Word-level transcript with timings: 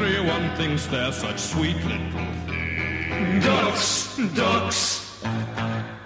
Everyone 0.00 0.54
thinks 0.54 0.86
they're 0.86 1.10
such 1.10 1.40
sweet 1.40 1.76
little 1.84 2.22
things. 2.46 3.44
Ducks, 3.44 4.16
ducks. 4.32 5.20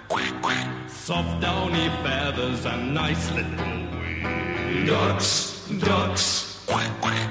Quack, 0.09 0.41
quack. 0.41 0.89
Soft 0.89 1.39
downy 1.39 1.89
feathers 2.01 2.65
and 2.65 2.95
nice 2.95 3.31
little 3.33 3.51
wings. 3.53 4.89
Ducks, 4.89 5.67
ducks. 5.77 6.65
Quack, 6.65 6.89
quack. 7.01 7.29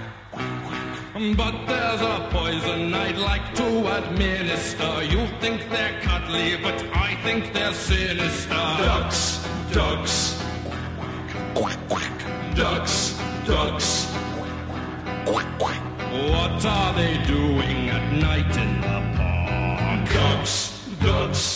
But 1.37 1.67
there's 1.67 2.01
a 2.01 2.29
poison 2.31 2.95
I'd 2.95 3.19
like 3.19 3.55
to 3.57 3.69
administer. 3.99 5.03
You 5.03 5.27
think 5.41 5.69
they're 5.69 6.01
cuddly, 6.03 6.59
but 6.63 6.81
I 6.95 7.17
think 7.25 7.53
they're 7.53 7.75
sinister. 7.75 8.51
Ducks, 8.51 9.45
ducks. 9.73 10.41
Quack, 11.57 11.79
quack. 11.89 12.55
Ducks, 12.55 13.19
ducks. 13.49 14.02
What 16.31 16.65
are 16.65 16.93
they 16.95 17.17
doing 17.27 17.89
at 17.89 18.13
night 18.13 18.57
in 18.57 18.81
the 18.81 18.99
park? 19.17 20.09
Ducks, 20.13 20.79
ducks. 21.01 21.52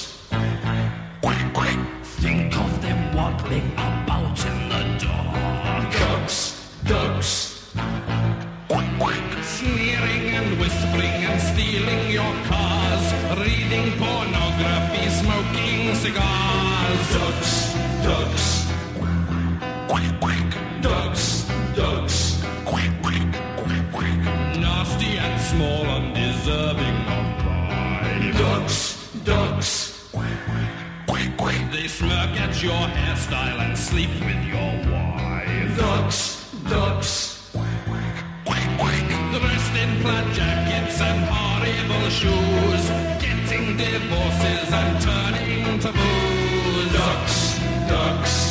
accountable 45.76 46.92
ducks, 46.92 47.58
ducks. 47.88 48.45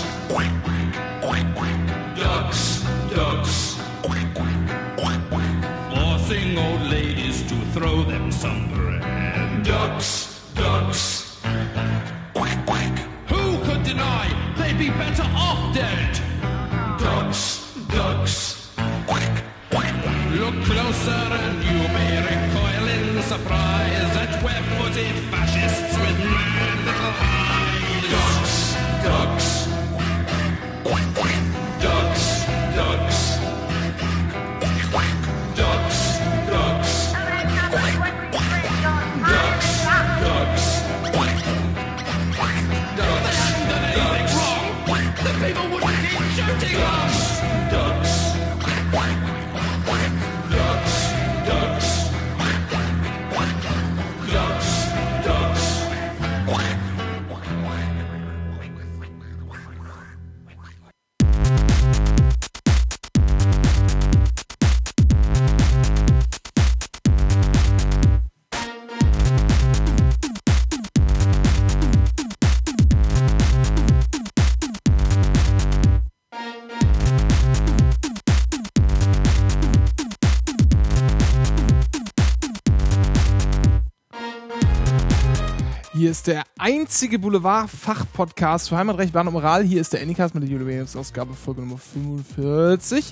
Hier 86.05 86.11
ist 86.11 86.27
der 86.27 86.43
einzige 86.59 87.17
Boulevard-Fachpodcast 87.17 88.69
für 88.69 88.77
Heimatrecht, 88.77 89.11
Bahn 89.11 89.25
und 89.25 89.33
Moral. 89.33 89.63
Hier 89.63 89.81
ist 89.81 89.91
der 89.91 90.03
Anycast 90.03 90.35
mit 90.35 90.43
der 90.43 90.51
Jubiläumsausgabe 90.51 91.33
Folge 91.33 91.61
Nummer 91.61 91.79
45. 91.79 93.11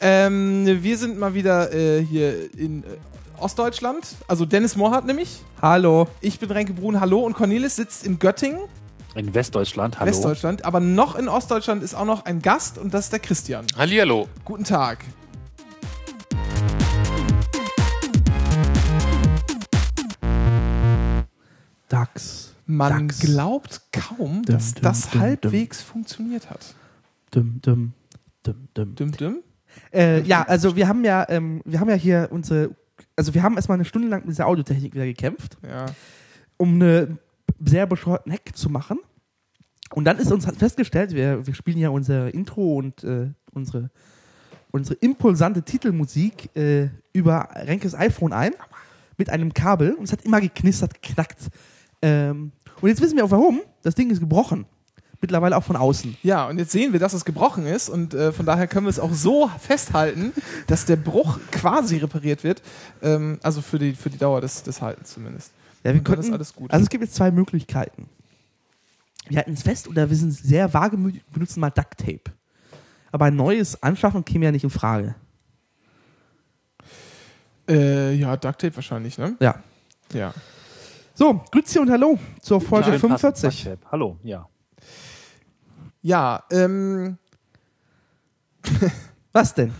Ähm, 0.00 0.64
wir 0.64 0.96
sind 0.98 1.18
mal 1.18 1.34
wieder 1.34 1.74
äh, 1.74 2.00
hier 2.00 2.54
in 2.56 2.84
äh, 2.84 2.86
Ostdeutschland. 3.40 4.14
Also 4.28 4.44
Dennis 4.44 4.76
Mohrhardt 4.76 5.04
nämlich. 5.04 5.40
Hallo. 5.60 6.06
Ich 6.20 6.38
bin 6.38 6.48
Renke 6.52 6.74
Brun, 6.74 7.00
hallo. 7.00 7.26
Und 7.26 7.32
Cornelis 7.32 7.74
sitzt 7.74 8.06
in 8.06 8.20
Göttingen, 8.20 8.60
In 9.16 9.34
Westdeutschland, 9.34 9.98
hallo. 9.98 10.12
Westdeutschland. 10.12 10.64
Aber 10.64 10.78
noch 10.78 11.16
in 11.16 11.28
Ostdeutschland 11.28 11.82
ist 11.82 11.96
auch 11.96 12.04
noch 12.04 12.24
ein 12.24 12.40
Gast 12.40 12.78
und 12.78 12.94
das 12.94 13.06
ist 13.06 13.12
der 13.12 13.18
Christian. 13.18 13.66
Hallihallo. 13.76 14.28
Guten 14.44 14.62
Tag. 14.62 14.98
Dax. 21.88 22.54
Man 22.66 23.08
Dachs. 23.08 23.20
glaubt 23.20 23.80
kaum, 23.92 24.42
Dum, 24.42 24.54
dass 24.54 24.74
dum, 24.74 24.82
das 24.82 25.10
dum, 25.10 25.20
halbwegs 25.20 25.80
funktioniert 25.82 26.50
hat. 26.50 26.74
Dum, 27.30 27.60
dum, 27.62 27.92
dum, 28.42 28.68
dum. 28.74 28.94
Dim, 28.94 29.12
dim. 29.12 29.36
Äh, 29.92 30.22
ja, 30.22 30.42
also 30.42 30.76
wir 30.76 30.88
haben 30.88 31.04
ja, 31.04 31.26
ähm, 31.28 31.62
wir 31.64 31.80
haben 31.80 31.88
ja 31.88 31.94
hier 31.94 32.28
unsere, 32.30 32.74
also 33.16 33.32
wir 33.34 33.42
haben 33.42 33.56
erstmal 33.56 33.76
eine 33.76 33.84
Stunde 33.84 34.08
lang 34.08 34.20
mit 34.20 34.30
dieser 34.30 34.46
Audiotechnik 34.46 34.94
wieder 34.94 35.06
gekämpft, 35.06 35.56
Ja. 35.66 35.86
um 36.56 36.74
eine 36.74 37.18
sehr 37.64 37.86
bescheuerten 37.86 38.32
Hack 38.32 38.54
zu 38.54 38.68
machen. 38.70 38.98
Und 39.94 40.04
dann 40.04 40.18
ist 40.18 40.30
uns 40.30 40.46
halt 40.46 40.56
festgestellt, 40.58 41.14
wir, 41.14 41.46
wir 41.46 41.54
spielen 41.54 41.78
ja 41.78 41.88
unser 41.88 42.32
Intro 42.34 42.76
und 42.76 43.02
äh, 43.04 43.30
unsere, 43.52 43.90
unsere 44.70 44.96
impulsante 45.00 45.62
Titelmusik 45.62 46.54
äh, 46.54 46.88
über 47.14 47.48
Renkes 47.54 47.94
iPhone 47.94 48.32
ein 48.34 48.52
mit 49.16 49.30
einem 49.30 49.54
Kabel 49.54 49.92
und 49.94 50.04
es 50.04 50.12
hat 50.12 50.24
immer 50.24 50.40
geknistert, 50.42 51.00
geknackt. 51.02 51.48
Ähm, 52.02 52.52
und 52.80 52.88
jetzt 52.88 53.00
wissen 53.00 53.16
wir 53.16 53.24
auch 53.24 53.30
warum. 53.30 53.60
Das 53.82 53.94
Ding 53.94 54.10
ist 54.10 54.20
gebrochen. 54.20 54.66
Mittlerweile 55.20 55.56
auch 55.56 55.64
von 55.64 55.74
außen. 55.74 56.16
Ja, 56.22 56.46
und 56.46 56.58
jetzt 56.58 56.70
sehen 56.70 56.92
wir, 56.92 57.00
dass 57.00 57.12
es 57.12 57.24
gebrochen 57.24 57.66
ist 57.66 57.88
und 57.88 58.14
äh, 58.14 58.30
von 58.30 58.46
daher 58.46 58.68
können 58.68 58.86
wir 58.86 58.90
es 58.90 59.00
auch 59.00 59.12
so 59.12 59.50
festhalten, 59.58 60.32
dass 60.68 60.84
der 60.84 60.94
Bruch 60.94 61.40
quasi 61.50 61.96
repariert 61.96 62.44
wird. 62.44 62.62
Ähm, 63.02 63.40
also 63.42 63.60
für 63.60 63.80
die, 63.80 63.94
für 63.94 64.10
die 64.10 64.18
Dauer 64.18 64.40
des, 64.40 64.62
des 64.62 64.80
Haltens 64.80 65.12
zumindest. 65.12 65.50
Ja, 65.82 65.92
wir 65.92 66.02
könnten, 66.02 66.26
ist 66.26 66.32
alles 66.32 66.54
gut. 66.54 66.70
Also 66.70 66.84
es 66.84 66.88
gibt 66.88 67.02
jetzt 67.02 67.16
zwei 67.16 67.32
Möglichkeiten. 67.32 68.08
Wir 69.28 69.38
halten 69.38 69.54
es 69.54 69.62
fest 69.62 69.88
oder 69.88 70.08
wir 70.08 70.16
sind 70.16 70.32
sehr 70.32 70.72
wagemütig 70.72 71.24
benutzen 71.32 71.60
mal 71.60 71.70
Duct 71.70 71.98
Tape. 71.98 72.30
Aber 73.10 73.26
ein 73.26 73.36
neues 73.36 73.82
Anschaffen 73.82 74.24
käme 74.24 74.44
ja 74.44 74.52
nicht 74.52 74.64
in 74.64 74.70
Frage. 74.70 75.16
Äh, 77.68 78.14
ja, 78.14 78.36
Duct 78.36 78.60
Tape 78.60 78.76
wahrscheinlich, 78.76 79.18
ne? 79.18 79.36
Ja. 79.40 79.62
Ja. 80.12 80.32
So, 81.18 81.40
Grüezi 81.50 81.80
und 81.80 81.90
Hallo 81.90 82.16
zur 82.40 82.60
Folge 82.60 82.90
Schön 82.90 83.00
45. 83.00 83.42
passend, 83.42 83.66
Ducktape. 83.66 83.90
Hallo, 83.90 84.16
ja. 84.22 84.48
Ja, 86.00 86.44
ähm, 86.52 87.18
Was 89.32 89.52
denn? 89.52 89.72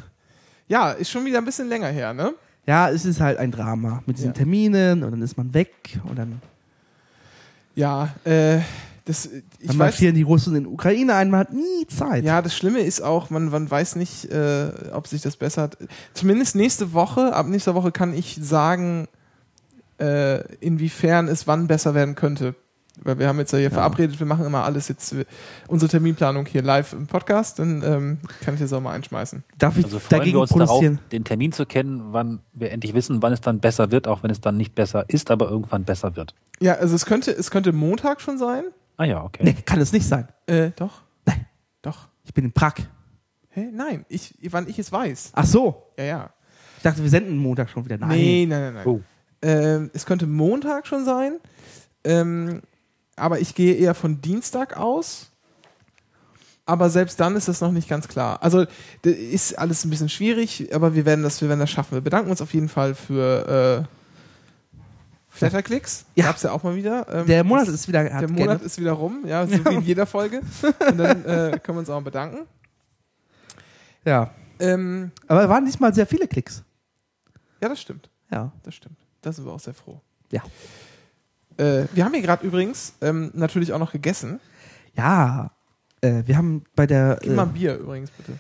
ja, 0.66 0.90
ist 0.90 1.10
schon 1.10 1.24
wieder 1.24 1.38
ein 1.38 1.44
bisschen 1.44 1.68
länger 1.68 1.86
her, 1.90 2.12
ne? 2.12 2.34
Ja, 2.66 2.90
es 2.90 3.04
ist 3.04 3.20
halt 3.20 3.38
ein 3.38 3.52
Drama 3.52 4.02
mit 4.04 4.16
diesen 4.16 4.30
Ja. 4.30 4.32
Terminen 4.32 5.04
und 5.04 5.12
dann 5.12 5.22
ist 5.22 5.36
man 5.36 5.54
weg 5.54 6.00
und 6.08 6.18
dann, 6.18 6.42
Ja, 7.76 8.16
äh, 8.24 8.58
das, 9.04 9.26
ich 9.26 9.42
dann 9.60 9.68
weiß, 9.68 9.76
marschieren 9.76 10.16
die 10.16 10.22
Russen 10.22 10.56
in 10.56 10.66
Ukraine 10.66 11.14
ein, 11.14 11.30
man 11.30 11.38
hat 11.38 11.52
nie 11.52 11.86
Zeit. 11.86 12.24
Ja, 12.24 12.42
das 12.42 12.56
Schlimme 12.56 12.80
ist 12.80 13.00
auch, 13.00 13.30
man, 13.30 13.48
man 13.50 13.70
weiß 13.70 13.94
nicht, 13.94 14.24
äh, 14.24 14.72
ob 14.92 15.06
sich 15.06 15.22
das 15.22 15.36
bessert. 15.36 15.78
Zumindest 16.14 16.56
nächste 16.56 16.92
Woche, 16.94 17.32
ab 17.32 17.46
nächster 17.46 17.76
Woche 17.76 17.92
kann 17.92 18.12
ich 18.12 18.40
sagen, 18.42 19.06
äh, 19.98 20.40
inwiefern 20.56 21.28
es 21.28 21.46
wann 21.46 21.66
besser 21.66 21.94
werden 21.94 22.14
könnte. 22.14 22.54
Weil 23.02 23.18
wir 23.18 23.28
haben 23.28 23.38
jetzt 23.38 23.52
ja 23.52 23.58
hier 23.58 23.70
verabredet, 23.70 24.18
wir 24.18 24.26
machen 24.26 24.44
immer 24.44 24.64
alles 24.64 24.88
jetzt, 24.88 25.14
unsere 25.68 25.88
Terminplanung 25.88 26.46
hier 26.46 26.62
live 26.62 26.92
im 26.92 27.06
Podcast, 27.06 27.58
dann 27.58 27.82
ähm, 27.84 28.18
kann 28.40 28.54
ich 28.54 28.60
das 28.60 28.72
auch 28.72 28.80
mal 28.80 28.92
einschmeißen. 28.92 29.44
Darf 29.56 29.76
ich 29.78 29.84
Also 29.84 30.00
freuen 30.00 30.18
dagegen 30.18 30.36
wir 30.36 30.40
uns 30.40 30.50
darauf, 30.50 30.84
den 31.12 31.24
Termin 31.24 31.52
zu 31.52 31.64
kennen, 31.64 32.12
wann 32.12 32.40
wir 32.52 32.72
endlich 32.72 32.94
wissen, 32.94 33.22
wann 33.22 33.32
es 33.32 33.40
dann 33.40 33.60
besser 33.60 33.92
wird, 33.92 34.08
auch 34.08 34.22
wenn 34.22 34.30
es 34.30 34.40
dann 34.40 34.56
nicht 34.56 34.74
besser 34.74 35.04
ist, 35.08 35.30
aber 35.30 35.48
irgendwann 35.48 35.84
besser 35.84 36.16
wird. 36.16 36.34
Ja, 36.60 36.74
also 36.74 36.94
es 36.96 37.06
könnte, 37.06 37.30
es 37.30 37.50
könnte 37.50 37.72
Montag 37.72 38.20
schon 38.20 38.38
sein. 38.38 38.64
Ah 38.96 39.04
ja, 39.04 39.22
okay. 39.22 39.44
Nee, 39.44 39.54
kann 39.64 39.80
es 39.80 39.92
nicht 39.92 40.06
sein. 40.06 40.26
Äh, 40.46 40.70
doch. 40.74 41.02
Nein. 41.24 41.46
Doch. 41.82 42.08
Ich 42.24 42.34
bin 42.34 42.44
in 42.44 42.52
Prag. 42.52 42.74
Hä? 43.50 43.68
Nein, 43.72 44.04
ich, 44.08 44.34
wann 44.50 44.68
ich 44.68 44.78
es 44.78 44.90
weiß. 44.90 45.32
Ach 45.34 45.46
so. 45.46 45.92
Ja, 45.96 46.04
ja. 46.04 46.30
Ich 46.76 46.82
dachte, 46.82 47.02
wir 47.02 47.10
senden 47.10 47.38
Montag 47.38 47.70
schon 47.70 47.84
wieder. 47.84 47.96
Nein. 47.98 48.08
Nee, 48.10 48.46
nein, 48.46 48.60
nein, 48.60 48.74
nein. 48.74 48.86
Oh. 48.86 49.00
Ähm, 49.42 49.90
es 49.94 50.06
könnte 50.06 50.26
Montag 50.26 50.86
schon 50.86 51.04
sein. 51.04 51.38
Ähm, 52.04 52.62
aber 53.16 53.40
ich 53.40 53.54
gehe 53.54 53.74
eher 53.74 53.94
von 53.94 54.20
Dienstag 54.20 54.76
aus. 54.76 55.30
Aber 56.66 56.90
selbst 56.90 57.18
dann 57.18 57.34
ist 57.34 57.48
das 57.48 57.60
noch 57.62 57.72
nicht 57.72 57.88
ganz 57.88 58.08
klar. 58.08 58.42
Also 58.42 58.66
ist 59.02 59.58
alles 59.58 59.84
ein 59.84 59.90
bisschen 59.90 60.10
schwierig, 60.10 60.74
aber 60.74 60.94
wir 60.94 61.06
werden 61.06 61.22
das, 61.22 61.40
wir 61.40 61.48
werden 61.48 61.60
das 61.60 61.70
schaffen. 61.70 61.94
Wir 61.94 62.02
bedanken 62.02 62.30
uns 62.30 62.42
auf 62.42 62.52
jeden 62.52 62.68
Fall 62.68 62.94
für 62.94 63.86
äh, 63.88 64.74
Flatterklicks. 65.30 66.04
Ja. 66.14 66.26
Gab's 66.26 66.42
ja 66.42 66.52
auch 66.52 66.62
mal 66.62 66.76
wieder. 66.76 67.06
Ähm, 67.10 67.26
Der 67.26 67.42
Monat 67.44 67.68
ist 67.68 67.88
wieder. 67.88 68.04
der 68.04 68.12
Monat 68.20 68.36
geändert. 68.36 68.62
ist 68.62 68.78
wieder 68.78 68.92
rum, 68.92 69.24
ja, 69.26 69.46
so 69.46 69.64
wie 69.64 69.74
in 69.76 69.82
jeder 69.82 70.04
Folge. 70.06 70.42
Und 70.90 70.98
dann 70.98 71.24
äh, 71.24 71.58
können 71.62 71.76
wir 71.76 71.80
uns 71.80 71.90
auch 71.90 72.02
bedanken. 72.02 72.46
Ja. 74.04 74.30
Ähm, 74.60 75.12
Aber 75.26 75.44
es 75.44 75.48
waren 75.48 75.64
diesmal 75.64 75.94
sehr 75.94 76.06
viele 76.06 76.26
Klicks. 76.28 76.62
ja, 77.62 77.68
das 77.68 77.80
stimmt. 77.80 78.10
Ja. 78.30 78.52
Das 78.62 78.74
stimmt. 78.74 78.98
Da 79.28 79.32
sind 79.32 79.44
wir 79.44 79.52
auch 79.52 79.60
sehr 79.60 79.74
froh. 79.74 80.00
Ja. 80.32 80.42
Äh, 81.58 81.84
wir 81.92 82.02
haben 82.02 82.14
hier 82.14 82.22
gerade 82.22 82.46
übrigens 82.46 82.94
ähm, 83.02 83.30
natürlich 83.34 83.74
auch 83.74 83.78
noch 83.78 83.92
gegessen. 83.92 84.40
Ja. 84.96 85.50
Äh, 86.00 86.22
wir 86.24 86.34
haben 86.38 86.64
bei 86.74 86.86
der. 86.86 87.18
Gib 87.20 87.32
mal 87.36 87.42
ein 87.42 87.50
Äh, 87.50 87.52
Bier 87.52 87.76
übrigens, 87.76 88.10
bitte. 88.10 88.38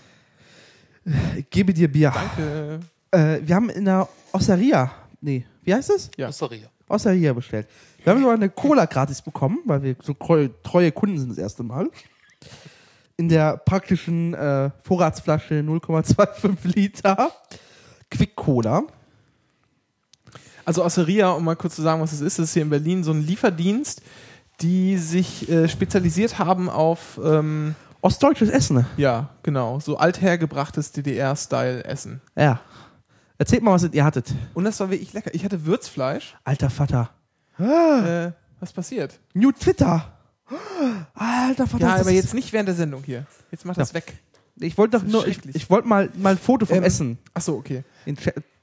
gebe 1.50 1.74
dir 1.74 1.92
Bier. 1.92 2.10
Danke. 2.14 2.80
Äh, 3.10 3.46
wir 3.46 3.54
haben 3.54 3.68
in 3.68 3.84
der 3.84 4.08
Osteria. 4.32 4.90
Nee, 5.20 5.44
wie 5.62 5.74
heißt 5.74 5.90
es? 5.90 6.10
Ja. 6.16 6.28
Osteria. 6.28 6.68
Osteria 6.88 7.34
bestellt. 7.34 7.68
Wir 8.02 8.14
haben 8.14 8.20
sogar 8.20 8.36
eine 8.36 8.48
Cola 8.48 8.86
gratis 8.86 9.20
bekommen, 9.20 9.58
weil 9.66 9.82
wir 9.82 9.96
so 10.02 10.14
treue, 10.14 10.50
treue 10.62 10.90
Kunden 10.90 11.18
sind 11.18 11.28
das 11.28 11.36
erste 11.38 11.62
Mal. 11.62 11.90
In 13.18 13.28
der 13.28 13.58
praktischen 13.58 14.32
äh, 14.32 14.70
Vorratsflasche 14.84 15.60
0,25 15.60 16.56
Liter 16.74 17.30
Quick 18.10 18.34
Cola. 18.36 18.84
Also 20.68 20.84
Osseria, 20.84 21.30
um 21.30 21.44
mal 21.44 21.56
kurz 21.56 21.76
zu 21.76 21.80
sagen, 21.82 22.02
was 22.02 22.12
es 22.12 22.20
ist, 22.20 22.38
ist 22.38 22.52
hier 22.52 22.60
in 22.60 22.68
Berlin 22.68 23.02
so 23.02 23.10
ein 23.10 23.22
Lieferdienst, 23.22 24.02
die 24.60 24.98
sich 24.98 25.48
äh, 25.48 25.66
spezialisiert 25.66 26.38
haben 26.38 26.68
auf, 26.68 27.18
ähm, 27.24 27.74
Ostdeutsches 28.02 28.50
Essen. 28.50 28.84
ja, 28.98 29.30
genau, 29.42 29.80
so 29.80 29.96
althergebrachtes 29.96 30.92
DDR-Style-Essen. 30.92 32.20
Ja. 32.36 32.60
Erzählt 33.38 33.62
mal, 33.62 33.72
was 33.72 33.84
ihr 33.90 34.04
hattet. 34.04 34.34
Und 34.52 34.64
das 34.64 34.78
war 34.78 34.90
wirklich 34.90 35.14
lecker. 35.14 35.34
Ich 35.34 35.42
hatte 35.42 35.64
Würzfleisch. 35.64 36.36
Alter 36.44 36.68
Vater. 36.68 37.08
Äh, 37.58 38.32
was 38.60 38.74
passiert? 38.74 39.18
New 39.32 39.52
Twitter. 39.52 40.12
Alter 41.14 41.66
Vater. 41.66 41.86
Ja, 41.86 41.96
aber 41.96 42.10
jetzt 42.10 42.34
nicht 42.34 42.52
während 42.52 42.68
der 42.68 42.76
Sendung 42.76 43.02
hier. 43.04 43.24
Jetzt 43.50 43.64
mach 43.64 43.74
das 43.74 43.94
weg. 43.94 44.18
Ich 44.60 44.76
wollte 44.76 44.98
doch 44.98 45.06
nur, 45.06 45.26
ich, 45.26 45.38
ich 45.54 45.70
wollte 45.70 45.88
mal, 45.88 46.10
mal 46.14 46.32
ein 46.32 46.38
Foto 46.38 46.66
vom 46.66 46.76
Ähm, 46.76 46.82
Essen. 46.84 47.18
Achso, 47.32 47.54
okay. 47.54 47.84
In 48.04 48.18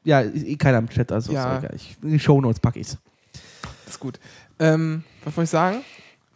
ja, 0.06 0.22
eh 0.22 0.56
keiner 0.56 0.78
im 0.78 0.90
Chat, 0.90 1.12
also 1.12 1.34
Ja. 1.34 1.62
Ich, 1.74 1.98
in 2.02 2.12
die 2.12 2.20
Shownotes 2.20 2.60
packe 2.60 2.80
ich's. 2.80 2.98
Das 3.86 3.96
ist 3.96 4.00
gut. 4.00 4.20
Ähm, 4.60 5.04
was 5.24 5.36
wollte 5.36 5.46
ich 5.46 5.50
sagen? 5.50 5.84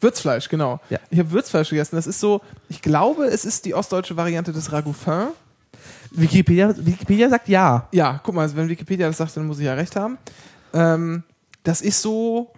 Würzfleisch, 0.01 0.50
genau. 0.50 0.80
Ja. 0.89 1.00
Ich 1.10 1.19
habe 1.19 1.31
Würzfleisch 1.31 1.69
gegessen. 1.69 1.95
Das 1.95 2.07
ist 2.07 2.19
so, 2.19 2.42
ich 2.69 2.81
glaube, 2.81 3.25
es 3.25 3.45
ist 3.45 3.66
die 3.66 3.74
ostdeutsche 3.74 4.16
Variante 4.18 4.51
des 4.51 4.71
Ragoufin. 4.71 5.27
Wikipedia, 6.12 6.74
Wikipedia 6.77 7.30
sagt 7.30 7.48
ja. 7.48 7.88
Ja, 7.92 8.19
guck 8.24 8.36
mal, 8.36 8.42
also 8.42 8.56
wenn 8.56 8.69
Wikipedia 8.69 9.07
das 9.07 9.18
sagt, 9.18 9.38
dann 9.38 9.45
muss 9.45 9.60
ich 9.60 9.66
ja 9.66 9.74
recht 9.74 9.95
haben. 9.95 10.18
Ähm, 10.74 11.24
das 11.63 11.81
ist 11.81 12.01
so 12.01 12.51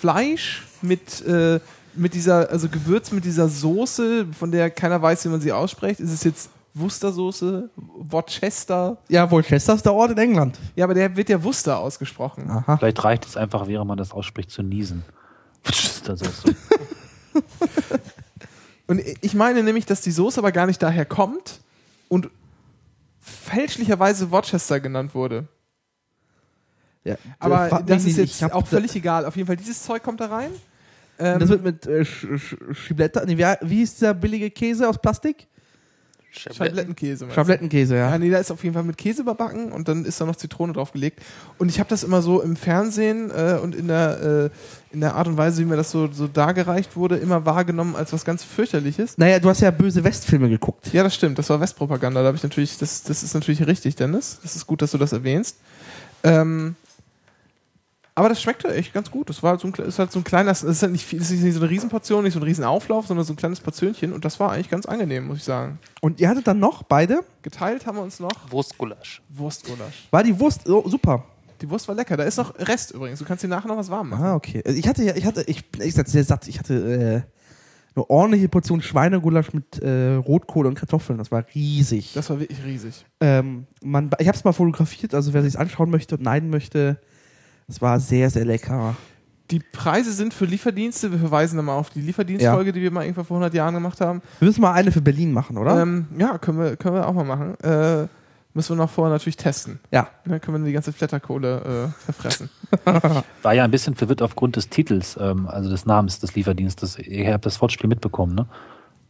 Fleisch 0.00 0.66
mit, 0.82 1.24
äh, 1.26 1.60
mit 1.94 2.14
dieser, 2.14 2.48
also 2.50 2.68
Gewürz 2.68 3.10
mit 3.12 3.24
dieser 3.24 3.48
Soße, 3.48 4.26
von 4.38 4.50
der 4.50 4.70
keiner 4.70 5.00
weiß, 5.02 5.24
wie 5.24 5.28
man 5.28 5.40
sie 5.40 5.52
ausspricht. 5.52 6.00
Ist 6.00 6.12
es 6.12 6.24
jetzt 6.24 6.50
Worcestersoße, 6.74 7.70
Worcester? 7.76 8.98
Ja, 9.08 9.30
Worcester 9.30 9.74
ist 9.74 9.86
der 9.86 9.94
Ort 9.94 10.10
in 10.10 10.18
England. 10.18 10.58
Ja, 10.74 10.84
aber 10.84 10.94
der 10.94 11.16
wird 11.16 11.28
ja 11.28 11.42
Worcester 11.42 11.78
ausgesprochen. 11.78 12.50
Aha. 12.50 12.76
Vielleicht 12.76 13.02
reicht 13.04 13.24
es 13.26 13.36
einfach, 13.36 13.68
während 13.68 13.86
man 13.86 13.96
das 13.96 14.10
ausspricht, 14.12 14.50
zu 14.50 14.62
niesen. 14.62 15.04
So. 15.72 16.14
Und 18.86 19.00
ich 19.22 19.34
meine 19.34 19.62
nämlich, 19.62 19.86
dass 19.86 20.02
die 20.02 20.10
Soße 20.10 20.38
aber 20.38 20.52
gar 20.52 20.66
nicht 20.66 20.82
daher 20.82 21.06
kommt 21.06 21.60
und 22.08 22.28
fälschlicherweise 23.18 24.30
Worcester 24.30 24.78
genannt 24.78 25.14
wurde. 25.14 25.48
Ja, 27.02 27.16
Aber 27.38 27.68
frag 27.68 27.80
mich 27.80 27.88
das 27.88 28.04
ist 28.04 28.18
jetzt 28.18 28.52
auch 28.52 28.66
völlig 28.66 28.94
egal. 28.94 29.24
Auf 29.24 29.36
jeden 29.36 29.46
Fall, 29.46 29.56
dieses 29.56 29.82
Zeug 29.82 30.02
kommt 30.02 30.20
da 30.20 30.26
rein. 30.26 30.50
Ähm, 31.18 31.38
Das 31.38 31.48
wird 31.48 31.62
mit 31.62 31.86
äh, 31.86 32.04
Sch 32.04 32.26
Sch 32.36 32.56
Schibletta, 32.72 33.24
nee, 33.24 33.38
wie, 33.38 33.44
wie 33.68 33.82
ist 33.82 34.02
der 34.02 34.12
billige 34.14 34.50
Käse 34.50 34.88
aus 34.88 34.98
Plastik? 34.98 35.46
Schablettenkäse. 36.36 37.30
Schablettenkäse, 37.30 37.96
ja. 37.96 38.10
Ja, 38.10 38.18
nee, 38.18 38.30
da 38.30 38.38
ist 38.38 38.50
auf 38.50 38.62
jeden 38.62 38.74
Fall 38.74 38.82
mit 38.82 38.96
Käse 38.96 39.22
überbacken 39.22 39.72
und 39.72 39.88
dann 39.88 40.04
ist 40.04 40.20
da 40.20 40.26
noch 40.26 40.36
Zitrone 40.36 40.72
draufgelegt. 40.72 41.20
Und 41.58 41.68
ich 41.68 41.78
habe 41.78 41.88
das 41.88 42.02
immer 42.02 42.22
so 42.22 42.42
im 42.42 42.56
Fernsehen 42.56 43.30
äh, 43.30 43.58
und 43.62 43.74
in 43.74 43.88
der, 43.88 44.50
äh, 44.52 44.94
in 44.94 45.00
der 45.00 45.14
Art 45.14 45.28
und 45.28 45.36
Weise, 45.36 45.62
wie 45.62 45.66
mir 45.66 45.76
das 45.76 45.90
so, 45.90 46.10
so 46.12 46.26
dargereicht 46.26 46.96
wurde, 46.96 47.16
immer 47.16 47.46
wahrgenommen 47.46 47.96
als 47.96 48.12
was 48.12 48.24
ganz 48.24 48.44
fürchterliches. 48.44 49.16
Naja, 49.18 49.38
du 49.38 49.48
hast 49.48 49.60
ja 49.60 49.70
böse 49.70 50.04
Westfilme 50.04 50.48
geguckt. 50.48 50.92
Ja, 50.92 51.02
das 51.02 51.14
stimmt. 51.14 51.38
Das 51.38 51.50
war 51.50 51.60
Westpropaganda. 51.60 52.20
Da 52.20 52.26
habe 52.28 52.36
ich 52.36 52.42
natürlich, 52.42 52.78
das, 52.78 53.02
das 53.02 53.22
ist 53.22 53.34
natürlich 53.34 53.66
richtig, 53.66 53.96
Dennis. 53.96 54.38
Das 54.42 54.56
ist 54.56 54.66
gut, 54.66 54.82
dass 54.82 54.90
du 54.90 54.98
das 54.98 55.12
erwähnst. 55.12 55.58
Ähm, 56.22 56.76
aber 58.16 58.28
das 58.28 58.40
schmeckt 58.40 58.64
echt 58.64 58.92
ganz 58.92 59.10
gut. 59.10 59.28
Das 59.28 59.42
war 59.42 59.50
halt 59.50 59.60
so 59.60 59.68
ein, 59.68 59.74
ist 59.74 59.98
halt 59.98 60.12
so 60.12 60.20
ein 60.20 60.24
kleiner, 60.24 60.52
es 60.52 60.62
ist 60.62 60.82
halt 60.82 60.92
nicht 60.92 61.04
viel, 61.04 61.20
ist 61.20 61.30
nicht 61.30 61.54
so 61.54 61.60
eine 61.60 61.70
Riesenportion, 61.70 62.22
nicht 62.22 62.34
so 62.34 62.38
ein 62.38 62.44
Riesenauflauf, 62.44 63.06
sondern 63.06 63.26
so 63.26 63.32
ein 63.32 63.36
kleines 63.36 63.60
Portionchen. 63.60 64.12
Und 64.12 64.24
das 64.24 64.38
war 64.38 64.52
eigentlich 64.52 64.70
ganz 64.70 64.86
angenehm, 64.86 65.26
muss 65.26 65.38
ich 65.38 65.44
sagen. 65.44 65.78
Und 66.00 66.20
ihr 66.20 66.28
hattet 66.28 66.46
dann 66.46 66.60
noch 66.60 66.84
beide, 66.84 67.24
Geteilt 67.42 67.86
haben 67.86 67.98
wir 67.98 68.02
uns 68.02 68.20
noch 68.20 68.50
Wurstgulasch. 68.50 69.20
Wurstgulasch. 69.28 70.08
war 70.10 70.22
die 70.22 70.38
Wurst 70.38 70.68
oh, 70.68 70.88
super. 70.88 71.24
Die 71.60 71.68
Wurst 71.68 71.88
war 71.88 71.94
lecker. 71.94 72.16
Da 72.16 72.24
ist 72.24 72.36
noch 72.36 72.58
Rest 72.58 72.92
übrigens. 72.92 73.18
Du 73.18 73.24
kannst 73.24 73.42
dir 73.42 73.48
nachher 73.48 73.68
noch 73.68 73.76
was 73.76 73.90
warm 73.90 74.10
machen. 74.10 74.24
Ah, 74.24 74.34
okay. 74.34 74.62
Also 74.64 74.78
Ich 74.78 74.86
hatte 74.86 75.02
ja, 75.02 75.14
ich 75.16 75.24
hatte, 75.24 75.42
ich 75.46 75.70
bin 75.70 75.80
echt 75.82 76.08
sehr 76.08 76.24
satt. 76.24 76.46
Ich 76.48 76.58
hatte 76.58 76.74
äh, 76.74 77.22
eine 77.96 78.10
ordentliche 78.10 78.48
Portion 78.48 78.82
Schweinegulasch 78.82 79.52
mit 79.52 79.78
äh, 79.80 80.14
Rotkohl 80.14 80.66
und 80.66 80.74
Kartoffeln. 80.74 81.18
Das 81.18 81.30
war 81.30 81.44
riesig. 81.54 82.12
Das 82.14 82.30
war 82.30 82.40
wirklich 82.40 82.64
riesig. 82.64 83.04
ähm, 83.20 83.66
man, 83.82 84.10
ich 84.18 84.28
habe 84.28 84.36
es 84.36 84.44
mal 84.44 84.52
fotografiert, 84.52 85.14
also 85.14 85.32
wer 85.32 85.42
sich 85.42 85.58
anschauen 85.58 85.90
möchte 85.90 86.16
und 86.16 86.22
neiden 86.22 86.50
möchte, 86.50 86.98
es 87.68 87.80
war 87.80 88.00
sehr, 88.00 88.30
sehr 88.30 88.44
lecker. 88.44 88.96
Die 89.50 89.60
Preise 89.60 90.12
sind 90.12 90.32
für 90.32 90.46
Lieferdienste. 90.46 91.12
Wir 91.12 91.18
verweisen 91.18 91.56
nochmal 91.56 91.78
auf 91.78 91.90
die 91.90 92.00
Lieferdienstfolge, 92.00 92.72
die 92.72 92.80
wir 92.80 92.90
mal 92.90 93.04
irgendwann 93.04 93.26
vor 93.26 93.36
100 93.36 93.52
Jahren 93.54 93.74
gemacht 93.74 94.00
haben. 94.00 94.22
Wir 94.38 94.46
müssen 94.46 94.62
mal 94.62 94.72
eine 94.72 94.90
für 94.90 95.02
Berlin 95.02 95.32
machen, 95.32 95.58
oder? 95.58 95.82
Ähm, 95.82 96.06
ja, 96.18 96.38
können 96.38 96.58
wir, 96.58 96.76
können 96.76 96.94
wir 96.94 97.06
auch 97.06 97.12
mal 97.12 97.24
machen. 97.24 97.58
Äh, 97.60 98.08
müssen 98.54 98.76
wir 98.76 98.82
noch 98.82 98.90
vorher 98.90 99.12
natürlich 99.12 99.36
testen. 99.36 99.80
ja. 99.90 100.08
Dann 100.24 100.40
können 100.40 100.62
wir 100.62 100.66
die 100.66 100.72
ganze 100.72 100.92
Flatterkohle 100.92 101.92
äh, 101.92 102.04
verfressen. 102.04 102.48
War 103.42 103.52
ja 103.52 103.64
ein 103.64 103.70
bisschen 103.70 103.94
verwirrt 103.94 104.22
aufgrund 104.22 104.56
des 104.56 104.70
Titels, 104.70 105.18
ähm, 105.20 105.46
also 105.46 105.68
des 105.68 105.84
Namens 105.84 106.20
des 106.20 106.34
Lieferdienstes. 106.34 106.98
Ihr 106.98 107.32
habt 107.32 107.44
das 107.44 107.60
Wortspiel 107.60 107.88
mitbekommen, 107.88 108.34
ne? 108.34 108.46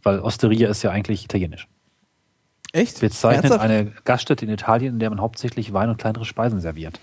Weil 0.02 0.20
Osteria 0.20 0.68
ist 0.68 0.82
ja 0.82 0.90
eigentlich 0.90 1.25
italienisch. 1.25 1.68
Echt? 2.73 3.00
Wir 3.02 3.11
zeichnen 3.11 3.44
Ernsthaft? 3.44 3.62
eine 3.62 3.92
Gaststätte 4.04 4.44
in 4.44 4.50
Italien, 4.50 4.94
in 4.94 4.99
der 4.99 5.08
man 5.08 5.20
hauptsächlich 5.20 5.73
Wein 5.73 5.90
und 5.90 5.96
kleinere 5.96 6.25
Speisen 6.25 6.61
serviert. 6.61 7.00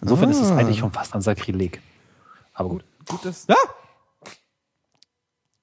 Insofern 0.00 0.30
ist 0.30 0.40
es 0.40 0.50
Ah. 0.50 0.56
eigentlich 0.56 0.78
schon 0.78 0.92
fast 0.92 1.14
ein 1.14 1.22
Sakrileg. 1.22 1.80
Aber 2.52 2.68
gut. 2.68 2.84
Gut, 3.08 3.24
dass 3.24 3.46
Ja! 3.48 3.56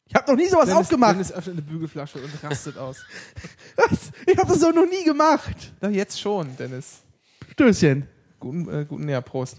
Ich 0.06 0.16
habe 0.16 0.32
noch 0.32 0.38
nie 0.38 0.48
sowas 0.48 0.66
Dennis, 0.66 0.80
aufgemacht. 0.82 1.14
Dennis 1.14 1.32
öffnet 1.32 1.56
eine 1.56 1.62
Bügelflasche 1.64 2.20
und 2.20 2.44
rastet 2.44 2.78
aus. 2.78 2.98
Was? 3.76 4.12
Ich 4.28 4.38
habe 4.38 4.48
das 4.48 4.60
so 4.62 4.70
noch 4.70 4.86
nie 4.86 5.04
gemacht. 5.04 5.74
Na, 5.82 5.90
jetzt 5.90 6.20
schon, 6.20 6.56
Dennis. 6.58 7.02
Stößchen. 7.54 8.08
Guten, 8.40 8.70
äh, 8.70 8.86
guten 8.86 9.10
ja, 9.10 9.22
Prost. 9.22 9.58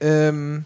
Ähm, 0.00 0.64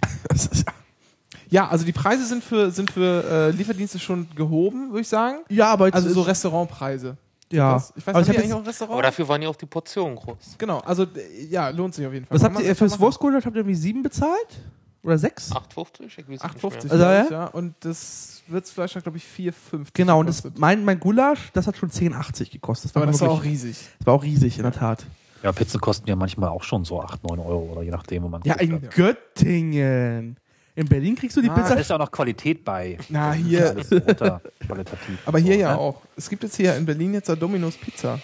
ja, 1.50 1.68
also 1.68 1.84
die 1.84 1.92
Preise 1.92 2.24
sind 2.24 2.44
für, 2.44 2.70
sind 2.70 2.90
für 2.92 3.24
äh, 3.24 3.50
Lieferdienste 3.50 3.98
schon 3.98 4.28
gehoben, 4.36 4.90
würde 4.90 5.00
ich 5.00 5.08
sagen. 5.08 5.38
Ja, 5.48 5.68
aber 5.68 5.92
Also 5.92 6.10
so 6.10 6.22
Restaurantpreise. 6.22 7.16
Ja. 7.52 7.74
Das- 7.74 7.92
Ich 7.96 8.06
weiß 8.06 8.14
aber 8.14 8.20
nicht, 8.20 8.30
ich 8.30 8.38
eigentlich 8.38 8.52
auch 8.54 8.58
ein 8.58 8.64
Restaurant? 8.66 8.92
Aber 8.94 9.02
dafür 9.02 9.28
waren 9.28 9.42
ja 9.42 9.48
auch 9.48 9.56
die 9.56 9.66
Portionen 9.66 10.16
groß. 10.16 10.56
genau, 10.58 10.78
also 10.78 11.06
ja, 11.48 11.68
lohnt 11.70 11.94
sich 11.94 12.06
auf 12.06 12.12
jeden 12.12 12.26
Fall. 12.26 12.36
was 12.36 12.44
habt 12.44 12.60
ihr 12.60 12.76
fürs. 12.76 12.98
Wurstgulasch? 12.98 13.44
Habt 13.44 13.54
ihr 13.56 13.60
irgendwie 13.60 13.74
sieben 13.76 14.02
bezahlt? 14.02 14.60
Oder 15.02 15.16
sechs? 15.16 15.50
8,50? 15.50 16.02
Ich 16.06 16.18
weiß 16.18 16.28
nicht 16.28 16.44
8,50 16.44 16.60
mehr. 16.84 16.92
Also, 16.92 17.04
ja? 17.04 17.26
ja. 17.30 17.46
Und 17.46 17.74
das 17.80 18.42
Würzfleisch 18.48 18.94
hat, 18.96 19.02
glaube 19.04 19.16
ich, 19.16 19.24
4,50 19.24 19.86
Genau, 19.94 20.20
und 20.20 20.26
das, 20.28 20.42
mein, 20.58 20.84
mein 20.84 21.00
Gulasch, 21.00 21.50
das 21.54 21.66
hat 21.66 21.78
schon 21.78 21.88
10,80 21.90 22.50
gekostet. 22.52 22.90
Das 22.90 22.94
war, 22.96 23.02
Aber 23.04 23.12
das 23.12 23.20
war 23.22 23.30
auch 23.30 23.36
wirklich- 23.38 23.52
riesig. 23.52 23.78
das 23.98 24.06
war 24.06 24.14
auch 24.14 24.22
riesig, 24.22 24.58
in 24.58 24.62
der 24.64 24.72
Tat. 24.72 25.06
Ja, 25.42 25.52
Pizzen 25.52 25.80
kosten 25.80 26.06
ja 26.06 26.16
manchmal 26.16 26.50
auch 26.50 26.62
schon 26.64 26.84
so 26.84 27.00
8, 27.00 27.24
9 27.26 27.38
Euro 27.38 27.70
oder 27.72 27.80
je 27.82 27.90
nachdem, 27.90 28.24
wo 28.24 28.28
man 28.28 28.42
Ja, 28.44 28.56
in 28.56 28.78
Göttingen. 28.90 30.36
In 30.80 30.88
Berlin 30.88 31.14
kriegst 31.14 31.36
du 31.36 31.42
die 31.42 31.50
Ah, 31.50 31.54
Da 31.54 31.60
Pizza. 31.62 31.78
ist 31.78 31.90
ja 31.90 31.96
auch 31.96 32.00
noch 32.00 32.10
Qualität 32.10 32.64
bei. 32.64 32.96
Na, 33.10 33.34
Ja, 33.34 33.42
hier. 33.44 33.68
alles 33.70 33.92
runter 33.92 34.40
qualitativ. 34.66 35.18
Aber 35.26 35.38
hier 35.38 35.52
So, 35.54 35.60
ja 35.60 35.72
ne? 35.72 35.78
auch. 35.78 36.00
Es 36.16 36.30
gibt 36.30 36.42
jetzt 36.42 36.56
hier 36.56 36.74
in 36.74 36.86
Berlin 36.86 37.12
jetzt 37.12 37.28
da 37.28 37.36
Domino's 37.36 37.76
Pizza. 37.76 38.18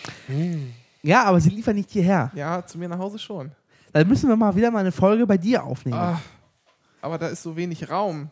Ja, 1.02 1.24
aber 1.24 1.38
sie 1.38 1.50
liefern 1.50 1.76
nicht 1.76 1.90
hierher. 1.90 2.30
Ja, 2.34 2.64
zu 2.64 2.78
mir 2.78 2.88
nach 2.88 2.98
Hause 2.98 3.18
schon. 3.18 3.50
Dann 3.92 4.08
müssen 4.08 4.28
wir 4.30 4.36
mal 4.36 4.56
wieder 4.56 4.70
mal 4.70 4.78
eine 4.78 4.90
Folge 4.92 5.26
bei 5.26 5.36
dir 5.36 5.62
aufnehmen. 5.64 5.98
Ah, 5.98 6.18
aber 7.02 7.18
da 7.18 7.28
ist 7.28 7.42
so 7.42 7.54
wenig 7.56 7.90
Raum. 7.90 8.30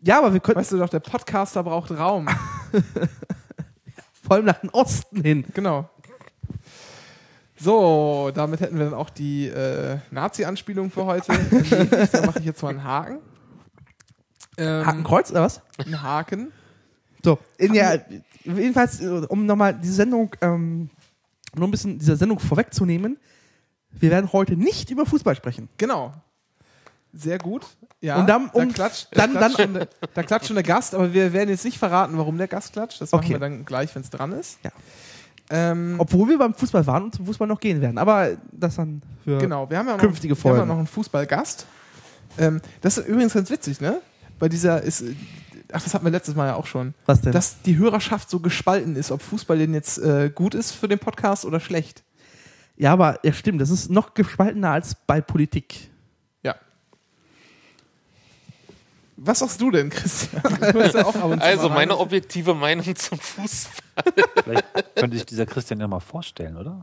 Ja, 0.00 0.16
aber 0.18 0.32
wir 0.32 0.40
könnten 0.40 0.60
Weißt 0.60 0.72
du 0.72 0.78
doch, 0.78 0.88
der 0.88 1.00
Podcaster 1.00 1.62
braucht 1.62 1.90
Raum. 1.90 2.26
vor 4.22 4.36
allem 4.36 4.46
nach 4.46 4.58
dem 4.60 4.70
Osten 4.70 5.20
hin. 5.22 5.44
genau. 5.52 5.88
So, 7.62 8.30
damit 8.34 8.60
hätten 8.60 8.76
wir 8.78 8.86
dann 8.86 8.94
auch 8.94 9.10
die 9.10 9.46
äh, 9.46 9.98
Nazi-Anspielung 10.10 10.90
für 10.90 11.04
heute. 11.06 11.32
da 12.12 12.26
mache 12.26 12.40
ich 12.40 12.44
jetzt 12.44 12.62
mal 12.62 12.70
einen 12.70 12.82
Haken. 12.84 13.18
Ähm, 14.56 14.84
Hakenkreuz 14.86 15.30
oder 15.30 15.42
was? 15.42 15.60
Einen 15.78 16.02
Haken. 16.02 16.52
So, 17.24 17.38
in 17.58 17.72
der, 17.72 18.04
jedenfalls, 18.44 19.00
um 19.00 19.46
nochmal 19.46 19.74
diese 19.74 19.94
Sendung, 19.94 20.34
ähm, 20.40 20.90
nur 21.54 21.68
ein 21.68 21.70
bisschen 21.70 21.98
dieser 21.98 22.16
Sendung 22.16 22.40
vorwegzunehmen, 22.40 23.16
wir 23.92 24.10
werden 24.10 24.32
heute 24.32 24.56
nicht 24.56 24.90
über 24.90 25.06
Fußball 25.06 25.36
sprechen. 25.36 25.68
Genau. 25.76 26.12
Sehr 27.12 27.38
gut. 27.38 27.64
Ja, 28.00 28.16
Und 28.16 28.26
dann- 28.26 28.50
da, 28.52 28.60
um- 28.60 28.72
klatscht, 28.72 29.08
dann- 29.12 29.34
da, 29.34 29.38
klatscht 29.40 29.60
schon 29.60 29.74
der, 29.74 29.88
da 30.14 30.22
klatscht 30.24 30.46
schon 30.48 30.56
der 30.56 30.62
Gast, 30.64 30.94
aber 30.94 31.12
wir 31.12 31.32
werden 31.32 31.50
jetzt 31.50 31.64
nicht 31.64 31.78
verraten, 31.78 32.16
warum 32.18 32.38
der 32.38 32.48
Gast 32.48 32.72
klatscht. 32.72 33.00
Das 33.00 33.12
machen 33.12 33.24
Okay. 33.24 33.34
wir 33.34 33.38
dann 33.38 33.64
gleich, 33.64 33.94
wenn 33.94 34.02
es 34.02 34.10
dran 34.10 34.32
ist. 34.32 34.58
Ja. 34.64 34.70
Ähm, 35.50 35.96
Obwohl 35.98 36.28
wir 36.28 36.38
beim 36.38 36.54
Fußball 36.54 36.86
waren 36.86 37.04
und 37.04 37.14
zum 37.14 37.26
Fußball 37.26 37.46
noch 37.48 37.60
gehen 37.60 37.80
werden. 37.80 37.98
Aber 37.98 38.30
das 38.52 38.76
dann 38.76 39.02
für. 39.24 39.38
Genau, 39.38 39.68
wir 39.68 39.78
haben 39.78 39.86
ja 39.86 39.94
noch, 39.94 40.00
Künftige 40.00 40.34
wir 40.34 40.38
haben 40.38 40.50
ja 40.50 40.56
Folgen. 40.56 40.68
noch 40.68 40.78
einen 40.78 40.86
Fußballgast. 40.86 41.66
Ähm, 42.38 42.60
das 42.80 42.98
ist 42.98 43.06
übrigens 43.08 43.34
ganz 43.34 43.50
witzig, 43.50 43.80
ne? 43.80 44.00
Bei 44.38 44.48
dieser 44.48 44.82
ist, 44.82 45.04
ach, 45.72 45.82
das 45.82 45.92
hatten 45.94 46.04
wir 46.06 46.10
letztes 46.10 46.34
Mal 46.34 46.46
ja 46.46 46.54
auch 46.54 46.66
schon, 46.66 46.94
Was 47.06 47.20
denn? 47.20 47.32
dass 47.32 47.60
die 47.62 47.76
Hörerschaft 47.76 48.30
so 48.30 48.40
gespalten 48.40 48.96
ist, 48.96 49.10
ob 49.10 49.20
Fußball 49.22 49.58
denn 49.58 49.74
jetzt 49.74 49.98
äh, 49.98 50.30
gut 50.34 50.54
ist 50.54 50.72
für 50.72 50.88
den 50.88 50.98
Podcast 50.98 51.44
oder 51.44 51.60
schlecht. 51.60 52.02
ja, 52.76 52.92
aber 52.92 53.18
ja, 53.22 53.32
stimmt. 53.34 53.60
Das 53.60 53.68
ist 53.70 53.90
noch 53.90 54.14
gespaltener 54.14 54.70
als 54.70 54.94
bei 54.94 55.20
Politik. 55.20 55.90
Ja. 56.42 56.54
Was 59.24 59.38
sagst 59.40 59.60
du 59.60 59.70
denn, 59.70 59.88
Christian? 59.90 60.42
Du 60.72 60.82
hast 60.82 60.94
ja 60.94 61.04
auch 61.04 61.14
ab 61.14 61.24
und 61.24 61.40
zu 61.40 61.46
Also 61.46 61.68
meine 61.68 61.96
objektive 61.98 62.54
Meinung 62.54 62.94
zum 62.96 63.18
Fußball. 63.18 64.04
Vielleicht 64.42 64.64
könnte 64.96 65.16
sich 65.16 65.26
dieser 65.26 65.46
Christian 65.46 65.80
ja 65.80 65.86
mal 65.88 66.00
vorstellen, 66.00 66.56
oder? 66.56 66.80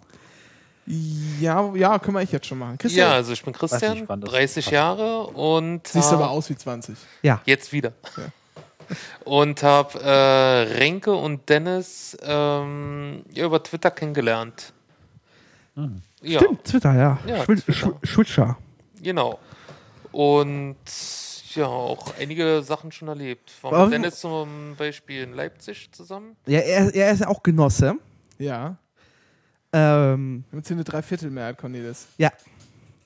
Ja, 0.86 1.72
ja, 1.76 2.00
kümmere 2.00 2.24
ich 2.24 2.32
jetzt 2.32 2.48
schon 2.48 2.58
mal. 2.58 2.76
Christian, 2.78 3.10
Ja, 3.10 3.14
also 3.16 3.34
ich 3.34 3.44
bin 3.44 3.54
Christian, 3.54 3.94
nicht, 4.00 4.10
wann 4.10 4.22
das 4.22 4.32
30 4.32 4.66
passt. 4.66 4.72
Jahre 4.74 5.28
und 5.28 5.88
siehst 5.88 6.12
aber 6.14 6.30
aus 6.32 6.50
wie 6.50 6.56
20. 6.56 6.96
Ja. 7.22 7.42
jetzt 7.46 7.72
wieder. 7.74 7.94
Und 9.24 9.62
habe 9.62 10.00
äh, 10.02 10.74
Renke 10.80 11.14
und 11.14 11.48
Dennis 11.48 12.18
ähm, 12.24 13.22
ja, 13.32 13.46
über 13.46 13.62
Twitter 13.62 13.92
kennengelernt. 13.92 14.74
Ja, 16.24 16.40
Stimmt, 16.40 16.64
Twitter, 16.64 16.96
ja. 16.96 17.20
Ja, 17.28 17.46
Schwitzer. 18.04 18.58
genau. 19.00 19.38
Und 20.12 20.76
ja, 21.56 21.66
auch 21.66 22.14
einige 22.20 22.62
Sachen 22.64 22.92
schon 22.92 23.08
erlebt. 23.08 23.52
War 23.62 23.74
Aber- 23.74 23.86
mit 23.86 23.94
Dennis 23.94 24.20
zum 24.20 24.76
Beispiel 24.78 25.24
in 25.24 25.34
Leipzig 25.34 25.92
zusammen. 25.92 26.36
Ja, 26.46 26.60
er, 26.60 26.94
er 26.94 27.12
ist 27.12 27.20
ja 27.20 27.28
auch 27.28 27.42
Genosse. 27.44 27.96
Ja. 28.38 28.78
Ähm, 29.72 30.44
Wir 30.48 30.52
haben 30.52 30.58
jetzt 30.60 30.68
hier 30.68 30.78
eine 30.78 30.84
Dreiviertelmehrheit, 30.84 31.58
Cornelis. 31.58 32.08
ja. 32.18 32.32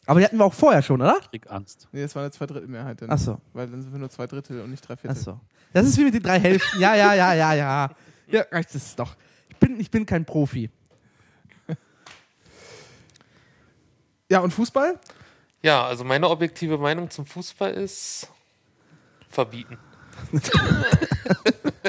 Aber 0.06 0.20
die 0.20 0.26
hatten 0.26 0.36
wir 0.38 0.44
auch 0.44 0.54
vorher 0.54 0.82
schon, 0.82 1.02
oder? 1.02 1.18
Krieg 1.30 1.50
Angst. 1.50 1.88
Nee, 1.94 2.02
das 2.02 2.14
war 2.14 2.24
eine 2.24 2.32
Zweidrittelmehrheit. 2.32 3.02
Dann. 3.02 3.10
Achso. 3.10 3.40
Weil 3.54 3.68
dann 3.70 3.82
sind 3.82 3.90
wir 3.94 4.00
nur 4.00 4.10
zwei 4.10 4.28
Drittel 4.28 4.60
und 4.60 4.70
nicht 4.70 4.86
drei 4.86 4.98
Viertel. 4.98 5.18
Achso. 5.18 5.40
Das 5.72 5.86
ist 5.88 5.98
wie 5.98 6.04
mit 6.04 6.14
den 6.14 6.24
drei 6.24 6.40
Hälften. 6.42 6.78
Ja, 6.82 6.94
ja, 6.94 7.14
ja, 7.14 7.34
ja, 7.34 7.54
ja. 7.54 7.90
Ja, 8.28 8.44
das 8.52 8.76
ist 8.76 9.00
doch. 9.00 9.16
Ich 9.48 9.56
bin, 9.56 9.80
ich 9.80 9.90
bin 9.90 10.06
kein 10.06 10.26
Profi. 10.26 10.70
Ja, 14.30 14.40
und 14.40 14.52
Fußball? 14.52 15.00
Ja, 15.62 15.86
also 15.86 16.04
meine 16.04 16.30
objektive 16.30 16.78
Meinung 16.78 17.10
zum 17.10 17.26
Fußball 17.26 17.72
ist 17.74 18.28
verbieten. 19.34 19.78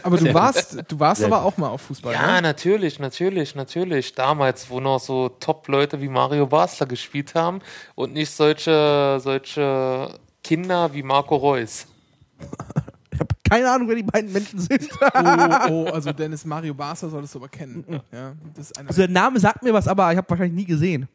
Aber 0.02 0.16
du 0.16 0.34
warst, 0.34 0.82
du 0.88 1.00
warst 1.00 1.22
aber 1.22 1.44
auch 1.44 1.56
mal 1.56 1.68
auf 1.68 1.82
Fußball. 1.82 2.12
Ja, 2.12 2.34
ne? 2.36 2.42
natürlich, 2.42 2.98
natürlich, 2.98 3.54
natürlich. 3.54 4.14
Damals, 4.14 4.68
wo 4.68 4.80
noch 4.80 4.98
so 4.98 5.28
Top-Leute 5.28 6.00
wie 6.00 6.08
Mario 6.08 6.46
Basler 6.46 6.86
gespielt 6.86 7.34
haben 7.34 7.60
und 7.94 8.12
nicht 8.12 8.30
solche, 8.30 9.18
solche 9.20 10.18
Kinder 10.42 10.92
wie 10.92 11.02
Marco 11.02 11.36
Reus. 11.36 11.86
Ich 13.12 13.20
habe 13.20 13.34
keine 13.48 13.70
Ahnung, 13.70 13.88
wer 13.88 13.96
die 13.96 14.02
beiden 14.02 14.32
Menschen 14.32 14.58
sind. 14.58 14.90
Oh, 15.00 15.68
oh, 15.70 15.84
also 15.86 16.12
Dennis 16.12 16.44
Mario 16.44 16.74
Barca 16.74 17.08
solltest 17.08 17.34
du 17.34 17.38
aber 17.38 17.48
kennen. 17.48 17.84
Ja, 18.12 18.32
das 18.54 18.70
ist 18.70 18.78
einer 18.78 18.88
Also 18.88 19.02
der 19.02 19.10
Name 19.10 19.38
sagt 19.38 19.62
mir 19.62 19.72
was, 19.72 19.86
aber 19.86 20.10
ich 20.10 20.18
habe 20.18 20.28
wahrscheinlich 20.28 20.56
nie 20.56 20.66
gesehen. 20.66 21.08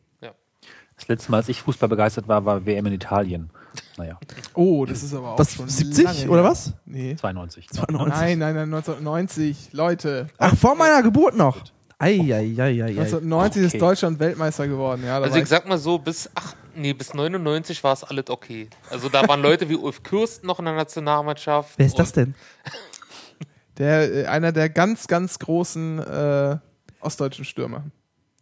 Das 0.99 1.07
letzte 1.07 1.31
Mal, 1.31 1.37
als 1.37 1.47
ich 1.47 1.61
Fußball 1.61 1.87
begeistert 1.87 2.27
war, 2.27 2.43
war 2.43 2.65
WM 2.65 2.85
in 2.87 2.93
Italien. 2.93 3.49
Naja, 3.97 4.17
oh, 4.53 4.85
das 4.85 5.03
ist 5.03 5.13
aber 5.13 5.33
auch 5.33 5.39
Was, 5.39 5.53
schon 5.53 5.67
70 5.67 6.03
lange 6.05 6.29
oder 6.29 6.41
her. 6.43 6.51
was? 6.51 6.73
Nee. 6.85 7.15
92. 7.15 7.69
92. 7.69 8.19
Nein, 8.19 8.39
nein, 8.39 8.55
nein, 8.55 8.73
1990. 8.73 9.69
Leute. 9.73 10.27
Ach, 10.37 10.55
vor 10.55 10.75
meiner 10.75 11.03
Geburt 11.03 11.35
noch. 11.35 11.57
Eieieiei. 11.99 12.83
1990 12.85 13.61
ist 13.63 13.67
Okay. 13.73 13.77
Deutschland 13.79 14.19
Weltmeister 14.19 14.67
geworden. 14.67 15.03
Ja, 15.05 15.19
Also 15.19 15.37
ich 15.37 15.47
sag 15.47 15.67
mal 15.67 15.77
so, 15.77 15.97
bis, 15.99 16.29
ach, 16.33 16.55
nee, 16.73 16.93
bis 16.93 17.13
99 17.13 17.83
war 17.83 17.91
es 17.93 18.05
alles 18.05 18.29
okay. 18.29 18.69
Also 18.89 19.09
da 19.09 19.27
waren 19.27 19.41
Leute 19.41 19.67
wie 19.67 19.75
Ulf 19.75 20.01
Kürsten 20.03 20.47
noch 20.47 20.59
in 20.59 20.65
der 20.65 20.75
Nationalmannschaft. 20.75 21.73
Wer 21.77 21.85
ist 21.85 21.99
das 21.99 22.13
denn? 22.13 22.35
der, 23.77 24.13
äh, 24.13 24.25
einer 24.27 24.51
der 24.53 24.69
ganz, 24.69 25.07
ganz 25.07 25.37
großen 25.39 25.99
äh, 25.99 26.57
ostdeutschen 27.01 27.43
Stürmer. 27.45 27.83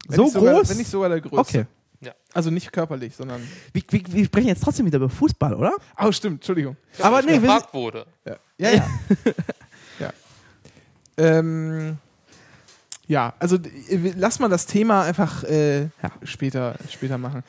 Wenn 0.07 0.15
So 0.17 0.23
nicht 0.25 0.33
sogar, 0.33 0.53
groß? 0.53 0.69
Wenn 0.69 0.77
nicht 0.77 0.91
sogar 0.91 1.09
der 1.09 1.21
größte. 1.21 1.37
Okay. 1.61 1.65
Also 2.37 2.51
nicht 2.51 2.71
körperlich, 2.71 3.15
sondern. 3.15 3.41
Wir, 3.73 3.81
wir, 3.89 4.01
wir 4.09 4.25
sprechen 4.25 4.47
jetzt 4.49 4.63
trotzdem 4.63 4.85
wieder 4.85 4.97
über 4.97 5.09
Fußball, 5.09 5.55
oder? 5.55 5.71
Oh, 5.99 6.11
stimmt, 6.11 6.35
Entschuldigung. 6.35 6.77
Aber 7.01 7.15
weil 7.15 7.21
ich 7.21 7.25
nee, 7.31 7.41
wir 7.41 7.41
gefragt 7.41 7.73
wurde. 7.73 8.05
Ja, 8.25 8.35
ja. 8.59 8.69
Ja, 8.69 8.87
ja. 9.99 10.13
Ähm, 11.17 11.97
ja 13.07 13.33
also 13.39 13.57
wir- 13.89 14.13
lass 14.15 14.39
mal 14.39 14.49
das 14.49 14.67
Thema 14.67 15.01
einfach 15.03 15.43
äh, 15.45 15.81
Ja. 15.85 15.89
später, 16.23 16.75
später 16.91 17.17
machen. 17.17 17.43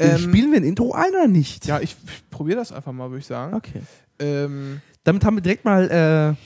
Ähm, 0.00 0.10
Ähm, 0.10 0.18
Spielen 0.18 0.50
wir 0.50 0.58
ein 0.60 0.64
Intro 0.64 0.92
ein 0.92 1.10
oder 1.10 1.28
nicht? 1.28 1.66
ja, 1.66 1.78
ich, 1.78 1.96
ich 2.04 2.28
probiere 2.30 2.58
das 2.58 2.72
einfach 2.72 2.90
mal, 2.92 3.08
würde 3.10 3.20
ich 3.20 3.26
sagen. 3.26 3.54
Okay. 3.54 3.82
Ähm, 4.18 4.80
Damit 5.04 5.24
haben 5.24 5.36
wir 5.36 5.42
direkt 5.42 5.64
mal 5.64 6.36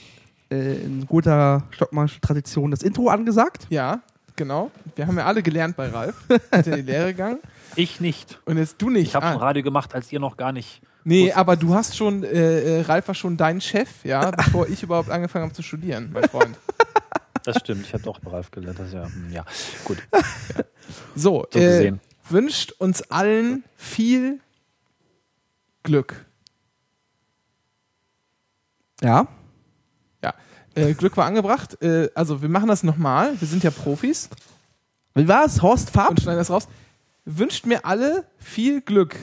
äh, 0.51 0.55
äh, 0.55 0.75
in 0.83 1.07
guter 1.07 1.63
Stockmannsche 1.71 2.21
Tradition 2.21 2.69
das 2.69 2.83
Intro 2.83 3.09
angesagt. 3.09 3.65
ja, 3.71 4.01
genau. 4.35 4.69
Wir 4.95 5.07
haben 5.07 5.17
ja 5.17 5.25
alle 5.25 5.41
gelernt 5.41 5.75
bei 5.75 5.87
Ralf. 5.89 6.15
Hat 6.51 6.67
ja 6.67 6.75
die 6.75 6.83
Lehre 6.83 7.07
gegangen. 7.13 7.39
Ich 7.75 7.99
nicht. 8.01 8.39
Und 8.45 8.57
jetzt 8.57 8.81
du 8.81 8.89
nicht. 8.89 9.07
Ich 9.07 9.15
habe 9.15 9.25
Ah. 9.27 9.31
schon 9.33 9.41
Radio 9.41 9.63
gemacht, 9.63 9.93
als 9.95 10.11
ihr 10.11 10.19
noch 10.19 10.37
gar 10.37 10.51
nicht. 10.51 10.81
Nee, 11.03 11.27
Wusste- 11.27 11.37
aber 11.37 11.55
du 11.55 11.73
hast 11.75 11.95
schon, 11.95 12.23
äh, 12.23 12.79
äh, 12.79 12.81
Ralf 12.81 13.07
war 13.07 13.15
schon 13.15 13.37
dein 13.37 13.61
Chef, 13.61 13.89
ja, 14.03 14.31
bevor 14.31 14.67
ich 14.67 14.83
überhaupt 14.83 15.09
angefangen 15.09 15.45
habe 15.45 15.53
zu 15.53 15.61
studieren, 15.61 16.09
mein 16.13 16.27
Freund. 16.29 16.57
Das 17.43 17.57
stimmt, 17.59 17.85
ich 17.85 17.93
habe 17.93 18.03
doch 18.03 18.19
bei 18.19 18.31
Ralf 18.31 18.51
gelernt. 18.51 18.79
Das 18.79 18.91
ja, 18.91 19.05
hm, 19.05 19.31
ja, 19.31 19.45
gut. 19.85 19.97
So, 21.15 21.45
So 21.53 21.59
äh, 21.59 21.93
wünscht 22.29 22.71
uns 22.79 23.01
allen 23.11 23.63
viel 23.77 24.39
Glück. 25.83 26.25
Ja. 29.01 29.27
Ja, 30.23 30.33
äh, 30.75 30.93
Glück 30.93 31.15
war 31.15 31.25
angebracht. 31.25 31.81
Äh, 31.81 32.09
also 32.15 32.41
wir 32.41 32.49
machen 32.49 32.67
das 32.67 32.83
nochmal. 32.83 33.39
Wir 33.39 33.47
sind 33.47 33.63
ja 33.63 33.71
Profis 33.71 34.29
Wie 35.15 35.27
war 35.27 35.45
es? 35.45 35.61
Horst 35.61 35.89
Farb? 35.91 36.09
und 36.11 36.21
schneiden 36.21 36.39
das 36.39 36.49
raus. 36.49 36.67
Wünscht 37.25 37.65
mir 37.65 37.85
alle 37.85 38.25
viel 38.39 38.81
Glück. 38.81 39.15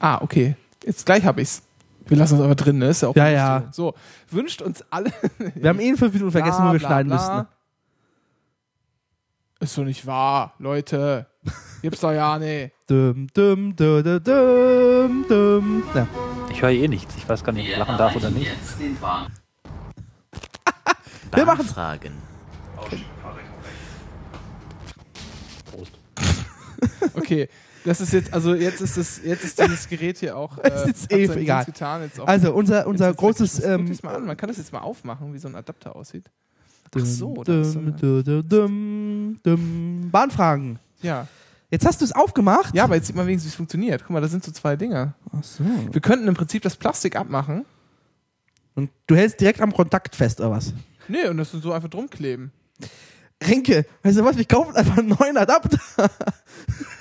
Ah, 0.00 0.18
okay. 0.22 0.56
Jetzt 0.84 1.06
gleich 1.06 1.24
hab 1.24 1.38
ich's. 1.38 1.62
Wir 2.06 2.16
lassen 2.16 2.34
uns 2.34 2.44
aber 2.44 2.54
drin, 2.54 2.78
ne? 2.78 2.86
Ist 2.88 3.02
ja 3.02 3.08
auch 3.08 3.16
Ja, 3.16 3.28
ja. 3.28 3.68
So, 3.72 3.94
wünscht 4.30 4.62
uns 4.62 4.84
alle. 4.90 5.12
Wir 5.54 5.68
haben 5.70 5.80
eh 5.80 5.88
in 5.88 5.96
fünf 5.96 6.12
Minuten 6.14 6.30
vergessen, 6.30 6.58
Bla, 6.58 6.68
wo 6.68 6.72
wir 6.74 6.78
bla, 6.78 6.88
schneiden 6.88 7.08
bla. 7.08 7.16
müssen. 7.16 7.36
ne? 7.36 7.46
Ist 9.58 9.76
doch 9.78 9.84
nicht 9.84 10.06
wahr, 10.06 10.54
Leute. 10.60 11.26
Gibt's 11.82 12.00
doch 12.00 12.12
ja 12.12 12.38
nicht. 12.38 12.72
Dum, 12.86 13.26
dum, 13.34 13.74
dum, 13.74 14.22
dum, 14.22 15.24
dum. 15.28 15.82
Ja. 15.94 16.06
Ich 16.52 16.62
höre 16.62 16.70
eh 16.70 16.86
nichts. 16.86 17.16
Ich 17.16 17.28
weiß 17.28 17.42
gar 17.42 17.52
nicht, 17.52 17.66
ob 17.66 17.72
ich 17.72 17.78
lachen 17.78 17.98
darf 17.98 18.14
oder 18.14 18.30
nicht. 18.30 18.46
Jetzt 18.46 18.78
den 18.78 18.96
Bahn. 19.00 19.32
Wir 21.34 21.44
machen's. 21.44 21.72
Fragen. 21.72 22.12
Prost. 22.76 23.02
Okay, 27.14 27.48
das 27.84 28.00
ist 28.00 28.12
jetzt, 28.12 28.32
also 28.32 28.54
jetzt 28.54 28.80
ist 28.80 28.96
das, 28.96 29.20
jetzt 29.24 29.44
ist 29.44 29.60
dieses 29.60 29.88
Gerät 29.88 30.18
hier 30.18 30.36
auch. 30.36 30.58
Äh, 30.64 30.74
Ist 30.90 31.10
jetzt 31.10 31.12
eh 31.12 31.24
egal. 31.40 31.64
Getan, 31.64 32.02
jetzt 32.02 32.18
auch 32.18 32.26
Also 32.26 32.52
unser, 32.52 32.86
unser 32.86 33.08
Jetzt 33.08 33.16
großes... 33.18 33.60
guck 33.62 33.64
Ähm, 33.64 33.98
mal 34.02 34.16
an. 34.16 34.26
Man 34.26 34.36
kann 34.36 34.48
das 34.48 34.56
jetzt 34.56 34.72
mal 34.72 34.80
aufmachen, 34.80 35.32
wie 35.32 35.38
so 35.38 35.48
ein 35.48 35.54
Adapter 35.54 35.94
aussieht. 35.94 36.24
Ach 36.94 37.04
so, 37.04 37.42
das 37.44 37.72
dum, 37.74 38.48
dum, 38.48 39.38
dum. 39.42 40.08
Bahnfragen. 40.10 40.78
Ja. 41.02 41.28
Jetzt 41.70 41.84
hast 41.84 42.00
du 42.00 42.04
es 42.04 42.12
aufgemacht? 42.12 42.74
Ja, 42.74 42.84
aber 42.84 42.94
jetzt 42.94 43.06
sieht 43.08 43.16
man 43.16 43.26
wenigstens, 43.26 43.50
wie 43.50 43.52
es 43.52 43.56
funktioniert. 43.56 44.02
Guck 44.02 44.10
mal, 44.10 44.20
das 44.20 44.30
sind 44.30 44.44
so 44.44 44.52
zwei 44.52 44.76
Dinge. 44.76 45.14
Ach 45.32 45.42
so. 45.42 45.64
Wir 45.90 46.00
könnten 46.00 46.26
im 46.28 46.34
Prinzip 46.34 46.62
das 46.62 46.76
Plastik 46.76 47.16
abmachen. 47.16 47.64
Und 48.74 48.90
du 49.06 49.16
hältst 49.16 49.40
direkt 49.40 49.60
am 49.60 49.72
Kontakt 49.72 50.14
fest, 50.14 50.40
oder 50.40 50.52
was? 50.52 50.72
Nee, 51.08 51.28
und 51.28 51.36
das 51.38 51.50
so 51.50 51.72
einfach 51.72 51.88
drum 51.88 52.08
kleben. 52.08 52.52
Renke, 53.46 53.86
weißt 54.02 54.18
du 54.18 54.24
was, 54.24 54.36
wir 54.36 54.44
kaufen 54.44 54.74
einfach 54.74 54.98
einen 54.98 55.08
neuen 55.08 55.36
Adapter. 55.36 55.78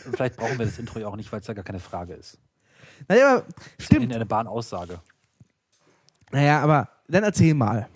Und 0.06 0.16
vielleicht 0.16 0.38
brauchen 0.38 0.58
wir 0.60 0.66
das 0.66 0.78
Intro 0.80 1.00
ja 1.00 1.08
auch 1.08 1.16
nicht, 1.16 1.32
weil 1.32 1.40
es 1.42 1.48
ja 1.48 1.54
gar 1.54 1.64
keine 1.64 1.80
Frage 1.80 2.14
ist. 2.14 2.38
Naja, 3.08 3.32
aber 3.38 3.44
In 3.78 3.84
stimmt. 3.84 4.14
eine 4.14 4.26
Bahnaussage. 4.26 5.00
Naja, 6.32 6.62
aber 6.62 6.90
dann 7.08 7.24
erzähl 7.24 7.54
mal. 7.54 7.88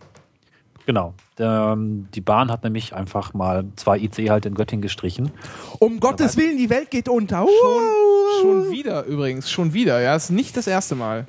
Genau. 0.86 1.14
Ähm, 1.38 2.08
die 2.16 2.22
Bahn 2.22 2.52
hat 2.52 2.64
nämlich 2.64 2.96
einfach 2.96 3.34
mal 3.34 3.66
zwei 3.76 4.00
IC 4.00 4.30
halt 4.30 4.46
in 4.46 4.56
Göttingen 4.56 4.82
gestrichen. 4.82 5.32
Um 5.80 6.00
Gottes 6.00 6.36
Willen, 6.36 6.58
die 6.58 6.70
Welt 6.70 6.90
geht 6.90 7.08
unter. 7.08 7.46
Schon, 7.46 8.42
schon 8.42 8.72
wieder 8.72 9.04
übrigens, 9.06 9.52
schon 9.52 9.74
wieder. 9.74 10.00
Ja, 10.02 10.16
ist 10.16 10.32
nicht 10.32 10.58
das 10.58 10.68
erste 10.68 10.96
Mal. 10.96 11.28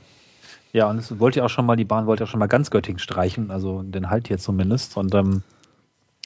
Ja, 0.72 0.88
und 0.88 0.98
es 0.98 1.18
wollte 1.18 1.40
ja 1.40 1.44
auch 1.44 1.50
schon 1.50 1.66
mal, 1.66 1.76
die 1.76 1.84
Bahn 1.84 2.06
wollte 2.06 2.22
ja 2.22 2.26
schon 2.26 2.40
mal 2.40 2.46
ganz 2.46 2.70
Göttingen 2.70 3.00
streichen, 3.00 3.50
also 3.50 3.82
den 3.82 4.08
Halt 4.08 4.28
hier 4.28 4.38
zumindest. 4.38 4.96
Und 4.96 5.14
ähm, 5.14 5.42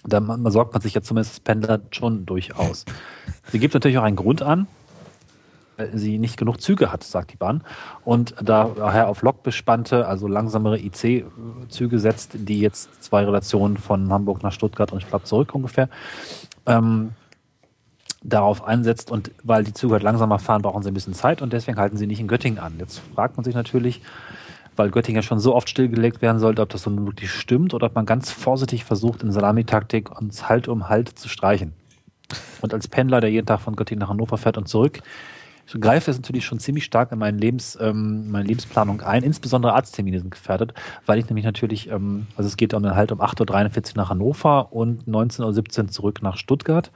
da 0.07 0.23
sorgt 0.51 0.73
man 0.73 0.83
sich 0.83 0.95
ja 0.95 1.03
zumindest 1.03 1.35
als 1.35 1.41
Pendler 1.41 1.81
schon 1.91 2.27
durchaus. 2.27 2.85
Sie 3.51 3.59
gibt 3.59 3.75
natürlich 3.75 3.99
auch 3.99 4.03
einen 4.03 4.17
Grund 4.17 4.43
an, 4.43 4.67
weil 5.77 5.97
sie 5.97 6.19
nicht 6.19 6.37
genug 6.37 6.61
Züge 6.61 6.93
hat, 6.93 7.03
sagt 7.05 7.33
die 7.33 7.37
Bahn. 7.37 7.63
Und 8.05 8.35
daher 8.41 9.09
auf 9.09 9.23
Lok 9.23 9.43
bespannte, 9.43 10.07
also 10.07 10.29
langsamere 10.29 10.79
IC-Züge 10.79 11.99
setzt, 11.99 12.33
die 12.35 12.61
jetzt 12.61 13.03
zwei 13.03 13.25
Relationen 13.25 13.77
von 13.77 14.13
Hamburg 14.13 14.43
nach 14.43 14.53
Stuttgart 14.53 14.93
und 14.93 14.99
ich 14.99 15.09
glaube 15.09 15.25
zurück 15.25 15.55
ungefähr, 15.55 15.89
ähm, 16.67 17.13
darauf 18.23 18.65
einsetzt. 18.65 19.11
Und 19.11 19.31
weil 19.43 19.65
die 19.65 19.75
Züge 19.75 19.95
halt 19.95 20.03
langsamer 20.03 20.39
fahren, 20.39 20.63
brauchen 20.63 20.83
sie 20.83 20.91
ein 20.91 20.95
bisschen 20.95 21.15
Zeit 21.15 21.43
und 21.43 21.53
deswegen 21.53 21.79
halten 21.79 21.97
sie 21.97 22.07
nicht 22.07 22.21
in 22.21 22.29
Göttingen 22.29 22.59
an. 22.59 22.75
Jetzt 22.79 23.01
fragt 23.15 23.37
man 23.37 23.45
sich 23.45 23.55
natürlich, 23.55 24.01
weil 24.77 24.91
Göttingen 24.91 25.17
ja 25.17 25.23
schon 25.23 25.41
so 25.41 25.55
oft 25.55 25.69
stillgelegt 25.69 26.23
werden 26.23 26.39
sollte, 26.39 26.63
ob 26.63 26.69
das 26.69 26.87
nun 26.87 27.07
wirklich 27.07 27.31
stimmt 27.31 27.75
oder 27.75 27.87
ob 27.87 27.95
man 27.95 28.07
ganz 28.07 28.31
vorsichtig 28.31 28.85
versucht, 28.85 29.23
in 29.23 29.33
Salamitaktik 29.33 30.21
uns 30.21 30.49
Halt 30.49 30.69
um 30.69 30.89
Halt 30.89 31.09
zu 31.11 31.29
streichen. 31.29 31.73
Und 32.61 32.73
als 32.73 32.89
Pendler, 32.89 33.21
der 33.21 33.31
jeden 33.31 33.47
Tag 33.47 33.61
von 33.61 33.77
Göttingen 33.77 34.01
nach 34.01 34.09
Hannover 34.09 34.39
fährt 34.39 34.57
und 34.57 34.69
zurück, 34.69 35.03
greift 35.81 36.09
es 36.09 36.17
natürlich 36.17 36.45
schon 36.45 36.59
ziemlich 36.59 36.85
stark 36.85 37.13
in 37.13 37.19
meine, 37.19 37.39
Lebens, 37.39 37.79
ähm, 37.81 38.31
meine 38.31 38.47
Lebensplanung 38.47 39.01
ein. 39.01 39.23
Insbesondere 39.23 39.75
Arzttermine 39.75 40.19
sind 40.19 40.31
gefährdet, 40.31 40.75
weil 41.07 41.19
ich 41.19 41.29
nämlich 41.29 41.45
natürlich, 41.45 41.89
ähm, 41.91 42.27
also 42.37 42.49
es 42.49 42.57
geht 42.57 42.75
um 42.75 42.83
den 42.83 42.95
Halt 42.95 43.13
um 43.13 43.21
8.43 43.21 43.93
Uhr 43.93 44.03
nach 44.03 44.11
Hannover 44.11 44.73
und 44.73 45.07
19.17 45.09 45.83
Uhr 45.83 45.89
zurück 45.89 46.23
nach 46.23 46.37
Stuttgart. 46.37 46.91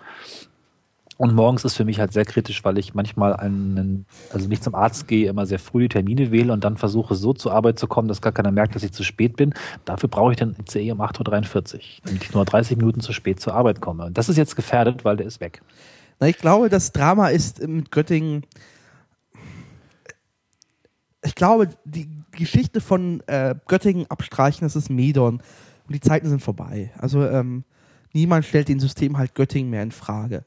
Und 1.18 1.34
morgens 1.34 1.64
ist 1.64 1.74
für 1.74 1.84
mich 1.84 1.98
halt 1.98 2.12
sehr 2.12 2.24
kritisch, 2.24 2.64
weil 2.64 2.78
ich 2.78 2.94
manchmal 2.94 3.34
einen, 3.34 4.06
also 4.32 4.48
nicht 4.48 4.62
zum 4.62 4.76
Arzt 4.76 5.08
gehe, 5.08 5.28
immer 5.28 5.46
sehr 5.46 5.58
früh 5.58 5.82
die 5.82 5.88
Termine 5.88 6.30
wähle 6.30 6.52
und 6.52 6.62
dann 6.62 6.76
versuche 6.76 7.16
so 7.16 7.32
zur 7.32 7.52
Arbeit 7.52 7.76
zu 7.76 7.88
kommen, 7.88 8.06
dass 8.06 8.22
gar 8.22 8.32
keiner 8.32 8.52
merkt, 8.52 8.76
dass 8.76 8.84
ich 8.84 8.92
zu 8.92 9.02
spät 9.02 9.34
bin. 9.34 9.52
Dafür 9.84 10.08
brauche 10.08 10.30
ich 10.30 10.36
den 10.36 10.54
ICE 10.60 10.92
um 10.92 11.00
8.43 11.00 11.74
Uhr, 11.74 11.80
damit 12.04 12.22
ich 12.22 12.32
nur 12.32 12.44
30 12.44 12.76
Minuten 12.76 13.00
zu 13.00 13.12
spät 13.12 13.40
zur 13.40 13.54
Arbeit 13.54 13.80
komme. 13.80 14.04
Und 14.04 14.16
das 14.16 14.28
ist 14.28 14.36
jetzt 14.36 14.54
gefährdet, 14.54 15.04
weil 15.04 15.16
der 15.16 15.26
ist 15.26 15.40
weg. 15.40 15.60
Na, 16.20 16.28
ich 16.28 16.38
glaube, 16.38 16.68
das 16.68 16.92
Drama 16.92 17.30
ist 17.30 17.66
mit 17.66 17.90
Göttingen. 17.90 18.46
Ich 21.24 21.34
glaube, 21.34 21.68
die 21.84 22.08
Geschichte 22.30 22.80
von 22.80 23.24
äh, 23.26 23.56
Göttingen 23.66 24.06
abstreichen, 24.08 24.64
das 24.64 24.76
ist 24.76 24.88
Medon. 24.88 25.42
Und 25.88 25.94
die 25.94 26.00
Zeiten 26.00 26.28
sind 26.28 26.42
vorbei. 26.42 26.92
Also 26.96 27.26
ähm, 27.26 27.64
niemand 28.12 28.44
stellt 28.44 28.68
den 28.68 28.78
System 28.78 29.18
halt 29.18 29.34
Göttingen 29.34 29.68
mehr 29.68 29.82
in 29.82 29.90
Frage. 29.90 30.44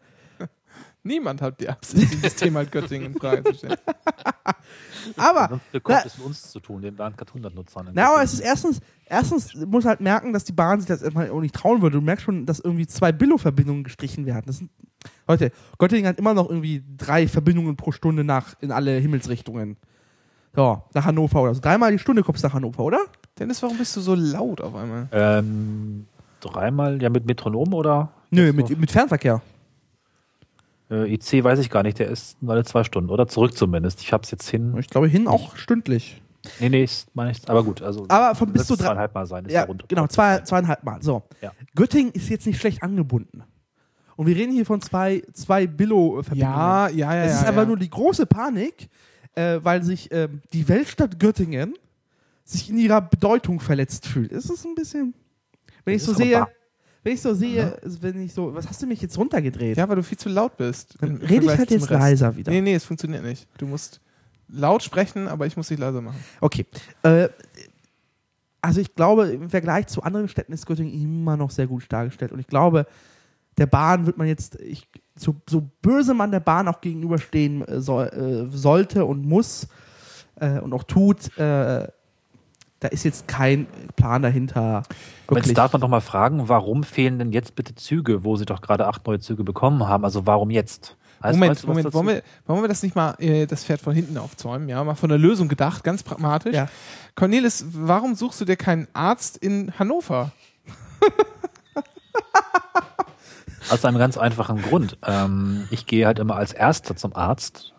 Niemand 1.04 1.42
hat 1.42 1.60
die 1.60 1.68
Absicht, 1.68 2.14
dieses 2.14 2.36
Thema 2.36 2.60
halt 2.60 2.72
Göttingen 2.72 3.14
in 3.14 3.20
Frage 3.20 3.44
zu 3.44 3.54
stellen. 3.56 3.78
Aber, 5.18 5.60
bekommt 5.72 6.00
na, 6.00 6.06
es 6.06 6.18
mit 6.18 6.28
uns 6.28 6.52
zu 6.52 6.60
tun, 6.60 6.82
den 6.82 6.96
Bahn 6.96 7.14
100-Nutzern. 7.14 7.90
na, 7.94 8.14
aber 8.14 8.22
es 8.22 8.34
ist 8.34 8.42
erstens, 8.42 8.80
erstens 9.06 9.56
muss 9.56 9.84
halt 9.86 10.00
merken, 10.00 10.32
dass 10.32 10.44
die 10.44 10.52
Bahn 10.52 10.80
sich 10.80 10.88
das 10.88 11.02
erstmal 11.02 11.32
auch 11.32 11.42
nicht 11.42 11.56
trauen 11.56 11.82
würde. 11.82 11.98
Du 11.98 12.04
merkst 12.04 12.26
schon, 12.26 12.46
dass 12.46 12.60
irgendwie 12.60 12.86
zwei 12.86 13.12
Billo-Verbindungen 13.12 13.84
gestrichen 13.84 14.28
werden. 14.28 14.44
Das 14.46 14.58
sind, 14.58 14.70
Leute, 15.28 15.52
Göttingen 15.80 16.08
hat 16.08 16.20
immer 16.20 16.36
noch 16.36 16.50
irgendwie 16.50 16.84
drei 16.98 17.28
Verbindungen 17.28 17.76
pro 17.78 17.92
Stunde 17.92 18.24
nach 18.24 18.56
in 18.62 18.72
alle 18.72 18.92
Himmelsrichtungen. 18.98 19.78
So, 20.56 20.84
nach 20.94 21.06
Hannover 21.06 21.42
oder 21.42 21.56
so. 21.56 21.62
Dreimal 21.62 21.92
die 21.92 22.00
Stunde 22.00 22.24
kommst 22.24 22.44
du 22.44 22.48
nach 22.48 22.54
Hannover, 22.54 22.84
oder? 22.84 23.00
Dennis, 23.40 23.64
warum 23.64 23.78
bist 23.78 23.96
du 23.96 24.02
so 24.02 24.16
laut 24.16 24.62
auf 24.62 24.76
einmal? 24.76 25.08
Ähm, 25.12 26.06
dreimal, 26.42 27.02
ja, 27.02 27.10
mit 27.10 27.26
Metronom 27.26 27.74
oder? 27.74 28.10
Nö, 28.30 28.54
mit, 28.54 28.78
mit 28.78 28.92
Fernverkehr. 28.92 29.42
Äh, 30.92 31.14
IC 31.14 31.44
weiß 31.44 31.60
ich 31.60 31.70
gar 31.70 31.84
nicht, 31.84 32.00
der 32.00 32.10
ist 32.10 32.38
alle 32.46 32.66
zwei 32.66 32.84
Stunden 32.84 33.10
oder 33.10 33.28
zurück 33.28 33.58
zumindest. 33.58 34.02
Ich 34.02 34.12
hab's 34.12 34.30
jetzt 34.30 34.50
hin. 34.50 34.76
Ich 34.78 34.90
glaube, 34.90 35.08
hin 35.08 35.28
auch 35.28 35.56
stündlich. 35.56 36.22
Nee, 36.60 36.70
nee, 36.70 36.84
ist, 36.84 37.16
meine 37.16 37.32
ich, 37.32 37.48
aber 37.48 37.64
gut. 37.64 37.82
Also, 37.82 38.06
Aber 38.08 38.36
von 38.36 38.52
bis 38.52 38.66
zu 38.66 38.74
es 38.74 38.80
zweieinhalb 38.80 39.14
Mal 39.14 39.26
sein. 39.26 39.46
Ist 39.46 39.54
Ja, 39.54 39.64
rund. 39.64 39.88
genau, 39.88 40.08
zwei, 40.08 40.40
zweieinhalb 40.40 40.84
Mal. 40.84 41.02
So. 41.02 41.24
Ja. 41.42 41.52
Göttingen 41.76 42.12
ist 42.14 42.30
jetzt 42.30 42.48
nicht 42.48 42.60
schlecht 42.60 42.82
angebunden. 42.84 43.44
Und 44.16 44.28
wir 44.28 44.36
reden 44.36 44.52
hier 44.52 44.66
von 44.66 44.82
zwei, 44.82 45.24
zwei 45.34 45.68
Billo-Verbindungen. 45.68 46.54
Ja, 46.54 46.90
ja, 46.90 47.16
ja. 47.16 47.24
Es 47.24 47.36
ist 47.36 47.42
ja, 47.42 47.48
einfach 47.50 47.62
ja. 47.62 47.68
nur 47.68 47.78
die 47.78 47.90
große 47.90 48.26
Panik, 48.26 48.90
äh, 49.36 49.60
weil 49.62 49.84
sich 49.84 50.12
ähm, 50.12 50.42
die 50.52 50.68
Weltstadt 50.68 51.20
Göttingen 51.20 51.76
sich 52.44 52.70
in 52.70 52.78
ihrer 52.78 53.02
Bedeutung 53.02 53.60
verletzt 53.60 54.08
fühlt. 54.08 54.32
Es 54.32 54.50
ist 54.50 54.66
ein 54.66 54.76
bisschen. 54.76 55.14
Wenn 55.86 55.96
ich 55.96 56.02
Das 56.04 56.16
so 56.16 56.24
ist 56.24 56.36
aber 56.36 56.46
sehe. 56.48 56.61
Wenn 57.04 57.14
ich 57.14 57.22
so 57.22 57.34
sehe, 57.34 57.78
wenn 57.84 58.22
ich 58.22 58.34
so, 58.34 58.54
was 58.54 58.68
hast 58.68 58.82
du 58.82 58.88
mich 58.88 59.02
jetzt 59.02 59.18
runtergedreht? 59.18 59.78
Ja, 59.78 59.90
weil 59.90 59.96
du 59.96 60.04
viel 60.04 60.18
zu 60.18 60.30
laut 60.30 60.58
bist. 60.58 60.96
Dann 61.02 61.18
rede 61.18 61.46
ich 61.46 61.58
halt 61.58 61.72
jetzt 61.72 61.90
Rest. 61.90 61.92
leiser 61.92 62.36
wieder. 62.36 62.52
Nee, 62.52 62.62
nee, 62.62 62.76
es 62.76 62.86
funktioniert 62.86 63.24
nicht. 63.24 63.48
Du 63.58 63.66
musst 63.66 64.02
laut 64.48 64.84
sprechen, 64.84 65.28
aber 65.28 65.48
ich 65.48 65.58
muss 65.58 65.70
dich 65.70 65.80
leiser 65.80 66.02
machen. 66.02 66.20
Okay. 66.42 66.66
Äh, 67.04 67.30
also 68.62 68.80
ich 68.80 68.94
glaube, 68.94 69.30
im 69.30 69.50
Vergleich 69.50 69.88
zu 69.88 70.04
anderen 70.04 70.28
Städten 70.28 70.54
ist 70.54 70.68
Göttingen 70.68 70.94
immer 70.94 71.38
noch 71.38 71.50
sehr 71.50 71.66
gut 71.66 71.86
dargestellt. 71.90 72.32
Und 72.32 72.40
ich 72.40 72.48
glaube, 72.48 72.86
der 73.58 73.66
Bahn 73.66 74.06
wird 74.06 74.18
man 74.18 74.28
jetzt, 74.28 74.60
ich, 74.60 74.88
so, 75.16 75.36
so 75.50 75.68
böse 75.82 76.14
man 76.14 76.32
der 76.32 76.40
Bahn 76.40 76.68
auch 76.68 76.82
gegenüberstehen 76.82 77.68
äh, 77.68 77.82
soll, 77.82 78.08
äh, 78.08 78.56
sollte 78.56 79.06
und 79.06 79.26
muss 79.26 79.68
äh, 80.36 80.60
und 80.60 80.74
auch 80.74 80.84
tut, 80.84 81.36
äh, 81.38 81.88
da 82.82 82.88
ist 82.90 83.04
jetzt 83.06 83.28
kein 83.28 83.68
Plan 83.96 84.22
dahinter. 84.22 84.84
Jetzt 85.34 85.56
darf 85.58 85.72
man 85.72 85.82
doch 85.82 85.88
mal 85.88 86.02
fragen, 86.02 86.50
warum 86.50 86.84
fehlen 86.84 87.20
denn 87.20 87.32
jetzt 87.32 87.56
bitte 87.56 87.76
Züge, 87.76 88.24
wo 88.26 88.36
sie 88.36 88.46
doch 88.46 88.60
gerade 88.60 88.88
acht 88.88 89.06
neue 89.08 89.20
Züge 89.20 89.44
bekommen 89.44 89.88
haben? 89.88 90.04
Also 90.04 90.26
warum 90.26 90.50
jetzt? 90.50 90.98
Weißt- 91.22 91.34
Moment, 91.34 91.52
weißt 91.52 91.64
du 91.64 91.68
Moment, 91.68 91.94
wollen 91.94 92.08
wir, 92.08 92.24
wollen 92.48 92.62
wir 92.64 92.68
das 92.68 92.82
nicht 92.82 92.96
mal 92.96 93.14
äh, 93.20 93.46
das 93.46 93.64
Pferd 93.64 93.80
von 93.82 93.94
hinten 93.94 94.18
aufzäumen? 94.18 94.68
Ja, 94.68 94.84
mal 94.84 94.96
von 94.96 95.10
der 95.10 95.20
Lösung 95.20 95.48
gedacht, 95.48 95.84
ganz 95.84 96.02
pragmatisch. 96.02 96.56
Ja. 96.56 96.68
Cornelis, 97.16 97.64
warum 97.72 98.16
suchst 98.16 98.42
du 98.42 98.46
dir 98.46 98.58
keinen 98.58 98.88
Arzt 98.94 99.38
in 99.38 99.72
Hannover? 99.78 100.32
Aus 103.70 103.86
einem 103.86 104.00
ganz 104.00 104.18
einfachen 104.18 104.62
Grund. 104.64 104.98
Ähm, 105.06 105.68
ich 105.70 105.86
gehe 105.86 106.08
halt 106.08 106.18
immer 106.20 106.36
als 106.36 106.52
Erster 106.52 106.96
zum 106.96 107.16
Arzt. 107.16 107.74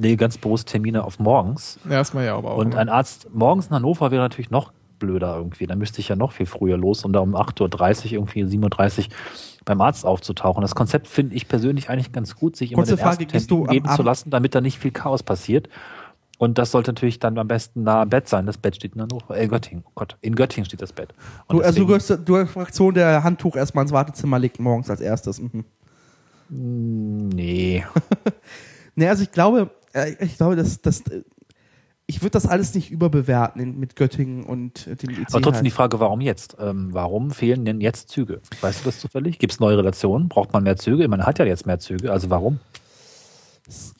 Lege 0.00 0.16
ganz 0.16 0.38
bewusst 0.38 0.68
Termine 0.68 1.04
auf 1.04 1.18
morgens. 1.18 1.78
Ja, 1.84 1.96
das 1.96 2.12
mal 2.12 2.24
ja 2.24 2.36
aber 2.36 2.52
auch. 2.52 2.58
Und 2.58 2.72
immer. 2.72 2.80
ein 2.80 2.88
Arzt 2.88 3.28
morgens 3.32 3.68
in 3.68 3.74
Hannover 3.74 4.10
wäre 4.10 4.22
natürlich 4.22 4.50
noch 4.50 4.72
blöder 4.98 5.36
irgendwie. 5.36 5.66
Da 5.66 5.74
müsste 5.74 6.00
ich 6.00 6.08
ja 6.08 6.16
noch 6.16 6.32
viel 6.32 6.46
früher 6.46 6.76
los, 6.76 7.04
um 7.04 7.12
da 7.12 7.20
um 7.20 7.34
8.30 7.34 8.06
Uhr, 8.06 8.12
irgendwie 8.12 8.44
7.30 8.44 8.98
Uhr 8.98 9.04
beim 9.64 9.80
Arzt 9.80 10.04
aufzutauchen. 10.04 10.62
Das 10.62 10.74
Konzept 10.74 11.08
finde 11.08 11.34
ich 11.34 11.48
persönlich 11.48 11.90
eigentlich 11.90 12.12
ganz 12.12 12.36
gut, 12.36 12.56
sich 12.56 12.72
immer 12.72 12.82
Kurze 12.82 12.96
den 12.96 13.02
Frage, 13.02 13.24
ersten 13.24 13.48
Termin 13.48 13.66
geben 13.66 13.88
zu 13.94 14.02
lassen, 14.02 14.30
damit 14.30 14.54
da 14.54 14.60
nicht 14.60 14.78
viel 14.78 14.92
Chaos 14.92 15.22
passiert. 15.22 15.68
Und 16.38 16.58
das 16.58 16.70
sollte 16.70 16.90
natürlich 16.90 17.18
dann 17.18 17.38
am 17.38 17.48
besten 17.48 17.82
nah 17.82 18.02
am 18.02 18.10
Bett 18.10 18.28
sein. 18.28 18.44
Das 18.44 18.58
Bett 18.58 18.76
steht 18.76 18.94
in 18.94 19.00
Hannover, 19.00 19.36
äh, 19.36 19.48
Göttingen. 19.48 19.84
Oh 19.86 19.92
Gott, 19.94 20.16
in 20.20 20.34
Göttingen 20.34 20.66
steht 20.66 20.82
das 20.82 20.92
Bett. 20.92 21.14
Und 21.46 21.56
Du, 21.56 21.62
also 21.62 21.80
du 21.80 21.86
gehörst 21.86 22.12
zur 22.26 22.46
Fraktion, 22.46 22.94
der 22.94 23.24
Handtuch 23.24 23.56
erstmal 23.56 23.82
ins 23.82 23.92
Wartezimmer 23.92 24.38
legt 24.38 24.60
morgens 24.60 24.90
als 24.90 25.00
erstes. 25.00 25.40
Mhm. 25.40 25.64
nee. 26.48 27.84
Nee, 28.98 29.08
also 29.08 29.22
ich 29.22 29.30
glaube, 29.30 29.70
ich 30.04 30.36
glaube, 30.36 30.56
dass, 30.56 30.80
dass 30.80 31.02
ich 32.06 32.22
würde 32.22 32.30
das 32.30 32.46
alles 32.46 32.74
nicht 32.74 32.90
überbewerten 32.90 33.78
mit 33.78 33.96
Göttingen 33.96 34.44
und 34.44 34.86
äh, 34.86 34.96
dem 34.96 35.10
IC. 35.10 35.26
Aber 35.32 35.42
trotzdem 35.42 35.64
die 35.64 35.70
halt. 35.70 35.76
Frage, 35.76 36.00
warum 36.00 36.20
jetzt? 36.20 36.56
Ähm, 36.60 36.88
warum 36.92 37.30
fehlen 37.30 37.64
denn 37.64 37.80
jetzt 37.80 38.10
Züge? 38.10 38.40
Weißt 38.60 38.80
du 38.80 38.84
das 38.84 39.00
zufällig? 39.00 39.38
Gibt 39.38 39.52
es 39.52 39.60
neue 39.60 39.76
Relationen? 39.76 40.28
Braucht 40.28 40.52
man 40.52 40.62
mehr 40.62 40.76
Züge? 40.76 41.08
Man 41.08 41.24
hat 41.24 41.38
ja 41.38 41.44
jetzt 41.44 41.66
mehr 41.66 41.78
Züge, 41.78 42.12
also 42.12 42.30
warum? 42.30 42.60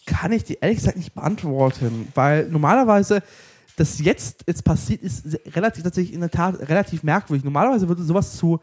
kann 0.07 0.31
ich 0.31 0.45
dir 0.45 0.59
ehrlich 0.61 0.79
gesagt 0.79 0.97
nicht 0.97 1.15
beantworten, 1.15 2.09
weil 2.15 2.49
normalerweise 2.49 3.23
das 3.77 3.99
jetzt 3.99 4.45
jetzt 4.47 4.65
passiert 4.65 5.03
ist 5.03 5.39
relativ 5.55 5.83
tatsächlich 5.83 6.15
in 6.15 6.21
der 6.21 6.31
Tat 6.31 6.59
relativ 6.69 7.03
merkwürdig. 7.03 7.45
Normalerweise 7.45 7.89
würde 7.89 8.03
sowas 8.05 8.37
zu 8.37 8.61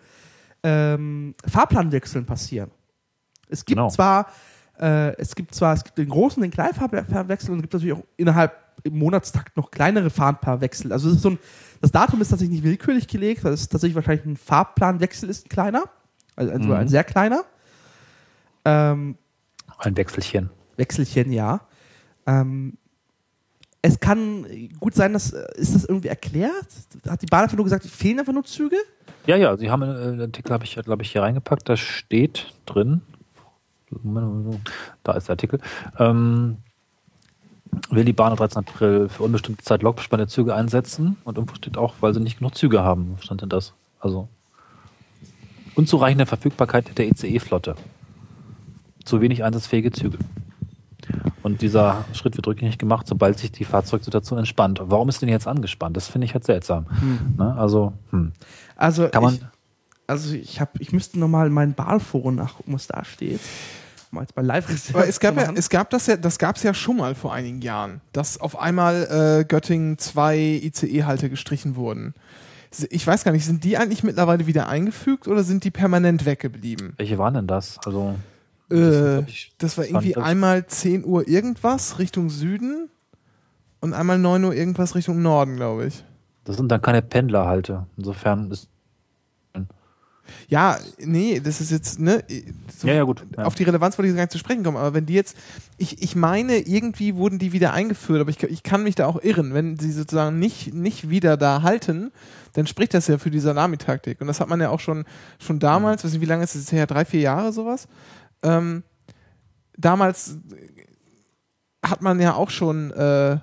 ähm, 0.64 1.36
Fahrplanwechseln 1.46 2.26
passieren. 2.26 2.72
Es 3.50 3.66
gibt 3.66 3.78
Genau. 3.78 3.90
zwar 3.90 4.28
äh, 4.80 5.16
es 5.18 5.36
gibt 5.36 5.54
zwar 5.56 5.74
es 5.74 5.84
gibt 5.84 5.98
den 5.98 6.10
großen 6.10 6.42
den 6.42 6.52
kleinen 6.52 6.74
Fahrplanwechsel 6.74 7.52
und 7.52 7.58
es 7.58 7.62
gibt 7.64 7.74
natürlich 7.74 7.94
auch 7.94 8.04
innerhalb 8.18 8.54
im 8.84 8.98
Monatstakt 8.98 9.56
noch 9.56 9.72
kleinere 9.72 10.10
Fahrplanwechsel. 10.10 10.92
Also 10.92 11.10
ist 11.12 11.22
so 11.22 11.32
ein, 11.32 11.40
das 11.82 11.92
Datum 11.92 12.22
ist 12.22 12.30
tatsächlich 12.30 12.58
nicht 12.62 12.64
willkürlich 12.66 13.08
gelegt, 13.08 13.44
weil 13.44 13.54
es 13.54 13.70
tatsächlich 13.70 13.96
wahrscheinlich 13.96 14.26
ein 14.26 14.36
Fahrplanwechsel 14.38 15.30
ist, 15.30 15.46
ein 15.46 15.50
kleiner, 15.50 15.84
also 16.36 16.52
ein, 16.52 16.62
Mhm. 16.66 16.72
ein 16.74 16.88
sehr 16.88 17.04
kleiner. 17.04 17.44
Ähm, 18.66 19.18
Ein 19.80 19.98
Wechselchen. 19.98 20.50
Wechselchen, 20.78 21.32
ja. 21.32 21.62
Ähm, 22.26 22.78
es 23.82 24.00
kann 24.00 24.46
gut 24.80 24.96
sein, 24.96 25.12
dass 25.14 25.34
äh, 25.34 25.46
ist 25.56 25.76
das 25.76 25.84
irgendwie 25.86 26.08
erklärt? 26.08 26.68
Hat 27.08 27.22
die 27.22 27.26
Bahn 27.26 27.44
einfach 27.44 27.58
nur 27.58 27.66
gesagt, 27.66 27.84
es 27.86 27.92
fehlen 27.92 28.20
einfach 28.20 28.34
nur 28.34 28.46
Züge? 28.46 28.78
Ja, 29.26 29.36
ja, 29.36 29.56
Sie 29.58 29.70
haben 29.70 29.82
äh, 29.84 30.12
den 30.12 30.22
Artikel, 30.22 30.54
habe 30.54 30.64
ich, 30.64 30.76
glaube 30.76 31.04
ich, 31.04 31.12
hier 31.12 31.22
reingepackt. 31.22 31.68
Da 31.68 31.76
steht 31.76 32.54
drin, 32.66 33.02
da 35.04 35.14
ist 35.14 35.28
der 35.28 35.34
Artikel, 35.34 35.60
ähm, 36.00 36.58
will 37.90 38.06
die 38.06 38.14
Bahn 38.14 38.32
am 38.32 38.38
13. 38.38 38.60
April 38.60 39.10
für 39.10 39.24
unbestimmte 39.24 39.64
Zeit 39.64 39.82
lokbespannte 39.82 40.28
Züge 40.28 40.54
einsetzen 40.56 41.18
und 41.24 41.38
irgendwo 41.38 41.56
steht 41.56 41.78
auch, 41.78 41.96
weil 42.02 42.14
sie 42.14 42.20
nicht 42.20 42.40
genug 42.40 42.56
Züge 42.56 42.82
haben, 42.84 43.18
stand 43.22 43.42
denn 43.42 43.50
das. 43.50 43.74
Also 44.00 44.28
unzureichende 45.76 46.26
Verfügbarkeit 46.26 46.98
der 46.98 47.08
ICE-Flotte. 47.08 47.76
Zu 49.06 49.22
wenig 49.22 49.44
einsatzfähige 49.44 49.92
Züge. 49.92 50.18
Und 51.42 51.62
dieser 51.62 52.06
Schritt 52.14 52.38
wird 52.38 52.48
rückgängig 52.48 52.78
gemacht, 52.78 53.08
sobald 53.08 53.38
sich 53.38 53.52
die 53.52 53.66
Fahrzeugsituation 53.66 54.40
entspannt. 54.40 54.82
Warum 54.82 55.10
ist 55.10 55.22
denn 55.22 55.30
jetzt 55.30 55.48
angespannt? 55.48 55.98
Das 55.98 56.08
finde 56.08 56.26
ich 56.26 56.34
halt 56.34 56.46
seltsam. 56.46 56.86
Ne? 57.38 57.54
Also, 57.58 57.94
hm. 58.12 58.32
Also 58.78 59.10
kann 59.10 59.24
man. 59.24 59.34
ich, 59.36 59.42
also 60.08 60.34
ich 60.34 60.62
habe, 60.62 60.72
ich 60.80 60.94
müsste 60.94 61.20
nochmal 61.20 61.48
in 61.48 61.54
meinen 61.54 61.74
Bahnforen 61.74 62.36
nachgucken, 62.36 62.74
was 62.74 62.88
da 62.88 63.04
steht. 63.04 63.42
Jetzt 64.22 64.36
bei 64.36 64.42
live 64.42 64.68
Aber 64.94 65.08
es 65.08 65.20
gab 65.20 65.36
ja, 65.38 65.52
es 65.56 65.70
gab 65.70 65.90
das 65.90 66.08
ja, 66.08 66.18
das 66.18 66.38
gab 66.40 66.56
es 66.58 66.64
ja 66.64 66.74
schon 66.74 66.98
mal 66.98 67.16
vor 67.16 67.34
einigen 67.34 67.62
Jahren, 67.62 68.02
dass 68.12 68.40
auf 68.40 68.58
einmal 68.60 69.40
äh, 69.42 69.46
Göttingen 69.46 69.98
zwei 69.98 70.38
ICE-Halte 70.64 71.30
gestrichen 71.30 71.76
wurden. 71.76 72.14
Ich 72.90 73.06
weiß 73.06 73.24
gar 73.24 73.32
nicht, 73.32 73.46
sind 73.46 73.64
die 73.64 73.78
eigentlich 73.78 74.04
mittlerweile 74.04 74.48
wieder 74.48 74.68
eingefügt 74.68 75.28
oder 75.28 75.44
sind 75.44 75.64
die 75.64 75.72
permanent 75.72 76.26
weggeblieben? 76.26 76.94
welche 76.98 77.18
waren 77.18 77.34
denn 77.36 77.48
das? 77.48 77.78
Also, 77.86 78.16
Äh, 78.72 79.24
das 79.60 79.78
war 79.78 79.86
irgendwie 79.86 80.14
das- 80.14 80.24
einmal 80.24 80.66
10 80.66 81.06
Uhr 81.06 81.28
irgendwas 81.28 82.00
Richtung 82.00 82.30
Süden 82.32 82.90
und 83.82 83.94
einmal 83.94 84.18
9 84.18 84.44
Uhr 84.44 84.56
irgendwas 84.56 84.96
Richtung 84.96 85.22
Norden, 85.22 85.56
glaube 85.58 85.86
ich. 85.88 86.04
das 86.46 86.58
sind 86.58 86.70
dann 86.72 86.82
keine 86.82 87.02
Pendlerhalte. 87.02 87.86
Insofern 87.98 88.50
ist. 88.52 88.68
Ja, 90.48 90.80
nee, 91.00 91.42
das 91.44 91.62
ist 91.62 91.72
jetzt, 91.72 92.00
ne? 92.00 92.24
So 92.78 92.88
Ja, 92.88 92.94
ja, 92.94 93.04
gut. 93.04 93.26
Ja. 93.38 93.46
Auf 93.46 93.56
die 93.56 93.64
Relevanz 93.64 93.98
wollte 93.98 94.10
ich 94.10 94.16
gar 94.16 94.24
nicht 94.24 94.32
zu 94.32 94.38
sprechen 94.38 94.64
kommen, 94.64 94.78
aber 94.78 94.94
wenn 94.94 95.06
die 95.06 95.14
jetzt, 95.14 95.38
ich, 95.78 96.02
ich 96.02 96.16
meine, 96.16 96.58
irgendwie 96.58 97.16
wurden 97.16 97.40
die 97.40 97.52
wieder 97.52 97.74
eingeführt, 97.74 98.22
aber 98.22 98.30
ich, 98.30 98.42
ich 98.44 98.64
kann 98.64 98.84
mich 98.84 98.96
da 98.96 99.08
auch 99.08 99.22
irren. 99.22 99.54
Wenn 99.54 99.78
sie 99.78 99.92
sozusagen 99.92 100.40
nicht, 100.40 100.74
nicht 100.74 101.10
wieder 101.10 101.38
da 101.38 101.62
halten, 101.62 102.12
dann 102.54 102.68
spricht 102.68 102.94
das 102.94 103.08
ja 103.08 103.18
für 103.18 103.32
die 103.32 103.40
Salamitaktik. 103.40 104.22
Und 104.22 104.28
das 104.28 104.40
hat 104.40 104.50
man 104.50 104.62
ja 104.62 104.70
auch 104.70 104.80
schon, 104.80 105.06
schon 105.40 105.60
damals, 105.60 106.04
weiß 106.04 106.14
nicht, 106.14 106.22
wie 106.22 106.26
lange 106.26 106.44
ist 106.44 106.56
es 106.56 106.64
jetzt 106.64 106.72
her? 106.72 106.88
Drei, 106.88 107.06
vier 107.06 107.22
Jahre 107.22 107.52
sowas? 107.52 107.88
Ähm, 108.44 108.84
damals 109.78 110.38
hat 111.84 112.02
man 112.02 112.20
ja 112.20 112.36
auch 112.36 112.50
schon 112.50 112.92
äh, 112.92 113.38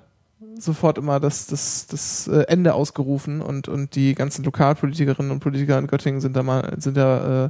sofort 0.57 0.97
immer 0.97 1.19
das, 1.19 1.47
das, 1.47 1.87
das 1.87 2.27
äh, 2.27 2.43
Ende 2.47 2.73
ausgerufen 2.73 3.41
und, 3.41 3.67
und 3.67 3.95
die 3.95 4.15
ganzen 4.15 4.43
Lokalpolitikerinnen 4.43 5.31
und 5.31 5.39
Politiker 5.39 5.77
in 5.77 5.87
Göttingen 5.87 6.21
sind 6.21 6.35
da 6.35 6.43
mal, 6.43 6.75
sind 6.79 6.97
da 6.97 7.45
äh, 7.45 7.49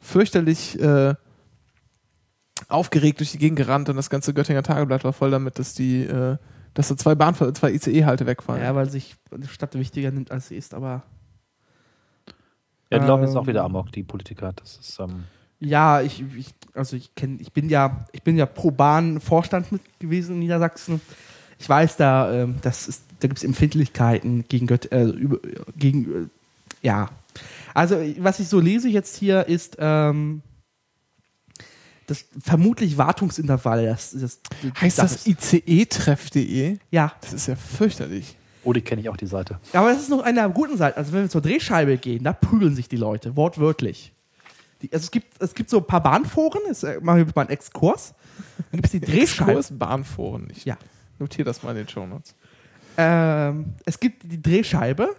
fürchterlich 0.00 0.80
äh, 0.80 1.14
aufgeregt 2.68 3.20
durch 3.20 3.32
die 3.32 3.38
Gegend 3.38 3.58
gerannt 3.58 3.88
und 3.88 3.96
das 3.96 4.10
ganze 4.10 4.34
Göttinger 4.34 4.62
Tageblatt 4.62 5.04
war 5.04 5.12
voll 5.12 5.30
damit, 5.30 5.58
dass 5.58 5.74
die, 5.74 6.02
äh, 6.02 6.36
dass 6.74 6.88
da 6.88 6.96
zwei 6.96 7.14
Bahn, 7.14 7.34
zwei 7.34 7.72
ICE-Halte 7.72 8.26
wegfallen. 8.26 8.62
Ja, 8.62 8.74
weil 8.74 8.88
sich 8.88 9.16
die 9.36 9.48
Stadt 9.48 9.74
wichtiger 9.74 10.10
nimmt, 10.10 10.30
als 10.30 10.48
sie 10.48 10.56
ist, 10.56 10.74
aber 10.74 11.02
Ja, 12.90 12.98
die 12.98 13.06
laufen 13.06 13.22
jetzt 13.24 13.32
Ähm, 13.32 13.38
auch 13.38 13.46
wieder 13.46 13.64
amok, 13.64 13.92
die 13.92 14.02
Politiker. 14.02 14.52
Das 14.52 14.76
ist, 14.76 14.98
ähm, 15.00 15.24
ja, 15.58 16.00
ich, 16.00 16.24
ich 16.36 16.54
also 16.74 16.96
ich 16.96 17.14
kenne, 17.14 17.38
ich 17.40 17.52
bin 17.52 17.68
ja, 17.68 18.06
ich 18.12 18.22
bin 18.22 18.36
ja 18.36 18.46
pro 18.46 18.70
Bahn 18.70 19.20
Vorstand 19.20 19.72
mit 19.72 19.82
gewesen 19.98 20.34
in 20.34 20.38
Niedersachsen. 20.40 21.00
Ich 21.60 21.68
weiß 21.68 21.98
da, 21.98 22.32
ähm, 22.32 22.56
das 22.62 22.88
ist, 22.88 23.02
da 23.20 23.28
gibt 23.28 23.38
es 23.38 23.44
Empfindlichkeiten 23.44 24.46
gegen 24.48 24.66
Gött, 24.66 24.90
äh, 24.92 25.04
über, 25.04 25.38
gegen, 25.76 26.24
äh, 26.24 26.26
ja. 26.82 27.10
Also 27.74 27.96
was 28.18 28.40
ich 28.40 28.48
so 28.48 28.58
lese 28.58 28.88
jetzt 28.88 29.16
hier 29.16 29.46
ist, 29.46 29.76
ähm, 29.78 30.40
das 32.06 32.24
vermutlich 32.42 32.96
Wartungsintervall. 32.98 33.84
Das, 33.84 34.12
das, 34.12 34.40
Heißt 34.80 34.98
das 34.98 35.26
ice-treff.de? 35.26 36.78
Ja, 36.90 37.12
Das 37.20 37.34
ist 37.34 37.46
ja 37.46 37.56
fürchterlich. 37.56 38.36
oh, 38.64 38.72
die 38.72 38.80
kenne 38.80 39.02
ich 39.02 39.10
auch, 39.10 39.16
die 39.18 39.26
Seite. 39.26 39.60
aber 39.74 39.90
das 39.92 40.00
ist 40.00 40.08
noch 40.08 40.22
eine 40.22 40.40
der 40.40 40.48
guten 40.48 40.76
Seite. 40.78 40.96
Also 40.96 41.12
wenn 41.12 41.22
wir 41.22 41.30
zur 41.30 41.42
Drehscheibe 41.42 41.98
gehen, 41.98 42.24
da 42.24 42.32
prügeln 42.32 42.74
sich 42.74 42.88
die 42.88 42.96
Leute, 42.96 43.36
wortwörtlich. 43.36 44.12
Die, 44.82 44.90
also 44.92 45.04
es 45.04 45.10
gibt, 45.10 45.40
es 45.42 45.54
gibt 45.54 45.68
so 45.68 45.76
ein 45.78 45.86
paar 45.86 46.02
Bahnforen, 46.02 46.62
jetzt 46.66 46.84
äh, 46.84 46.98
machen 47.02 47.18
wir 47.18 47.26
mal 47.34 47.42
einen 47.42 47.50
Exkurs. 47.50 48.14
Dann 48.72 48.80
gibt 48.80 48.86
es 48.86 48.92
die 48.92 49.00
Drehscheibe. 49.02 49.50
Exkurs 49.52 49.78
Bahnforen. 49.78 50.48
Ich 50.50 50.64
Ja. 50.64 50.78
Notiere 51.20 51.44
das 51.44 51.62
mal 51.62 51.70
in 51.70 51.76
den 51.76 51.88
Shownotes. 51.88 52.34
Ähm, 52.96 53.74
es 53.84 54.00
gibt 54.00 54.30
die 54.30 54.40
Drehscheibe. 54.40 55.16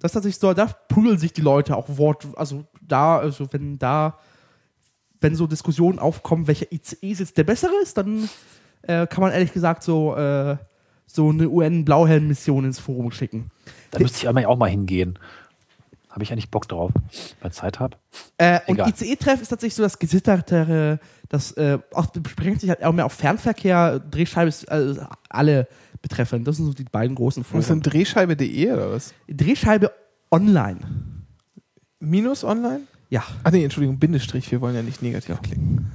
Das 0.00 0.10
ist 0.10 0.14
tatsächlich 0.14 0.38
so, 0.38 0.52
da 0.52 0.66
prügeln 0.66 1.18
sich 1.18 1.32
die 1.32 1.40
Leute 1.40 1.76
auch 1.76 1.96
Wort, 1.96 2.26
also 2.36 2.64
da, 2.82 3.18
also 3.18 3.50
wenn 3.52 3.78
da, 3.78 4.18
wenn 5.20 5.34
so 5.34 5.46
Diskussionen 5.46 5.98
aufkommen, 5.98 6.46
welcher 6.46 6.70
ICE 6.70 7.12
jetzt 7.12 7.38
der 7.38 7.44
bessere 7.44 7.72
ist, 7.82 7.96
dann 7.96 8.28
äh, 8.82 9.06
kann 9.06 9.22
man 9.22 9.32
ehrlich 9.32 9.52
gesagt 9.52 9.82
so, 9.82 10.14
äh, 10.14 10.56
so 11.06 11.30
eine 11.30 11.48
UN-Blauhelm-Mission 11.48 12.64
ins 12.64 12.78
Forum 12.78 13.10
schicken. 13.12 13.50
Da 13.90 14.00
müsste 14.00 14.18
ich 14.18 14.46
auch 14.46 14.56
mal 14.56 14.68
hingehen. 14.68 15.18
Habe 16.14 16.22
ich 16.22 16.30
eigentlich 16.30 16.48
Bock 16.50 16.68
drauf, 16.68 16.92
wenn 17.40 17.50
ich 17.50 17.56
Zeit 17.56 17.80
habe. 17.80 17.96
Äh, 18.38 18.60
und. 18.68 18.78
ICE-Treff 18.78 19.42
ist 19.42 19.48
tatsächlich 19.48 19.74
so 19.74 19.82
das 19.82 19.98
gesittertere, 19.98 21.00
das 21.28 21.50
äh, 21.56 21.80
auch 21.92 22.06
beschränkt 22.06 22.60
sich 22.60 22.70
halt 22.70 22.84
auch 22.84 22.92
mehr 22.92 23.04
auf 23.06 23.14
Fernverkehr, 23.14 23.98
Drehscheibe 23.98 24.48
ist 24.48 24.62
äh, 24.64 24.94
alle 25.28 25.66
betreffend. 26.02 26.46
Das 26.46 26.56
sind 26.56 26.66
so 26.66 26.72
die 26.72 26.84
beiden 26.84 27.16
großen 27.16 27.42
Und 27.42 27.58
ist 27.58 27.66
Foren. 27.66 27.80
dann 27.82 27.90
Drehscheibe.de 27.90 28.72
oder 28.72 28.92
was? 28.92 29.12
Drehscheibe 29.28 29.90
online. 30.30 30.78
Minus 31.98 32.44
online? 32.44 32.82
Ja. 33.10 33.24
Ach 33.42 33.50
nee, 33.50 33.64
Entschuldigung, 33.64 33.98
Bindestrich, 33.98 34.52
wir 34.52 34.60
wollen 34.60 34.76
ja 34.76 34.82
nicht 34.82 35.02
negativ 35.02 35.42
klingen. 35.42 35.90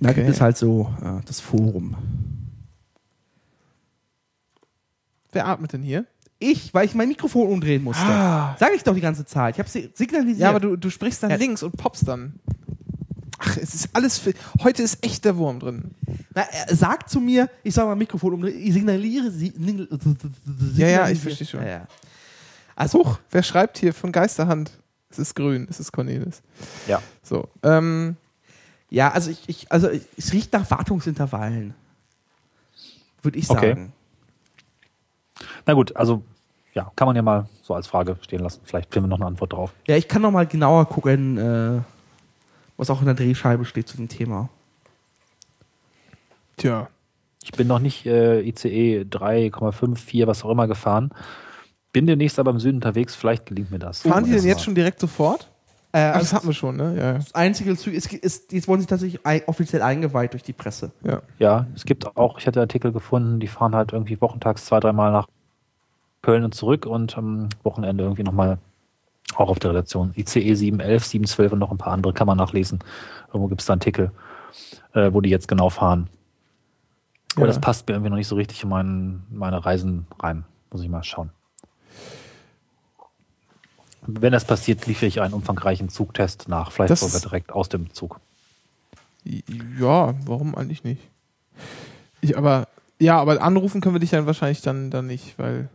Da 0.00 0.10
Okay. 0.10 0.22
gibt 0.24 0.34
es 0.34 0.40
halt 0.40 0.56
so 0.56 0.92
äh, 1.04 1.24
das 1.24 1.38
Forum. 1.38 1.94
Wer 5.30 5.46
atmet 5.46 5.72
denn 5.72 5.82
hier? 5.82 6.04
Ich, 6.42 6.72
weil 6.74 6.86
ich 6.86 6.94
mein 6.94 7.08
Mikrofon 7.08 7.48
umdrehen 7.48 7.84
musste. 7.84 8.02
Ah. 8.02 8.56
Sag 8.58 8.74
ich 8.74 8.82
doch 8.82 8.94
die 8.94 9.00
ganze 9.02 9.24
Zeit. 9.26 9.54
Ich 9.54 9.58
habe 9.60 9.68
signalisiert. 9.94 10.40
Ja, 10.40 10.48
aber 10.50 10.58
du, 10.60 10.74
du 10.76 10.88
sprichst 10.90 11.22
dann 11.22 11.30
Ja. 11.30 11.36
links 11.36 11.62
und 11.62 11.76
poppst 11.76 12.08
dann. 12.08 12.40
Ach, 13.38 13.56
es 13.58 13.74
ist 13.74 13.90
alles 13.92 14.18
für. 14.18 14.32
Heute 14.62 14.82
ist 14.82 15.04
echt 15.04 15.24
der 15.26 15.36
Wurm 15.36 15.60
drin. 15.60 15.90
Na, 16.34 16.42
er 16.42 16.74
sagt 16.74 17.10
zu 17.10 17.20
mir, 17.20 17.48
ich 17.62 17.74
soll 17.74 17.84
mein 17.86 17.98
Mikrofon 17.98 18.34
umdrehen. 18.34 18.58
Ich 18.58 18.72
signaliere 18.72 19.30
sie. 19.30 19.52
Ja, 20.76 20.88
ja, 20.88 21.08
ich 21.10 21.20
verstehe 21.20 21.46
schon. 21.46 21.60
Ja, 21.62 21.68
ja. 21.68 21.86
Also, 22.74 23.00
Huch, 23.00 23.18
wer 23.30 23.42
schreibt 23.42 23.76
hier 23.78 23.92
von 23.92 24.10
Geisterhand? 24.10 24.70
Es 25.10 25.18
ist 25.18 25.34
grün, 25.34 25.66
es 25.68 25.78
ist 25.78 25.92
Cornelis. 25.92 26.40
Ja. 26.86 27.02
So, 27.22 27.48
ähm, 27.62 28.16
ja, 28.88 29.10
also 29.12 29.30
ich, 29.30 29.42
ich, 29.46 29.70
also 29.70 29.88
es 30.16 30.32
riecht 30.32 30.52
nach 30.52 30.70
Wartungsintervallen. 30.70 31.74
Würde 33.22 33.38
ich 33.38 33.50
Okay. 33.50 33.88
Na 35.66 35.74
gut, 35.74 35.94
also 35.96 36.22
ja, 36.74 36.90
kann 36.96 37.06
man 37.06 37.16
ja 37.16 37.22
mal 37.22 37.48
so 37.62 37.74
als 37.74 37.86
Frage 37.86 38.16
stehen 38.22 38.40
lassen. 38.40 38.60
Vielleicht 38.64 38.92
finden 38.92 39.08
wir 39.08 39.16
noch 39.16 39.20
eine 39.20 39.26
Antwort 39.26 39.52
drauf. 39.52 39.72
Ja, 39.86 39.96
ich 39.96 40.08
kann 40.08 40.22
noch 40.22 40.30
mal 40.30 40.46
genauer 40.46 40.86
gucken, 40.86 41.38
äh, 41.38 41.80
was 42.76 42.90
auch 42.90 43.00
in 43.00 43.06
der 43.06 43.14
Drehscheibe 43.14 43.64
steht 43.64 43.88
zu 43.88 43.96
dem 43.96 44.08
Thema. 44.08 44.48
tja. 46.56 46.88
Ich 47.42 47.52
bin 47.52 47.66
noch 47.66 47.78
nicht 47.78 48.04
äh, 48.04 48.40
ICE 48.42 49.06
3,54, 49.10 50.26
was 50.26 50.44
auch 50.44 50.50
immer 50.50 50.68
gefahren. 50.68 51.10
Bin 51.90 52.06
demnächst 52.06 52.38
aber 52.38 52.50
im 52.50 52.60
Süden 52.60 52.76
unterwegs, 52.76 53.14
vielleicht 53.14 53.46
gelingt 53.46 53.70
mir 53.70 53.78
das. 53.78 54.02
Fahren 54.02 54.24
die 54.24 54.32
denn 54.32 54.44
jetzt 54.44 54.62
schon 54.62 54.74
direkt 54.74 55.00
sofort? 55.00 55.50
Äh, 55.92 55.98
Ach, 56.00 56.12
das 56.12 56.20
also 56.20 56.36
hatten 56.36 56.46
wir 56.48 56.54
schon, 56.54 56.76
ne? 56.76 56.94
Ja, 56.96 57.02
ja. 57.02 57.12
das 57.14 57.34
einzige 57.34 57.76
Zug 57.76 57.94
ist, 57.94 58.12
ist, 58.12 58.52
jetzt 58.52 58.68
wurden 58.68 58.82
sie 58.82 58.86
tatsächlich 58.86 59.20
offiziell 59.48 59.82
eingeweiht 59.82 60.34
durch 60.34 60.42
die 60.42 60.52
Presse. 60.52 60.92
ja. 61.02 61.22
Ja, 61.38 61.66
es 61.74 61.84
gibt 61.84 62.16
auch, 62.16 62.38
ich 62.38 62.46
hatte 62.46 62.60
Artikel 62.60 62.92
gefunden, 62.92 63.40
die 63.40 63.48
fahren 63.48 63.74
halt 63.74 63.92
irgendwie 63.92 64.20
wochentags 64.20 64.66
zwei, 64.66 64.78
dreimal 64.78 65.10
nach 65.10 65.26
Köln 66.22 66.44
und 66.44 66.54
zurück 66.54 66.86
und 66.86 67.16
am 67.16 67.48
Wochenende 67.62 68.04
irgendwie 68.04 68.22
nochmal 68.22 68.58
auch 69.36 69.48
auf 69.48 69.58
der 69.58 69.70
Redaktion. 69.70 70.12
ICE 70.16 70.54
711, 70.54 71.04
712 71.04 71.52
und 71.52 71.58
noch 71.60 71.70
ein 71.70 71.78
paar 71.78 71.92
andere 71.92 72.12
kann 72.12 72.26
man 72.26 72.36
nachlesen. 72.36 72.80
Irgendwo 73.28 73.46
gibt 73.48 73.60
es 73.60 73.66
da 73.66 73.74
Artikel, 73.74 74.10
äh, 74.92 75.12
wo 75.12 75.20
die 75.20 75.30
jetzt 75.30 75.48
genau 75.48 75.70
fahren. 75.70 76.08
Aber 77.36 77.42
Ja. 77.42 77.46
das 77.46 77.60
passt 77.60 77.86
mir 77.88 77.94
irgendwie 77.94 78.10
noch 78.10 78.16
nicht 78.16 78.26
so 78.28 78.34
richtig 78.36 78.62
in 78.62 78.68
meinen, 78.68 79.26
meine 79.30 79.64
Reisen 79.64 80.06
rein. 80.18 80.44
Muss 80.72 80.82
ich 80.82 80.88
mal 80.88 81.02
schauen. 81.04 81.30
Wenn 84.06 84.32
das 84.32 84.44
passiert, 84.44 84.86
liefere 84.86 85.06
ich 85.06 85.20
einen 85.20 85.34
umfangreichen 85.34 85.88
Zugtest 85.88 86.48
nach, 86.48 86.72
vielleicht 86.72 86.90
Das 86.90 87.00
sogar 87.00 87.20
direkt 87.20 87.52
aus 87.52 87.68
dem 87.68 87.92
Zug. 87.92 88.18
Ja, 89.24 90.14
warum 90.24 90.54
eigentlich 90.54 90.84
nicht? 90.84 91.02
Ich, 92.20 92.36
aber, 92.36 92.66
ja, 92.98 93.18
aber 93.20 93.42
anrufen 93.42 93.80
können 93.80 93.94
wir 93.94 94.00
dich 94.00 94.10
dann 94.10 94.26
wahrscheinlich 94.26 94.62
dann, 94.62 94.90
dann 94.90 95.06
nicht, 95.06 95.38
weil 95.38 95.68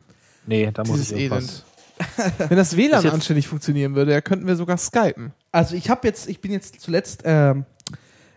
Nee, 0.45 0.69
da 0.71 0.84
muss 0.84 0.97
dieses 0.97 1.12
ich 1.12 1.23
irgendwas. 1.23 1.43
Elend. 1.43 1.65
Wenn 2.49 2.58
das 2.58 2.75
WLAN 2.75 3.08
anständig 3.08 3.47
funktionieren 3.47 3.95
würde, 3.95 4.12
ja, 4.12 4.21
könnten 4.21 4.47
wir 4.47 4.55
sogar 4.55 4.77
skypen. 4.77 5.34
Also 5.51 5.75
ich 5.75 5.89
habe 5.89 6.05
jetzt, 6.08 6.27
ich 6.27 6.41
bin 6.41 6.51
jetzt 6.51 6.81
zuletzt, 6.81 7.21
ähm, 7.23 7.65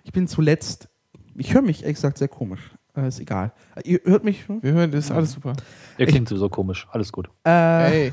ich 0.04 0.12
bin 0.12 0.28
zuletzt 0.28 0.88
Ich 1.34 1.54
höre 1.54 1.62
mich, 1.62 1.82
ehrlich 1.82 1.96
gesagt, 1.96 2.18
sehr 2.18 2.28
komisch. 2.28 2.70
Äh, 2.96 3.08
ist 3.08 3.20
egal. 3.20 3.52
Ihr 3.84 4.00
hört 4.04 4.24
mich? 4.24 4.46
hm? 4.48 4.62
Wir 4.62 4.72
hören, 4.72 4.90
das 4.90 5.06
ist 5.06 5.10
alles 5.10 5.32
super. 5.32 5.54
Ihr 5.98 6.06
klingt 6.06 6.28
sowieso 6.28 6.48
komisch. 6.48 6.86
Alles 6.90 7.12
gut. 7.12 7.28
Äh, 7.44 8.06
Ey, 8.06 8.12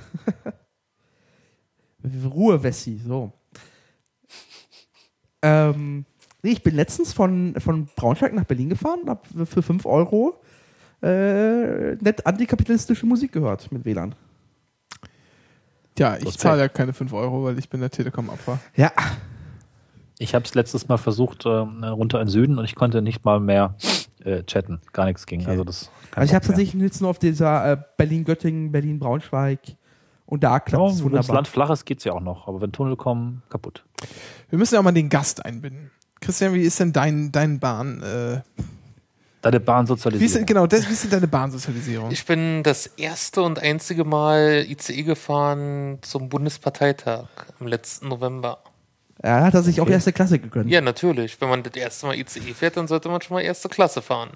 Ruhe, 2.26 2.62
Wessi, 2.62 3.00
so. 3.06 3.32
Ähm, 5.42 6.06
nee, 6.44 6.52
ich 6.52 6.64
bin 6.64 6.76
letztens 6.76 7.14
von, 7.14 7.56
von 7.60 7.88
Braunschweig 7.96 8.34
nach 8.34 8.46
Berlin 8.46 8.70
gefahren 8.70 9.02
und 9.04 9.10
habe 9.10 9.46
für 9.46 9.62
5 9.62 9.86
Euro 9.86 10.42
äh, 11.06 11.96
nett 12.02 12.26
antikapitalistische 12.26 13.06
Musik 13.06 13.32
gehört 13.32 13.72
mit 13.72 13.86
WLAN. 13.86 14.16
ja, 15.98 16.18
ich 16.18 16.38
zahle 16.38 16.62
ja 16.62 16.68
keine 16.68 16.94
5 16.94 17.14
Euro, 17.14 17.44
weil 17.46 17.58
ich 17.60 17.70
bin 17.70 17.80
der 17.80 17.90
Telekom-Opfer. 17.92 18.60
Ja, 18.76 18.92
Ich 20.20 20.34
habe 20.34 20.46
es 20.46 20.54
letztes 20.56 20.88
Mal 20.88 20.98
versucht, 20.98 21.46
äh, 21.46 21.50
runter 21.50 22.20
in 22.22 22.28
den 22.28 22.32
Süden 22.32 22.58
und 22.58 22.66
ich 22.66 22.76
konnte 22.76 23.02
nicht 23.02 23.26
mal 23.26 23.40
mehr 23.40 23.76
äh, 24.24 24.44
chatten. 24.44 24.82
Gar 24.94 25.06
nichts 25.06 25.26
ging. 25.26 25.46
Also, 25.46 25.64
das 25.64 25.92
also 26.16 26.26
ich 26.30 26.34
habe 26.34 26.46
tatsächlich 26.46 26.82
jetzt 26.82 27.02
nur 27.02 27.10
auf 27.10 27.20
dieser 27.20 27.72
äh, 27.74 27.78
Berlin-Göttingen, 27.98 28.72
Berlin-Braunschweig 28.72 29.60
und 30.26 30.44
da 30.44 30.60
klappt 30.60 30.82
Ja, 30.82 30.88
es 30.90 30.92
wenn 31.04 31.12
das 31.12 31.28
wunderbar. 31.28 31.36
Land 31.36 31.48
flach 31.48 31.70
ist, 31.70 31.86
geht's 31.86 32.04
ja 32.06 32.14
auch 32.14 32.22
noch. 32.22 32.48
Aber 32.48 32.62
wenn 32.62 32.72
Tunnel 32.72 32.96
kommen, 32.96 33.44
kaputt. 33.50 33.84
Wir 34.50 34.58
müssen 34.58 34.74
ja 34.76 34.80
auch 34.80 34.84
mal 34.86 34.92
den 34.94 35.10
Gast 35.10 35.46
einbinden. 35.46 35.92
Christian, 36.22 36.54
wie 36.54 36.62
ist 36.62 36.80
denn 36.80 36.94
dein, 36.94 37.32
dein 37.32 37.60
Bahn? 37.60 38.02
Deine 39.46 39.58
wie 39.58 39.62
ist 39.62 39.66
Bahnsozialisierung. 39.66 40.34
denn, 40.34 40.46
genau, 40.48 40.66
das, 40.68 40.90
wie 40.90 40.94
ist 40.94 41.04
denn 41.04 41.12
deine 41.12 41.28
Bahnsozialisierung? 41.28 42.10
Ich 42.12 42.26
bin 42.26 42.64
das 42.64 42.88
erste 42.88 43.44
und 43.44 43.60
einzige 43.60 44.04
Mal 44.04 44.66
ICE 44.68 45.04
gefahren 45.04 46.00
zum 46.02 46.30
Bundesparteitag 46.30 47.28
am 47.60 47.68
letzten 47.68 48.08
November. 48.08 48.58
Ja, 49.24 49.40
da 49.42 49.46
hat 49.46 49.54
er 49.54 49.62
sich 49.64 49.80
auch 49.80 49.84
Okay. 49.86 49.94
erste 49.94 50.12
Klasse 50.14 50.40
gegönnt. 50.40 50.70
Ja, 50.70 50.82
natürlich. 50.82 51.40
Wenn 51.40 51.50
man 51.50 51.62
das 51.64 51.74
erste 51.76 52.08
Mal 52.08 52.16
ICE 52.18 52.54
fährt, 52.56 52.76
dann 52.78 52.88
sollte 52.88 53.08
man 53.08 53.22
schon 53.22 53.36
mal 53.36 53.42
erste 53.42 53.70
Klasse 53.70 54.02
fahren. 54.02 54.32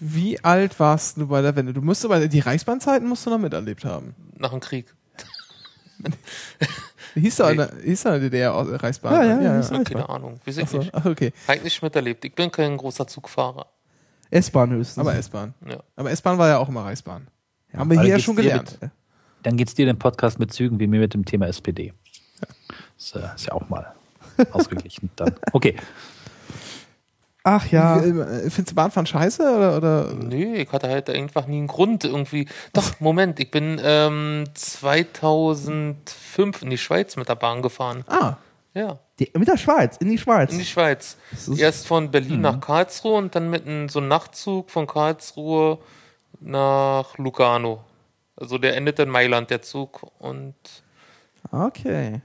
Wie 0.00 0.42
alt 0.42 0.80
warst 0.80 1.18
du 1.18 1.26
bei 1.28 1.42
der 1.42 1.54
Wende? 1.54 1.72
Du 1.74 1.80
musst 1.82 2.04
aber 2.04 2.26
die 2.26 2.40
Reichsbahnzeiten 2.40 3.06
musst 3.08 3.24
du 3.26 3.30
noch 3.30 3.38
miterlebt 3.38 3.84
haben. 3.84 4.14
Nach 4.38 4.50
dem 4.50 4.60
Krieg. 4.60 4.86
Hieß 7.14 7.36
da 7.36 7.46
eine, 7.46 7.70
hieß 7.82 8.02
da 8.02 8.10
eine 8.12 8.20
DDR 8.20 8.52
Reichsbahn? 8.82 9.14
Ja, 9.14 9.22
ja, 9.22 9.36
ja, 9.36 9.42
Ja, 9.42 9.52
Reichsbahn. 9.56 9.84
keine 9.84 10.08
Ahnung. 10.08 10.40
Weiß 10.44 10.58
ich 10.58 10.64
Achso, 10.64 10.78
nicht. 10.78 10.94
ach, 10.94 11.06
okay. 11.06 11.32
Halt 11.48 11.64
nicht 11.64 11.82
miterlebt. 11.82 12.24
Ich 12.26 12.34
bin 12.34 12.50
kein 12.50 12.76
großer 12.76 13.06
Zugfahrer. 13.06 13.66
S-Bahn 14.30 14.70
höchstens. 14.70 14.98
Aber 14.98 15.14
S-Bahn. 15.14 15.54
Ja. 15.68 15.82
Aber 15.96 16.10
S-Bahn 16.10 16.38
war 16.38 16.48
ja 16.48 16.58
auch 16.58 16.68
immer 16.68 16.84
Reichsbahn. 16.84 17.26
Haben 17.74 17.90
wir 17.90 17.98
Aber 17.98 18.06
hier 18.06 18.16
ja 18.16 18.20
schon 18.20 18.36
gelernt. 18.36 18.78
Dann 19.42 19.56
geht's 19.56 19.74
dir 19.74 19.86
den 19.86 19.98
Podcast 19.98 20.38
mit 20.38 20.52
Zügen 20.52 20.78
wie 20.80 20.86
mir 20.86 21.00
mit 21.00 21.14
dem 21.14 21.24
Thema 21.24 21.46
SPD. 21.46 21.92
Das 22.96 23.14
äh, 23.14 23.34
ist 23.34 23.46
ja 23.46 23.52
auch 23.52 23.68
mal 23.68 23.92
ausgeglichen. 24.52 25.10
Dann. 25.16 25.34
Okay. 25.52 25.76
Ach 27.44 27.66
ja. 27.68 28.00
Äh, 28.00 28.50
Findest 28.50 28.72
du 28.72 28.74
Bahnfahren 28.74 29.06
scheiße? 29.06 29.42
Oder, 29.42 29.76
oder? 29.76 30.14
Nee, 30.14 30.56
ich 30.56 30.72
hatte 30.72 30.88
halt 30.88 31.08
einfach 31.10 31.46
nie 31.46 31.58
einen 31.58 31.68
Grund 31.68 32.04
irgendwie. 32.04 32.48
Doch, 32.72 32.98
Moment, 32.98 33.38
ich 33.38 33.52
bin 33.52 33.80
ähm, 33.84 34.44
2005 34.54 36.62
in 36.62 36.70
die 36.70 36.78
Schweiz 36.78 37.14
mit 37.16 37.28
der 37.28 37.36
Bahn 37.36 37.62
gefahren. 37.62 38.02
Ah, 38.08 38.36
Ja, 38.76 38.98
Die, 39.18 39.30
mit 39.34 39.48
der 39.48 39.56
Schweiz, 39.56 39.96
in 39.96 40.08
die 40.10 40.18
Schweiz. 40.18 40.52
in 40.52 40.58
die 40.58 40.64
Schweiz. 40.66 41.16
Erst 41.56 41.86
von 41.86 42.10
Berlin 42.10 42.42
nach 42.42 42.60
Karlsruhe 42.60 43.16
und 43.16 43.34
dann 43.34 43.48
mit 43.48 43.66
einem 43.66 43.88
so 43.88 44.00
einem 44.00 44.08
Nachtzug 44.08 44.70
von 44.70 44.86
Karlsruhe 44.86 45.78
nach 46.40 47.16
Lugano. 47.16 47.82
Also 48.36 48.58
der 48.58 48.76
endet 48.76 48.98
in 48.98 49.08
Mailand, 49.08 49.48
der 49.48 49.62
Zug. 49.62 50.02
Und 50.18 50.54
Okay. 51.50 52.20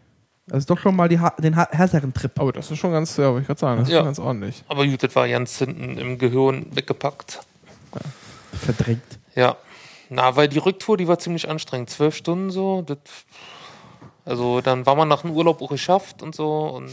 Das 0.48 0.58
ist 0.60 0.70
doch 0.70 0.78
schon 0.78 0.96
mal 0.96 1.08
die 1.08 1.20
ha 1.20 1.30
den 1.40 1.56
ha 1.56 1.70
härteren 1.72 2.14
Trip. 2.14 2.38
aber 2.38 2.52
das 2.52 2.70
ist 2.70 2.80
schon 2.80 2.92
ganz, 2.92 3.16
ja, 3.16 3.28
wollte 3.30 3.42
ich 3.42 3.48
gerade 3.48 3.60
sagen, 3.60 3.80
das 3.80 3.88
ist 3.88 3.94
Ja. 3.94 4.00
schon 4.00 4.08
ganz 4.08 4.20
ordentlich. 4.20 4.64
aber 4.68 4.86
gut, 4.86 5.02
das 5.04 5.16
war 5.16 5.30
ganz 5.30 5.58
hinten 5.58 5.98
im 5.98 6.18
Gehirn 6.18 6.66
weggepackt. 6.76 7.40
Verdrängt. 8.52 9.20
Ja. 9.36 9.56
Na, 10.10 10.36
weil 10.36 10.50
die 10.50 10.58
Rücktour, 10.58 10.98
die 10.98 11.08
war 11.08 11.18
ziemlich 11.20 11.48
anstrengend. 11.50 11.90
Zwölf 11.90 12.16
Stunden 12.16 12.52
so. 12.52 12.82
Das, 12.82 12.98
also 14.32 14.62
dann 14.62 14.86
war 14.86 14.96
man 14.96 15.10
nach 15.10 15.22
dem 15.24 15.32
Urlaub 15.32 15.62
auch 15.62 15.70
geschafft 15.70 16.24
und 16.24 16.34
so 16.34 16.68
und 16.68 16.90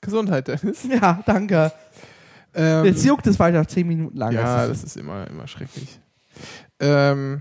Gesundheit, 0.00 0.48
Dennis. 0.48 0.84
Ja, 0.88 1.22
danke. 1.26 1.72
Ähm, 2.54 2.84
Jetzt 2.84 3.04
juckt 3.04 3.26
es 3.26 3.38
weiter 3.38 3.66
zehn 3.66 3.86
Minuten 3.86 4.16
lang. 4.18 4.32
ja, 4.32 4.66
Das 4.66 4.80
das 4.80 4.84
ist 4.84 4.96
immer, 4.98 5.26
immer 5.28 5.46
schrecklich. 5.46 5.98
Ähm, 6.80 7.40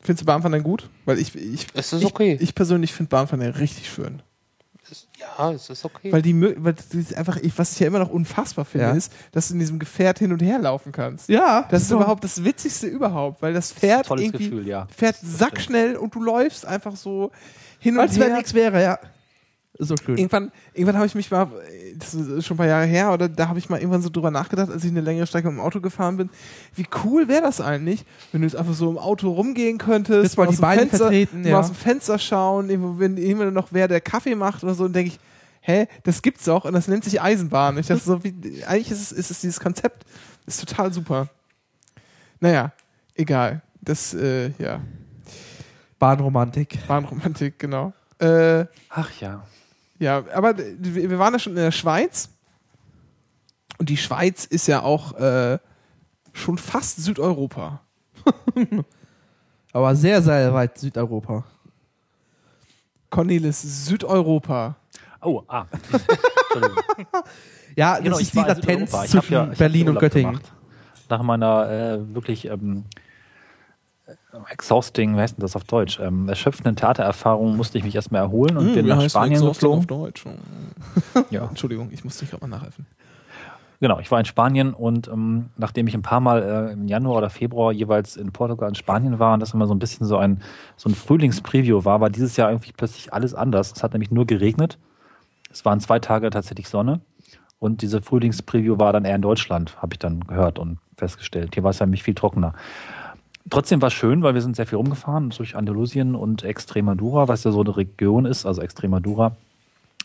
findest 0.00 0.22
du 0.22 0.26
Bahnfahren 0.26 0.52
denn 0.52 0.62
gut? 0.62 0.88
Weil 1.04 1.18
ich, 1.18 1.34
ich, 1.36 1.66
Es 1.74 1.92
ist 1.92 2.00
ich, 2.02 2.06
okay. 2.06 2.38
ich 2.40 2.54
persönlich 2.54 2.92
finde 2.94 3.10
Bahnfahren 3.10 3.44
ja 3.44 3.50
richtig 3.50 3.90
schön. 3.90 4.22
Ja, 5.18 5.52
es 5.52 5.68
ist 5.70 5.84
okay. 5.84 6.12
Weil 6.12 6.22
die, 6.22 6.40
weil 6.40 6.72
das 6.74 6.86
ist 6.94 7.14
einfach, 7.14 7.36
ich, 7.36 7.56
was 7.58 7.72
ich 7.72 7.80
ja 7.80 7.86
immer 7.86 7.98
noch 8.00 8.10
unfassbar 8.10 8.64
finde, 8.64 8.86
Ja. 8.86 8.92
ist, 8.92 9.12
dass 9.32 9.48
du 9.48 9.54
in 9.54 9.60
diesem 9.60 9.78
Gefährt 9.78 10.18
hin 10.18 10.32
und 10.32 10.40
her 10.42 10.58
laufen 10.58 10.92
kannst. 10.92 11.28
ja, 11.28 11.66
Das 11.70 11.82
ist 11.82 11.88
so. 11.88 11.96
überhaupt 11.96 12.24
das 12.24 12.44
Witzigste 12.44 12.86
überhaupt, 12.86 13.42
weil 13.42 13.52
das 13.52 13.72
Pferd 13.72 14.06
Tolles 14.06 14.24
irgendwie 14.24 14.48
Gefühl, 14.50 14.66
ja. 14.66 14.86
fährt 14.94 15.16
Das 15.22 15.38
sackschnell 15.38 15.96
und 15.96 16.14
du 16.14 16.22
läufst 16.22 16.64
einfach 16.66 16.96
so 16.96 17.30
hin 17.78 17.94
und 17.96 18.00
Als 18.02 18.18
wenn 18.18 18.28
her. 18.28 18.36
nichts 18.36 18.54
wäre, 18.54 18.82
ja. 18.82 18.98
So 19.80 19.94
schön. 19.96 20.18
Irgendwann, 20.18 20.50
irgendwann 20.74 20.96
habe 20.96 21.06
ich 21.06 21.14
mich 21.14 21.30
mal, 21.30 21.48
das 21.96 22.12
ist 22.12 22.46
schon 22.46 22.56
ein 22.56 22.58
paar 22.58 22.66
Jahre 22.66 22.86
her, 22.86 23.12
oder 23.12 23.28
da 23.28 23.48
habe 23.48 23.60
ich 23.60 23.68
mal 23.68 23.78
irgendwann 23.78 24.02
so 24.02 24.10
drüber 24.10 24.32
nachgedacht, 24.32 24.70
als 24.70 24.82
ich 24.84 24.90
eine 24.90 25.02
längere 25.02 25.26
Strecke 25.26 25.48
im 25.48 25.60
Auto 25.60 25.80
gefahren 25.80 26.16
bin, 26.16 26.30
wie 26.74 26.86
cool 27.04 27.28
wäre 27.28 27.42
das 27.42 27.60
eigentlich, 27.60 28.04
wenn 28.32 28.40
du 28.40 28.48
jetzt 28.48 28.56
einfach 28.56 28.74
so 28.74 28.90
im 28.90 28.98
Auto 28.98 29.30
rumgehen 29.30 29.78
könntest, 29.78 30.36
mal 30.36 30.48
aus 30.48 30.50
die 30.50 30.56
dem 30.56 30.62
Beine 30.62 30.80
Fenster, 30.80 30.98
vertreten, 30.98 31.42
mal 31.42 31.48
ja. 31.48 31.60
aus 31.60 31.68
dem 31.68 31.76
Fenster 31.76 32.18
schauen, 32.18 32.70
irgendwo, 32.70 32.98
wenn 32.98 33.16
jemand 33.16 33.54
noch 33.54 33.68
wer 33.70 33.86
der 33.86 34.00
Kaffee 34.00 34.34
macht 34.34 34.64
oder 34.64 34.74
so, 34.74 34.84
und 34.84 34.94
denke 34.94 35.12
ich, 35.12 35.20
hä, 35.60 35.86
das 36.02 36.22
gibt's 36.22 36.44
doch 36.44 36.64
und 36.64 36.72
das 36.72 36.88
nennt 36.88 37.04
sich 37.04 37.20
Eisenbahn. 37.20 37.78
Ich 37.78 37.86
dachte 37.86 38.02
so, 38.02 38.24
wie, 38.24 38.64
eigentlich 38.66 38.90
ist 38.90 39.00
es, 39.00 39.12
ist 39.12 39.30
es 39.30 39.40
dieses 39.40 39.60
Konzept, 39.60 40.04
ist 40.46 40.58
total 40.66 40.92
super. 40.92 41.28
Naja, 42.40 42.72
egal. 43.14 43.62
Das, 43.80 44.12
äh, 44.14 44.50
ja, 44.58 44.80
Bahnromantik. 45.98 46.78
Bahnromantik, 46.88 47.58
genau. 47.58 47.92
Äh, 48.18 48.64
Ach 48.88 49.10
ja. 49.20 49.44
Ja, 49.98 50.24
aber 50.32 50.54
wir 50.58 51.18
waren 51.18 51.32
ja 51.34 51.38
schon 51.38 51.52
in 51.52 51.62
der 51.62 51.72
Schweiz. 51.72 52.30
Und 53.78 53.88
die 53.88 53.96
Schweiz 53.96 54.44
ist 54.44 54.66
ja 54.66 54.82
auch 54.82 55.14
äh, 55.18 55.58
schon 56.32 56.58
fast 56.58 57.02
Südeuropa. 57.02 57.80
Aber 59.72 59.94
sehr, 59.94 60.20
sehr 60.22 60.52
weit 60.52 60.78
Südeuropa. 60.78 61.44
Cornelis, 63.10 63.86
Südeuropa. 63.86 64.76
Oh, 65.22 65.42
ah. 65.48 65.66
Entschuldigung. 66.52 66.82
Ja, 67.76 67.94
das 67.94 68.02
Genau, 68.04 68.16
ist 68.18 68.22
ich 68.22 68.30
die 68.32 68.38
Latenz 68.38 68.90
zwischen 68.90 69.32
ja- 69.32 69.44
Berlin 69.44 69.88
und 69.90 69.98
Göttingen. 70.00 70.32
gemacht. 70.32 70.52
Nach 71.08 71.22
meiner 71.22 71.70
äh, 71.70 72.14
wirklich 72.14 72.46
ähm, 72.46 72.84
äh, 72.96 73.07
exhausting, 74.50 75.16
wie 75.16 75.20
heißt 75.20 75.36
denn 75.36 75.42
das 75.42 75.56
auf 75.56 75.64
Deutsch? 75.64 76.00
Ähm, 76.00 76.28
erschöpfenden 76.28 76.76
Theatererfahrung 76.76 77.56
musste 77.56 77.78
ich 77.78 77.84
mich 77.84 77.94
erstmal 77.94 78.22
erholen 78.22 78.56
und 78.56 78.74
bin 78.74 78.86
nach 78.86 79.02
Spanien 79.08 79.44
geflogen. 79.44 79.80
Auf 79.80 79.86
Deutsch. 79.86 80.24
Ja. 81.30 81.46
Entschuldigung, 81.46 81.90
ich 81.92 82.04
musste 82.04 82.20
dich 82.20 82.30
gerade 82.30 82.46
mal 82.46 82.56
nachhelfen. 82.56 82.86
Genau, 83.80 84.00
ich 84.00 84.10
war 84.10 84.18
in 84.18 84.24
Spanien 84.24 84.74
und 84.74 85.06
ähm, 85.08 85.50
nachdem 85.56 85.86
ich 85.86 85.94
ein 85.94 86.02
paar 86.02 86.20
Mal 86.20 86.42
äh, 86.42 86.72
im 86.72 86.88
Januar 86.88 87.18
oder 87.18 87.30
Februar 87.30 87.72
jeweils 87.72 88.16
in 88.16 88.32
Portugal 88.32 88.68
und 88.68 88.76
Spanien 88.76 89.18
war 89.18 89.34
und 89.34 89.40
das 89.40 89.54
immer 89.54 89.66
so 89.66 89.74
ein 89.74 89.78
bisschen 89.78 90.06
so 90.06 90.16
ein, 90.16 90.42
so 90.76 90.88
ein 90.88 90.94
Frühlingspreview 90.94 91.84
war, 91.84 92.00
war 92.00 92.10
dieses 92.10 92.36
Jahr 92.36 92.50
irgendwie 92.50 92.72
plötzlich 92.76 93.12
alles 93.12 93.34
anders. 93.34 93.72
Es 93.76 93.82
hat 93.82 93.92
nämlich 93.92 94.10
nur 94.10 94.26
geregnet. 94.26 94.78
Es 95.50 95.64
waren 95.64 95.78
zwei 95.80 96.00
Tage 96.00 96.30
tatsächlich 96.30 96.68
Sonne 96.68 97.00
und 97.60 97.82
diese 97.82 98.02
Frühlingspreview 98.02 98.78
war 98.78 98.92
dann 98.92 99.04
eher 99.04 99.16
in 99.16 99.22
Deutschland, 99.22 99.80
habe 99.80 99.94
ich 99.94 99.98
dann 99.98 100.20
gehört 100.20 100.58
und 100.58 100.78
festgestellt. 100.96 101.54
Hier 101.54 101.62
war 101.62 101.70
es 101.70 101.78
ja 101.78 101.86
nämlich 101.86 102.02
viel 102.02 102.14
trockener. 102.14 102.54
Trotzdem 103.50 103.80
war 103.80 103.88
es 103.88 103.94
schön, 103.94 104.22
weil 104.22 104.34
wir 104.34 104.42
sind 104.42 104.56
sehr 104.56 104.66
viel 104.66 104.76
rumgefahren 104.76 105.30
durch 105.30 105.56
Andalusien 105.56 106.14
und 106.14 106.42
Extremadura, 106.42 107.28
was 107.28 107.44
ja 107.44 107.50
so 107.50 107.60
eine 107.60 107.76
Region 107.76 108.24
ist, 108.26 108.46
also 108.46 108.62
Extremadura, 108.62 109.36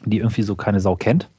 die 0.05 0.19
irgendwie 0.19 0.43
so 0.43 0.55
keine 0.55 0.79
Sau 0.79 0.95
kennt. 0.95 1.29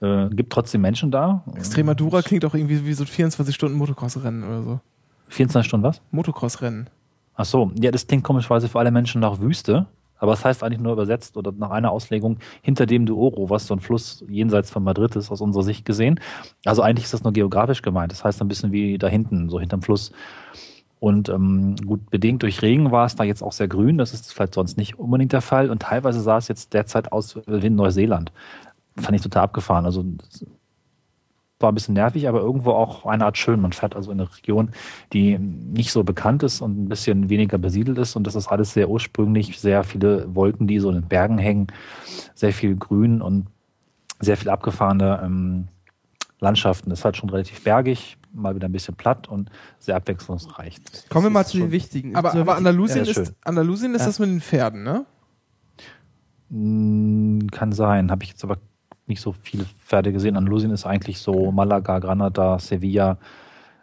Äh, 0.00 0.28
gibt 0.30 0.52
trotzdem 0.52 0.80
Menschen 0.80 1.10
da. 1.10 1.44
Extremadura 1.54 2.22
klingt 2.22 2.44
auch 2.44 2.54
irgendwie 2.54 2.86
wie 2.86 2.92
so 2.94 3.04
24-Stunden-Motocross-Rennen 3.04 4.44
oder 4.44 4.62
so. 4.62 4.80
24 5.28 5.68
Stunden 5.68 5.84
was? 5.84 6.00
Motocross-Rennen. 6.10 6.88
Ach 7.34 7.44
so, 7.44 7.70
ja, 7.80 7.90
das 7.90 8.06
klingt 8.06 8.24
komischerweise 8.24 8.68
für 8.68 8.78
alle 8.78 8.90
Menschen 8.90 9.20
nach 9.20 9.40
Wüste, 9.40 9.86
aber 10.18 10.34
es 10.34 10.44
heißt 10.44 10.62
eigentlich 10.62 10.80
nur 10.80 10.92
übersetzt 10.92 11.36
oder 11.36 11.52
nach 11.52 11.70
einer 11.70 11.90
Auslegung 11.90 12.38
hinter 12.62 12.86
dem 12.86 13.06
Douro, 13.06 13.48
was 13.48 13.66
so 13.66 13.74
ein 13.74 13.80
Fluss 13.80 14.24
jenseits 14.28 14.70
von 14.70 14.84
Madrid 14.84 15.16
ist, 15.16 15.30
aus 15.30 15.40
unserer 15.40 15.62
Sicht 15.62 15.84
gesehen. 15.84 16.20
Also 16.64 16.82
eigentlich 16.82 17.04
ist 17.04 17.14
das 17.14 17.22
nur 17.22 17.32
geografisch 17.32 17.80
gemeint. 17.82 18.12
Das 18.12 18.24
heißt 18.24 18.40
ein 18.42 18.48
bisschen 18.48 18.72
wie 18.72 18.98
da 18.98 19.08
hinten, 19.08 19.48
so 19.48 19.58
hinterm 19.58 19.82
Fluss. 19.82 20.12
Und 21.00 21.30
ähm, 21.30 21.76
gut, 21.76 22.10
bedingt 22.10 22.42
durch 22.42 22.60
Regen 22.60 22.92
war 22.92 23.06
es 23.06 23.16
da 23.16 23.24
jetzt 23.24 23.42
auch 23.42 23.52
sehr 23.52 23.68
grün. 23.68 23.96
Das 23.96 24.12
ist 24.12 24.32
vielleicht 24.32 24.54
sonst 24.54 24.76
nicht 24.76 24.98
unbedingt 24.98 25.32
der 25.32 25.40
Fall. 25.40 25.70
Und 25.70 25.82
teilweise 25.82 26.20
sah 26.20 26.36
es 26.36 26.46
jetzt 26.48 26.74
derzeit 26.74 27.10
aus 27.10 27.36
wie 27.46 27.66
in 27.66 27.74
Neuseeland. 27.74 28.30
Fand 28.96 29.16
ich 29.16 29.22
total 29.22 29.44
abgefahren. 29.44 29.86
Also 29.86 30.04
war 31.58 31.72
ein 31.72 31.74
bisschen 31.74 31.94
nervig, 31.94 32.28
aber 32.28 32.40
irgendwo 32.40 32.72
auch 32.72 33.06
eine 33.06 33.24
Art 33.24 33.38
schön. 33.38 33.60
Man 33.60 33.72
fährt 33.72 33.96
also 33.96 34.10
in 34.10 34.20
eine 34.20 34.30
Region, 34.30 34.70
die 35.12 35.38
nicht 35.38 35.92
so 35.92 36.04
bekannt 36.04 36.42
ist 36.42 36.60
und 36.60 36.84
ein 36.84 36.88
bisschen 36.88 37.28
weniger 37.28 37.58
besiedelt 37.58 37.98
ist. 37.98 38.16
Und 38.16 38.26
das 38.26 38.34
ist 38.34 38.48
alles 38.48 38.72
sehr 38.72 38.90
ursprünglich, 38.90 39.58
sehr 39.58 39.84
viele 39.84 40.34
Wolken, 40.34 40.66
die 40.66 40.80
so 40.80 40.90
in 40.90 40.96
den 40.96 41.08
Bergen 41.08 41.38
hängen, 41.38 41.68
sehr 42.34 42.52
viel 42.52 42.76
Grün 42.76 43.22
und 43.22 43.46
sehr 44.20 44.36
viel 44.36 44.50
abgefahrene 44.50 45.20
ähm, 45.24 45.68
Landschaften. 46.40 46.90
Das 46.90 47.00
ist 47.00 47.04
halt 47.04 47.16
schon 47.16 47.30
relativ 47.30 47.62
bergig, 47.62 48.16
mal 48.32 48.54
wieder 48.54 48.68
ein 48.68 48.72
bisschen 48.72 48.94
platt 48.96 49.28
und 49.28 49.50
sehr 49.78 49.96
abwechslungsreich. 49.96 50.76
Das 50.90 51.08
Kommen 51.08 51.26
wir 51.26 51.30
mal 51.30 51.44
zu 51.46 51.58
den 51.58 51.70
wichtigen. 51.70 52.16
Aber, 52.16 52.34
aber 52.34 52.56
Andalusien, 52.56 53.04
Ja, 53.04 53.10
ist. 53.10 53.34
Andalusien 53.44 53.94
ist 53.94 54.00
Ja. 54.02 54.06
das 54.06 54.18
mit 54.18 54.30
den 54.30 54.40
Pferden, 54.40 54.82
ne? 54.82 55.04
Mm, 56.48 57.46
Kann 57.52 57.72
sein, 57.72 58.10
habe 58.10 58.24
ich 58.24 58.30
jetzt 58.30 58.42
aber 58.44 58.58
nicht 59.06 59.20
so 59.20 59.34
viele 59.42 59.64
Pferde 59.64 60.12
gesehen. 60.12 60.36
Andalusien 60.36 60.70
ist 60.70 60.86
eigentlich 60.86 61.18
so 61.18 61.50
Malaga, 61.52 61.98
Granada, 61.98 62.58
Sevilla. 62.58 63.18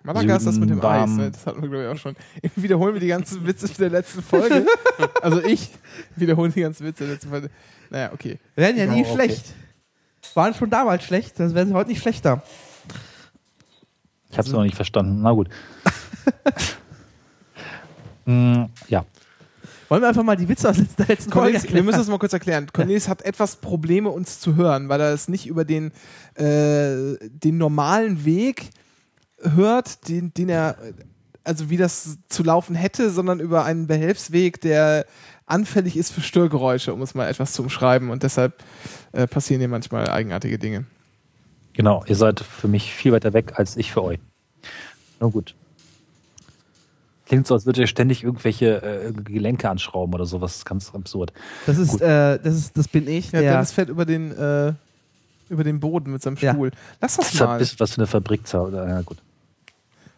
Malaga 0.04 0.38
ist 0.38 0.48
das 0.48 0.58
mit 0.58 0.70
dem 0.70 0.78
Süden, 0.78 0.86
Eis, 0.88 1.00
warm. 1.02 1.18
ne? 1.18 1.32
das 1.32 1.46
hatten 1.46 1.62
wir, 1.62 1.70
glaube 1.70 1.84
ich, 1.86 1.90
auch 1.92 1.98
schon. 1.98 2.16
Wiederholen 2.56 2.94
wir 2.94 3.02
die 3.02 3.08
ganzen 3.08 3.46
Witze 3.46 3.68
der 3.78 3.90
letzten 3.90 4.22
Folge. 4.22 4.66
also 5.22 5.42
ich 5.44 5.70
wiederhole 6.16 6.50
die 6.52 6.62
ganzen 6.62 6.86
Witze 6.86 7.04
der 7.06 7.14
letzten 7.14 7.30
Folge. 7.30 7.50
Naja, 7.90 8.12
okay. 8.14 8.40
Werden 8.56 8.78
ja 8.78 8.86
nie 8.86 9.04
Oh, 9.04 9.06
okay. 9.06 9.14
schlecht. 9.14 9.54
Waren 10.36 10.54
schon 10.54 10.70
damals 10.70 11.04
schlecht, 11.04 11.40
das 11.40 11.54
werden 11.54 11.70
sie 11.70 11.76
heute 11.76 11.90
nicht 11.90 12.02
schlechter. 12.02 12.44
Ich 14.30 14.38
habe 14.38 14.48
es 14.48 14.54
noch 14.54 14.64
nicht 14.64 14.76
verstanden. 14.76 15.22
Na 15.22 15.32
gut. 15.32 15.50
Mm, 18.30 18.66
ja, 18.90 19.06
Wollen 19.90 20.02
wir 20.02 20.10
einfach 20.10 20.24
mal 20.24 20.36
die 20.36 20.50
Witze 20.50 20.70
aus 20.70 20.76
der 20.76 21.08
letzten 21.08 21.32
Folge 21.32 21.54
Cornelis, 21.54 21.74
wir 21.74 21.84
müssen 21.84 22.00
das 22.00 22.08
mal 22.10 22.20
kurz 22.20 22.34
erklären. 22.34 22.68
Cornelis 22.74 23.08
hat 23.08 23.22
etwas 23.22 23.58
Probleme, 23.58 24.10
uns 24.10 24.40
zu 24.40 24.56
hören, 24.56 24.90
weil 24.90 25.00
er 25.00 25.14
es 25.14 25.30
nicht 25.30 25.48
über 25.48 25.64
den, 25.64 25.92
äh, 26.36 27.16
den 27.22 27.58
normalen 27.58 28.26
Weg 28.26 28.70
hört, 29.42 30.10
den, 30.10 30.34
den 30.34 30.50
er, 30.50 30.78
also 31.44 31.70
wie 31.70 31.78
das 31.78 32.18
zu 32.28 32.44
laufen 32.44 32.76
hätte, 32.76 33.10
sondern 33.12 33.40
über 33.40 33.64
einen 33.64 33.88
Behelfsweg, 33.88 34.60
der 34.60 35.06
anfällig 35.48 35.98
ist 35.98 36.12
für 36.14 36.22
Störgeräusche, 36.22 36.94
um 36.94 37.02
es 37.02 37.16
mal 37.16 37.28
etwas 37.28 37.54
zu 37.54 37.64
umschreiben. 37.64 38.10
Und 38.12 38.22
deshalb 38.24 38.54
äh, 39.14 39.26
passieren 39.28 39.60
hier 39.62 39.70
manchmal 39.70 40.10
eigenartige 40.10 40.60
Dinge. 40.60 40.86
genau. 41.74 42.04
Ihr 42.06 42.16
seid 42.16 42.40
für 42.42 42.68
mich 42.68 42.94
viel 42.94 43.12
weiter 43.14 43.34
weg 43.34 43.54
als 43.56 43.76
ich 43.78 43.92
für 43.92 44.04
euch. 44.04 44.20
Na 45.20 45.28
gut. 45.28 45.56
Klingt 47.26 47.46
so, 47.46 47.56
als 47.56 47.66
würdet 47.66 47.82
ihr 47.82 47.88
ständig 47.88 48.24
irgendwelche 48.24 48.82
äh, 48.82 49.12
Gelenke 49.12 49.70
anschrauben 49.70 50.14
oder 50.14 50.26
sowas. 50.26 50.52
Das 50.52 50.58
ist 50.60 50.66
ganz 50.66 50.94
absurd. 50.96 51.34
Das 51.66 51.78
ist, 51.78 52.00
äh, 52.02 52.40
das 52.40 52.56
ist, 52.56 52.78
das 52.78 52.88
bin 52.88 53.08
ich, 53.08 53.32
Ja, 53.34 53.42
der. 53.42 53.54
Dennis 53.54 53.72
fährt 53.74 53.90
über 53.90 54.06
den, 54.06 54.32
äh, 54.32 54.74
über 55.50 55.64
den 55.66 55.80
Boden 55.82 56.12
mit 56.14 56.22
seinem 56.22 56.38
Ja. 56.38 56.54
Stuhl. 56.54 56.72
Lass 57.02 57.18
das 57.18 57.26
Das 57.26 57.34
ist 57.36 57.42
ein 57.42 57.48
mal. 57.48 57.58
bisschen 57.60 57.80
was 57.80 57.92
für 57.94 57.98
eine 57.98 58.08
Fabrik. 58.08 58.42
Oder, 58.54 58.88
ja, 58.88 59.02
gut. 59.02 59.18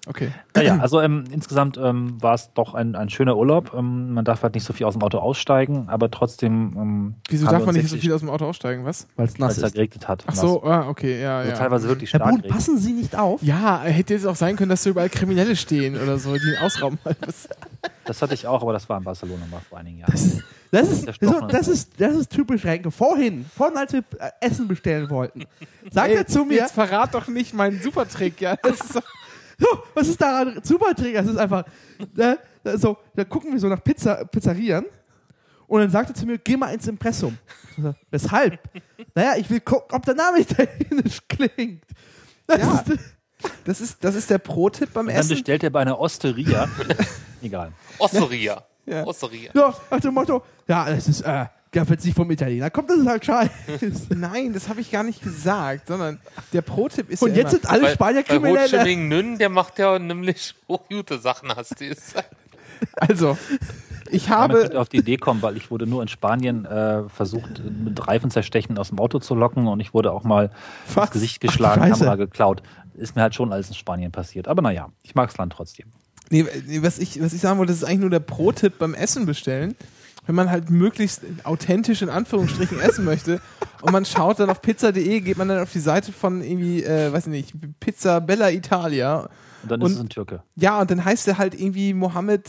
Okay. 0.10 0.32
Naja, 0.56 0.80
also 0.80 1.00
ähm, 1.02 1.26
insgesamt 1.32 1.78
ähm, 1.78 2.20
war 2.20 2.34
es 2.34 2.52
doch 2.56 2.74
ein, 2.74 2.96
ein 2.96 3.12
schöner 3.12 3.38
Urlaub. 3.38 3.76
Ähm, 3.78 4.12
man 4.12 4.26
darf 4.26 4.42
halt 4.42 4.56
nicht 4.56 4.64
so 4.64 4.74
viel 4.74 4.88
aus 4.88 4.94
dem 4.96 5.04
Auto 5.04 5.20
aussteigen, 5.20 5.88
aber 5.88 6.10
trotzdem. 6.10 6.74
Ähm, 6.76 7.16
Wieso 7.30 7.46
darf 7.46 7.64
man 7.64 7.76
nicht 7.76 7.90
so 7.90 7.96
viel 7.96 8.12
aus 8.12 8.22
dem 8.22 8.32
Auto 8.32 8.46
aussteigen? 8.48 8.86
Was? 8.86 9.08
Weil 9.16 9.28
es 9.28 9.40
weil 9.40 9.48
nass 9.48 9.58
es 9.58 9.62
da 9.62 9.68
ist. 9.68 9.74
geregnet 9.74 10.08
hat. 10.08 10.24
Ach 10.26 10.34
so, 10.34 10.64
ah, 10.64 10.88
okay, 10.90 11.22
ja, 11.22 11.38
Also 11.38 11.52
ja. 11.52 11.58
teilweise 11.58 11.88
wirklich 11.90 12.12
Herr 12.12 12.22
stark. 12.22 12.32
Boden, 12.32 12.42
geregnet. 12.42 12.58
passen 12.58 12.80
Sie 12.80 12.94
nicht 12.94 13.16
auf? 13.16 13.44
Ja, 13.44 13.82
hätte 13.84 14.16
jetzt 14.16 14.26
auch 14.26 14.36
sein 14.36 14.56
können, 14.56 14.70
dass 14.70 14.82
da 14.82 14.90
überall 14.90 15.10
Kriminelle 15.10 15.56
stehen 15.56 15.96
oder 15.96 16.18
so, 16.18 16.34
die 16.34 16.40
ihn 16.40 16.58
ausrauben. 16.60 16.98
Das- 17.22 18.22
hatte 18.22 18.34
ich 18.34 18.48
auch, 18.48 18.64
aber 18.64 18.74
das 18.74 18.90
war 18.90 18.98
in 18.98 19.04
Barcelona 19.04 19.46
mal 19.52 19.62
vor 19.70 19.78
einigen 19.78 20.00
Jahren. 20.00 20.12
Das 20.12 20.24
ist, 20.24 20.44
das 20.72 20.90
ist, 20.90 21.20
so, 21.22 21.40
das 21.42 21.68
ist, 21.68 22.02
das 22.02 22.16
ist 22.16 22.32
typisch 22.32 22.66
Renke. 22.66 22.90
Vorhin, 22.92 23.46
vorhin, 23.56 23.78
als 23.78 23.94
wir 23.94 24.00
äh, 24.20 24.30
Essen 24.42 24.68
bestellen 24.68 25.10
wollten, 25.12 25.46
sagt 25.92 26.10
er 26.12 26.26
zu 26.28 26.44
mir, 26.46 26.58
Jetzt 26.58 26.74
verrat 26.74 27.14
doch 27.14 27.28
nicht 27.28 27.54
meinen 27.54 27.80
Supertrick, 27.82 28.42
ja. 28.42 28.56
Das 28.56 28.80
ist 28.82 28.96
doch, 28.96 29.04
so, 29.72 29.84
was 29.94 30.08
ist 30.08 30.22
daran 30.22 30.60
super 30.64 30.96
Träger? 30.96 31.22
Das 31.22 31.32
ist 31.32 31.38
einfach, 31.38 31.66
äh, 32.18 32.36
so, 32.78 32.98
da 33.16 33.24
gucken 33.26 33.52
wir 33.52 33.60
so 33.60 33.68
nach 33.68 33.84
Pizza, 33.84 34.26
Pizzerien 34.26 34.86
und 35.68 35.82
dann 35.82 35.90
sagt 35.90 36.10
er 36.10 36.16
zu 36.16 36.26
mir, 36.26 36.38
geh 36.38 36.58
mal 36.58 36.74
ins 36.74 36.88
Impressum. 36.88 37.38
Ich 37.78 37.84
so, 37.84 37.94
Weshalb? 38.10 38.60
naja, 39.16 39.34
ich 39.38 39.50
will 39.50 39.60
gucken, 39.60 39.96
ob 39.96 40.06
der 40.06 40.16
Name 40.16 40.40
italienisch 40.42 41.20
klingt. 41.28 41.84
Das 42.48 42.60
Ja. 42.60 42.74
ist, 42.88 43.00
das 43.64 43.82
ist, 43.82 44.04
das 44.04 44.16
ist 44.16 44.30
der 44.30 44.38
Pro-Tipp 44.40 44.92
beim 44.94 45.08
dann 45.08 45.16
Essen. 45.16 45.30
bestellt 45.30 45.64
er 45.64 45.70
bei 45.70 45.82
einer 45.82 46.00
Osteria. 46.00 46.68
Egal. 47.42 47.72
Osseria. 47.98 48.64
Ja. 48.86 49.06
Osseria. 49.06 49.52
ja, 49.54 49.74
nach 49.92 50.00
dem 50.00 50.14
Motto, 50.14 50.44
ja, 50.68 50.90
das 50.90 51.08
ist, 51.08 51.22
äh, 51.22 51.46
ja, 51.74 51.88
wenn 51.88 51.98
es 51.98 52.04
nicht 52.04 52.16
vom 52.16 52.30
Italiener 52.32 52.70
kommt, 52.72 52.90
das 52.90 52.98
ist 52.98 53.08
halt 53.08 53.26
scheiße. 53.26 53.52
Nein, 54.16 54.54
das 54.54 54.70
habe 54.70 54.82
ich 54.82 54.90
gar 54.90 55.04
nicht 55.04 55.22
gesagt, 55.22 55.88
sondern 55.88 56.20
der 56.52 56.62
Pro-Tipp 56.62 57.10
ist 57.12 57.22
Und 57.22 57.32
ja 57.32 57.38
jetzt 57.38 57.54
immer, 57.54 57.62
sind 57.62 57.70
alle 57.70 57.82
Bei, 57.84 57.94
Spanier 57.94 58.24
bei 58.24 58.34
Kriminelle. 58.34 58.84
Minh 58.84 59.08
Nünn, 59.08 59.38
der 59.38 59.50
macht 59.50 59.78
ja 59.78 60.00
nämlich 60.00 60.56
hochgute 60.68 61.20
Sachen, 61.20 61.56
hast 61.56 61.80
du 61.80 61.88
gesagt. 61.88 62.30
also, 62.96 63.38
ich 64.10 64.30
habe, 64.30 64.62
könnte 64.62 64.80
auf 64.80 64.90
die 64.90 64.98
Idee 64.98 65.18
kommen, 65.18 65.42
weil 65.44 65.58
ich 65.58 65.70
wurde 65.70 65.86
nur 65.86 66.02
in 66.02 66.08
Spanien 66.08 66.66
äh, 66.66 67.08
versucht, 67.10 67.62
mit 67.64 68.08
Reifenzerstechen 68.08 68.78
aus 68.78 68.90
dem 68.90 69.00
Auto 69.00 69.20
zu 69.20 69.36
locken 69.36 69.68
und 69.68 69.80
ich 69.80 69.94
wurde 69.94 70.12
auch 70.12 70.24
mal 70.24 70.50
Was? 70.94 71.06
ins 71.06 71.14
Gesicht 71.14 71.42
geschlagen, 71.42 71.82
Ach. 71.84 71.90
Kamera 71.90 72.16
geklaut. 72.16 72.64
Ist 72.96 73.16
mir 73.16 73.22
halt 73.22 73.36
schon 73.36 73.54
alles 73.54 73.70
in 73.70 73.76
Spanien 73.76 74.12
passiert. 74.12 74.48
Aber 74.48 74.62
naja, 74.62 74.90
ich 75.04 75.14
mag 75.14 75.30
das 75.30 75.38
Land 75.38 75.54
trotzdem. 75.54 75.88
nee, 76.32 76.46
nee, 76.66 76.82
was, 76.82 76.98
ich, 77.00 77.22
was 77.22 77.34
ich 77.34 77.42
sagen 77.42 77.60
wollte, 77.60 77.72
das 77.72 77.84
ist 77.84 77.88
eigentlich 77.88 78.00
nur 78.00 78.10
der 78.10 78.20
Pro-Tipp 78.20 78.80
beim 78.80 78.94
Essen 78.96 79.26
bestellen. 79.26 79.76
Wenn 80.30 80.36
man 80.36 80.52
halt 80.52 80.70
möglichst 80.70 81.24
authentisch 81.44 82.04
in 82.04 82.10
Anführungsstrichen 82.12 82.80
essen 82.82 83.04
möchte 83.04 83.42
und 83.82 83.92
man 83.92 84.06
schaut 84.06 84.40
dann 84.40 84.52
auf 84.52 84.62
pizza.de, 84.62 85.22
geht 85.22 85.40
man 85.40 85.48
dann 85.48 85.58
auf 85.58 85.72
die 85.72 85.80
Seite 85.80 86.12
von 86.12 86.44
irgendwie, 86.44 86.84
äh, 86.84 87.12
weiß 87.12 87.26
ich 87.26 87.32
nicht, 87.32 87.54
Pizza 87.80 88.22
Bella 88.22 88.52
Italia 88.52 89.28
Und 89.62 89.70
dann 89.72 89.82
Und- 89.82 89.92
ist 89.92 89.98
es 89.98 90.02
ein 90.04 90.10
Türke. 90.10 90.42
Ja, 90.56 90.80
und 90.80 90.90
dann 90.90 91.04
heißt 91.04 91.28
er 91.28 91.38
halt 91.38 91.54
irgendwie 91.54 91.94
Mohammed 91.94 92.48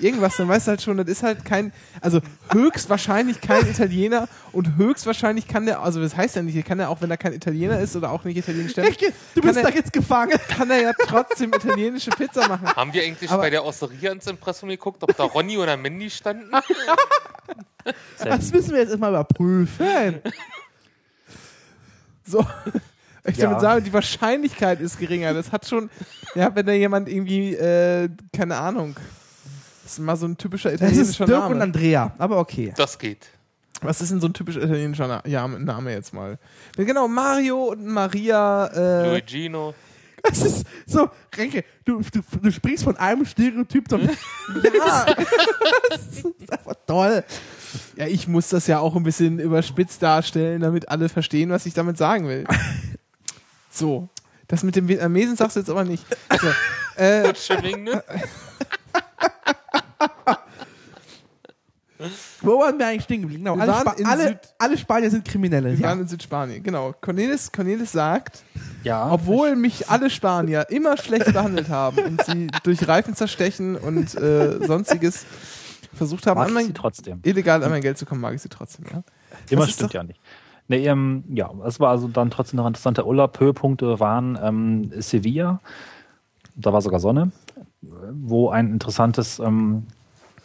irgendwas, 0.00 0.36
dann 0.36 0.46
weißt 0.48 0.66
du 0.68 0.70
halt 0.70 0.82
schon, 0.82 0.96
das 0.96 1.08
ist 1.08 1.22
halt 1.24 1.44
kein, 1.44 1.72
also 2.00 2.20
höchstwahrscheinlich 2.52 3.40
kein 3.40 3.66
Italiener 3.68 4.28
und 4.52 4.76
höchstwahrscheinlich 4.76 5.48
kann 5.48 5.66
der, 5.66 5.80
also 5.80 6.00
das 6.00 6.16
heißt 6.16 6.36
ja 6.36 6.42
nicht, 6.42 6.64
kann 6.64 6.78
er 6.78 6.88
auch, 6.90 7.00
wenn 7.00 7.10
er 7.10 7.16
kein 7.16 7.32
Italiener 7.32 7.80
ist 7.80 7.96
oder 7.96 8.10
auch 8.12 8.22
nicht 8.24 8.36
italienisch 8.36 8.76
Renke, 8.76 9.12
du 9.34 9.40
bist 9.40 9.56
er- 9.58 9.74
jetzt 9.74 9.92
gefangen. 9.92 10.38
kann 10.48 10.70
er 10.70 10.80
ja 10.82 10.92
trotzdem 11.06 11.52
italienische 11.52 12.10
Pizza 12.10 12.46
machen. 12.48 12.68
Haben 12.68 12.92
wir 12.92 13.02
eigentlich 13.02 13.30
Aber- 13.30 13.42
bei 13.42 13.50
der 13.50 13.64
Osseria 13.64 14.12
ins 14.12 14.26
Impressum 14.28 14.68
geguckt, 14.68 15.02
ob 15.02 15.16
da 15.16 15.24
Ronny 15.24 15.58
oder 15.58 15.76
Mandy 15.76 16.10
standen? 16.10 16.50
Das 18.22 18.52
müssen 18.52 18.70
wir 18.72 18.78
jetzt 18.80 18.90
erstmal 18.90 19.10
überprüfen. 19.10 20.20
So. 22.24 22.46
Ich 23.24 23.36
Ja. 23.36 23.44
damit 23.46 23.60
sagen, 23.60 23.84
die 23.84 23.92
Wahrscheinlichkeit 23.92 24.80
ist 24.80 24.98
geringer. 24.98 25.32
Das 25.34 25.52
hat 25.52 25.66
schon, 25.68 25.90
ja, 26.34 26.54
wenn 26.54 26.66
da 26.66 26.72
jemand 26.72 27.08
irgendwie, 27.08 27.54
äh, 27.54 28.08
keine 28.34 28.56
Ahnung, 28.56 28.96
das 29.84 29.92
ist 29.92 29.98
mal 30.00 30.16
so 30.16 30.26
ein 30.26 30.36
typischer 30.36 30.70
Das 30.70 30.80
ist 30.80 30.88
italienischer 30.92 31.26
Dirk 31.26 31.50
und. 31.50 31.60
Andrea, 31.62 32.14
aber 32.18 32.38
okay. 32.38 32.72
Das 32.76 32.98
geht. 32.98 33.28
Was 33.80 34.00
ist 34.00 34.12
denn 34.12 34.20
so 34.20 34.28
ein 34.28 34.32
typischer 34.32 34.62
italienischer 34.62 35.08
Na 35.08 35.22
ja, 35.26 35.46
Name 35.46 35.92
jetzt 35.92 36.12
mal? 36.14 36.38
Genau, 36.76 37.08
Mario 37.08 37.64
und 37.72 37.84
Maria, 37.86 38.66
äh, 38.66 39.08
Luigino. 39.10 39.74
Das 40.24 40.40
ist 40.40 40.64
so, 40.86 41.10
Renke, 41.36 41.64
du, 41.84 42.00
du, 42.00 42.20
du 42.40 42.52
sprichst 42.52 42.84
von 42.84 42.96
einem 42.96 43.24
Stereotyp 43.26 43.88
zum 43.88 44.02
ja, 44.62 45.06
Das 45.90 46.00
ist 46.16 46.52
einfach 46.52 46.74
toll. 46.86 47.24
Ja, 47.96 48.06
ich 48.06 48.28
muss 48.28 48.48
das 48.50 48.68
ja 48.68 48.78
auch 48.78 48.94
ein 48.94 49.02
bisschen 49.02 49.40
überspitzt 49.40 50.00
darstellen, 50.00 50.60
damit 50.60 50.88
alle 50.88 51.08
verstehen, 51.08 51.50
was 51.50 51.66
ich 51.66 51.74
damit 51.74 51.98
sagen 51.98 52.28
will. 52.28 52.44
So. 53.72 54.08
Das 54.48 54.62
mit 54.62 54.76
dem 54.76 54.86
Vietnamesen 54.88 55.34
sagst 55.36 55.56
du 55.56 55.60
jetzt 55.60 55.70
aber 55.70 55.84
nicht. 55.84 56.04
So, 56.40 56.48
äh, 57.02 57.32
Minh 57.62 57.84
Nünn. 57.84 58.00
Wo 62.40 62.58
waren 62.58 62.76
wir 62.78 62.86
eigentlich 62.88 63.04
stehen 63.04 63.20
geblieben? 63.22 63.44
Genau, 63.44 63.56
alle, 63.56 63.72
Spa 63.80 63.94
alle, 64.10 64.40
alle 64.58 64.76
Spanier 64.76 65.08
sind 65.10 65.24
Kriminelle. 65.24 65.70
wir 65.70 65.78
Ja. 65.78 65.88
waren 65.90 66.00
in 66.00 66.08
Südspanien. 66.08 66.60
Genau. 66.62 66.92
Cornelis, 67.00 67.52
Cornelis 67.52 67.92
sagt, 67.92 68.42
Ja. 68.82 69.08
obwohl 69.08 69.54
mich 69.54 69.88
alle 69.88 70.10
Spanier 70.10 70.66
immer 70.70 70.96
schlecht 70.96 71.32
behandelt 71.32 71.68
haben 71.68 71.98
und 72.04 72.24
sie 72.26 72.48
durch 72.64 72.88
Reifen 72.88 73.14
zerstechen 73.14 73.76
und 73.76 74.16
äh, 74.16 74.66
sonstiges 74.66 75.24
versucht 75.94 76.26
haben, 76.26 76.38
mag 76.38 76.48
an 76.48 76.54
mein, 76.54 76.74
trotzdem. 76.74 77.20
illegal 77.22 77.62
an 77.62 77.70
mein 77.70 77.82
Geld 77.82 77.96
zu 77.98 78.04
kommen, 78.04 78.20
mag 78.20 78.34
ich 78.34 78.42
sie 78.42 78.48
trotzdem. 78.48 78.84
Ja? 78.92 79.04
Immer 79.50 79.66
Das 79.66 79.74
stimmt 79.74 79.90
doch- 79.90 79.94
ja 79.94 80.02
nicht. 80.02 80.20
Nee, 80.72 80.86
ähm, 80.86 81.24
ja, 81.28 81.50
es 81.66 81.80
war 81.80 81.90
also 81.90 82.08
dann 82.08 82.30
trotzdem 82.30 82.56
noch 82.56 82.64
ein 82.64 82.68
interessanter 82.68 83.06
Urlaub. 83.06 83.38
Höhepunkte 83.38 84.00
waren 84.00 84.38
ähm, 84.42 84.90
Sevilla, 85.02 85.60
da 86.56 86.72
war 86.72 86.80
sogar 86.80 86.98
Sonne, 86.98 87.30
wo 87.82 88.48
ein 88.48 88.70
interessantes, 88.70 89.38
ähm, 89.38 89.86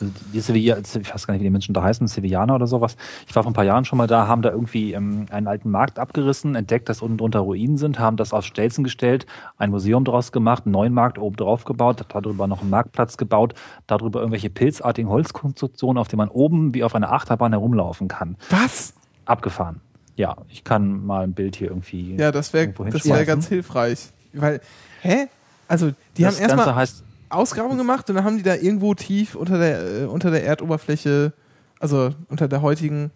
die 0.01 0.41
Sevilla, 0.41 0.79
ich 0.79 1.13
weiß 1.13 1.27
gar 1.27 1.33
nicht, 1.33 1.39
wie 1.39 1.45
die 1.45 1.49
Menschen 1.49 1.73
da 1.73 1.81
heißen, 1.81 2.05
Sevillaner 2.09 2.55
oder 2.55 2.67
sowas. 2.67 2.97
Ich 3.25 3.33
war 3.37 3.43
vor 3.43 3.53
ein 3.53 3.55
paar 3.55 3.63
Jahren 3.63 3.85
schon 3.85 3.95
mal 3.95 4.07
da, 4.07 4.27
haben 4.27 4.41
da 4.41 4.51
irgendwie 4.51 4.91
ähm, 4.91 5.27
einen 5.31 5.47
alten 5.47 5.71
Markt 5.71 5.97
abgerissen, 5.97 6.55
entdeckt, 6.55 6.89
dass 6.89 7.01
unten 7.01 7.19
drunter 7.19 7.39
Ruinen 7.39 7.77
sind, 7.77 7.97
haben 7.97 8.17
das 8.17 8.33
auf 8.33 8.43
Stelzen 8.43 8.83
gestellt, 8.83 9.25
ein 9.57 9.71
Museum 9.71 10.03
draus 10.03 10.33
gemacht, 10.33 10.65
einen 10.65 10.73
neuen 10.73 10.93
Markt 10.93 11.19
oben 11.19 11.37
drauf 11.37 11.63
gebaut, 11.63 12.03
darüber 12.09 12.47
noch 12.47 12.59
einen 12.59 12.69
Marktplatz 12.69 13.15
gebaut, 13.15 13.53
darüber 13.87 14.19
irgendwelche 14.19 14.49
pilzartigen 14.49 15.09
Holzkonstruktionen, 15.09 15.97
auf 15.97 16.09
denen 16.09 16.17
man 16.17 16.29
oben 16.29 16.73
wie 16.73 16.83
auf 16.83 16.95
einer 16.95 17.13
Achterbahn 17.13 17.53
herumlaufen 17.53 18.09
kann. 18.09 18.35
Was? 18.49 18.93
Abgefahren. 19.23 19.79
Ja, 20.17 20.35
ich 20.49 20.63
kann 20.63 21.05
mal 21.05 21.23
ein 21.23 21.33
Bild 21.33 21.55
hier 21.55 21.69
irgendwie. 21.69 22.15
Ja, 22.15 22.31
das 22.31 22.51
wäre 22.51 22.73
wär 22.77 23.25
ganz 23.25 23.47
hilfreich. 23.47 24.09
Weil, 24.33 24.61
hä? 25.01 25.27
Also, 25.67 25.91
die 26.17 26.23
das 26.23 26.41
haben 26.41 26.49
erstmal 26.49 26.87
Ausgrabung 27.29 27.77
gemacht 27.77 28.09
und 28.09 28.15
dann 28.15 28.25
haben 28.25 28.37
die 28.37 28.43
da 28.43 28.55
irgendwo 28.55 28.93
tief 28.93 29.35
unter 29.35 29.59
der, 29.59 30.01
äh, 30.01 30.05
unter 30.05 30.31
der 30.31 30.43
Erdoberfläche, 30.43 31.33
also 31.79 32.11
unter 32.29 32.47
der 32.47 32.61
heutigen 32.61 33.11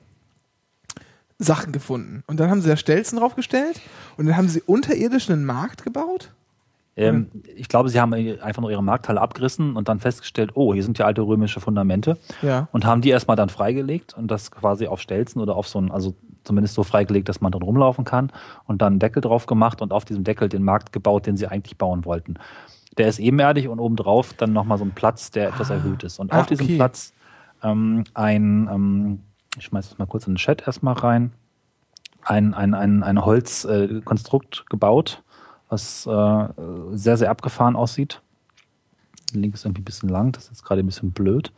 Sachen 1.39 1.71
gefunden. 1.71 2.23
Und 2.27 2.39
dann 2.39 2.49
haben 2.49 2.61
sie 2.61 2.69
da 2.69 2.77
Stelzen 2.77 3.17
draufgestellt 3.17 3.79
und 4.17 4.27
dann 4.27 4.37
haben 4.37 4.47
sie 4.49 4.61
unterirdisch 4.61 5.29
einen 5.29 5.45
Markt 5.45 5.83
gebaut. 5.83 6.31
Ähm, 6.97 7.31
Ich 7.55 7.69
glaube, 7.69 7.89
sie 7.89 7.99
haben 7.99 8.13
einfach 8.13 8.61
nur 8.61 8.69
ihre 8.69 8.83
Markthalle 8.83 9.21
abgerissen 9.21 9.75
und 9.75 9.87
dann 9.87 9.99
festgestellt, 9.99 10.51
oh, 10.53 10.73
hier 10.73 10.83
sind 10.83 10.99
ja 10.99 11.05
alte 11.05 11.21
römische 11.21 11.61
Fundamente. 11.61 12.17
Ja. 12.41 12.67
Und 12.73 12.85
haben 12.85 13.01
die 13.01 13.09
erstmal 13.09 13.37
dann 13.37 13.49
freigelegt 13.49 14.13
und 14.13 14.29
das 14.29 14.51
quasi 14.51 14.87
auf 14.87 14.99
Stelzen 15.01 15.41
oder 15.41 15.55
auf 15.55 15.67
so 15.67 15.79
ein, 15.79 15.89
also 15.89 16.13
zumindest 16.43 16.75
so 16.75 16.83
freigelegt, 16.83 17.29
dass 17.29 17.41
man 17.41 17.51
drin 17.51 17.61
rumlaufen 17.61 18.05
kann 18.05 18.31
und 18.65 18.81
dann 18.81 18.93
einen 18.93 18.99
Deckel 18.99 19.21
drauf 19.21 19.45
gemacht 19.45 19.81
und 19.81 19.93
auf 19.93 20.05
diesem 20.05 20.23
Deckel 20.23 20.49
den 20.49 20.63
Markt 20.63 20.91
gebaut, 20.91 21.25
den 21.25 21.37
sie 21.37 21.47
eigentlich 21.47 21.77
bauen 21.77 22.05
wollten. 22.05 22.35
Der 22.97 23.07
ist 23.07 23.19
ebenerdig 23.19 23.67
und 23.67 23.79
obendrauf 23.79 24.33
dann 24.33 24.53
nochmal 24.53 24.77
so 24.77 24.83
ein 24.83 24.91
Platz, 24.91 25.31
der 25.31 25.49
etwas 25.49 25.69
erhöht 25.69 26.03
ist. 26.03 26.19
Und 26.19 26.33
Ah, 26.33 26.41
auf 26.41 26.47
diesem 26.47 26.65
okay. 26.65 26.75
Platz 26.75 27.13
ähm, 27.63 28.03
ein, 28.13 28.69
ähm, 28.71 29.19
ich 29.57 29.65
schmeiß 29.65 29.89
das 29.89 29.97
mal 29.97 30.07
kurz 30.07 30.27
in 30.27 30.33
den 30.33 30.37
Chat 30.37 30.67
erstmal 30.67 30.95
rein, 30.95 31.31
ein, 32.23 32.53
ein, 32.53 32.73
ein, 32.73 33.03
ein 33.03 33.23
Holzkonstrukt 33.23 34.59
äh, 34.59 34.69
gebaut, 34.69 35.23
was 35.69 36.05
äh, 36.05 36.47
sehr, 36.91 37.17
sehr 37.17 37.29
abgefahren 37.29 37.75
aussieht. 37.75 38.21
Der 39.33 39.41
Link 39.41 39.53
ist 39.53 39.65
irgendwie 39.65 39.81
ein 39.81 39.85
bisschen 39.85 40.09
lang, 40.09 40.31
das 40.31 40.45
ist 40.45 40.49
jetzt 40.49 40.65
gerade 40.65 40.81
ein 40.81 40.85
bisschen 40.85 41.11
blöd. 41.11 41.51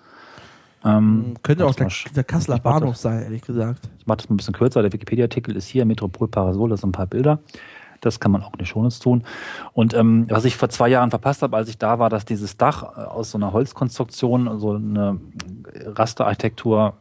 Ähm, 0.85 1.35
Könnte 1.43 1.65
auch 1.65 1.75
der, 1.75 1.89
der 2.15 2.23
Kasseler 2.23 2.57
das- 2.57 2.63
Bahnhof 2.63 2.97
sein, 2.97 3.23
ehrlich 3.23 3.41
gesagt. 3.41 3.89
ich 3.99 4.05
mache 4.05 4.17
das 4.17 4.29
mal 4.29 4.33
ein 4.33 4.37
bisschen 4.37 4.53
kürzer. 4.53 4.81
Der 4.81 4.91
Wikipedia-Artikel 4.91 5.55
ist 5.55 5.67
hier, 5.67 5.85
Metropol 5.85 6.27
Parasol, 6.27 6.69
das 6.69 6.81
sind 6.81 6.89
ein 6.89 6.93
paar 6.93 7.07
Bilder. 7.07 7.39
Das 8.01 8.19
kann 8.19 8.31
man 8.33 8.43
auch 8.43 8.51
die 8.57 8.65
Shownotes 8.65 8.99
tun. 8.99 9.23
Und 9.71 9.93
ähm, 9.93 10.25
was 10.29 10.43
ich 10.43 10.57
vor 10.57 10.67
zwei 10.67 10.89
Jahren 10.89 11.09
verpasst 11.09 11.41
habe, 11.41 11.55
als 11.55 11.69
ich 11.69 11.77
da 11.77 11.99
war, 11.99 12.09
dass 12.09 12.25
dieses 12.25 12.57
Dach 12.57 12.83
äh, 12.97 13.01
aus 13.01 13.31
so 13.31 13.37
einer 13.37 13.53
Holzkonstruktion, 13.53 14.59
so 14.59 14.73
eine 14.73 15.21
Rasterarchitektur, 15.85 16.95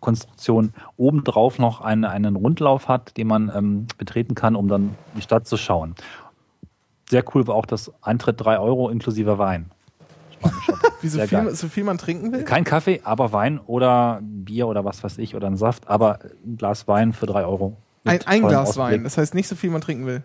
Konstruktion 0.00 0.72
obendrauf 0.96 1.58
noch 1.58 1.80
eine, 1.80 2.10
einen 2.10 2.34
Rundlauf 2.36 2.88
hat, 2.88 3.16
den 3.16 3.28
man 3.28 3.50
ähm, 3.54 3.86
betreten 3.96 4.34
kann, 4.34 4.56
um 4.56 4.68
dann 4.68 4.96
die 5.16 5.22
Stadt 5.22 5.46
zu 5.46 5.56
schauen. 5.56 5.94
Sehr 7.08 7.24
cool 7.34 7.46
war 7.46 7.54
auch 7.54 7.64
das 7.66 7.92
Eintritt 8.02 8.44
3 8.44 8.58
Euro 8.58 8.90
inklusive 8.90 9.38
Wein. 9.38 9.70
Spanischer. 10.48 10.78
Wie 11.00 11.08
so 11.08 11.18
viel, 11.20 11.28
geil. 11.28 11.54
so 11.54 11.68
viel 11.68 11.84
man 11.84 11.98
trinken 11.98 12.32
will? 12.32 12.44
Kein 12.44 12.64
Kaffee, 12.64 13.00
aber 13.04 13.32
Wein 13.32 13.60
oder 13.60 14.20
Bier 14.22 14.66
oder 14.68 14.84
was 14.84 15.02
weiß 15.04 15.18
ich 15.18 15.34
oder 15.34 15.46
ein 15.46 15.56
Saft, 15.56 15.88
aber 15.88 16.20
ein 16.44 16.56
Glas 16.56 16.88
Wein 16.88 17.12
für 17.12 17.26
drei 17.26 17.44
Euro. 17.44 17.76
Ein, 18.04 18.20
ein 18.26 18.42
Glas 18.42 18.70
Ausblick. 18.70 18.86
Wein. 18.86 19.04
Das 19.04 19.18
heißt 19.18 19.34
nicht 19.34 19.48
so 19.48 19.56
viel 19.56 19.70
man 19.70 19.80
trinken 19.80 20.06
will. 20.06 20.22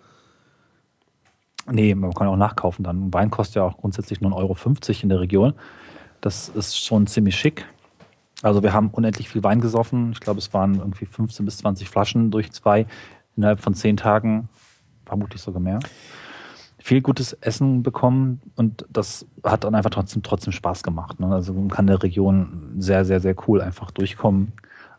Nee, 1.72 1.94
man 1.96 2.14
kann 2.14 2.28
auch 2.28 2.36
nachkaufen 2.36 2.84
dann. 2.84 3.14
Wein 3.14 3.30
kostet 3.30 3.58
ja 3.58 3.64
auch 3.64 3.78
grundsätzlich 3.78 4.22
nur 4.22 4.32
1,50 4.32 4.40
Euro 4.40 5.04
in 5.04 5.10
der 5.10 5.20
Region. 5.20 5.54
Das 6.22 6.50
ist 6.50 6.78
schon 6.78 7.08
ziemlich 7.08 7.36
schick. 7.36 7.66
Also 8.42 8.64
wir 8.64 8.74
haben 8.74 8.90
unendlich 8.90 9.30
viel 9.30 9.44
Wein 9.44 9.62
gesoffen. 9.62 10.12
Ich 10.14 10.20
glaube, 10.20 10.40
es 10.40 10.54
waren 10.54 10.76
irgendwie 10.76 11.06
15 11.06 11.46
bis 11.46 11.58
20 11.58 11.90
Flaschen 11.90 12.32
durch 12.32 12.52
zwei 12.52 12.86
innerhalb 13.36 13.60
von 13.60 13.74
zehn 13.74 13.98
Tagen. 13.98 14.50
Vermutlich 15.06 15.42
sogar 15.42 15.62
mehr. 15.62 15.80
Viel 16.82 17.02
gutes 17.02 17.34
Essen 17.34 17.84
bekommen 17.84 18.42
und 18.56 18.86
das 18.90 19.26
hat 19.44 19.64
dann 19.66 19.76
einfach 19.76 19.90
trotzdem, 19.90 20.24
trotzdem 20.24 20.54
Spaß 20.54 20.82
gemacht. 20.82 21.20
Ne? 21.20 21.28
Also 21.34 21.54
man 21.54 21.68
kann 21.70 21.88
der 21.88 22.02
Region 22.02 22.74
sehr, 22.78 23.04
sehr, 23.06 23.20
sehr 23.20 23.36
cool 23.48 23.62
einfach 23.62 23.92
durchkommen. 23.92 24.54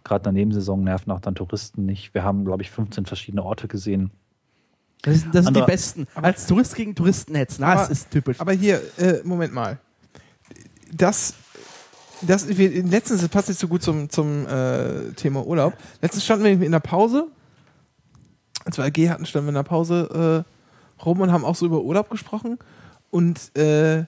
Gerade 0.04 0.28
in 0.28 0.34
der 0.34 0.40
Nebensaison 0.44 0.84
nerven 0.84 1.10
auch 1.10 1.20
dann 1.20 1.34
Touristen 1.34 1.86
nicht. 1.86 2.12
Wir 2.14 2.22
haben, 2.22 2.44
glaube 2.44 2.62
ich, 2.62 2.70
15 2.70 3.06
verschiedene 3.06 3.42
Orte 3.42 3.66
gesehen. 3.68 4.10
Das, 5.02 5.20
sind- 5.20 5.34
das 5.34 5.44
sind 5.46 5.56
die 5.56 5.60
besten. 5.62 6.06
Als 6.14 6.46
Tourist 6.46 6.74
gegen 6.74 6.94
Touristen 6.94 7.34
hetzen. 7.34 7.64
Aber- 7.64 7.80
Das 7.80 7.90
ist 7.90 8.10
typisch. 8.10 8.38
Aber 8.40 8.52
hier, 8.52 8.80
äh, 8.98 9.20
Moment 9.24 9.54
mal. 9.54 9.78
Das, 10.92 11.34
das 12.22 12.46
wir, 12.48 12.82
letztens, 12.84 13.20
das 13.22 13.28
passt 13.30 13.48
nicht 13.48 13.60
so 13.60 13.68
gut 13.68 13.82
zum, 13.82 14.10
zum 14.10 14.46
äh, 14.46 15.12
Thema 15.12 15.46
Urlaub. 15.46 15.74
Letztens 16.02 16.24
standen 16.24 16.44
wir 16.44 16.66
in 16.66 16.72
der 16.72 16.80
Pause, 16.80 17.28
als 18.66 18.76
wir 18.76 18.84
AG 18.84 19.08
hatten, 19.08 19.24
standen 19.24 19.46
wir 19.46 19.50
in 19.50 19.54
der 19.54 19.62
Pause 19.62 20.44
äh, 20.46 20.50
rum 21.04 21.20
und 21.20 21.32
haben 21.32 21.44
auch 21.44 21.54
so 21.56 21.66
über 21.66 21.80
Urlaub 21.82 22.10
gesprochen. 22.10 22.58
Und 23.10 23.56
äh, 23.56 24.04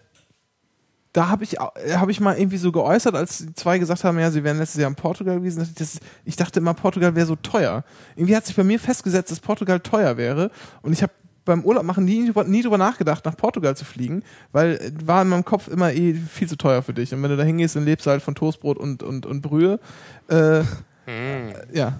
da 1.13 1.29
habe 1.29 1.45
ich, 1.45 1.59
hab 1.59 2.09
ich 2.09 2.21
mal 2.21 2.39
irgendwie 2.39 2.57
so 2.57 2.73
geäußert, 2.73 3.15
als 3.15 3.39
die 3.39 3.55
zwei 3.55 3.79
gesagt 3.79 4.03
haben, 4.05 4.19
ja, 4.19 4.31
sie 4.31 4.45
wären 4.45 4.59
letztes 4.59 4.81
Jahr 4.81 4.89
in 4.89 4.97
Portugal 4.97 5.37
gewesen. 5.37 5.69
Das, 5.77 5.99
ich 6.25 6.37
dachte 6.37 6.61
immer, 6.61 6.73
Portugal 6.73 7.15
wäre 7.15 7.27
so 7.27 7.37
teuer. 7.37 7.85
Irgendwie 8.17 8.35
hat 8.37 8.47
sich 8.47 8.57
bei 8.57 8.65
mir 8.65 8.79
festgesetzt, 8.79 9.31
dass 9.31 9.41
Portugal 9.41 9.81
teuer 9.81 10.17
wäre. 10.17 10.51
Und 10.81 10.93
ich 10.93 11.03
habe 11.03 11.13
beim 11.45 11.65
Urlaub 11.65 11.83
machen 11.83 12.05
nie, 12.05 12.31
drüber- 12.31 12.45
nie 12.45 12.63
drüber 12.63 12.79
nachgedacht, 12.79 13.25
nach 13.25 13.37
Portugal 13.37 13.77
zu 13.77 13.85
fliegen, 13.85 14.23
weil 14.53 14.75
äh, 14.77 14.93
war 15.07 15.21
in 15.23 15.29
meinem 15.29 15.45
Kopf 15.45 15.67
immer 15.69 15.93
eh 15.93 16.15
viel 16.15 16.49
zu 16.49 16.57
teuer 16.57 16.83
für 16.83 16.95
dich. 16.95 17.13
Und 17.13 17.23
wenn 17.23 17.31
du 17.31 17.37
da 17.37 17.43
hingehst, 17.43 17.75
dann 17.77 17.85
lebst 17.85 18.07
du 18.07 18.11
halt 18.11 18.23
von 18.23 18.35
Toastbrot 18.37 18.79
und, 18.79 19.03
und, 19.03 19.27
und 19.27 19.43
Brühe. 19.43 19.81
Äh, 20.29 20.63
Hm. 21.05 21.53
ja. 21.73 21.99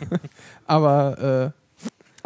aber, 0.66 1.52
äh, 1.54 1.67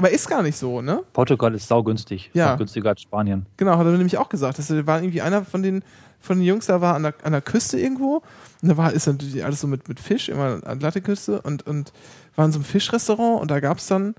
aber 0.02 0.10
ist 0.10 0.28
gar 0.28 0.42
nicht 0.42 0.56
so, 0.56 0.82
ne? 0.82 1.04
Portugal 1.12 1.54
ist 1.54 1.68
saugünstig. 1.68 2.32
Ja. 2.34 2.56
Günstiger 2.56 2.90
als 2.90 3.02
Spanien. 3.02 3.46
Genau, 3.56 3.78
hat 3.78 3.86
er 3.86 3.92
nämlich 3.92 4.18
auch 4.18 4.28
gesagt. 4.28 4.58
Das 4.58 4.68
war 4.68 5.00
irgendwie 5.00 5.22
einer 5.22 5.44
von 5.44 5.62
den, 5.62 5.84
von 6.18 6.38
den 6.38 6.44
Jungs, 6.44 6.66
da 6.66 6.80
war 6.80 6.96
an 6.96 7.04
der, 7.04 7.14
an 7.22 7.30
der 7.30 7.40
Küste 7.40 7.78
irgendwo. 7.78 8.20
Und 8.62 8.68
da 8.68 8.76
war, 8.76 8.92
ist 8.92 9.06
natürlich 9.06 9.44
alles 9.44 9.60
so 9.60 9.68
mit, 9.68 9.88
mit 9.88 10.00
Fisch, 10.00 10.28
immer 10.28 10.58
Atlantikküste 10.64 11.40
und, 11.42 11.68
und 11.68 11.92
war 12.34 12.44
in 12.44 12.50
so 12.50 12.58
einem 12.58 12.64
Fischrestaurant 12.64 13.40
und 13.42 13.52
da 13.52 13.60
gab 13.60 13.78
es 13.78 13.86
dann 13.86 14.16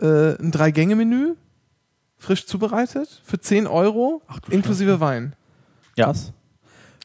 äh, 0.00 0.34
ein 0.38 0.50
Drei-Gänge-Menü, 0.50 1.32
frisch 2.18 2.44
zubereitet, 2.46 3.22
für 3.24 3.40
10 3.40 3.66
Euro, 3.66 4.20
inklusive 4.50 5.00
Wein. 5.00 5.34
Ja. 5.96 6.08
Krass. 6.08 6.34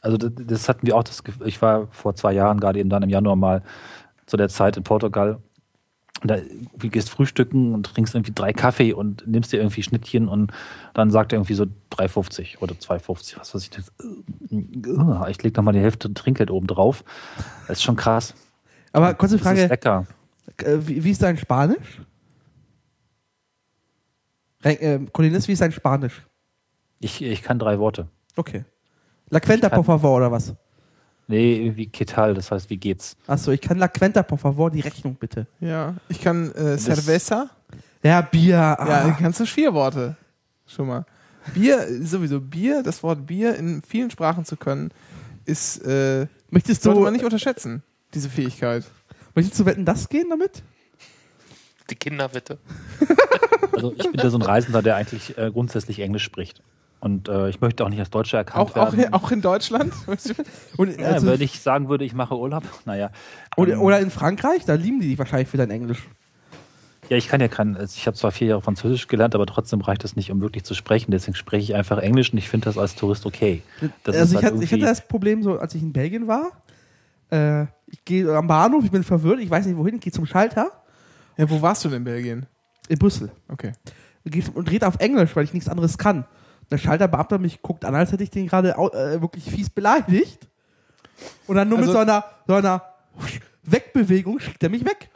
Also 0.02 0.18
das, 0.18 0.32
das 0.36 0.68
hatten 0.68 0.86
wir 0.86 0.98
auch. 0.98 1.04
Das, 1.04 1.24
ich 1.46 1.62
war 1.62 1.88
vor 1.92 2.14
zwei 2.14 2.34
Jahren 2.34 2.60
gerade 2.60 2.80
eben 2.80 2.90
dann 2.90 3.04
im 3.04 3.10
Januar 3.10 3.38
mal 3.38 3.64
zu 4.26 4.36
der 4.36 4.50
Zeit 4.50 4.76
in 4.76 4.84
Portugal. 4.84 5.40
Und 6.22 6.32
da 6.32 6.38
du 6.78 6.90
gehst 6.90 7.10
frühstücken 7.12 7.74
und 7.76 7.84
trinkst 7.86 8.16
irgendwie 8.16 8.34
drei 8.34 8.52
Kaffee 8.54 8.92
und 8.94 9.28
nimmst 9.28 9.52
dir 9.54 9.58
irgendwie 9.58 9.84
Schnittchen 9.84 10.28
und 10.28 10.52
dann 10.96 11.12
sagt 11.12 11.32
er 11.32 11.38
irgendwie 11.38 11.54
so 11.54 11.66
3,50 11.92 12.58
oder 12.60 12.74
2,50, 12.74 13.40
was 13.40 13.54
weiß 13.54 13.62
ich. 13.64 13.70
Das, 13.70 13.90
äh, 14.02 15.32
ich 15.32 15.44
leg 15.44 15.56
noch 15.56 15.64
mal 15.64 15.74
die 15.74 15.80
Hälfte 15.80 16.12
Trinkgeld 16.14 16.50
oben 16.50 16.66
drauf. 16.68 17.04
Das 17.68 17.78
ist 17.78 17.84
schon 17.84 17.96
krass. 17.96 18.34
Aber 18.94 19.14
kurze 19.14 19.36
Das 19.38 19.42
ist 19.42 19.48
Frage, 19.48 19.68
lecker. 19.68 20.08
äh, 20.58 20.78
wie, 20.82 21.04
wie 21.04 21.12
ist 21.12 21.22
dein 21.22 21.38
Spanisch? 21.38 22.02
Äh, 24.64 25.00
Colinis, 25.14 25.48
wie 25.48 25.52
ist 25.54 25.62
dein 25.62 25.72
Spanisch? 25.72 26.26
Ich, 27.00 27.22
ich 27.22 27.44
kann 27.44 27.60
drei 27.60 27.78
Worte. 27.80 28.08
Okay. 28.36 28.66
La 29.30 29.40
Cuenta, 29.40 29.70
kann- 29.70 29.78
por 29.78 29.86
favor, 29.86 30.18
oder 30.18 30.32
was? 30.32 30.56
Nee, 31.28 31.58
irgendwie 31.58 31.88
Ketal, 31.88 32.34
das 32.34 32.52
heißt, 32.52 32.70
wie 32.70 32.78
geht's? 32.78 33.18
Achso, 33.28 33.52
ich 33.52 33.60
kann 33.60 33.78
La 33.78 33.90
Cuenta, 33.90 34.24
por 34.24 34.38
favor, 34.38 34.72
die 34.72 34.80
Rechnung 34.80 35.16
bitte. 35.16 35.46
Ja, 35.60 35.94
ich 36.08 36.22
kann 36.22 36.54
äh, 36.54 36.78
Cerveza. 36.78 37.50
Ja, 38.02 38.22
Bier. 38.22 38.58
Ah. 38.58 39.08
Ja, 39.08 39.18
kannst 39.20 39.42
du 39.42 39.46
vier 39.46 39.74
Worte. 39.74 40.16
Schon 40.66 40.88
mal. 40.88 41.06
Bier, 41.54 41.86
sowieso 42.02 42.40
Bier, 42.40 42.82
das 42.84 43.04
Wort 43.04 43.26
Bier 43.26 43.56
in 43.56 43.82
vielen 43.82 44.10
Sprachen 44.10 44.46
zu 44.46 44.56
können, 44.56 44.92
ist, 45.46 45.80
äh, 45.86 46.28
möchtest, 46.50 46.84
sollte 46.84 47.00
du, 47.00 47.04
man 47.04 47.14
nicht 47.14 47.26
unterschätzen, 47.26 47.84
diese 48.14 48.30
Fähigkeit. 48.30 48.86
möchtest 49.36 49.60
du 49.60 49.66
wetten, 49.66 49.86
das 49.86 50.10
gehen 50.10 50.30
damit? 50.30 50.64
Die 51.90 51.96
Kinder 51.96 52.30
bitte. 52.30 52.58
Also 53.72 53.94
ich 53.94 54.12
bin 54.12 54.20
ja 54.20 54.30
so 54.30 54.38
ein 54.38 54.42
Reisender, 54.42 54.82
der 54.82 54.96
eigentlich 54.96 55.38
äh, 55.38 55.52
grundsätzlich 55.52 56.00
Englisch 56.00 56.24
spricht. 56.24 56.62
Und 57.00 57.30
äh, 57.30 57.50
ich 57.50 57.62
möchte 57.62 57.86
auch 57.86 57.90
nicht 57.90 58.00
als 58.00 58.10
Deutscher 58.10 58.40
erkannt 58.40 58.72
Auch, 58.72 58.76
auch, 58.76 58.98
werden. 58.98 59.14
auch 59.14 59.32
in 59.32 59.42
Deutschland? 59.42 59.94
Und, 60.78 61.00
Ja, 61.00 61.08
also, 61.10 61.28
wenn 61.28 61.42
ich 61.42 61.60
sagen 61.60 61.90
würde, 61.90 62.06
ich 62.06 62.14
mache 62.14 62.36
Urlaub, 62.36 62.64
naja. 62.86 63.12
oder, 63.56 63.74
ähm, 63.74 63.82
oder 63.82 64.00
in 64.00 64.10
Frankreich, 64.10 64.66
da 64.66 64.74
lieben 64.74 65.00
die 65.00 65.10
dich 65.10 65.20
wahrscheinlich 65.20 65.48
für 65.48 65.58
dein 65.58 65.70
Englisch. 65.70 66.08
Ja, 67.10 67.16
ich 67.16 67.30
kann 67.30 67.40
ja 67.40 67.48
kein, 67.48 67.78
also 67.78 67.94
ich 67.96 68.06
habe 68.08 68.18
zwar 68.18 68.32
vier 68.32 68.48
Jahre 68.48 68.62
Französisch 68.62 69.08
gelernt, 69.08 69.34
aber 69.36 69.46
trotzdem 69.46 69.80
reicht 69.80 70.04
das 70.04 70.16
nicht, 70.18 70.30
um 70.32 70.42
wirklich 70.42 70.64
zu 70.66 70.74
sprechen. 70.74 71.12
Deswegen 71.12 71.36
spreche 71.36 71.64
ich 71.64 71.76
einfach 71.76 72.00
Englisch 72.00 72.34
und 72.34 72.38
ich 72.40 72.50
finde 72.50 72.66
das 72.66 72.78
als 72.78 72.96
Tourist 72.96 73.26
okay. 73.26 73.62
Das 74.04 74.16
also 74.16 74.24
ist 74.26 74.30
ich, 74.32 74.36
halt 74.44 74.56
hatte, 74.56 74.64
ich 74.64 74.72
hatte 74.74 74.82
das 74.82 75.08
Problem 75.08 75.42
so, 75.42 75.58
als 75.58 75.74
ich 75.76 75.82
in 75.84 75.94
Belgien 75.94 76.28
war. 76.28 76.52
Äh, 77.32 77.68
ich 77.86 78.04
gehe 78.04 78.36
am 78.36 78.48
Bahnhof, 78.48 78.84
ich 78.84 78.92
bin 78.92 79.04
verwirrt, 79.04 79.40
ich 79.40 79.50
weiß 79.50 79.66
nicht 79.68 79.78
wohin, 79.78 79.96
ich 79.96 80.02
gehe 80.02 80.12
zum 80.12 80.26
Schalter 80.26 80.72
Ja, 81.38 81.50
wo 81.50 81.62
warst 81.62 81.86
du 81.86 81.90
denn 81.90 82.00
in 82.00 82.04
Belgien? 82.04 82.46
in 82.90 82.98
Brüssel. 82.98 83.32
Okay. 83.48 83.74
Und 84.54 84.70
dreht 84.70 84.84
auf 84.84 84.96
Englisch, 85.00 85.36
weil 85.36 85.44
ich 85.46 85.54
nichts 85.54 85.70
anderes 85.70 85.98
kann. 85.98 86.26
Der 86.72 86.78
Schalterbeamter 86.78 87.38
mich 87.38 87.62
guckt 87.62 87.86
an, 87.86 87.96
als 87.96 88.12
hätte 88.12 88.24
ich 88.24 88.30
den 88.30 88.48
gerade 88.48 88.72
äh, 88.72 89.22
wirklich 89.22 89.46
fies 89.46 89.70
beleidigt. 89.70 90.48
Und 91.48 91.56
dann 91.56 91.70
nur 91.70 91.78
mit 91.78 91.88
Also- 91.88 92.00
so 92.00 92.00
einer, 92.00 92.26
so 92.46 92.56
einer 92.56 92.82
Wegbewegung 93.64 94.40
schickt 94.40 94.64
er 94.64 94.70
mich 94.70 94.86
weg. 94.86 95.10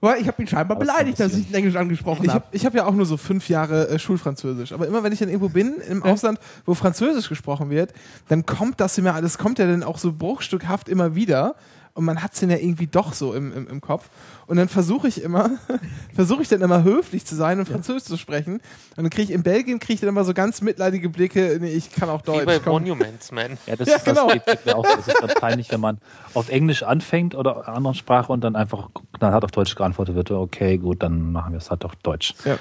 Weil 0.00 0.20
ich 0.20 0.28
habe 0.28 0.42
ihn 0.42 0.46
scheinbar 0.46 0.76
Das 0.78 0.86
beleidigt, 0.86 1.18
dass 1.18 1.34
ich 1.34 1.48
ihn 1.48 1.54
Englisch 1.54 1.74
angesprochen 1.74 2.24
Ich 2.24 2.28
habe. 2.30 2.44
habe 2.44 2.56
ich 2.56 2.66
hab 2.66 2.74
ja 2.74 2.84
auch 2.84 2.92
nur 2.92 3.06
so 3.06 3.16
fünf 3.16 3.48
Jahre 3.48 3.88
äh, 3.88 3.98
Schulfranzösisch. 3.98 4.72
Aber 4.72 4.86
immer 4.86 5.02
wenn 5.02 5.12
ich 5.12 5.18
dann 5.18 5.28
irgendwo 5.28 5.48
bin, 5.48 5.76
im 5.88 6.02
Ausland, 6.02 6.38
wo 6.66 6.74
Französisch 6.74 7.28
gesprochen 7.30 7.70
wird, 7.70 7.92
dann 8.28 8.44
kommt 8.44 8.78
das 8.80 8.98
immer, 8.98 9.20
das 9.22 9.38
kommt 9.38 9.58
ja 9.58 9.66
dann 9.66 9.82
auch 9.82 9.98
so 9.98 10.12
bruchstückhaft 10.12 10.88
immer 10.90 11.14
wieder. 11.14 11.54
Und 11.96 12.04
man 12.04 12.22
hat 12.22 12.34
es 12.34 12.40
dann 12.40 12.50
ja 12.50 12.56
irgendwie 12.58 12.86
doch 12.86 13.12
so 13.14 13.34
im, 13.34 13.52
im, 13.52 13.66
im 13.66 13.80
Kopf. 13.80 14.08
Und 14.46 14.58
dann 14.58 14.68
versuche 14.68 15.08
ich 15.08 15.20
immer, 15.22 15.50
versuche 16.14 16.42
ich 16.42 16.48
dann 16.48 16.60
immer 16.62 16.84
höflich 16.84 17.26
zu 17.26 17.34
sein 17.34 17.58
und 17.58 17.66
Französisch 17.68 18.04
zu 18.04 18.16
sprechen. 18.16 18.54
Und 18.54 18.62
dann 18.96 19.10
kriege 19.10 19.24
ich 19.24 19.30
in 19.32 19.42
Belgien 19.42 19.80
kriege 19.80 19.94
ich 19.94 20.00
dann 20.00 20.10
immer 20.10 20.22
so 20.24 20.32
ganz 20.34 20.60
mitleidige 20.60 21.08
Blicke. 21.08 21.58
Nee, 21.60 21.72
ich 21.72 21.90
kann 21.90 22.08
auch 22.08 22.22
Wie 22.22 22.26
Deutsch. 22.26 22.44
bei 22.46 22.58
komm. 22.60 22.82
Monuments 22.84 23.32
Man. 23.32 23.58
Ja, 23.66 23.74
das, 23.74 23.88
Ja, 23.88 23.96
ist, 23.96 24.04
genau. 24.04 24.26
das 24.26 24.34
geht, 24.34 24.46
geht 24.46 24.66
mir 24.66 24.76
auch. 24.76 24.86
so. 24.86 24.94
Das 24.96 25.08
ist 25.08 25.20
dann 25.20 25.30
peinlich, 25.40 25.70
wenn 25.72 25.80
man 25.80 25.98
auf 26.34 26.48
Englisch 26.48 26.84
anfängt 26.84 27.34
oder 27.34 27.66
einer 27.66 27.76
anderen 27.76 27.94
Sprache 27.96 28.30
und 28.32 28.42
dann 28.42 28.54
einfach 28.54 28.90
knallhart 29.18 29.42
auf 29.44 29.50
Deutsch 29.50 29.74
geantwortet 29.74 30.14
wird. 30.14 30.30
Okay, 30.30 30.78
gut, 30.78 31.02
dann 31.02 31.32
machen 31.32 31.52
wir 31.52 31.58
es 31.58 31.70
halt 31.70 31.84
auf 31.84 31.96
Deutsch. 31.96 32.34
Ja. 32.44 32.56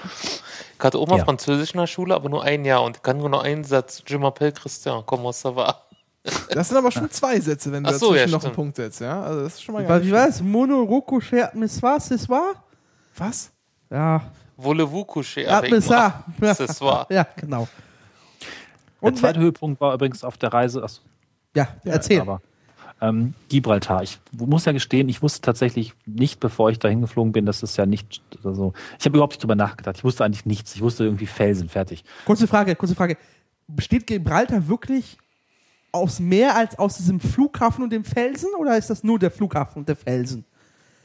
Ich 0.78 0.84
hatte 0.84 0.98
auch 0.98 1.08
mal 1.08 1.18
Ja. 1.20 1.26
Französisch 1.26 1.74
in 1.74 1.80
der 1.80 1.88
Schule, 1.88 2.16
aber 2.16 2.30
nur 2.30 2.44
ein 2.44 2.66
Jahr 2.66 2.84
und 2.84 3.04
kann 3.04 3.18
nur 3.18 3.30
noch 3.30 3.44
einen 3.44 3.64
Satz. 3.64 4.02
Je 4.08 4.18
m'appelle 4.18 4.52
Christian, 4.52 5.04
comment 5.06 5.34
ça 5.34 5.56
va? 5.56 5.85
Das 6.50 6.70
sind 6.70 6.78
aber 6.78 6.92
schon 6.92 7.10
zwei 7.12 7.40
Sätze, 7.40 7.72
wenn 7.72 7.84
du 7.84 7.90
Ach 7.90 7.94
so, 7.94 8.08
dazwischen 8.14 8.30
ja, 8.32 8.38
noch 8.38 8.44
einen. 8.44 8.54
Punkt 8.54 8.76
setzt. 8.76 9.02
Ja? 9.02 9.22
Also 9.22 9.44
das 9.44 9.54
ist 9.54 9.64
schon 9.64 9.74
mal 9.76 10.04
Wie 10.04 10.12
war 10.12 10.28
es? 10.28 10.42
Mono, 10.42 10.82
Roko, 10.84 11.20
Cher, 11.20 11.52
Miss 11.54 11.82
war, 11.84 12.00
c'est 12.00 12.28
war? 12.30 12.64
Was? 13.18 13.52
Ja. 13.90 14.22
Voulez-vous 14.58 15.06
coucher 15.06 15.42
Ja, 15.42 15.58
avec 15.58 15.72
moi? 15.72 15.90
war. 15.90 16.24
Ja. 16.42 16.56
Ce 16.56 16.68
soir. 16.74 17.08
Ja, 17.10 17.28
genau. 17.36 17.68
Der 19.02 19.10
Und 19.10 19.18
zweite 19.18 19.40
Höhepunkt 19.40 19.80
war 19.82 19.94
übrigens 19.94 20.24
auf 20.24 20.38
der 20.38 20.54
Reise, 20.54 20.82
ach, 20.84 20.92
ja, 21.56 21.68
erzähl. 21.84 22.22
aber 22.22 22.42
ähm, 23.02 23.34
Gibraltar. 23.50 24.04
Ich 24.04 24.20
muss 24.32 24.66
ja 24.66 24.72
gestehen, 24.72 25.10
ich 25.10 25.22
wusste 25.22 25.42
tatsächlich 25.42 25.94
nicht, 26.06 26.40
bevor 26.40 26.70
ich 26.70 26.80
dahin 26.80 27.02
geflogen 27.02 27.34
bin, 27.34 27.46
dass 27.46 27.62
es 27.62 27.76
ja 27.76 27.86
nicht, 27.86 28.22
also 28.44 28.74
ich 28.98 29.06
habe 29.06 29.18
überhaupt 29.18 29.34
nicht 29.34 29.44
drüber 29.44 29.56
nachgedacht. 29.56 29.98
Ich 29.98 30.04
wusste 30.04 30.24
eigentlich 30.24 30.46
nichts. 30.46 30.74
Ich 30.76 30.82
wusste 30.82 31.04
irgendwie 31.04 31.26
Felsen, 31.28 31.68
fertig. 31.70 32.04
Kurze 32.26 32.48
Frage, 32.48 32.76
kurze 32.76 32.96
Frage. 32.96 33.18
Besteht 33.68 34.08
Gibraltar 34.08 34.68
wirklich 34.68 35.18
aus 35.96 36.20
mehr 36.20 36.56
als 36.56 36.78
aus 36.78 36.98
diesem 36.98 37.20
Flughafen 37.20 37.84
und 37.84 37.90
dem 37.92 38.04
Felsen 38.04 38.50
oder 38.60 38.78
ist 38.78 38.90
das 38.90 39.04
nur 39.04 39.18
der 39.20 39.32
Flughafen 39.32 39.80
und 39.80 39.90
der 39.90 39.96
Felsen? 39.96 40.46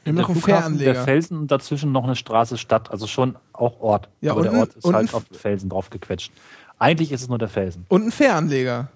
Haben 0.05 0.15
Der 0.15 0.25
Flughafen, 0.25 0.43
der 0.43 0.57
Fähranleger. 0.95 1.03
Felsen 1.03 1.37
und 1.37 1.51
dazwischen 1.51 1.91
noch 1.91 2.03
eine 2.03 2.15
Straße, 2.15 2.57
Stadt, 2.57 2.89
also 2.91 3.05
schon 3.07 3.35
auch 3.53 3.79
Ort. 3.81 4.09
Ja, 4.21 4.31
aber 4.31 4.39
und 4.39 4.43
der 4.45 4.53
ein- 4.53 4.59
Ort 4.59 4.75
ist 4.75 4.85
halt 4.85 5.09
ein- 5.09 5.13
auf 5.15 5.25
den 5.25 5.37
Felsen 5.37 5.69
draufgequetscht. 5.69 6.31
Eigentlich 6.79 7.11
ist 7.11 7.21
es 7.21 7.27
nur 7.29 7.37
der 7.37 7.49
Felsen. 7.49 7.85
Und 7.87 8.01
einen 8.01 8.11
Fähranleger. 8.11 8.89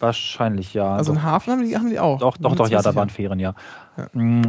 Wahrscheinlich, 0.00 0.74
ja. 0.74 0.94
Also 0.96 1.12
doch, 1.12 1.20
einen 1.20 1.30
Hafen 1.30 1.52
haben 1.52 1.64
die, 1.64 1.76
haben 1.76 1.88
die 1.90 1.98
auch. 1.98 2.18
doch, 2.18 2.36
doch, 2.36 2.54
doch, 2.56 2.68
ja, 2.68 2.82
da 2.82 2.94
waren. 2.94 3.08
Fähren, 3.10 3.38
ja. 3.38 3.54
Mm, 4.12 4.42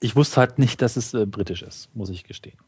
Ich 0.00 0.14
wusste 0.16 0.36
halt 0.40 0.58
nicht, 0.58 0.82
dass 0.82 0.96
es 0.98 1.14
äh, 1.14 1.24
britisch 1.24 1.62
ist, 1.62 1.88
muss 1.94 2.10
ich 2.10 2.24
gestehen. 2.24 2.58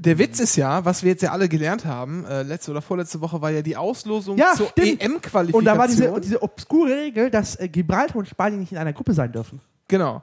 Der 0.00 0.16
Witz 0.18 0.38
ist 0.38 0.54
ja, 0.54 0.84
was 0.84 1.02
wir 1.02 1.10
jetzt 1.10 1.22
ja 1.22 1.32
alle 1.32 1.48
gelernt 1.48 1.84
haben, 1.84 2.24
äh, 2.24 2.42
letzte 2.44 2.70
oder 2.70 2.80
vorletzte 2.80 3.20
Woche 3.20 3.40
war 3.42 3.50
ja 3.50 3.62
die 3.62 3.76
Auslosung 3.76 4.38
Ja, 4.38 4.52
zur. 4.56 4.68
EM-Qualifikation. 4.76 5.54
Und 5.54 5.64
da 5.64 5.76
war 5.76 5.88
diese, 5.88 6.20
diese 6.20 6.40
obskure 6.40 6.94
Regel, 6.96 7.30
dass 7.30 7.56
äh, 7.56 7.68
Gibraltar 7.68 8.16
und 8.16 8.28
Spanien 8.28 8.60
nicht 8.60 8.70
in 8.72 8.78
einer 8.78 8.92
Gruppe 8.92 9.12
sein 9.12 9.32
dürfen. 9.32 9.60
Genau. 9.88 10.22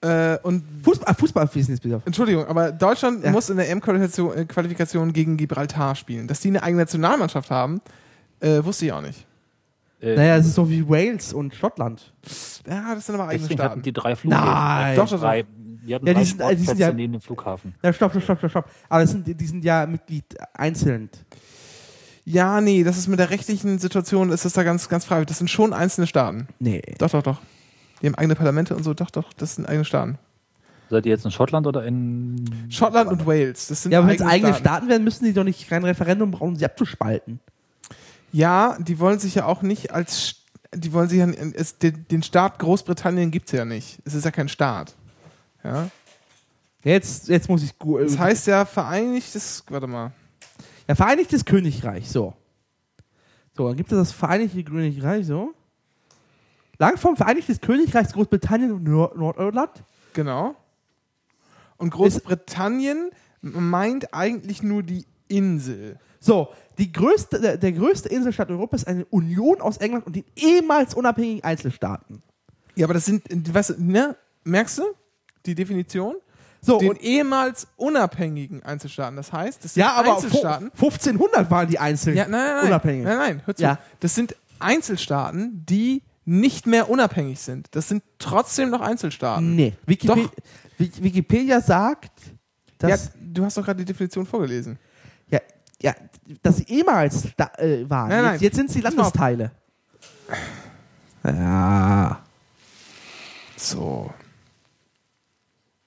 Äh, 0.00 0.38
und 0.42 0.64
Fußball, 0.82 1.14
Fußballwissen 1.14 1.74
ist 1.74 1.82
bitte. 1.82 2.00
Entschuldigung, 2.06 2.46
aber 2.46 2.72
Deutschland 2.72 3.22
Ja. 3.22 3.30
muss 3.30 3.50
in 3.50 3.58
der 3.58 3.68
EM-Qualifikation 3.70 4.34
äh, 4.36 4.44
Qualifikation 4.46 5.12
gegen 5.12 5.36
Gibraltar 5.36 5.94
spielen. 5.94 6.26
Dass 6.26 6.40
die 6.40 6.48
eine 6.48 6.62
eigene 6.62 6.82
Nationalmannschaft 6.82 7.50
haben, 7.50 7.80
äh, 8.40 8.64
wusste 8.64 8.86
ich 8.86 8.92
auch 8.92 9.02
nicht. 9.02 9.26
Äh, 10.00 10.16
Naja, 10.16 10.36
es 10.38 10.46
ist 10.46 10.54
so 10.54 10.68
wie 10.70 10.88
Wales 10.88 11.32
und 11.32 11.54
Schottland. 11.54 12.12
Ja, 12.66 12.94
das 12.94 13.06
sind 13.06 13.14
aber 13.14 13.24
eigene 13.28 13.42
Deswegen 13.42 13.60
hatten 13.60 13.68
Staaten. 13.72 13.82
die 13.82 13.92
drei 13.92 14.16
Flüge. 14.16 14.34
Nein. 14.34 14.96
Doch, 14.96 15.04
Doch, 15.04 15.10
doch, 15.12 15.20
drei, 15.20 15.44
die 15.86 15.94
hatten 15.94 16.06
Ja, 16.06 16.14
die 16.14 16.24
sind- 16.24 16.40
äh, 16.40 16.56
die 16.56 16.64
sind 16.64 16.78
ja- 16.78 16.92
neben 16.92 17.12
dem 17.12 17.20
Flughafen. 17.20 17.74
Ja, 17.82 17.92
stopp, 17.92 18.12
stopp, 18.12 18.22
stopp, 18.24 18.38
stopp, 18.38 18.50
stopp. 18.50 18.70
Aber 18.88 19.06
sind, 19.06 19.26
die 19.26 19.46
sind 19.46 19.64
ja 19.64 19.86
Mitglied 19.86 20.24
einzeln. 20.54 21.08
Ja, 22.24 22.60
nee, 22.60 22.84
das 22.84 22.98
ist 22.98 23.08
mit 23.08 23.18
der 23.18 23.30
rechtlichen 23.30 23.78
Situation, 23.78 24.30
ist 24.30 24.44
das 24.44 24.52
da 24.52 24.62
ganz, 24.62 24.88
ganz 24.88 25.04
frei. 25.04 25.24
Das 25.24 25.38
sind 25.38 25.48
schon 25.50 25.72
einzelne 25.72 26.06
Staaten. 26.06 26.46
Nee. 26.60 26.82
Doch, 26.98 27.10
doch, 27.10 27.22
doch. 27.22 27.40
Die 28.00 28.06
haben 28.06 28.14
eigene 28.14 28.34
Parlamente 28.36 28.76
und 28.76 28.84
so. 28.84 28.94
Doch, 28.94 29.10
doch, 29.10 29.32
das 29.32 29.56
sind 29.56 29.66
eigene 29.66 29.84
Staaten. 29.84 30.18
Seid 30.90 31.06
ihr 31.06 31.10
jetzt 31.10 31.24
in 31.24 31.30
Schottland 31.30 31.66
oder 31.66 31.84
in. 31.84 32.44
Schottland 32.68 33.10
und 33.10 33.26
Wales, 33.26 33.68
das 33.68 33.82
sind 33.82 33.92
Ja, 33.92 33.98
aber 34.00 34.08
wenn 34.08 34.16
es 34.16 34.22
eigene, 34.22 34.50
Staaten. 34.52 34.64
Staaten 34.64 34.88
werden, 34.88 35.04
müssen 35.04 35.24
die 35.24 35.32
doch 35.32 35.42
nicht 35.44 35.68
kein 35.68 35.84
Referendum 35.84 36.30
brauchen, 36.30 36.48
um 36.50 36.56
sie 36.56 36.64
abzuspalten. 36.64 37.40
Ja, 38.30 38.76
die 38.78 38.98
wollen 38.98 39.18
sich 39.18 39.34
ja 39.34 39.46
auch 39.46 39.62
nicht 39.62 39.92
als. 39.92 40.36
Die 40.74 40.92
wollen 40.92 41.08
sich 41.08 41.18
ja. 41.18 41.26
Es, 41.54 41.78
den, 41.78 42.06
den 42.10 42.22
Staat 42.22 42.58
Großbritannien 42.58 43.30
gibt 43.30 43.46
es 43.46 43.52
ja 43.52 43.64
nicht. 43.64 43.98
Es 44.04 44.14
ist 44.14 44.24
ja 44.24 44.30
kein 44.30 44.48
Staat. 44.48 44.94
Ja. 45.64 45.88
Jetzt, 46.84 47.28
jetzt 47.28 47.48
muss 47.48 47.62
ich. 47.62 47.78
gu- 47.78 47.98
Das 47.98 48.18
heißt 48.18 48.46
ja 48.48 48.64
Vereinigtes. 48.64 49.64
Warte 49.68 49.86
mal. 49.86 50.12
Ja, 50.88 50.94
Vereinigtes 50.94 51.44
Königreich, 51.44 52.08
so. 52.10 52.34
So, 53.56 53.68
dann 53.68 53.76
gibt 53.76 53.92
es 53.92 53.98
das 53.98 54.12
Vereinigte 54.12 54.64
Königreich, 54.64 55.26
so. 55.26 55.54
Lang 56.78 56.96
vom 56.96 57.16
Vereinigtes 57.16 57.60
Königreich 57.60 58.08
Großbritannien 58.08 58.72
und 58.72 58.84
Nord 58.84 59.16
Nordirland. 59.16 59.70
Genau. 60.14 60.56
Und 61.76 61.90
Großbritannien 61.90 63.10
meint 63.42 64.12
eigentlich 64.14 64.62
nur 64.62 64.82
die 64.82 65.04
Insel. 65.28 65.98
So, 66.18 66.48
die 66.78 66.92
größte, 66.92 67.40
der, 67.40 67.56
der 67.56 67.72
größte 67.72 68.08
Inselstaat 68.08 68.50
Europas 68.50 68.82
ist 68.82 68.88
eine 68.88 69.04
Union 69.06 69.60
aus 69.60 69.76
England 69.78 70.06
und 70.06 70.16
den 70.16 70.24
ehemals 70.36 70.94
unabhängigen 70.94 71.44
Einzelstaaten. 71.44 72.22
Ja, 72.74 72.86
aber 72.86 72.94
das 72.94 73.04
sind, 73.04 73.24
du, 73.28 73.52
ne? 73.78 74.16
Merkst 74.44 74.78
du 74.78 74.82
die 75.46 75.54
Definition? 75.54 76.16
So, 76.64 76.78
Den 76.78 76.90
und, 76.90 77.02
ehemals 77.02 77.66
unabhängigen 77.76 78.62
Einzelstaaten. 78.62 79.16
Das 79.16 79.32
heißt, 79.32 79.64
das 79.64 79.74
sind 79.74 79.80
ja, 79.80 79.94
aber 79.94 80.14
Einzelstaaten. 80.14 80.70
fu- 80.74 80.86
1500 80.86 81.50
waren 81.50 81.68
die 81.68 81.78
Einzel 81.80 82.14
Ja, 82.16 82.24
nein, 82.28 82.32
nein, 82.40 82.54
nein. 82.56 82.66
unabhängig. 82.66 83.04
Nein, 83.04 83.18
nein, 83.18 83.42
hör 83.44 83.56
zu. 83.56 83.62
Ja. 83.64 83.78
Das 83.98 84.14
sind 84.14 84.36
Einzelstaaten, 84.60 85.66
die 85.66 86.02
nicht 86.24 86.68
mehr 86.68 86.88
unabhängig 86.88 87.40
sind. 87.40 87.66
Das 87.72 87.88
sind 87.88 88.04
trotzdem 88.20 88.70
noch 88.70 88.80
Einzelstaaten. 88.80 89.56
Nee, 89.56 89.72
Wikipedia, 89.86 90.28
Wikipedia 90.78 91.60
sagt, 91.60 92.12
Ja, 92.80 92.90
dass, 92.90 93.10
du 93.20 93.44
hast 93.44 93.56
doch 93.56 93.64
gerade 93.64 93.78
die 93.80 93.84
Definition 93.92 94.24
vorgelesen. 94.24 94.78
ja, 95.28 95.40
ja, 95.80 95.94
dass 96.44 96.58
sie 96.58 96.64
ehemals 96.68 97.24
da, 97.36 97.50
äh, 97.58 97.90
waren. 97.90 98.08
Nein, 98.08 98.22
nein. 98.22 98.32
Jetzt, 98.34 98.42
jetzt 98.42 98.56
sind 98.56 98.70
sie. 98.70 98.80
Landesteile. 98.82 99.50
Ja. 101.24 102.20
So. 103.56 104.12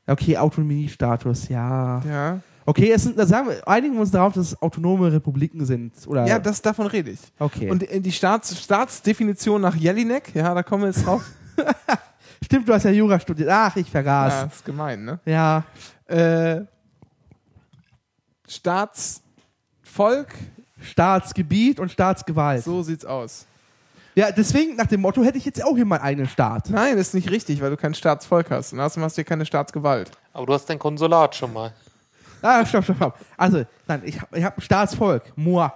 Okay, 0.08 0.38
Autonomiestatus, 0.38 1.50
ja. 1.50 2.02
Ja. 2.08 2.40
Okay, 2.68 2.92
es 2.92 3.04
sind, 3.04 3.18
da 3.18 3.26
sagen 3.26 3.48
wir, 3.48 3.68
einigen 3.68 3.94
wir 3.94 4.02
uns 4.02 4.12
darauf, 4.12 4.34
dass 4.34 4.48
es 4.48 4.62
autonome 4.62 5.12
Republiken 5.12 5.66
sind. 5.66 5.94
Oder? 6.08 6.26
Ja, 6.26 6.40
das, 6.40 6.62
davon 6.62 6.88
rede 6.88 7.12
ich. 7.12 7.20
okay. 7.38 7.70
Und 7.70 7.84
in 7.84 8.02
die 8.02 8.12
Staats, 8.12 8.60
Staatsdefinition 8.60 9.62
nach 9.62 9.76
Jelinek, 9.76 10.34
ja, 10.34 10.54
da 10.54 10.64
kommen 10.64 10.84
wir 10.84 10.88
jetzt 10.88 11.06
drauf. 11.06 11.24
Stimmt, 12.44 12.68
du 12.68 12.74
hast 12.74 12.84
ja 12.84 12.92
Jura 12.92 13.20
studiert. 13.20 13.50
Ach, 13.52 13.76
ich 13.76 13.86
ja, 13.88 13.92
vergaß. 13.92 14.54
ist 14.54 14.66
gemein, 14.66 15.06
ne? 15.06 15.20
Ja. 15.26 15.64
Äh, 16.08 16.62
Staatsvolk, 18.48 20.34
Staatsgebiet 20.82 21.80
und 21.80 21.92
Staatsgewalt. 21.92 22.64
so 22.64 22.82
sieht's 22.82 23.06
aus. 23.06 23.46
Ja, 24.16 24.32
deswegen, 24.32 24.78
nach 24.78 24.88
dem 24.88 25.02
Motto, 25.02 25.24
hätte 25.24 25.38
ich 25.38 25.44
jetzt 25.44 25.62
auch 25.62 25.76
hier 25.76 25.84
meinen 25.84 26.02
eigenen 26.02 26.30
Staat. 26.30 26.70
Nein, 26.70 26.96
das 26.96 27.10
ist 27.10 27.14
nicht 27.16 27.30
richtig, 27.30 27.62
weil 27.62 27.70
du 27.70 27.76
kein 27.76 27.94
Staatsvolk 27.94 28.50
hast. 28.50 28.72
Und 28.72 28.80
außerdem 28.80 29.04
hast 29.04 29.18
du 29.18 29.20
hier 29.20 29.26
keine 29.26 29.46
Staatsgewalt. 29.46 30.10
Aber 30.32 30.46
du 30.46 30.54
hast 30.54 30.66
dein 30.68 30.80
Konsulat 30.80 31.36
schon 31.36 31.52
mal. 31.52 31.74
Ah, 32.42 32.66
stopp, 32.66 32.86
stopp, 32.86 32.96
stopp. 32.96 33.20
Also, 33.36 33.66
nein, 33.88 34.04
ich 34.06 34.22
habe 34.22 34.38
ich 34.38 34.44
hab 34.44 34.58
ein 34.58 34.62
Staatsvolk. 34.62 35.34
Moi. 35.36 35.70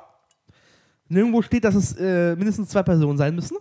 Nirgendwo 1.09 1.41
steht, 1.41 1.65
dass 1.65 1.75
es 1.75 1.97
äh, 1.97 2.35
mindestens 2.37 2.69
zwei 2.69 2.81
Personen 2.81 3.17
sein 3.17 3.35
müssen. 3.35 3.57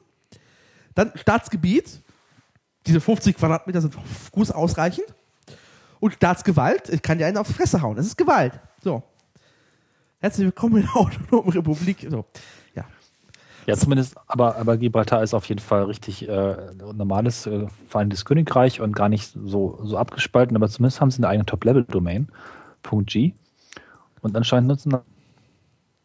Dann 0.94 1.10
Staatsgebiet. 1.16 2.00
Diese 2.86 3.00
50 3.00 3.36
Quadratmeter 3.36 3.80
sind 3.80 3.96
gut 4.30 4.50
ausreichend. 4.52 5.06
Und 5.98 6.14
Staatsgewalt. 6.14 6.88
Ich 6.90 7.02
kann 7.02 7.18
dir 7.18 7.26
einen 7.26 7.38
auf 7.38 7.48
die 7.48 7.54
Fresse 7.54 7.82
hauen. 7.82 7.96
Das 7.96 8.06
ist 8.06 8.16
Gewalt. 8.16 8.52
So. 8.84 9.02
Herzlich 10.20 10.46
willkommen 10.46 10.76
in 10.76 10.82
der 10.82 10.96
Autonomen 10.96 11.50
Republik. 11.50 12.06
So. 12.08 12.24
Ja. 13.68 13.76
Zumindest, 13.76 14.16
aber, 14.26 14.56
aber 14.56 14.78
Gibraltar 14.78 15.22
ist 15.22 15.34
auf 15.34 15.44
jeden 15.44 15.60
Fall 15.60 15.82
richtig 15.84 16.26
äh, 16.26 16.56
normales 16.94 17.46
äh, 17.46 17.66
Vereinigtes 17.86 18.24
Königreich 18.24 18.80
und 18.80 18.96
gar 18.96 19.10
nicht 19.10 19.30
so, 19.44 19.78
so 19.82 19.98
abgespalten, 19.98 20.56
aber 20.56 20.70
zumindest 20.70 21.02
haben 21.02 21.10
sie 21.10 21.18
eine 21.18 21.28
eigene 21.28 21.44
Top-Level-Domain, 21.44 22.28
.g. 23.04 23.34
Und 24.22 24.36
anscheinend 24.38 24.68
nutzen, 24.68 24.96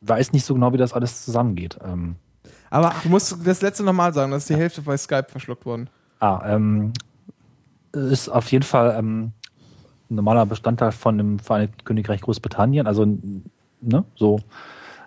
weiß 0.01 0.34
nicht 0.34 0.43
so 0.43 0.55
genau, 0.55 0.74
wie 0.74 0.78
das 0.78 0.91
alles 0.91 1.24
zusammengeht. 1.24 1.80
Ähm, 1.86 2.18
Aber 2.70 2.93
Du 3.01 3.07
musst 3.07 3.38
das 3.47 3.61
letzte 3.61 3.84
nochmal 3.86 4.14
sagen, 4.14 4.34
das 4.34 4.43
ist 4.43 4.49
die 4.49 4.57
Hälfte 4.57 4.82
bei 4.82 4.97
Skype 4.97 5.28
verschluckt 5.30 5.66
worden. 5.66 5.89
ah, 6.20 6.41
ähm, 6.45 6.91
ist 7.93 8.28
auf 8.28 8.51
jeden 8.51 8.66
Fall 8.66 8.93
ähm, 8.99 9.32
ein 10.09 10.16
normaler 10.16 10.45
Bestandteil 10.45 10.91
von 10.91 11.18
dem 11.18 11.39
Vereinigten 11.39 11.86
Königreich 11.86 12.20
Großbritannien, 12.20 12.88
also 12.88 13.05
ne, 13.80 14.03
so 14.16 14.41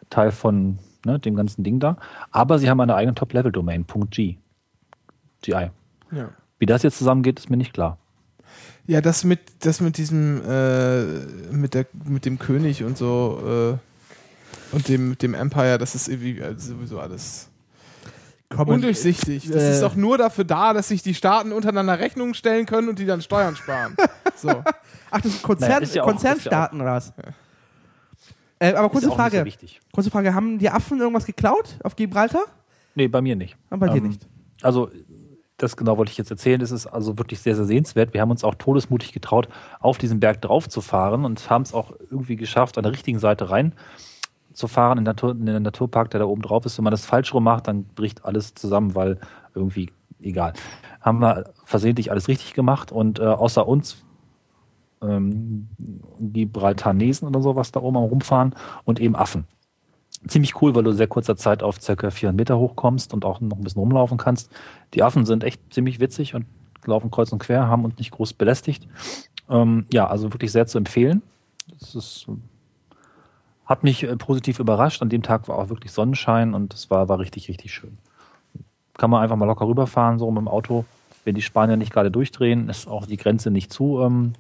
Teil 0.09 0.33
von 0.33 0.79
ne, 1.07 1.19
dem 1.19 1.35
ganzen 1.37 1.65
Ding 1.65 1.81
da. 1.81 1.97
Aber 2.31 2.59
sie 2.59 2.69
haben 2.69 2.81
eine 2.81 2.95
eigene 2.95 3.15
Top-Level-Domain, 3.15 3.87
.g. 4.11 4.37
GI. 5.43 5.71
Ja. 6.13 6.29
Wie 6.59 6.67
das 6.67 6.83
jetzt 6.83 6.99
zusammengeht, 6.99 7.39
ist 7.39 7.49
mir 7.51 7.57
nicht 7.57 7.73
klar. 7.73 7.99
Ja, 8.87 9.01
das 9.01 9.25
mit, 9.25 9.41
das 9.61 9.81
mit 9.81 9.97
diesem, 9.97 10.43
äh, 10.49 11.03
mit, 11.53 11.75
der, 11.75 11.87
mit 12.05 12.25
dem 12.25 12.39
König 12.39 12.85
und 12.85 12.97
so 12.97 13.41
äh, 13.73 14.75
und 14.75 14.89
dem, 14.89 15.17
dem 15.19 15.35
Empire, 15.35 15.79
das 15.79 15.95
ist 15.95 16.09
irgendwie 16.09 16.41
sowieso 16.57 17.01
alles. 17.01 17.49
Komm, 18.49 18.69
Undurchsichtig. 18.69 19.49
Das 19.51 19.63
äh, 19.63 19.73
ist 19.73 19.83
doch 19.83 19.97
nur 19.97 20.19
dafür 20.19 20.45
da, 20.45 20.73
dass 20.73 20.89
sich 20.89 21.03
die 21.03 21.15
Staaten 21.15 21.51
untereinander 21.53 21.99
Rechnungen 21.99 22.35
stellen 22.35 22.65
können 22.65 22.89
und 22.89 22.99
die 23.01 23.07
dann 23.07 23.21
Steuern 23.23 23.57
sparen. 23.57 23.97
So. 24.37 24.49
Ach, 25.11 25.21
das 25.21 25.33
sind 25.33 25.43
Konzern, 25.43 25.69
Naja, 25.71 25.83
ist 25.83 25.95
ja 25.95 26.03
auch- 26.03 26.07
Konzernstaaten 26.07 26.81
oder 26.81 26.93
was? 26.93 27.13
Äh, 28.59 28.75
aber 28.75 28.89
kurze 28.89 29.09
ja 29.09 29.13
auch 29.13 29.19
nicht 29.19 29.61
so 29.61 29.67
Frage. 29.67 29.79
kurze 29.93 30.11
Frage, 30.11 30.35
haben 30.35 30.59
die 30.59 30.71
Affen 30.71 30.99
irgendwas 30.99 31.27
geklaut 31.27 31.77
auf 31.85 31.97
Gibraltar? 31.97 32.45
Nee, 32.95 33.09
bei 33.09 33.21
mir 33.21 33.37
nicht. 33.37 33.57
Ah, 33.71 33.77
bei 33.77 33.89
dir 33.89 33.97
Ähm, 33.97 34.09
nicht. 34.09 34.27
Also, 34.63 34.91
das 35.59 35.77
genau 35.77 35.97
wollte 35.97 36.13
ich 36.13 36.19
jetzt 36.19 36.31
erzählen. 36.31 36.61
Das 36.61 36.71
ist 36.71 36.87
also 36.87 37.19
wirklich 37.19 37.41
sehr, 37.41 37.55
sehr 37.57 37.65
sehenswert. 37.65 38.15
Wir 38.15 38.21
haben 38.21 38.31
uns 38.31 38.45
auch 38.45 38.55
todesmutig 38.55 39.13
getraut, 39.13 39.49
auf 39.81 39.99
diesen 39.99 40.21
Berg 40.21 40.43
drauf 40.43 40.69
zu 40.69 40.81
fahren 40.81 41.25
und 41.25 41.49
haben 41.51 41.63
es 41.63 41.73
auch 41.73 41.93
irgendwie 42.11 42.37
geschafft, 42.37 42.77
an 42.79 42.83
der 42.83 42.93
richtigen 42.93 43.19
Seite 43.19 43.51
rein 43.51 43.75
zu 44.53 44.69
fahren 44.69 44.99
in, 44.99 45.05
der 45.05 45.15
Natur, 45.15 45.33
in 45.33 45.47
den 45.47 45.63
Naturpark, 45.63 46.11
der 46.11 46.21
da 46.21 46.27
oben 46.27 46.43
drauf 46.43 46.65
ist. 46.65 46.79
Wenn 46.79 46.85
man 46.85 46.91
das 46.91 47.05
falsch 47.05 47.33
rum 47.35 47.45
macht, 47.45 47.69
dann 47.69 47.85
bricht 47.85 48.25
alles 48.25 48.55
zusammen, 48.55 48.95
weil 48.95 49.19
irgendwie 49.55 49.91
egal. 50.21 50.55
Haben 51.01 51.21
wir 51.21 51.45
versehentlich 51.65 52.11
alles 52.11 52.29
richtig 52.29 52.55
gemacht 52.55 52.91
und 52.91 53.19
äh, 53.19 53.25
außer 53.25 53.69
uns 53.69 53.99
ähm, 55.03 55.69
Gibraltarnesen 56.19 57.29
oder 57.29 57.41
so, 57.41 57.57
was 57.57 57.73
da 57.73 57.81
oben 57.81 57.97
rumfahren 57.97 58.55
und 58.85 59.01
eben 59.01 59.17
Affen 59.17 59.47
ziemlich 60.27 60.61
cool, 60.61 60.75
weil 60.75 60.83
du 60.83 60.93
sehr 60.93 61.07
kurzer 61.07 61.37
Zeit 61.37 61.63
auf 61.63 61.81
circa 61.81 62.11
400 62.11 62.37
Meter 62.37 62.59
hochkommst 62.59 63.15
und 63.15 63.25
auch 63.25 63.41
noch 63.41 63.59
ein 63.59 63.65
bisschen 63.65 63.81
rumlaufen 63.81 64.19
kannst. 64.19 64.51
Die 64.95 65.03
Affen 65.03 65.27
sind 65.27 65.45
echt 65.45 65.61
ziemlich 65.73 66.01
witzig 66.01 66.35
und 66.35 66.47
laufen 66.85 67.11
kreuz 67.11 67.33
und 67.33 67.39
quer, 67.39 67.69
haben 67.69 67.85
uns 67.85 67.99
nicht 67.99 68.13
groß 68.13 68.33
belästigt. 68.35 68.87
Ähm, 69.49 69.87
ja, 69.93 70.07
also 70.07 70.33
wirklich 70.33 70.53
sehr 70.53 70.67
zu 70.67 70.79
empfehlen. 70.79 71.23
Das 71.79 71.95
ist, 71.95 72.27
hat 73.65 73.85
mich 73.85 74.05
äh, 74.05 74.17
positiv 74.17 74.59
überrascht. 74.59 75.03
An 75.03 75.09
dem 75.09 75.23
Tag 75.23 75.49
war 75.49 75.59
auch 75.59 75.69
wirklich 75.69 75.93
Sonnenschein 75.93 76.55
und 76.55 76.75
es 76.75 76.91
war, 76.91 77.09
war 77.09 77.19
richtig, 77.19 77.49
richtig 77.49 77.73
schön. 77.73 77.99
Kann 78.95 79.11
man 79.11 79.23
einfach 79.23 79.37
mal 79.37 79.47
locker 79.47 79.67
rüberfahren, 79.67 80.19
so 80.19 80.31
mit 80.31 80.41
dem 80.41 80.49
Auto. 80.49 80.85
Wenn 81.25 81.35
die 81.35 81.43
Spanier 81.43 81.77
nicht 81.77 81.93
gerade 81.93 82.11
durchdrehen, 82.11 82.69
ist 82.69 82.87
auch 82.87 83.07
die 83.07 83.17
Grenze 83.17 83.51
nicht 83.51 83.73
zu 83.73 84.01
ähm, 84.01 84.35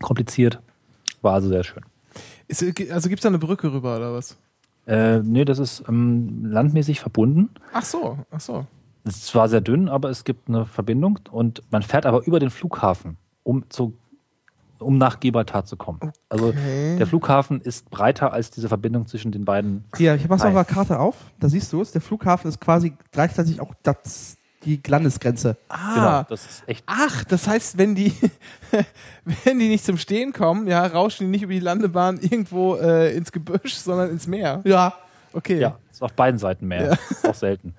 kompliziert. 0.00 0.60
War 1.22 1.34
also 1.34 1.48
sehr 1.48 1.64
schön. 1.64 1.82
Ist, 2.48 2.62
also 2.62 3.08
gibt 3.08 3.20
es 3.20 3.22
da 3.22 3.28
eine 3.28 3.38
Brücke 3.38 3.72
rüber 3.72 3.96
oder 3.96 4.12
was? 4.12 4.36
Äh, 4.86 5.20
nee, 5.20 5.44
das 5.44 5.58
ist 5.58 5.82
ähm, 5.88 6.44
landmäßig 6.46 7.00
verbunden. 7.00 7.48
Ach 7.72 7.84
so, 7.84 8.18
ach 8.30 8.40
so. 8.40 8.66
Es 9.04 9.16
ist 9.16 9.26
zwar 9.26 9.48
sehr 9.48 9.60
dünn, 9.60 9.88
aber 9.88 10.10
es 10.10 10.24
gibt 10.24 10.48
eine 10.48 10.66
Verbindung 10.66 11.18
und 11.30 11.62
man 11.70 11.82
fährt 11.82 12.06
aber 12.06 12.26
über 12.26 12.38
den 12.40 12.50
Flughafen, 12.50 13.16
um, 13.42 13.64
zu, 13.70 13.94
um 14.78 14.98
nach 14.98 15.20
Gibraltar 15.20 15.64
zu 15.64 15.76
kommen. 15.76 16.00
Also 16.28 16.48
Okay. 16.48 16.96
der 16.98 17.06
Flughafen 17.06 17.60
ist 17.62 17.90
breiter 17.90 18.32
als 18.32 18.50
diese 18.50 18.68
Verbindung 18.68 19.06
zwischen 19.06 19.32
den 19.32 19.44
beiden. 19.44 19.84
Hier, 19.96 20.14
ich 20.14 20.24
habe 20.24 20.34
es 20.34 20.42
auf 20.42 20.52
der 20.52 20.64
Karte 20.64 20.98
auf. 20.98 21.16
Da 21.40 21.48
siehst 21.48 21.72
du 21.72 21.80
es. 21.80 21.92
Der 21.92 22.00
Flughafen 22.00 22.48
ist 22.48 22.60
quasi 22.60 22.92
gleichzeitig 23.10 23.60
auch 23.60 23.72
das, 23.82 24.36
die 24.64 24.80
Landesgrenze. 24.86 25.56
Ah. 25.68 25.94
Genau, 25.94 26.22
das 26.28 26.44
ist 26.46 26.62
echt. 26.68 26.82
Ach, 26.86 27.24
das 27.24 27.46
heißt, 27.46 27.78
wenn 27.78 27.94
die, 27.94 28.12
wenn 29.44 29.58
die 29.58 29.68
nicht 29.68 29.84
zum 29.84 29.96
Stehen 29.98 30.32
kommen, 30.32 30.66
ja, 30.66 30.84
rauschen 30.86 31.24
die 31.26 31.30
nicht 31.30 31.42
über 31.42 31.52
die 31.52 31.60
Landebahn 31.60 32.18
irgendwo 32.20 32.76
äh, 32.76 33.14
ins 33.16 33.30
Gebüsch, 33.32 33.74
sondern 33.74 34.10
ins 34.10 34.26
Meer. 34.26 34.60
Ja. 34.64 34.94
Okay. 35.32 35.58
Ja, 35.60 35.78
ist 35.90 36.02
auf 36.02 36.12
beiden 36.12 36.38
Seiten 36.38 36.66
mehr. 36.68 36.84
Ja. 36.86 36.92
Ist 37.10 37.28
auch 37.28 37.34
selten. 37.34 37.74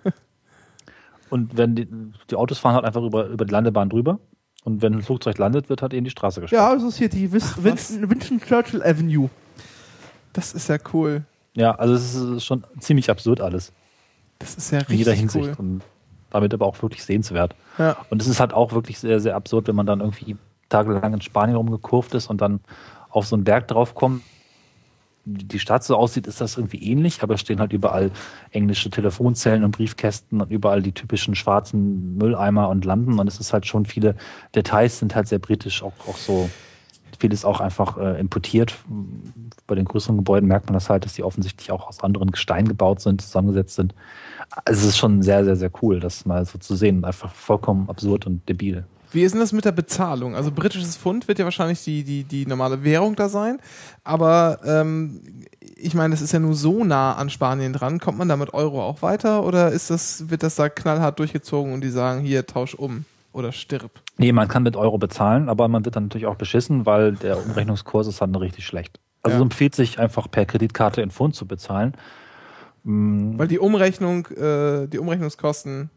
Und 1.30 1.58
wenn 1.58 1.76
die, 1.76 1.88
die 2.30 2.36
Autos 2.36 2.60
fahren 2.60 2.76
halt 2.76 2.86
einfach 2.86 3.02
über, 3.02 3.26
über 3.28 3.46
die 3.46 3.52
Landebahn 3.52 3.90
drüber. 3.90 4.20
Und 4.64 4.82
wenn 4.82 4.94
ein 4.94 5.02
Flugzeug 5.04 5.38
landet, 5.38 5.70
wird 5.70 5.82
halt 5.84 5.94
eben 5.94 6.04
die 6.06 6.10
Straße 6.12 6.42
gesperrt. 6.42 6.60
Ja, 6.62 6.74
das 6.74 6.84
ist 6.84 6.98
hier 6.98 7.10
die 7.10 7.32
Wis- 7.32 7.52
Ach, 7.52 7.58
was? 7.58 7.64
Winston, 7.64 8.10
Winston 8.10 8.42
Churchill 8.42 8.82
Avenue. 8.84 9.30
Das 10.34 10.54
ist 10.54 10.68
ja 10.70 10.78
cool. 10.94 11.24
Ja, 11.56 11.76
also 11.76 11.94
es 11.94 12.16
ist 12.16 12.44
schon 12.46 12.64
ziemlich 12.80 13.10
absurd 13.10 13.42
alles. 13.42 13.72
Das 14.40 14.56
ist 14.56 14.72
ja 14.72 14.80
In 14.90 14.98
jeder 14.98 15.12
richtig 15.14 15.32
Hinsicht. 15.32 15.56
cool. 15.60 15.66
Und 15.66 15.82
damit 16.36 16.54
aber 16.54 16.66
auch 16.66 16.82
wirklich 16.82 17.04
sehenswert. 17.04 17.56
Ja. 17.78 17.98
Und 18.10 18.22
es 18.22 18.28
ist 18.28 18.40
halt 18.40 18.54
auch 18.54 18.74
wirklich 18.74 19.00
sehr, 19.00 19.20
sehr 19.20 19.36
absurd, 19.36 19.68
wenn 19.68 19.76
man 19.76 19.86
dann 19.86 20.02
irgendwie 20.02 20.38
tagelang 20.70 21.14
in 21.14 21.22
Spanien 21.22 21.56
rumgekurvt 21.56 22.14
ist 22.14 22.28
und 22.28 22.42
dann 22.42 22.60
auf 23.10 23.26
so 23.26 23.36
einen 23.36 23.44
Berg 23.44 23.68
draufkommt. 23.68 24.22
Die 25.28 25.58
Stadt 25.58 25.84
so 25.84 25.96
aussieht, 25.96 26.28
ist 26.28 26.40
das 26.40 26.58
irgendwie 26.58 26.84
ähnlich, 26.84 27.24
aber 27.24 27.34
es 27.34 27.42
stehen 27.42 27.60
halt 27.60 27.74
überall 27.74 28.12
englische 28.52 28.92
Telefonzellen 28.92 29.64
und 29.64 29.72
Briefkästen 29.72 30.40
und 30.40 30.52
überall 30.52 30.84
die 30.84 30.92
typischen 30.92 31.34
schwarzen 31.34 32.18
Mülleimer 32.18 32.70
und 32.70 32.86
Lampen 32.86 33.18
und 33.18 33.28
es 33.28 33.40
ist 33.40 33.52
halt 33.52 33.66
schon 33.66 33.86
viele 33.86 34.16
Details 34.54 35.00
sind 35.00 35.16
halt 35.16 35.28
sehr 35.28 35.40
britisch, 35.40 35.82
auch, 35.82 35.94
auch 36.08 36.18
so 36.18 36.48
vieles 37.20 37.44
auch 37.44 37.60
einfach 37.60 37.98
äh, 37.98 38.20
importiert. 38.20 38.76
Bei 39.66 39.74
den 39.74 39.86
größeren 39.86 40.18
Gebäuden 40.18 40.48
merkt 40.48 40.68
man 40.68 40.76
das 40.76 40.90
halt, 40.90 41.06
dass 41.06 41.14
die 41.14 41.24
offensichtlich 41.24 41.72
auch 41.72 41.88
aus 41.88 42.02
anderen 42.02 42.30
Gestein 42.30 42.68
gebaut 42.68 43.02
sind, 43.02 43.22
zusammengesetzt 43.22 43.76
sind. 43.76 43.96
Also 44.66 44.82
es 44.82 44.88
ist 44.90 44.98
schon 44.98 45.22
sehr, 45.22 45.44
sehr, 45.44 45.56
sehr 45.56 45.72
cool, 45.82 46.00
das 46.00 46.26
mal 46.26 46.46
so 46.46 46.58
zu 46.58 46.76
sehen. 46.76 47.04
Einfach 47.04 47.34
vollkommen 47.34 47.90
absurd 47.90 48.26
und 48.28 48.48
debil. 48.48 48.86
Wie 49.12 49.22
ist 49.24 49.32
denn 49.32 49.40
das 49.40 49.54
mit 49.54 49.64
der 49.66 49.72
Bezahlung? 49.72 50.36
Also 50.36 50.52
britisches 50.52 50.98
Pfund 50.98 51.28
wird 51.28 51.40
ja 51.40 51.46
wahrscheinlich 51.46 51.84
die, 51.84 52.04
die, 52.04 52.24
die 52.24 52.46
normale 52.46 52.84
Währung 52.84 53.16
da 53.16 53.30
sein. 53.30 53.60
Aber 54.04 54.60
ähm, 54.66 55.22
ich 55.78 55.94
meine, 55.94 56.12
das 56.14 56.22
ist 56.22 56.34
ja 56.34 56.40
nur 56.40 56.54
so 56.54 56.84
nah 56.84 57.14
an 57.16 57.30
Spanien 57.30 57.72
dran. 57.74 58.00
Kommt 58.00 58.18
man 58.18 58.28
da 58.28 58.36
mit 58.36 58.54
Euro 58.54 58.84
auch 58.84 59.02
weiter 59.02 59.46
oder 59.46 59.72
ist 59.72 59.90
das, 59.90 60.30
wird 60.30 60.44
das 60.44 60.56
da 60.56 60.68
knallhart 60.70 61.18
durchgezogen 61.20 61.74
und 61.74 61.82
die 61.82 61.90
sagen, 61.90 62.22
hier, 62.22 62.46
tausch 62.46 62.74
um 62.76 63.06
oder 63.32 63.52
stirb? 63.52 63.92
Nee, 64.18 64.32
man 64.32 64.48
kann 64.48 64.64
mit 64.64 64.76
Euro 64.76 64.98
bezahlen, 64.98 65.48
aber 65.50 65.68
man 65.68 65.86
wird 65.86 65.96
dann 65.96 66.04
natürlich 66.04 66.28
auch 66.28 66.36
beschissen, 66.36 66.86
weil 66.86 67.14
der 67.14 67.38
Umrechnungskurs 67.46 68.08
ist 68.08 68.22
dann 68.22 68.36
richtig 68.36 68.66
schlecht. 68.66 69.00
Also 69.24 69.36
Ja. 69.36 69.40
es 69.40 69.44
empfiehlt 69.44 69.76
sich 69.76 70.00
einfach 70.00 70.30
per 70.30 70.46
Kreditkarte 70.46 71.02
in 71.02 71.12
Pfund 71.12 71.36
zu 71.36 71.46
bezahlen. 71.46 71.94
Mm, 72.86 73.38
Weil 73.38 73.48
die 73.48 73.60
Umrechnung, 73.60 74.28
äh, 74.28 74.88
die 74.88 75.00
Umrechnungskosten. 75.00 75.90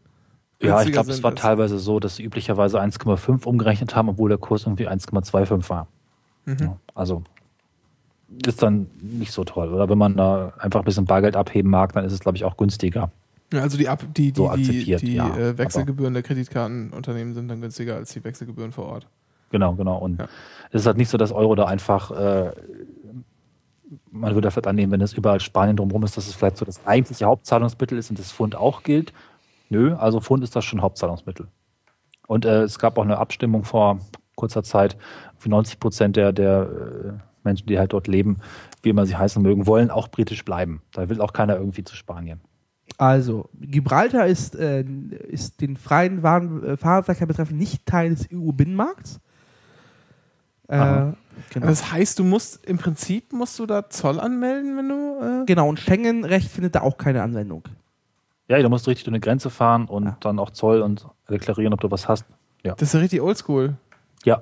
Ja, 0.61 0.81
ich 0.81 0.91
glaube, 0.91 1.11
es 1.11 1.23
war 1.23 1.33
teilweise 1.35 1.79
so, 1.79 1.99
dass 2.01 2.17
sie 2.17 2.23
üblicherweise 2.23 2.81
1,5 2.81 3.45
umgerechnet 3.45 3.95
haben, 3.95 4.09
obwohl 4.09 4.27
der 4.29 4.37
Kurs 4.37 4.63
irgendwie 4.65 4.89
1,25 4.89 5.69
war. 5.69 5.87
Mhm. 6.45 6.57
Ja, 6.59 6.77
also 6.95 7.23
ist 8.45 8.61
dann 8.61 8.87
nicht 9.01 9.31
so 9.31 9.43
toll. 9.43 9.73
Oder 9.73 9.87
wenn 9.89 9.97
man 9.97 10.17
da 10.17 10.51
einfach 10.59 10.81
ein 10.81 10.85
bisschen 10.85 11.05
Bargeld 11.05 11.35
abheben 11.35 11.71
mag, 11.71 11.93
dann 11.93 12.03
ist 12.03 12.11
es, 12.11 12.19
glaube 12.19 12.37
ich, 12.37 12.43
auch 12.43 12.57
günstiger. 12.57 13.11
Ja, 13.53 13.61
also 13.61 13.77
die, 13.77 13.87
Ab 13.87 14.03
die, 14.15 14.31
die, 14.31 14.37
So 14.37 14.43
die, 14.43 14.49
akzeptiert, 14.61 15.01
die 15.01 15.15
ja, 15.15 15.35
äh, 15.35 15.57
Wechselgebühren 15.57 16.13
der 16.13 16.23
Kreditkartenunternehmen 16.23 17.33
sind 17.33 17.47
dann 17.47 17.61
günstiger 17.61 17.95
als 17.95 18.11
die 18.13 18.23
Wechselgebühren 18.23 18.71
vor 18.71 18.85
Ort. 18.85 19.07
Genau, 19.51 19.73
genau. 19.73 19.97
Und 19.97 20.19
Ja. 20.19 20.27
es 20.71 20.81
ist 20.81 20.87
halt 20.87 20.97
nicht 20.97 21.09
so, 21.09 21.17
dass 21.17 21.31
Euro 21.31 21.55
da 21.55 21.65
einfach, 21.65 22.11
äh, 22.11 22.51
man 24.11 24.33
würde 24.33 24.51
vielleicht 24.51 24.67
annehmen, 24.67 24.91
wenn 24.91 25.01
es 25.01 25.13
überall 25.13 25.39
Spanien 25.39 25.77
drumherum 25.77 26.03
ist, 26.03 26.17
dass 26.17 26.27
es 26.27 26.35
vielleicht 26.35 26.57
so 26.57 26.65
das 26.65 26.85
eigentliche 26.85 27.25
Hauptzahlungsmittel 27.25 27.97
ist 27.97 28.09
und 28.09 28.19
das 28.19 28.31
Pfund 28.31 28.55
auch 28.55 28.83
gilt. 28.83 29.13
Nö, 29.69 29.95
also 29.95 30.19
Pfund 30.19 30.43
ist 30.43 30.55
das 30.55 30.65
schon 30.65 30.81
Hauptzahlungsmittel. 30.81 31.47
Und 32.27 32.45
äh, 32.45 32.63
es 32.63 32.79
gab 32.79 32.97
auch 32.97 33.03
eine 33.03 33.17
Abstimmung 33.17 33.63
vor 33.63 33.99
kurzer 34.35 34.63
Zeit, 34.63 34.97
für 35.37 35.49
90 35.49 35.79
Prozent 35.79 36.15
der, 36.15 36.31
der 36.31 36.61
äh, 36.61 37.11
Menschen, 37.43 37.67
die 37.67 37.77
halt 37.77 37.93
dort 37.93 38.07
leben, 38.07 38.37
wie 38.81 38.89
immer 38.89 39.05
sie 39.05 39.15
heißen 39.15 39.41
mögen, 39.41 39.67
wollen 39.67 39.91
auch 39.91 40.07
britisch 40.07 40.45
bleiben. 40.45 40.81
Da 40.93 41.09
will 41.09 41.21
auch 41.21 41.33
keiner 41.33 41.57
irgendwie 41.57 41.83
zu 41.83 41.95
Spanien. 41.95 42.41
Also, 42.97 43.49
Gibraltar 43.59 44.27
ist, 44.27 44.55
äh, 44.55 44.83
ist 44.83 45.61
den 45.61 45.77
freien 45.77 46.23
Waren, 46.23 46.63
äh, 46.63 46.77
Fahrradverkehr 46.77 47.27
betreffend 47.27 47.59
nicht 47.59 47.85
Teil 47.85 48.09
des 48.09 48.27
EU-Binnenmarkts. 48.33 49.19
Äh. 50.67 51.13
Genau. 51.49 51.67
Das 51.67 51.91
heißt, 51.91 52.19
du 52.19 52.23
musst 52.23 52.65
im 52.65 52.77
Prinzip 52.77 53.33
musst 53.33 53.57
du 53.59 53.65
da 53.65 53.89
Zoll 53.89 54.19
anmelden, 54.19 54.77
wenn 54.77 54.89
du. 54.89 55.41
Äh 55.43 55.45
genau, 55.45 55.67
und 55.69 55.79
Schengen-Recht 55.79 56.49
findet 56.51 56.75
da 56.75 56.81
auch 56.81 56.97
keine 56.97 57.21
Anwendung. 57.23 57.63
Ja, 58.47 58.59
du 58.61 58.69
musst 58.69 58.87
richtig 58.87 59.03
durch 59.05 59.13
eine 59.13 59.19
Grenze 59.19 59.49
fahren 59.49 59.85
und 59.85 60.05
Ja. 60.05 60.17
dann 60.21 60.39
auch 60.39 60.49
Zoll 60.51 60.81
und 60.81 61.05
deklarieren, 61.29 61.73
ob 61.73 61.81
du 61.81 61.91
was 61.91 62.07
hast. 62.07 62.25
Ja. 62.63 62.73
das 62.75 62.89
ist 62.89 62.93
ja 62.93 62.99
richtig 62.99 63.21
oldschool. 63.21 63.75
Ja, 64.25 64.41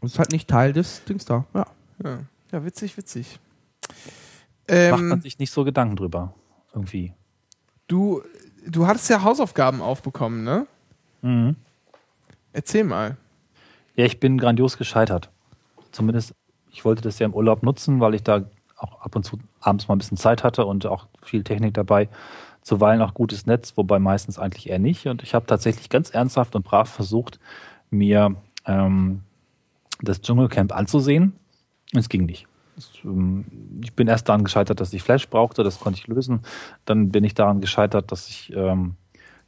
Das 0.00 0.12
ist 0.12 0.18
halt 0.18 0.32
nicht 0.32 0.48
Teil 0.48 0.72
des 0.72 1.04
Dings 1.04 1.24
da. 1.24 1.44
Ja. 1.54 1.66
Ja, 2.02 2.18
ja 2.52 2.64
witzig, 2.64 2.96
witzig. 2.96 3.38
macht 4.68 5.00
man 5.00 5.12
Ähm, 5.12 5.20
sich 5.20 5.38
nicht 5.38 5.52
so 5.52 5.64
Gedanken 5.64 5.96
drüber. 5.96 6.34
Irgendwie. 6.74 7.12
du, 7.86 8.22
du 8.66 8.86
hattest 8.86 9.08
ja 9.10 9.22
Hausaufgaben 9.22 9.80
aufbekommen, 9.80 10.44
ne? 10.44 10.66
Mhm. 11.22 11.56
Erzähl 12.52 12.84
mal. 12.84 13.16
Ja, 13.98 14.04
ich 14.04 14.20
bin 14.20 14.38
grandios 14.38 14.78
gescheitert. 14.78 15.28
Zumindest, 15.90 16.32
ich 16.70 16.84
wollte 16.84 17.02
das 17.02 17.18
ja 17.18 17.26
im 17.26 17.34
Urlaub 17.34 17.64
nutzen, 17.64 17.98
weil 17.98 18.14
ich 18.14 18.22
da 18.22 18.44
auch 18.76 19.00
ab 19.00 19.16
und 19.16 19.24
zu 19.24 19.40
abends 19.58 19.88
mal 19.88 19.96
ein 19.96 19.98
bisschen 19.98 20.16
Zeit 20.16 20.44
hatte 20.44 20.64
und 20.66 20.86
auch 20.86 21.08
viel 21.20 21.42
Technik 21.42 21.74
dabei. 21.74 22.08
Zuweilen 22.62 23.02
auch 23.02 23.12
gutes 23.12 23.46
Netz, 23.46 23.76
wobei 23.76 23.98
meistens 23.98 24.38
eigentlich 24.38 24.70
eher 24.70 24.78
nicht. 24.78 25.08
Und 25.08 25.24
ich 25.24 25.34
habe 25.34 25.46
tatsächlich 25.46 25.88
ganz 25.88 26.10
ernsthaft 26.10 26.54
und 26.54 26.64
brav 26.64 26.88
versucht, 26.88 27.40
mir 27.90 28.36
ähm, 28.66 29.22
das 30.00 30.20
Dschungelcamp 30.20 30.72
anzusehen. 30.72 31.32
Es 31.92 32.08
ging 32.08 32.24
nicht. 32.24 32.46
Ähm, 33.02 33.46
Ich 33.82 33.94
bin 33.94 34.06
erst 34.06 34.28
daran 34.28 34.44
gescheitert, 34.44 34.78
dass 34.78 34.92
ich 34.92 35.02
Flash 35.02 35.28
brauchte, 35.28 35.64
das 35.64 35.80
konnte 35.80 35.98
ich 35.98 36.06
lösen. 36.06 36.42
Dann 36.84 37.10
bin 37.10 37.24
ich 37.24 37.34
daran 37.34 37.60
gescheitert, 37.60 38.12
dass 38.12 38.28
ich 38.28 38.52
ähm, 38.54 38.94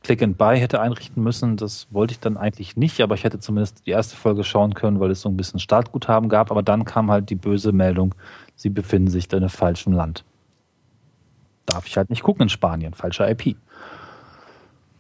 Click 0.03 0.23
and 0.23 0.39
Buy 0.39 0.59
hätte 0.59 0.81
einrichten 0.81 1.23
müssen. 1.23 1.57
Das 1.57 1.87
wollte 1.91 2.13
ich 2.13 2.21
dann 2.21 2.37
eigentlich 2.37 2.77
nicht, 2.77 3.01
aber 3.03 3.15
ich 3.15 3.25
hätte 3.25 3.39
zumindest 3.39 3.87
die 3.87 3.91
erste 3.91 4.17
Folge 4.17 4.45
schauen 4.45 4.75
können, 4.75 4.99
weil 4.99 5.11
es 5.11 5.21
so 5.21 5.29
ein 5.29 5.37
bisschen 5.37 5.61
Startguthaben 5.61 6.29
gab. 6.29 6.51
Aber 6.51 6.63
dann 6.63 6.85
kam 6.85 7.11
halt 7.11 7.29
die 7.31 7.35
böse 7.35 7.73
Meldung, 7.73 8.15
sie 8.57 8.71
befinden 8.71 9.11
sich 9.11 9.31
in 9.31 9.39
einem 9.39 9.49
falschen 9.51 9.93
Land. 9.93 10.25
Darf 11.67 11.87
ich 11.87 11.97
halt 11.97 12.09
nicht 12.11 12.23
gucken 12.23 12.45
in 12.45 12.49
Spanien, 12.49 12.95
falscher 12.95 13.31
IP. 13.31 13.57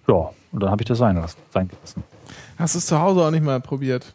Ja, 0.06 0.30
und 0.52 0.62
dann 0.62 0.70
habe 0.70 0.82
ich 0.82 0.86
das 0.88 0.98
sein 0.98 1.16
lassen. 1.16 1.38
Sein 1.50 1.68
gelassen. 1.68 2.04
Hast 2.58 2.74
du 2.74 2.78
es 2.78 2.86
zu 2.86 3.00
Hause 3.00 3.22
auch 3.24 3.30
nicht 3.30 3.44
mal 3.44 3.60
probiert? 3.60 4.14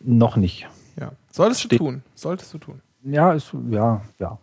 Noch 0.00 0.36
nicht. 0.36 0.66
Ja. 0.98 1.12
Solltest 1.30 1.64
du 1.64 1.66
Steht- 1.68 1.78
tun. 1.78 2.02
Solltest 2.14 2.52
du 2.54 2.58
tun. 2.58 2.80
Ja, 3.04 3.32
ist, 3.32 3.52
ja, 3.70 4.00
ja. 4.18 4.38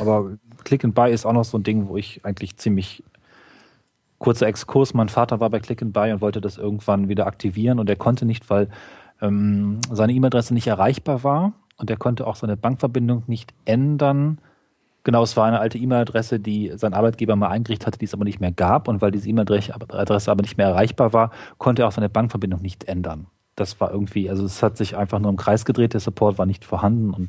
Aber 0.00 0.30
Click 0.62 0.84
and 0.84 0.94
Buy 0.94 1.12
ist 1.12 1.26
auch 1.26 1.32
noch 1.32 1.44
so 1.44 1.58
ein 1.58 1.62
Ding, 1.62 1.88
wo 1.88 1.96
ich 1.96 2.24
eigentlich 2.24 2.56
ziemlich 2.56 3.02
kurzer 4.24 4.46
Exkurs. 4.46 4.94
Mein 4.94 5.10
Vater 5.10 5.38
war 5.38 5.50
bei 5.50 5.60
Click 5.60 5.82
and 5.82 5.92
Buy 5.92 6.10
und 6.10 6.22
wollte 6.22 6.40
das 6.40 6.56
irgendwann 6.56 7.10
wieder 7.10 7.26
aktivieren 7.26 7.78
und 7.78 7.90
er 7.90 7.96
konnte 7.96 8.24
nicht, 8.24 8.48
weil 8.48 8.68
ähm, 9.20 9.80
seine 9.90 10.14
E-Mail-Adresse 10.14 10.54
nicht 10.54 10.66
erreichbar 10.66 11.22
war 11.24 11.52
und 11.76 11.90
er 11.90 11.98
konnte 11.98 12.26
auch 12.26 12.34
seine 12.34 12.56
Bankverbindung 12.56 13.24
nicht 13.26 13.52
ändern. 13.66 14.38
Genau, 15.02 15.22
es 15.22 15.36
war 15.36 15.44
eine 15.46 15.60
alte 15.60 15.76
E-Mail-Adresse, 15.76 16.40
die 16.40 16.72
sein 16.74 16.94
Arbeitgeber 16.94 17.36
mal 17.36 17.48
eingerichtet 17.48 17.86
hatte, 17.86 17.98
die 17.98 18.06
es 18.06 18.14
aber 18.14 18.24
nicht 18.24 18.40
mehr 18.40 18.50
gab. 18.50 18.88
Und 18.88 19.02
weil 19.02 19.10
diese 19.10 19.28
E-Mail-Adresse 19.28 20.30
aber 20.30 20.40
nicht 20.40 20.56
mehr 20.56 20.68
erreichbar 20.68 21.12
war, 21.12 21.30
konnte 21.58 21.82
er 21.82 21.88
auch 21.88 21.92
seine 21.92 22.08
Bankverbindung 22.08 22.62
nicht 22.62 22.84
ändern. 22.84 23.26
Das 23.56 23.78
war 23.78 23.90
irgendwie, 23.90 24.30
also 24.30 24.46
es 24.46 24.62
hat 24.62 24.78
sich 24.78 24.96
einfach 24.96 25.18
nur 25.18 25.30
im 25.30 25.36
Kreis 25.36 25.66
gedreht, 25.66 25.92
der 25.92 26.00
Support 26.00 26.38
war 26.38 26.46
nicht 26.46 26.64
vorhanden 26.64 27.12
und 27.12 27.28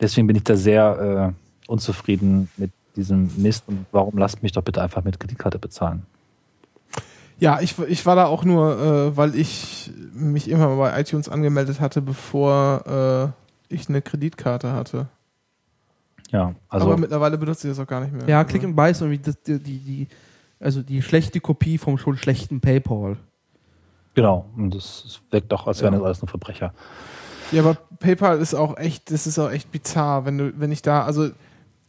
deswegen 0.00 0.26
bin 0.26 0.36
ich 0.36 0.44
da 0.44 0.56
sehr 0.56 1.34
äh, 1.68 1.70
unzufrieden 1.70 2.48
mit 2.56 2.72
diesem 2.96 3.30
Mist 3.36 3.64
und 3.68 3.86
warum 3.92 4.18
lasst 4.18 4.42
mich 4.42 4.52
doch 4.52 4.62
bitte 4.62 4.82
einfach 4.82 5.04
mit 5.04 5.20
Kreditkarte 5.20 5.58
bezahlen? 5.58 6.02
Ja, 7.38 7.60
ich, 7.60 7.78
ich 7.80 8.06
war 8.06 8.16
da 8.16 8.26
auch 8.26 8.44
nur, 8.44 8.78
äh, 8.80 9.16
weil 9.16 9.34
ich 9.34 9.90
mich 10.14 10.48
mal 10.48 10.74
bei 10.76 10.98
iTunes 11.00 11.28
angemeldet 11.28 11.80
hatte, 11.80 12.00
bevor 12.00 13.34
äh, 13.68 13.74
ich 13.74 13.88
eine 13.88 14.00
Kreditkarte 14.00 14.72
hatte. 14.72 15.06
Ja, 16.32 16.54
also 16.68 16.86
Aber 16.86 16.96
mittlerweile 16.96 17.36
benutze 17.38 17.68
ich 17.68 17.76
das 17.76 17.84
auch 17.84 17.88
gar 17.88 18.00
nicht 18.00 18.12
mehr. 18.12 18.26
Ja, 18.26 18.42
Click 18.44 18.64
and 18.64 18.74
Buy 18.74 18.90
ist 18.90 19.00
irgendwie 19.00 19.18
das, 19.20 19.40
die, 19.42 19.58
die, 19.62 19.78
die, 19.78 20.08
also 20.58 20.82
die 20.82 21.02
schlechte 21.02 21.40
Kopie 21.40 21.78
vom 21.78 21.98
schon 21.98 22.16
schlechten 22.16 22.60
PayPal. 22.60 23.16
genau, 24.14 24.46
und 24.56 24.74
das 24.74 25.20
wirkt 25.30 25.52
doch, 25.52 25.66
als 25.66 25.82
wären 25.82 25.92
Ja. 25.92 25.98
das 26.00 26.06
alles 26.06 26.22
nur 26.22 26.28
Verbrecher. 26.28 26.72
Ja, 27.52 27.62
aber 27.62 27.74
PayPal 28.00 28.38
ist 28.38 28.54
auch 28.54 28.76
echt, 28.78 29.12
das 29.12 29.26
ist 29.26 29.38
auch 29.38 29.50
echt 29.52 29.70
bizarr, 29.70 30.24
wenn 30.24 30.38
du, 30.38 30.52
wenn 30.58 30.72
ich 30.72 30.82
da, 30.82 31.04
also 31.04 31.28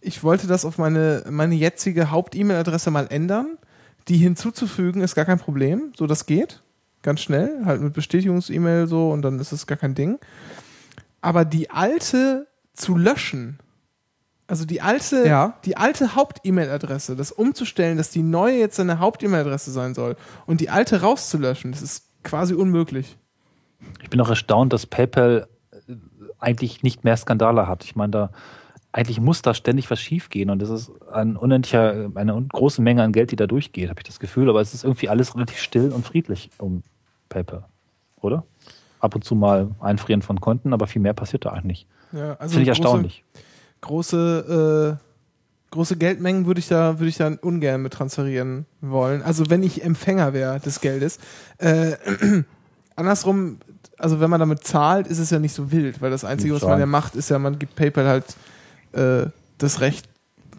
ich 0.07 0.23
wollte 0.23 0.47
das 0.47 0.65
auf 0.65 0.77
meine, 0.77 1.23
meine 1.29 1.55
jetzige 1.55 2.09
Haupt-E-Mail-Adresse 2.11 2.89
mal 2.91 3.07
ändern. 3.07 3.57
Die 4.07 4.17
hinzuzufügen 4.17 5.01
ist 5.01 5.15
gar 5.15 5.25
kein 5.25 5.37
Problem. 5.37 5.91
So, 5.97 6.07
das 6.07 6.25
geht. 6.25 6.63
Ganz 7.01 7.21
schnell. 7.21 7.65
Halt 7.65 7.81
mit 7.81 7.93
Bestätigungs-E-Mail 7.93 8.87
so 8.87 9.11
und 9.11 9.21
dann 9.21 9.39
ist 9.39 9.51
es 9.51 9.67
gar 9.67 9.77
kein 9.77 9.95
Ding. 9.95 10.17
Aber 11.21 11.43
die 11.45 11.69
alte 11.69 12.47
zu 12.73 12.95
löschen, 12.95 13.59
also 14.47 14.63
die 14.65 14.81
alte, 14.81 15.27
Ja. 15.27 15.57
die 15.65 15.75
alte 15.75 16.15
Haupt-E-Mail-Adresse, 16.15 17.15
das 17.17 17.33
umzustellen, 17.33 17.97
dass 17.97 18.11
die 18.11 18.23
neue 18.23 18.57
jetzt 18.59 18.79
eine 18.79 18.99
Haupt-E-Mail-Adresse 18.99 19.71
sein 19.71 19.93
soll 19.93 20.15
und 20.45 20.61
die 20.61 20.69
alte 20.69 21.01
rauszulöschen, 21.01 21.71
das 21.73 21.81
ist 21.81 22.05
quasi 22.23 22.53
unmöglich. 22.53 23.17
Ich 24.01 24.09
bin 24.09 24.21
auch 24.21 24.29
erstaunt, 24.29 24.71
dass 24.71 24.85
PayPal 24.85 25.47
äh, 25.71 25.93
eigentlich 26.39 26.81
nicht 26.81 27.03
mehr 27.03 27.17
Skandale 27.17 27.67
hat. 27.67 27.83
Ich 27.83 27.95
meine, 27.95 28.11
da 28.11 28.31
eigentlich 28.97 29.21
muss 29.21 29.43
da 29.43 29.53
ständig 29.53 29.91
was 29.91 29.99
schiefgehen 29.99 30.49
und 30.49 30.59
das 30.59 30.71
ist 30.71 30.91
ein 31.11 31.37
unendlicher, 31.37 32.09
eine 32.15 32.47
große 32.51 32.81
Menge 32.81 33.03
an 33.03 33.11
Geld, 33.11 33.29
die 33.29 33.35
da 33.35 33.45
durchgeht, 33.45 33.91
habe 33.91 33.99
ich 33.99 34.07
das 34.07 34.19
Gefühl. 34.19 34.49
Aber 34.49 34.59
es 34.59 34.73
ist 34.73 34.83
irgendwie 34.83 35.07
alles 35.07 35.35
relativ 35.35 35.59
still 35.59 35.91
und 35.91 36.03
friedlich 36.03 36.49
um 36.57 36.81
PayPal, 37.29 37.63
oder? 38.21 38.43
Ab 38.99 39.13
und 39.13 39.23
zu 39.23 39.35
mal 39.35 39.69
Einfrieren 39.79 40.23
von 40.23 40.41
Konten, 40.41 40.73
aber 40.73 40.87
viel 40.87 40.99
mehr 41.03 41.13
passiert 41.13 41.45
da 41.45 41.51
eigentlich. 41.51 41.85
Ja, 42.11 42.33
also 42.39 42.55
Finde 42.55 42.71
ich 42.71 42.77
große- 42.79 42.81
erstaunlich. 42.81 43.23
große, 43.81 44.97
äh, 44.99 45.71
große 45.71 45.97
Geldmengen 45.97 46.47
würde 46.47 46.59
ich 46.59 46.67
da, 46.67 46.97
würde 46.97 47.09
ich 47.09 47.17
da 47.17 47.27
ungern 47.39 47.83
mit 47.83 47.93
transferieren 47.93 48.65
wollen. 48.81 49.21
Also 49.21 49.47
wenn 49.51 49.61
ich 49.61 49.83
Empfänger 49.83 50.33
wäre 50.33 50.59
des 50.59 50.81
Geldes. 50.81 51.19
Äh, 51.59 51.97
andersrum, 52.95 53.59
also 53.99 54.19
wenn 54.19 54.31
man 54.31 54.39
damit 54.39 54.63
zahlt, 54.63 55.05
ist 55.05 55.19
es 55.19 55.29
ja 55.29 55.37
nicht 55.37 55.53
so 55.53 55.71
wild, 55.71 56.01
weil 56.01 56.09
das 56.09 56.25
Einzige, 56.25 56.55
was 56.55 56.63
man 56.63 56.79
ja 56.79 56.87
macht, 56.87 57.15
ist 57.15 57.29
ja, 57.29 57.37
man 57.37 57.59
gibt 57.59 57.75
PayPal 57.75 58.07
halt 58.07 58.25
äh, 58.93 59.27
das 59.57 59.81
Recht, 59.81 60.07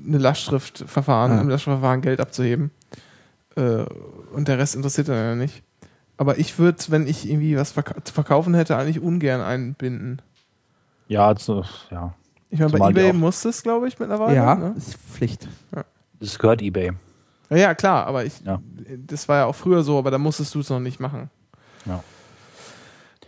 eine 0.06 0.18
Lastschriftverfahren, 0.18 1.32
Ja. 1.32 1.40
im 1.40 1.48
Lastschriftverfahren 1.48 2.00
Geld 2.02 2.20
abzuheben. 2.20 2.70
Äh, 3.56 3.84
und 4.32 4.48
der 4.48 4.58
Rest 4.58 4.74
interessiert 4.76 5.08
dann 5.08 5.16
ja 5.16 5.34
nicht. 5.34 5.62
Aber 6.16 6.38
ich 6.38 6.58
würde, 6.58 6.78
wenn 6.88 7.06
ich 7.06 7.28
irgendwie 7.28 7.56
was 7.56 7.72
verka 7.72 8.02
zu 8.04 8.12
verkaufen 8.12 8.54
hätte, 8.54 8.76
eigentlich 8.76 9.00
ungern 9.00 9.40
einbinden. 9.40 10.20
Ja, 11.06 11.26
also, 11.28 11.64
ja. 11.90 12.14
Ich 12.50 12.58
meine, 12.58 12.72
bei 12.72 12.90
eBay 12.90 13.12
muss 13.12 13.42
das, 13.42 13.62
glaube 13.62 13.88
ich, 13.88 13.98
mittlerweile. 13.98 14.34
ja, 14.34 14.54
Ne? 14.54 14.74
ist 14.76 14.94
Pflicht. 14.94 15.46
Das 16.20 16.38
gehört 16.38 16.60
eBay. 16.62 16.92
Ja, 17.50 17.56
ja, 17.56 17.74
klar, 17.74 18.06
aber 18.06 18.24
ich, 18.24 18.40
Ja. 18.44 18.60
das 19.06 19.28
war 19.28 19.36
ja 19.38 19.44
auch 19.46 19.54
früher 19.54 19.82
so, 19.82 19.98
aber 19.98 20.10
da 20.10 20.18
musstest 20.18 20.54
du 20.54 20.60
es 20.60 20.70
noch 20.70 20.80
nicht 20.80 20.98
machen. 21.00 21.30
Ja. 21.86 22.02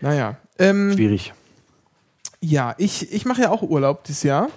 Naja. 0.01 0.37
Ähm, 0.59 0.93
Schwierig. 0.93 1.33
ja, 2.41 2.75
ich, 2.79 3.13
ich 3.13 3.25
mache 3.27 3.43
ja 3.43 3.51
auch 3.51 3.63
Urlaub 3.63 4.05
dieses 4.05 4.23
Jahr, 4.23 4.49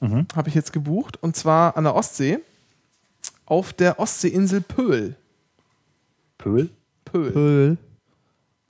Mhm. 0.00 0.26
habe 0.34 0.48
ich 0.48 0.54
jetzt 0.54 0.72
gebucht, 0.72 1.22
und 1.22 1.36
zwar 1.36 1.76
an 1.76 1.84
der 1.84 1.94
Ostsee, 1.94 2.38
auf 3.46 3.72
der 3.72 3.98
Ostseeinsel 3.98 4.60
Pöhl. 4.62 5.16
Pöhl? 6.38 6.70
Pöhl. 7.04 7.32
Pöl. 7.32 7.76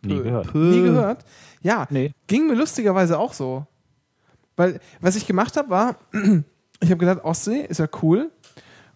Nie 0.03 0.15
Pöhl. 0.15 0.23
gehört. 0.25 0.55
Nie 0.55 0.83
gehört? 0.83 1.25
Ja, 1.63 1.87
Nee. 1.91 2.13
ging 2.27 2.47
mir 2.47 2.55
lustigerweise 2.55 3.19
auch 3.19 3.33
so. 3.33 3.67
Weil, 4.57 4.81
was 5.01 5.17
ich 5.17 5.27
gemacht 5.27 5.57
habe, 5.57 5.71
war, 5.71 5.97
ich 6.81 6.91
habe 6.91 6.97
gedacht, 6.99 7.23
Ostsee 7.25 7.61
ist 7.67 7.79
ja 7.79 7.87
cool. 8.03 8.31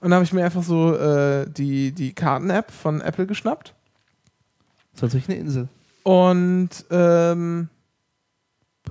Und 0.01 0.11
dann 0.11 0.14
habe 0.14 0.24
ich 0.24 0.32
mir 0.32 0.45
einfach 0.45 0.62
so 0.62 0.95
äh, 0.97 1.47
die, 1.49 1.93
die 1.93 2.12
Karten-App 2.14 2.70
von 2.70 3.01
Apple 3.01 3.26
geschnappt. 3.26 3.74
Das 4.93 4.99
ist 4.99 5.03
natürlich 5.03 5.28
eine 5.28 5.39
Insel. 5.39 5.68
Und 6.03 6.70
ähm, 6.91 7.68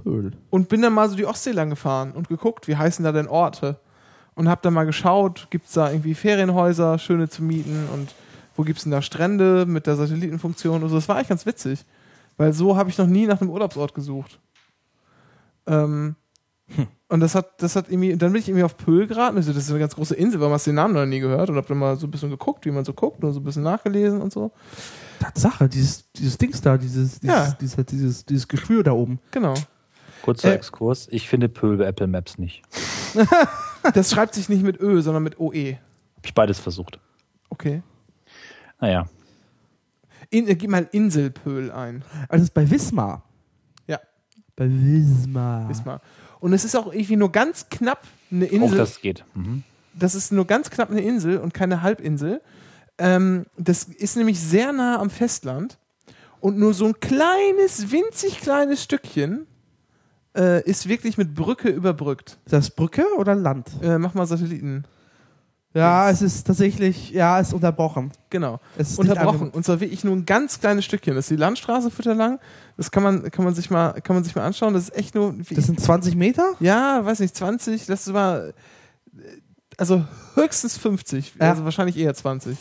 Pöl. 0.03 0.31
und 0.49 0.69
bin 0.69 0.81
dann 0.81 0.93
mal 0.93 1.09
so 1.09 1.15
die 1.15 1.25
Ostsee 1.25 1.51
lang 1.51 1.69
gefahren 1.69 2.11
und 2.11 2.27
geguckt, 2.27 2.67
wie 2.67 2.75
heißen 2.75 3.03
da 3.05 3.11
denn 3.11 3.27
Orte. 3.27 3.79
Und 4.35 4.49
hab 4.49 4.61
dann 4.63 4.73
mal 4.73 4.85
geschaut, 4.85 5.47
gibt 5.51 5.67
es 5.67 5.73
da 5.73 5.91
irgendwie 5.91 6.15
Ferienhäuser, 6.15 6.97
schöne 6.97 7.29
zu 7.29 7.43
mieten 7.43 7.87
und 7.93 8.13
wo 8.55 8.63
gibt 8.63 8.77
es 8.79 8.83
denn 8.83 8.91
da 8.91 9.01
Strände 9.01 9.65
mit 9.67 9.85
der 9.87 9.95
Satellitenfunktion 9.95 10.81
und 10.83 10.89
so. 10.89 10.95
Das 10.95 11.07
war 11.07 11.15
eigentlich 11.17 11.29
ganz 11.29 11.45
witzig, 11.45 11.85
weil 12.37 12.51
so 12.53 12.75
habe 12.75 12.89
ich 12.89 12.97
noch 12.97 13.07
nie 13.07 13.27
nach 13.27 13.41
einem 13.41 13.49
Urlaubsort 13.51 13.93
gesucht. 13.93 14.39
Ähm, 15.67 16.15
Und 17.09 17.19
das 17.19 17.35
hat, 17.35 17.61
das 17.61 17.75
hat 17.75 17.89
irgendwie, 17.89 18.15
dann 18.17 18.31
bin 18.31 18.41
ich 18.41 18.47
irgendwie 18.47 18.63
auf 18.63 18.75
Pöhl 18.77 19.05
geraten. 19.05 19.37
Also 19.37 19.53
das 19.53 19.65
ist 19.65 19.69
eine 19.69 19.79
ganz 19.79 19.93
große 19.93 20.15
Insel, 20.15 20.41
hast 20.49 20.65
du 20.65 20.71
den 20.71 20.75
Namen 20.75 20.95
noch 20.95 21.05
nie 21.05 21.19
gehört? 21.19 21.49
Und 21.49 21.57
hab 21.57 21.67
dann 21.67 21.77
mal 21.77 21.95
so 21.97 22.07
ein 22.07 22.11
bisschen 22.11 22.31
geguckt, 22.31 22.65
wie 22.65 22.71
man 22.71 22.85
so 22.85 22.93
guckt 22.93 23.23
und 23.23 23.33
so 23.33 23.39
ein 23.39 23.43
bisschen 23.43 23.61
nachgelesen 23.63 24.19
und 24.19 24.33
so. 24.33 24.51
Tatsache, 25.19 25.69
dieses, 25.69 26.11
dieses 26.13 26.37
Dings 26.39 26.61
da, 26.61 26.75
dieses, 26.77 27.19
dieses, 27.19 27.35
Ja. 27.35 27.55
dieses, 27.61 27.85
dieses, 27.85 28.25
dieses 28.25 28.47
Geschwür 28.47 28.81
da 28.83 28.93
oben. 28.93 29.19
Genau. 29.29 29.53
Kurzer 30.23 30.51
Äh, 30.51 30.55
Exkurs. 30.55 31.07
Ich 31.11 31.29
finde 31.29 31.47
Pöhl 31.49 31.77
bei 31.77 31.85
Apple 31.85 32.07
Maps 32.07 32.37
nicht. 32.39 32.63
Das 33.93 34.11
schreibt 34.11 34.33
sich 34.33 34.47
nicht 34.47 34.63
mit 34.63 34.79
Ö, 34.79 35.01
sondern 35.01 35.23
mit 35.23 35.37
OE. 35.41 35.73
Habe 35.75 36.25
ich 36.25 36.33
beides 36.33 36.57
versucht. 36.57 36.99
Okay. 37.49 37.83
Naja. 38.79 39.07
In, 40.29 40.47
äh, 40.47 40.55
gib 40.55 40.69
mal 40.71 40.87
Inselpöhl 40.93 41.69
ein. 41.69 42.05
Also 42.29 42.43
es 42.43 42.49
ist 42.49 42.53
bei 42.53 42.71
Wismar. 42.71 43.23
Ja. 43.85 43.99
Bei 44.55 44.69
Wismar. 44.69 45.67
Wismar. 45.67 46.01
Und 46.39 46.53
es 46.53 46.63
ist 46.63 46.75
auch 46.77 46.93
irgendwie 46.93 47.17
nur 47.17 47.29
ganz 47.31 47.67
knapp 47.69 48.07
eine 48.31 48.45
Auch 48.45 48.51
Insel. 48.51 48.77
das 48.77 49.01
geht. 49.01 49.25
Mhm. 49.33 49.63
das 49.93 50.15
ist 50.15 50.31
nur 50.31 50.47
ganz 50.47 50.69
knapp 50.69 50.89
eine 50.89 51.01
Insel 51.01 51.39
und 51.39 51.53
keine 51.53 51.81
Halbinsel. 51.81 52.41
Ähm, 52.97 53.45
das 53.57 53.83
ist 53.83 54.15
nämlich 54.15 54.39
sehr 54.39 54.71
nah 54.71 54.97
am 54.99 55.09
Festland 55.09 55.77
und 56.39 56.57
nur 56.57 56.73
so 56.73 56.85
ein 56.85 56.99
kleines, 57.01 57.91
winzig 57.91 58.39
kleines 58.39 58.81
Stückchen 58.81 59.45
äh, 60.35 60.63
ist 60.63 60.87
wirklich 60.87 61.17
mit 61.17 61.33
Brücke 61.33 61.69
überbrückt. 61.69 62.37
Ist 62.45 62.53
das 62.53 62.69
Brücke 62.69 63.05
oder 63.17 63.35
Land? 63.35 63.69
Äh, 63.81 63.97
mach 63.97 64.13
mal 64.13 64.25
Satelliten. 64.25 64.85
Ja, 65.75 66.09
es 66.11 66.21
ist 66.21 66.45
tatsächlich, 66.45 67.09
ja, 67.09 67.39
es 67.39 67.47
ist 67.47 67.53
unterbrochen. 67.53 68.11
Genau. 68.29 68.59
Es 68.77 68.91
ist 68.91 68.99
Unterbrochen. 68.99 69.49
Und 69.49 69.65
zwar 69.65 69.79
wirklich 69.79 70.03
nur 70.03 70.15
ein 70.15 70.25
ganz 70.25 70.59
kleines 70.59 70.85
Stückchen. 70.85 71.15
Das 71.15 71.25
ist 71.25 71.31
die 71.31 71.35
Landstraße 71.35 71.89
lang. 72.13 72.39
Das 72.77 72.91
kann 72.91 73.01
man, 73.01 73.31
kann 73.31 73.43
man 73.43 73.55
sich 73.55 73.71
mal, 73.71 73.93
kann 74.01 74.15
man 74.15 74.23
sich 74.23 74.35
mal 74.35 74.45
anschauen. 74.45 74.75
Das 74.75 74.83
ist 74.83 74.95
echt 74.95 75.15
nur. 75.15 75.33
Das 75.49 75.65
sind 75.65 75.79
20 75.79 76.15
Meter? 76.15 76.53
ja, 76.59 77.03
weiß 77.03 77.21
nicht, 77.21 77.35
20. 77.35 77.87
Das 77.87 78.13
war 78.13 78.53
also 79.77 80.05
höchstens 80.35 80.77
50. 80.77 81.33
Ja. 81.39 81.51
Also 81.51 81.63
wahrscheinlich 81.65 81.97
eher 81.97 82.13
20. 82.13 82.57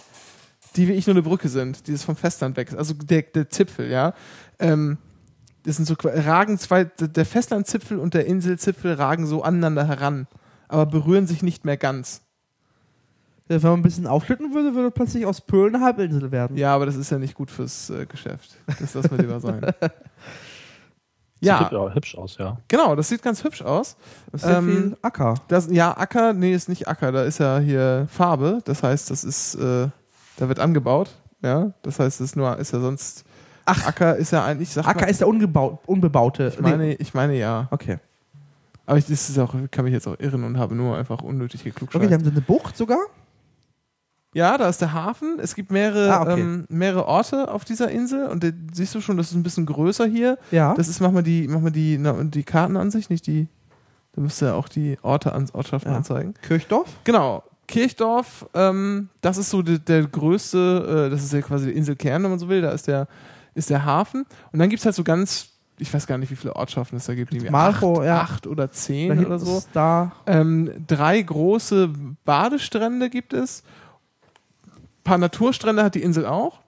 Die 0.77 0.89
wirklich 0.89 1.07
nur 1.07 1.15
eine 1.15 1.23
Brücke 1.23 1.49
sind, 1.49 1.87
die 1.87 1.93
ist 1.93 2.05
vom 2.05 2.17
Festland 2.17 2.57
weg. 2.57 2.69
ist. 2.69 2.79
Also 2.79 2.95
der, 2.95 3.23
der 3.23 3.51
Zipfel, 3.51 3.91
ja. 3.91 4.15
Ähm, 4.59 4.97
das 5.65 5.77
sind 5.77 5.87
so 5.87 5.95
ragen 6.03 6.59
zwei, 6.59 6.85
der 6.85 7.25
Festlandzipfel 7.27 7.99
und 7.99 8.15
der 8.15 8.27
Inselzipfel 8.27 8.95
ragen 8.95 9.27
so 9.27 9.43
aneinander 9.43 9.87
heran, 9.87 10.27
aber 10.69 10.87
berühren 10.87 11.27
sich 11.27 11.43
nicht 11.43 11.65
mehr 11.65 11.77
ganz. 11.77 12.23
Wenn 13.49 13.61
man 13.61 13.73
ein 13.81 13.83
bisschen 13.83 14.07
aufschütten 14.07 14.55
würde, 14.55 14.75
würde 14.75 14.91
plötzlich 14.91 15.27
aus 15.27 15.41
Pöhl 15.41 15.69
eine 15.75 15.85
Halbinsel 15.85 16.31
werden. 16.31 16.57
Ja, 16.57 16.75
aber 16.75 16.87
das 16.87 16.97
ist 16.97 17.11
ja 17.11 17.19
nicht 17.19 17.35
gut 17.35 17.51
fürs 17.51 17.91
äh, 17.91 18.07
Geschäft. 18.07 18.57
Das 18.81 18.95
lassen 18.95 19.11
wir 19.11 19.19
lieber 19.19 19.41
sein. 19.41 19.61
Sieht 21.41 21.49
ja, 21.49 21.69
hüb- 21.69 21.95
hübsch 21.95 22.17
aus, 22.17 22.39
ja. 22.39 22.59
genau, 22.69 22.95
das 22.95 23.09
sieht 23.09 23.21
ganz 23.21 23.43
hübsch 23.43 23.63
aus. 23.63 23.97
Das 24.31 24.43
ist 24.43 24.47
sehr 24.49 24.59
Ähm, 24.59 24.69
viel 24.71 24.97
Acker. 25.03 25.35
Das, 25.49 25.67
ja, 25.73 25.97
Acker, 25.97 26.33
nee, 26.35 26.55
ist 26.55 26.69
nicht 26.69 26.87
Acker, 26.87 27.11
da 27.11 27.25
ist 27.25 27.39
ja 27.39 27.59
hier 27.59 28.07
Farbe. 28.09 28.61
Das 28.65 28.85
heißt, 28.85 29.11
das 29.11 29.25
ist, 29.25 29.57
äh, 29.57 29.89
da 30.37 30.49
wird 30.49 30.61
angebaut 30.61 31.11
Ja, 31.43 31.73
das 31.83 31.99
heißt, 31.99 32.21
es 32.21 32.29
ist 32.31 32.37
nur, 32.37 32.57
ist 32.59 32.73
ja 32.73 32.79
sonst. 32.81 33.25
Ach, 33.65 33.87
Acker 33.87 34.17
ist 34.17 34.33
ja 34.33 34.45
eigentlich. 34.45 34.71
Sagt 34.71 34.89
Acker 34.89 35.01
man, 35.01 35.09
ist 35.09 35.21
der 35.21 35.29
ungebaut, 35.29 35.79
unbebaute. 35.87 36.53
ich 36.55 36.61
meine, 36.61 36.95
ich 36.95 37.15
meine 37.15 37.37
ja. 37.39 37.69
okay. 37.71 37.99
Aber 38.87 38.99
ich, 38.99 39.07
das 39.07 39.29
ist 39.31 39.39
auch, 39.39 39.55
kann 39.71 39.85
mich 39.85 39.93
jetzt 39.95 40.09
auch 40.09 40.19
irren 40.19 40.43
und 40.45 40.59
habe 40.59 40.75
nur 40.75 40.97
einfach 40.97 41.23
unnötig 41.23 41.63
geklugscheißt. 41.65 41.97
Okay, 41.97 42.09
die 42.09 42.15
haben 42.15 42.25
so 42.25 42.31
eine 42.31 42.41
Bucht 42.41 42.77
sogar. 42.77 42.99
Ja, 44.35 44.57
da 44.57 44.69
ist 44.69 44.81
der 44.81 44.93
Hafen. 44.95 45.39
Es 45.41 45.55
gibt 45.55 45.71
mehrere, 45.71 46.11
Ah, 46.13 46.23
okay. 46.23 46.41
ähm, 46.41 46.65
mehrere 46.69 47.07
Orte 47.07 47.51
auf 47.53 47.65
dieser 47.65 47.91
Insel 47.91 48.27
und 48.29 48.43
den, 48.43 48.69
siehst 48.73 48.95
du 48.95 49.01
schon, 49.03 49.17
das 49.19 49.29
ist 49.31 49.35
ein 49.35 49.43
bisschen 49.43 49.67
größer 49.67 50.07
hier. 50.07 50.39
Ja. 50.51 50.75
Das 50.75 50.89
ist, 50.89 51.01
mach 51.01 51.13
mal 51.13 51.23
die, 51.23 51.47
mach 51.49 51.61
mal 51.61 51.71
die, 51.71 51.99
na, 51.99 52.15
die 52.25 52.43
Kartenansicht, 52.43 53.11
nicht 53.11 53.27
die. 53.27 53.47
Da 54.15 54.23
müsste 54.23 54.47
ja 54.47 54.55
auch 54.55 54.69
die 54.69 54.99
Orte 55.03 55.33
an, 55.33 55.49
Ortschaften 55.53 55.91
Ja. 55.91 55.97
anzeigen. 55.99 56.35
Kirchdorf. 56.43 56.89
Genau. 57.05 57.43
Kirchdorf, 57.69 58.47
ähm, 58.55 59.09
das 59.21 59.37
ist 59.39 59.51
so 59.51 59.63
der, 59.63 59.79
der 59.79 60.07
größte, 60.07 61.07
äh, 61.07 61.11
das 61.11 61.23
ist 61.23 61.33
ja 61.33 61.41
quasi 61.43 61.67
der 61.67 61.75
Inselkern, 61.75 62.23
wenn 62.23 62.31
man 62.31 62.39
so 62.39 62.49
will. 62.49 62.61
Da 62.63 62.71
ist 62.73 62.87
der, 62.89 63.07
ist 63.55 63.71
der 63.71 63.85
Hafen. 63.85 64.25
Und 64.53 64.59
dann 64.59 64.69
gibt 64.69 64.81
es 64.81 64.87
halt 64.87 64.95
so 64.95 65.05
ganz, 65.05 65.49
ich 65.79 65.93
weiß 65.93 66.07
gar 66.07 66.19
nicht, 66.19 66.31
wie 66.31 66.37
viele 66.37 66.57
Ortschaften 66.57 66.97
es 66.97 67.07
da 67.07 67.15
gibt. 67.15 67.33
Malchow, 67.51 67.99
acht, 67.99 68.07
ja. 68.07 68.21
acht 68.21 68.47
oder 68.47 68.71
zehn 68.71 69.25
oder 69.25 69.39
so. 69.39 69.63
da. 69.73 70.13
Ähm, 70.27 70.71
drei 70.87 71.21
große 71.21 71.91
Badestrände 72.25 73.11
gibt 73.11 73.33
es. 73.33 73.63
Ein 74.67 74.87
paar 75.05 75.19
Naturstrände 75.19 75.83
hat 75.83 75.95
die 75.95 76.03
Insel 76.03 76.27
auch. 76.27 76.61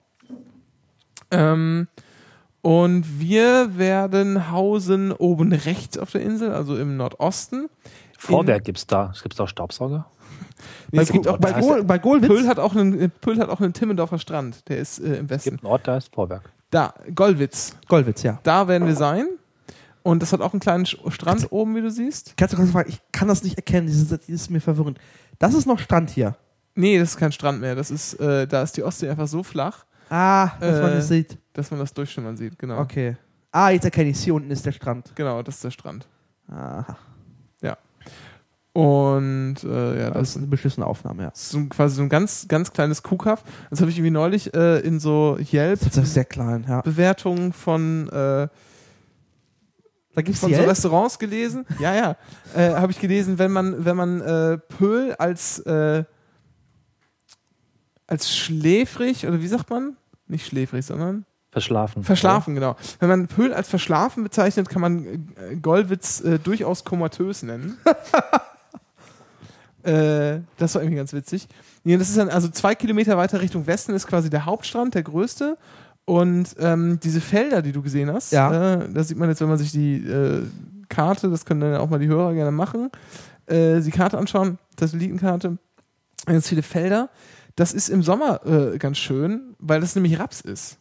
Ähm, 1.31 1.87
und 2.61 3.19
wir 3.19 3.77
werden 3.77 4.51
hausen 4.51 5.11
oben 5.11 5.53
rechts 5.53 5.97
auf 5.97 6.11
der 6.11 6.21
Insel, 6.21 6.51
also 6.51 6.77
im 6.77 6.97
Nordosten. 6.97 7.69
Vorwerk 8.17 8.63
gibt's 8.63 8.87
da. 8.87 9.11
Es 9.13 9.21
gibt 9.21 9.39
auch 9.39 9.47
Staubsauger. 9.47 10.07
Nee, 10.91 11.01
es 11.01 11.11
gibt 11.11 11.27
auch 11.27 11.37
bei, 11.37 11.51
bei 11.51 11.59
Gol, 11.59 11.83
bei 11.83 11.99
Golwitz. 11.99 12.29
Pöhl 12.29 12.47
hat 12.47 12.59
auch 12.59 12.75
einen, 12.75 13.11
Pöhl 13.21 13.37
hat 13.39 13.49
auch 13.49 13.59
einen 13.59 13.73
Timmendorfer 13.73 14.17
Strand, 14.19 14.67
der 14.69 14.77
ist 14.77 14.99
äh, 14.99 15.17
im 15.17 15.25
Es 15.25 15.29
Westen. 15.29 15.49
gibt 15.51 15.63
einen 15.63 15.71
Ort, 15.71 15.87
da 15.87 15.97
ist 15.97 16.13
Vorwerk. 16.13 16.49
Da, 16.75 16.93
Gollwitz, 17.15 17.73
Golwitz, 17.87 18.23
ja. 18.23 18.37
da 18.43 18.67
werden 18.67 18.85
wir 18.85 18.95
sein. 18.97 19.27
Und 20.03 20.21
das 20.21 20.33
hat 20.33 20.41
auch 20.41 20.51
einen 20.51 20.59
kleinen 20.59 20.85
Strand 20.85 21.49
oben, 21.51 21.73
wie 21.75 21.81
du 21.81 21.89
siehst. 21.89 22.33
Kannst 22.35 22.53
du 22.53 22.57
kurz 22.57 22.69
fragen, 22.69 22.89
ich 22.89 22.99
kann 23.13 23.29
das 23.29 23.43
nicht 23.43 23.55
erkennen, 23.55 23.87
das 23.87 24.27
ist 24.27 24.49
mir 24.51 24.59
verwirrend. 24.59 24.99
Das 25.39 25.53
ist 25.53 25.65
noch 25.65 25.79
Strand 25.79 26.09
hier. 26.09 26.35
Nee, 26.75 26.99
das 26.99 27.11
ist 27.11 27.17
kein 27.17 27.31
Strand 27.31 27.61
mehr. 27.61 27.75
Das 27.75 27.91
ist, 27.91 28.15
äh, 28.15 28.45
da 28.45 28.61
ist 28.61 28.75
die 28.75 28.83
Ostsee 28.83 29.09
einfach 29.09 29.27
so 29.27 29.41
flach, 29.41 29.85
Ah, 30.09 30.51
dass 30.59 30.81
man 30.81 30.91
Äh, 30.91 30.95
das 30.95 31.07
sieht. 31.07 31.37
dass 31.53 31.71
man 31.71 31.79
das 31.79 31.93
durchschimmern 31.93 32.35
sieht. 32.35 32.59
Genau. 32.59 32.79
Okay. 32.79 33.15
Ah, 33.53 33.69
jetzt 33.69 33.85
erkenne 33.85 34.09
ich 34.09 34.19
Hier 34.19 34.35
unten 34.35 34.51
ist 34.51 34.65
der 34.65 34.73
Strand. 34.73 35.13
Genau, 35.15 35.41
das 35.41 35.55
ist 35.55 35.63
der 35.63 35.71
Strand. 35.71 36.05
Aha. 36.49 36.97
Und 38.75 39.63
äh, 39.63 39.99
ja, 40.01 40.09
Das 40.09 40.19
das 40.19 40.29
ist 40.31 40.37
eine 40.37 40.47
beschissene 40.47 40.85
Aufnahme, 40.85 41.23
ja. 41.23 41.29
ist 41.29 41.49
so 41.49 41.59
ein, 41.59 41.69
quasi 41.69 41.95
so 41.95 42.01
ein 42.01 42.09
ganz, 42.09 42.45
ganz 42.49 42.73
kleines 42.73 43.03
Kuhkaff. 43.03 43.41
Das 43.69 43.79
habe 43.79 43.89
ich 43.89 43.97
irgendwie 43.97 44.11
neulich 44.11 44.53
äh, 44.53 44.79
in 44.79 44.99
so 44.99 45.37
Yelp 45.39 45.79
Das 45.79 45.95
ist 45.95 46.13
sehr 46.13 46.25
klein, 46.25 46.65
ja. 46.67 46.81
Bewertungen 46.81 47.53
von, 47.53 48.09
äh, 48.09 48.49
Da 50.13 50.21
gibt's 50.21 50.41
von 50.41 50.53
so? 50.53 50.61
Restaurants 50.61 51.19
gelesen. 51.19 51.65
Ja, 51.79 51.95
ja. 51.95 52.17
Äh, 52.53 52.75
habe 52.75 52.91
ich 52.91 52.99
gelesen, 52.99 53.39
wenn 53.39 53.53
man, 53.53 53.85
wenn 53.85 53.95
man 53.95 54.19
äh, 54.19 54.57
Pöhl 54.57 55.15
als, 55.19 55.59
äh, 55.59 56.03
als 58.07 58.35
schläfrig, 58.35 59.25
oder 59.25 59.39
wie 59.41 59.47
sagt 59.47 59.69
man? 59.69 59.95
Nicht 60.27 60.47
schläfrig, 60.47 60.85
sondern 60.85 61.23
Verschlafen. 61.53 62.03
verschlafen, 62.03 62.55
genau. 62.55 62.75
Wenn 62.99 63.07
man 63.07 63.27
Pöhl 63.27 63.53
als 63.53 63.69
verschlafen 63.69 64.25
bezeichnet, 64.25 64.67
kann 64.67 64.81
man 64.81 65.05
äh, 65.05 65.55
Gollwitz 65.61 66.19
äh, 66.19 66.39
durchaus 66.39 66.83
komatös 66.83 67.41
nennen. 67.41 67.77
äh, 69.85 70.41
das 70.57 70.75
war 70.75 70.81
irgendwie 70.81 70.97
ganz 70.97 71.13
witzig. 71.13 71.47
Ja, 71.83 71.97
das 71.97 72.09
ist 72.09 72.17
dann, 72.17 72.29
also 72.29 72.47
zwei 72.49 72.75
Kilometer 72.75 73.17
weiter 73.17 73.41
Richtung 73.41 73.67
Westen 73.67 73.93
ist 73.93 74.07
quasi 74.07 74.29
der 74.29 74.45
Hauptstrand, 74.45 74.95
der 74.95 75.03
größte. 75.03 75.57
Und 76.05 76.55
ähm, 76.59 76.99
diese 77.01 77.19
Felder, 77.21 77.61
die 77.61 77.71
du 77.71 77.81
gesehen 77.81 78.11
hast, 78.11 78.31
Ja. 78.31 78.75
äh, 78.75 78.89
da 78.93 79.03
sieht 79.03 79.17
man 79.17 79.29
jetzt, 79.29 79.41
wenn 79.41 79.49
man 79.49 79.57
sich 79.57 79.71
die 79.71 79.97
äh, 80.05 80.43
Karte, 80.87 81.29
das 81.29 81.45
können 81.45 81.61
dann 81.61 81.75
auch 81.77 81.89
mal 81.89 81.97
die 81.99 82.07
Hörer 82.07 82.33
gerne 82.33 82.51
machen, 82.51 82.91
äh, 83.47 83.79
die 83.81 83.91
Karte 83.91 84.17
anschauen, 84.17 84.59
Satellitenkarte, 84.79 85.57
ganz 86.25 86.47
viele 86.47 86.61
Felder. 86.61 87.09
Das 87.55 87.73
ist 87.73 87.89
im 87.89 88.03
Sommer 88.03 88.45
äh, 88.45 88.77
ganz 88.77 88.97
schön, 88.97 89.55
weil 89.59 89.79
das 89.81 89.95
nämlich 89.95 90.19
Raps 90.19 90.41
ist. 90.41 90.77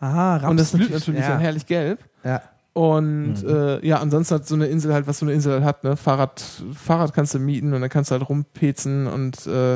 Aha, 0.00 0.36
Raps 0.38 0.50
und 0.50 0.56
das 0.58 0.72
blüht 0.72 0.90
natürlich 0.90 1.20
ja. 1.20 1.28
dann 1.28 1.40
herrlich 1.40 1.66
gelb. 1.66 2.00
Ja. 2.24 2.42
Und 2.78 3.42
äh, 3.44 3.84
ja, 3.84 3.98
ansonsten 3.98 4.36
hat 4.36 4.46
so 4.46 4.54
eine 4.54 4.66
Insel 4.66 4.94
halt, 4.94 5.08
was 5.08 5.18
so 5.18 5.26
eine 5.26 5.32
Insel 5.32 5.54
halt 5.54 5.64
hat, 5.64 5.82
ne? 5.84 5.96
Fahrrad, 5.96 6.44
Fahrrad 6.74 7.12
kannst 7.12 7.34
du 7.34 7.40
mieten 7.40 7.74
und 7.74 7.80
dann 7.80 7.90
kannst 7.90 8.10
du 8.10 8.12
halt 8.12 8.28
rumpezen 8.28 9.08
und 9.08 9.48
äh, 9.48 9.74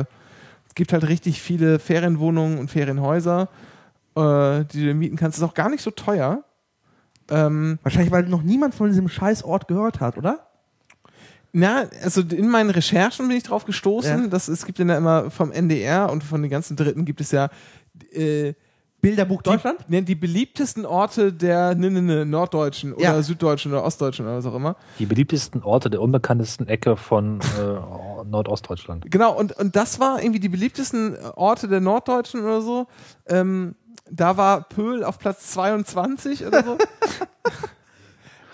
es 0.67 0.73
gibt 0.75 0.93
halt 0.93 1.05
richtig 1.09 1.41
viele 1.41 1.79
Ferienwohnungen 1.79 2.57
und 2.59 2.71
Ferienhäuser, 2.71 3.49
äh, 4.15 4.63
die 4.71 4.85
du 4.85 4.93
mieten 4.93 5.17
kannst. 5.17 5.37
ist 5.37 5.43
auch 5.43 5.53
gar 5.53 5.69
nicht 5.69 5.81
so 5.83 5.91
teuer. 5.91 6.45
Ähm, 7.29 7.77
Wahrscheinlich, 7.83 8.11
weil 8.13 8.23
noch 8.23 8.41
niemand 8.41 8.73
von 8.73 8.87
diesem 8.87 9.09
Scheißort 9.09 9.67
gehört 9.67 9.99
hat, 9.99 10.17
oder? 10.17 10.47
na, 11.55 11.83
also 12.01 12.21
in 12.21 12.49
meinen 12.49 12.69
Recherchen 12.71 13.27
bin 13.27 13.35
ich 13.37 13.43
drauf 13.43 13.65
gestoßen, 13.65 14.21
Ja. 14.23 14.27
dass 14.27 14.47
es 14.47 14.65
gibt 14.65 14.79
ja 14.79 14.97
immer 14.97 15.29
vom 15.29 15.51
NDR 15.51 16.09
und 16.11 16.23
von 16.23 16.41
den 16.41 16.49
ganzen 16.49 16.75
Dritten 16.77 17.05
gibt 17.05 17.21
es 17.21 17.31
ja 17.31 17.49
äh, 18.11 18.53
Bilderbuch 19.03 19.41
Deutschland? 19.41 19.79
Die, 19.89 20.01
die 20.01 20.15
beliebtesten 20.15 20.85
Orte 20.85 21.33
der 21.33 21.75
ne, 21.75 21.91
ne, 21.91 22.01
ne, 22.01 22.25
Norddeutschen 22.25 22.93
oder 22.93 23.03
Ja. 23.03 23.21
Süddeutschen 23.21 23.73
oder 23.73 23.83
Ostdeutschen 23.83 24.25
oder 24.25 24.37
was 24.37 24.45
auch 24.45 24.55
immer. 24.55 24.77
Die 24.97 25.05
beliebtesten 25.05 25.61
Orte 25.61 25.89
der 25.89 26.01
unbekanntesten 26.01 26.69
Ecke 26.69 26.95
von 26.95 27.41
äh, 27.41 28.25
Nordostdeutschland. 28.25 29.11
Genau, 29.11 29.37
und, 29.37 29.51
und 29.57 29.75
das 29.75 29.99
war 29.99 30.21
irgendwie 30.21 30.39
die 30.39 30.47
beliebtesten 30.47 31.17
Orte 31.35 31.67
der 31.67 31.81
Norddeutschen 31.81 32.43
oder 32.43 32.61
so. 32.61 32.87
Ähm, 33.27 33.75
da 34.09 34.37
war 34.37 34.61
Pöhl 34.69 35.03
auf 35.03 35.19
Platz 35.19 35.51
22 35.51 36.45
oder 36.45 36.63
so. 36.63 36.77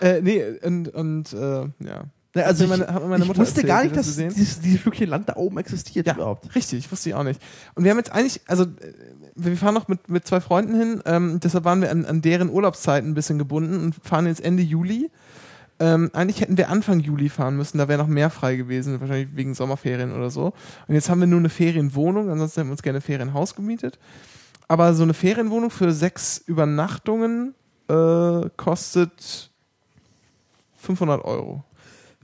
äh, 0.00 0.20
nee, 0.20 0.44
und, 0.64 0.88
und 0.88 1.32
äh, 1.32 1.60
ja. 1.78 2.04
Ja, 2.34 2.44
also 2.44 2.62
Hat 2.68 2.78
mir 2.78 2.84
ich, 2.84 2.88
meine- 2.92 3.06
meine 3.08 3.24
ich 3.24 3.28
wusste 3.30 3.42
erzählt, 3.62 3.66
gar 3.66 3.82
nicht, 3.82 3.96
das 3.96 4.06
dass 4.06 4.34
dieses, 4.34 4.60
dieses 4.60 4.80
Stückchen 4.80 5.08
Land 5.08 5.28
da 5.28 5.34
oben 5.36 5.58
existiert 5.58 6.06
Ja, 6.06 6.14
überhaupt. 6.14 6.54
richtig, 6.54 6.90
wusste 6.92 7.08
ich 7.08 7.14
auch 7.16 7.24
nicht. 7.24 7.40
Und 7.74 7.82
wir 7.82 7.90
haben 7.90 7.98
jetzt 7.98 8.12
eigentlich, 8.12 8.40
also 8.46 8.64
äh, 8.64 8.68
wir 9.34 9.56
fahren 9.56 9.74
noch 9.74 9.88
mit, 9.88 10.08
mit 10.08 10.26
zwei 10.28 10.40
Freunden 10.40 10.78
hin, 10.78 11.02
ähm, 11.06 11.40
deshalb 11.40 11.64
waren 11.64 11.80
wir 11.82 11.90
an, 11.90 12.04
an 12.04 12.22
deren 12.22 12.48
Urlaubszeiten 12.50 13.10
ein 13.10 13.14
bisschen 13.14 13.38
gebunden 13.38 13.80
und 13.82 13.94
fahren 14.04 14.26
jetzt 14.26 14.44
Ende 14.44 14.62
Juli. 14.62 15.10
Ähm, 15.80 16.10
eigentlich 16.12 16.40
hätten 16.40 16.56
wir 16.58 16.68
Anfang 16.68 17.00
Juli 17.00 17.30
fahren 17.30 17.56
müssen, 17.56 17.78
da 17.78 17.88
wäre 17.88 17.98
noch 18.00 18.06
mehr 18.06 18.30
frei 18.30 18.54
gewesen, 18.56 19.00
wahrscheinlich 19.00 19.28
wegen 19.34 19.54
Sommerferien 19.54 20.12
oder 20.12 20.30
so. 20.30 20.52
Und 20.86 20.94
jetzt 20.94 21.08
haben 21.10 21.20
wir 21.20 21.26
nur 21.26 21.38
eine 21.40 21.48
Ferienwohnung, 21.48 22.30
ansonsten 22.30 22.60
hätten 22.60 22.68
wir 22.68 22.72
uns 22.72 22.82
gerne 22.82 22.98
ein 22.98 23.02
Ferienhaus 23.02 23.54
gemietet. 23.56 23.98
Aber 24.68 24.94
so 24.94 25.02
eine 25.02 25.14
Ferienwohnung 25.14 25.70
für 25.70 25.90
sechs 25.92 26.38
Übernachtungen 26.46 27.54
äh, 27.88 28.48
kostet 28.56 29.50
500 30.76 31.24
Euro. 31.24 31.64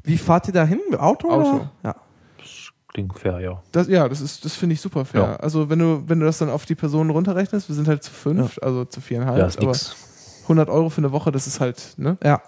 Wie 0.07 0.17
fahrt 0.17 0.47
ihr 0.47 0.55
da 0.55 0.65
hin? 0.65 0.81
Mit 0.89 0.99
Auto? 1.01 1.29
Auto. 1.31 1.57
Oder? 1.57 1.73
Ja. 1.83 1.97
Das 2.39 2.73
klingt 2.89 3.19
fair, 3.19 3.41
ja. 3.41 3.63
Das, 3.73 3.89
ja, 3.89 4.09
das 4.09 4.21
ist, 4.21 4.45
das 4.45 4.55
finde 4.55 4.75
ich 4.75 4.81
super 4.81 5.05
fair. 5.05 5.21
Ja. 5.21 5.37
Also 5.37 5.69
wenn 5.69 5.81
du, 5.81 6.05
wenn 6.07 6.21
du 6.21 6.27
das 6.27 6.39
dann 6.39 6.49
auf 6.49 6.65
die 6.65 6.77
Personen 6.77 7.11
runterrechnest, 7.11 7.69
wir 7.69 7.75
sind 7.75 7.89
halt 7.89 8.03
zu 8.05 8.13
fünf, 8.13 8.59
also 8.63 8.85
zu 8.85 9.01
viereinhalb, 9.01 9.39
ja, 9.39 9.47
ist 9.47 9.59
aber 9.59 9.67
nix. 9.67 9.97
100 10.45 10.71
Euro 10.71 10.91
für 10.91 10.99
eine 10.99 11.11
Woche, 11.11 11.33
das 11.33 11.49
ist 11.49 11.59
halt, 11.59 11.95
ne? 11.97 12.17
ja. 12.23 12.41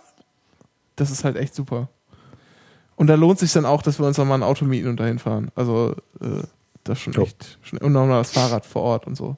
Das 0.95 1.11
ist 1.11 1.25
halt 1.25 1.37
echt 1.37 1.55
super. 1.55 1.89
Und 2.97 3.09
da 3.09 3.15
lohnt 3.17 3.39
sich 3.39 3.53
dann 3.53 3.65
auch, 3.65 3.83
dass 3.83 3.99
wir 3.99 4.07
uns 4.07 4.19
nochmal 4.19 4.39
ein 4.39 4.43
Auto 4.43 4.65
mieten 4.65 4.89
und 4.89 4.99
dahin 4.99 5.19
fahren. 5.19 5.51
Also 5.55 5.95
äh, 6.21 6.43
das 6.85 6.99
ist 6.99 7.05
schon 7.05 7.13
Jo. 7.13 7.23
echt, 7.23 7.59
schon, 7.63 7.79
und 7.81 7.93
nochmal 7.93 8.19
das 8.21 8.33
Fahrrad 8.33 8.65
vor 8.65 8.83
Ort 8.83 9.07
und 9.07 9.17
so. 9.17 9.37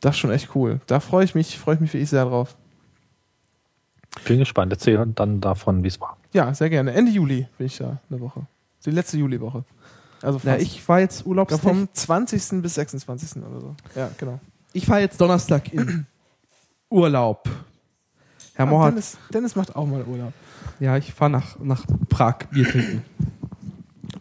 Das 0.00 0.14
ist 0.14 0.18
schon 0.18 0.30
echt 0.30 0.54
cool. 0.54 0.80
Da 0.86 1.00
freue 1.00 1.24
ich 1.24 1.34
mich, 1.34 1.58
freue 1.58 1.76
ich 1.76 1.80
mich 1.80 1.92
wirklich 1.92 2.10
sehr 2.10 2.24
drauf. 2.24 2.56
Bin 4.24 4.38
gespannt. 4.38 4.72
Erzähl 4.72 5.04
dann 5.14 5.40
davon, 5.40 5.82
wie 5.82 5.88
es 5.88 6.00
war. 6.00 6.16
Ja, 6.32 6.52
sehr 6.54 6.68
gerne. 6.70 6.92
Ende 6.92 7.10
Juli 7.12 7.46
bin 7.56 7.66
ich 7.66 7.78
da, 7.78 7.98
eine 8.10 8.20
Woche. 8.20 8.46
Die 8.84 8.90
letzte 8.90 9.16
Juliwoche. 9.18 9.64
Also 10.22 10.38
ja 10.44 10.52
fast. 10.54 10.62
ich 10.62 10.82
fahre 10.82 11.00
jetzt 11.00 11.20
Ja, 11.20 11.26
Urlaubstechnisch. 11.26 11.72
vom 11.72 11.88
20. 11.92 12.62
bis 12.62 12.74
26. 12.74 13.42
oder 13.42 13.60
so. 13.60 13.74
Ja, 13.94 14.10
genau. 14.18 14.40
Ich 14.72 14.86
fahre 14.86 15.00
jetzt 15.00 15.20
Donnerstag 15.20 15.72
in 15.72 16.06
Urlaub. 16.90 17.48
Herr 18.54 18.66
Ah, 18.66 18.70
Mohr 18.70 18.88
Dennis, 18.90 19.16
Dennis 19.32 19.54
macht 19.56 19.74
auch 19.76 19.86
mal 19.86 20.02
Urlaub. 20.04 20.32
ja, 20.80 20.96
ich 20.96 21.12
fahre 21.14 21.30
nach, 21.30 21.58
nach 21.60 21.84
Prag 22.08 22.38
Bier 22.50 22.68
trinken. 22.68 23.04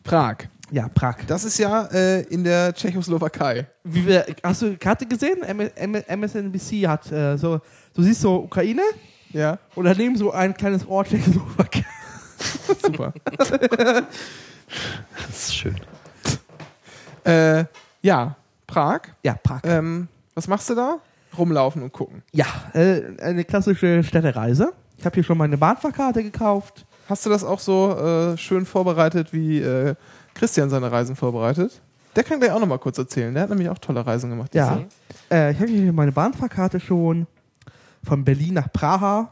Prag. 0.04 0.38
Ja, 0.70 0.90
Prag. 0.90 1.16
Das 1.28 1.44
ist 1.46 1.58
ja 1.58 1.86
äh, 1.86 2.22
in 2.24 2.44
der 2.44 2.74
Tschechoslowakei. 2.74 3.68
Wie 3.84 4.06
wir, 4.06 4.26
hast 4.44 4.62
du 4.62 4.70
die 4.72 4.78
Karte 4.78 5.06
gesehen? 5.06 5.42
M 5.44 5.62
M 5.62 6.04
MSNBC 6.22 6.88
hat 6.88 7.10
äh, 7.12 7.38
so, 7.38 7.62
du 7.94 8.02
siehst 8.04 8.22
so 8.22 8.36
Ukraine 8.44 8.82
Ja, 9.32 9.60
und 9.76 9.86
daneben 9.86 10.18
so 10.18 10.32
ein 10.32 10.54
kleines 10.54 10.86
Ort 10.88 11.08
Tschechoslowakei. 11.10 11.86
super. 12.82 13.14
Das 15.16 15.48
ist 15.48 15.56
schön. 15.56 15.80
äh, 17.24 17.64
ja, 18.02 18.36
Prag. 18.68 19.02
Ja, 19.24 19.36
Prag. 19.42 19.62
Ähm, 19.64 20.10
was 20.36 20.50
machst 20.50 20.70
du 20.70 20.76
da? 20.76 20.98
Rumlaufen 21.38 21.84
und 21.84 21.94
gucken. 21.94 22.22
Ja, 22.34 22.46
äh, 22.74 23.02
eine 23.22 23.46
klassische 23.46 24.04
Städtereise. 24.04 24.74
Ich 24.98 25.06
habe 25.06 25.14
hier 25.14 25.24
schon 25.24 25.38
meine 25.38 25.58
Bahnfahrkarte 25.58 26.22
gekauft. 26.22 26.86
Hast 27.08 27.26
du 27.26 27.30
das 27.30 27.44
auch 27.44 27.60
so 27.60 27.96
äh, 27.98 28.38
schön 28.38 28.66
vorbereitet, 28.66 29.32
wie 29.32 29.60
äh, 29.62 29.96
Christian 30.34 30.70
seine 30.70 30.92
Reisen 30.92 31.16
vorbereitet? 31.16 31.82
Der 32.16 32.24
kann 32.24 32.40
gleich 32.40 32.52
auch 32.52 32.60
noch 32.60 32.68
mal 32.68 32.80
kurz 32.80 32.98
erzählen. 32.98 33.34
Der 33.34 33.44
hat 33.44 33.50
nämlich 33.50 33.70
auch 33.70 33.78
tolle 33.78 34.06
Reisen 34.06 34.30
gemacht. 34.30 34.54
Ja. 34.56 34.82
Äh, 35.32 35.52
ich 35.52 35.60
habe 35.60 35.70
hier 35.70 35.94
meine 35.94 36.12
Bahnfahrkarte 36.12 36.80
schon 36.80 37.28
von 38.04 38.26
Berlin 38.26 38.56
nach 38.56 38.72
Praha. 38.74 39.32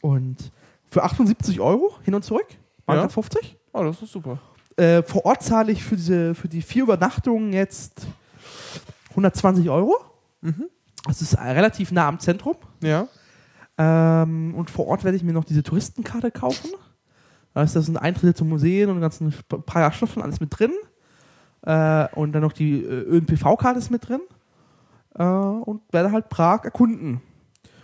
Und 0.00 0.50
für 0.88 1.02
78 1.02 1.60
Euro 1.60 1.94
hin 2.02 2.14
und 2.14 2.24
zurück. 2.24 2.46
Ja. 2.88 3.08
50. 3.08 3.56
Oh, 3.72 3.82
das 3.82 4.00
ist 4.00 4.12
super. 4.12 4.38
Äh, 4.76 5.02
vor 5.02 5.24
Ort 5.24 5.42
zahle 5.42 5.72
ich 5.72 5.82
für, 5.82 5.96
diese, 5.96 6.34
für 6.34 6.48
die 6.48 6.62
vier 6.62 6.84
Übernachtungen 6.84 7.52
jetzt 7.52 8.06
120 9.10 9.68
Euro. 9.70 9.96
Das 11.06 11.22
ist 11.22 11.34
äh, 11.34 11.40
relativ 11.40 11.92
nah 11.92 12.08
am 12.08 12.18
Zentrum. 12.18 12.56
Ja. 12.82 13.08
Ähm, 13.78 14.54
und 14.54 14.70
vor 14.70 14.86
Ort 14.86 15.04
werde 15.04 15.16
ich 15.16 15.22
mir 15.22 15.32
noch 15.32 15.44
diese 15.44 15.62
Touristenkarte 15.62 16.30
kaufen. 16.30 16.70
Da 17.54 17.62
ist 17.62 17.76
das 17.76 17.88
ein 17.88 17.96
Eintritt 17.96 18.36
zum 18.36 18.48
Museen 18.48 18.90
und 18.90 19.00
ganzen 19.00 19.34
Prager 19.48 19.92
Schloss 19.92 20.16
und 20.16 20.22
alles 20.22 20.40
mit 20.40 20.58
drin. 20.58 20.72
Äh, 21.62 22.06
und 22.14 22.32
dann 22.32 22.42
noch 22.42 22.52
die 22.52 22.82
äh, 22.82 23.02
ÖNPV-Karte 23.02 23.78
ist 23.78 23.90
mit 23.90 24.08
drin. 24.08 24.20
Äh, 25.14 25.24
und 25.24 25.82
werde 25.92 26.12
halt 26.12 26.28
Prag 26.28 26.64
erkunden. 26.64 27.20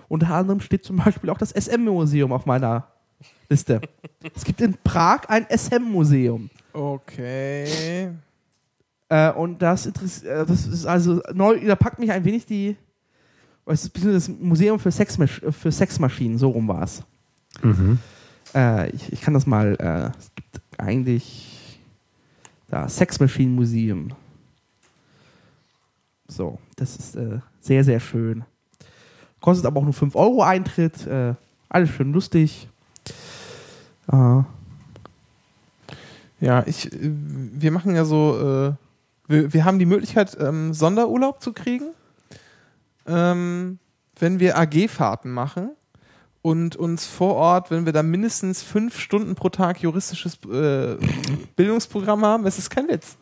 Unter 0.08 0.34
anderem 0.34 0.60
steht 0.60 0.84
zum 0.84 0.96
Beispiel 0.96 1.30
auch 1.30 1.38
das 1.38 1.52
SM-Museum 1.52 2.32
auf 2.32 2.44
meiner 2.44 2.91
Liste. 3.48 3.80
es 4.34 4.44
gibt 4.44 4.60
in 4.60 4.74
Prag 4.82 5.28
ein 5.28 5.46
SM-Museum. 5.48 6.50
Okay. 6.72 8.10
Äh, 9.08 9.32
und 9.32 9.60
das, 9.60 9.86
äh, 9.86 10.46
das 10.46 10.66
ist 10.66 10.86
also 10.86 11.20
neu, 11.34 11.60
da 11.66 11.76
packt 11.76 11.98
mich 11.98 12.10
ein 12.10 12.24
wenig 12.24 12.46
die. 12.46 12.76
Bisschen 13.64 14.12
das 14.12 14.28
Museum 14.28 14.78
für, 14.78 14.90
Sexmasch 14.90 15.40
für 15.50 15.70
Sexmaschinen, 15.70 16.36
so 16.36 16.50
rum 16.50 16.66
war 16.66 16.82
es. 16.82 17.04
Äh, 18.54 18.90
ich, 18.90 19.12
ich 19.12 19.20
kann 19.20 19.34
das 19.34 19.46
mal. 19.46 19.76
Äh, 19.78 20.18
es 20.18 20.32
gibt 20.34 20.60
eigentlich. 20.78 21.78
Da, 22.68 22.88
Sexmaschinen-Museum. 22.88 24.12
So, 26.26 26.58
das 26.76 26.96
ist 26.96 27.16
äh, 27.16 27.40
sehr, 27.60 27.84
sehr 27.84 28.00
schön. 28.00 28.44
Kostet 29.40 29.66
aber 29.66 29.80
auch 29.80 29.84
nur 29.84 29.92
5 29.92 30.16
Euro 30.16 30.42
Eintritt. 30.42 31.06
Äh, 31.06 31.34
alles 31.68 31.90
schön 31.90 32.12
lustig. 32.12 32.68
Äh, 34.12 34.42
Ja, 36.40 36.64
ich, 36.66 36.92
äh, 36.92 36.98
wir 37.00 37.70
machen 37.70 37.94
ja 37.94 38.04
so, 38.04 38.36
äh, 38.36 38.72
wir, 39.28 39.52
wir 39.52 39.64
haben 39.64 39.78
die 39.78 39.86
Möglichkeit, 39.86 40.36
ähm, 40.40 40.74
Sonderurlaub 40.74 41.40
zu 41.40 41.52
kriegen, 41.52 41.94
ähm, 43.06 43.78
wenn 44.18 44.40
wir 44.40 44.58
AG-Fahrten 44.58 45.30
machen 45.30 45.70
und 46.42 46.74
uns 46.74 47.06
vor 47.06 47.36
Ort, 47.36 47.70
wenn 47.70 47.86
wir 47.86 47.92
da 47.92 48.02
mindestens 48.02 48.62
fünf 48.62 48.98
Stunden 48.98 49.36
pro 49.36 49.50
Tag 49.50 49.80
juristisches 49.80 50.38
äh, 50.52 50.96
Bildungsprogramm 51.54 52.24
haben, 52.24 52.42
das 52.42 52.58
ist 52.58 52.70
kein 52.70 52.88
Witz. 52.88 53.16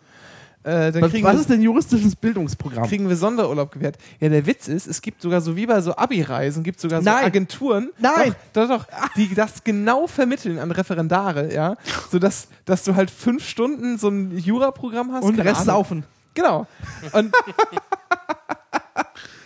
Äh, 0.62 0.92
was, 1.00 1.12
was 1.22 1.40
ist 1.40 1.48
denn 1.50 1.62
juristisches 1.62 2.14
Bildungsprogramm? 2.14 2.86
kriegen 2.86 3.08
wir 3.08 3.16
Sonderurlaub 3.16 3.72
gewährt. 3.72 3.96
Ja, 4.20 4.28
der 4.28 4.44
Witz 4.44 4.68
ist, 4.68 4.86
es 4.86 5.00
gibt 5.00 5.22
sogar 5.22 5.40
so 5.40 5.56
wie 5.56 5.64
bei 5.64 5.80
so 5.80 5.96
Abi-Reisen, 5.96 6.62
gibt 6.62 6.80
sogar 6.80 7.00
so 7.00 7.08
Nein. 7.08 7.24
Agenturen, 7.24 7.88
Nein. 7.98 8.34
doch, 8.52 8.68
doch, 8.68 8.84
doch, 8.84 8.86
die 9.16 9.34
das 9.34 9.64
genau 9.64 10.06
vermitteln 10.06 10.58
an 10.58 10.70
Referendare, 10.70 11.52
ja, 11.54 11.76
sodass 12.11 12.48
dass 12.66 12.84
du 12.84 12.94
halt 12.94 13.11
fünf 13.11 13.48
Stunden 13.48 13.96
so 13.96 14.08
ein 14.08 14.36
Jura-Programm 14.36 15.12
hast. 15.12 15.24
und 15.24 15.36
keine 15.36 15.48
Rest 15.48 15.62
Ahnung. 15.62 15.74
saufen. 15.74 16.04
Genau. 16.34 16.66
Und 17.12 17.32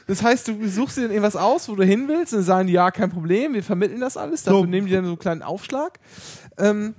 das 0.06 0.22
heißt, 0.22 0.48
du 0.48 0.68
suchst 0.68 0.98
dir 0.98 1.02
dann 1.02 1.10
irgendwas 1.12 1.36
aus, 1.36 1.68
wo 1.68 1.74
du 1.76 1.84
hin 1.84 2.08
willst, 2.08 2.32
und 2.32 2.40
dann 2.40 2.46
sagen 2.46 2.66
die, 2.66 2.74
ja, 2.74 2.90
kein 2.90 3.10
Problem, 3.10 3.54
wir 3.54 3.62
vermitteln 3.62 4.00
das 4.00 4.16
alles, 4.16 4.42
dafür 4.42 4.60
So. 4.60 4.66
nehmen 4.66 4.86
die 4.86 4.92
dann 4.92 5.04
so 5.04 5.10
einen 5.12 5.18
kleinen 5.18 5.42
Aufschlag. 5.42 5.98
Ähm, 6.58 6.94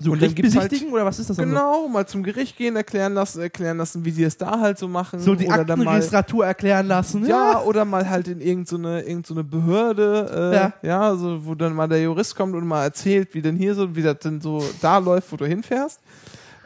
So 0.00 0.10
Und 0.10 0.20
dann 0.20 0.30
Gericht 0.30 0.36
gibt's 0.36 0.56
halt- 0.56 0.70
besichtigen 0.70 0.92
oder 0.92 1.04
was 1.04 1.20
ist 1.20 1.30
das? 1.30 1.36
dann 1.36 1.46
so? 1.46 1.54
genau, 1.54 1.88
mal 1.88 2.04
zum 2.06 2.24
Gericht 2.24 2.56
gehen, 2.56 2.74
erklären 2.74 3.14
lassen, 3.14 3.40
erklären 3.40 3.76
lassen, 3.78 4.04
wie 4.04 4.10
die 4.10 4.24
es 4.24 4.36
da 4.36 4.58
halt 4.58 4.76
so 4.76 4.88
machen. 4.88 5.20
So 5.20 5.36
die 5.36 5.46
oder 5.46 5.64
dann 5.64 5.78
mal 5.78 5.84
Aktenregistratur 5.86 6.44
erklären 6.46 6.88
lassen. 6.88 7.24
ja, 7.26 7.60
oder 7.62 7.84
mal 7.84 8.10
halt 8.10 8.26
in 8.26 8.40
irgendeine 8.40 9.02
so 9.02 9.06
irgend 9.08 9.26
so 9.28 9.34
eine 9.34 9.44
Behörde, 9.44 10.50
äh, 10.52 10.56
ja. 10.56 10.72
Ja. 11.10 11.14
so, 11.16 11.46
wo 11.46 11.54
dann 11.54 11.74
mal 11.74 11.86
der 11.88 12.02
Jurist 12.02 12.34
kommt 12.34 12.56
und 12.56 12.66
mal 12.66 12.82
erzählt, 12.82 13.34
wie 13.34 13.42
denn 13.42 13.54
hier 13.56 13.76
so, 13.76 13.94
wie 13.94 14.02
das 14.02 14.18
denn 14.18 14.40
so 14.40 14.64
da 14.80 14.98
läuft, 14.98 15.30
wo 15.30 15.36
du 15.36 15.46
hinfährst. 15.46 16.00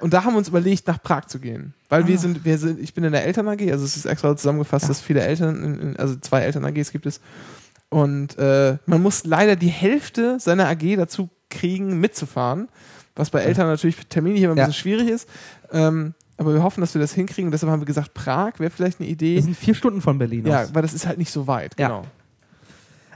Und 0.00 0.14
da 0.14 0.24
haben 0.24 0.32
wir 0.32 0.38
uns 0.38 0.48
überlegt, 0.48 0.86
nach 0.86 1.02
Prag 1.02 1.26
zu 1.26 1.38
gehen. 1.38 1.74
Weil 1.90 2.06
wir 2.06 2.18
sind, 2.18 2.44
wir 2.46 2.56
sind, 2.56 2.80
ich 2.80 2.94
bin 2.94 3.04
in 3.04 3.12
der 3.12 3.26
Eltern-AG, 3.26 3.70
also 3.72 3.84
es 3.84 3.96
ist 3.96 4.06
extra 4.06 4.34
zusammengefasst, 4.36 4.88
dass 4.88 5.00
viele 5.00 5.20
Eltern, 5.20 5.96
also 5.98 6.16
zwei 6.16 6.42
Eltern-AGs 6.42 6.92
gibt 6.92 7.04
es. 7.04 7.20
Und 7.90 8.38
äh, 8.38 8.78
man 8.86 9.02
muss 9.02 9.24
leider 9.24 9.56
die 9.56 9.68
Hälfte 9.68 10.38
seiner 10.40 10.68
AG 10.68 10.96
dazu 10.96 11.28
kriegen, 11.50 11.98
mitzufahren, 12.00 12.68
was 13.18 13.30
bei 13.30 13.40
Eltern 13.40 13.66
natürlich 13.66 13.96
terminlich 14.08 14.42
immer 14.42 14.54
ein 14.54 14.58
Ja. 14.58 14.66
bisschen 14.66 14.80
schwierig 14.80 15.08
ist. 15.08 15.28
Ähm, 15.72 16.14
aber 16.36 16.54
wir 16.54 16.62
hoffen, 16.62 16.80
dass 16.80 16.94
wir 16.94 17.00
das 17.00 17.12
hinkriegen. 17.12 17.48
Und 17.48 17.52
deshalb 17.52 17.70
haben 17.72 17.80
wir 17.80 17.86
gesagt, 17.86 18.14
Prag 18.14 18.52
wäre 18.58 18.70
vielleicht 18.70 19.00
eine 19.00 19.08
Idee. 19.08 19.34
Wir 19.34 19.42
sind 19.42 19.56
vier 19.56 19.74
Stunden 19.74 20.00
von 20.00 20.18
Berlin 20.18 20.46
Ja, 20.46 20.62
aus. 20.62 20.74
weil 20.74 20.82
das 20.82 20.94
ist 20.94 21.06
halt 21.06 21.18
nicht 21.18 21.32
so 21.32 21.46
weit, 21.46 21.74
Ja. 21.78 21.88
genau. 21.88 22.04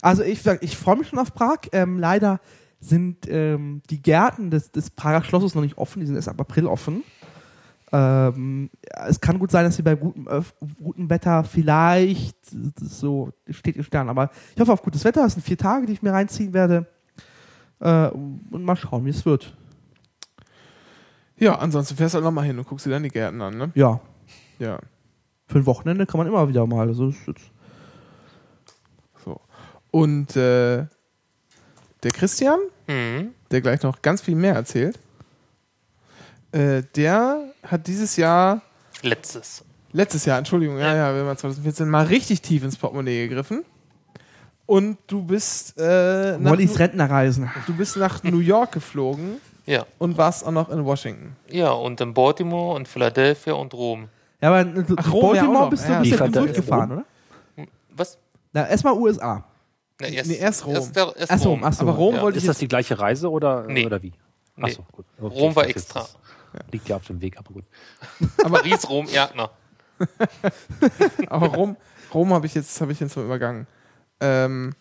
Also 0.02 0.24
ich 0.24 0.44
ich 0.60 0.76
freue 0.76 0.96
mich 0.96 1.08
schon 1.08 1.20
auf 1.20 1.32
Prag. 1.32 1.58
Ähm, 1.70 1.98
leider 1.98 2.40
sind 2.80 3.28
ähm, 3.28 3.80
die 3.90 4.02
Gärten 4.02 4.50
des, 4.50 4.72
des 4.72 4.90
Prager 4.90 5.22
Schlosses 5.24 5.54
noch 5.54 5.62
nicht 5.62 5.78
offen. 5.78 6.00
Die 6.00 6.06
sind 6.06 6.16
erst 6.16 6.28
ab 6.28 6.40
April 6.40 6.66
offen. 6.66 7.04
Ähm, 7.92 8.70
ja, 8.90 9.06
es 9.06 9.20
kann 9.20 9.38
gut 9.38 9.50
sein, 9.52 9.64
dass 9.64 9.76
sie 9.76 9.82
bei 9.82 9.94
gutem, 9.94 10.26
gutem 10.82 11.08
Wetter 11.10 11.44
vielleicht 11.44 12.36
so 12.80 13.30
steht 13.50 13.76
in 13.76 13.84
Sternen. 13.84 14.10
Aber 14.10 14.30
ich 14.54 14.60
hoffe 14.60 14.72
auf 14.72 14.82
gutes 14.82 15.04
Wetter. 15.04 15.24
Es 15.26 15.34
sind 15.34 15.44
vier 15.44 15.58
Tage, 15.58 15.86
die 15.86 15.92
ich 15.92 16.02
mir 16.02 16.12
reinziehen 16.12 16.52
werde. 16.54 16.86
Äh, 17.80 18.08
und 18.08 18.64
mal 18.64 18.74
schauen, 18.76 19.04
wie 19.04 19.10
es 19.10 19.24
wird. 19.24 19.54
Ja, 21.38 21.56
ansonsten 21.58 21.96
fährst 21.96 22.14
du 22.14 22.16
halt 22.16 22.24
nochmal 22.24 22.44
hin 22.44 22.58
und 22.58 22.66
guckst 22.68 22.86
dir 22.86 22.90
dann 22.90 23.02
die 23.02 23.08
Gärten 23.08 23.40
an, 23.42 23.56
ne? 23.58 23.70
Ja, 23.74 24.00
Ja. 24.58 24.78
für 25.46 25.58
ein 25.58 25.66
Wochenende 25.66 26.06
kann 26.06 26.18
man 26.18 26.26
immer 26.26 26.48
wieder 26.48 26.66
mal. 26.66 26.86
Also 26.88 27.06
das 27.06 27.16
ist 27.16 27.26
jetzt 27.26 27.50
So. 29.24 29.40
Und 29.90 30.36
äh, 30.36 30.86
der 32.02 32.10
Christian, 32.12 32.58
Mhm. 32.88 33.30
der 33.50 33.60
gleich 33.60 33.82
noch 33.82 34.02
ganz 34.02 34.20
viel 34.22 34.34
mehr 34.34 34.54
erzählt, 34.54 34.98
äh, 36.52 36.82
der 36.96 37.52
hat 37.62 37.86
dieses 37.86 38.16
Jahr, 38.16 38.60
Letztes. 39.02 39.64
letztes 39.92 40.24
Jahr, 40.26 40.38
Entschuldigung, 40.38 40.78
ja, 40.78 40.94
ja, 40.94 41.14
wir 41.14 41.24
waren 41.26 41.36
2014 41.36 41.88
mal 41.88 42.06
richtig 42.06 42.42
tief 42.42 42.62
ins 42.64 42.76
Portemonnaie 42.76 43.28
gegriffen. 43.28 43.64
Und 44.66 44.98
du 45.06 45.22
bist, 45.22 45.74
äh, 45.78 46.38
Mollys 46.38 46.78
Rentnerreisen. 46.78 47.50
du 47.66 47.74
bist 47.74 47.96
nach 47.96 48.22
New 48.22 48.38
York 48.38 48.72
geflogen 48.72 49.36
Ja. 49.66 49.86
und 49.98 50.16
warst 50.18 50.44
auch 50.44 50.50
noch 50.50 50.68
in 50.70 50.84
Washington. 50.84 51.36
Ja, 51.48 51.70
und 51.72 52.00
in 52.00 52.14
Baltimore 52.14 52.74
und 52.76 52.88
Philadelphia 52.88 53.52
und 53.54 53.72
Rom. 53.74 54.08
Ja, 54.40 54.48
aber 54.48 54.60
in 54.62 54.86
Ach, 54.96 55.12
Rom 55.12 55.34
ja 55.34 55.42
auch 55.42 55.46
Baltimore 55.46 55.64
noch. 55.64 55.70
bist 55.70 55.84
du 55.88 56.02
Wie 56.02 56.10
ja 56.10 56.16
er- 56.18 56.28
durchgefahren, 56.28 56.92
oder? 56.92 57.04
Was? 57.94 58.18
Na, 58.52 58.68
erstmal 58.68 58.94
USA. 58.94 59.44
Na, 60.00 60.08
erst, 60.08 60.30
Nee, 60.30 60.36
erst 60.36 60.66
Rom. 60.66 60.74
Erst, 60.74 60.96
der- 60.96 61.14
erst 61.16 61.30
Ach 61.32 61.38
so, 61.38 61.50
Rom. 61.50 61.64
ach 61.64 61.72
so. 61.72 61.82
Aber 61.82 61.92
Rom 61.92 62.14
Ja. 62.16 62.22
wollte 62.22 62.38
ich 62.38 62.44
Ist 62.44 62.48
das 62.48 62.56
jetzt, 62.56 62.62
die 62.62 62.68
gleiche 62.68 62.98
Reise 62.98 63.30
oder, 63.30 63.62
Nee. 63.68 63.86
oder 63.86 64.02
wie? 64.02 64.12
Nee. 64.56 64.64
Achso, 64.64 64.84
gut. 64.90 65.06
Okay, 65.20 65.38
Rom 65.38 65.54
war 65.56 65.66
ich 65.68 65.74
dachte, 65.74 65.78
extra. 65.84 66.00
das 66.00 66.16
Liegt 66.72 66.88
ja 66.88 66.96
auf 66.96 67.06
dem 67.06 67.20
Weg, 67.20 67.38
aber 67.38 67.52
gut. 67.54 67.64
Paris, 68.38 68.88
Rom, 68.90 69.06
Erdner. 69.12 69.50
Aber 71.28 71.46
Rom, 71.48 71.76
Rom 72.12 72.32
habe 72.34 72.46
ich 72.46 72.54
jetzt, 72.54 72.80
habe 72.80 72.92
ich 72.92 73.00
jetzt 73.00 73.16
mal 73.16 73.24
übergangen. 73.24 73.66
Ähm, 74.20 74.74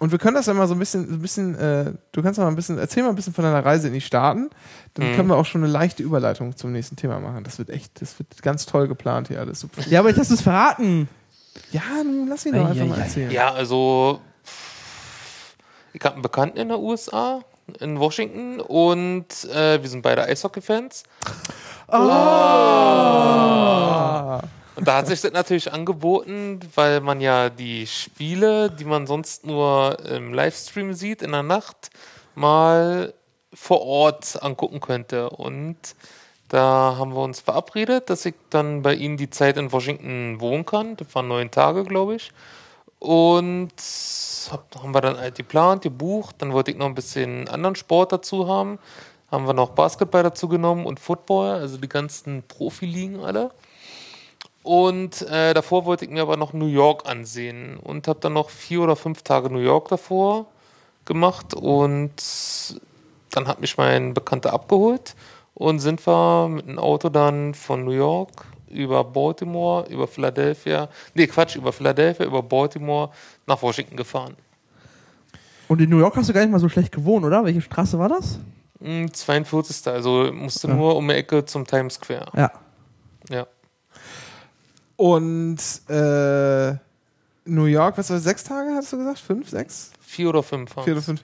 und 0.00 0.12
wir 0.12 0.18
können 0.18 0.34
das 0.36 0.46
ja 0.46 0.54
mal 0.54 0.66
so 0.68 0.74
ein 0.74 0.78
bisschen, 0.78 1.06
so 1.08 1.14
ein 1.14 1.20
bisschen, 1.22 1.54
äh, 1.56 1.92
du 2.12 2.22
kannst 2.22 2.38
mal 2.38 2.46
ein 2.46 2.54
bisschen, 2.56 2.78
erzähl 2.78 3.02
mal 3.02 3.08
ein 3.10 3.16
bisschen 3.16 3.34
von 3.34 3.44
deiner 3.44 3.64
Reise 3.64 3.88
in 3.88 3.94
die 3.94 4.00
Staaten. 4.00 4.48
Dann 4.94 5.10
Mhm. 5.12 5.16
können 5.16 5.28
wir 5.28 5.36
auch 5.36 5.44
schon 5.46 5.62
eine 5.64 5.72
leichte 5.72 6.02
Überleitung 6.02 6.56
zum 6.56 6.72
nächsten 6.72 6.96
Thema 6.96 7.18
machen. 7.20 7.42
Das 7.44 7.58
wird 7.58 7.70
echt, 7.70 8.00
das 8.00 8.18
wird 8.18 8.42
ganz 8.42 8.66
toll 8.66 8.86
geplant 8.88 9.28
hier 9.28 9.40
alles. 9.40 9.60
Super. 9.60 9.82
Ja, 9.88 10.00
aber 10.00 10.08
jetzt 10.10 10.18
hast 10.18 10.30
du 10.30 10.34
es 10.34 10.40
verraten. 10.42 11.08
Ja, 11.72 11.82
nun 12.04 12.28
lass 12.28 12.46
ihn 12.46 12.52
doch 12.54 12.64
Ei, 12.64 12.70
einfach 12.70 12.82
ei, 12.84 12.86
mal 12.88 12.98
erzählen. 13.00 13.30
Ja, 13.32 13.52
also 13.52 14.20
ich 15.92 16.04
habe 16.04 16.14
einen 16.14 16.22
Bekannten 16.22 16.58
in 16.58 16.68
der 16.68 16.78
USA, 16.78 17.40
in 17.80 17.98
Washington 17.98 18.60
und 18.60 19.26
äh, 19.52 19.82
wir 19.82 19.88
sind 19.90 20.02
beide 20.02 20.22
Eishockey-Fans. 20.24 21.02
Ah. 23.08 24.40
Und 24.78 24.86
da 24.86 24.98
hat 24.98 25.08
sich 25.08 25.20
das 25.20 25.32
natürlich 25.32 25.72
angeboten, 25.72 26.60
weil 26.76 27.00
man 27.00 27.20
ja 27.20 27.50
die 27.50 27.84
Spiele, 27.88 28.70
die 28.70 28.84
man 28.84 29.08
sonst 29.08 29.44
nur 29.44 29.98
im 30.06 30.32
Livestream 30.32 30.92
sieht 30.92 31.20
in 31.20 31.32
der 31.32 31.42
Nacht, 31.42 31.90
mal 32.36 33.12
vor 33.52 33.82
Ort 33.82 34.40
angucken 34.40 34.78
könnte. 34.78 35.30
Und 35.30 35.76
da 36.48 36.94
haben 36.96 37.12
wir 37.12 37.22
uns 37.22 37.40
verabredet, 37.40 38.08
dass 38.08 38.24
ich 38.24 38.36
dann 38.50 38.82
bei 38.82 38.94
Ihnen 38.94 39.16
die 39.16 39.30
Zeit 39.30 39.56
in 39.56 39.72
Washington 39.72 40.40
wohnen 40.40 40.64
kann. 40.64 40.94
Das 40.94 41.12
waren 41.12 41.26
neun 41.26 41.50
Tage, 41.50 41.82
glaube 41.82 42.14
ich. 42.14 42.30
Und 43.00 43.72
hab, 44.52 44.76
haben 44.80 44.94
wir 44.94 45.00
dann 45.00 45.18
halt 45.18 45.34
geplant, 45.34 45.82
gebucht. 45.82 46.36
Dann 46.38 46.52
wollte 46.52 46.70
ich 46.70 46.76
noch 46.76 46.86
ein 46.86 46.94
bisschen 46.94 47.48
anderen 47.48 47.74
Sport 47.74 48.12
dazu 48.12 48.46
haben. 48.46 48.78
Haben 49.28 49.48
wir 49.48 49.54
noch 49.54 49.70
Basketball 49.70 50.22
dazu 50.22 50.46
genommen 50.46 50.86
und 50.86 51.00
Football, 51.00 51.54
also 51.54 51.78
die 51.78 51.88
ganzen 51.88 52.44
Profiligen 52.44 53.24
alle. 53.24 53.50
Und 54.68 55.22
äh, 55.22 55.54
davor 55.54 55.86
wollte 55.86 56.04
ich 56.04 56.10
mir 56.10 56.20
aber 56.20 56.36
noch 56.36 56.52
New 56.52 56.66
York 56.66 57.08
ansehen 57.08 57.78
und 57.78 58.06
habe 58.06 58.20
dann 58.20 58.34
noch 58.34 58.50
vier 58.50 58.82
oder 58.82 58.96
fünf 58.96 59.22
Tage 59.22 59.48
New 59.48 59.60
York 59.60 59.88
davor 59.88 60.44
gemacht 61.06 61.54
und 61.54 62.12
dann 63.30 63.48
hat 63.48 63.62
mich 63.62 63.78
mein 63.78 64.12
Bekannter 64.12 64.52
abgeholt 64.52 65.14
und 65.54 65.78
sind 65.78 66.06
wir 66.06 66.48
mit 66.50 66.66
dem 66.66 66.78
Auto 66.78 67.08
dann 67.08 67.54
von 67.54 67.82
New 67.86 67.92
York 67.92 68.44
über 68.68 69.04
Baltimore, 69.04 69.88
über 69.88 70.06
Philadelphia, 70.06 70.90
nee 71.14 71.26
Quatsch, 71.26 71.56
über 71.56 71.72
Philadelphia, 71.72 72.26
über 72.26 72.42
Baltimore 72.42 73.08
nach 73.46 73.62
Washington 73.62 73.96
gefahren. 73.96 74.36
Und 75.68 75.80
in 75.80 75.88
New 75.88 75.98
York 75.98 76.14
hast 76.14 76.28
du 76.28 76.34
gar 76.34 76.42
nicht 76.42 76.50
mal 76.52 76.60
so 76.60 76.68
schlecht 76.68 76.92
gewohnt, 76.92 77.24
oder? 77.24 77.42
Welche 77.42 77.62
Straße 77.62 77.98
war 77.98 78.10
das? 78.10 78.38
Hm, 78.82 79.14
42. 79.14 79.90
Also 79.90 80.30
musste 80.30 80.68
Ja. 80.68 80.74
nur 80.74 80.94
um 80.94 81.08
die 81.08 81.14
Ecke 81.14 81.46
zum 81.46 81.66
Times 81.66 81.94
Square. 81.94 82.26
Ja. 82.36 82.52
Ja. 83.30 83.46
Und 84.98 85.58
äh, 85.88 86.72
New 87.44 87.66
York, 87.66 87.96
was 87.96 88.10
war 88.10 88.16
das, 88.16 88.24
sechs 88.24 88.42
Tage, 88.42 88.70
hast 88.74 88.92
du 88.92 88.98
gesagt? 88.98 89.20
Fünf, 89.20 89.48
sechs? 89.48 89.92
Vier 90.00 90.28
oder 90.30 90.42
fünf 90.42 90.74
Vier 90.74 90.92
oder 90.94 91.02
fünf. 91.02 91.22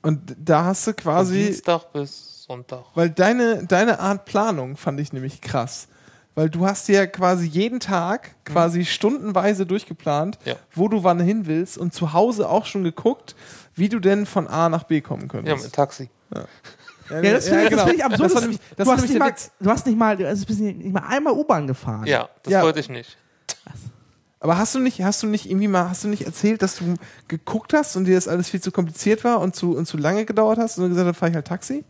Und 0.00 0.36
da 0.38 0.64
hast 0.66 0.86
du 0.86 0.92
Von 0.92 0.96
quasi, 0.96 1.46
Dienstag 1.46 1.92
bis 1.92 2.44
Sonntag. 2.46 2.84
weil 2.94 3.10
deine, 3.10 3.66
deine 3.66 3.98
Art 3.98 4.26
Planung 4.26 4.76
fand 4.76 5.00
ich 5.00 5.12
nämlich 5.12 5.40
krass. 5.40 5.88
Weil 6.36 6.50
du 6.50 6.64
hast 6.66 6.86
ja 6.88 7.04
quasi 7.06 7.46
jeden 7.46 7.80
Tag 7.80 8.36
quasi 8.44 8.84
stundenweise 8.84 9.66
durchgeplant, 9.66 10.38
Ja. 10.44 10.54
wo 10.72 10.86
du 10.86 11.02
wann 11.02 11.18
hin 11.18 11.46
willst 11.46 11.78
und 11.78 11.94
zu 11.94 12.12
Hause 12.12 12.48
auch 12.48 12.64
schon 12.66 12.84
geguckt, 12.84 13.34
wie 13.74 13.88
du 13.88 13.98
denn 13.98 14.24
von 14.24 14.46
A 14.46 14.68
nach 14.68 14.84
B 14.84 15.00
kommen 15.00 15.22
Ja, 15.22 15.28
könntest. 15.28 15.64
mit 15.64 15.72
Taxi. 15.72 16.10
Ja, 16.32 16.44
Ja, 17.10 17.22
das 17.22 17.48
finde 17.48 17.64
ich, 17.64 17.70
das 17.70 17.82
find 17.82 17.94
ich 17.94 18.04
absurd. 18.04 18.32
Das 18.34 18.40
nämlich, 18.42 18.58
das 18.76 18.86
du, 18.86 18.92
hast 18.92 19.02
nicht 19.08 19.18
mal, 19.18 19.34
du 19.60 19.70
hast 19.70 19.86
nicht 19.86 19.98
mal, 19.98 20.26
also 20.26 20.46
bist 20.46 20.60
nicht 20.60 20.92
mal 20.92 21.02
einmal 21.08 21.32
U-Bahn 21.34 21.66
gefahren. 21.66 22.06
Ja, 22.06 22.28
das 22.42 22.52
Ja. 22.52 22.62
wollte 22.62 22.80
ich 22.80 22.88
nicht. 22.88 23.16
Aber 24.40 24.58
hast 24.58 24.74
du 24.74 24.78
nicht, 24.80 25.02
hast 25.02 25.22
du 25.22 25.26
nicht 25.26 25.46
irgendwie 25.46 25.68
mal, 25.68 25.88
hast 25.88 26.04
du 26.04 26.08
nicht 26.08 26.26
erzählt, 26.26 26.62
dass 26.62 26.76
du 26.76 26.94
geguckt 27.26 27.72
hast 27.72 27.96
und 27.96 28.04
dir 28.04 28.14
das 28.14 28.28
alles 28.28 28.50
viel 28.50 28.60
zu 28.60 28.70
kompliziert 28.70 29.24
war 29.24 29.40
und 29.40 29.56
zu, 29.56 29.76
und 29.76 29.86
zu 29.86 29.96
lange 29.96 30.24
gedauert 30.24 30.58
hast 30.58 30.78
und 30.78 30.84
du 30.84 30.88
gesagt 30.90 31.06
hast, 31.06 31.12
dann 31.14 31.18
fahre 31.18 31.30
ich 31.30 31.34
halt 31.36 31.46
Taxi? 31.46 31.84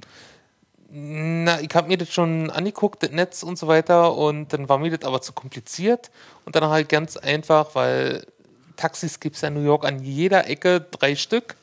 Na, 0.89 1.61
ich 1.61 1.75
habe 1.75 1.89
mir 1.89 1.99
das 1.99 2.11
schon 2.13 2.49
angeguckt, 2.51 3.03
das 3.03 3.11
Netz 3.11 3.43
und 3.43 3.59
so 3.59 3.67
weiter, 3.67 4.17
und 4.17 4.53
dann 4.53 4.69
war 4.69 4.79
mir 4.79 4.97
das 4.97 5.07
aber 5.07 5.21
zu 5.21 5.33
kompliziert. 5.33 6.11
Und 6.45 6.55
dann 6.55 6.65
halt 6.71 6.89
ganz 6.89 7.17
einfach, 7.17 7.75
weil 7.75 8.25
Taxis 8.77 9.19
gibt 9.21 9.37
es 9.37 9.43
ja 9.43 9.49
in 9.49 9.55
New 9.55 9.65
York 9.65 9.85
an 9.85 9.99
jeder 9.99 10.49
Ecke 10.49 10.81
drei 10.81 11.17
Stück, 11.17 11.57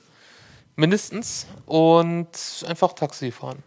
mindestens, 0.76 1.48
und 1.66 2.28
einfach 2.68 2.94
Taxi 2.94 3.32
fahren. 3.32 3.64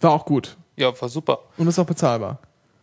War 0.00 0.12
auch 0.12 0.24
gut. 0.24 0.56
Ja, 0.76 0.98
war 1.00 1.08
super. 1.08 1.40
Und 1.56 1.68
ist 1.68 1.78
auch 1.78 1.86
bezahlbar. 1.86 2.38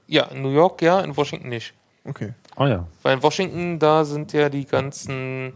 Ja, 0.08 0.26
in 0.26 0.42
New 0.42 0.52
York 0.52 0.82
ja, 0.82 1.02
in 1.02 1.16
Washington 1.16 1.50
nicht. 1.50 1.74
Okay. 2.06 2.34
Oh 2.56 2.66
ja. 2.66 2.88
Weil 3.02 3.18
in 3.18 3.24
Washington, 3.24 3.80
da 3.80 4.06
sind 4.06 4.34
ja 4.34 4.50
die 4.50 4.66
ganzen 4.66 5.54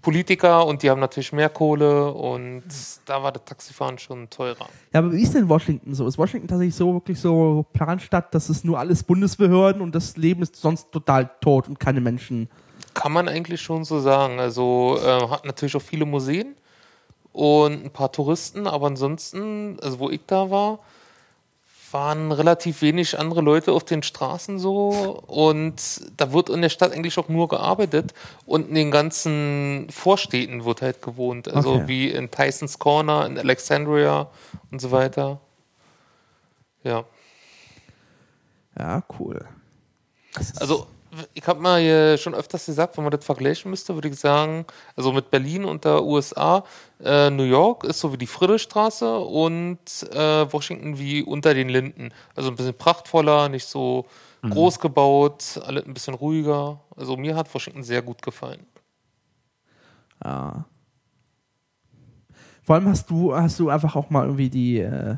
Politiker 0.00 0.64
und 0.64 0.82
die 0.82 0.88
haben 0.88 1.00
natürlich 1.00 1.32
mehr 1.32 1.48
Kohle 1.48 2.12
und 2.12 2.62
da 3.06 3.22
war 3.22 3.32
das 3.32 3.44
Taxifahren 3.44 3.98
schon 3.98 4.30
teurer. 4.30 4.68
Ja, 4.92 5.00
aber 5.00 5.12
wie 5.12 5.20
ist 5.20 5.34
denn 5.34 5.48
Washington 5.48 5.94
so? 5.94 6.06
Ist 6.06 6.16
Washington 6.16 6.46
tatsächlich 6.46 6.76
so 6.76 6.94
wirklich 6.94 7.20
so 7.20 7.66
Planstadt, 7.72 8.32
dass 8.32 8.48
es 8.48 8.62
nur 8.62 8.78
alles 8.78 9.02
Bundesbehörden 9.02 9.82
und 9.82 9.94
das 9.94 10.16
Leben 10.16 10.42
ist 10.42 10.56
sonst 10.56 10.92
total 10.92 11.28
tot 11.40 11.68
und 11.68 11.80
keine 11.80 12.00
Menschen? 12.00 12.48
Kann 12.94 13.12
man 13.12 13.28
eigentlich 13.28 13.60
schon 13.60 13.84
so 13.84 13.98
sagen. 13.98 14.38
Also 14.38 14.96
äh, 15.04 15.28
hat 15.28 15.44
natürlich 15.44 15.74
auch 15.74 15.82
viele 15.82 16.06
Museen 16.06 16.54
und 17.36 17.84
ein 17.84 17.90
paar 17.90 18.10
Touristen, 18.12 18.66
aber 18.66 18.86
ansonsten, 18.86 19.78
also 19.82 19.98
wo 19.98 20.08
ich 20.08 20.20
da 20.26 20.50
war, 20.50 20.78
waren 21.92 22.32
relativ 22.32 22.80
wenig 22.80 23.18
andere 23.18 23.42
Leute 23.42 23.72
auf 23.72 23.84
den 23.84 24.02
Straßen 24.02 24.58
so 24.58 25.22
und 25.26 25.74
da 26.16 26.32
wird 26.32 26.48
in 26.48 26.62
der 26.62 26.70
Stadt 26.70 26.92
eigentlich 26.92 27.18
auch 27.18 27.28
nur 27.28 27.48
gearbeitet 27.48 28.14
und 28.46 28.70
in 28.70 28.74
den 28.74 28.90
ganzen 28.90 29.86
Vorstädten 29.90 30.64
wird 30.64 30.80
halt 30.80 31.02
gewohnt. 31.02 31.46
Also 31.52 31.74
Okay. 31.74 31.88
wie 31.88 32.10
in 32.10 32.30
Tysons 32.30 32.78
Corner, 32.78 33.26
in 33.26 33.38
Alexandria 33.38 34.28
und 34.70 34.80
so 34.80 34.90
weiter. 34.90 35.38
Ja. 36.84 37.04
Ja, 38.78 39.02
cool. 39.18 39.44
Also, 40.58 40.86
ich 41.34 41.46
habe 41.46 41.60
mal 41.60 41.80
hier 41.80 42.18
schon 42.18 42.34
öfters 42.34 42.66
gesagt, 42.66 42.96
wenn 42.96 43.04
man 43.04 43.10
das 43.10 43.24
vergleichen 43.24 43.70
müsste, 43.70 43.94
würde 43.94 44.08
ich 44.08 44.16
sagen, 44.16 44.64
also 44.94 45.12
mit 45.12 45.30
Berlin 45.30 45.64
und 45.64 45.84
der 45.84 46.02
USA, 46.04 46.64
äh, 47.02 47.30
New 47.30 47.44
York 47.44 47.84
ist 47.84 48.00
so 48.00 48.12
wie 48.12 48.18
die 48.18 48.26
Friedrichstraße 48.26 49.18
und 49.18 49.78
äh, 50.12 50.52
Washington 50.52 50.98
wie 50.98 51.22
unter 51.22 51.54
den 51.54 51.68
Linden. 51.68 52.10
Also 52.34 52.50
ein 52.50 52.56
bisschen 52.56 52.74
prachtvoller, 52.74 53.48
nicht 53.48 53.66
so 53.66 54.06
groß 54.42 54.78
gebaut, 54.80 55.60
alles 55.64 55.84
ein 55.86 55.94
bisschen 55.94 56.14
ruhiger. 56.14 56.80
Also 56.96 57.16
mir 57.16 57.34
hat 57.34 57.52
Washington 57.52 57.82
sehr 57.82 58.02
gut 58.02 58.22
gefallen. 58.22 58.66
Ja. 60.24 60.64
Vor 62.62 62.74
allem 62.74 62.88
hast 62.88 63.10
du, 63.10 63.34
hast 63.34 63.58
du 63.58 63.70
einfach 63.70 63.94
auch 63.94 64.10
mal 64.10 64.24
irgendwie 64.24 64.50
die, 64.50 64.80
äh, 64.80 65.16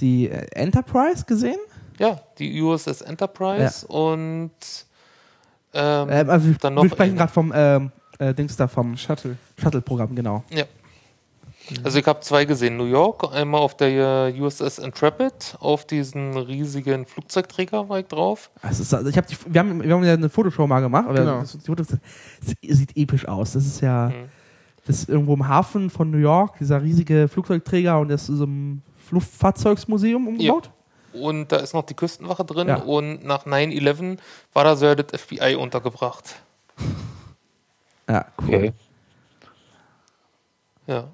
die 0.00 0.28
äh, 0.28 0.46
Enterprise 0.52 1.24
gesehen? 1.24 1.58
Ja, 1.98 2.20
die 2.38 2.60
USS 2.60 3.00
Enterprise 3.00 3.86
und 3.86 4.50
ähm, 5.78 6.08
Ähm, 6.10 6.30
also 6.30 6.50
dann 6.60 6.74
noch 6.74 6.82
wir 6.82 6.90
sprechen 6.90 7.16
gerade 7.16 7.32
vom 7.32 7.52
ähm, 7.54 7.90
äh, 8.18 8.34
Dings 8.34 8.56
da 8.56 8.66
vom 8.68 8.96
Shuttle. 8.96 9.36
Shuttle-Programm, 9.60 10.14
genau. 10.14 10.42
Ja. 10.50 10.64
Also 11.84 11.98
ich 11.98 12.06
habe 12.06 12.20
zwei 12.20 12.46
gesehen. 12.46 12.78
New 12.78 12.86
York, 12.86 13.30
einmal 13.34 13.60
auf 13.60 13.76
der 13.76 14.28
äh, 14.34 14.40
USS 14.40 14.78
Intrepid, 14.78 15.54
auf 15.60 15.84
diesen 15.86 16.34
riesigen 16.36 17.04
Flugzeugträger 17.04 17.88
war 17.90 17.98
ich 18.00 18.06
drauf. 18.06 18.50
Also 18.62 19.06
ich 19.06 19.16
hab 19.18 19.26
die, 19.26 19.36
wir, 19.46 19.60
haben, 19.60 19.82
wir 19.82 19.94
haben 19.94 20.02
ja 20.04 20.14
eine 20.14 20.30
Fotoshow 20.30 20.66
mal 20.66 20.80
gemacht, 20.80 21.06
aber 21.06 21.18
Genau. 21.18 21.40
das, 21.40 21.52
die 21.52 21.66
Fotos, 21.66 21.88
das 21.88 21.98
sieht 22.62 22.96
episch 22.96 23.28
aus. 23.28 23.52
Das 23.52 23.66
ist 23.66 23.82
ja 23.82 24.08
Mhm. 24.08 24.12
das 24.86 25.00
ist 25.00 25.08
irgendwo 25.10 25.34
im 25.34 25.46
Hafen 25.46 25.90
von 25.90 26.10
New 26.10 26.16
York, 26.18 26.56
dieser 26.58 26.82
riesige 26.82 27.28
Flugzeugträger 27.28 27.98
und 28.00 28.08
das 28.08 28.22
ist 28.30 28.38
so 28.38 28.44
ein 28.44 28.82
Luftfahrzeugsmuseum 29.10 30.26
umgebaut. 30.26 30.70
Und 31.12 31.50
da 31.52 31.56
ist 31.56 31.72
noch 31.74 31.86
die 31.86 31.94
Küstenwache 31.94 32.44
drin 32.44 32.68
Ja. 32.68 32.76
und 32.82 33.24
nach 33.24 33.46
9-11 33.46 34.18
war 34.52 34.64
da 34.64 34.76
so 34.76 34.86
ja 34.86 34.94
das 34.94 35.20
FBI 35.20 35.54
untergebracht. 35.56 36.36
Ja, 38.08 38.26
cool. 38.42 38.54
Okay. 38.54 38.72
Ja. 40.86 41.08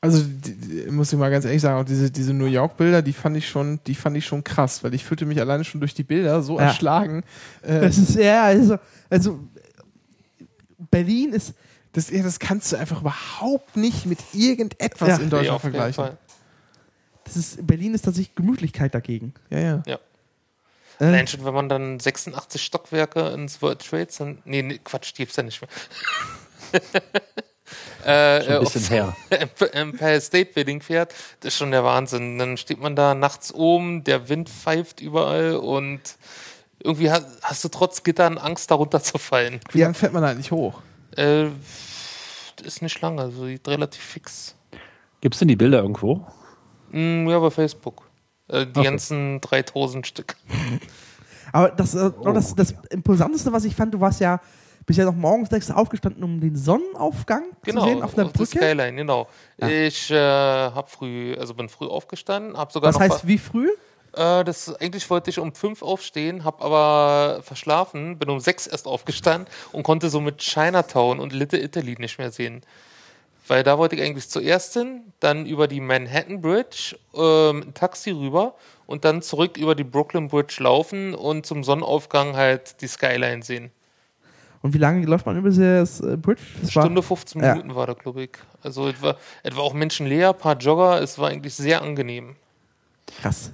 Also 0.00 0.22
die, 0.22 0.54
die, 0.54 0.90
muss 0.90 1.12
ich 1.12 1.18
mal 1.18 1.30
ganz 1.30 1.46
ehrlich 1.46 1.62
sagen, 1.62 1.80
auch 1.80 1.84
diese, 1.84 2.10
diese 2.10 2.34
New 2.34 2.44
York-Bilder, 2.44 3.00
die 3.00 3.14
fand 3.14 3.36
ich 3.38 3.48
schon, 3.48 3.80
die 3.86 3.94
fand 3.94 4.16
ich 4.18 4.26
schon 4.26 4.44
krass, 4.44 4.84
weil 4.84 4.92
ich 4.92 5.02
fühlte 5.04 5.24
mich 5.24 5.40
alleine 5.40 5.64
schon 5.64 5.80
durch 5.80 5.94
die 5.94 6.02
Bilder 6.04 6.42
so 6.42 6.58
Ja. 6.58 6.66
erschlagen. 6.66 7.24
Äh, 7.62 7.80
Das 7.80 7.96
ist 7.96 8.14
ja, 8.16 8.42
also, 8.44 8.76
also 9.08 9.38
Berlin 10.90 11.32
ist, 11.32 11.54
das, 11.92 12.10
ja, 12.10 12.22
das 12.22 12.38
kannst 12.38 12.72
du 12.72 12.76
einfach 12.76 13.00
überhaupt 13.00 13.76
nicht 13.78 14.04
mit 14.04 14.18
irgendetwas 14.34 15.08
Ja. 15.08 15.16
in 15.16 15.24
Nee, 15.24 15.30
Deutschland 15.30 15.56
auf 15.56 15.64
jeden 15.64 15.74
vergleichen. 15.74 16.18
Das 17.24 17.36
ist, 17.36 17.66
Berlin 17.66 17.94
ist 17.94 18.04
tatsächlich 18.04 18.34
Gemütlichkeit 18.34 18.94
dagegen. 18.94 19.34
Ja, 19.50 19.58
ja. 19.58 19.82
Ja. 19.86 19.98
Äh, 21.00 21.04
Allein 21.06 21.26
schon, 21.26 21.44
wenn 21.44 21.54
man 21.54 21.68
dann 21.68 21.98
86 21.98 22.62
Stockwerke 22.62 23.28
ins 23.30 23.60
World 23.62 23.84
Trade 23.84 24.08
Center. 24.08 24.40
Nee, 24.44 24.62
nee, 24.62 24.78
Quatsch, 24.84 25.12
die 25.12 25.22
gibt's 25.22 25.36
ja 25.36 25.42
nicht 25.42 25.60
mehr. 25.60 25.70
äh, 28.04 28.42
Schon 28.44 28.52
ein 28.52 28.56
äh, 28.56 28.60
bisschen 28.60 28.82
her. 28.88 29.16
Emp- 29.30 29.72
Empire 29.72 30.20
State 30.20 30.52
Building 30.52 30.80
fährt, 30.82 31.12
das 31.40 31.54
ist 31.54 31.58
schon 31.58 31.70
der 31.70 31.84
Wahnsinn. 31.84 32.38
Dann 32.38 32.56
steht 32.56 32.80
man 32.80 32.94
da 32.94 33.14
nachts 33.14 33.52
oben, 33.52 34.04
der 34.04 34.28
Wind 34.28 34.48
pfeift 34.48 35.00
überall 35.00 35.56
und 35.56 36.00
irgendwie 36.80 37.10
hast, 37.10 37.26
hast 37.42 37.64
du 37.64 37.68
trotz 37.68 38.02
Gittern 38.02 38.38
Angst, 38.38 38.70
darunter 38.70 39.02
zu 39.02 39.18
fallen. 39.18 39.60
Wie 39.72 39.80
lange 39.80 39.94
fährt 39.94 40.12
man 40.12 40.22
da 40.22 40.28
eigentlich 40.30 40.50
hoch? 40.52 40.82
Äh, 41.16 41.46
das 42.56 42.66
ist 42.66 42.82
nicht 42.82 43.00
lange, 43.00 43.22
also 43.22 43.44
relativ 43.66 44.02
fix. 44.02 44.54
Gibt 45.20 45.34
es 45.34 45.38
denn 45.38 45.48
die 45.48 45.56
Bilder 45.56 45.78
irgendwo? 45.80 46.26
Mm, 46.94 47.28
ja, 47.28 47.38
bei 47.38 47.50
Facebook. 47.50 48.02
Äh, 48.48 48.66
die 48.66 48.70
Okay. 48.80 48.84
ganzen 48.84 49.40
3000 49.40 50.06
Stück. 50.06 50.36
Aber 51.52 51.70
das, 51.70 51.94
äh, 51.94 52.10
Oh. 52.20 52.32
das, 52.32 52.54
das 52.54 52.74
Imposanteste, 52.90 53.52
was 53.52 53.64
ich 53.64 53.74
fand, 53.74 53.94
du 53.94 54.00
warst 54.00 54.20
ja, 54.20 54.40
bist 54.86 54.98
ja 54.98 55.04
noch 55.04 55.14
morgens 55.14 55.50
sechs 55.50 55.70
aufgestanden, 55.70 56.22
um 56.22 56.40
den 56.40 56.56
Sonnenaufgang 56.56 57.44
Genau, 57.62 57.82
zu 57.82 57.88
sehen 57.88 58.02
auf 58.02 58.14
der 58.14 58.24
Brücke. 58.26 58.46
Skyline, 58.58 58.94
genau. 58.94 59.28
Ja. 59.58 59.68
Ich 59.68 60.10
äh, 60.10 60.16
habe 60.16 60.88
früh, 60.88 61.34
also 61.38 61.54
bin 61.54 61.68
früh 61.68 61.86
aufgestanden, 61.86 62.56
habe 62.56 62.72
sogar 62.72 62.92
Was 62.94 63.00
heißt 63.00 63.26
wie 63.26 63.38
früh? 63.38 63.70
Äh, 64.12 64.44
das, 64.44 64.74
eigentlich 64.80 65.08
wollte 65.10 65.30
ich 65.30 65.38
um 65.38 65.54
fünf 65.54 65.82
aufstehen, 65.82 66.44
habe 66.44 66.62
aber 66.64 67.40
verschlafen, 67.42 68.18
bin 68.18 68.28
um 68.30 68.40
sechs 68.40 68.66
erst 68.66 68.86
aufgestanden 68.86 69.48
und 69.72 69.82
konnte 69.84 70.08
somit 70.10 70.38
Chinatown 70.38 71.18
und 71.18 71.32
Little 71.32 71.60
Italy 71.62 71.96
nicht 71.98 72.18
mehr 72.18 72.30
sehen. 72.30 72.62
Weil 73.46 73.62
da 73.62 73.76
wollte 73.78 73.96
ich 73.96 74.02
eigentlich 74.02 74.28
zuerst 74.28 74.72
hin, 74.72 75.02
dann 75.20 75.44
über 75.46 75.68
die 75.68 75.80
Manhattan 75.80 76.40
Bridge 76.40 76.96
äh, 77.14 77.52
mit 77.52 77.64
einem 77.64 77.74
Taxi 77.74 78.10
rüber 78.10 78.54
und 78.86 79.04
dann 79.04 79.20
zurück 79.22 79.56
über 79.58 79.74
die 79.74 79.84
Brooklyn 79.84 80.28
Bridge 80.28 80.56
laufen 80.60 81.14
und 81.14 81.44
zum 81.44 81.62
Sonnenaufgang 81.62 82.36
halt 82.36 82.80
die 82.80 82.86
Skyline 82.86 83.42
sehen. 83.42 83.70
Und 84.62 84.72
wie 84.72 84.78
lange 84.78 85.04
läuft 85.04 85.26
man 85.26 85.36
über 85.36 85.50
das 85.50 86.00
äh, 86.00 86.16
Bridge? 86.16 86.40
Das 86.62 86.74
war- 86.74 86.84
Stunde 86.84 87.02
15 87.02 87.42
Ja. 87.42 87.54
Minuten 87.54 87.74
war 87.74 87.86
da, 87.86 87.92
glaube 87.92 88.22
ich. 88.24 88.30
Also 88.62 88.88
es 88.88 89.02
war, 89.02 89.16
es 89.42 89.54
war 89.54 89.62
auch 89.62 89.74
menschenleer, 89.74 90.30
ein 90.30 90.38
paar 90.38 90.56
Jogger, 90.56 91.02
es 91.02 91.18
war 91.18 91.28
eigentlich 91.28 91.54
sehr 91.54 91.82
angenehm. 91.82 92.36
krass. 93.20 93.52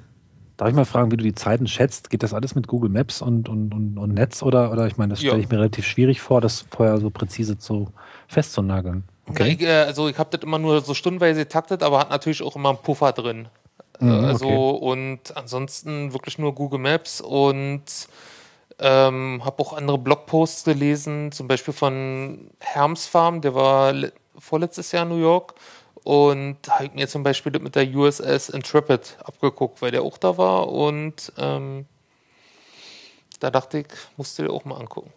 Darf 0.57 0.69
ich 0.69 0.75
mal 0.75 0.85
fragen, 0.85 1.11
wie 1.11 1.17
du 1.17 1.25
die 1.25 1.35
Zeiten 1.35 1.67
schätzt? 1.67 2.11
Geht 2.11 2.23
das 2.23 2.35
alles 2.35 2.55
mit 2.55 2.67
Google 2.69 2.91
Maps 2.91 3.23
und, 3.23 3.49
und, 3.49 3.73
und, 3.75 3.97
und 3.99 4.13
Netz 4.15 4.43
oder, 4.43 4.71
oder 4.71 4.87
ich 4.87 4.99
meine, 4.99 5.15
das 5.15 5.23
Ja. 5.23 5.31
stelle 5.31 5.43
ich 5.43 5.49
mir 5.49 5.57
relativ 5.57 5.87
schwierig 5.87 6.21
vor, 6.21 6.43
das 6.43 6.67
vorher 6.71 6.99
so 6.99 7.09
präzise 7.09 7.57
zu 7.59 7.89
festzunageln. 8.29 9.05
Na, 9.39 9.47
ich, 9.47 9.61
äh, 9.61 9.71
also 9.85 10.09
ich 10.09 10.19
habe 10.19 10.37
das 10.37 10.43
immer 10.45 10.59
nur 10.59 10.81
so 10.81 10.95
stundenweise 10.95 11.41
getaktet, 11.41 11.83
aber 11.83 11.99
hat 12.01 12.11
natürlich 12.11 12.43
auch 12.43 12.57
immer 12.57 12.71
einen 12.71 12.79
Puffer 12.79 13.13
drin. 13.13 13.49
Mhm, 14.01 14.25
also 14.25 14.47
okay. 14.49 14.85
und 14.85 15.37
ansonsten 15.37 16.13
wirklich 16.13 16.39
nur 16.39 16.55
Google 16.55 16.79
Maps 16.81 17.21
und 17.21 17.83
ähm, 18.79 19.43
habe 19.45 19.63
auch 19.63 19.75
andere 19.75 19.99
Blogposts 19.99 20.65
gelesen, 20.65 21.33
zum 21.33 21.49
Beispiel 21.49 21.75
von 21.75 22.51
Herms 22.61 23.07
Farm, 23.07 23.43
der 23.43 23.55
war 23.55 23.93
le- 23.93 24.13
vorletztes 24.39 24.91
Jahr 24.93 25.03
in 25.03 25.11
New 25.11 25.21
York 25.21 25.55
und 26.03 26.57
habe 26.71 26.91
mir 26.95 27.07
zum 27.09 27.23
Beispiel 27.23 27.53
das 27.53 27.61
mit 27.61 27.75
der 27.77 27.87
USS 27.95 28.49
Intrepid 28.49 29.19
abgeguckt, 29.23 29.83
weil 29.83 29.91
der 29.91 30.01
auch 30.03 30.17
da 30.17 30.39
war 30.39 30.69
und 30.73 31.31
ähm, 31.37 31.85
da 33.39 33.51
dachte 33.51 33.81
ich, 33.81 33.87
musst 34.17 34.39
du 34.39 34.45
dir 34.45 34.51
auch 34.51 34.65
mal 34.65 34.77
angucken. 34.79 35.13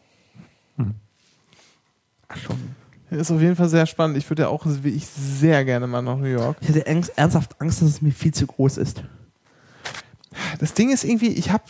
Ach, 2.28 2.38
schon. 2.38 2.76
Ist 3.14 3.32
auf 3.32 3.42
jeden 3.42 3.56
Fall 3.56 3.70
sehr 3.70 3.86
spannend. 3.86 4.18
Ich 4.18 4.30
würde 4.30 4.44
ja 4.44 4.48
auch 4.50 4.66
wie 4.66 4.90
ich 4.90 5.08
sehr 5.08 5.66
gerne 5.66 5.88
mal 5.88 6.02
nach 6.02 6.18
New 6.18 6.26
York. 6.26 6.58
Ich 6.62 6.70
hatte 6.70 6.86
ernst, 6.86 7.12
ernsthaft 7.16 7.60
Angst, 7.60 7.82
dass 7.82 7.90
es 7.90 8.02
mir 8.02 8.12
viel 8.12 8.34
zu 8.34 8.48
groß 8.48 8.78
ist. 8.78 9.04
Das 10.60 10.74
Ding 10.74 10.92
ist 10.92 11.04
irgendwie, 11.04 11.30
ich 11.30 11.52
habe, 11.52 11.64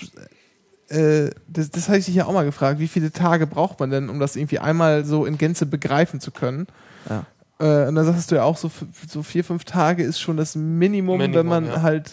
äh, 0.89 1.31
das, 1.47 1.69
das 1.69 1.89
hatte 1.89 1.99
ich 1.99 2.05
dich 2.05 2.15
ja 2.15 2.25
auch 2.25 2.33
mal 2.33 2.45
gefragt, 2.45 2.79
wie 2.79 2.87
viele 2.87 3.11
Tage 3.11 3.47
braucht 3.47 3.79
man 3.79 3.89
denn, 3.89 4.09
um 4.09 4.19
das 4.19 4.35
irgendwie 4.35 4.59
einmal 4.59 5.05
so 5.05 5.25
in 5.25 5.37
Gänze 5.37 5.65
begreifen 5.65 6.19
zu 6.19 6.31
können? 6.31 6.67
Ja. 7.09 7.25
Äh, 7.59 7.87
und 7.87 7.95
dann 7.95 8.05
sagst 8.05 8.31
du 8.31 8.35
ja 8.35 8.43
auch, 8.43 8.57
so, 8.57 8.71
so 9.07 9.23
vier, 9.23 9.43
fünf 9.43 9.63
Tage 9.63 10.03
ist 10.03 10.19
schon 10.19 10.37
das 10.37 10.55
Minimum, 10.55 11.17
Minimum, 11.17 11.39
wenn 11.39 11.45
man 11.45 11.65
ja. 11.65 11.81
halt 11.81 12.11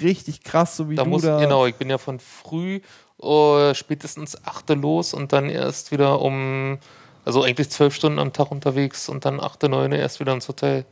richtig 0.00 0.42
krass, 0.42 0.76
so 0.76 0.90
wie 0.90 0.96
Da 0.96 1.04
du 1.04 1.10
muss, 1.10 1.22
da. 1.22 1.38
genau, 1.38 1.66
ich 1.66 1.74
bin 1.76 1.88
ja 1.88 1.98
von 1.98 2.20
früh 2.20 2.80
äh, 3.22 3.74
spätestens 3.74 4.44
8 4.44 4.70
los 4.70 5.14
und 5.14 5.32
dann 5.32 5.48
erst 5.48 5.92
wieder 5.92 6.20
um, 6.20 6.78
also 7.24 7.42
eigentlich 7.42 7.70
zwölf 7.70 7.94
Stunden 7.94 8.18
am 8.18 8.32
Tag 8.32 8.50
unterwegs 8.50 9.08
und 9.08 9.24
dann 9.24 9.40
8, 9.40 9.64
9 9.64 9.92
erst 9.92 10.20
wieder 10.20 10.32
ins 10.32 10.48
Hotel. 10.48 10.84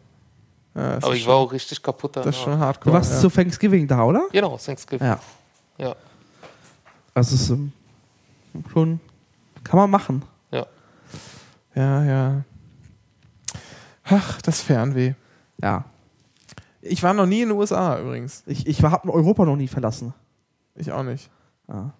Ja, 0.74 0.98
Aber 1.02 1.14
ich 1.14 1.22
schon, 1.24 1.32
war 1.32 1.38
auch 1.38 1.52
richtig 1.52 1.82
kaputt 1.82 2.16
das 2.16 2.26
ist 2.26 2.32
danach. 2.34 2.44
schon 2.44 2.52
Du 2.52 2.58
hardcore. 2.60 2.94
warst 2.94 3.12
ja. 3.12 3.18
zu 3.20 3.28
Thanksgiving 3.30 3.88
da, 3.88 4.04
oder? 4.04 4.22
Genau, 4.30 4.56
Thanksgiving. 4.56 5.06
Ja. 5.06 5.18
Ja. 5.78 5.96
Das 7.14 7.32
ist 7.32 7.50
ähm, 7.50 7.72
schon. 8.72 9.00
Kann 9.64 9.78
man 9.78 9.90
machen. 9.90 10.22
ja. 10.52 10.66
ja, 11.74 12.04
ja. 12.04 12.44
Ach, 14.04 14.40
das 14.42 14.60
Fernweh. 14.60 15.14
Ja. 15.62 15.84
Ich 16.82 17.02
war 17.02 17.12
noch 17.14 17.26
nie 17.26 17.42
in 17.42 17.50
den 17.50 17.58
USA 17.58 17.98
übrigens. 18.00 18.42
Ich, 18.46 18.66
ich 18.66 18.82
habe 18.82 19.12
Europa 19.12 19.44
noch 19.44 19.56
nie 19.56 19.68
verlassen. 19.68 20.14
Ich 20.74 20.90
auch 20.92 21.02
nicht. 21.02 21.30
Ja. 21.68 21.92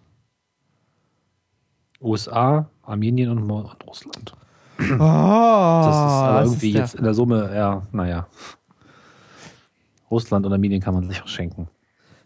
USA, 2.00 2.68
Armenien 2.82 3.30
und, 3.30 3.50
und 3.50 3.86
Russland. 3.86 4.34
Oh, 4.78 4.84
Das 4.84 4.96
ist 4.96 5.02
aber 5.02 6.40
das 6.40 6.48
irgendwie 6.48 6.68
ist 6.70 6.74
jetzt 6.76 6.94
in 6.94 7.04
der 7.04 7.14
Summe, 7.14 7.50
ja, 7.54 7.82
naja. 7.92 8.26
Russland 10.10 10.46
und 10.46 10.52
Armenien 10.52 10.80
kann 10.80 10.94
man 10.94 11.08
sich 11.08 11.22
auch 11.22 11.28
schenken. 11.28 11.68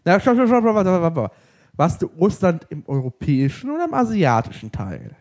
Na, 0.03 0.19
stopp, 0.19 0.35
stopp, 0.35 0.47
stopp, 0.47 0.63
warte, 0.63 0.89
warte, 1.01 1.15
warte. 1.15 1.35
Warst 1.73 2.01
du 2.01 2.05
Russland 2.19 2.65
im 2.69 2.83
europäischen 2.87 3.71
oder 3.71 3.85
im 3.85 3.93
asiatischen 3.93 4.71
Teil? 4.71 5.15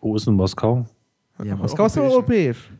Wo 0.00 0.16
ist 0.16 0.26
denn 0.26 0.34
Moskau? 0.34 0.86
Ja, 1.44 1.54
Moskau 1.54 1.86
ist 1.86 1.98
europäisch. 1.98 2.70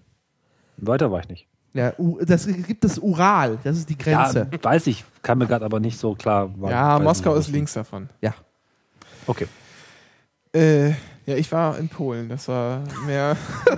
Weiter 0.79 1.11
war 1.11 1.21
ich 1.21 1.29
nicht. 1.29 1.49
Ja, 1.75 1.93
das 2.27 2.47
gibt 2.47 2.85
es 2.85 2.99
Ural, 2.99 3.59
das 3.65 3.79
ist 3.79 3.89
die 3.89 3.97
Grenze. 3.97 4.49
Ja, 4.53 4.65
weiß 4.65 4.87
ich, 4.89 5.05
kann 5.23 5.39
mir 5.39 5.47
gerade 5.47 5.65
aber 5.65 5.81
nicht 5.81 5.99
so 5.99 6.15
klar. 6.15 6.51
Ja, 6.69 6.99
Moskau 6.99 7.35
ist 7.35 7.49
links 7.49 7.75
davon. 7.75 8.09
Ja. 8.21 8.35
Okay. 9.27 9.47
Äh, 10.55 10.91
ja, 11.25 11.37
ich 11.37 11.51
war 11.53 11.79
in 11.79 11.89
Polen. 11.89 12.29
Das 12.29 12.49
war 12.49 12.83
mehr 13.07 13.37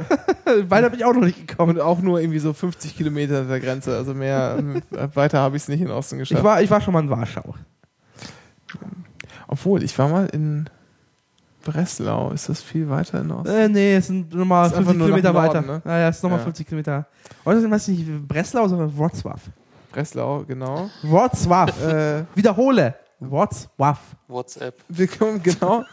Weiter 0.69 0.91
bin 0.91 0.99
ich 0.99 1.05
auch 1.05 1.13
noch 1.15 1.25
nicht 1.25 1.47
gekommen. 1.47 1.77
und 1.77 1.81
auch 1.81 2.01
nur 2.01 2.21
irgendwie 2.21 2.39
so 2.39 2.53
50 2.53 2.97
Kilometer 2.97 3.45
der 3.45 3.61
Grenze. 3.61 3.97
Also 3.97 4.15
mehr 4.15 4.59
äh, 4.93 5.09
weiter 5.15 5.41
habe 5.41 5.57
ich 5.57 5.63
es 5.65 5.69
nicht 5.69 5.81
in 5.83 5.91
Osten 5.91 6.19
geschafft. 6.19 6.39
Ich 6.41 6.45
war, 6.45 6.63
ich 6.63 6.71
war 6.71 6.81
schon 6.81 6.95
mal 6.95 7.03
in 7.03 7.11
Warschau. 7.11 7.55
Obwohl, 9.47 9.83
ich 9.83 9.97
war 9.99 10.09
mal 10.09 10.27
in 10.27 10.69
Breslau. 11.65 12.31
Ist 12.33 12.49
das 12.49 12.63
viel 12.63 12.89
weiter 12.89 13.21
in 13.21 13.31
Osten? 13.31 13.49
Äh, 13.55 13.69
nee, 13.69 13.95
es 13.97 14.07
sind 14.09 14.35
nochmal 14.35 14.67
Ist 14.67 14.75
einfach 14.75 14.93
50 14.93 14.99
nur 14.99 15.09
nach 15.09 15.17
Kilometer 15.17 15.33
Norden, 15.33 15.69
weiter. 15.69 15.73
ne? 15.79 15.83
Naja, 15.85 16.09
es 16.09 16.17
ist 16.17 16.23
nochmal 16.23 16.39
Ja. 16.41 16.45
50 16.45 16.67
Kilometer. 16.67 17.07
Oder 17.45 17.71
weiß 17.71 17.89
ich 17.89 17.99
nicht 17.99 18.29
Breslau, 18.29 18.69
sondern 18.69 18.91
Wrocław. 18.91 19.39
Breslau, 19.93 20.45
genau. 20.45 20.91
Wrocław. 21.03 21.71
äh, 21.87 22.25
Wiederhole. 22.35 22.95
Wrocław. 23.21 23.99
WhatsApp. 24.29 24.75
wir 24.89 25.07
kommen, 25.09 25.43
genau. 25.43 25.85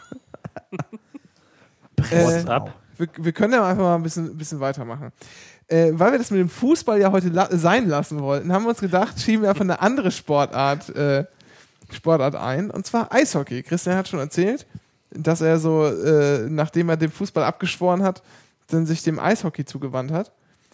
Äh, 2.10 2.24
WhatsApp. 2.24 2.72
Wir, 2.96 3.08
wir 3.16 3.32
können 3.32 3.52
ja 3.52 3.64
einfach 3.64 3.82
mal 3.82 3.94
ein 3.94 4.02
bisschen, 4.02 4.36
bisschen 4.36 4.58
weitermachen. 4.60 5.12
Äh, 5.68 5.92
weil 5.92 6.12
wir 6.12 6.18
das 6.18 6.30
mit 6.30 6.40
dem 6.40 6.48
Fußball 6.48 7.00
ja 7.00 7.12
heute 7.12 7.28
la 7.28 7.48
sein 7.50 7.88
lassen 7.88 8.20
wollten, 8.20 8.52
haben 8.52 8.64
wir 8.64 8.70
uns 8.70 8.80
gedacht, 8.80 9.20
schieben 9.20 9.42
wir 9.42 9.50
einfach 9.50 9.62
eine 9.62 9.80
andere 9.80 10.10
Sportart, 10.10 10.88
äh, 10.96 11.24
Sportart 11.90 12.34
ein, 12.34 12.70
und 12.70 12.86
zwar 12.86 13.12
Eishockey. 13.12 13.62
Christian 13.62 13.96
hat 13.96 14.08
schon 14.08 14.20
erzählt, 14.20 14.66
dass 15.10 15.40
er 15.40 15.58
so, 15.58 15.86
äh, 15.86 16.48
nachdem 16.48 16.88
er 16.88 16.96
dem 16.96 17.10
Fußball 17.10 17.44
abgeschworen 17.44 18.02
hat, 18.02 18.22
dann 18.68 18.86
sich 18.86 19.02
dem 19.02 19.18
Eishockey 19.18 19.64
zugewandt 19.64 20.10
hat. 20.10 20.32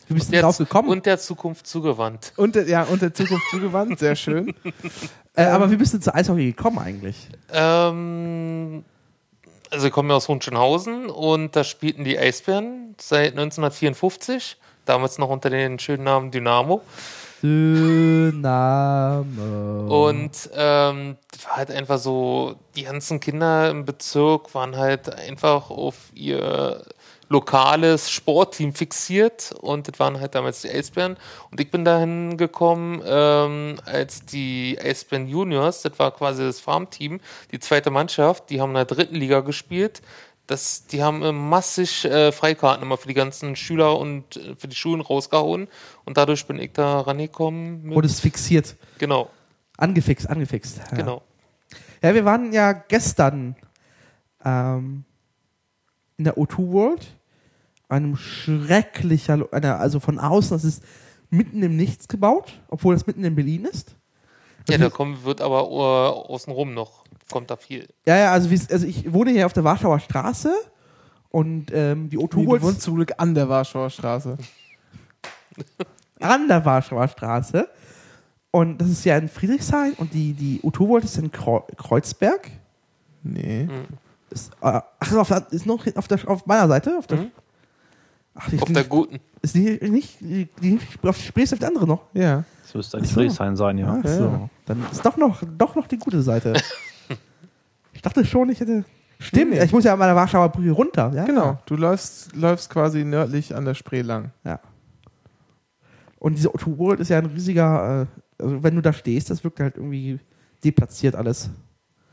Du 0.08 0.14
bist 0.14 0.32
Der 0.32 0.42
drauf 0.42 0.56
gekommen. 0.56 0.88
Und 0.88 1.04
der 1.04 1.18
Zukunft 1.18 1.66
zugewandt. 1.66 2.32
Und 2.36 2.54
der, 2.54 2.66
ja, 2.66 2.84
und 2.84 3.02
der 3.02 3.12
Zukunft 3.12 3.44
zugewandt, 3.50 3.98
sehr 3.98 4.16
schön. 4.16 4.54
äh, 5.34 5.44
aber 5.44 5.70
wie 5.70 5.76
bist 5.76 5.92
du 5.92 6.00
zu 6.00 6.14
Eishockey 6.14 6.46
gekommen 6.46 6.78
eigentlich? 6.78 7.28
Ähm, 7.52 8.84
also 9.70 9.86
ich 9.86 9.92
komme 9.92 10.10
ja 10.10 10.16
aus 10.16 10.28
Hohenschönhausen 10.28 11.10
und 11.10 11.56
da 11.56 11.64
spielten 11.64 12.04
die 12.04 12.18
Eisbären 12.18 12.94
seit 12.98 13.32
1954. 13.32 14.56
Damals 14.84 15.18
noch 15.18 15.28
unter 15.28 15.50
den 15.50 15.78
schönen 15.78 16.04
Namen 16.04 16.30
Dynamo. 16.30 16.82
Dynamo. 17.42 19.26
Und 20.08 20.50
ähm, 20.54 21.16
das 21.30 21.44
war 21.44 21.56
halt 21.56 21.70
einfach 21.70 21.98
so, 21.98 22.56
die 22.74 22.84
ganzen 22.84 23.20
Kinder 23.20 23.70
im 23.70 23.84
Bezirk 23.84 24.54
waren 24.54 24.76
halt 24.76 25.14
einfach 25.14 25.70
auf 25.70 25.94
ihr 26.14 26.82
lokales 27.28 28.10
Sportteam 28.10 28.72
fixiert 28.74 29.52
und 29.60 29.86
das 29.88 29.98
waren 30.00 30.18
halt 30.20 30.34
damals 30.34 30.62
die 30.62 30.70
Eisbären. 30.70 31.16
Und 31.50 31.60
ich 31.60 31.70
bin 31.70 31.84
dahin 31.84 32.36
gekommen, 32.36 33.02
ähm, 33.04 33.76
als 33.84 34.24
die 34.24 34.78
Eisbären 34.82 35.28
Juniors, 35.28 35.82
das 35.82 35.98
war 35.98 36.10
quasi 36.12 36.42
das 36.44 36.60
Farmteam, 36.60 37.20
die 37.52 37.58
zweite 37.60 37.90
Mannschaft, 37.90 38.48
die 38.50 38.60
haben 38.60 38.70
in 38.70 38.76
der 38.76 38.84
dritten 38.86 39.14
Liga 39.16 39.40
gespielt. 39.40 40.00
Das, 40.46 40.86
die 40.86 41.02
haben 41.02 41.22
äh, 41.22 41.30
massig 41.32 42.06
äh, 42.06 42.32
Freikarten 42.32 42.82
immer 42.82 42.96
für 42.96 43.08
die 43.08 43.12
ganzen 43.14 43.54
Schüler 43.56 43.98
und 43.98 44.36
äh, 44.38 44.54
für 44.56 44.66
die 44.68 44.76
Schulen 44.76 45.02
rausgehauen. 45.02 45.68
Und 46.06 46.16
dadurch 46.16 46.46
bin 46.46 46.58
ich 46.58 46.72
da 46.72 47.00
rangekommen. 47.02 47.82
mit- 47.82 47.94
Wurdest 47.94 48.22
fixiert. 48.22 48.74
Genau, 48.96 49.28
Angefixt, 49.76 50.28
angefixt. 50.30 50.78
Ja. 50.78 50.96
genau. 50.96 51.22
Ja, 52.02 52.14
wir 52.14 52.24
waren 52.24 52.52
ja 52.54 52.72
gestern 52.72 53.54
ähm, 54.44 55.04
in 56.16 56.24
der 56.24 56.36
O2 56.38 56.72
World. 56.72 57.06
Einem 57.88 58.16
schrecklicher, 58.16 59.46
also 59.52 60.00
von 60.00 60.18
außen, 60.18 60.50
das 60.56 60.64
ist 60.64 60.82
mitten 61.30 61.62
im 61.62 61.76
Nichts 61.76 62.08
gebaut, 62.08 62.60
obwohl 62.68 62.94
das 62.94 63.06
mitten 63.06 63.24
in 63.24 63.34
Berlin 63.34 63.64
ist. 63.64 63.96
Ja, 64.68 64.74
Also- 64.74 64.84
da 64.84 64.90
kommt, 64.90 65.24
wird 65.24 65.40
aber 65.40 65.60
äh, 65.60 66.32
außenrum 66.32 66.74
noch, 66.74 67.04
kommt 67.30 67.50
da 67.50 67.56
viel. 67.56 67.88
Ja, 68.06 68.16
ja, 68.16 68.32
also, 68.32 68.50
also 68.50 68.86
ich 68.86 69.12
wohne 69.12 69.30
hier 69.30 69.46
auf 69.46 69.52
der 69.54 69.64
Warschauer 69.64 70.00
Straße 70.00 70.52
und 71.30 71.70
ähm, 71.72 72.10
die 72.10 72.18
O2 72.18 72.28
Du 72.30 72.46
World 72.46 72.62
wohnst 72.62 72.82
zum 72.82 72.96
Glück 72.96 73.12
an 73.18 73.34
der 73.34 73.48
Warschauer 73.48 73.88
Straße. 73.90 74.36
an 76.20 76.48
der 76.48 76.64
Warschauer 76.64 77.08
Straße. 77.08 77.68
Und 78.50 78.78
das 78.80 78.88
ist 78.88 79.04
ja 79.04 79.16
in 79.18 79.28
Friedrichshain 79.28 79.92
und 79.94 80.12
die, 80.14 80.32
die 80.32 80.60
O2 80.62 80.88
World 80.88 81.04
ist 81.04 81.18
in 81.18 81.30
Kreu 81.30 81.60
Kreuzberg. 81.76 82.50
Nee. 83.22 83.68
Ist, 84.30 84.52
äh, 84.62 84.80
ach, 85.00 85.12
auf, 85.16 85.30
ist 85.50 85.66
noch 85.66 85.86
auf, 85.96 86.08
der, 86.08 86.18
auf 86.28 86.46
meiner 86.46 86.68
Seite? 86.68 86.96
Auf 86.98 87.06
der, 87.06 87.18
Mhm. 87.18 87.30
Ach, 88.40 88.52
Auf 88.60 88.72
der 88.72 88.84
guten. 88.84 89.18
ist 89.42 89.54
die 89.54 89.78
nicht, 89.90 90.20
die, 90.20 90.48
die 90.62 90.78
auf, 91.02 91.18
sprichst 91.18 91.52
auf 91.52 91.58
die 91.58 91.66
andere 91.66 91.86
noch? 91.86 92.02
Ja. 92.14 92.44
Das 92.62 92.74
müsste 92.74 92.98
eigentlich 92.98 93.10
so. 93.10 93.14
Friedrichshain 93.14 93.56
sein, 93.56 93.78
ja. 93.78 94.00
Ach 94.00 94.08
so. 94.08 94.48
Dann 94.66 94.86
ist 94.92 95.04
doch 95.04 95.16
noch, 95.16 95.42
doch 95.56 95.74
noch 95.74 95.88
die 95.88 95.98
gute 95.98 96.22
Seite. 96.22 96.52
ich 97.92 98.02
dachte 98.02 98.24
schon, 98.24 98.48
ich 98.50 98.60
hätte. 98.60 98.84
Stimmt, 99.18 99.54
ich 99.54 99.72
muss 99.72 99.82
ja 99.82 99.94
an 99.94 99.98
meiner 99.98 100.14
Warschauer 100.14 100.50
Brücke 100.50 100.70
runter. 100.70 101.10
Ja? 101.12 101.24
Genau. 101.24 101.58
Du 101.66 101.74
läufst, 101.74 102.36
läufst 102.36 102.70
quasi 102.70 103.04
nördlich 103.04 103.56
an 103.56 103.64
der 103.64 103.74
Spree 103.74 104.02
lang. 104.02 104.30
Ja. 104.44 104.60
Und 106.20 106.36
diese 106.36 106.50
O2 106.50 106.78
World 106.78 107.00
ist 107.00 107.08
ja 107.08 107.18
ein 107.18 107.26
riesiger, 107.26 108.02
äh, 108.02 108.42
also 108.42 108.62
wenn 108.62 108.76
du 108.76 108.82
da 108.82 108.92
stehst, 108.92 109.30
das 109.30 109.42
wirkt 109.42 109.58
halt 109.58 109.76
irgendwie 109.76 110.20
deplatziert 110.62 111.16
alles. 111.16 111.50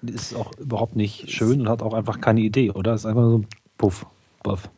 Ist 0.02 0.36
auch 0.36 0.52
überhaupt 0.58 0.96
nicht 0.96 1.30
schön 1.30 1.62
und 1.62 1.70
hat 1.70 1.84
auch 1.84 1.94
einfach 1.94 2.20
keine 2.20 2.42
Idee, 2.42 2.72
oder? 2.72 2.96
Ist 2.96 3.06
einfach 3.06 3.24
so 3.24 3.42
puff, 3.78 4.06
puff. 4.42 4.70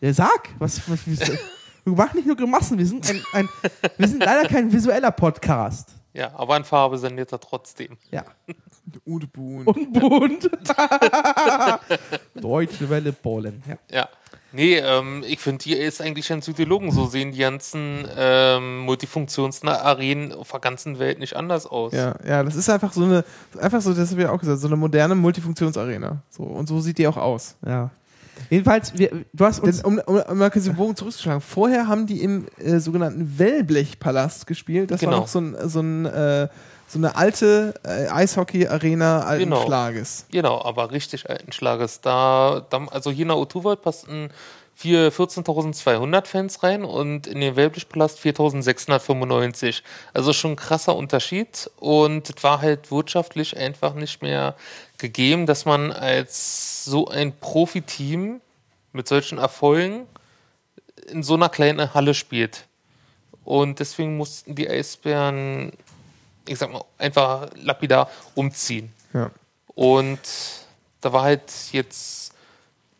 Ja, 0.00 0.12
sag, 0.12 0.50
was, 0.58 0.88
was, 0.88 1.00
was 1.06 1.30
wir 1.84 1.92
machen 1.92 2.16
nicht 2.16 2.26
nur 2.26 2.36
Grimassen, 2.36 2.78
wir 2.78 2.86
sind 2.86 3.08
ein, 3.10 3.22
ein 3.32 3.48
wir 3.96 4.08
sind 4.08 4.24
leider 4.24 4.48
kein 4.48 4.72
visueller 4.72 5.10
Podcast. 5.10 5.94
Ja, 6.14 6.30
aber 6.36 6.56
in 6.56 6.64
Farbe 6.64 6.96
sendet 6.96 7.32
er 7.32 7.40
trotzdem. 7.40 7.98
Ja. 8.12 8.24
Ude 9.04 9.26
Buhn. 9.26 9.66
Und 9.66 9.92
bunt. 9.92 10.50
Deutsche 12.34 12.88
Welle 12.88 13.12
Polen. 13.12 13.62
Ja. 13.66 13.78
Ja. 13.90 14.08
Nee, 14.52 14.76
ähm, 14.76 15.24
ich 15.26 15.40
finde, 15.40 15.64
die 15.64 15.72
ist 15.72 16.00
eigentlich 16.00 16.28
ganz 16.28 16.46
gute 16.46 16.62
Logen. 16.62 16.92
So 16.92 17.06
sehen 17.06 17.32
die 17.32 17.38
ganzen 17.38 18.06
ähm, 18.16 18.80
Multifunktionsarenen 18.80 20.32
auf 20.32 20.52
der 20.52 20.60
ganzen 20.60 21.00
Welt 21.00 21.18
nicht 21.18 21.34
anders 21.34 21.66
aus. 21.66 21.92
Ja, 21.92 22.14
ja, 22.24 22.44
das 22.44 22.54
ist 22.54 22.70
einfach 22.70 22.92
so 22.92 23.02
eine, 23.02 23.24
einfach 23.60 23.80
so, 23.80 23.92
das 23.92 24.12
habe 24.12 24.22
ich 24.22 24.28
auch 24.28 24.38
gesagt, 24.38 24.60
so 24.60 24.68
eine 24.68 24.76
moderne 24.76 25.16
Multifunktionsarena. 25.16 26.22
So, 26.30 26.44
und 26.44 26.68
so 26.68 26.78
sieht 26.80 26.98
die 26.98 27.08
auch 27.08 27.16
aus. 27.16 27.56
Ja. 27.66 27.90
Jedenfalls, 28.50 28.96
wir, 28.98 29.10
du 29.32 29.44
hast 29.44 29.60
uns. 29.60 29.78
Denn, 29.82 29.86
um, 29.86 29.98
um, 30.06 30.16
um 30.20 30.38
mal 30.38 30.50
kurz 30.50 30.64
den 30.64 30.76
Bogen 30.76 30.96
zurückzuschlagen, 30.96 31.40
vorher 31.40 31.88
haben 31.88 32.06
die 32.06 32.22
im 32.22 32.46
äh, 32.58 32.78
sogenannten 32.78 33.38
Wellblechpalast 33.38 34.46
gespielt. 34.46 34.90
Das 34.90 35.02
war 35.02 35.08
Genau. 35.08 35.20
noch 35.22 35.28
so, 35.28 35.40
ein, 35.40 35.56
so, 35.68 35.80
ein, 35.80 36.06
äh, 36.06 36.48
so 36.86 36.98
eine 36.98 37.16
alte 37.16 37.74
äh, 37.84 38.08
Eishockey-Arena 38.08 39.20
alten 39.22 39.44
Genau. 39.44 39.64
Schlages. 39.64 40.26
Genau, 40.30 40.62
aber 40.62 40.90
richtig 40.90 41.28
alten 41.28 41.52
Schlages. 41.52 42.00
Da, 42.00 42.64
da 42.70 42.86
also 42.90 43.10
hier 43.10 43.22
in 43.22 43.28
der 43.28 43.36
O2 43.38 43.76
passten 43.76 44.08
vier- 44.10 44.30
14.200 44.82 46.26
Fans 46.26 46.62
rein 46.62 46.84
und 46.84 47.26
in 47.26 47.40
den 47.40 47.56
Wellblichpalast 47.56 48.18
4.695. 48.18 49.82
Also 50.12 50.32
schon 50.32 50.52
ein 50.52 50.56
krasser 50.56 50.96
Unterschied 50.96 51.70
und 51.76 52.30
es 52.30 52.42
war 52.42 52.60
halt 52.60 52.90
wirtschaftlich 52.90 53.56
einfach 53.56 53.94
nicht 53.94 54.22
mehr 54.22 54.56
gegeben, 54.98 55.46
dass 55.46 55.64
man 55.64 55.92
als 55.92 56.84
so 56.84 57.08
ein 57.08 57.36
Profiteam 57.36 58.40
mit 58.92 59.08
solchen 59.08 59.38
Erfolgen 59.38 60.06
in 61.08 61.22
so 61.22 61.34
einer 61.34 61.48
kleinen 61.48 61.94
Halle 61.94 62.14
spielt. 62.14 62.66
Und 63.44 63.80
deswegen 63.80 64.16
mussten 64.16 64.54
die 64.54 64.68
Eisbären, 64.68 65.72
ich 66.48 66.58
sag 66.58 66.72
mal, 66.72 66.84
einfach 66.98 67.50
lapidar 67.56 68.10
umziehen. 68.34 68.92
Ja. 69.12 69.30
Und 69.74 70.20
da 71.00 71.12
war 71.12 71.22
halt 71.22 71.52
jetzt 71.72 72.32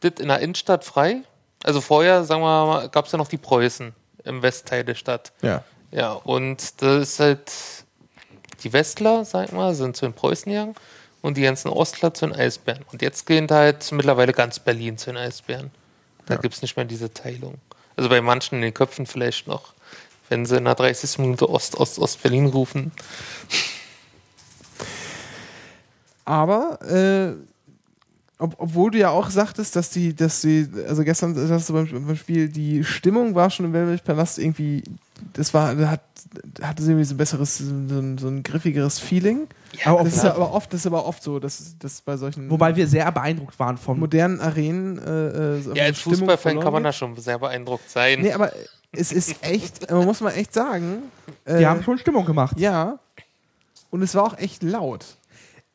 das 0.00 0.12
in 0.20 0.28
der 0.28 0.40
Innenstadt 0.40 0.84
frei. 0.84 1.22
Also 1.64 1.80
vorher, 1.80 2.24
sagen 2.24 2.42
wir 2.42 2.66
mal, 2.66 2.88
gab 2.90 3.06
es 3.06 3.12
ja 3.12 3.18
noch 3.18 3.26
die 3.28 3.38
Preußen 3.38 3.92
im 4.24 4.42
Westteil 4.42 4.84
der 4.84 4.94
Stadt. 4.94 5.32
Ja. 5.42 5.64
Ja, 5.90 6.12
und 6.12 6.80
das 6.82 7.02
ist 7.10 7.20
halt, 7.20 7.52
die 8.62 8.72
Westler, 8.72 9.24
sag 9.24 9.46
ich 9.46 9.52
mal, 9.52 9.74
sind 9.74 9.96
zu 9.96 10.06
den 10.06 10.12
Preußen 10.12 10.50
gegangen 10.50 10.74
und 11.22 11.36
die 11.36 11.42
ganzen 11.42 11.68
Ostler 11.68 12.12
zu 12.14 12.26
den 12.26 12.34
Eisbären. 12.34 12.84
Und 12.92 13.00
jetzt 13.02 13.26
gehen 13.26 13.46
halt 13.50 13.90
mittlerweile 13.92 14.32
ganz 14.32 14.58
Berlin 14.58 14.98
zu 14.98 15.06
den 15.10 15.16
Eisbären. 15.16 15.70
Da 16.26 16.34
Ja. 16.34 16.40
gibt's 16.40 16.62
nicht 16.62 16.76
mehr 16.76 16.84
diese 16.84 17.12
Teilung. 17.12 17.58
Also 17.96 18.08
bei 18.10 18.20
manchen 18.20 18.56
in 18.56 18.62
den 18.62 18.74
Köpfen 18.74 19.06
vielleicht 19.06 19.46
noch, 19.46 19.72
wenn 20.28 20.44
sie 20.46 20.56
in 20.56 20.64
der 20.64 20.74
30. 20.74 21.18
Minute 21.18 21.48
Ost, 21.48 21.76
Ost, 21.76 21.98
Ost 21.98 22.22
Berlin 22.22 22.46
rufen. 22.46 22.90
Aber 26.24 26.78
äh, 26.82 27.34
ob, 28.44 28.54
obwohl 28.58 28.90
du 28.90 28.98
ja 28.98 29.10
auch 29.10 29.30
sagtest, 29.30 29.74
dass 29.74 29.90
die, 29.90 30.14
dass 30.14 30.42
die, 30.42 30.68
also 30.86 31.02
gestern 31.02 31.34
sagst 31.34 31.68
du 31.68 31.72
beim, 31.72 31.88
beim 32.06 32.16
Spiel, 32.16 32.48
die 32.48 32.84
Stimmung 32.84 33.34
war 33.34 33.48
schon 33.50 33.66
im 33.66 33.72
Wellblechpalast 33.72 34.38
irgendwie, 34.38 34.82
das 35.32 35.54
war, 35.54 35.76
hat, 35.88 36.02
hatte 36.62 36.82
sie 36.82 36.90
irgendwie 36.90 37.06
so 37.06 37.14
ein 37.14 37.16
besseres, 37.16 37.58
so 37.58 37.64
ein, 37.72 38.18
so 38.18 38.28
ein 38.28 38.42
griffigeres 38.42 38.98
Feeling. 38.98 39.46
aber 39.84 40.04
Das 40.04 40.16
ist 40.16 40.24
ja 40.24 40.34
aber 40.34 40.52
oft, 40.52 40.72
das 40.72 40.80
ist 40.80 40.86
aber 40.86 41.06
oft 41.06 41.22
so, 41.22 41.38
dass, 41.38 41.76
dass 41.78 42.02
bei 42.02 42.16
solchen 42.16 42.50
wobei 42.50 42.76
wir 42.76 42.86
sehr 42.86 43.10
beeindruckt 43.10 43.58
waren 43.58 43.78
vom. 43.78 43.98
modernen 43.98 44.40
Arenen 44.40 44.98
äh, 44.98 45.56
äh, 45.56 45.60
so 45.62 45.72
Ja, 45.72 45.84
als 45.84 46.00
Fußballfan 46.00 46.60
kann 46.60 46.72
man 46.72 46.84
da 46.84 46.92
schon 46.92 47.16
sehr 47.16 47.38
beeindruckt 47.38 47.90
sein. 47.90 48.20
Nee, 48.20 48.32
aber 48.32 48.52
es 48.92 49.10
ist 49.10 49.36
echt, 49.42 49.90
man 49.90 50.04
muss 50.04 50.20
mal 50.20 50.32
echt 50.32 50.52
sagen. 50.52 51.04
Äh, 51.44 51.58
Die 51.58 51.66
haben 51.66 51.82
schon 51.82 51.98
Stimmung 51.98 52.26
gemacht. 52.26 52.60
Ja. 52.60 52.98
Und 53.90 54.02
es 54.02 54.14
war 54.14 54.24
auch 54.24 54.38
echt 54.38 54.62
laut. 54.62 55.04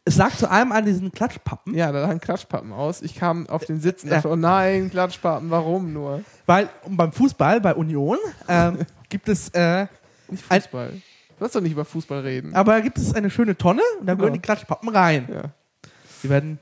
Es 0.10 0.18
lag 0.18 0.36
zu 0.36 0.49
allem 0.49 0.72
an 0.72 0.86
diesen 0.86 1.11
Klatschpappen, 1.11 1.76
Ja, 1.76 1.91
da 1.91 2.02
lagen 2.02 2.19
Klatschpappen 2.19 2.73
aus. 2.73 3.03
Ich 3.03 3.14
kam 3.15 3.48
auf 3.48 3.65
den 3.65 3.80
Sitz 3.80 4.03
und 4.03 4.10
Ja. 4.10 4.15
dachte, 4.15 4.30
oh 4.30 4.36
nein, 4.36 4.90
Klatschpappen, 4.90 5.52
warum 5.52 5.94
nur? 5.94 6.23
weil 6.48 6.68
beim 6.88 7.11
Fußball, 7.11 7.61
bei 7.61 7.76
Union, 7.76 8.18
ähm, 8.48 8.80
gibt 9.10 9.30
es, 9.30 9.49
äh, 9.49 9.86
Nicht 10.27 10.44
Ein- 10.49 10.61
Fußball. 10.61 10.90
Du 10.94 11.02
sollst 11.40 11.56
doch 11.56 11.61
nicht 11.61 11.73
über 11.73 11.86
Fußball 11.86 12.22
reden. 12.22 12.56
aber 12.56 12.81
gibt 12.81 12.98
es 12.98 13.14
eine 13.14 13.30
schöne 13.30 13.56
Tonne 13.56 13.81
und 13.99 14.07
da 14.07 14.15
gehören 14.15 14.30
Ja. 14.34 14.38
die 14.38 14.41
Klatschpappen 14.41 14.90
rein. 14.90 15.27
Ja. 15.31 15.44
Die 16.23 16.30
werden, 16.30 16.57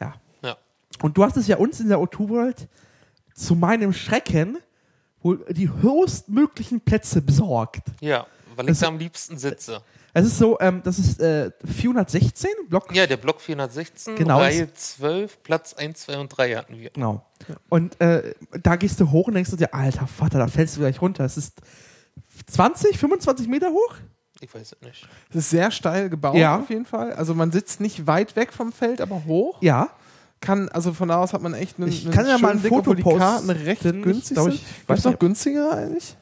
ja. 0.00 0.14
Ja. 0.42 0.56
Und 1.02 1.16
du 1.18 1.24
hast 1.24 1.36
es 1.36 1.48
ja 1.48 1.56
uns 1.56 1.80
in 1.80 1.88
der 1.88 1.98
O2 1.98 2.28
World 2.28 2.68
zu 3.34 3.56
meinem 3.56 3.92
Schrecken 3.92 4.58
wohl 5.20 5.44
die 5.50 5.68
höchstmöglichen 5.68 6.80
Plätze 6.80 7.22
besorgt. 7.22 7.82
Ja, 8.00 8.26
weil 8.54 8.66
ich 8.66 8.70
Es- 8.72 8.78
da 8.80 8.86
am 8.86 8.98
liebsten 8.98 9.36
sitze. 9.36 9.82
Es 10.14 10.26
ist 10.26 10.36
so, 10.38 10.58
ähm, 10.60 10.82
das 10.84 10.98
ist 10.98 11.20
äh, 11.20 11.50
416 11.64 12.50
Block. 12.68 12.94
Ja, 12.94 13.06
der 13.06 13.16
Block 13.16 13.40
416, 13.40 14.14
Genau. 14.16 14.38
Reihe 14.38 14.72
12, 14.72 15.42
Platz 15.42 15.72
1, 15.74 16.00
2 16.00 16.18
und 16.18 16.28
3 16.28 16.54
hatten 16.56 16.78
wir. 16.78 16.90
Genau. 16.90 17.24
Und 17.70 17.98
äh, 18.00 18.34
da 18.62 18.76
gehst 18.76 19.00
du 19.00 19.10
hoch 19.10 19.28
und 19.28 19.34
denkst 19.34 19.50
du 19.50 19.56
dir, 19.56 19.72
alter 19.72 20.06
Vater, 20.06 20.38
da 20.38 20.48
fällst 20.48 20.76
du 20.76 20.80
gleich 20.80 21.00
runter. 21.00 21.24
Es 21.24 21.36
ist 21.38 21.60
20, 22.46 22.98
25 22.98 23.48
Meter 23.48 23.70
hoch? 23.70 23.94
Ich 24.40 24.52
weiß 24.54 24.72
es 24.72 24.80
nicht. 24.86 25.08
Es 25.30 25.36
ist 25.36 25.50
sehr 25.50 25.70
steil 25.70 26.10
gebaut 26.10 26.36
Ja. 26.36 26.58
auf 26.60 26.68
jeden 26.68 26.84
Fall. 26.84 27.12
Also 27.14 27.34
man 27.34 27.52
sitzt 27.52 27.80
nicht 27.80 28.06
weit 28.06 28.34
weg 28.36 28.52
vom 28.52 28.72
Feld, 28.72 29.00
aber 29.00 29.24
hoch. 29.24 29.58
Ja. 29.62 29.88
Kann, 30.40 30.68
also 30.70 30.92
von 30.92 31.08
da 31.08 31.18
aus 31.18 31.32
hat 31.32 31.40
man 31.42 31.54
echt 31.54 31.78
einen, 31.78 31.88
Ich 31.88 32.04
einen 32.04 32.12
kann 32.12 32.26
ja 32.26 32.36
mal 32.36 32.50
ein 32.50 32.58
Foto 32.58 32.90
Karten 32.96 33.02
posten. 33.02 33.50
recht 33.50 33.84
Ich 33.84 34.02
günstig 34.02 34.34
glaub, 34.34 34.46
sind. 34.50 34.54
ich 34.56 34.66
Gibt 34.66 34.88
weiß 34.88 34.98
es 34.98 35.04
noch 35.04 35.18
günstiger 35.20 35.72
eigentlich? 35.72 36.16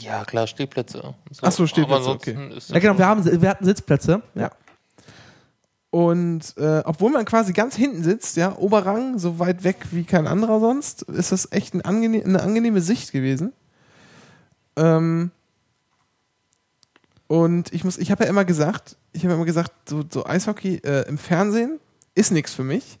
Ja, 0.00 0.24
klar, 0.24 0.46
Stehplätze. 0.46 1.02
und 1.02 1.14
Ach 1.42 1.52
so, 1.52 1.66
Stehplätze, 1.66 2.08
okay. 2.10 2.36
Ja, 2.68 2.78
genau, 2.78 2.98
wir, 2.98 3.06
haben, 3.06 3.42
wir 3.42 3.48
hatten 3.48 3.64
Sitzplätze. 3.64 4.22
Ja. 4.34 4.50
Und 5.90 6.54
äh, 6.58 6.82
obwohl 6.84 7.10
man 7.10 7.24
quasi 7.24 7.52
ganz 7.52 7.74
hinten 7.74 8.02
sitzt, 8.02 8.36
ja, 8.36 8.56
Oberrang, 8.56 9.18
so 9.18 9.38
weit 9.38 9.64
weg 9.64 9.78
wie 9.92 10.04
kein 10.04 10.26
anderer 10.26 10.60
sonst, 10.60 11.02
ist 11.02 11.32
das 11.32 11.50
echt 11.52 11.74
ein 11.74 11.82
angenehm, 11.82 12.22
eine 12.24 12.42
angenehme 12.42 12.80
Sicht 12.80 13.12
gewesen. 13.12 13.52
Ähm, 14.76 15.30
und 17.28 17.72
ich 17.72 17.82
muss, 17.82 17.98
ich 17.98 18.10
habe 18.10 18.24
ja 18.24 18.30
immer 18.30 18.44
gesagt, 18.44 18.96
ich 19.12 19.24
habe 19.24 19.34
immer 19.34 19.44
gesagt, 19.44 19.72
so, 19.88 20.04
so 20.08 20.26
Eishockey 20.26 20.82
äh, 20.84 21.08
im 21.08 21.18
Fernsehen 21.18 21.80
ist 22.14 22.30
nichts 22.30 22.52
für 22.52 22.64
mich, 22.64 22.98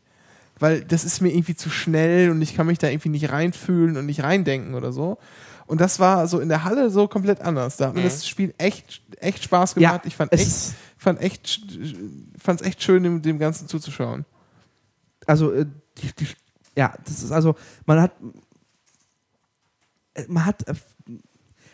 weil 0.58 0.82
das 0.82 1.04
ist 1.04 1.20
mir 1.20 1.30
irgendwie 1.30 1.54
zu 1.54 1.70
schnell 1.70 2.30
und 2.30 2.40
ich 2.42 2.56
kann 2.56 2.66
mich 2.66 2.78
da 2.78 2.88
irgendwie 2.88 3.10
nicht 3.10 3.30
reinfühlen 3.30 3.96
und 3.96 4.06
nicht 4.06 4.22
reindenken 4.22 4.74
oder 4.74 4.92
so. 4.92 5.18
Und 5.66 5.80
das 5.80 5.98
war 5.98 6.26
so 6.28 6.38
in 6.40 6.48
der 6.48 6.64
Halle 6.64 6.90
so 6.90 7.08
komplett 7.08 7.40
anders. 7.40 7.76
Da 7.76 7.88
hat 7.88 7.94
mir 7.94 8.00
Mhm. 8.00 8.04
das 8.04 8.26
Spiel 8.28 8.54
echt, 8.58 9.02
echt 9.18 9.42
Spaß 9.44 9.74
Ja, 9.76 9.90
gemacht. 9.90 10.06
ich 10.06 10.14
fand 10.16 10.32
es 10.32 10.40
echt, 10.40 10.76
fand 10.96 11.20
echt, 11.20 11.60
fand's 12.38 12.62
echt 12.62 12.82
schön, 12.82 13.02
dem, 13.02 13.20
dem 13.22 13.38
Ganzen 13.38 13.66
zuzuschauen. 13.68 14.24
Also, 15.26 15.52
äh, 15.52 15.66
die, 15.98 16.12
die, 16.14 16.28
ja, 16.76 16.94
das 17.04 17.22
ist 17.22 17.32
also, 17.32 17.56
man 17.84 18.00
hat, 18.00 18.12
äh, 20.14 20.24
man 20.28 20.44
hat, 20.46 20.66
äh, 20.68 20.74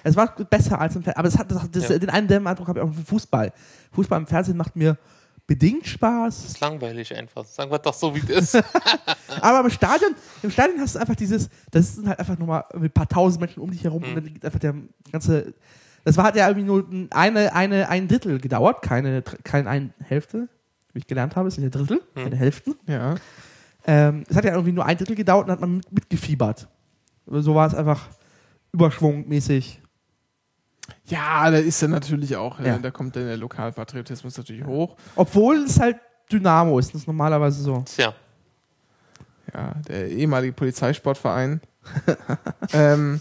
es 0.04 0.16
war 0.16 0.34
besser 0.46 0.80
als 0.80 0.96
im 0.96 1.02
Fernsehen, 1.02 1.18
aber 1.18 1.28
es 1.28 1.38
hat, 1.38 1.50
das, 1.50 1.70
das, 1.70 1.88
Ja. 1.88 1.98
den 1.98 2.10
einen 2.10 2.46
Eindruck 2.46 2.68
habe 2.68 2.80
ich 2.80 2.84
auch 2.84 2.92
vom 2.92 3.04
Fußball. 3.04 3.52
Fußball 3.92 4.20
im 4.20 4.26
Fernsehen 4.26 4.56
macht 4.56 4.74
mir 4.74 4.98
bedingt 5.52 5.86
Spaß, 5.86 6.46
ist 6.46 6.60
langweilig 6.60 7.14
einfach. 7.14 7.44
Sagen 7.44 7.70
wir 7.70 7.78
doch 7.78 7.92
so, 7.92 8.14
wie 8.14 8.20
es 8.20 8.54
ist. 8.54 8.64
aber 9.42 9.60
im 9.60 9.70
Stadion, 9.70 10.14
im 10.42 10.50
Stadion 10.50 10.80
hast 10.80 10.94
du 10.94 10.98
einfach 10.98 11.14
dieses, 11.14 11.50
das 11.70 11.96
sind 11.96 12.08
halt 12.08 12.18
einfach 12.18 12.38
nochmal 12.38 12.64
ein 12.72 12.90
paar 12.90 13.06
tausend 13.06 13.42
Menschen 13.42 13.62
um 13.62 13.70
dich 13.70 13.84
herum 13.84 14.02
und 14.02 14.14
dann 14.14 14.24
liegt 14.24 14.46
einfach 14.46 14.58
der 14.58 14.74
ganze, 15.10 15.52
das 16.04 16.16
war 16.16 16.24
hat 16.24 16.36
ja 16.36 16.48
irgendwie 16.48 16.66
nur 16.66 16.86
eine, 17.10 17.52
eine, 17.52 17.90
ein 17.90 18.08
Drittel 18.08 18.40
gedauert, 18.40 18.80
keine, 18.80 19.20
keine 19.20 19.68
ein 19.68 19.92
Hälfte, 20.02 20.48
wie 20.94 21.00
ich 21.00 21.06
gelernt 21.06 21.36
habe, 21.36 21.48
es 21.48 21.56
sind 21.56 21.64
ja 21.64 21.70
Drittel, 21.70 22.00
keine 22.14 22.36
Hälften. 22.36 22.74
Ja. 22.86 23.16
Ähm, 23.86 24.24
es 24.30 24.34
hat 24.34 24.46
ja 24.46 24.52
irgendwie 24.52 24.72
nur 24.72 24.86
ein 24.86 24.96
Drittel 24.96 25.16
gedauert 25.16 25.48
und 25.48 25.52
hat 25.52 25.60
man 25.60 25.76
mit, 25.76 25.92
mitgefiebert. 25.92 26.66
So 27.26 27.54
war 27.54 27.66
es 27.66 27.74
einfach 27.74 28.08
überschwungmäßig. 28.72 29.81
Ja, 31.06 31.50
da 31.50 31.58
ist 31.58 31.80
ja 31.82 31.88
natürlich 31.88 32.36
auch, 32.36 32.58
Ja. 32.60 32.78
da 32.78 32.90
kommt 32.90 33.16
dann 33.16 33.26
der 33.26 33.36
Lokalpatriotismus 33.36 34.36
natürlich 34.36 34.64
hoch. 34.64 34.96
Obwohl 35.16 35.56
es 35.58 35.78
halt 35.80 35.96
Dynamo 36.30 36.78
ist, 36.78 36.94
das 36.94 37.02
ist 37.02 37.06
normalerweise 37.06 37.62
so. 37.62 37.82
Tja, 37.86 38.14
Ja, 39.52 39.74
der 39.88 40.08
ehemalige 40.08 40.52
Polizeisportverein. 40.54 41.60
ähm, 42.72 43.20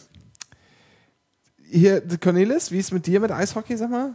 hier, 1.70 2.02
Cornelis, 2.20 2.72
wie 2.72 2.78
ist 2.78 2.92
mit 2.94 3.06
dir 3.08 3.20
mit 3.20 3.32
Eishockey, 3.32 3.76
sag 3.78 3.90
mal? 3.90 4.12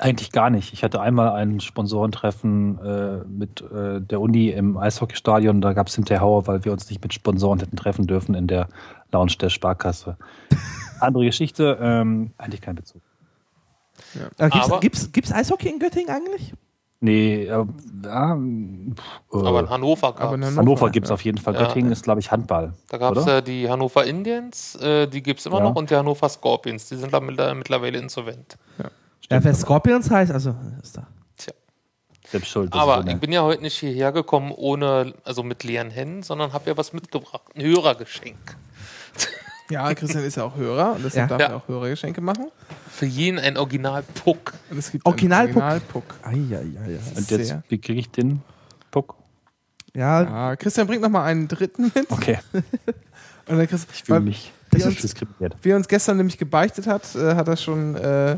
Eigentlich 0.00 0.30
gar 0.30 0.48
nicht. 0.50 0.72
Ich 0.72 0.84
hatte 0.84 1.00
einmal 1.00 1.30
ein 1.32 1.58
Sponsorentreffen 1.58 2.78
äh, 2.78 3.24
mit 3.26 3.62
äh, 3.62 4.00
der 4.00 4.20
Uni 4.20 4.50
im 4.50 4.76
Eishockeystadion. 4.76 5.60
Da 5.60 5.72
gab 5.72 5.88
es 5.88 5.96
hinterher 5.96 6.20
Hauer, 6.20 6.46
weil 6.46 6.64
wir 6.64 6.72
uns 6.72 6.88
nicht 6.88 7.02
mit 7.02 7.12
Sponsoren 7.12 7.58
hätten 7.58 7.76
treffen 7.76 8.06
dürfen 8.06 8.36
in 8.36 8.46
der 8.46 8.68
Lounge 9.10 9.32
der 9.40 9.48
Sparkasse. 9.48 10.16
Andere 11.00 11.24
Geschichte, 11.24 11.78
ähm, 11.80 12.32
eigentlich 12.38 12.60
kein 12.60 12.74
Bezug. 12.74 13.02
Äh, 14.38 14.48
gibt's, 14.50 14.66
Aber- 14.66 14.80
gibt's, 14.80 15.12
gibt's 15.12 15.32
Eishockey 15.32 15.68
in 15.68 15.78
Göttingen 15.78 16.10
eigentlich? 16.10 16.52
Nee, 17.00 17.44
äh, 17.44 17.46
ja, 17.48 17.64
pff, 18.36 19.32
äh, 19.32 19.46
aber 19.46 19.60
in 19.60 19.70
Hannover 19.70 20.12
gab 20.14 20.32
es. 20.32 20.32
Hannover, 20.32 20.56
Hannover 20.56 20.90
gibt 20.90 21.06
es 21.06 21.10
ja. 21.10 21.14
auf 21.14 21.20
jeden 21.22 21.38
Fall. 21.38 21.54
Ja. 21.54 21.60
Göttingen 21.66 21.92
ist, 21.92 22.02
glaube 22.02 22.18
ich, 22.20 22.30
Handball. 22.32 22.74
Da 22.88 22.98
gab 22.98 23.16
es 23.16 23.24
ja 23.24 23.40
die 23.40 23.68
Hannover 23.70 24.04
Indians, 24.04 24.74
äh, 24.76 25.06
die 25.06 25.22
gibt 25.22 25.38
es 25.38 25.46
immer 25.46 25.58
Ja. 25.58 25.64
noch, 25.64 25.76
und 25.76 25.90
die 25.90 25.94
Hannover 25.96 26.28
Scorpions, 26.28 26.88
die 26.88 26.96
sind 26.96 27.12
da 27.12 27.18
mittler- 27.20 27.54
mittlerweile 27.54 27.98
insolvent. 27.98 28.56
Ja, 29.30 29.44
wer 29.44 29.54
Scorpions 29.54 30.10
heißt, 30.10 30.32
also 30.32 30.54
ist 30.82 30.96
da. 30.96 31.06
Tja. 31.36 31.52
Selbst 32.26 32.48
schuld. 32.48 32.72
Aber 32.72 33.02
so 33.02 33.08
ich 33.08 33.16
bin 33.18 33.30
ja 33.30 33.42
heute 33.42 33.62
nicht 33.62 33.78
hierher 33.78 34.10
gekommen 34.10 34.50
ohne, 34.56 35.14
also 35.22 35.42
mit 35.44 35.62
leeren 35.62 35.90
Händen, 35.90 36.22
sondern 36.24 36.52
habe 36.52 36.68
ja 36.70 36.76
was 36.76 36.92
mitgebracht. 36.92 37.42
Ein 37.54 37.62
Hörergeschenk. 37.62 38.56
Ja, 39.70 39.92
Christian 39.94 40.24
ist 40.24 40.36
ja 40.36 40.44
auch 40.44 40.56
Hörer 40.56 40.94
und 40.94 41.04
deshalb 41.04 41.30
Ja. 41.30 41.36
darf 41.36 41.40
Ja. 41.40 41.54
er 41.54 41.56
auch 41.56 41.68
Hörergeschenke 41.68 42.20
machen. 42.20 42.46
Für 42.90 43.06
jeden 43.06 43.38
ein 43.38 43.56
Original-Puck. 43.58 44.54
Originalpuck. 45.04 46.04
Eieiei. 46.22 46.62
Und 47.14 47.30
jetzt, 47.30 47.46
sehr. 47.48 47.62
wie 47.68 47.78
kriege 47.78 48.00
ich 48.00 48.10
den 48.10 48.42
Puck? 48.90 49.14
Ja, 49.94 50.22
Ja, 50.22 50.56
Christian 50.56 50.86
bringt 50.86 51.02
noch 51.02 51.08
mal 51.10 51.24
einen 51.24 51.48
dritten 51.48 51.90
mit. 51.94 52.10
Okay, 52.10 52.38
Und 53.46 53.56
dann 53.56 53.66
Chris, 53.66 53.86
ich 53.92 54.04
fühle 54.04 54.20
mich 54.20 54.52
das 54.70 54.84
ist- 54.84 55.02
diskriminiert. 55.02 55.56
wie 55.62 55.70
er 55.70 55.76
uns 55.76 55.88
gestern 55.88 56.18
nämlich 56.18 56.36
gebeichtet 56.38 56.86
hat, 56.86 57.14
äh, 57.14 57.34
hat 57.34 57.48
er 57.48 57.56
schon 57.56 57.94
äh, 57.96 58.36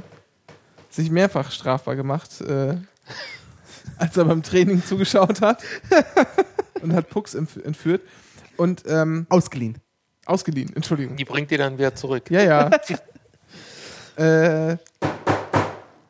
sich 0.88 1.10
mehrfach 1.10 1.50
strafbar 1.50 1.96
gemacht, 1.96 2.40
äh, 2.40 2.76
als 3.98 4.16
er 4.16 4.24
beim 4.24 4.42
Training 4.42 4.84
zugeschaut 4.84 5.40
hat 5.40 5.62
und 6.82 6.92
hat 6.92 7.08
Pucks 7.10 7.34
entf- 7.36 7.62
entführt 7.64 8.02
und 8.56 8.84
ähm, 8.86 9.26
ausgeliehen. 9.28 9.78
Ausgeliehen. 10.30 10.74
Entschuldigung. 10.74 11.16
Die 11.16 11.24
bringt 11.24 11.50
ihr 11.50 11.58
dann 11.58 11.78
wieder 11.78 11.94
zurück. 11.94 12.30
Ja, 12.30 12.42
ja. 12.42 12.70
äh, 14.72 14.76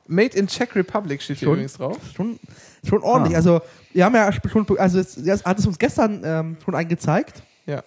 Made 0.07 0.37
in 0.37 0.49
Czech 0.49 0.75
Republic 0.75 1.23
steht 1.23 1.39
hier 1.39 1.47
Schon? 1.47 1.55
übrigens 1.55 1.75
drauf. 1.75 1.97
Schon, 2.17 2.39
schon 2.87 3.03
ordentlich. 3.03 3.35
Ah. 3.35 3.39
Also, 3.39 3.61
wir 3.93 4.05
haben 4.05 4.15
ja 4.15 4.31
schon, 4.33 4.67
also 4.79 4.99
es, 4.99 5.17
es 5.17 5.45
hat 5.45 5.59
es 5.59 5.67
uns 5.67 5.79
gestern 5.79 6.23
ähm, 6.25 6.57
schon 6.65 6.75
einen 6.75 6.89
gezeigt. 6.89 7.43
Ja. 7.67 7.83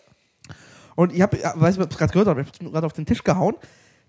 Und 0.96 1.14
ich 1.14 1.22
habe, 1.22 1.38
weiß 1.38 1.76
nicht, 1.78 1.86
ob 1.86 1.92
es 1.92 1.98
gerade 1.98 2.14
gehört 2.14 2.28
habt, 2.28 2.40
ich 2.40 2.60
habe 2.62 2.72
gerade 2.72 2.86
auf 2.86 2.94
den 2.94 3.06
Tisch 3.06 3.24
gehauen. 3.24 3.56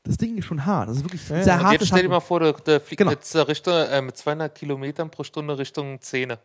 Das 0.04 0.18
Ding 0.18 0.36
ist 0.36 0.44
schon 0.44 0.64
hart. 0.66 0.88
Das 0.90 0.98
ist 0.98 1.04
wirklich 1.04 1.26
Ja, 1.28 1.42
sehr 1.42 1.62
hart. 1.62 1.72
jetzt 1.72 1.86
stell 1.86 2.02
dir 2.02 2.08
mal 2.10 2.20
vor, 2.20 2.38
der, 2.38 2.52
der 2.52 2.80
fliegt 2.80 2.98
Genau. 2.98 3.10
jetzt 3.10 3.34
Richter 3.34 3.90
äh, 3.90 4.02
mit 4.02 4.16
200 4.16 4.54
Kilometern 4.54 5.10
pro 5.10 5.24
Stunde 5.24 5.58
Richtung 5.58 6.00
Zähne. 6.00 6.38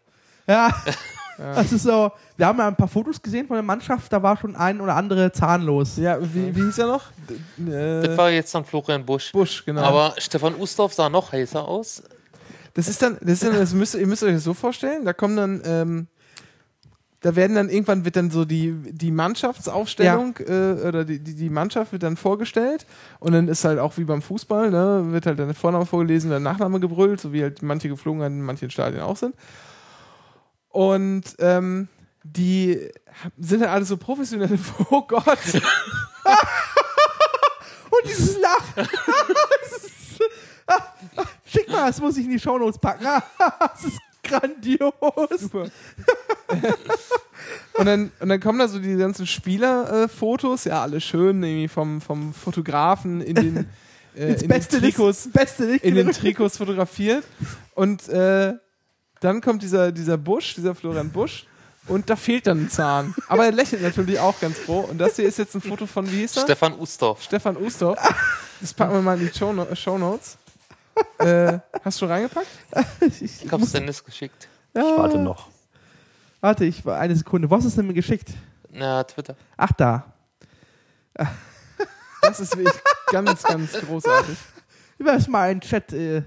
Ja. 0.47 0.73
Das 1.39 1.71
ist 1.71 1.83
so, 1.83 2.11
wir 2.35 2.45
haben 2.45 2.59
ja 2.59 2.67
ein 2.67 2.75
paar 2.75 2.87
Fotos 2.87 3.21
gesehen 3.21 3.47
von 3.47 3.55
der 3.55 3.63
Mannschaft, 3.63 4.11
da 4.11 4.21
war 4.21 4.35
schon 4.37 4.55
ein 4.55 4.81
oder 4.81 4.95
andere 4.95 5.31
zahnlos. 5.31 5.95
Ja, 5.97 6.17
wie, 6.21 6.53
wie 6.53 6.63
hieß 6.63 6.79
er 6.79 6.87
noch? 6.87 7.05
D 7.29 7.35
Das 7.57 8.09
äh, 8.09 8.17
war 8.17 8.29
jetzt 8.29 8.53
dann 8.53 8.65
Florian 8.65 9.05
Busch. 9.05 9.31
Busch, 9.31 9.63
genau. 9.65 9.81
Aber 9.81 10.15
Stefan 10.17 10.55
Ustorf 10.55 10.93
sah 10.93 11.09
noch 11.09 11.31
heißer 11.31 11.65
aus. 11.65 12.03
Das 12.73 12.87
ist 12.87 13.01
dann, 13.01 13.17
das 13.21 13.31
ist 13.31 13.43
dann, 13.43 13.53
das 13.53 13.73
müsst, 13.73 13.95
ihr 13.95 14.07
müsst 14.07 14.23
euch 14.23 14.33
das 14.33 14.43
so 14.43 14.53
vorstellen, 14.53 15.05
da 15.05 15.13
kommen 15.13 15.37
dann, 15.37 15.61
ähm, 15.65 16.07
da 17.21 17.35
werden 17.35 17.55
dann 17.55 17.69
irgendwann 17.69 18.05
wird 18.05 18.15
dann 18.15 18.31
so 18.31 18.45
die, 18.45 18.73
die 18.91 19.11
Mannschaftsaufstellung 19.11 20.37
äh, 20.37 20.87
oder 20.87 21.03
die, 21.03 21.19
die, 21.19 21.35
die 21.35 21.49
Mannschaft 21.49 21.91
wird 21.91 22.03
dann 22.03 22.15
vorgestellt 22.15 22.85
und 23.19 23.33
dann 23.33 23.47
ist 23.47 23.65
halt 23.65 23.79
auch 23.79 23.97
wie 23.97 24.05
beim 24.05 24.21
Fußball, 24.21 24.71
ne, 24.71 25.05
wird 25.11 25.25
halt 25.25 25.39
dann 25.39 25.47
der 25.47 25.55
Vorname 25.55 25.85
vorgelesen, 25.85 26.29
der 26.29 26.39
Nachname 26.39 26.79
gebrüllt, 26.79 27.19
so 27.19 27.33
wie 27.33 27.43
halt 27.43 27.61
manche 27.61 27.89
Geflogenheiten 27.89 28.39
in 28.39 28.45
manchen 28.45 28.69
Stadien 28.69 29.01
auch 29.01 29.17
sind. 29.17 29.35
Und 30.69 31.23
ähm, 31.39 31.87
die 32.23 32.89
sind 33.37 33.61
halt 33.61 33.71
alle 33.71 33.85
so 33.85 33.97
professionell, 33.97 34.57
oh 34.91 35.01
Gott. 35.01 35.37
Und 37.89 38.05
dieses 38.05 38.37
Lachen. 38.39 38.87
Schick 41.45 41.69
mal, 41.69 41.87
das 41.87 41.99
muss 41.99 42.17
ich 42.17 42.25
in 42.25 42.31
die 42.31 42.39
Shownotes 42.39 42.79
packen. 42.79 43.05
Das 43.59 43.83
ist 43.83 43.99
grandios. 44.23 44.93
Super. 45.39 45.69
und, 47.73 47.85
dann, 47.85 48.11
und 48.19 48.29
dann 48.29 48.39
kommen 48.39 48.59
da 48.59 48.67
so 48.67 48.79
die 48.79 48.95
ganzen 48.95 49.25
Spielerfotos, 49.25 50.65
ja, 50.65 50.81
alle 50.83 51.01
schön, 51.01 51.41
irgendwie 51.43 51.67
vom, 51.67 52.01
vom 52.01 52.33
Fotografen 52.33 53.21
in 53.21 53.35
den, 53.35 53.57
äh, 54.15 54.33
in 54.33 54.47
beste 54.47 54.79
den 54.79 54.91
Trikots, 54.91 55.29
beste 55.31 55.75
in 55.77 55.95
den 55.95 56.11
Trikots 56.11 56.57
fotografiert. 56.57 57.23
Und 57.73 58.07
äh, 58.09 58.53
dann 59.19 59.41
kommt 59.41 59.63
dieser, 59.63 59.91
dieser 59.91 60.17
Busch, 60.17 60.55
dieser 60.55 60.75
Florian 60.75 61.11
Busch. 61.11 61.45
Und 61.87 62.09
da 62.09 62.15
fehlt 62.15 62.45
dann 62.45 62.65
ein 62.65 62.69
Zahn. 62.69 63.15
Aber 63.27 63.45
er 63.45 63.51
lächelt 63.51 63.81
natürlich 63.81 64.19
auch 64.19 64.39
ganz 64.39 64.57
froh. 64.59 64.81
Und 64.81 64.99
das 64.99 65.15
hier 65.15 65.27
ist 65.27 65.39
jetzt 65.39 65.55
ein 65.55 65.61
Foto 65.61 65.87
von, 65.87 66.09
wie 66.11 66.17
hieß 66.17 66.37
er? 66.37 66.43
Stefan 66.43 66.77
Ustorf. 66.77 67.23
Stefan 67.23 67.57
Ustorf. 67.57 67.99
Das 68.61 68.73
packen 68.73 68.93
wir 68.93 69.01
mal 69.01 69.19
in 69.19 69.27
die 69.27 69.37
Show 69.37 69.53
Show 69.73 69.97
Notes. 69.97 70.37
Äh, 71.17 71.59
hast 71.83 71.97
du 71.97 72.05
schon 72.05 72.11
reingepackt? 72.11 72.47
Ich 73.21 73.51
hab's 73.51 73.71
Dennis 73.71 74.03
geschickt. 74.03 74.47
Ich 74.73 74.81
warte 74.81 75.17
noch. 75.17 75.47
Warte, 76.41 76.65
ich 76.65 76.85
war 76.85 76.99
eine 76.99 77.15
Sekunde. 77.15 77.49
Was 77.49 77.65
ist 77.65 77.77
denn 77.77 77.87
mir 77.87 77.93
geschickt? 77.93 78.29
Na, 78.69 79.03
Twitter. 79.03 79.35
Ach, 79.57 79.71
da. 79.71 80.13
Das 82.21 82.39
ist 82.39 82.55
wirklich 82.55 82.81
ganz, 83.11 83.43
ganz 83.43 83.73
großartig. 83.73 84.37
Über 84.97 85.13
das 85.13 85.27
mal 85.27 85.49
ein 85.49 85.61
Chat. 85.61 85.93
Äh, 85.93 86.23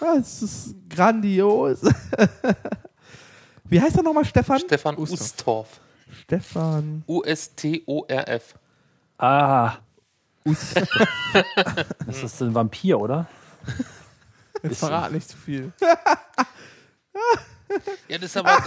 das 0.00 0.42
ist 0.42 0.74
grandios. 0.88 1.80
Wie 3.64 3.80
heißt 3.80 3.96
er 3.96 4.02
nochmal, 4.02 4.24
Stefan? 4.24 4.60
Stefan 4.60 4.96
Ustorf. 4.96 5.20
Ustorf. 5.20 5.80
Stefan. 6.22 7.04
U-S-T-O-R-F. 7.06 8.54
Ah. 9.18 9.78
das 12.06 12.22
ist 12.22 12.40
ein 12.42 12.54
Vampir, 12.54 13.00
oder? 13.00 13.26
Jetzt 14.62 14.78
verrat 14.78 15.12
nicht 15.12 15.28
zu 15.28 15.36
viel. 15.36 15.72
Ja, 18.08 18.16
das 18.18 18.30
ist 18.30 18.36
aber. 18.36 18.62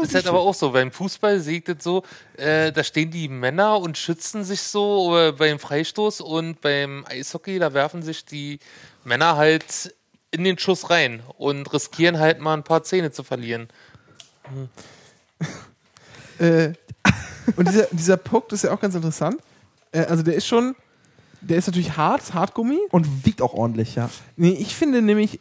Das 0.00 0.08
ist 0.08 0.14
halt 0.14 0.26
aber 0.26 0.40
auch 0.40 0.54
so, 0.54 0.70
beim 0.70 0.90
Fußball 0.90 1.40
seht 1.40 1.68
ihr 1.68 1.74
das 1.74 1.84
so, 1.84 2.02
äh, 2.36 2.72
da 2.72 2.82
stehen 2.82 3.10
die 3.10 3.28
Männer 3.28 3.78
und 3.78 3.98
schützen 3.98 4.44
sich 4.44 4.62
so 4.62 5.16
äh, 5.16 5.32
beim 5.32 5.58
Freistoß 5.58 6.20
und 6.20 6.60
beim 6.60 7.04
Eishockey, 7.08 7.58
da 7.58 7.74
werfen 7.74 8.02
sich 8.02 8.24
die 8.24 8.58
Männer 9.04 9.36
halt 9.36 9.94
in 10.30 10.44
den 10.44 10.58
Schuss 10.58 10.90
rein 10.90 11.22
und 11.36 11.72
riskieren 11.72 12.18
halt 12.18 12.40
mal 12.40 12.54
ein 12.54 12.64
paar 12.64 12.82
Zähne 12.82 13.12
zu 13.12 13.22
verlieren. 13.22 13.68
Äh, 16.38 16.72
und 17.56 17.68
dieser, 17.68 17.86
dieser 17.92 18.16
Puck, 18.16 18.48
das 18.48 18.60
ist 18.60 18.68
ja 18.68 18.74
auch 18.74 18.80
ganz 18.80 18.94
interessant. 18.94 19.36
Äh, 19.92 20.00
also 20.06 20.22
der 20.24 20.34
ist 20.34 20.46
schon, 20.46 20.74
der 21.40 21.58
ist 21.58 21.66
natürlich 21.66 21.96
hart, 21.96 22.34
Hartgummi. 22.34 22.78
Und 22.90 23.26
wiegt 23.26 23.42
auch 23.42 23.52
ordentlich, 23.52 23.94
ja. 23.94 24.10
Nee, 24.36 24.52
ich 24.52 24.74
finde 24.74 25.02
nämlich, 25.02 25.40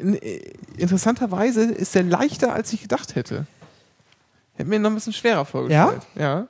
interessanterweise 0.77 1.63
ist 1.63 1.95
der 1.95 2.03
leichter, 2.03 2.53
als 2.53 2.73
ich 2.73 2.81
gedacht 2.81 3.15
hätte. 3.15 3.47
Hätte 4.61 4.69
mir 4.69 4.79
noch 4.79 4.91
ein 4.91 4.95
bisschen 4.95 5.13
schwerer 5.13 5.43
vorgestellt. 5.43 6.01
Ja. 6.15 6.47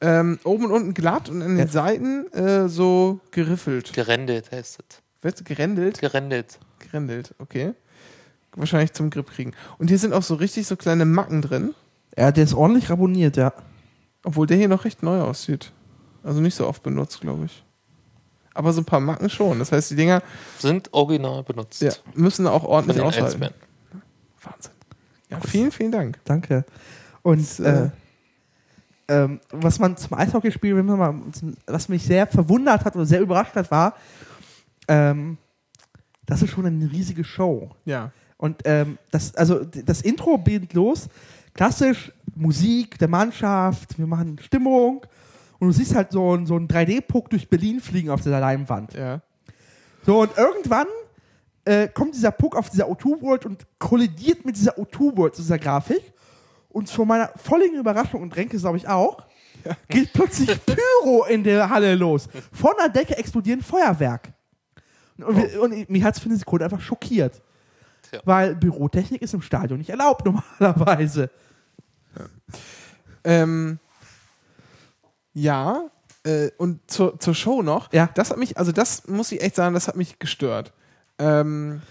Ähm, 0.00 0.38
oben 0.44 0.64
und 0.64 0.72
unten 0.72 0.94
glatt 0.94 1.28
und 1.28 1.42
an 1.42 1.50
den 1.50 1.58
Ja. 1.58 1.66
Seiten 1.68 2.26
äh, 2.32 2.68
so 2.68 3.20
geriffelt. 3.30 3.92
Gerändelt 3.92 4.50
heißt 4.50 4.80
es. 4.80 5.02
Wird 5.22 5.44
gerändelt? 5.44 6.00
Gerändelt. 6.00 6.58
Gerändelt, 6.80 7.34
okay. 7.38 7.74
Wahrscheinlich 8.56 8.92
zum 8.94 9.10
Grip 9.10 9.30
kriegen. 9.30 9.52
Und 9.78 9.88
hier 9.88 9.98
sind 9.98 10.12
auch 10.12 10.24
so 10.24 10.34
richtig 10.34 10.66
so 10.66 10.74
kleine 10.74 11.04
Macken 11.04 11.40
drin. 11.42 11.74
Ja, 12.18 12.32
der 12.32 12.42
ist 12.42 12.54
ordentlich 12.54 12.90
raboniert, 12.90 13.36
ja. 13.36 13.52
Obwohl 14.24 14.48
der 14.48 14.56
hier 14.56 14.68
noch 14.68 14.84
recht 14.84 15.04
neu 15.04 15.20
aussieht. 15.20 15.70
Also 16.24 16.40
nicht 16.40 16.56
so 16.56 16.66
oft 16.66 16.82
benutzt, 16.82 17.20
glaube 17.20 17.44
ich. 17.44 17.62
Aber 18.54 18.72
so 18.72 18.80
ein 18.80 18.86
paar 18.86 18.98
Macken 19.00 19.30
schon. 19.30 19.60
Das 19.60 19.70
heißt, 19.70 19.90
die 19.92 19.96
Dinger 19.96 20.22
Sind 20.58 20.92
original 20.92 21.44
benutzt. 21.44 21.80
ja, 21.80 21.92
müssen 22.14 22.48
auch 22.48 22.64
ordentlich 22.64 22.96
den 22.96 23.06
aushalten. 23.06 23.40
Wahnsinn. 24.42 24.72
Ja, 25.28 25.38
vielen, 25.40 25.70
vielen 25.70 25.92
Dank. 25.92 26.18
Danke. 26.24 26.64
Und 27.22 27.60
äh, 27.60 27.84
äh, 27.84 27.90
ähm, 29.08 29.40
was 29.50 29.78
man 29.78 29.96
zum 29.96 30.16
Eishockeyspiel, 30.16 30.76
wenn 30.76 30.86
man 30.86 30.98
mal, 30.98 31.14
was 31.66 31.88
mich 31.88 32.04
sehr 32.04 32.26
verwundert 32.26 32.84
hat 32.84 32.94
oder 32.94 33.06
sehr 33.06 33.20
überrascht 33.20 33.54
hat, 33.56 33.70
war, 33.70 33.94
ähm, 34.88 35.36
das 36.26 36.42
ist 36.42 36.50
schon 36.50 36.66
eine 36.66 36.90
riesige 36.90 37.24
Show. 37.24 37.70
Ja. 37.84 38.12
Und 38.36 38.62
ähm, 38.64 38.98
das, 39.10 39.34
also 39.34 39.64
das 39.64 40.02
Intro 40.02 40.38
beginnt 40.38 40.72
los, 40.72 41.08
klassisch 41.54 42.12
Musik 42.34 42.98
der 42.98 43.08
Mannschaft, 43.08 43.98
wir 43.98 44.06
machen 44.06 44.38
Stimmung 44.40 45.04
und 45.58 45.68
du 45.68 45.72
siehst 45.72 45.94
halt 45.94 46.12
so, 46.12 46.38
so 46.46 46.56
einen 46.56 46.68
3D-Puck 46.68 47.28
durch 47.30 47.48
Berlin 47.48 47.80
fliegen 47.80 48.10
auf 48.10 48.22
dieser 48.22 48.40
Leinwand. 48.40 48.94
Ja. 48.94 49.20
So, 50.06 50.22
und 50.22 50.30
irgendwann 50.38 50.86
äh, 51.64 51.88
kommt 51.88 52.14
dieser 52.14 52.30
Puck 52.30 52.56
auf 52.56 52.70
dieser 52.70 52.86
O2-World 52.86 53.44
und 53.44 53.66
kollidiert 53.78 54.46
mit 54.46 54.56
dieser 54.56 54.78
O2-World, 54.78 55.36
dieser 55.36 55.58
Grafik. 55.58 56.12
Und 56.70 56.88
zu 56.88 57.04
meiner 57.04 57.30
völligen 57.36 57.76
Überraschung, 57.76 58.22
und 58.22 58.34
Renke 58.36 58.56
glaube 58.56 58.76
ich 58.76 58.88
auch, 58.88 59.26
geht 59.88 60.12
plötzlich 60.12 60.48
Pyro 60.64 61.24
in 61.26 61.44
der 61.44 61.68
Halle 61.68 61.94
los. 61.94 62.28
Von 62.52 62.72
der 62.78 62.88
Decke 62.88 63.16
explodieren 63.16 63.62
Feuerwerk. 63.62 64.32
Und, 65.18 65.36
wir, 65.36 65.60
und 65.60 65.90
mich 65.90 66.02
hat 66.02 66.14
es 66.14 66.20
für 66.20 66.28
eine 66.28 66.38
Sekunde 66.38 66.64
einfach 66.64 66.80
schockiert. 66.80 67.42
Tja. 68.08 68.20
Weil 68.24 68.54
Bürotechnik 68.54 69.20
ist 69.20 69.34
im 69.34 69.42
Stadion 69.42 69.78
nicht 69.78 69.90
erlaubt 69.90 70.24
normalerweise. 70.60 71.30
Ähm, 73.24 73.78
ja. 75.34 75.90
Äh, 76.24 76.50
und 76.58 76.90
zur, 76.90 77.18
zur 77.18 77.34
Show 77.34 77.62
noch. 77.62 77.92
Ja. 77.92 78.10
Das 78.14 78.30
hat 78.30 78.38
mich, 78.38 78.56
also 78.56 78.72
das 78.72 79.06
muss 79.08 79.32
ich 79.32 79.42
echt 79.42 79.56
sagen, 79.56 79.74
das 79.74 79.88
hat 79.88 79.96
mich 79.96 80.18
gestört. 80.18 80.72
Ähm, 81.18 81.82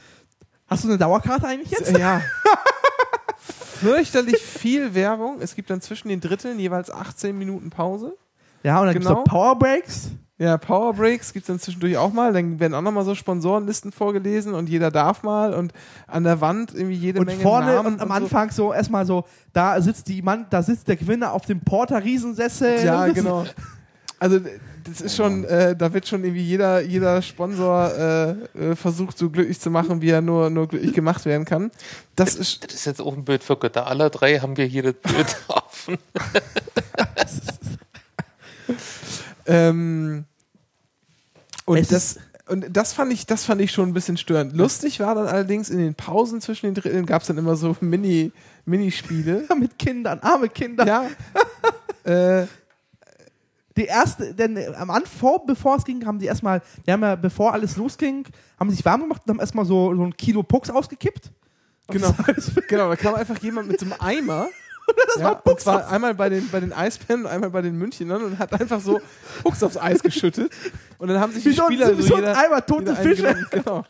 Hast 0.67 0.83
du 0.83 0.87
eine 0.87 0.97
Dauerkarte 0.97 1.47
eigentlich 1.47 1.71
jetzt? 1.71 1.93
äh, 1.93 1.99
ja. 1.99 2.21
Fürchterlich 3.79 4.37
viel 4.37 4.93
Werbung. 4.93 5.37
Es 5.41 5.55
gibt 5.55 5.69
dann 5.69 5.81
zwischen 5.81 6.09
den 6.09 6.19
Dritteln 6.21 6.59
jeweils 6.59 6.91
18 6.91 7.37
Minuten 7.37 7.69
Pause. 7.69 8.15
Ja, 8.63 8.79
und 8.79 8.87
dann 8.87 8.95
Genau. 8.95 9.15
gibt 9.15 9.27
es 9.27 9.31
Powerbreaks. 9.31 10.09
Ja, 10.41 10.57
Power 10.57 10.93
Breaks 10.93 11.33
gibt 11.33 11.43
es 11.43 11.47
dann 11.47 11.59
zwischendurch 11.59 11.97
auch 11.97 12.13
mal. 12.13 12.31
Dann 12.31 12.61
werden 12.61 12.73
auch 12.73 12.81
nochmal 12.81 13.03
so 13.03 13.13
Sponsorenlisten 13.13 13.91
vorgelesen 13.91 14.53
und 14.53 14.69
jeder 14.69 14.89
darf 14.89 15.21
mal 15.21 15.53
und 15.53 15.73
an 16.07 16.23
der 16.23 16.39
Wand 16.39 16.73
irgendwie 16.73 16.95
jede 16.95 17.19
Und 17.19 17.25
Menge 17.25 17.41
vorne 17.41 17.75
Namen 17.75 17.95
und 17.95 18.01
am 18.01 18.07
so. 18.07 18.13
Anfang 18.13 18.49
so 18.49 18.71
erstmal 18.73 19.05
so, 19.05 19.25
da 19.51 19.81
sitzt 19.81 20.07
die 20.07 20.21
Mann, 20.21 20.45
da 20.49 20.63
sitzt 20.63 20.87
der 20.87 20.95
Gewinner 20.95 21.33
auf 21.33 21.45
dem 21.45 21.59
Porter 21.59 22.01
Riesensessel. 22.05 22.85
Ja, 22.85 23.07
genau. 23.13 23.43
Also 24.19 24.39
das 24.83 25.01
ist 25.01 25.15
schon, 25.15 25.45
äh, 25.45 25.75
da 25.75 25.93
wird 25.93 26.07
schon 26.07 26.23
irgendwie 26.23 26.43
jeder, 26.43 26.81
jeder 26.81 27.21
Sponsor 27.21 27.93
äh, 27.95 28.29
äh, 28.71 28.75
versucht, 28.75 29.17
so 29.17 29.29
glücklich 29.29 29.59
zu 29.59 29.69
machen, 29.69 30.01
wie 30.01 30.09
er 30.09 30.21
nur, 30.21 30.49
nur 30.49 30.67
glücklich 30.67 30.93
gemacht 30.93 31.25
werden 31.25 31.45
kann. 31.45 31.71
Das 32.15 32.35
ist 32.35 32.65
Das 32.65 32.73
ist 32.73 32.85
jetzt 32.85 33.01
auch 33.01 33.15
ein 33.15 33.23
Bild 33.23 33.43
für 33.43 33.57
Götter. 33.57 33.87
Alle 33.87 34.09
drei 34.09 34.39
haben 34.39 34.57
wir 34.57 34.65
hier 34.65 34.83
das 34.83 34.95
Bild 34.95 35.35
offen. 35.47 35.97
ähm, 39.45 40.25
und 41.65 41.91
das 41.91 42.19
und 42.49 42.65
das 42.75 42.93
fand 42.93 43.13
ich, 43.13 43.27
das 43.27 43.45
fand 43.45 43.61
ich 43.61 43.71
schon 43.71 43.89
ein 43.89 43.93
bisschen 43.93 44.17
störend. 44.17 44.53
Lustig 44.53 44.99
war 44.99 45.13
dann 45.13 45.27
allerdings 45.27 45.69
in 45.69 45.77
den 45.77 45.93
Pausen 45.93 46.41
zwischen 46.41 46.65
den 46.65 46.73
Dritteln 46.73 47.05
gab 47.05 47.21
es 47.21 47.27
dann 47.27 47.37
immer 47.37 47.55
so 47.55 47.77
Mini 47.79 48.31
Minispiele. 48.65 49.45
mit 49.59 49.77
Kindern, 49.77 50.19
arme 50.21 50.49
Kinder. 50.49 50.85
Ja. 50.85 51.05
äh, 52.11 52.47
Die 53.79 53.85
erste, 53.85 54.33
denn 54.33 54.57
äh, 54.57 54.73
am 54.75 54.89
Anfang, 54.89 55.17
vor, 55.19 55.45
bevor 55.45 55.77
es 55.77 55.85
ging, 55.85 56.05
haben 56.05 56.19
die 56.19 56.25
erstmal, 56.25 56.61
die 56.85 56.91
haben 56.91 57.01
ja, 57.01 57.15
bevor 57.15 57.53
alles 57.53 57.77
losging, 57.77 58.25
haben 58.59 58.69
sich 58.69 58.83
warm 58.83 58.99
gemacht 58.99 59.21
und 59.25 59.29
haben 59.29 59.39
erstmal 59.39 59.63
so, 59.63 59.95
so 59.95 60.03
ein 60.03 60.17
Kilo 60.17 60.43
Pucks 60.43 60.69
ausgekippt. 60.69 61.31
Genau. 61.87 62.13
genau, 62.67 62.89
da 62.89 62.97
kam 62.97 63.15
einfach 63.15 63.37
jemand 63.37 63.69
mit 63.69 63.79
so 63.79 63.85
einem 63.85 63.95
Eimer. 63.99 64.49
ja, 65.17 65.31
und 65.31 65.59
zwar 65.61 65.89
einmal 65.89 66.13
bei 66.13 66.27
den, 66.27 66.49
bei 66.49 66.59
den 66.59 66.73
Eisbären 66.73 67.21
und 67.21 67.27
einmal 67.27 67.51
bei 67.51 67.61
den 67.61 67.77
Münchnern 67.77 68.21
und 68.21 68.37
hat 68.37 68.51
einfach 68.59 68.81
so 68.81 68.99
Pucks 69.43 69.63
aufs 69.63 69.77
Eis 69.77 70.03
geschüttet. 70.03 70.51
Und 70.97 71.07
dann 71.07 71.21
haben 71.21 71.31
sich 71.31 71.43
die 71.43 71.53
so 71.53 71.63
Spieler 71.63 71.95
so 71.95 72.15
ein 72.15 72.21
jeder, 72.23 72.37
Eimer 72.37 72.65
tote 72.65 72.97
Fische. 72.97 73.33
Genau. 73.49 73.85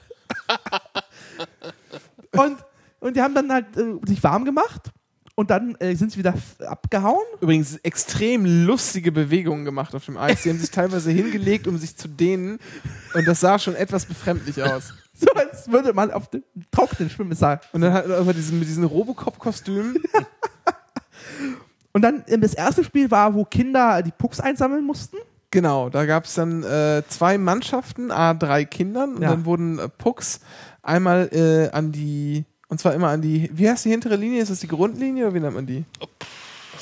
Und, 2.37 2.57
und 2.99 3.15
die 3.15 3.21
haben 3.21 3.33
dann 3.33 3.51
halt 3.51 3.75
äh, 3.75 3.95
sich 4.05 4.21
warm 4.23 4.45
gemacht 4.45 4.91
und 5.39 5.49
dann 5.51 5.75
äh, 5.79 5.95
sind 5.95 6.11
sie 6.11 6.17
wieder 6.19 6.33
abgehauen. 6.67 7.23
Übrigens 7.39 7.77
extrem 7.77 8.43
lustige 8.65 9.11
Bewegungen 9.13 9.63
gemacht 9.63 9.95
auf 9.95 10.03
dem 10.05 10.17
Eis. 10.17 10.43
Die 10.43 10.49
haben 10.49 10.59
sich 10.59 10.69
teilweise 10.69 11.11
hingelegt, 11.11 11.65
um 11.65 11.77
sich 11.77 11.95
zu 11.95 12.09
dehnen. 12.09 12.59
Und 13.13 13.25
das 13.25 13.39
sah 13.39 13.57
schon 13.57 13.75
etwas 13.75 14.05
befremdlich 14.05 14.61
aus. 14.61 14.93
So 15.21 15.27
als 15.33 15.69
würde 15.69 15.91
man 15.91 16.11
auf 16.11 16.29
dem 16.29 16.43
Trocknen 16.71 17.09
schwimmen. 17.09 17.35
Sah- 17.35 17.59
Und 17.73 17.81
dann 17.81 17.91
hat 17.91 18.05
er 18.07 18.19
aber 18.19 18.33
diesen, 18.33 18.57
mit 18.57 18.69
diesen 18.69 18.85
Robocop-Kostümen. 18.85 20.01
Und 21.91 22.01
dann 22.03 22.23
äh, 22.27 22.37
das 22.37 22.53
erste 22.53 22.83
Spiel 22.85 23.11
war, 23.11 23.33
wo 23.33 23.43
Kinder 23.43 24.01
die 24.01 24.11
Pucks 24.11 24.39
einsammeln 24.39 24.85
mussten. 24.85 25.17
Genau, 25.51 25.89
da 25.89 26.05
gab 26.05 26.23
es 26.25 26.35
dann 26.35 26.63
äh, 26.63 27.03
zwei 27.09 27.37
Mannschaften, 27.37 28.11
a 28.11 28.33
drei 28.33 28.63
Kindern. 28.65 29.15
Und 29.15 29.21
Ja. 29.23 29.29
dann 29.31 29.43
wurden 29.45 29.79
äh, 29.79 29.89
Pucks 29.89 30.39
einmal 30.83 31.27
äh, 31.33 31.69
an 31.75 31.91
die, 31.91 32.45
und 32.69 32.79
zwar 32.79 32.93
immer 32.93 33.09
an 33.09 33.21
die, 33.21 33.49
wie 33.53 33.69
heißt 33.69 33.85
die 33.85 33.89
hintere 33.89 34.15
Linie? 34.15 34.41
Ist 34.41 34.51
das 34.51 34.59
die 34.59 34.67
Grundlinie 34.67 35.25
oder 35.25 35.33
wie 35.33 35.39
nennt 35.39 35.55
man 35.55 35.65
die? 35.65 35.83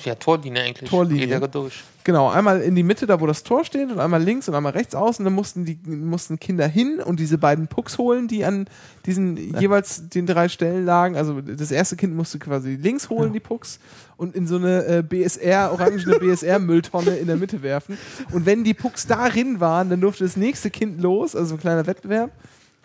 Ja, 0.03 0.15
Torlinie 0.15 0.63
eigentlich. 0.63 0.89
Torlinie. 0.89 1.27
Geht 1.27 1.41
ja 1.41 1.47
durch. 1.47 1.83
Genau, 2.03 2.29
einmal 2.29 2.61
in 2.61 2.75
die 2.75 2.83
Mitte, 2.83 3.05
da 3.05 3.19
wo 3.19 3.27
das 3.27 3.43
Tor 3.43 3.65
steht, 3.65 3.91
und 3.91 3.99
einmal 3.99 4.23
links 4.23 4.47
und 4.47 4.55
einmal 4.55 4.71
rechts 4.71 4.95
außen. 4.95 5.25
Dann 5.25 5.33
mussten 5.33 5.65
die 5.65 5.77
mussten 5.85 6.39
Kinder 6.39 6.65
hin 6.65 7.01
und 7.03 7.19
diese 7.19 7.37
beiden 7.37 7.67
Pucks 7.67 7.97
holen, 7.97 8.29
die 8.29 8.45
an 8.45 8.69
diesen 9.05 9.59
jeweils 9.59 10.07
den 10.07 10.25
drei 10.25 10.47
Stellen 10.47 10.85
lagen. 10.85 11.17
Also 11.17 11.41
das 11.41 11.71
erste 11.71 11.97
Kind 11.97 12.15
musste 12.15 12.39
quasi 12.39 12.77
links 12.81 13.09
holen, 13.09 13.33
die 13.33 13.41
Pucks, 13.41 13.79
und 14.15 14.35
in 14.35 14.47
so 14.47 14.55
eine 14.55 14.85
äh, 14.85 15.03
BSR, 15.03 15.71
orangene 15.73 16.19
BSR-Mülltonne 16.19 17.17
in 17.17 17.27
der 17.27 17.35
Mitte 17.35 17.61
werfen. 17.61 17.97
Und 18.31 18.45
wenn 18.45 18.63
die 18.63 18.73
Pucks 18.73 19.07
darin 19.07 19.59
waren, 19.59 19.89
dann 19.89 19.99
durfte 19.99 20.23
das 20.23 20.37
nächste 20.37 20.69
Kind 20.69 21.01
los, 21.01 21.35
also 21.35 21.55
ein 21.55 21.59
kleiner 21.59 21.85
Wettbewerb, 21.85 22.31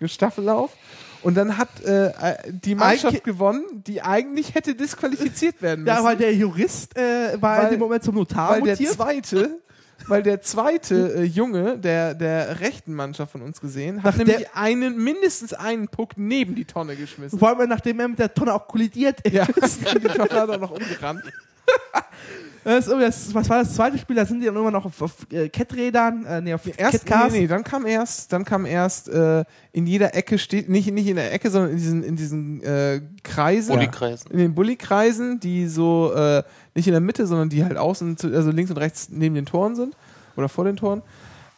ein 0.01 0.09
Staffellauf. 0.09 0.71
Und 1.23 1.35
dann 1.35 1.57
hat 1.57 1.81
äh, 1.83 2.11
die 2.51 2.75
Mannschaft 2.75 3.15
Ki- 3.15 3.21
gewonnen, 3.23 3.63
die 3.87 4.01
eigentlich 4.01 4.53
hätte 4.55 4.75
disqualifiziert 4.75 5.61
werden 5.61 5.83
müssen 5.85 5.95
Ja, 5.97 6.03
weil 6.03 6.17
der 6.17 6.33
Jurist 6.35 6.97
äh, 6.97 7.41
war 7.41 7.57
Weil- 7.57 7.63
in 7.65 7.69
dem 7.71 7.79
Moment 7.79 8.03
zum 8.03 8.15
Notar 8.15 8.51
weil 8.51 8.61
der 8.61 8.73
mutiert. 8.73 8.91
zweite, 8.93 9.59
weil 10.07 10.21
der 10.21 10.41
zweite 10.41 11.15
äh, 11.15 11.23
Junge 11.23 11.77
der, 11.77 12.13
der 12.13 12.59
rechten 12.59 12.93
Mannschaft 12.93 13.31
von 13.31 13.41
uns 13.41 13.61
gesehen, 13.61 14.03
hat 14.03 14.11
Nach 14.11 14.17
nämlich 14.17 14.37
der- 14.37 14.57
einen, 14.57 15.01
mindestens 15.01 15.53
einen 15.53 15.87
Puck 15.87 16.11
neben 16.17 16.55
die 16.55 16.65
Tonne 16.65 16.95
geschmissen. 16.97 17.39
Vor 17.39 17.57
allem, 17.57 17.69
nachdem 17.69 17.99
er 18.01 18.07
mit 18.09 18.19
der 18.19 18.33
Tonne 18.33 18.53
auch 18.53 18.67
kollidiert 18.67 19.21
ist. 19.21 19.33
Ja, 19.33 19.45
die 19.95 20.07
Tonne 20.07 20.29
hat 20.29 20.49
er 20.49 20.57
noch 20.57 20.71
umgerannt. 20.71 21.23
Das, 22.63 22.87
ist- 22.87 22.93
das, 22.93 23.33
was 23.33 23.49
war 23.49 23.59
das 23.63 23.73
zweite 23.75 23.97
Spiel? 23.97 24.15
Da 24.15 24.25
sind 24.25 24.39
die 24.39 24.45
dann 24.45 24.55
immer 24.55 24.71
noch 24.71 24.85
auf, 24.85 25.01
auf 25.01 25.27
äh, 25.31 25.49
Ketträdern, 25.49 26.25
äh, 26.25 26.41
nee, 26.41 26.53
auf 26.53 26.61
Erst, 26.77 27.05
nee, 27.09 27.39
nee, 27.41 27.47
dann 27.47 27.63
kam 27.63 27.85
erst, 27.85 28.31
dann 28.31 28.45
kam 28.45 28.65
erst 28.65 29.09
äh, 29.09 29.43
in 29.73 29.85
jeder 29.85 30.15
Ecke 30.15 30.37
steht, 30.37 30.69
nicht, 30.69 30.91
nicht 30.91 31.07
in 31.07 31.17
der 31.17 31.33
Ecke, 31.33 31.49
sondern 31.51 31.71
in 31.71 31.77
diesen, 31.77 32.03
in 32.03 32.15
diesen 32.15 32.61
äh, 32.63 33.01
Kreisen. 33.23 33.73
Bulli-Kreisen. 33.75 34.31
In 34.31 34.37
den 34.37 34.55
Bulli-Kreisen, 34.55 35.39
die 35.39 35.67
so 35.67 36.13
äh, 36.15 36.43
nicht 36.75 36.87
in 36.87 36.93
der 36.93 37.01
Mitte, 37.01 37.27
sondern 37.27 37.49
die 37.49 37.63
halt 37.65 37.77
außen, 37.77 38.17
zu, 38.17 38.27
also 38.33 38.51
links 38.51 38.71
und 38.71 38.77
rechts 38.77 39.09
neben 39.09 39.35
den 39.35 39.45
Toren 39.45 39.75
sind 39.75 39.95
oder 40.37 40.47
vor 40.47 40.63
den 40.65 40.77
Toren. 40.77 41.01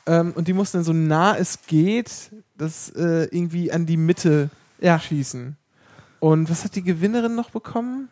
Ähm, 0.08 0.34
und 0.36 0.48
die 0.48 0.54
mussten 0.54 0.78
dann 0.78 0.84
so 0.86 0.94
nah 0.94 1.36
es 1.38 1.60
geht, 1.68 2.32
das 2.58 2.90
äh, 2.90 3.26
irgendwie 3.26 3.72
an 3.72 3.86
die 3.86 3.98
Mitte 3.98 4.50
Ja. 4.80 5.00
schießen. 5.00 5.56
Und 6.20 6.50
was 6.50 6.64
hat 6.64 6.76
die 6.76 6.84
Gewinnerin 6.84 7.36
noch 7.36 7.52
bekommen? 7.52 8.10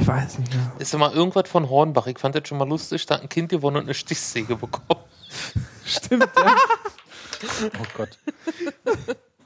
Ich 0.00 0.06
weiß 0.06 0.38
nicht 0.38 0.54
mehr. 0.54 0.72
Ist 0.78 0.94
immer 0.94 1.14
irgendwas 1.14 1.48
von 1.48 1.68
Hornbach. 1.68 2.06
Ich 2.06 2.18
fand 2.18 2.34
das 2.34 2.48
schon 2.48 2.58
mal 2.58 2.68
lustig. 2.68 3.06
Da 3.06 3.14
hat 3.14 3.22
ein 3.22 3.28
Kind 3.28 3.48
gewonnen 3.48 3.76
und 3.78 3.82
eine 3.84 3.94
Stichsäge 3.94 4.56
bekommen. 4.56 5.00
Stimmt, 5.84 6.28
ja. 6.36 6.56
Oh 7.80 7.86
Gott. 7.96 8.18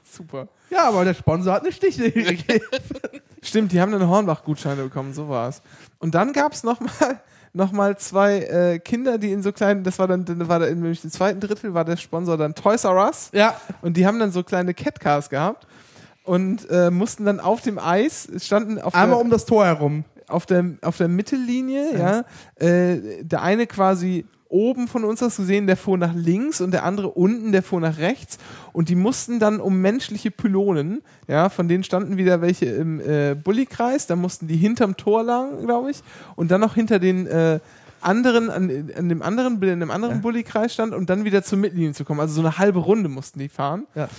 Super. 0.03 0.47
Ja, 0.69 0.87
aber 0.87 1.05
der 1.05 1.13
Sponsor 1.13 1.53
hat 1.53 1.63
eine 1.63 1.71
Stichsäge 1.71 2.23
gegeben. 2.23 2.65
Stimmt, 3.41 3.71
die 3.71 3.81
haben 3.81 3.91
dann 3.91 4.07
Hornbach-Gutscheine 4.07 4.83
bekommen, 4.83 5.13
so 5.13 5.29
war 5.29 5.49
es. 5.49 5.61
Und 5.99 6.15
dann 6.15 6.33
gab 6.33 6.53
es 6.53 6.63
nochmal 6.63 7.21
noch 7.53 7.71
mal 7.71 7.97
zwei 7.97 8.39
äh, 8.39 8.79
Kinder, 8.79 9.17
die 9.17 9.31
in 9.31 9.43
so 9.43 9.51
kleinen, 9.51 9.83
das 9.83 9.99
war 9.99 10.07
dann, 10.07 10.23
dann 10.23 10.47
war 10.47 10.59
da 10.59 10.67
in 10.67 10.79
nämlich 10.79 11.03
im 11.03 11.11
zweiten 11.11 11.39
Drittel 11.39 11.73
war 11.73 11.83
der 11.83 11.97
Sponsor 11.97 12.37
dann 12.37 12.55
Toys 12.55 12.85
R 12.85 12.95
Us. 12.95 13.29
ja. 13.33 13.59
Und 13.81 13.97
die 13.97 14.05
haben 14.05 14.19
dann 14.19 14.31
so 14.31 14.43
kleine 14.43 14.73
Catcars 14.73 15.29
gehabt 15.29 15.67
und 16.23 16.69
äh, 16.69 16.89
mussten 16.91 17.25
dann 17.25 17.39
auf 17.39 17.61
dem 17.61 17.77
Eis, 17.77 18.29
standen 18.37 18.79
auf 18.79 18.95
Einmal 18.95 19.17
der, 19.17 19.25
um 19.25 19.29
das 19.29 19.45
Tor 19.45 19.65
herum. 19.65 20.05
Auf 20.31 20.45
der, 20.45 20.65
auf 20.81 20.97
der 20.97 21.07
Mittellinie, 21.07 21.97
ja, 21.97 22.23
äh, 22.55 23.23
der 23.23 23.41
eine 23.41 23.67
quasi 23.67 24.25
oben 24.51 24.87
von 24.87 25.05
uns 25.05 25.21
hast 25.21 25.37
gesehen, 25.37 25.65
der 25.65 25.77
fuhr 25.77 25.97
nach 25.97 26.13
links 26.13 26.59
und 26.59 26.71
der 26.71 26.83
andere 26.83 27.09
unten, 27.09 27.51
der 27.51 27.63
fuhr 27.63 27.79
nach 27.79 27.97
rechts 27.97 28.37
und 28.73 28.89
die 28.89 28.95
mussten 28.95 29.39
dann 29.39 29.61
um 29.61 29.79
menschliche 29.79 30.29
Pylonen, 30.29 31.01
ja, 31.27 31.49
von 31.49 31.67
denen 31.67 31.83
standen 31.83 32.17
wieder 32.17 32.41
welche 32.41 32.65
im 32.65 32.99
äh, 32.99 33.33
Bullykreis, 33.33 34.07
da 34.07 34.15
mussten 34.15 34.47
die 34.47 34.57
hinterm 34.57 34.97
Tor 34.97 35.23
lang, 35.23 35.65
glaube 35.65 35.91
ich, 35.91 36.03
und 36.35 36.51
dann 36.51 36.61
noch 36.61 36.75
hinter 36.75 36.99
den 36.99 37.27
äh, 37.27 37.59
anderen, 38.01 38.49
an, 38.49 38.89
an 38.97 39.09
dem 39.09 39.21
anderen, 39.21 39.61
in 39.61 39.79
dem 39.79 39.91
anderen 39.91 40.21
Bullykreis 40.21 40.73
stand 40.73 40.93
und 40.93 41.09
dann 41.09 41.23
wieder 41.23 41.43
zur 41.43 41.57
Mittellinie 41.57 41.93
zu 41.93 42.03
kommen. 42.03 42.19
Also 42.19 42.33
so 42.35 42.41
eine 42.41 42.57
halbe 42.57 42.79
Runde 42.79 43.09
mussten 43.09 43.39
die 43.39 43.49
fahren. 43.49 43.85
Ja. 43.95 44.09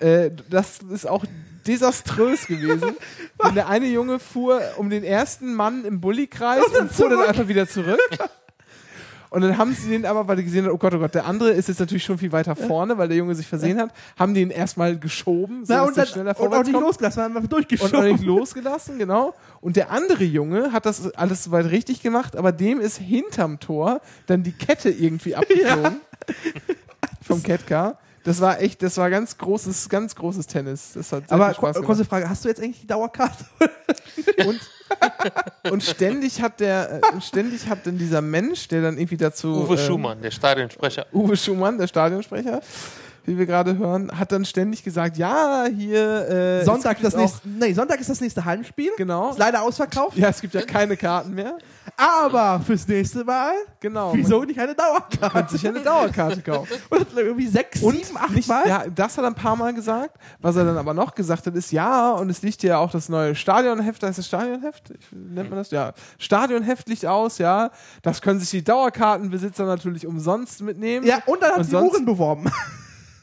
Äh, 0.00 0.32
das 0.50 0.80
ist 0.90 1.08
auch 1.08 1.24
desaströs 1.68 2.46
gewesen. 2.46 2.96
Denn 3.44 3.54
der 3.54 3.68
eine 3.68 3.86
Junge 3.86 4.18
fuhr 4.18 4.60
um 4.78 4.90
den 4.90 5.04
ersten 5.04 5.54
Mann 5.54 5.84
im 5.84 6.00
Bullykreis 6.00 6.64
und 6.80 6.90
fuhr 6.90 7.10
dann 7.10 7.20
einfach 7.20 7.46
wieder 7.48 7.68
zurück. 7.68 8.00
Und 9.30 9.42
dann 9.42 9.58
haben 9.58 9.74
sie 9.74 9.90
den 9.90 10.06
aber, 10.06 10.26
weil 10.26 10.36
die 10.36 10.44
gesehen 10.44 10.64
haben, 10.64 10.72
oh 10.72 10.78
Gott, 10.78 10.94
oh 10.94 10.98
Gott, 11.00 11.14
der 11.14 11.26
andere 11.26 11.50
ist 11.50 11.68
jetzt 11.68 11.80
natürlich 11.80 12.02
schon 12.02 12.16
viel 12.16 12.32
weiter 12.32 12.56
vorne, 12.56 12.96
weil 12.96 13.08
der 13.08 13.18
Junge 13.18 13.34
sich 13.34 13.46
versehen 13.46 13.78
hat, 13.78 13.90
haben 14.18 14.32
die 14.32 14.40
ihn 14.40 14.48
erstmal 14.48 14.98
geschoben, 14.98 15.66
so 15.66 15.74
Na, 15.74 15.80
dass 15.80 15.88
und, 15.88 15.96
der 15.98 16.04
dann, 16.06 16.12
schneller 16.14 16.40
und 16.40 16.54
auch 16.54 16.62
nicht 16.64 16.72
kommt. 16.72 16.86
losgelassen, 16.86 17.14
sondern 17.22 17.36
einfach 17.36 17.42
Und 17.42 17.52
auch 17.52 17.68
durchgeschoben. 17.68 18.12
nicht 18.12 18.24
losgelassen, 18.24 18.98
genau. 18.98 19.34
Und 19.60 19.76
der 19.76 19.90
andere 19.90 20.24
Junge 20.24 20.72
hat 20.72 20.86
das 20.86 21.12
alles 21.14 21.44
soweit 21.44 21.66
richtig 21.66 22.00
gemacht, 22.00 22.36
aber 22.36 22.52
dem 22.52 22.80
ist 22.80 22.96
hinterm 22.96 23.60
Tor 23.60 24.00
dann 24.24 24.44
die 24.44 24.52
Kette 24.52 24.88
irgendwie 24.88 25.34
abgeflogen. 25.36 26.00
Vom 27.20 27.42
Catcar. 27.42 27.98
Das 28.28 28.42
war 28.42 28.60
echt, 28.60 28.82
das 28.82 28.98
war 28.98 29.08
ganz 29.08 29.38
großes, 29.38 29.88
ganz 29.88 30.14
großes 30.14 30.46
Tennis. 30.46 30.92
Das 30.92 31.12
hat 31.12 31.26
sehr 31.26 31.34
aber 31.34 31.46
viel 31.46 31.54
Spaß 31.54 31.76
gemacht. 31.76 31.86
kurze 31.86 32.04
Frage, 32.04 32.28
hast 32.28 32.44
du 32.44 32.50
jetzt 32.50 32.60
eigentlich 32.60 32.82
die 32.82 32.86
Dauerkarte? 32.86 33.46
Und, 34.46 34.60
und 35.70 35.82
ständig 35.82 36.40
hat 36.42 36.60
der, 36.60 37.00
äh, 37.02 37.20
ständig 37.20 37.68
hat 37.68 37.86
dann 37.86 37.98
dieser 37.98 38.20
Mensch, 38.20 38.68
der 38.68 38.82
dann 38.82 38.98
irgendwie 38.98 39.16
dazu. 39.16 39.64
Uwe 39.64 39.74
ähm, 39.74 39.86
Schumann, 39.86 40.22
der 40.22 40.30
Stadionsprecher. 40.30 41.06
Uwe 41.12 41.36
Schumann, 41.36 41.78
der 41.78 41.86
Stadionsprecher, 41.86 42.60
wie 43.28 43.38
wir 43.38 43.46
gerade 43.46 43.78
hören, 43.78 44.10
hat 44.18 44.32
dann 44.32 44.44
ständig 44.44 44.82
gesagt, 44.82 45.16
ja, 45.16 45.66
hier. 45.72 46.28
Äh, 46.28 46.64
Sonntag, 46.64 47.00
das 47.02 47.14
nächste, 47.14 47.48
nee, 47.48 47.72
Sonntag 47.72 48.00
ist 48.00 48.10
das 48.10 48.20
nächste 48.20 48.44
Heimspiel. 48.44 48.90
Genau. 48.96 49.30
Ist 49.30 49.38
leider 49.38 49.62
ausverkauft. 49.62 50.16
Ja, 50.16 50.28
es 50.30 50.40
gibt 50.40 50.54
ja 50.54 50.62
keine 50.62 50.96
Karten 50.96 51.34
mehr. 51.34 51.56
Aber 51.96 52.60
fürs 52.64 52.86
nächste 52.86 53.24
Mal, 53.24 53.52
Genau. 53.80 54.12
wieso 54.14 54.44
nicht 54.44 54.58
eine 54.58 54.68
Man 54.68 54.76
Dauerkarte? 54.76 55.30
kann 55.30 55.48
sich 55.48 55.66
eine 55.66 55.80
Dauerkarte 55.80 56.42
kaufen. 56.42 56.68
Und 56.90 57.06
irgendwie 57.16 57.46
sechs, 57.46 57.82
Und 57.82 58.04
sieben, 58.04 58.18
acht 58.18 58.30
nicht, 58.30 58.48
Mal? 58.48 58.66
ja, 58.68 58.84
das 58.94 59.16
hat 59.16 59.24
er 59.24 59.28
ein 59.28 59.34
paar 59.34 59.56
Mal 59.56 59.72
gesagt. 59.74 60.16
Was 60.40 60.56
er 60.56 60.64
dann 60.64 60.76
aber 60.78 60.94
noch 60.94 61.14
gesagt 61.14 61.46
hat, 61.46 61.54
ist 61.54 61.72
ja, 61.72 62.12
und 62.12 62.30
es 62.30 62.42
liegt 62.42 62.62
ja 62.62 62.78
auch 62.78 62.90
das 62.90 63.08
neue 63.08 63.34
Stadionheft, 63.34 64.02
heißt 64.02 64.18
es 64.18 64.26
Stadionheft? 64.26 64.92
Nennt 65.12 65.50
man 65.50 65.58
das? 65.58 65.70
Ja. 65.70 65.92
Stadionheft 66.18 66.88
liegt 66.88 67.04
aus, 67.06 67.38
ja. 67.38 67.70
Das 68.02 68.20
können 68.22 68.38
sich 68.40 68.50
die 68.50 68.62
Dauerkartenbesitzer 68.64 69.64
natürlich 69.64 70.06
umsonst 70.06 70.60
mitnehmen. 70.62 71.06
Ja, 71.06 71.22
und 71.26 71.42
dann 71.42 71.50
hat 71.52 71.58
Und 71.58 71.64
sie 71.64 71.70
sonst- 71.72 71.92
Uhren 71.94 72.04
beworben. 72.04 72.50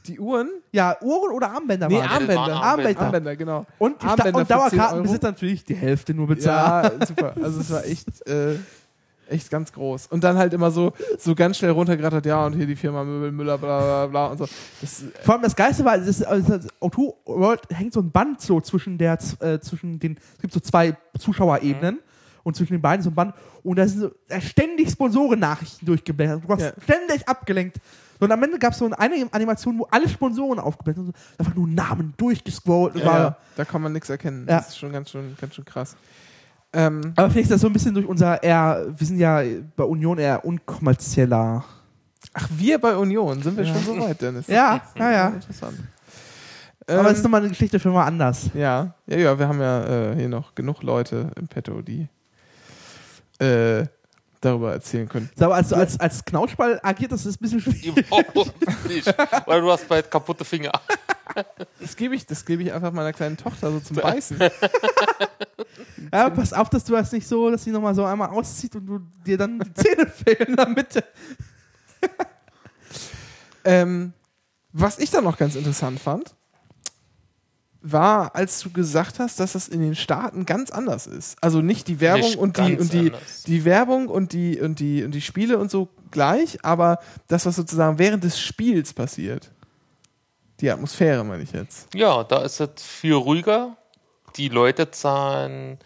Die 0.08 0.20
Uhren? 0.20 0.50
ja, 0.72 0.96
Uhren 1.02 1.32
oder 1.34 1.52
Armbänder 1.52 1.88
Nee, 1.88 2.00
waren. 2.00 2.10
Armbänder. 2.10 2.36
waren 2.36 2.52
Armbänder. 2.52 3.02
Armbänder, 3.02 3.36
genau. 3.36 3.66
Und, 3.78 4.02
die 4.02 4.06
Armbänder 4.08 4.40
und 4.40 4.48
für 4.48 4.54
10 4.54 4.58
Dauerkartenbesitzer 4.78 5.28
natürlich 5.28 5.64
die 5.64 5.76
Hälfte 5.76 6.14
nur 6.14 6.28
bezahlen. 6.28 6.92
Ja, 7.00 7.06
super. 7.06 7.34
Also 7.42 7.60
es 7.62 7.72
war 7.72 7.86
echt, 7.86 8.28
äh, 8.28 8.56
echt 9.28 9.50
ganz 9.50 9.72
groß. 9.74 10.08
Und 10.08 10.24
dann 10.24 10.38
halt 10.38 10.54
immer 10.54 10.70
so, 10.72 10.94
so 11.18 11.34
ganz 11.34 11.58
schnell 11.58 11.72
runtergerattert, 11.72 12.26
ja, 12.28 12.46
und 12.46 12.54
hier 12.54 12.68
die 12.68 12.76
Firma 12.76 13.04
Möbel 13.04 13.32
Müller, 13.32 13.58
bla 13.58 13.80
bla 13.80 14.08
bla 14.08 14.26
und 14.28 14.38
so. 14.38 14.48
Das, 14.82 15.04
Vor 15.24 15.34
allem 15.34 15.44
das 15.44 15.56
Geiste 15.56 15.84
war, 15.84 15.98
das, 15.98 16.22
also 16.22 16.58
das 16.58 16.68
Auto 16.80 17.16
World 17.26 17.62
hängt 17.72 17.94
so 17.94 18.02
ein 18.02 18.12
Band 18.12 18.42
so 18.42 18.62
zwischen 18.62 18.98
der, 18.98 19.18
äh, 19.40 19.60
zwischen 19.60 20.00
den, 20.00 20.18
es 20.36 20.42
gibt 20.42 20.54
so 20.54 20.60
zwei 20.60 20.96
Zuschauerebenen 21.18 22.00
und 22.44 22.56
zwischen 22.56 22.74
den 22.74 22.82
beiden 22.84 23.02
so 23.04 23.10
ein 23.10 23.16
Band 23.16 23.34
und 23.64 23.78
da 23.78 23.88
sind 23.88 24.02
so 24.02 24.12
da 24.28 24.40
ständig 24.40 24.92
Sponsorennachrichten 24.92 25.88
durchgeblättert. 25.88 26.44
Du 26.44 26.50
warst 26.50 26.62
Ja. 26.64 26.72
ständig 26.84 27.28
abgelenkt. 27.28 27.78
Und 28.20 28.32
am 28.32 28.42
Ende 28.44 28.58
gab 28.60 28.74
es 28.74 28.80
so 28.80 28.86
eine 28.92 28.98
Animation, 29.34 29.78
wo 29.80 29.88
alle 29.92 30.08
Sponsoren 30.08 30.60
aufgeblättert 30.60 31.06
sind. 31.06 31.16
Einfach 31.38 31.56
nur 31.56 31.68
Namen 31.68 32.14
durchgescrollt. 32.18 32.96
ja, 32.96 33.06
war, 33.06 33.20
ja, 33.20 33.38
da 33.56 33.66
kann 33.66 33.82
man 33.82 33.92
nichts 33.94 34.10
erkennen. 34.10 34.46
Ja. 34.50 34.58
Das 34.58 34.70
ist 34.70 34.78
schon 34.78 34.92
ganz 34.92 35.10
schön, 35.12 35.36
ganz 35.40 35.54
schön 35.56 35.66
krass. 35.66 35.96
Ähm, 36.74 37.14
Aber 37.16 37.30
vielleicht 37.30 37.46
ist 37.46 37.52
das 37.52 37.62
so 37.62 37.68
ein 37.68 37.74
bisschen 37.74 37.94
durch 37.94 38.06
unser 38.06 38.42
eher, 38.44 38.86
wir 38.98 39.08
sind 39.08 39.18
ja 39.18 39.42
bei 39.76 39.84
Union 39.84 40.18
eher 40.18 40.44
unkommerzieller. 40.46 41.64
ach, 42.34 42.50
wir 42.52 42.80
bei 42.80 42.96
Union, 42.98 43.42
sind 43.42 43.56
wir 43.58 43.64
Ja. 43.64 43.74
schon 43.74 43.84
so 43.84 44.00
weit, 44.00 44.22
Dennis? 44.22 44.48
Ja, 44.48 44.82
ja, 44.98 45.12
ja. 45.12 45.28
Interessant. 45.30 45.78
Aber 46.88 47.00
Ähm, 47.10 47.16
ist 47.16 47.24
nochmal 47.24 47.40
eine 47.42 47.50
Geschichte 47.50 47.80
für 47.80 47.90
mal 47.90 48.06
anders. 48.06 48.50
ja, 48.54 48.94
ja, 49.08 49.18
ja, 49.18 49.40
wir 49.40 49.48
haben 49.48 49.60
ja 49.62 50.12
äh, 50.12 50.16
hier 50.16 50.30
noch 50.30 50.54
genug 50.54 50.84
Leute 50.84 51.32
im 51.38 51.48
Petto, 51.48 51.82
die 51.82 52.08
äh, 53.40 53.86
darüber 54.42 54.74
erzählen 54.74 55.08
können. 55.08 55.30
So, 55.36 55.46
Aber 55.46 55.56
als, 55.56 55.74
als, 55.74 56.00
als 56.00 56.24
Knautschball 56.26 56.80
agiert 56.84 57.12
das 57.12 57.26
ist 57.26 57.40
ein 57.40 57.44
bisschen 57.44 57.62
schwierig. 57.62 58.08
Überhaupt 58.08 58.54
nicht. 58.88 59.14
Weil 59.46 59.62
du 59.62 59.72
hast 59.72 59.88
bald 59.88 60.10
kaputte 60.10 60.46
Finger. 60.46 60.72
Das 61.82 61.98
gebe 61.98 62.16
ich, 62.16 62.26
das 62.26 62.46
gebe 62.46 62.64
ich 62.64 62.72
einfach 62.72 62.94
meiner 62.94 63.12
kleinen 63.12 63.36
Tochter 63.36 63.70
so 63.72 63.80
zum 63.82 63.98
Beißen. 63.98 64.38
Ja, 66.14 66.30
pass 66.30 66.54
auf, 66.54 66.70
dass 66.70 66.86
du 66.86 66.94
das 66.94 67.12
nicht 67.12 67.28
so, 67.28 67.50
dass 67.50 67.64
sie 67.64 67.72
nochmal 67.72 67.96
so 67.96 68.06
einmal 68.06 68.30
auszieht 68.30 68.76
und 68.76 68.86
du 68.86 69.00
dir 69.26 69.38
dann 69.38 69.60
die 69.60 69.74
Zähne 69.74 70.08
fehlen 70.08 70.50
in 70.50 70.56
der 70.56 70.68
Mitte. 70.68 71.04
Ähm, 73.66 74.14
was 74.72 75.00
ich 75.00 75.10
dann 75.10 75.24
noch 75.24 75.38
ganz 75.38 75.56
interessant 75.56 76.00
fand, 76.00 76.36
war, 77.92 78.36
als 78.36 78.60
du 78.62 78.72
gesagt 78.72 79.20
hast, 79.20 79.40
dass 79.40 79.54
das 79.54 79.68
in 79.68 79.80
den 79.80 79.96
Staaten 79.96 80.46
ganz 80.46 80.72
anders 80.72 81.06
ist. 81.08 81.38
Also 81.42 81.62
nicht 81.62 81.88
die 81.88 82.00
Werbung 82.00 82.22
Nicht 82.22 82.38
und 82.38 82.58
die 82.58 82.78
und 82.78 82.94
die, 82.94 83.00
anders. 83.12 83.44
die 83.44 83.66
Werbung 83.66 84.08
und 84.08 84.34
die 84.34 84.60
und 84.60 84.80
die 84.80 85.04
und 85.04 85.12
die 85.12 85.22
Spiele 85.22 85.58
und 85.60 85.70
so 85.70 85.90
gleich, 86.12 86.58
aber 86.64 87.00
das, 87.28 87.46
was 87.46 87.56
sozusagen 87.56 88.00
während 88.00 88.24
des 88.24 88.40
Spiels 88.40 88.94
passiert. 88.94 89.52
Die 90.62 90.72
Atmosphäre, 90.72 91.24
meine 91.24 91.44
ich 91.44 91.52
jetzt. 91.52 91.94
Ja, 91.94 92.24
da 92.24 92.42
ist 92.44 92.60
es 92.60 92.82
viel 92.82 93.14
ruhiger. 93.14 93.78
Die 94.38 94.50
Leute 94.50 94.90
zahlen 94.90 95.78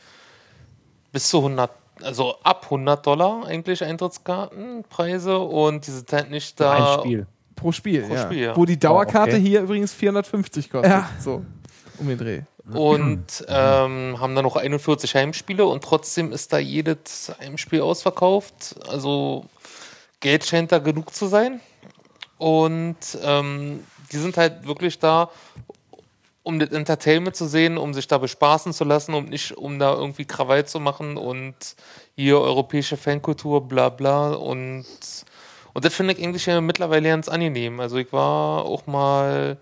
bis 1.12 1.28
zu 1.28 1.38
100, 1.38 1.72
also 2.04 2.36
ab 2.44 2.66
100 2.66 3.06
Dollar 3.06 3.46
eigentlich 3.46 3.84
Eintrittskartenpreise 3.84 5.38
und 5.38 5.86
die 5.86 5.92
sind 5.92 6.14
halt 6.14 6.32
nicht 6.32 6.60
da. 6.60 6.96
Ein 6.96 7.00
Spiel. 7.00 7.28
Pro 7.56 7.72
Spiel, 7.74 8.04
Pro 8.04 8.14
ja. 8.14 8.26
Spiel, 8.26 8.40
ja. 8.40 8.56
Wo 8.56 8.64
die 8.64 8.80
Dauerkarte 8.80 9.34
Oh, 9.34 9.36
okay. 9.36 9.48
hier 9.50 9.62
übrigens 9.62 9.92
450 9.92 10.70
kostet. 10.70 10.92
Ja. 10.92 11.10
So, 11.20 11.44
um 12.00 12.08
den 12.08 12.18
Dreh. 12.18 12.42
und 12.72 13.46
ähm, 13.48 14.20
haben 14.20 14.36
dann 14.36 14.44
noch 14.44 14.56
41 14.56 15.16
Heimspiele 15.16 15.66
und 15.66 15.84
trotzdem 15.84 16.32
ist 16.32 16.54
da 16.54 16.60
jedes 16.60 17.32
Heimspiel 17.40 17.82
ausverkauft. 17.82 18.76
Also 18.88 19.46
Geld 20.20 20.46
scheint 20.46 20.72
da 20.72 20.80
genug 20.80 21.14
zu 21.14 21.28
sein. 21.28 21.62
Und 22.38 23.18
ähm, 23.22 23.84
die 24.12 24.18
sind 24.18 24.38
halt 24.38 24.66
wirklich 24.66 25.00
da, 25.00 25.30
um 26.44 26.58
das 26.58 26.70
Entertainment 26.70 27.36
zu 27.36 27.46
sehen, 27.46 27.78
um 27.78 27.94
sich 27.94 28.08
da 28.08 28.18
bespaßen 28.18 28.74
zu 28.74 28.84
lassen 28.84 29.14
und 29.14 29.30
nicht 29.30 29.58
um 29.58 29.78
da 29.78 29.94
irgendwie 29.94 30.26
Krawall 30.26 30.66
zu 30.66 30.80
machen 30.80 31.18
und 31.18 31.56
hier 32.16 32.40
europäische 32.40 32.98
Fankultur, 32.98 33.68
bla 33.68 33.90
bla. 33.90 34.32
Und, 34.32 34.86
und 35.74 35.86
das 35.86 35.94
finde 35.94 36.14
ich 36.14 36.24
eigentlich 36.24 36.48
mittlerweile 36.62 37.10
ganz 37.10 37.28
angenehm. 37.30 37.80
Also 37.80 37.98
ich 37.98 38.12
war 38.14 38.64
auch 38.66 38.88
mal 38.88 39.58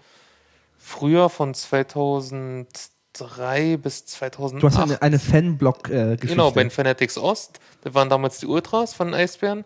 früher 0.87 1.29
von 1.29 1.53
2003 1.53 3.77
bis 3.77 4.05
2008. 4.05 4.63
Du 4.63 4.67
hast 4.67 4.79
eine, 4.79 5.01
eine 5.01 5.19
Fanblock-Geschichte. 5.19 6.27
Genau, 6.27 6.51
bei 6.51 6.63
den 6.63 6.71
Fanatics 6.71 7.17
Ost. 7.17 7.59
Das 7.81 7.93
waren 7.93 8.09
damals 8.09 8.39
die 8.39 8.47
Ultras 8.47 8.93
von 8.93 9.07
den 9.07 9.15
Eisbären. 9.15 9.65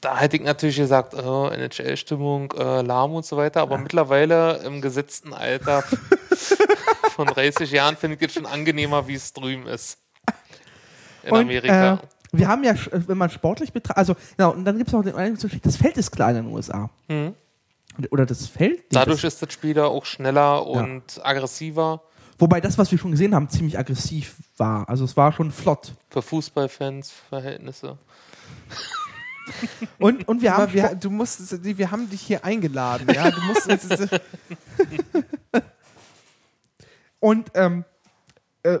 Da 0.00 0.18
hätte 0.18 0.36
ich 0.36 0.42
natürlich 0.42 0.76
gesagt, 0.76 1.14
oh, 1.14 1.48
NHL-Stimmung, 1.48 2.52
äh, 2.52 2.82
lahm 2.82 3.14
und 3.14 3.24
so 3.24 3.36
weiter. 3.36 3.60
Aber 3.60 3.78
mittlerweile 3.78 4.58
im 4.64 4.80
gesetzten 4.80 5.32
Alter 5.32 5.82
von 7.10 7.26
30 7.26 7.70
Jahren 7.70 7.96
finde 7.96 8.16
ich 8.18 8.26
es 8.26 8.34
schon 8.34 8.46
angenehmer, 8.46 9.06
wie 9.06 9.14
es 9.14 9.32
drüben 9.32 9.66
ist. 9.66 9.98
In 11.22 11.32
Und, 11.32 11.40
Amerika. 11.42 11.94
Äh, 11.94 11.98
wir 12.32 12.48
haben 12.48 12.64
ja, 12.64 12.74
wenn 12.90 13.16
man 13.16 13.30
sportlich 13.30 13.72
betrachtet, 13.72 13.98
also, 13.98 14.16
genau, 14.36 14.52
und 14.52 14.64
dann 14.64 14.76
gibt 14.76 14.88
es 14.88 14.94
noch 14.94 15.04
den 15.04 15.38
das 15.62 15.76
Feld 15.76 15.96
ist 15.96 16.10
kleiner 16.10 16.40
in 16.40 16.46
den 16.46 16.54
USA. 16.54 16.90
Mhm. 17.08 17.34
Oder 18.10 18.26
das 18.26 18.46
Feld. 18.46 18.84
Dadurch 18.90 19.22
das, 19.22 19.34
ist 19.34 19.42
das 19.42 19.52
Spiel 19.52 19.74
da 19.74 19.86
auch 19.86 20.04
schneller 20.04 20.66
und 20.66 21.20
aggressiver. 21.24 22.02
Wobei 22.38 22.60
das, 22.60 22.78
was 22.78 22.90
wir 22.90 22.98
schon 22.98 23.12
gesehen 23.12 23.34
haben, 23.34 23.48
ziemlich 23.48 23.78
aggressiv 23.78 24.36
war. 24.56 24.88
Also 24.88 25.04
es 25.04 25.16
war 25.16 25.32
schon 25.32 25.52
flott. 25.52 25.92
Für 26.10 26.22
Fußballfans 26.22 27.12
Verhältnisse. 27.28 27.98
Und, 29.98 30.26
und 30.26 30.40
wir 30.40 30.56
haben. 30.56 30.72
Wir, 30.72 30.94
du 30.94 31.10
musst, 31.10 31.62
wir 31.62 31.90
haben 31.90 32.08
dich 32.08 32.22
hier 32.22 32.42
eingeladen, 32.46 33.06
ja. 33.14 33.30
Du 33.30 33.42
musst 33.42 33.68
uns 33.70 33.86
Und 37.20 37.50
ähm, 37.52 37.84
äh, 38.62 38.78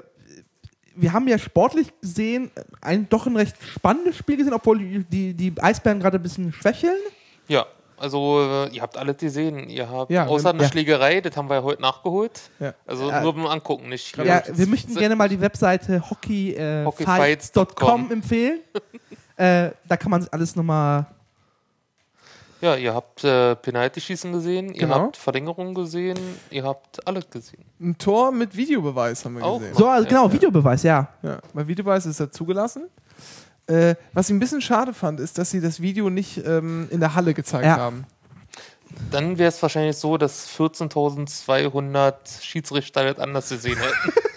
wir 0.96 1.12
haben 1.12 1.28
ja 1.28 1.36
sportlich 1.36 1.92
gesehen 2.00 2.50
ein 2.80 3.08
doch 3.10 3.26
ein 3.26 3.36
recht 3.36 3.56
spannendes 3.62 4.16
Spiel 4.16 4.38
gesehen, 4.38 4.54
obwohl 4.54 4.78
die, 4.78 5.04
die, 5.04 5.34
die 5.34 5.62
Eisbären 5.62 6.00
gerade 6.00 6.18
ein 6.18 6.22
bisschen 6.22 6.50
schwächeln. 6.54 6.96
Ja, 7.46 7.66
also 7.98 8.40
äh, 8.42 8.68
ihr 8.74 8.82
habt 8.82 8.96
alles 8.96 9.16
gesehen. 9.18 9.68
Ihr 9.68 9.88
habt 9.90 10.10
Ja, 10.10 10.26
außer 10.26 10.44
wir- 10.46 10.50
einer 10.54 10.62
ja. 10.64 10.68
Schlägerei, 10.68 11.20
das 11.20 11.36
haben 11.36 11.48
wir 11.48 11.56
ja 11.56 11.62
heute 11.62 11.82
nachgeholt. 11.82 12.40
Ja. 12.60 12.74
Also 12.86 13.08
Ja. 13.10 13.20
nur 13.20 13.34
beim 13.34 13.46
Angucken, 13.46 13.88
nicht 13.88 14.14
hier. 14.14 14.24
Ja, 14.24 14.42
wir 14.52 14.66
möchten 14.66 14.94
gerne 14.94 15.16
mal 15.16 15.28
die 15.28 15.40
Webseite 15.40 16.02
hockeyfights.com 16.10 16.86
Hockeyfights.com 16.86 18.10
empfehlen. 18.12 18.60
äh, 19.36 19.70
da 19.88 19.96
kann 19.96 20.10
man 20.10 20.22
sich 20.22 20.32
alles 20.32 20.54
nochmal. 20.56 21.06
Ja, 22.60 22.76
ihr 22.76 22.94
habt 22.94 23.22
äh, 23.24 23.56
Penalty-Schießen 23.56 24.32
gesehen, 24.32 24.68
ihr 24.72 24.80
Genau. 24.80 24.94
habt 24.94 25.16
Verlängerung 25.18 25.74
gesehen, 25.74 26.18
ihr 26.50 26.64
habt 26.64 27.06
alles 27.06 27.28
gesehen. 27.28 27.62
ein 27.78 27.98
Tor 27.98 28.32
mit 28.32 28.56
Videobeweis 28.56 29.22
haben 29.24 29.36
wir 29.36 29.44
Auch. 29.44 29.58
gesehen. 29.58 29.74
So, 29.74 29.86
also 29.86 30.04
Ja, 30.04 30.08
genau, 30.08 30.26
ja. 30.28 30.32
Videobeweis, 30.32 30.82
ja. 30.82 31.08
Ja, 31.22 31.40
bei 31.52 31.66
Videobeweis 31.66 32.06
ist 32.06 32.20
er 32.20 32.30
zugelassen. 32.32 32.84
Äh, 33.66 33.94
was 34.12 34.28
ich 34.28 34.34
ein 34.34 34.40
bisschen 34.40 34.60
schade 34.60 34.92
fand, 34.92 35.20
ist, 35.20 35.38
dass 35.38 35.50
sie 35.50 35.60
das 35.60 35.80
Video 35.80 36.10
nicht 36.10 36.44
ähm, 36.46 36.86
in 36.90 37.00
der 37.00 37.14
Halle 37.14 37.32
gezeigt 37.34 37.64
Ja. 37.64 37.76
haben. 37.76 38.04
Dann 39.10 39.38
wäre 39.38 39.48
es 39.48 39.60
wahrscheinlich 39.62 39.96
so, 39.96 40.16
dass 40.18 40.48
14.200 40.48 42.14
Schiedsrichter 42.42 43.04
das 43.12 43.18
anders 43.22 43.48
gesehen 43.48 43.78
hätten. 43.78 44.12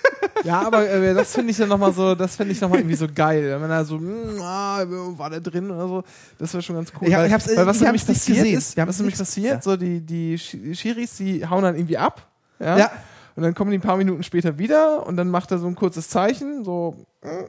Ja, 0.44 0.62
aber 0.62 0.88
äh, 0.88 1.16
das 1.16 1.34
finde 1.34 1.50
ich 1.52 1.58
dann 1.58 1.68
nochmal 1.68 1.92
so, 1.94 2.14
das 2.14 2.36
finde 2.36 2.54
ich 2.54 2.62
nochmal 2.62 2.80
irgendwie 2.80 2.96
so 2.96 3.08
geil. 3.14 3.58
Wenn 3.60 3.72
er 3.72 3.84
so, 3.84 3.98
mm, 3.98 4.40
ah, 4.40 4.84
war 5.18 5.32
der 5.32 5.42
drin 5.42 5.70
oder 5.72 5.88
so, 5.88 6.04
das 6.38 6.54
wäre 6.54 6.62
schon 6.62 6.76
ganz 6.76 6.94
cool. 7.02 7.08
Ich 7.08 7.14
hab- 7.16 7.22
weil, 7.22 7.28
ich 7.28 7.34
hab's- 7.34 7.58
weil 7.58 7.66
was 7.66 7.80
wir 7.80 7.86
nämlich 7.88 8.06
passiert 8.06 8.38
gesehen. 8.38 8.58
ist, 8.58 8.78
was 8.78 9.00
nämlich 9.00 9.16
nicht- 9.16 9.20
passiert, 9.20 9.56
ja. 9.56 9.62
so 9.62 9.76
die, 9.76 10.00
die 10.00 10.38
Sch- 10.38 10.76
Schiris, 10.76 11.18
die 11.18 11.46
hauen 11.46 11.64
dann 11.64 11.76
irgendwie 11.76 11.98
ab. 11.98 12.28
Ja? 12.60 12.78
Ja. 12.78 12.92
Und 13.36 13.44
dann 13.44 13.56
kommen 13.56 13.72
die 13.72 13.80
ein 13.80 13.82
paar 13.82 13.98
Minuten 13.98 14.22
später 14.22 14.58
wieder 14.60 15.06
und 15.08 15.18
dann 15.18 15.30
macht 15.32 15.50
er 15.52 15.58
so 15.58 15.66
ein 15.68 15.76
kurzes 15.76 16.08
Zeichen, 16.08 16.64
so, 16.64 16.96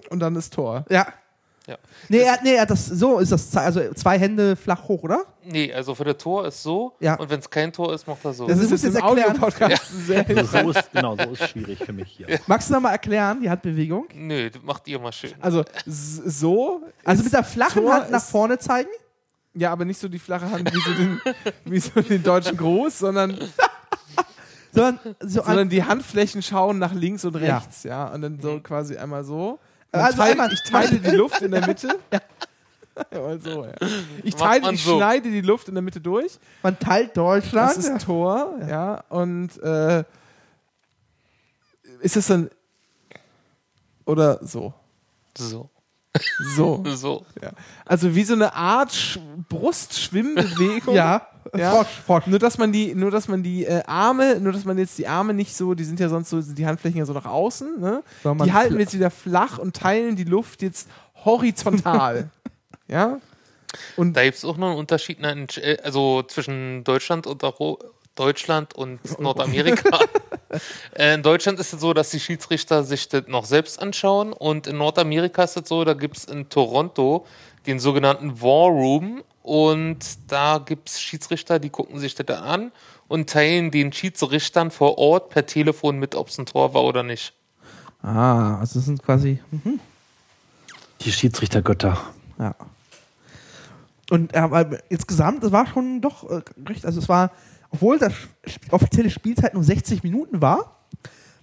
und 0.09 0.19
dann 0.21 0.35
ist 0.35 0.55
Tor. 0.55 0.87
Ja. 0.89 1.07
Ja. 1.69 1.77
Nee, 2.09 2.21
er, 2.21 2.39
nee 2.43 2.55
er 2.55 2.63
hat 2.63 2.71
das, 2.71 2.87
so 2.87 3.19
ist 3.19 3.31
das, 3.31 3.55
also 3.55 3.93
zwei 3.95 4.19
Hände 4.19 4.57
flach 4.57 4.89
hoch, 4.89 5.03
oder? 5.03 5.25
Nee, 5.45 5.71
also 5.73 5.95
für 5.95 6.05
das 6.05 6.17
Tor 6.17 6.47
ist 6.49 6.63
so 6.63 6.95
Ja. 6.99 7.15
und 7.17 7.29
wenn 7.29 7.41
es 7.41 7.51
kein 7.51 7.73
Tor 7.73 7.93
ist, 7.95 8.07
macht 8.07 8.25
er 8.25 8.33
so. 8.33 8.47
Das 8.47 8.59
Das 8.59 8.73
ist- 8.73 8.85
jetzt 8.85 8.95
erklären. 8.97 9.31
Audio-Podcast 9.33 10.07
sehr 10.07 10.27
Also 10.27 10.45
so 10.63 10.71
ist, 10.71 10.93
genau, 10.93 11.15
so 11.17 11.31
ist 11.33 11.49
schwierig 11.51 11.79
für 11.85 11.93
mich 11.93 12.09
hier. 12.09 12.41
Magst 12.47 12.71
du 12.71 12.75
noch 12.75 12.81
mal 12.81 12.93
erklären, 12.93 13.41
die 13.43 13.51
Handbewegung? 13.51 14.07
Nö, 14.15 14.49
das 14.51 14.63
macht 14.63 14.89
ihr 14.89 14.99
mal 14.99 15.13
schön. 15.13 15.33
Also 15.41 15.63
so. 15.87 16.83
Also 17.05 17.21
ist 17.21 17.25
mit 17.25 17.33
der 17.35 17.45
flachen 17.45 17.83
Tor 17.83 17.93
Hand 17.95 18.11
nach 18.11 18.23
vorne 18.25 18.59
zeigen? 18.59 18.89
Ja, 19.55 19.71
aber 19.71 19.85
nicht 19.85 20.01
so 20.01 20.09
die 20.09 20.19
flache 20.19 20.51
Hand 20.51 20.73
wie 20.75 20.81
so 20.81 20.93
den, 20.95 21.21
wie 21.67 21.81
so 21.81 22.01
den 22.01 22.23
deutschen 22.23 22.57
Gruß, 22.57 22.99
sondern, 22.99 23.37
Sondern 24.73 25.01
so 25.21 25.43
sondern 25.43 25.69
die 25.69 25.83
Handflächen 25.83 26.43
schauen 26.43 26.79
nach 26.79 26.93
links 26.93 27.25
und 27.25 27.35
Ja. 27.41 27.57
rechts, 27.57 27.85
ja. 27.85 28.07
Und 28.09 28.23
dann 28.23 28.39
so 28.41 28.61
quasi 28.61 28.97
einmal 28.97 29.25
so. 29.25 29.59
Also 29.93 30.19
teilt, 30.19 30.33
einmal- 30.33 30.53
ich 30.53 30.63
teile 30.71 30.99
die 31.01 31.11
Luft 31.17 31.41
in 31.43 31.51
der 31.51 31.67
Mitte. 31.67 31.99
Ja, 33.13 33.21
mal 33.21 33.41
so, 33.41 33.65
ja. 33.65 33.75
Ich, 34.25 34.35
teile, 34.35 34.73
ich 34.73 34.83
so. 34.83 34.97
schneide 34.97 35.31
die 35.31 35.41
Luft 35.41 35.69
in 35.69 35.75
der 35.77 35.83
Mitte 35.83 36.01
durch. 36.01 36.37
Man 36.65 36.77
teilt 36.81 37.17
Deutschland. 37.17 37.77
Das 37.77 37.85
ist 37.87 38.05
Tor, 38.05 38.59
ja. 38.69 39.05
Und 39.09 39.57
äh, 39.63 40.03
ist 42.01 42.17
es 42.17 42.27
dann. 42.27 42.51
Oder 44.05 44.45
so. 44.45 44.75
So. 45.37 45.71
So. 46.57 46.83
So. 46.97 47.25
ja. 47.41 47.53
Also 47.85 48.17
wie 48.17 48.25
so 48.25 48.35
eine 48.35 48.53
Art 48.53 48.93
Sch 48.93 49.21
Brustschwimmbewegung. 49.49 50.93
ja, 50.93 51.29
Ja. 51.57 51.71
Frosch, 51.71 51.89
Frosch. 52.07 52.27
Nur 52.27 52.39
dass 52.39 52.59
man 52.59 52.73
die, 52.73 52.95
nur 52.95 53.11
dass 53.11 53.29
man 53.29 53.43
die 53.43 53.65
äh, 53.65 53.83
Arme, 53.87 54.41
nur 54.41 54.53
dass 54.53 54.65
man 54.65 54.79
jetzt 54.79 54.99
die 54.99 55.07
Arme 55.07 55.35
nicht 55.35 55.57
so, 55.57 55.75
die 55.75 55.85
sind 55.85 56.01
ja 56.01 56.09
sonst 56.09 56.31
so, 56.31 56.41
sind 56.41 56.59
die 56.59 56.67
Handflächen 56.67 56.99
ja 56.99 57.05
so 57.05 57.13
nach 57.13 57.27
außen, 57.27 57.81
ne? 57.81 58.03
Die 58.25 58.53
halten 58.53 58.75
wir 58.75 58.81
jetzt 58.81 58.95
wieder 58.95 59.11
flach 59.11 59.59
und 59.59 59.77
teilen 59.77 60.17
die 60.17 60.25
Luft 60.25 60.63
jetzt 60.63 60.89
horizontal. 61.25 62.31
ja? 62.89 63.19
Und 63.97 64.15
Da 64.15 64.25
gibt 64.25 64.37
es 64.37 64.45
auch 64.45 64.57
noch 64.57 64.69
einen 64.69 64.79
Unterschied 64.79 65.21
ne, 65.21 65.47
äh, 65.57 65.79
also 65.83 66.23
zwischen 66.23 66.85
Deutschland 66.85 67.27
und 67.27 67.43
Euro 67.45 67.79
Deutschland 68.15 68.75
und 68.75 68.99
Nordamerika. 69.21 70.01
Äh, 70.95 71.15
in 71.15 71.23
Deutschland 71.23 71.61
ist 71.61 71.73
es 71.73 71.81
so, 71.81 71.95
dass 71.95 72.11
die 72.11 72.21
Schiedsrichter 72.21 72.83
sich 72.83 73.09
das 73.09 73.25
noch 73.29 73.45
selbst 73.45 73.81
anschauen 73.81 74.33
und 74.33 74.67
in 74.67 74.79
Nordamerika 74.79 75.45
ist 75.45 75.57
es 75.57 75.69
so, 75.69 75.85
da 75.85 75.95
gibt 75.95 76.17
es 76.17 76.25
in 76.25 76.49
Toronto 76.49 77.27
den 77.67 77.79
sogenannten 77.79 78.41
War 78.41 78.69
Room 78.69 79.23
und 79.49 79.99
da 80.31 80.59
gibt 80.59 80.91
es 80.91 81.01
Schiedsrichter, 81.01 81.59
die 81.59 81.71
gucken 81.71 81.99
sich 81.99 82.15
das 82.15 82.27
dann 82.27 82.45
an 82.45 82.73
und 83.09 83.31
teilen 83.31 83.71
den 83.71 83.95
Schiedsrichtern 83.95 84.71
vor 84.71 84.99
Ort 84.99 85.31
per 85.31 85.47
Telefon 85.47 85.99
mit, 85.99 86.15
ob 86.15 86.29
es 86.29 86.37
ein 86.37 86.45
Tor 86.45 86.75
war 86.75 86.85
oder 86.85 87.03
nicht. 87.03 87.33
Ah, 88.03 88.59
also 88.59 88.79
das 88.79 88.85
sind 88.85 89.03
quasi. 89.03 89.41
hm, 89.51 89.81
Die 91.01 91.13
Schiedsrichtergötter. 91.13 91.99
Ja. 92.39 92.55
Und 94.11 94.35
äh, 94.35 94.39
aber 94.39 94.79
insgesamt, 94.91 95.43
das 95.43 95.51
war 95.51 95.67
schon 95.67 96.03
doch 96.03 96.29
äh, 96.29 96.43
recht, 96.67 96.85
also 96.85 97.01
es 97.01 97.09
war, 97.09 97.31
obwohl 97.71 97.99
das 97.99 98.13
offizielle 98.71 99.09
Spielzeit 99.11 99.55
nur 99.55 99.65
60 99.65 100.03
Minuten 100.03 100.43
war, 100.43 100.77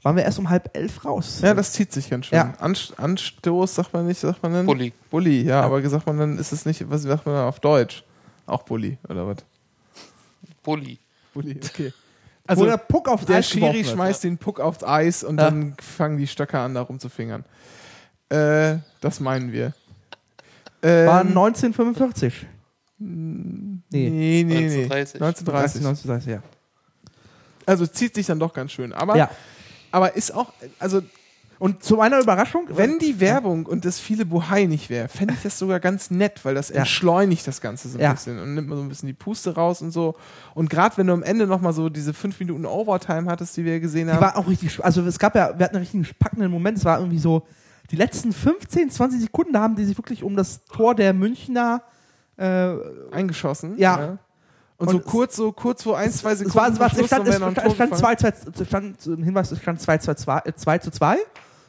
waren 0.05 0.15
wir 0.15 0.23
erst 0.23 0.37
um 0.37 0.51
halb 0.51 0.69
elf 0.77 1.03
raus. 1.03 1.39
ja, 1.41 1.55
das 1.55 1.73
zieht 1.73 1.91
sich 1.91 2.11
ganz 2.11 2.27
schön. 2.27 2.37
Ja. 2.37 2.53
Anst 2.59 2.99
Anstoß 2.99 3.73
sagt 3.73 3.91
man 3.91 4.05
nicht, 4.05 4.19
sagt 4.19 4.43
man 4.43 4.53
dann? 4.53 4.67
Bulli. 4.67 4.93
Bulli, 5.09 5.41
ja, 5.41 5.61
aber 5.61 5.81
sagt 5.89 6.05
man 6.05 6.19
dann, 6.19 6.37
ist 6.37 6.51
es 6.51 6.63
nicht, 6.63 6.87
was 6.91 7.01
sagt 7.01 7.25
man 7.25 7.33
dann 7.33 7.47
auf 7.47 7.59
Deutsch? 7.59 8.03
Auch 8.45 8.61
Bulli, 8.61 8.99
oder 9.09 9.25
was? 9.25 9.37
Bulli. 10.61 10.99
Bulli, 11.33 11.59
okay. 11.63 11.91
Also 12.47 12.65
der 12.65 12.77
Puck 12.77 13.09
aufs 13.09 13.25
der 13.25 13.37
Eis 13.37 13.49
Schiri 13.49 13.77
wird. 13.77 13.87
schmeißt 13.87 14.23
den 14.23 14.37
Puck 14.37 14.59
aufs 14.59 14.83
Eis 14.83 15.23
und 15.23 15.39
Ja. 15.39 15.45
dann 15.49 15.73
fangen 15.81 16.19
die 16.19 16.27
Stöcker 16.27 16.59
an, 16.59 16.75
da 16.75 16.81
rumzufingern. 16.81 17.43
Äh, 18.29 18.75
das 19.01 19.19
meinen 19.19 19.51
wir. 19.51 19.73
Ähm, 20.83 21.07
War 21.07 21.21
1945. 21.21 22.45
Nee. 22.99 23.79
Nee, 23.89 24.43
nee, 24.43 24.43
nee. 24.43 24.83
1930. 24.83 25.21
1930. 25.21 25.81
1930, 25.81 26.31
ja. 26.33 26.43
Also 27.65 27.87
zieht 27.87 28.13
sich 28.13 28.27
dann 28.27 28.37
doch 28.37 28.53
ganz 28.53 28.71
schön. 28.71 28.93
Aber, 28.93 29.17
ja. 29.17 29.31
Aber 29.95 30.15
ist 30.15 30.33
auch, 30.35 30.51
also 30.79 31.01
Und 31.57 31.83
zu 31.83 31.95
meiner 31.95 32.19
Überraschung, 32.19 32.67
wenn 32.71 32.99
die 32.99 33.21
Werbung 33.21 33.65
und 33.65 33.85
das 33.85 33.97
viele 33.97 34.25
Buhai 34.25 34.65
nicht 34.65 34.89
wäre, 34.89 35.07
fände 35.07 35.33
ich 35.35 35.41
das 35.43 35.57
sogar 35.57 35.79
ganz 35.79 36.11
nett, 36.11 36.41
weil 36.43 36.53
das 36.53 36.67
Ja. 36.67 36.75
entschleunigt 36.79 37.47
das 37.47 37.61
Ganze 37.61 37.87
so 37.87 37.97
ein 37.97 38.01
Ja. 38.01 38.11
bisschen 38.11 38.37
und 38.39 38.55
nimmt 38.55 38.67
mal 38.67 38.75
so 38.75 38.81
ein 38.81 38.89
bisschen 38.89 39.07
die 39.07 39.13
Puste 39.13 39.55
raus 39.55 39.81
und 39.81 39.91
so. 39.91 40.15
Und 40.53 40.69
gerade 40.69 40.97
wenn 40.97 41.07
du 41.07 41.13
am 41.13 41.23
Ende 41.23 41.47
nochmal 41.47 41.71
so 41.71 41.87
diese 41.87 42.13
fünf 42.13 42.37
Minuten 42.41 42.65
Overtime 42.65 43.31
hattest, 43.31 43.55
die 43.55 43.63
wir 43.63 43.79
gesehen 43.79 44.07
die 44.07 44.13
haben. 44.13 44.21
war 44.21 44.37
auch 44.37 44.49
richtig, 44.49 44.83
also 44.83 45.01
es 45.05 45.17
gab 45.17 45.33
ja, 45.33 45.57
wir 45.57 45.63
hatten 45.63 45.77
einen 45.77 45.85
richtig 45.85 46.19
packenden 46.19 46.51
Moment, 46.51 46.77
es 46.77 46.83
war 46.83 46.99
irgendwie 46.99 47.19
so, 47.19 47.43
die 47.89 47.95
letzten 47.95 48.33
15, 48.33 48.89
20 48.89 49.21
Sekunden, 49.21 49.53
da 49.53 49.61
haben 49.61 49.77
die 49.77 49.85
sich 49.85 49.97
wirklich 49.97 50.23
um 50.23 50.35
das 50.35 50.65
Tor 50.65 50.93
der 50.93 51.13
Münchner, 51.13 51.83
äh, 52.35 52.73
eingeschossen. 53.11 53.77
Ja. 53.77 54.17
Und, 54.77 54.89
Und 54.89 54.93
so 54.93 55.09
kurz, 55.09 55.35
so 55.37 55.51
kurz 55.53 55.83
vor 55.83 55.97
ein, 55.97 56.11
zwei 56.11 56.35
Sekunden 56.35 56.73
es 56.73 56.79
war, 56.79 56.87
es 56.87 57.05
stand, 57.05 57.27
es 57.27 57.35
stand, 57.37 57.57
es 57.57 57.73
stand 57.73 57.91
gefallen. 57.91 57.93
2, 57.93 58.15
2, 58.15 58.27
es 58.59 58.67
stand, 58.67 59.01
so 59.01 59.13
ein 59.13 59.23
Hinweis, 59.23 59.51
es 59.51 59.61
stand 59.61 59.79
2, 59.79 59.97
2, 59.99 60.13
2, 60.15 60.37
äh, 60.39 60.53
2 60.53 60.77
zu 60.79 60.91
2. 60.91 61.15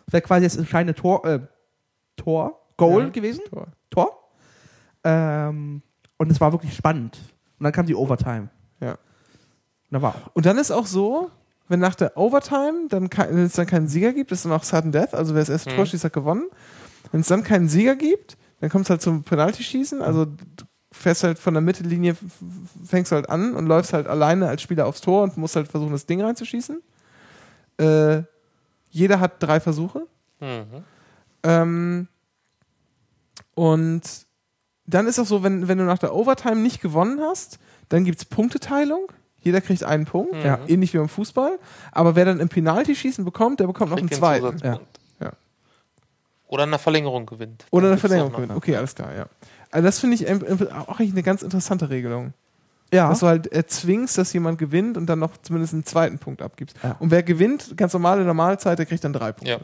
Das 0.07 0.13
wäre 0.13 0.23
quasi 0.23 0.45
das 0.45 0.57
entscheidende 0.57 0.95
Tor, 0.95 1.25
äh, 1.25 1.41
Tor, 2.17 2.61
Goal 2.77 3.05
Ja, 3.05 3.09
gewesen. 3.11 3.43
Tor. 3.49 3.69
Tor. 3.91 4.29
Ähm, 5.05 5.83
und 6.17 6.33
es 6.33 6.41
war 6.41 6.53
wirklich 6.53 6.75
spannend. 6.75 7.17
Und 7.59 7.65
dann 7.65 7.73
kam 7.73 7.87
die 7.87 7.95
Overtime. 7.95 8.49
Ja. 8.81 8.93
Und 8.93 8.99
da 9.91 10.03
war 10.03 10.15
auch. 10.15 10.35
Und 10.35 10.47
dann 10.47 10.59
ist 10.59 10.73
auch 10.73 10.87
so, 10.87 11.31
wenn 11.69 11.81
nach 11.81 11.95
der 11.95 12.17
Overtime 12.17 12.89
dann 12.89 13.09
kein, 13.09 13.31
wenn 13.31 13.45
es 13.45 13.55
dann 13.55 13.67
keinen 13.67 13.89
Sieger 13.89 14.13
gibt, 14.13 14.33
ist 14.33 14.45
dann 14.45 14.53
auch 14.53 14.65
Sudden 14.65 14.93
Death, 14.93 15.15
also 15.15 15.35
wer 15.35 15.43
das 15.43 15.49
erste 15.49 15.75
Tor 15.75 15.87
schießt, 15.87 16.05
hat 16.05 16.13
gewonnen. 16.13 16.47
Wenn 17.13 17.21
es 17.21 17.29
dann 17.29 17.45
keinen 17.45 17.69
Sieger 17.69 17.95
gibt, 17.97 18.37
dann 18.61 18.71
kommt 18.71 18.85
es 18.85 18.91
halt 18.91 19.03
zum 19.03 19.23
Penalty-Schießen, 19.23 20.03
also 20.03 20.25
du 20.25 20.65
fährst 20.99 21.23
halt 21.25 21.39
von 21.39 21.55
der 21.55 21.61
Mittellinie, 21.61 22.17
fängst 22.85 23.13
halt 23.13 23.29
an 23.31 23.55
und 23.55 23.67
läufst 23.67 23.93
halt 23.93 24.07
alleine 24.07 24.49
als 24.49 24.63
Spieler 24.63 24.87
aufs 24.87 25.01
Tor 25.01 25.23
und 25.23 25.37
musst 25.37 25.57
halt 25.57 25.69
versuchen, 25.69 25.93
das 25.93 26.07
Ding 26.07 26.21
reinzuschießen. 26.23 26.83
Äh, 27.79 28.23
jeder 28.91 29.21
hat 29.21 29.43
drei 29.43 29.61
Versuche. 29.61 30.07
Mhm. 30.41 30.85
Ähm, 31.43 32.09
und 33.55 34.03
dann 34.87 35.07
ist 35.07 35.19
auch 35.19 35.27
so, 35.27 35.43
wenn, 35.43 35.69
wenn 35.69 35.79
du 35.79 35.85
nach 35.85 35.99
der 35.99 36.15
Overtime 36.15 36.57
nicht 36.57 36.81
gewonnen 36.81 37.21
hast, 37.21 37.59
dann 37.89 38.05
gibt 38.05 38.19
es 38.19 38.25
Punkteteilung. 38.25 39.13
Jeder 39.41 39.61
kriegt 39.61 39.85
einen 39.85 40.07
Punkt, 40.07 40.35
Ja. 40.43 40.59
ähnlich 40.67 40.93
wie 40.93 40.99
beim 40.99 41.09
Fußball. 41.09 41.59
Aber 41.93 42.17
wer 42.17 42.25
dann 42.25 42.41
im 42.41 42.49
Penalty-Schießen 42.49 43.25
bekommt, 43.25 43.61
der 43.61 43.67
bekommt 43.67 43.91
noch 43.91 43.99
einen 43.99 44.11
zweiten. 44.11 44.59
Zusatzpunkt. 44.59 44.99
Ja. 45.21 45.33
Oder 46.49 46.65
in 46.65 46.71
einer 46.71 46.79
Verlängerung 46.79 47.27
gewinnt. 47.27 47.67
Oder 47.71 47.87
eine 47.87 47.97
gibt's 47.97 48.01
Verlängerung 48.03 48.33
gewinnen. 48.33 48.57
Okay, 48.57 48.77
alles 48.77 48.95
klar, 48.95 49.15
ja. 49.15 49.27
Also 49.77 49.85
das 49.85 49.99
finde 49.99 50.17
ich 50.17 50.27
auch 50.27 50.99
eigentlich 50.99 51.13
eine 51.13 51.23
ganz 51.23 51.43
interessante 51.43 51.91
Regelung. 51.91 52.33
Ja. 52.95 53.11
Dass 53.11 53.21
du 53.21 53.27
halt 53.27 53.47
erzwingst, 53.49 54.17
dass 54.17 54.33
jemand 54.33 54.59
gewinnt 54.59 54.97
und 54.97 55.05
dann 55.05 55.19
noch 55.19 55.37
zumindest 55.37 55.75
einen 55.75 55.85
zweiten 55.85 56.19
Punkt 56.19 56.41
abgibst. 56.41 56.79
Ja. 56.83 56.97
Und 56.99 57.11
wer 57.11 57.23
gewinnt, 57.23 57.77
ganz 57.77 57.93
normale 57.93 58.25
Normalzeit, 58.25 58.79
der 58.79 58.87
kriegt 58.87 59.05
dann 59.05 59.13
drei 59.13 59.33
Punkte. 59.33 59.51
Ja. 59.51 59.59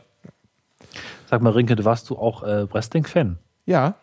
Sag 1.31 1.41
mal, 1.41 1.55
Rinke, 1.55 1.83
warst 1.83 2.11
du 2.11 2.19
auch 2.19 2.43
äh, 2.43 2.71
Wrestling-Fan? 2.71 3.39
Ja. 3.65 3.95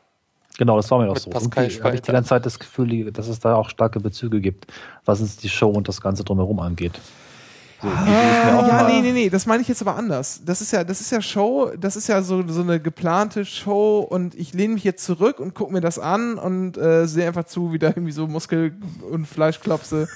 Genau, 0.57 0.77
das 0.77 0.90
war 0.90 0.98
mir 0.98 1.11
auch 1.11 1.14
Mit 1.14 1.22
so. 1.22 1.30
Pascal 1.30 1.69
habe 1.84 1.94
ich 1.94 2.02
die 2.02 2.11
ganze 2.11 2.30
Zeit 2.30 2.44
das 2.44 2.57
Gefühl, 2.57 3.11
dass 3.11 3.27
es 3.27 3.40
da 3.40 3.53
auch 3.53 3.69
starke 3.69 3.99
Bezüge 3.99 4.41
gibt, 4.41 4.65
was 5.06 5.19
es 5.19 5.38
die 5.38 5.49
Show 5.49 5.69
und 5.69 5.88
das 5.88 6.02
Ganze 6.02 6.23
drumherum 6.23 6.60
angeht. 6.60 6.99
So, 7.81 7.88
auch 7.88 8.68
Ja, 8.68 8.88
nee, 8.89 9.01
nee, 9.01 9.11
nee, 9.14 9.30
das 9.30 9.45
meine 9.45 9.61
ich 9.61 9.68
jetzt 9.68 9.81
aber 9.81 9.95
anders. 9.95 10.41
Das 10.43 10.60
ist 10.61 10.72
ja, 10.72 10.84
das 10.84 10.99
ist 11.01 11.11
ja 11.11 11.22
Show, 11.22 11.72
das 11.80 11.95
ist 11.95 12.07
ja 12.07 12.22
so, 12.22 12.45
so 12.47 12.61
eine 12.61 12.80
geplante 12.80 13.45
Show 13.45 13.99
und 13.99 14.35
ich 14.35 14.53
lehne 14.53 14.73
mich 14.73 14.84
jetzt 14.84 15.03
zurück 15.06 15.39
und 15.39 15.53
gucke 15.56 15.72
mir 15.72 15.81
das 15.81 15.97
an 15.99 16.38
und 16.38 16.77
äh, 16.77 17.07
sehe 17.07 17.27
einfach 17.27 17.45
zu, 17.45 17.72
wie 17.72 17.80
da 17.80 17.88
irgendwie 17.88 18.11
so 18.11 18.27
Muskel- 18.27 18.73
und 19.10 19.26
Fleischklopse. 19.26 20.07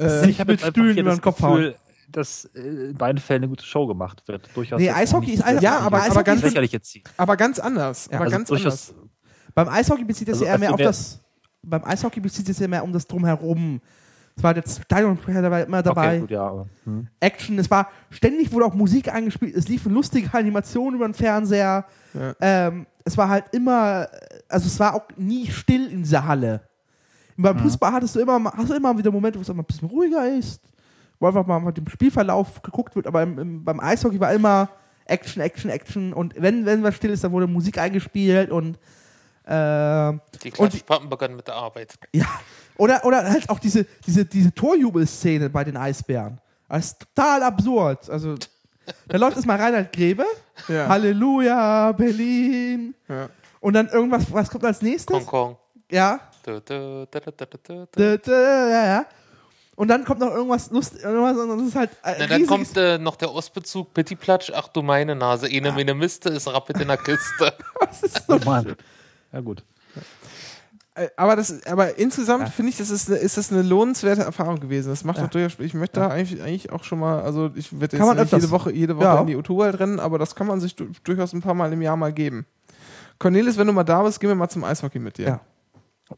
Äh, 0.00 0.28
ich 0.30 0.40
habe 0.40 0.52
mit 0.52 0.60
Stühlen 0.62 0.96
über 0.96 1.10
den 1.10 1.20
Kopf 1.20 1.40
Gefühl, 1.40 1.76
dass 2.08 2.46
äh, 2.54 2.60
in 2.90 2.96
beiden 2.96 3.20
Fällen 3.20 3.42
eine 3.42 3.48
gute 3.50 3.64
Show 3.64 3.86
gemacht 3.86 4.22
wird. 4.26 4.48
Durchaus 4.54 4.80
Nee, 4.80 4.90
Eishockey 4.90 5.32
ist 5.32 5.42
einfach- 5.42 5.62
Ja, 5.62 5.78
aber- 5.80 5.98
Eishockey 5.98 6.10
aber 6.10 6.20
ist 6.20 6.26
ganz- 6.26 6.42
lächerlich 6.42 6.72
jetzt 6.72 6.90
ziehen. 6.90 7.04
aber 7.16 7.36
ganz 7.36 7.58
anders. 7.58 8.08
aber 8.10 8.24
also 8.24 8.30
ganz 8.36 8.50
anders. 8.52 8.94
Beim 9.54 9.68
Eishockey 9.68 10.04
bezieht 10.04 10.28
es 10.28 10.34
Also, 10.34 10.44
ja 10.46 10.52
eher 10.52 10.58
mehr 10.58 10.68
also 10.68 10.74
auf 10.74 10.78
wer- 10.80 10.86
das. 10.86 11.20
Beim 11.62 11.84
Eishockey 11.84 12.20
bezieht 12.20 12.48
es 12.48 12.58
ja 12.58 12.68
mehr 12.68 12.84
um 12.84 12.92
das 12.92 13.06
Drumherum. 13.06 13.80
Es 14.38 14.42
war 14.42 14.52
der 14.52 14.64
Stadionsprecher 14.68 15.40
dabei, 15.40 15.62
immer 15.62 15.82
dabei. 15.82 16.08
Okay, 16.08 16.20
gut, 16.20 16.30
ja, 16.30 16.46
aber, 16.46 16.66
hm. 16.84 17.08
Action, 17.20 17.58
es 17.58 17.70
war 17.70 17.88
ständig 18.10 18.52
wurde 18.52 18.66
auch 18.66 18.74
Musik 18.74 19.10
eingespielt, 19.12 19.56
es 19.56 19.66
liefen 19.66 19.92
lustige 19.94 20.28
Animationen 20.34 20.96
über 20.96 21.08
den 21.08 21.14
Fernseher. 21.14 21.86
Ja. 22.12 22.34
Ähm, 22.40 22.86
es 23.04 23.16
war 23.16 23.28
halt 23.30 23.44
immer, 23.52 24.06
also 24.48 24.66
es 24.66 24.78
war 24.78 24.94
auch 24.94 25.04
nie 25.16 25.46
still 25.50 25.86
in 25.90 26.02
dieser 26.02 26.26
Halle. 26.26 26.60
Und 27.36 27.44
beim 27.44 27.58
Fußball 27.58 27.92
hattest 27.92 28.14
du 28.16 28.20
immer, 28.20 28.44
hast 28.56 28.68
du 28.70 28.74
immer 28.74 28.96
wieder 28.98 29.10
Momente, 29.10 29.38
wo 29.38 29.42
es 29.42 29.48
mal 29.48 29.62
ein 29.62 29.64
bisschen 29.64 29.88
ruhiger 29.88 30.28
ist, 30.36 30.60
wo 31.18 31.26
einfach 31.28 31.46
mal 31.46 31.60
mit 31.60 31.76
dem 31.78 31.88
Spielverlauf 31.88 32.60
geguckt 32.60 32.94
wird, 32.94 33.06
aber 33.06 33.22
im, 33.22 33.38
im, 33.38 33.64
beim 33.64 33.80
Eishockey 33.80 34.20
war 34.20 34.32
immer 34.34 34.68
Action, 35.06 35.40
Action, 35.40 35.70
Action 35.70 36.12
und 36.12 36.34
wenn, 36.36 36.66
wenn 36.66 36.82
was 36.82 36.94
still 36.96 37.10
ist, 37.10 37.24
dann 37.24 37.32
wurde 37.32 37.46
Musik 37.46 37.78
eingespielt 37.78 38.50
und 38.50 38.78
Die 39.48 39.50
Und 39.50 40.20
die- 40.44 40.50
Klatschpappen 40.50 41.08
begannen 41.08 41.36
mit 41.36 41.46
der 41.46 41.54
Arbeit. 41.54 41.94
ja, 42.12 42.26
oder, 42.78 43.04
oder 43.04 43.24
halt 43.24 43.48
auch 43.48 43.58
diese, 43.58 43.86
diese, 44.06 44.24
diese 44.24 44.52
Torjubelszene 44.52 45.50
bei 45.50 45.64
den 45.64 45.76
Eisbären. 45.76 46.40
Das 46.68 46.86
ist 46.86 47.00
total 47.00 47.42
absurd. 47.42 48.08
Also, 48.10 48.34
da 49.08 49.18
läuft 49.18 49.36
erstmal 49.36 49.60
Reinhard 49.60 49.92
Grebe. 49.92 50.24
Ja. 50.68 50.88
Halleluja, 50.88 51.92
Berlin. 51.92 52.94
Ja. 53.08 53.28
Und 53.60 53.74
dann 53.74 53.88
irgendwas, 53.88 54.32
was 54.32 54.50
kommt 54.50 54.64
als 54.64 54.82
nächstes? 54.82 55.14
Kong 55.14 55.26
Kong. 55.26 55.56
Ja. 55.90 56.20
Ja, 56.46 56.60
ja. 58.68 59.06
Und 59.76 59.88
dann 59.88 60.04
kommt 60.04 60.20
noch 60.20 60.32
irgendwas 60.32 60.70
lustig, 60.70 61.02
irgendwas, 61.02 61.36
und 61.36 61.58
das 61.58 61.68
ist 61.68 61.76
halt 61.76 61.90
äh, 62.02 62.14
Na, 62.20 62.26
dann 62.26 62.46
kommt 62.46 62.74
äh, 62.78 62.96
noch 62.96 63.16
der 63.16 63.30
Ostbezug, 63.30 63.92
Pittiplatsch, 63.92 64.50
ach 64.54 64.68
du 64.68 64.80
meine 64.80 65.14
Nase, 65.14 65.48
ene 65.48 65.70
meine 65.70 65.92
Miste 65.92 66.30
ist 66.30 66.48
Rappet 66.48 66.80
in 66.80 66.88
der 66.88 66.96
Kiste. 66.96 67.52
das 67.80 68.02
ist 68.02 68.26
so 68.26 68.36
oh 68.36 68.40
Mann. 68.44 68.74
Ja, 69.32 69.40
gut. 69.40 69.62
Äh, 70.96 71.08
Aber, 71.16 71.36
das, 71.36 71.64
aber 71.66 71.98
insgesamt 71.98 72.44
Ja. 72.44 72.50
finde 72.50 72.70
ich, 72.70 72.78
das 72.78 72.90
ist, 72.90 73.08
eine, 73.08 73.18
ist 73.18 73.36
das 73.36 73.52
eine 73.52 73.62
lohnenswerte 73.62 74.22
Erfahrung 74.22 74.58
gewesen. 74.60 74.88
Das 74.88 75.04
macht 75.04 75.18
Ja. 75.18 75.24
doch 75.24 75.30
durchaus 75.30 75.52
Spaß. 75.52 75.66
Ich 75.66 75.74
möchte 75.74 76.00
da 76.00 76.08
eigentlich, 76.08 76.40
eigentlich 76.42 76.72
auch 76.72 76.84
schon 76.84 76.98
mal, 76.98 77.20
also 77.22 77.50
ich 77.54 77.78
werde 77.78 77.96
jetzt 77.98 78.14
nicht 78.16 78.32
jede. 78.32 78.50
Woche, 78.50 78.72
jede 78.72 78.96
Woche 78.96 79.04
Ja. 79.04 79.20
in 79.20 79.26
die 79.26 79.36
O2-Welt 79.36 79.78
rennen, 79.78 80.00
aber 80.00 80.18
das 80.18 80.34
kann 80.34 80.46
man 80.46 80.60
sich 80.60 80.74
du 80.74 80.86
durchaus 81.04 81.32
ein 81.34 81.42
paar 81.42 81.54
Mal 81.54 81.72
im 81.72 81.82
Jahr 81.82 81.96
mal 81.96 82.12
geben. 82.12 82.46
Cornelis, 83.18 83.56
wenn 83.58 83.66
du 83.66 83.72
mal 83.72 83.84
da 83.84 84.02
bist, 84.02 84.20
gehen 84.20 84.28
wir 84.28 84.34
mal 84.34 84.48
zum 84.48 84.64
Eishockey 84.64 84.98
mit 84.98 85.18
dir. 85.18 85.26
Ja. 85.26 85.40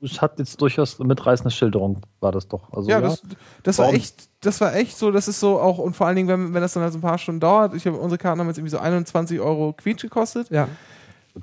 Es 0.02 0.20
hat 0.20 0.38
jetzt 0.38 0.60
durchaus 0.60 1.00
eine 1.00 1.08
mitreißende 1.08 1.50
Schilderung, 1.50 2.02
war 2.20 2.30
das 2.30 2.46
doch. 2.46 2.70
Also, 2.72 2.90
Ja, 2.90 3.00
das, 3.00 3.22
das 3.62 3.78
war 3.78 3.90
echt, 3.94 4.28
das 4.40 4.60
war 4.60 4.74
echt 4.74 4.98
so, 4.98 5.10
das 5.10 5.28
ist 5.28 5.40
so 5.40 5.58
auch, 5.58 5.78
und 5.78 5.96
vor 5.96 6.06
allen 6.06 6.16
Dingen, 6.16 6.28
wenn, 6.28 6.52
wenn 6.54 6.60
das 6.60 6.74
dann 6.74 6.82
halt 6.82 6.92
so 6.92 6.98
ein 6.98 7.02
paar 7.02 7.16
Stunden 7.16 7.40
dauert, 7.40 7.72
ich 7.74 7.86
habe 7.86 7.96
unsere 7.96 8.18
Karten 8.18 8.38
haben 8.40 8.48
jetzt 8.48 8.58
irgendwie 8.58 8.72
so 8.72 8.78
21 8.78 9.40
Euro 9.40 9.72
Quietsch 9.72 10.02
gekostet. 10.02 10.50
Ja. 10.50 10.68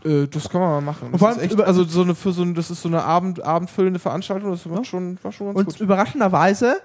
Äh, 0.04 0.28
das 0.28 0.50
kann 0.50 0.62
man 0.62 0.70
mal 0.72 0.82
machen. 0.82 1.12
Und 1.12 1.20
vor 1.20 1.30
Das 1.30 1.38
allem 1.38 1.48
ist 1.48 1.54
echt, 1.58 1.62
also 1.68 1.84
so 1.84 2.02
eine 2.02 2.16
für 2.16 2.32
so 2.32 2.42
ein, 2.44 2.54
das 2.56 2.70
ist 2.72 2.82
so 2.82 2.90
eine 2.90 3.04
Abend, 3.04 3.42
abendfüllende 3.44 4.00
Veranstaltung, 4.00 4.52
das 4.52 4.70
war 4.70 4.84
schon, 4.84 5.18
war 5.24 5.32
schon 5.32 5.48
ganz 5.48 5.58
Und 5.60 5.66
gut. 5.68 5.80
überraschenderweise, 5.80 6.78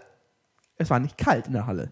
es 0.76 0.90
war 0.90 0.98
nicht 1.00 1.18
kalt 1.18 1.46
in 1.46 1.54
der 1.54 1.66
Halle. 1.66 1.90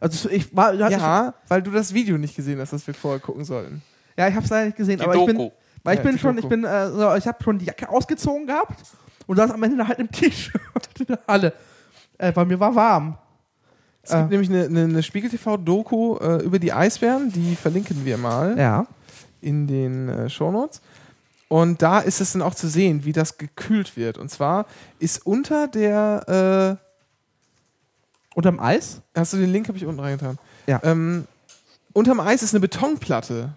Also 0.00 0.30
ich 0.30 0.54
war, 0.56 0.72
ja, 0.74 1.34
weil 1.48 1.62
du 1.62 1.70
das 1.70 1.92
Video 1.92 2.16
nicht 2.16 2.34
gesehen 2.34 2.58
hast, 2.58 2.72
das 2.72 2.86
wir 2.86 2.94
vorher 2.94 3.20
gucken 3.20 3.44
sollten. 3.44 3.82
ja, 4.16 4.28
ich 4.28 4.34
habe 4.34 4.44
es 4.44 4.50
leider 4.50 4.66
nicht 4.66 4.76
gesehen, 4.78 4.98
Die 4.98 5.04
aber 5.04 5.14
ich 5.14 5.26
bin, 5.26 5.36
Doku. 5.36 5.50
weil 5.84 5.94
ich 5.94 5.98
Ja, 5.98 6.02
bin 6.04 6.12
die 6.12 6.18
schon, 6.18 6.36
Doku. 6.36 6.46
ich 6.46 6.50
bin, 6.50 6.64
äh, 6.64 6.90
so, 6.90 7.14
ich 7.14 7.26
habe 7.26 7.42
schon 7.44 7.58
die 7.58 7.66
Jacke 7.66 7.88
ausgezogen 7.88 8.46
gehabt 8.46 8.82
und 9.26 9.36
saß 9.36 9.50
am 9.50 9.62
Ende 9.62 9.86
halt 9.86 9.98
im 9.98 10.10
T-Shirt 10.10 10.60
in 10.98 11.06
der 11.06 11.18
Halle, 11.28 11.52
äh, 12.18 12.32
weil 12.34 12.46
mir 12.46 12.58
war 12.58 12.74
warm. 12.74 13.18
Es 14.02 14.12
gibt 14.12 14.22
Äh. 14.22 14.28
nämlich 14.30 14.48
eine, 14.48 14.64
eine, 14.64 14.84
eine 14.84 15.02
Spiegel-TV-Doku 15.02 16.16
äh, 16.16 16.42
über 16.44 16.58
die 16.58 16.72
Eisbären, 16.72 17.30
die 17.30 17.54
verlinken 17.54 18.02
wir 18.06 18.16
mal 18.16 18.58
Ja. 18.58 18.86
In 19.40 19.66
den 19.66 20.08
äh, 20.08 20.30
Shownotes. 20.30 20.80
Und 21.48 21.82
da 21.82 21.98
ist 21.98 22.20
es 22.20 22.32
dann 22.32 22.42
auch 22.42 22.54
zu 22.54 22.68
sehen, 22.68 23.04
wie 23.04 23.12
das 23.12 23.36
gekühlt 23.36 23.96
wird. 23.96 24.18
Und 24.18 24.30
zwar 24.30 24.66
ist 25.00 25.26
unter 25.26 25.66
der, 25.66 26.78
Unterm 28.34 28.60
Eis? 28.60 29.02
äh, 29.14 29.20
hast 29.20 29.32
du 29.32 29.38
den 29.38 29.52
Link, 29.52 29.68
habe 29.68 29.76
ich 29.76 29.84
unten 29.84 30.00
reingetan. 30.00 30.38
Ja. 30.66 30.80
Ähm, 30.84 31.26
unterm 31.92 32.20
Eis 32.20 32.42
ist 32.42 32.54
eine 32.54 32.60
Betonplatte. 32.60 33.52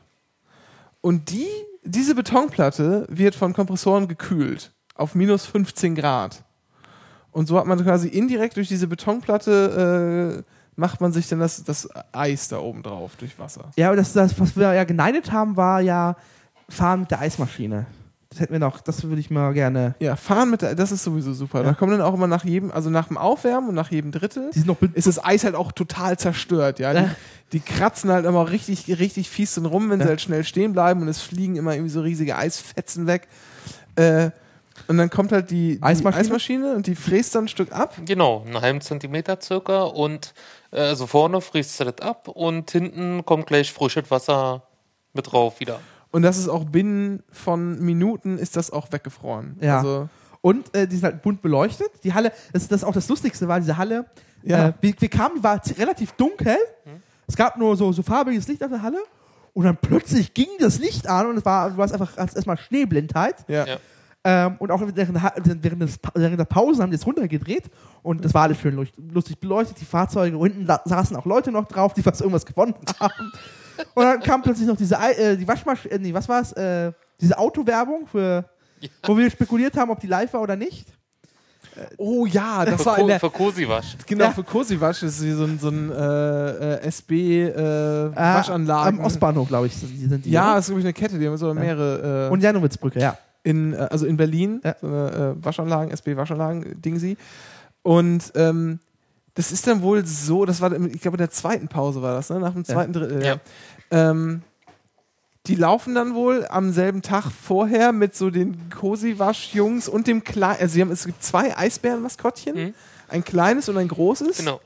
Und 1.01 1.31
die, 1.31 1.47
diese 1.83 2.15
Betonplatte 2.15 3.05
wird 3.09 3.35
von 3.35 3.53
Kompressoren 3.53 4.07
gekühlt 4.07 4.71
auf 4.95 5.15
minus 5.15 5.45
15 5.45 5.95
Grad. 5.95 6.43
Und 7.31 7.47
so 7.47 7.57
hat 7.57 7.65
man 7.65 7.83
quasi 7.83 8.07
indirekt 8.07 8.57
durch 8.57 8.67
diese 8.67 8.87
Betonplatte 8.87 10.43
äh, 10.45 10.62
macht 10.75 11.01
man 11.01 11.11
sich 11.11 11.27
dann 11.27 11.39
das, 11.39 11.63
das 11.63 11.87
Eis 12.11 12.47
da 12.47 12.57
oben 12.59 12.83
drauf 12.83 13.11
durch 13.17 13.37
Wasser. 13.39 13.65
Ja, 13.75 13.87
aber 13.87 13.95
das, 13.97 14.13
das, 14.13 14.39
was 14.39 14.55
wir 14.57 14.73
ja 14.73 14.83
geneidet 14.83 15.31
haben, 15.31 15.55
war 15.57 15.81
ja 15.81 16.15
Fahren 16.69 17.01
mit 17.01 17.11
der 17.11 17.19
Eismaschine. 17.19 17.85
Das 18.29 18.39
hätten 18.39 18.53
wir 18.53 18.59
noch, 18.59 18.81
das 18.81 19.03
würde 19.03 19.19
ich 19.19 19.29
mal 19.29 19.53
gerne. 19.53 19.93
Ja, 19.99 20.15
fahren 20.15 20.49
mit 20.49 20.63
der, 20.63 20.73
das 20.73 20.91
ist 20.91 21.03
sowieso 21.03 21.33
super. 21.33 21.59
Ja. 21.59 21.65
Da 21.65 21.73
kommen 21.73 21.91
dann 21.91 22.01
auch 22.01 22.15
immer 22.15 22.25
nach 22.25 22.43
jedem, 22.43 22.71
also 22.71 22.89
nach 22.89 23.07
dem 23.09 23.17
Aufwärmen 23.19 23.69
und 23.69 23.75
nach 23.75 23.91
jedem 23.91 24.11
Drittel 24.11 24.49
Die 24.55 24.63
ist 24.95 25.05
das 25.05 25.23
Eis 25.23 25.43
halt 25.43 25.53
auch 25.53 25.71
total 25.71 26.17
zerstört, 26.17 26.79
ja. 26.79 26.93
Die, 26.93 26.99
Ja. 26.99 27.09
die 27.51 27.59
kratzen 27.59 28.09
halt 28.09 28.25
immer 28.25 28.49
richtig, 28.49 28.87
richtig 28.97 29.29
fies 29.29 29.53
drin 29.53 29.65
rum, 29.67 29.91
wenn 29.91 29.99
sie 29.99 30.05
Ja. 30.05 30.09
halt 30.09 30.21
schnell 30.21 30.43
stehen 30.45 30.73
bleiben 30.73 31.03
und 31.03 31.09
es 31.09 31.21
fliegen 31.21 31.57
immer 31.57 31.73
irgendwie 31.73 31.91
so 31.91 32.01
riesige 32.01 32.35
Eisfetzen 32.35 33.05
weg. 33.05 33.27
Äh, 33.97 34.31
und 34.87 34.97
dann 34.97 35.09
kommt 35.09 35.31
halt 35.31 35.51
die, 35.51 35.77
die 35.77 35.83
Eismaschine? 35.83 36.21
Eismaschine 36.21 36.75
und 36.75 36.87
die 36.87 36.95
fräst 36.95 37.35
dann 37.35 37.45
ein 37.45 37.47
Stück 37.47 37.71
ab. 37.71 37.95
Genau, 38.05 38.43
einen 38.45 38.59
halben 38.59 38.81
Zentimeter 38.81 39.39
circa 39.41 39.83
und 39.83 40.33
äh, 40.71 40.79
also 40.79 41.07
vorne 41.07 41.41
frisst 41.41 41.79
du 41.79 41.85
das 41.85 41.99
ab 41.99 42.27
und 42.27 42.71
hinten 42.71 43.25
kommt 43.25 43.47
gleich 43.47 43.71
frisches 43.71 44.09
Wasser 44.11 44.63
mit 45.13 45.31
drauf 45.31 45.59
wieder. 45.59 45.79
Und 46.11 46.21
das 46.21 46.37
ist 46.37 46.47
auch 46.47 46.65
binnen 46.65 47.23
von 47.31 47.79
Minuten 47.79 48.37
ist 48.37 48.55
das 48.55 48.71
auch 48.71 48.91
weggefroren. 48.91 49.57
Ja. 49.61 49.77
Also, 49.77 50.09
Und 50.41 50.75
äh, 50.75 50.87
die 50.87 50.95
sind 50.97 51.05
halt 51.05 51.21
bunt 51.23 51.41
beleuchtet. 51.41 51.89
Die 52.03 52.13
Halle, 52.13 52.31
das, 52.51 52.67
das 52.67 52.81
ist 52.81 52.83
auch 52.83 52.93
das 52.93 53.07
Lustigste, 53.09 53.47
war 53.47 53.59
diese 53.59 53.77
Halle. 53.77 54.05
Ja. 54.43 54.69
Äh, 54.69 54.73
wir, 54.81 54.93
wir 54.99 55.09
kamen, 55.09 55.35
die 55.37 55.43
war 55.43 55.61
relativ 55.77 56.11
dunkel. 56.13 56.57
Es 57.27 57.35
gab 57.35 57.57
nur 57.57 57.75
so, 57.77 57.91
so 57.93 58.03
farbiges 58.03 58.47
Licht 58.47 58.63
auf 58.63 58.69
der 58.69 58.81
Halle. 58.81 58.99
Und 59.53 59.65
dann 59.65 59.77
plötzlich 59.77 60.33
ging 60.33 60.49
das 60.59 60.79
Licht 60.79 61.07
an 61.07 61.27
und 61.27 61.37
es 61.37 61.45
war, 61.45 61.69
du 61.71 61.77
warst 61.77 61.93
einfach 61.93 62.17
erstmal 62.17 62.57
Schneeblindheit. 62.57 63.45
ja. 63.47 63.65
Ja. 63.65 63.77
Ähm, 64.25 64.55
und 64.59 64.71
auch 64.71 64.79
während, 64.79 64.95
während, 65.63 65.81
des, 65.81 65.99
während 66.15 66.39
der 66.39 66.45
Pause 66.45 66.81
haben 66.81 66.91
die 66.91 66.95
es 66.95 67.05
runtergedreht 67.05 67.65
und 68.03 68.23
das 68.23 68.33
war 68.33 68.43
alles 68.43 68.57
schön 68.57 68.73
lustig 69.11 69.37
beleuchtet. 69.39 69.79
Die 69.81 69.85
Fahrzeuge, 69.85 70.37
unten 70.37 70.65
saßen 70.85 71.15
auch 71.17 71.25
Leute 71.25 71.51
noch 71.51 71.67
drauf, 71.67 71.93
die 71.93 72.05
was 72.05 72.21
irgendwas 72.21 72.45
gewonnen 72.45 72.73
haben. 73.01 73.31
und 73.93 74.03
dann 74.03 74.21
kam 74.21 74.41
plötzlich 74.41 74.65
noch 74.67 74.77
diese 74.77 74.95
äh, 74.95 75.35
die 75.35 75.45
Waschmaschine, 75.47 75.93
äh, 75.95 75.99
nee, 75.99 76.13
was 76.13 76.29
war's? 76.29 76.53
Äh, 76.53 76.93
diese 77.19 77.37
Autowerbung, 77.37 78.07
für, 78.07 78.45
wo 79.05 79.17
wir 79.17 79.29
spekuliert 79.29 79.75
haben, 79.75 79.91
ob 79.91 79.99
die 79.99 80.07
live 80.07 80.31
war 80.33 80.41
oder 80.41 80.55
nicht. 80.55 80.87
Oh 81.97 82.25
ja, 82.25 82.63
das 82.65 82.81
Für, 82.81 82.85
war 82.85 82.99
in 82.99 83.07
der, 83.07 83.19
für 83.19 83.29
Kosiwasch. 83.29 83.97
genau 84.05 84.25
Ja. 84.25 84.31
für 84.31 84.43
Kosiwasch, 84.43 85.01
das 85.01 85.19
ist 85.19 85.35
so 85.37 85.43
ein, 85.43 85.59
so 85.59 85.67
ein 85.69 85.91
äh, 85.91 86.75
äh, 86.75 86.81
SB 86.83 87.43
äh, 87.43 87.49
Äh, 87.49 88.15
Waschanlagen. 88.15 88.99
Am 88.99 89.05
Ostbahnhof, 89.05 89.47
glaube 89.49 89.67
ich, 89.67 89.75
sind 89.75 90.23
die. 90.25 90.29
Ja, 90.31 90.45
oder? 90.45 90.55
das 90.55 90.65
ist 90.65 90.67
glaube 90.67 90.79
ich 90.81 90.85
eine 90.85 90.93
Kette, 90.93 91.19
die 91.19 91.27
haben 91.27 91.35
so 91.35 91.53
mehrere. 91.53 92.27
Äh, 92.27 92.31
Und 92.31 92.41
Janowitzbrücke, 92.41 92.99
ja. 93.01 93.17
In, 93.43 93.73
äh, 93.73 93.87
also 93.91 94.05
in 94.05 94.17
Berlin, 94.17 94.61
Ja. 94.63 94.75
so 94.81 94.87
eine 94.87 95.35
äh, 95.39 95.45
Waschanlagen, 95.45 95.91
SB-Waschanlagen, 95.91 96.81
Dingsi. 96.81 97.17
Und 97.81 98.31
ähm, 98.35 98.79
das 99.35 99.51
ist 99.51 99.67
dann 99.67 99.81
wohl 99.81 100.05
so, 100.05 100.45
das 100.45 100.61
war, 100.61 100.71
ich 100.73 101.01
glaube, 101.01 101.15
in 101.17 101.19
der 101.19 101.31
zweiten 101.31 101.67
Pause 101.67 102.01
war 102.01 102.13
das, 102.15 102.29
ne? 102.29 102.39
nach 102.39 102.53
dem 102.53 102.65
zweiten 102.65 102.93
Drittel. 102.93 103.23
Ja. 103.23 103.37
Ähm, 103.91 104.43
die 105.47 105.55
laufen 105.55 105.93
dann 105.93 106.13
wohl 106.15 106.45
am 106.49 106.71
selben 106.71 107.01
Tag 107.01 107.25
vorher 107.31 107.91
mit 107.91 108.15
so 108.15 108.29
den 108.29 108.69
Cosi-Wasch-Jungs 108.69 109.89
und 109.89 110.07
dem 110.07 110.23
kleinen, 110.23 110.61
also 110.61 110.73
sie 110.73 110.81
haben, 110.81 110.91
es 110.91 111.05
gibt 111.05 111.21
zwei 111.21 111.57
Eisbären-Maskottchen, 111.57 112.55
Mhm. 112.55 112.73
ein 113.09 113.23
kleines 113.25 113.67
und 113.67 113.77
ein 113.77 113.89
großes. 113.89 114.37
Genau. 114.37 114.61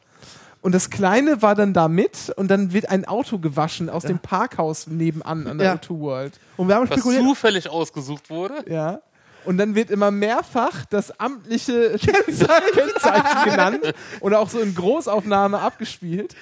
Und 0.62 0.74
das 0.74 0.90
Kleine 0.90 1.42
war 1.42 1.56
dann 1.56 1.74
da 1.74 1.88
mit 1.88 2.34
und 2.36 2.50
dann 2.50 2.74
wird 2.74 2.90
ein 2.90 3.06
Auto 3.06 3.38
gewaschen 3.40 3.90
aus 3.90 4.04
dem 4.04 4.20
Parkhaus 4.20 4.88
nebenan 4.88 5.48
an 5.48 5.58
der 5.58 5.68
Ja. 5.68 5.74
O2 5.76 6.00
World. 6.00 6.40
Und 6.58 6.68
wir 6.68 6.76
haben 6.76 6.90
Was 6.90 6.96
spekuliert, 7.00 7.24
zufällig 7.24 7.70
ausgesucht 7.70 8.30
wurde. 8.30 8.66
Ja. 8.70 9.00
Und 9.46 9.58
dann 9.60 9.76
wird 9.76 9.92
immer 9.92 10.12
mehrfach 10.12 10.84
das 10.90 11.18
amtliche 11.22 11.98
Kennzeichen 12.74 13.50
genannt 13.50 13.94
oder 14.20 14.40
auch 14.40 14.50
so 14.50 14.60
in 14.60 14.76
Großaufnahme 14.76 15.60
abgespielt. 15.60 16.36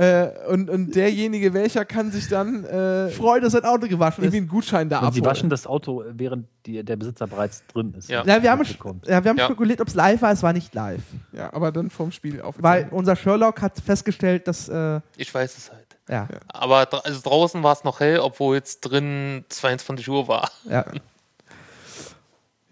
Äh, 0.00 0.30
und, 0.48 0.70
und 0.70 0.94
derjenige, 0.94 1.52
welcher 1.52 1.84
kann 1.84 2.10
sich 2.10 2.28
dann 2.28 2.64
äh, 2.64 3.08
Freude, 3.10 3.44
dass 3.46 3.54
ein 3.54 3.64
Auto 3.64 3.86
gewaschen 3.86 4.24
irgendwie 4.24 4.38
ist. 4.38 4.42
einen 4.42 4.48
Gutschein 4.48 4.88
da 4.88 5.00
Und 5.00 5.12
sie 5.12 5.20
abholen. 5.20 5.24
waschen 5.36 5.50
das 5.50 5.66
Auto, 5.66 6.04
während 6.12 6.46
die, 6.64 6.82
der 6.84 6.96
Besitzer 6.96 7.26
bereits 7.26 7.62
drin 7.72 7.92
ist. 7.98 8.08
Ja. 8.08 8.24
Ja, 8.24 8.42
wir 8.42 8.50
haben, 8.50 8.62
ja, 9.06 9.24
wir 9.24 9.30
haben 9.30 9.36
Ja. 9.38 9.44
spekuliert, 9.46 9.80
ob 9.80 9.88
es 9.88 9.94
live 9.94 10.22
war. 10.22 10.32
Es 10.32 10.42
war 10.42 10.52
nicht 10.52 10.74
live. 10.74 11.02
Ja, 11.32 11.52
aber 11.52 11.70
dann 11.72 11.90
vom 11.90 12.12
Spiel 12.12 12.40
auf. 12.40 12.54
Weil 12.58 12.88
unser 12.92 13.14
Sherlock 13.16 13.60
hat 13.60 13.78
festgestellt, 13.84 14.48
dass. 14.48 14.68
Äh, 14.68 15.00
Ich 15.16 15.34
weiß 15.34 15.56
es 15.58 15.70
halt. 15.70 15.86
ja, 16.08 16.28
Aber 16.48 16.82
dra- 16.84 17.04
also 17.04 17.20
draußen 17.22 17.62
war 17.62 17.72
es 17.74 17.84
noch 17.84 18.00
hell, 18.00 18.20
obwohl 18.20 18.56
jetzt 18.56 18.80
drin 18.80 19.44
22 19.48 20.08
Uhr 20.08 20.28
war. 20.28 20.50
ja. 20.68 20.84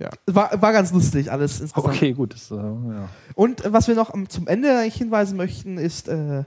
Ja. 0.00 0.10
War, 0.26 0.62
war 0.62 0.72
ganz 0.72 0.92
lustig 0.92 1.32
alles 1.32 1.58
insgesamt. 1.60 1.92
Okay, 1.92 2.12
gut. 2.12 2.32
Das, 2.32 2.52
äh, 2.52 2.54
ja. 2.54 3.08
Und 3.34 3.64
äh, 3.64 3.72
was 3.72 3.88
wir 3.88 3.96
noch 3.96 4.14
am, 4.14 4.28
zum 4.28 4.46
Ende 4.46 4.70
eigentlich 4.78 4.94
hinweisen 4.94 5.36
möchten, 5.36 5.76
ist, 5.76 6.06
äh, 6.06 6.44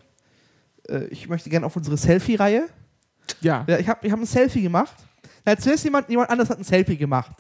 äh, 0.90 1.06
ich 1.06 1.28
möchte 1.28 1.50
gerne 1.50 1.66
auf 1.66 1.76
unsere 1.76 1.98
Selfie-Reihe. 1.98 2.68
Ja. 3.42 3.66
Ja, 3.68 3.78
ich 3.78 3.88
habe 3.88 4.06
ich 4.06 4.12
hab 4.12 4.20
ein 4.20 4.26
Selfie 4.26 4.62
gemacht. 4.62 4.96
Na, 5.46 5.58
zuerst 5.58 5.84
jemand, 5.84 6.10
jemand 6.10 6.30
anderes 6.30 6.50
hat 6.50 6.58
ein 6.58 6.64
Selfie 6.64 6.98
gemacht. 6.98 7.32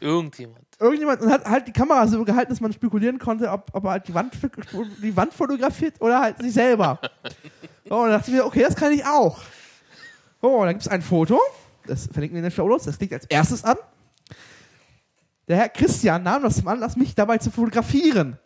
Irgendjemand. 0.00 0.66
Irgendjemand 0.78 1.20
hat 1.26 1.44
halt 1.44 1.68
die 1.68 1.72
Kamera 1.72 2.06
so 2.06 2.24
gehalten, 2.24 2.50
dass 2.50 2.60
man 2.60 2.72
spekulieren 2.72 3.18
konnte, 3.18 3.50
ob, 3.50 3.70
ob 3.72 3.84
er 3.84 3.90
halt 3.90 4.08
die 4.08 4.14
Wand, 4.14 4.32
die 5.02 5.14
Wand 5.14 5.34
fotografiert 5.34 6.00
oder 6.00 6.20
halt 6.20 6.38
sich 6.40 6.52
selber. 6.52 6.98
So, 7.88 7.96
und 7.96 8.02
dann 8.10 8.18
dachte 8.18 8.30
ich 8.30 8.36
mir, 8.36 8.44
okay, 8.44 8.62
das 8.62 8.76
kann 8.76 8.92
ich 8.92 9.04
auch. 9.04 9.40
So, 10.40 10.48
und 10.48 10.66
dann 10.66 10.74
gibt 10.74 10.82
es 10.82 10.86
ein 10.86 11.02
Foto, 11.02 11.40
das 11.86 12.06
verlinken 12.06 12.36
wir 12.36 12.38
in 12.38 12.44
den 12.44 12.52
Show 12.52 12.68
Notes, 12.68 12.84
das 12.84 12.96
klickt 12.96 13.12
als 13.12 13.26
erstes 13.26 13.64
an. 13.64 13.76
Der 15.48 15.56
Herr 15.56 15.68
Christian 15.70 16.22
nahm 16.22 16.44
das 16.44 16.58
zum 16.58 16.68
Anlass, 16.68 16.94
mich 16.94 17.16
dabei 17.16 17.38
zu 17.38 17.50
fotografieren. 17.50 18.38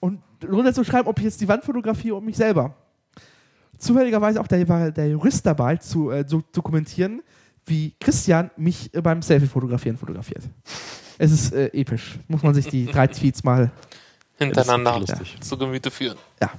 Und 0.00 0.22
runter 0.48 0.72
zu 0.72 0.82
schreiben, 0.82 1.08
ob 1.08 1.18
ich 1.18 1.24
jetzt 1.24 1.42
die 1.42 1.48
Wand 1.48 1.62
fotografiere 1.62 2.16
und 2.16 2.24
mich 2.24 2.36
selber. 2.38 2.74
Zufälligerweise 3.78 4.40
auch 4.40 4.46
der, 4.46 4.68
war 4.68 4.90
der 4.90 5.08
Jurist 5.08 5.44
dabei, 5.46 5.76
zu 5.76 6.10
äh, 6.10 6.26
zu 6.26 6.42
dokumentieren, 6.52 7.22
wie 7.66 7.94
Christian 8.00 8.50
mich 8.56 8.94
äh, 8.94 9.00
beim 9.00 9.22
Selfie-Fotografieren 9.22 9.96
fotografiert. 9.96 10.44
Es 11.18 11.32
ist 11.32 11.52
äh, 11.52 11.66
episch. 11.72 12.18
Muss 12.28 12.42
man 12.42 12.54
sich 12.54 12.66
die 12.68 12.86
drei 12.86 13.06
Tweets 13.06 13.44
mal. 13.44 13.70
Hintereinander 14.38 14.98
lustig. 14.98 15.38
zu 15.40 15.56
Gemüte 15.56 15.90
führen. 15.90 16.18
Ja. 16.40 16.50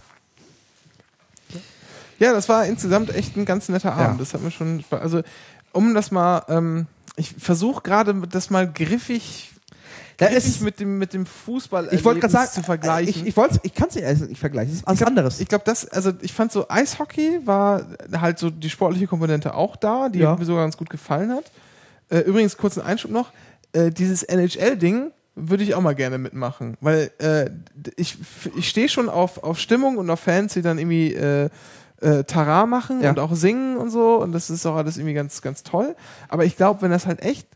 Ja, 2.19 2.33
das 2.33 2.49
war 2.49 2.65
insgesamt 2.65 3.13
echt 3.13 3.37
ein 3.37 3.45
ganz 3.45 3.69
netter 3.69 3.93
Abend. 3.93 4.15
Ja. 4.15 4.17
Das 4.17 4.33
hat 4.33 4.41
mir 4.41 4.49
schon. 4.49 4.83
Also, 4.89 5.21
um 5.71 5.93
das 5.93 6.11
mal. 6.11 6.43
Ähm, 6.47 6.87
ich 7.15 7.31
versuche 7.31 7.81
gerade, 7.81 8.13
das 8.27 8.51
mal 8.51 8.71
griffig, 8.71 9.51
Ja, 10.19 10.27
griffig 10.27 10.55
es- 10.55 10.61
mit 10.61 10.79
dem, 10.79 10.97
mit 10.97 11.13
dem 11.13 11.25
Fußball 11.25 11.89
Ich 11.91 12.03
wollte 12.03 12.21
gerade 12.21 12.33
sagen, 12.33 12.49
zu 12.51 12.63
vergleichen. 12.63 13.09
Ich, 13.09 13.27
ich, 13.27 13.37
wollt's- 13.37 13.59
ich 13.63 13.73
kann 13.73 13.89
es 13.89 13.95
nicht, 13.95 14.29
nicht 14.29 14.39
vergleichen. 14.39 14.71
Das 14.71 14.79
ist 14.81 14.87
alles 14.87 15.03
anderes. 15.03 15.39
Ich 15.39 15.47
glaube, 15.47 15.63
das, 15.65 15.87
also 15.87 16.11
ich 16.21 16.33
fand 16.33 16.51
so 16.51 16.67
Eishockey 16.69 17.41
war 17.45 17.85
halt 18.19 18.39
so 18.39 18.49
die 18.49 18.69
sportliche 18.69 19.07
Komponente 19.07 19.53
auch 19.53 19.75
da, 19.75 20.09
die 20.09 20.19
Ja. 20.19 20.35
mir 20.35 20.45
sogar 20.45 20.63
ganz 20.63 20.75
gut 20.77 20.89
gefallen 20.89 21.31
hat. 21.31 21.43
Äh, 22.09 22.19
übrigens, 22.19 22.57
kurzen 22.57 22.81
Einschub 22.81 23.11
noch. 23.11 23.31
äh, 23.73 23.91
dieses 23.91 24.23
NHL-Ding 24.23 25.11
würde 25.35 25.63
ich 25.63 25.75
auch 25.75 25.81
mal 25.81 25.93
gerne 25.93 26.17
mitmachen, 26.17 26.77
weil 26.81 27.11
äh, 27.19 27.51
ich, 27.95 28.17
ich 28.55 28.67
stehe 28.69 28.89
schon 28.89 29.07
auf, 29.09 29.43
auf 29.43 29.59
Stimmung 29.59 29.97
und 29.97 30.09
auf 30.09 30.21
Fans, 30.21 30.53
die 30.53 30.63
dann 30.63 30.79
irgendwie 30.79 31.13
äh, 31.13 31.49
äh, 32.01 32.23
Tara 32.23 32.65
machen 32.65 33.01
Ja. 33.01 33.11
und 33.11 33.19
auch 33.19 33.35
singen 33.35 33.77
und 33.77 33.91
so 33.91 34.15
und 34.21 34.31
das 34.31 34.49
ist 34.49 34.65
auch 34.65 34.75
alles 34.75 34.97
irgendwie 34.97 35.13
ganz, 35.13 35.41
ganz 35.43 35.61
toll. 35.61 35.95
Aber 36.27 36.43
ich 36.45 36.55
glaube, 36.57 36.81
wenn 36.81 36.89
das 36.89 37.05
halt 37.05 37.21
echt 37.21 37.47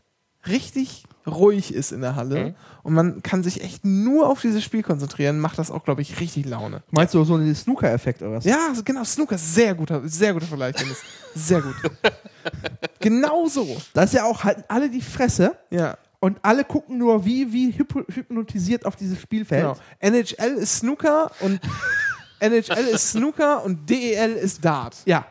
richtig 0.46 1.04
ruhig 1.26 1.72
ist 1.74 1.92
in 1.92 2.00
der 2.00 2.16
Halle 2.16 2.44
Mhm. 2.46 2.54
und 2.82 2.94
man 2.94 3.22
kann 3.22 3.42
sich 3.42 3.62
echt 3.62 3.84
nur 3.84 4.28
auf 4.28 4.40
dieses 4.40 4.62
Spiel 4.64 4.82
konzentrieren, 4.82 5.38
macht 5.38 5.58
das 5.58 5.70
auch, 5.70 5.84
glaube 5.84 6.02
ich, 6.02 6.18
richtig 6.20 6.46
Laune. 6.46 6.82
Meinst 6.90 7.14
du 7.14 7.22
so 7.24 7.34
einen 7.34 7.54
Snooker-Effekt 7.54 8.22
oder 8.22 8.32
was? 8.32 8.44
Ja, 8.44 8.58
genau, 8.84 9.04
Snooker, 9.04 9.38
sehr 9.38 9.74
guter, 9.74 10.00
sehr 10.08 10.32
guter 10.32 10.46
Vergleich, 10.46 10.74
Dennis. 10.76 10.98
Sehr 11.34 11.60
gut. 11.62 11.74
genau 13.00 13.46
so. 13.46 13.76
Da 13.94 14.02
ist 14.04 14.14
ja 14.14 14.24
auch 14.24 14.44
halt 14.44 14.64
alle 14.68 14.88
die 14.90 15.00
Fresse 15.00 15.56
Ja, 15.70 15.96
und 16.20 16.38
alle 16.42 16.64
gucken 16.64 16.98
nur 16.98 17.24
wie, 17.24 17.52
wie 17.52 17.72
hypnotisiert 17.72 18.84
auf 18.86 18.96
dieses 18.96 19.20
Spielfeld. 19.20 19.62
genau. 19.62 19.76
NHL 20.00 20.54
ist 20.54 20.78
Snooker 20.78 21.30
und 21.40 21.60
NHL 22.40 22.86
ist 22.92 23.10
Snooker 23.12 23.64
und 23.64 23.88
DEL 23.88 24.32
ist 24.34 24.64
Dart. 24.64 24.96
Ja. 25.04 25.26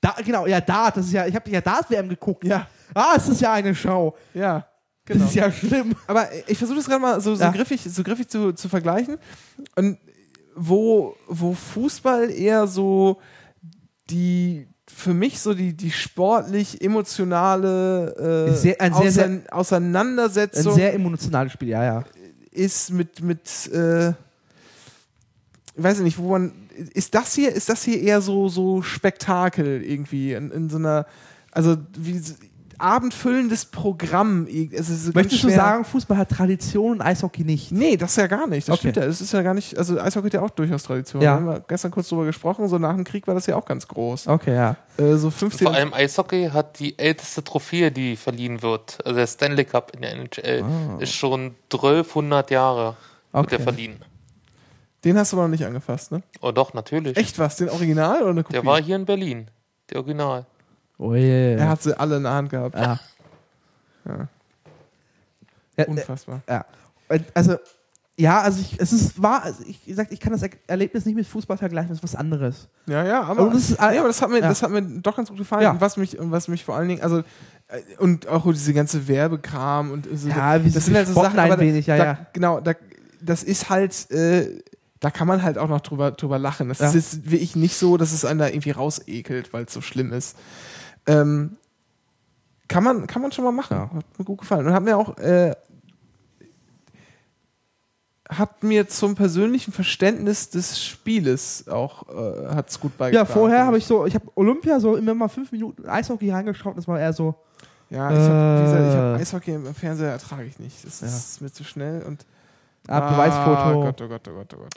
Da, 0.00 0.14
genau, 0.24 0.46
ja, 0.46 0.60
Dart, 0.60 0.96
das 0.96 1.06
ist 1.06 1.12
ja, 1.12 1.26
ich 1.26 1.34
habe 1.34 1.50
ja 1.50 1.60
Dart-WM 1.60 2.08
geguckt. 2.08 2.44
Ja. 2.44 2.68
Ah, 2.94 3.14
es 3.16 3.28
ist 3.28 3.40
ja 3.40 3.52
eine 3.52 3.74
Show. 3.74 4.14
Ja, 4.32 4.64
Das 5.08 5.16
genau. 5.16 5.26
ist 5.28 5.34
ja 5.34 5.50
schlimm. 5.52 5.94
Aber 6.06 6.28
ich 6.46 6.58
versuche 6.58 6.76
das 6.78 6.86
gerade 6.86 7.00
mal 7.02 7.20
so, 7.20 7.34
so 7.34 7.42
Ja. 7.42 7.50
griffig, 7.50 7.82
so 7.88 8.02
griffig 8.02 8.28
zu, 8.28 8.52
zu 8.52 8.68
vergleichen. 8.68 9.16
Und 9.74 9.98
wo, 10.54 11.16
wo 11.26 11.54
Fußball 11.54 12.30
eher 12.30 12.66
so 12.66 13.20
die 14.10 14.66
für 14.86 15.12
mich 15.14 15.38
so 15.40 15.52
die, 15.54 15.74
die 15.76 15.90
sportlich 15.90 16.80
emotionale 16.82 18.48
äh, 18.50 18.54
sehr- 18.54 18.80
ein 18.80 18.94
sehr, 18.94 19.12
sehr- 19.12 19.24
Ausein- 19.26 19.48
Auseinandersetzung 19.50 20.72
Ein 20.72 20.76
sehr 20.76 20.94
emotionales 20.94 21.52
Spiel, 21.52 21.68
ja, 21.68 21.84
ja. 21.84 22.04
ist 22.50 22.90
mit, 22.90 23.20
mit 23.22 23.70
äh, 23.72 24.08
ich 24.08 24.14
weiß 25.76 26.00
nicht, 26.00 26.18
wo 26.18 26.30
man, 26.30 26.52
ist 26.94 27.14
das 27.14 27.34
hier, 27.34 27.52
ist 27.52 27.68
das 27.68 27.82
hier 27.84 28.00
eher 28.00 28.20
so, 28.20 28.48
so 28.48 28.82
Spektakel 28.82 29.82
irgendwie 29.84 30.32
in, 30.32 30.50
in 30.50 30.68
so 30.70 30.78
einer, 30.78 31.06
also 31.52 31.76
wie 31.96 32.20
abendfüllendes 32.78 33.66
Programm. 33.66 34.46
Es 34.72 34.88
ist 34.88 35.04
so 35.06 35.12
Möchtest 35.14 35.42
du 35.44 35.50
sagen, 35.50 35.84
Fußball 35.84 36.16
hat 36.16 36.30
Tradition 36.30 36.92
und 36.92 37.00
Eishockey 37.02 37.44
nicht? 37.44 37.72
Nee, 37.72 37.96
das 37.96 38.16
ja 38.16 38.26
gar 38.26 38.46
nicht. 38.46 38.68
Das 38.68 38.74
Okay. 38.74 38.90
stimmt 38.90 38.96
ja. 38.96 39.06
Das 39.06 39.20
ist 39.20 39.32
ja 39.32 39.42
gar 39.42 39.54
nicht, 39.54 39.76
also 39.76 40.00
Eishockey 40.00 40.26
hat 40.28 40.34
ja 40.34 40.42
auch 40.42 40.50
durchaus 40.50 40.82
Tradition. 40.84 41.22
Ja. 41.22 41.32
Wir 41.32 41.34
haben 41.40 41.50
ja 41.52 41.58
gestern 41.66 41.90
kurz 41.90 42.08
drüber 42.08 42.24
gesprochen, 42.24 42.68
so 42.68 42.78
nach 42.78 42.94
dem 42.94 43.04
Krieg 43.04 43.26
war 43.26 43.34
das 43.34 43.46
ja 43.46 43.56
auch 43.56 43.64
ganz 43.66 43.86
groß. 43.88 44.28
Okay, 44.28 44.54
ja. 44.54 44.76
Äh, 44.96 45.16
so 45.16 45.30
15. 45.30 45.66
Vor 45.66 45.74
allem 45.76 45.92
Eishockey 45.92 46.50
hat 46.52 46.78
die 46.78 46.98
älteste 46.98 47.42
Trophäe, 47.44 47.90
die 47.90 48.16
verliehen 48.16 48.62
wird. 48.62 48.98
Also 49.04 49.16
der 49.16 49.26
Stanley 49.26 49.64
Cup 49.64 49.92
in 49.94 50.02
der 50.02 50.12
NHL 50.12 50.64
ist 51.00 51.12
schon 51.12 51.54
1200 51.72 52.50
Jahre 52.50 52.96
wird 53.32 53.44
Okay. 53.46 53.56
der 53.56 53.60
verliehen. 53.60 53.96
Den 55.04 55.16
hast 55.16 55.32
du 55.32 55.36
aber 55.36 55.44
noch 55.44 55.50
nicht 55.52 55.64
angefasst, 55.64 56.10
ne? 56.10 56.22
Oh 56.40 56.50
doch, 56.50 56.74
natürlich. 56.74 57.16
Echt 57.16 57.38
was? 57.38 57.56
Den 57.56 57.68
Original 57.68 58.20
oder 58.22 58.30
eine 58.30 58.42
Kopie? 58.42 58.54
Der 58.54 58.64
war 58.66 58.82
hier 58.82 58.96
in 58.96 59.04
Berlin. 59.04 59.48
Der 59.90 59.98
Original. 60.00 60.44
Oh 60.98 61.14
je. 61.14 61.54
er 61.54 61.68
hat 61.68 61.82
sie 61.82 61.98
alle 61.98 62.16
in 62.16 62.24
der 62.24 62.32
Hand 62.32 62.50
gehabt. 62.50 62.74
ja. 62.74 62.98
Ja. 64.06 64.28
Ja, 65.76 65.84
Unfassbar. 65.86 66.40
ja. 66.48 66.64
Also, 67.34 67.56
ja, 68.16 68.40
also 68.40 68.60
ich, 68.60 68.80
es 68.80 68.92
ist 68.92 69.22
wahr, 69.22 69.44
also 69.44 69.62
ich, 69.64 69.80
wie 69.86 69.90
gesagt, 69.90 70.10
ich 70.12 70.18
kann 70.18 70.32
das 70.32 70.42
Er- 70.42 70.50
Erlebnis 70.66 71.04
nicht 71.06 71.14
mit 71.14 71.24
Fußball 71.26 71.56
vergleichen, 71.56 71.90
das 71.90 71.98
ist 71.98 72.02
was 72.02 72.16
anderes. 72.16 72.66
Ja, 72.86 73.04
ja, 73.04 73.22
aber, 73.22 73.42
Und 73.44 73.54
das 73.54 73.70
ist- 73.70 73.80
nee, 73.80 73.98
aber 73.98 74.08
das, 74.08 74.20
hat 74.20 74.28
mir, 74.30 74.40
ja. 74.40 74.48
das 74.48 74.60
hat 74.62 74.70
mir 74.70 74.82
doch 74.82 75.14
ganz 75.16 75.28
gut 75.28 75.38
gefallen. 75.38 75.62
Ja. 75.62 75.70
Und 75.70 75.80
was 75.80 75.96
mich, 75.96 76.18
und 76.18 76.32
was 76.32 76.48
mich 76.48 76.64
vor 76.64 76.74
allen 76.74 76.88
Dingen, 76.88 77.02
also, 77.02 77.18
äh, 77.68 77.80
und 77.98 78.26
auch 78.26 78.44
diese 78.50 78.74
ganze 78.74 79.06
Werbekram 79.06 79.92
und 79.92 80.08
so. 80.12 80.28
Ja, 80.28 80.64
wie 80.64 80.70
das 80.70 80.86
sind 80.86 80.96
halt 80.96 81.06
so 81.06 81.14
Sachen, 81.14 81.38
aber 81.38 81.60
wenig, 81.60 81.86
ja, 81.86 81.96
da, 81.96 82.04
ja. 82.04 82.18
Genau, 82.32 82.58
da, 82.60 82.72
das 83.20 83.44
ist 83.44 83.70
halt, 83.70 84.10
äh, 84.10 84.60
da 84.98 85.10
kann 85.12 85.28
man 85.28 85.44
halt 85.44 85.58
auch 85.58 85.68
noch 85.68 85.80
drüber, 85.80 86.10
drüber 86.10 86.40
lachen. 86.40 86.68
Das 86.68 86.80
Ja. 86.80 86.88
ist 86.88 86.94
jetzt 86.94 87.30
wirklich 87.30 87.54
nicht 87.54 87.76
so, 87.76 87.96
dass 87.96 88.10
es 88.12 88.24
einen 88.24 88.40
da 88.40 88.48
irgendwie 88.48 88.72
rausekelt, 88.72 89.52
weil 89.52 89.64
es 89.64 89.72
so 89.72 89.80
schlimm 89.80 90.12
ist. 90.12 90.36
Ähm, 91.08 91.56
kann 92.68 92.84
man, 92.84 93.06
kann 93.06 93.22
man 93.22 93.32
schon 93.32 93.44
mal 93.44 93.52
machen. 93.52 93.78
Hat 93.78 94.18
mir 94.18 94.24
gut 94.24 94.38
gefallen. 94.38 94.66
Und 94.66 94.72
hat 94.74 94.82
mir 94.82 94.96
auch, 94.96 95.16
äh, 95.18 95.54
hat 98.28 98.62
mir 98.62 98.86
zum 98.88 99.14
persönlichen 99.14 99.72
Verständnis 99.72 100.50
des 100.50 100.82
Spieles 100.84 101.66
auch 101.68 102.06
äh, 102.10 102.54
hat's 102.54 102.78
gut 102.78 102.92
Ja, 102.92 102.98
beigetragen. 102.98 103.32
vorher 103.32 103.56
finde 103.58 103.66
habe 103.68 103.78
ich 103.78 103.86
so, 103.86 104.04
ich 104.04 104.14
habe 104.14 104.26
Olympia 104.34 104.78
so 104.80 104.96
immer 104.96 105.14
mal 105.14 105.28
fünf 105.28 105.50
Minuten 105.50 105.88
Eishockey 105.88 106.30
reingeschaut, 106.30 106.76
das 106.76 106.86
war 106.86 107.00
eher 107.00 107.14
so, 107.14 107.34
Ja, 107.88 108.10
ich 108.10 108.18
habe 108.18 108.76
Äh. 108.76 109.12
hab 109.14 109.20
Eishockey 109.20 109.52
im 109.54 109.74
Fernseher 109.74 110.10
ertrage 110.10 110.44
ich 110.44 110.58
nicht. 110.58 110.84
Das 110.84 111.00
Ja. 111.00 111.06
ist 111.06 111.40
mir 111.40 111.50
zu 111.50 111.64
schnell 111.64 112.02
und 112.02 112.26
ah, 112.86 113.00
Beweisfoto. 113.12 113.80
Gott, 113.80 114.02
oh 114.02 114.08
Gott, 114.08 114.28
oh 114.28 114.34
Gott, 114.34 114.54
oh 114.54 114.58
Gott. 114.58 114.74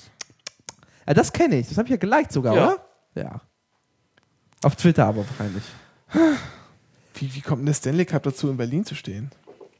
Ja, 1.05 1.13
das 1.13 1.33
kenne 1.33 1.59
ich, 1.59 1.67
das 1.67 1.77
habe 1.77 1.87
ich 1.87 1.91
ja 1.91 1.97
geliked 1.97 2.31
sogar, 2.31 2.55
Ja. 2.55 2.67
oder? 2.67 2.77
Ja. 3.15 3.41
Auf 4.63 4.77
Twitter 4.77 5.07
aber 5.07 5.25
wahrscheinlich. 5.27 5.63
Wie, 7.15 7.33
wie 7.35 7.41
kommt 7.41 7.59
denn 7.61 7.65
der 7.67 7.73
Stanley 7.73 8.05
Cup 8.05 8.23
dazu, 8.23 8.49
in 8.49 8.57
Berlin 8.57 8.85
zu 8.85 8.95
stehen? 8.95 9.31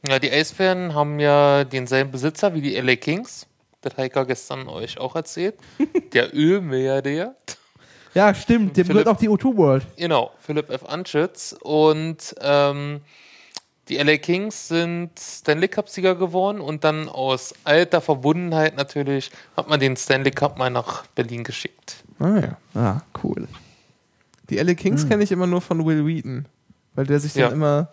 Ja, 0.06 0.18
die 0.18 0.30
Eisbären 0.30 0.94
haben 0.94 1.20
ja 1.20 1.64
denselben 1.64 2.10
Besitzer 2.10 2.54
wie 2.54 2.60
die 2.60 2.74
LA 2.76 2.96
Kings. 2.96 3.46
Das 3.80 3.94
ich 3.98 4.14
ja 4.14 4.24
gestern 4.24 4.68
euch 4.68 4.98
auch 4.98 5.16
erzählt. 5.16 5.54
Der 6.12 6.34
Ölmilliardär. 6.34 7.34
Ja, 8.14 8.34
stimmt, 8.34 8.76
dem 8.76 8.86
Philipp- 8.86 9.04
gehört 9.04 9.08
auch 9.16 9.20
die 9.20 9.28
O2 9.28 9.56
World. 9.56 9.86
Genau, 9.96 10.32
Philipp 10.40 10.70
F. 10.70 10.84
Anschütz. 10.84 11.56
Und 11.62 12.34
ähm, 12.40 13.00
die 13.88 13.96
LA 13.96 14.18
Kings 14.18 14.68
sind 14.68 15.10
Stanley 15.18 15.68
Cup-Sieger 15.68 16.14
geworden 16.14 16.60
und 16.60 16.84
dann 16.84 17.08
aus 17.08 17.54
alter 17.64 18.00
Verbundenheit 18.00 18.76
natürlich 18.76 19.30
hat 19.56 19.68
man 19.68 19.80
den 19.80 19.96
Stanley 19.96 20.30
Cup 20.30 20.58
mal 20.58 20.70
nach 20.70 21.06
Berlin 21.08 21.42
geschickt. 21.42 21.96
Ah 22.18 22.38
ja. 22.38 22.56
Ah, 22.80 23.00
cool. 23.24 23.48
Die 24.52 24.58
LA 24.62 24.74
Kings 24.74 25.08
kenne 25.08 25.24
ich 25.24 25.32
immer 25.32 25.46
nur 25.46 25.60
von 25.60 25.84
Will 25.84 26.06
Wheaton, 26.06 26.46
weil 26.94 27.06
der 27.06 27.18
sich 27.20 27.32
dann 27.32 27.42
Ja. 27.42 27.48
immer, 27.48 27.88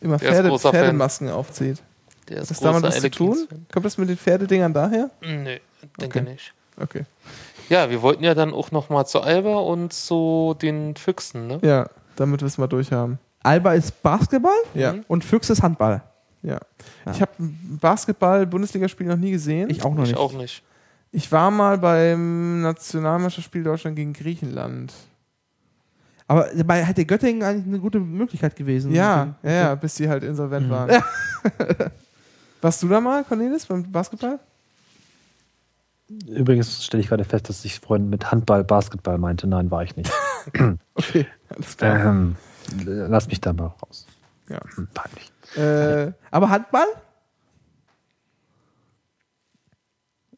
immer 0.00 0.16
Der 0.18 0.28
ist 0.28 0.34
Pferde, 0.34 0.48
großer 0.48 0.70
Fan. 0.70 0.80
Pferdemasken 0.80 1.30
aufzieht. 1.30 1.82
Der 2.28 2.38
ist 2.42 2.50
das 2.50 2.60
damit 2.60 2.82
was 2.82 3.00
zu 3.00 3.10
tun? 3.10 3.46
Kommt 3.72 3.84
das 3.84 3.98
mit 3.98 4.08
den 4.08 4.16
Pferdedingern 4.16 4.72
daher? 4.72 5.10
Nö, 5.20 5.58
denke 6.00 6.20
Okay. 6.20 6.22
nicht. 6.30 6.54
Okay. 6.80 7.04
Ja, 7.68 7.88
wir 7.90 8.02
wollten 8.02 8.24
ja 8.24 8.34
dann 8.34 8.52
auch 8.52 8.70
noch 8.72 8.88
mal 8.90 9.04
zu 9.06 9.20
Alba 9.20 9.56
und 9.58 9.92
zu 9.92 10.56
den 10.60 10.96
Füchsen, 10.96 11.46
ne? 11.46 11.58
Ja, 11.62 11.88
damit 12.16 12.40
wir 12.40 12.46
es 12.46 12.58
mal 12.58 12.66
durchhaben. 12.66 13.18
Alba 13.42 13.74
ist 13.74 14.02
Basketball 14.02 14.52
Ja, 14.74 14.94
und 15.08 15.24
Füchs 15.24 15.50
ist 15.50 15.62
Handball. 15.62 16.02
ja. 16.42 16.58
Ja. 17.06 17.12
Ich 17.12 17.20
habe 17.20 17.32
Basketball-Bundesligaspiel 17.38 19.06
noch 19.06 19.16
nie 19.16 19.30
gesehen. 19.30 19.70
Ich 19.70 19.84
auch 19.84 19.94
noch 19.94 20.02
Ich 20.04 20.10
nicht. 20.10 20.18
auch 20.18 20.32
nicht. 20.32 20.62
Ich 21.12 21.30
war 21.30 21.50
mal 21.50 21.78
beim 21.78 22.62
Nationalmeisterspiel 22.62 23.62
Deutschland 23.62 23.96
gegen 23.96 24.12
Griechenland. 24.12 24.92
Aber 26.26 26.48
dabei 26.54 26.82
hätte 26.84 27.04
Göttingen 27.04 27.42
eigentlich 27.42 27.66
eine 27.66 27.78
gute 27.80 28.00
Möglichkeit 28.00 28.56
gewesen. 28.56 28.92
Ja, 28.92 29.34
ja, 29.42 29.50
ja, 29.50 29.74
bis 29.74 29.94
die 29.96 30.08
halt 30.08 30.22
insolvent 30.24 30.66
Mhm. 30.66 30.70
waren. 30.70 31.02
Warst 32.62 32.82
du 32.82 32.88
da 32.88 33.00
mal, 33.00 33.24
Cornelis, 33.24 33.66
beim 33.66 33.90
Basketball? 33.92 34.38
Übrigens 36.26 36.84
stelle 36.84 37.02
ich 37.02 37.08
gerade 37.08 37.24
fest, 37.24 37.48
dass 37.48 37.64
ich 37.64 37.80
vorhin 37.80 38.08
mit 38.08 38.30
Handball, 38.30 38.64
Basketball 38.64 39.18
meinte. 39.18 39.46
Nein, 39.46 39.70
war 39.70 39.82
ich 39.82 39.96
nicht. 39.96 40.10
Okay, 40.94 41.26
alles 41.48 41.76
klar. 41.76 42.04
ähm, 42.04 42.36
lass 42.84 43.26
mich 43.28 43.40
da 43.40 43.52
mal 43.54 43.72
raus. 43.82 44.06
Ja. 44.50 44.60
Peinlich. 44.92 45.32
Äh, 45.56 46.12
Aber 46.30 46.50
Handball? 46.50 46.84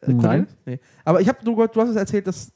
Nein. 0.07 0.47
Nee. 0.65 0.79
Aber 1.05 1.21
ich 1.21 1.29
habe, 1.29 1.39
du, 1.45 1.55
du 1.57 1.81
hast 1.81 1.89
es 1.91 1.97
erzählt, 1.97 2.27
dass 2.29 2.53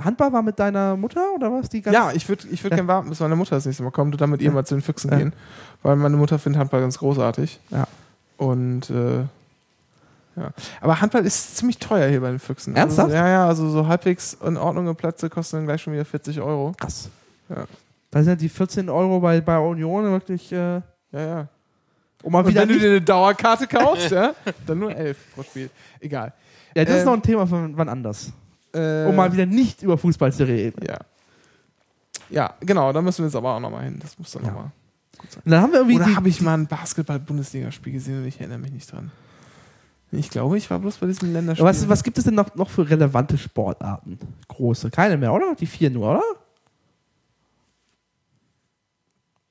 Handball 0.00 0.32
war 0.32 0.42
mit 0.42 0.58
deiner 0.58 0.96
Mutter 0.96 1.20
oder 1.34 1.52
was? 1.52 1.68
Die 1.68 1.80
ja, 1.82 2.12
ich 2.12 2.28
würde 2.28 2.46
ich 2.50 2.62
würd 2.64 2.74
gerne 2.74 2.88
warten, 2.88 3.08
bis 3.08 3.20
meine 3.20 3.36
Mutter 3.36 3.56
das 3.56 3.66
nächste 3.66 3.82
Mal 3.82 3.90
kommt 3.90 4.14
und 4.14 4.20
dann 4.20 4.30
mit 4.30 4.40
ihr 4.40 4.48
Ja. 4.48 4.52
mal 4.54 4.64
zu 4.64 4.74
den 4.74 4.82
Füchsen 4.82 5.10
Ja. 5.10 5.18
gehen. 5.18 5.32
Weil 5.82 5.96
meine 5.96 6.16
Mutter 6.16 6.38
findet 6.38 6.60
Handball 6.60 6.80
ganz 6.80 6.98
großartig. 6.98 7.58
Ja. 7.70 7.86
Und 8.36 8.90
äh, 8.90 9.20
ja. 10.34 10.50
Aber 10.80 11.00
Handball 11.00 11.26
ist 11.26 11.56
ziemlich 11.56 11.78
teuer 11.78 12.08
hier 12.08 12.20
bei 12.20 12.30
den 12.30 12.38
Füchsen. 12.38 12.74
Ernsthaft? 12.74 13.06
Also, 13.10 13.16
ja, 13.16 13.28
ja, 13.28 13.46
also 13.46 13.68
so 13.68 13.86
halbwegs 13.86 14.34
in 14.44 14.56
Ordnung 14.56 14.86
und 14.86 14.96
Plätze 14.96 15.28
kosten 15.28 15.56
dann 15.56 15.66
gleich 15.66 15.82
schon 15.82 15.92
wieder 15.92 16.04
40 16.04 16.40
Euro. 16.40 16.72
krass. 16.78 17.10
Ja. 17.48 17.64
Da 18.10 18.22
sind 18.22 18.40
die 18.40 18.48
14 18.48 18.88
Euro 18.90 19.20
bei, 19.20 19.40
bei 19.40 19.58
Union 19.58 20.04
wirklich, 20.10 20.50
äh, 20.52 20.56
Ja, 20.56 20.82
ja. 21.12 21.48
um 22.22 22.32
mal 22.32 22.40
Und 22.40 22.48
wieder 22.48 22.62
wenn 22.62 22.68
du 22.68 22.78
dir 22.78 22.90
eine 22.90 23.00
Dauerkarte 23.02 23.66
kaufst, 23.66 24.10
ja, 24.10 24.32
dann 24.66 24.78
nur 24.78 24.94
11 24.94 25.16
pro 25.34 25.42
Spiel. 25.42 25.68
Egal. 26.00 26.32
Ja, 26.74 26.84
das 26.84 26.94
ist 26.94 27.00
ähm, 27.00 27.06
noch 27.06 27.12
ein 27.14 27.22
Thema 27.22 27.46
von 27.46 27.76
wann 27.76 27.88
anders. 27.90 28.32
Äh, 28.74 29.06
Um 29.06 29.16
mal 29.16 29.32
wieder 29.32 29.46
nicht 29.46 29.82
über 29.82 29.98
Fußball 29.98 30.32
zu 30.32 30.46
reden. 30.46 30.84
Ja. 30.86 30.98
Ja, 32.30 32.54
genau, 32.60 32.92
da 32.92 33.02
müssen 33.02 33.18
wir 33.18 33.26
jetzt 33.26 33.36
aber 33.36 33.54
auch 33.56 33.60
nochmal 33.60 33.84
hin. 33.84 33.98
Das 34.00 34.18
muss 34.18 34.30
dann 34.32 34.44
Ja. 34.44 34.50
nochmal. 34.50 34.70
Und 35.44 35.50
dann 35.50 35.62
haben 35.62 35.72
wir 35.72 35.80
irgendwie 35.80 35.96
Oder 35.96 36.16
habe 36.16 36.28
ich 36.28 36.40
mal 36.40 36.54
ein 36.54 36.66
Basketball-Bundesligaspiel 36.66 37.92
gesehen 37.92 38.22
und 38.22 38.26
ich 38.26 38.40
erinnere 38.40 38.58
mich 38.58 38.72
nicht 38.72 38.90
dran. 38.90 39.10
Ich 40.10 40.28
glaube, 40.30 40.58
ich 40.58 40.68
war 40.70 40.78
bloß 40.78 40.98
bei 40.98 41.06
diesem 41.06 41.32
Länderspiel. 41.32 41.64
was, 41.64 41.88
was 41.88 42.02
gibt 42.02 42.18
es 42.18 42.24
denn 42.24 42.34
noch, 42.34 42.54
noch 42.54 42.68
für 42.70 42.88
relevante 42.88 43.38
Sportarten? 43.38 44.18
Große. 44.48 44.90
Keine 44.90 45.16
mehr, 45.16 45.32
oder? 45.32 45.54
Die 45.54 45.66
vier 45.66 45.90
nur, 45.90 46.10
oder? 46.10 46.22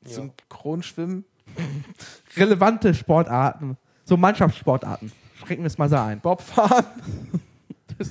Synchronschwimmen? 0.06 1.26
Relevante 2.38 2.94
Sportarten. 2.94 3.78
So 4.06 4.18
Mannschaftssportarten. 4.18 5.12
Schränken 5.40 5.64
wir 5.64 5.68
es 5.68 5.78
mal 5.78 5.90
so 5.90 5.96
ein. 5.98 6.20
Bobfahren. 6.20 6.86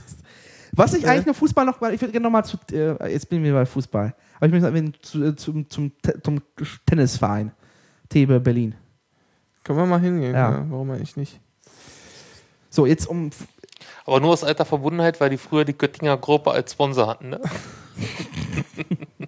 Was 0.73 0.95
ich 0.95 1.05
Äh. 1.05 1.09
eigentlich 1.09 1.27
nur 1.27 1.35
Fußball 1.35 1.65
noch, 1.65 1.81
ich 1.83 2.01
würde 2.01 2.13
gerne 2.13 2.25
nochmal 2.25 2.45
zu, 2.45 2.57
äh, 2.73 3.13
jetzt 3.13 3.29
bin 3.29 3.45
ich 3.45 3.53
bei 3.53 3.67
Fußball, 3.67 4.15
aber 4.37 4.47
ich 4.47 4.53
möchte 4.53 4.93
zu, 5.03 5.25
äh, 5.25 5.37
zum, 5.37 5.69
zum, 5.69 5.93
zum 6.23 6.41
Tennisverein, 6.87 7.53
Thebe 8.09 8.41
Berlin. 8.41 8.75
Können 9.65 9.79
wir 9.79 9.87
mal 9.87 10.01
hingehen, 10.01 10.35
Ja. 10.35 10.51
ja. 10.53 10.67
warum 10.69 10.91
eigentlich 10.91 11.17
nicht? 11.17 11.41
So, 12.71 12.87
jetzt 12.87 13.07
um, 13.07 13.31
Aber 14.07 14.21
nur 14.21 14.31
aus 14.33 14.45
alter 14.45 14.65
Verbundenheit, 14.65 15.21
weil 15.21 15.31
die 15.31 15.37
früher 15.39 15.65
die 15.65 15.77
Göttinger 15.77 16.17
Gruppe 16.17 16.53
als 16.53 16.73
Sponsor 16.73 17.09
hatten. 17.09 17.31
Ne? 17.31 17.41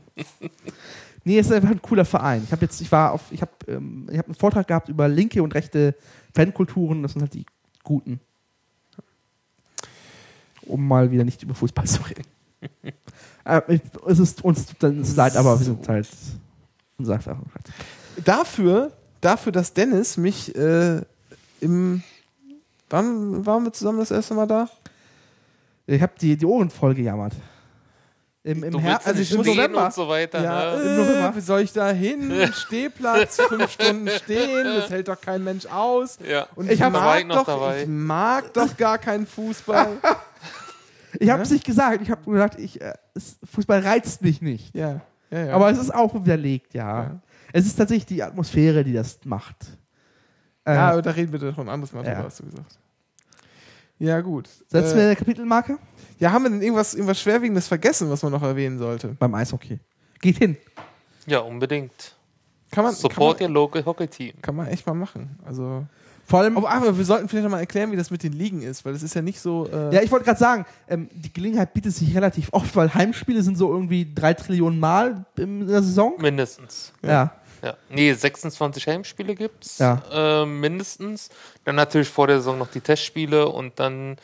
nee, 1.25 1.39
es 1.39 1.47
ist 1.47 1.53
einfach 1.53 1.71
ein 1.71 1.83
cooler 1.83 2.05
Verein. 2.05 2.43
Ich 2.45 2.53
habe 2.53 2.63
jetzt, 2.65 2.81
ich 2.81 2.91
war 2.93 3.13
auf, 3.13 3.23
ich 3.31 3.41
habe, 3.43 3.53
ähm, 3.69 4.07
ich 4.11 4.19
habe 4.19 4.27
einen 4.29 4.35
Vortrag 4.37 4.67
gehabt 4.69 4.89
über 4.89 5.09
linke 5.09 5.43
und 5.43 5.55
rechte 5.55 5.95
Fankulturen, 6.35 7.03
das 7.03 7.13
sind 7.13 7.23
halt 7.23 7.35
die 7.35 7.47
guten. 7.83 8.21
Um 10.73 10.89
mal 10.89 11.11
wieder 11.11 11.25
nicht 11.25 11.43
über 11.43 11.55
Fußball 11.55 11.85
zu 11.87 12.03
reden. 12.03 12.25
äh, 13.45 13.61
ich, 13.69 13.81
es 14.07 14.19
ist 14.19 14.43
uns 14.45 14.67
dann 14.79 15.01
ist 15.03 15.17
leid, 15.17 15.37
aber 15.37 15.59
wir 15.59 15.65
sind 15.67 15.87
halt, 15.89 16.09
uns 16.99 17.09
sagt 17.09 17.29
einfach, 17.29 17.43
Dafür, 18.25 18.93
dafür, 19.21 19.53
dass 19.53 19.73
Dennis 19.73 20.17
mich 20.17 20.55
äh, 20.57 21.01
im. 21.61 22.03
Wann 22.91 23.47
waren 23.47 23.65
wir 23.65 23.73
zusammen 23.73 23.99
das 24.01 24.11
erste 24.11 24.35
Mal 24.35 24.47
da? 24.47 24.69
ich 25.87 26.01
habe 26.01 26.13
die, 26.21 26.37
die 26.37 26.47
Ohren 26.47 26.71
voll 26.71 26.95
gejammert. 26.95 27.35
Im, 28.45 28.65
im 28.65 28.79
Herbst, 28.79 29.07
also 29.07 29.21
nicht 29.21 29.33
im 29.33 29.43
November. 29.43 29.85
und 29.87 29.95
so 29.95 30.09
weiter. 30.09 30.43
Ja, 30.43 30.77
ne? 30.77 30.83
im 30.83 30.97
November. 30.97 31.29
äh, 31.29 31.37
wie 31.37 31.41
soll 31.41 31.61
ich 31.61 31.73
da 31.73 31.91
hin? 31.91 32.51
Stehplatz, 32.53 33.41
fünf 33.41 33.71
Stunden 33.71 34.09
stehen, 34.09 34.65
das 34.65 34.91
hält 34.91 35.09
doch 35.09 35.21
kein 35.21 35.45
Mensch 35.45 35.67
aus. 35.67 36.19
Ja. 36.29 36.47
Und 36.57 36.67
Ich 36.71 36.81
ich, 36.81 36.91
mag 36.91 37.21
ich 37.21 37.27
noch 37.27 37.37
doch, 37.37 37.47
dabei. 37.47 37.83
ich 37.83 37.89
mag 37.89 38.53
doch 38.53 38.77
gar 38.77 38.99
keinen 38.99 39.27
Fußball. 39.27 39.97
Ich 41.19 41.31
habe 41.31 41.43
es 41.43 41.51
nicht 41.51 41.65
gesagt. 41.65 42.01
Ich 42.03 42.11
habe 42.11 42.31
gesagt, 42.31 42.59
ich, 42.59 42.81
äh, 42.81 42.95
es, 43.15 43.39
Fußball 43.45 43.81
reizt 43.81 44.23
mich 44.23 44.41
nicht. 44.43 44.75
ja, 44.75 45.01
ja, 45.31 45.47
ja. 45.47 45.55
Aber 45.55 45.71
es 45.71 45.79
ist 45.79 45.93
auch 45.95 46.15
widerlegt, 46.15 46.75
ja. 46.75 47.03
Ja. 47.05 47.21
Es 47.53 47.67
ist 47.67 47.77
tatsächlich 47.77 48.07
die 48.07 48.23
Atmosphäre, 48.23 48.85
die 48.85 48.93
das 48.93 49.19
macht. 49.25 49.79
Äh, 50.65 50.75
ja, 50.75 50.91
aber 50.91 51.03
da 51.03 51.11
reden 51.11 51.33
wir 51.33 51.39
doch 51.39 51.59
ein 51.59 51.69
anderes 51.69 51.93
Mal 51.93 52.05
Ja. 52.05 52.13
drüber, 52.15 52.25
hast 52.27 52.41
du 52.41 52.45
gesagt. 52.45 52.79
Ja, 53.99 54.21
gut. 54.21 54.49
setzen 54.69 54.93
Äh, 54.93 55.01
wir 55.01 55.07
eine 55.07 55.17
Kapitelmarke? 55.17 55.79
ja, 56.19 56.33
haben 56.33 56.45
wir 56.45 56.51
denn 56.51 56.63
irgendwas, 56.63 56.95
irgendwas 56.95 57.21
Schwerwiegendes 57.21 57.69
vergessen, 57.69 58.11
was 58.11 58.23
man 58.23 58.33
noch 58.33 58.43
erwähnen 58.43 58.79
sollte? 58.79 59.09
Beim 59.19 59.35
Eishockey. 59.35 59.79
Geht 60.21 60.39
hin. 60.39 60.57
ja, 61.27 61.39
unbedingt. 61.41 62.15
Kann 62.71 62.85
man, 62.85 62.95
Support 62.95 63.39
kann 63.39 63.49
your 63.49 63.53
local 63.55 63.85
hockey 63.85 64.07
team. 64.09 64.33
man, 64.35 64.43
kann 64.43 64.57
man 64.57 64.67
echt 64.69 64.87
mal 64.87 64.95
machen. 64.95 65.39
Also. 65.45 65.85
Vor 66.25 66.41
allem, 66.41 66.57
Aber, 66.57 66.71
aber 66.71 66.97
wir 66.97 67.05
sollten 67.05 67.29
vielleicht 67.29 67.45
noch 67.45 67.51
mal 67.51 67.61
erklären, 67.61 67.93
wie 67.93 67.97
das 67.97 68.11
mit 68.11 68.23
den 68.23 68.33
Ligen 68.33 68.63
ist, 68.63 68.85
weil 68.85 68.93
das 68.93 69.03
ist 69.03 69.15
ja 69.15 69.23
nicht 69.23 69.41
so. 69.41 69.69
Äh, 69.71 69.95
ja, 69.95 70.03
ich 70.03 70.11
wollte 70.11 70.25
gerade 70.25 70.39
sagen, 70.39 70.65
ähm, 70.89 71.09
die 71.13 71.33
Gelegenheit 71.33 71.75
bietet 71.75 71.95
sich 71.95 72.15
relativ 72.15 72.49
oft, 72.53 72.75
weil 72.77 72.95
Heimspiele 72.95 73.43
sind 73.43 73.59
so 73.59 73.71
irgendwie 73.71 74.13
drei 74.15 74.33
Trillionen 74.35 74.79
Mal 74.81 75.25
in 75.37 75.67
der 75.67 75.83
Saison. 75.83 76.15
Mindestens. 76.19 76.93
Ja. 77.03 77.33
Ja. 77.63 77.77
Nee, 77.89 78.13
26 78.13 78.89
Heimspiele 78.89 79.35
gibt's. 79.35 79.79
Ja. 79.79 80.03
Äh, 80.11 80.47
mindestens. 80.47 81.29
Dann 81.65 81.77
natürlich 81.77 82.09
vor 82.09 82.27
der 82.27 82.39
Saison 82.39 82.59
noch 82.59 82.69
die 82.69 82.81
Testspiele 82.81 83.49
und 83.49 83.79
dann, 83.79 84.17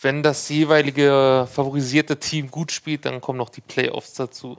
wenn 0.00 0.22
das 0.22 0.48
jeweilige 0.48 1.46
favorisierte 1.52 2.18
Team 2.18 2.50
gut 2.50 2.72
spielt, 2.72 3.04
dann 3.04 3.20
kommen 3.20 3.38
noch 3.38 3.50
die 3.50 3.60
Playoffs 3.60 4.14
dazu. 4.14 4.56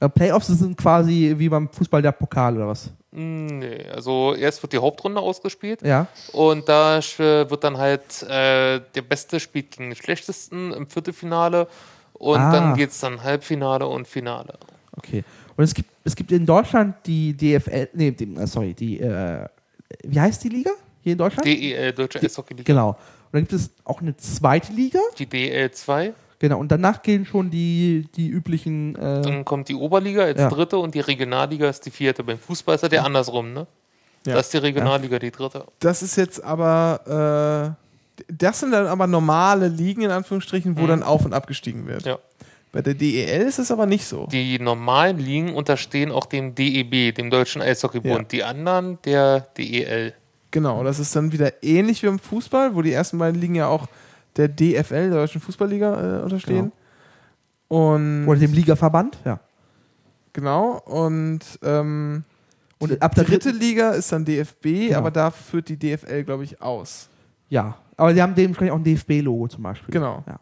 Äh, 0.00 0.08
Playoffs 0.08 0.46
sind 0.48 0.76
quasi 0.76 1.34
wie 1.38 1.48
beim 1.48 1.68
Fußball 1.68 2.00
der 2.02 2.12
Pokal 2.12 2.56
oder 2.56 2.68
was? 2.68 2.90
Hm, 3.12 3.58
Nee, 3.58 3.84
also 3.94 4.34
erst 4.34 4.62
wird 4.62 4.72
die 4.72 4.78
Hauptrunde 4.78 5.20
ausgespielt 5.20 5.82
Ja. 5.82 6.06
und 6.32 6.68
da 6.68 7.00
wird 7.18 7.64
dann 7.64 7.76
halt 7.78 8.22
äh, 8.22 8.80
der 8.94 9.02
Beste 9.02 9.40
spielt 9.40 9.72
gegen 9.72 9.90
den 9.90 9.96
Schlechtesten 9.96 10.72
im 10.72 10.86
Viertelfinale 10.86 11.66
und 12.12 12.38
Ah. 12.38 12.52
dann 12.52 12.74
geht's 12.76 13.00
dann 13.00 13.22
Halbfinale 13.22 13.86
und 13.86 14.06
Finale. 14.06 14.54
Okay. 14.96 15.24
Und 15.56 15.64
es 15.64 15.74
gibt, 15.74 15.90
es 16.04 16.14
gibt 16.14 16.30
in 16.32 16.46
Deutschland 16.46 16.94
die 17.06 17.32
DFL, 17.36 17.88
nee, 17.94 18.10
die, 18.12 18.34
äh, 18.36 18.46
sorry, 18.46 18.74
die, 18.74 19.00
äh, 19.00 19.46
wie 20.04 20.20
heißt 20.20 20.44
die 20.44 20.48
Liga 20.50 20.70
hier 21.02 21.12
in 21.12 21.18
Deutschland? 21.18 21.46
DEL, 21.46 21.92
Deutsche 21.92 22.20
Eishockey-Liga. 22.20 22.64
genau. 22.72 22.90
Und 22.90 22.96
dann 23.32 23.42
gibt 23.42 23.52
es 23.52 23.70
auch 23.84 24.00
eine 24.00 24.16
zweite 24.16 24.72
Liga. 24.72 25.00
Die 25.18 25.26
DEL 25.26 25.70
2, 25.70 26.12
Genau. 26.40 26.58
Und 26.58 26.70
danach 26.70 27.02
gehen 27.02 27.26
schon 27.26 27.50
die, 27.50 28.06
die 28.14 28.28
üblichen. 28.28 28.94
Äh, 28.94 29.22
dann 29.22 29.44
kommt 29.44 29.68
die 29.68 29.74
Oberliga 29.74 30.22
als 30.22 30.38
Ja. 30.40 30.48
dritte 30.48 30.78
und 30.78 30.94
die 30.94 31.00
Regionalliga 31.00 31.68
ist 31.68 31.84
die 31.86 31.90
vierte. 31.90 32.22
Beim 32.22 32.38
Fußball 32.38 32.76
ist 32.76 32.82
das 32.84 32.92
ja 32.92 33.02
andersrum, 33.02 33.52
ne? 33.52 33.66
Ja. 34.26 34.34
Da 34.34 34.40
ist 34.40 34.52
die 34.52 34.58
Regionalliga 34.58 35.18
die 35.18 35.30
dritte. 35.30 35.64
Das 35.80 36.02
ist 36.02 36.16
jetzt 36.16 36.42
aber. 36.42 37.76
Äh, 37.76 38.24
das 38.36 38.60
sind 38.60 38.72
dann 38.72 38.86
aber 38.88 39.06
normale 39.06 39.68
Ligen, 39.68 40.02
in 40.02 40.10
Anführungsstrichen, 40.10 40.76
wo 40.76 40.82
Mhm. 40.82 40.88
dann 40.88 41.02
auf- 41.04 41.24
und 41.24 41.32
abgestiegen 41.32 41.86
wird. 41.86 42.04
Ja. 42.04 42.18
Bei 42.72 42.82
der 42.82 42.94
DEL 42.94 43.42
ist 43.42 43.58
es 43.58 43.70
aber 43.70 43.86
nicht 43.86 44.04
so. 44.04 44.26
Die 44.26 44.58
normalen 44.58 45.18
Ligen 45.18 45.54
unterstehen 45.54 46.10
auch 46.12 46.26
dem 46.26 46.54
DEB, 46.54 47.12
dem 47.14 47.30
Deutschen 47.30 47.62
Eishockeybund. 47.62 48.32
Ja. 48.32 48.38
Die 48.38 48.44
anderen 48.44 48.98
der 49.04 49.40
DEL. 49.56 50.14
Genau, 50.50 50.82
das 50.84 50.98
ist 50.98 51.14
dann 51.16 51.32
wieder 51.32 51.62
ähnlich 51.62 52.02
wie 52.02 52.08
im 52.08 52.18
Fußball, 52.18 52.74
wo 52.74 52.82
die 52.82 52.92
ersten 52.92 53.18
beiden 53.18 53.40
Ligen 53.40 53.54
ja 53.54 53.68
auch 53.68 53.86
der 54.38 54.48
DFL, 54.48 55.10
der 55.10 55.18
Deutschen 55.20 55.40
Fußballliga, 55.40 56.18
äh, 56.20 56.22
unterstehen. 56.22 56.72
Und 57.68 58.26
oder 58.26 58.40
dem 58.40 58.52
Ligaverband. 58.54 59.18
Ja. 59.26 59.40
genau, 60.32 60.80
und 60.86 61.40
ähm, 61.62 62.24
Und 62.78 63.02
ab 63.02 63.14
der 63.14 63.24
dritte 63.24 63.50
dritten. 63.50 63.60
Liga 63.60 63.90
ist 63.90 64.10
dann 64.12 64.24
DFB, 64.24 64.62
Genau. 64.88 64.98
aber 64.98 65.10
da 65.10 65.30
führt 65.30 65.68
die 65.68 65.76
DFL, 65.76 66.24
glaube 66.24 66.44
ich, 66.44 66.62
aus. 66.62 67.08
Ja. 67.50 67.76
Aber 67.96 68.14
die 68.14 68.22
haben 68.22 68.34
dementsprechend 68.34 68.72
auch 68.72 68.78
ein 68.78 68.84
DFB-Logo 68.84 69.48
zum 69.48 69.62
Beispiel. 69.64 69.92
Genau. 69.92 70.22
Ja. 70.26 70.38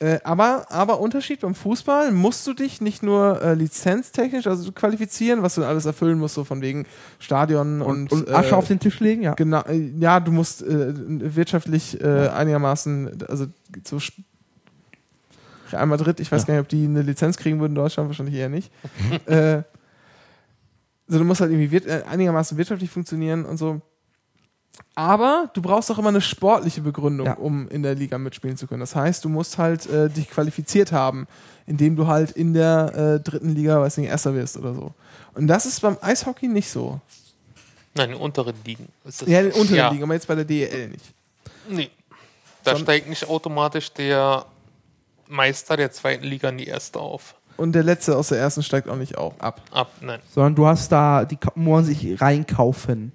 Äh, 0.00 0.20
aber, 0.22 0.66
aber 0.70 1.00
Unterschied 1.00 1.40
beim 1.40 1.56
Fußball, 1.56 2.12
musst 2.12 2.46
du 2.46 2.54
dich 2.54 2.80
nicht 2.80 3.02
nur 3.02 3.42
äh, 3.42 3.54
lizenztechnisch 3.54 4.46
also 4.46 4.70
qualifizieren, 4.70 5.42
was 5.42 5.56
du 5.56 5.64
alles 5.64 5.86
erfüllen 5.86 6.20
musst, 6.20 6.36
so 6.36 6.44
von 6.44 6.60
wegen 6.62 6.86
Stadion 7.18 7.82
und, 7.82 8.12
Und, 8.12 8.28
und 8.28 8.34
Asche 8.34 8.50
äh, 8.50 8.54
auf 8.54 8.68
den 8.68 8.78
Tisch 8.78 9.00
legen, 9.00 9.22
ja. 9.22 9.34
Genau, 9.34 9.64
ja, 9.98 10.20
du 10.20 10.30
musst 10.30 10.62
äh, 10.62 10.92
wirtschaftlich 11.34 12.00
äh, 12.00 12.28
einigermaßen, 12.28 13.24
also 13.28 13.46
so 13.84 13.98
Real 15.72 15.86
Madrid, 15.86 16.20
ich 16.20 16.30
weiß 16.30 16.42
Ja. 16.42 16.46
gar 16.46 16.54
nicht, 16.54 16.62
ob 16.62 16.68
die 16.68 16.84
eine 16.84 17.02
Lizenz 17.02 17.36
kriegen 17.36 17.58
würden 17.58 17.72
in 17.72 17.76
Deutschland, 17.82 18.08
wahrscheinlich 18.08 18.36
eher 18.36 18.48
nicht. 18.48 18.70
äh, 19.26 19.62
also 21.08 21.18
du 21.18 21.24
musst 21.24 21.40
halt 21.40 21.50
irgendwie 21.50 21.72
wir, 21.72 21.86
äh, 21.86 22.02
einigermaßen 22.04 22.56
wirtschaftlich 22.56 22.90
funktionieren 22.90 23.44
und 23.44 23.56
so. 23.56 23.80
Aber 24.94 25.50
du 25.54 25.62
brauchst 25.62 25.90
auch 25.90 25.98
immer 25.98 26.08
eine 26.08 26.20
sportliche 26.20 26.80
Begründung, 26.80 27.26
Ja. 27.26 27.34
um 27.34 27.68
in 27.68 27.82
der 27.82 27.94
Liga 27.94 28.18
mitspielen 28.18 28.56
zu 28.56 28.66
können. 28.66 28.80
Das 28.80 28.96
heißt, 28.96 29.24
du 29.24 29.28
musst 29.28 29.58
halt 29.58 29.86
äh, 29.86 30.08
dich 30.08 30.28
qualifiziert 30.28 30.90
haben, 30.92 31.26
indem 31.66 31.94
du 31.96 32.06
halt 32.06 32.32
in 32.32 32.52
der 32.54 32.94
äh, 32.94 33.20
dritten 33.20 33.54
Liga, 33.54 33.80
weiß 33.80 33.98
nicht, 33.98 34.08
Erster 34.08 34.34
wirst 34.34 34.56
oder 34.56 34.74
so. 34.74 34.92
Und 35.34 35.46
das 35.46 35.66
ist 35.66 35.80
beim 35.80 35.96
Eishockey 36.00 36.48
nicht 36.48 36.68
so. 36.70 37.00
Nein, 37.94 38.10
in 38.10 38.16
unteren 38.16 38.54
Ligen. 38.64 38.88
Ist 39.04 39.22
das 39.22 39.28
Ja, 39.28 39.40
in 39.40 39.52
unteren 39.52 39.76
ja. 39.76 39.90
Ligen, 39.90 40.02
aber 40.02 40.14
jetzt 40.14 40.26
bei 40.28 40.34
der 40.34 40.44
DEL 40.44 40.88
nicht. 40.88 41.04
Nee. 41.68 41.90
Da 42.64 42.72
Son- 42.72 42.82
steigt 42.82 43.08
nicht 43.08 43.28
automatisch 43.28 43.92
der 43.92 44.44
Meister 45.28 45.76
der 45.76 45.92
zweiten 45.92 46.24
Liga 46.24 46.48
in 46.48 46.58
die 46.58 46.66
erste 46.66 46.98
auf. 46.98 47.34
Und 47.56 47.72
der 47.72 47.82
letzte 47.82 48.16
aus 48.16 48.28
der 48.28 48.38
ersten 48.38 48.62
steigt 48.62 48.88
auch 48.88 48.96
nicht 48.96 49.16
auf, 49.18 49.34
ab. 49.40 49.60
Ab, 49.72 49.90
nein. 50.00 50.20
Sondern 50.32 50.54
du 50.54 50.66
hast 50.66 50.90
da, 50.92 51.24
die 51.24 51.38
muss 51.56 51.86
sich 51.86 52.20
reinkaufen. 52.20 53.12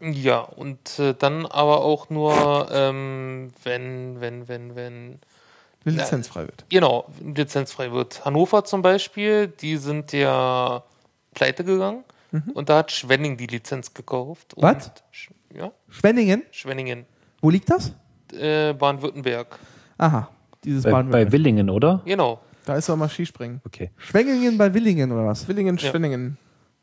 Ja, 0.00 0.40
und 0.40 0.98
äh, 0.98 1.14
dann 1.14 1.46
aber 1.46 1.82
auch 1.82 2.10
nur, 2.10 2.68
ähm, 2.70 3.50
wenn, 3.64 4.20
wenn, 4.20 4.46
wenn, 4.48 4.74
wenn, 4.76 5.18
Eine 5.86 5.96
Lizenz 5.96 6.28
frei 6.28 6.42
wird. 6.42 6.64
genau, 6.68 7.06
lizenzfrei 7.22 7.90
wird. 7.92 8.24
Hannover 8.24 8.64
zum 8.64 8.82
Beispiel, 8.82 9.48
die 9.48 9.76
sind 9.78 10.12
ja 10.12 10.82
pleite 11.34 11.64
gegangen 11.64 12.04
und 12.54 12.68
da 12.68 12.78
hat 12.78 12.92
Schwenning 12.92 13.36
die 13.38 13.46
Lizenz 13.46 13.94
gekauft. 13.94 14.52
Was? 14.58 14.88
Und, 14.88 14.92
Sch- 15.14 15.30
ja, 15.56 15.70
Schwenningen, 15.88 16.42
Schwenningen, 16.50 17.06
wo 17.40 17.48
liegt 17.48 17.70
das? 17.70 17.92
äh, 18.38 18.74
Baden-Württemberg. 18.74 19.58
Aha, 19.96 20.28
dieses 20.62 20.82
Bei, 20.84 20.90
Baden 20.90 21.10
bei 21.10 21.30
Willingen, 21.32 21.70
oder? 21.70 22.02
Genau. 22.04 22.40
Da 22.66 22.74
ist 22.76 22.88
doch 22.88 22.96
mal 22.96 23.08
Skispringen. 23.08 23.62
Okay. 23.64 23.90
Schwenningen 23.96 24.58
bei 24.58 24.74
Willingen 24.74 25.10
oder 25.12 25.24
was? 25.24 25.46
Willingen, 25.48 25.76
Ja. 25.78 25.90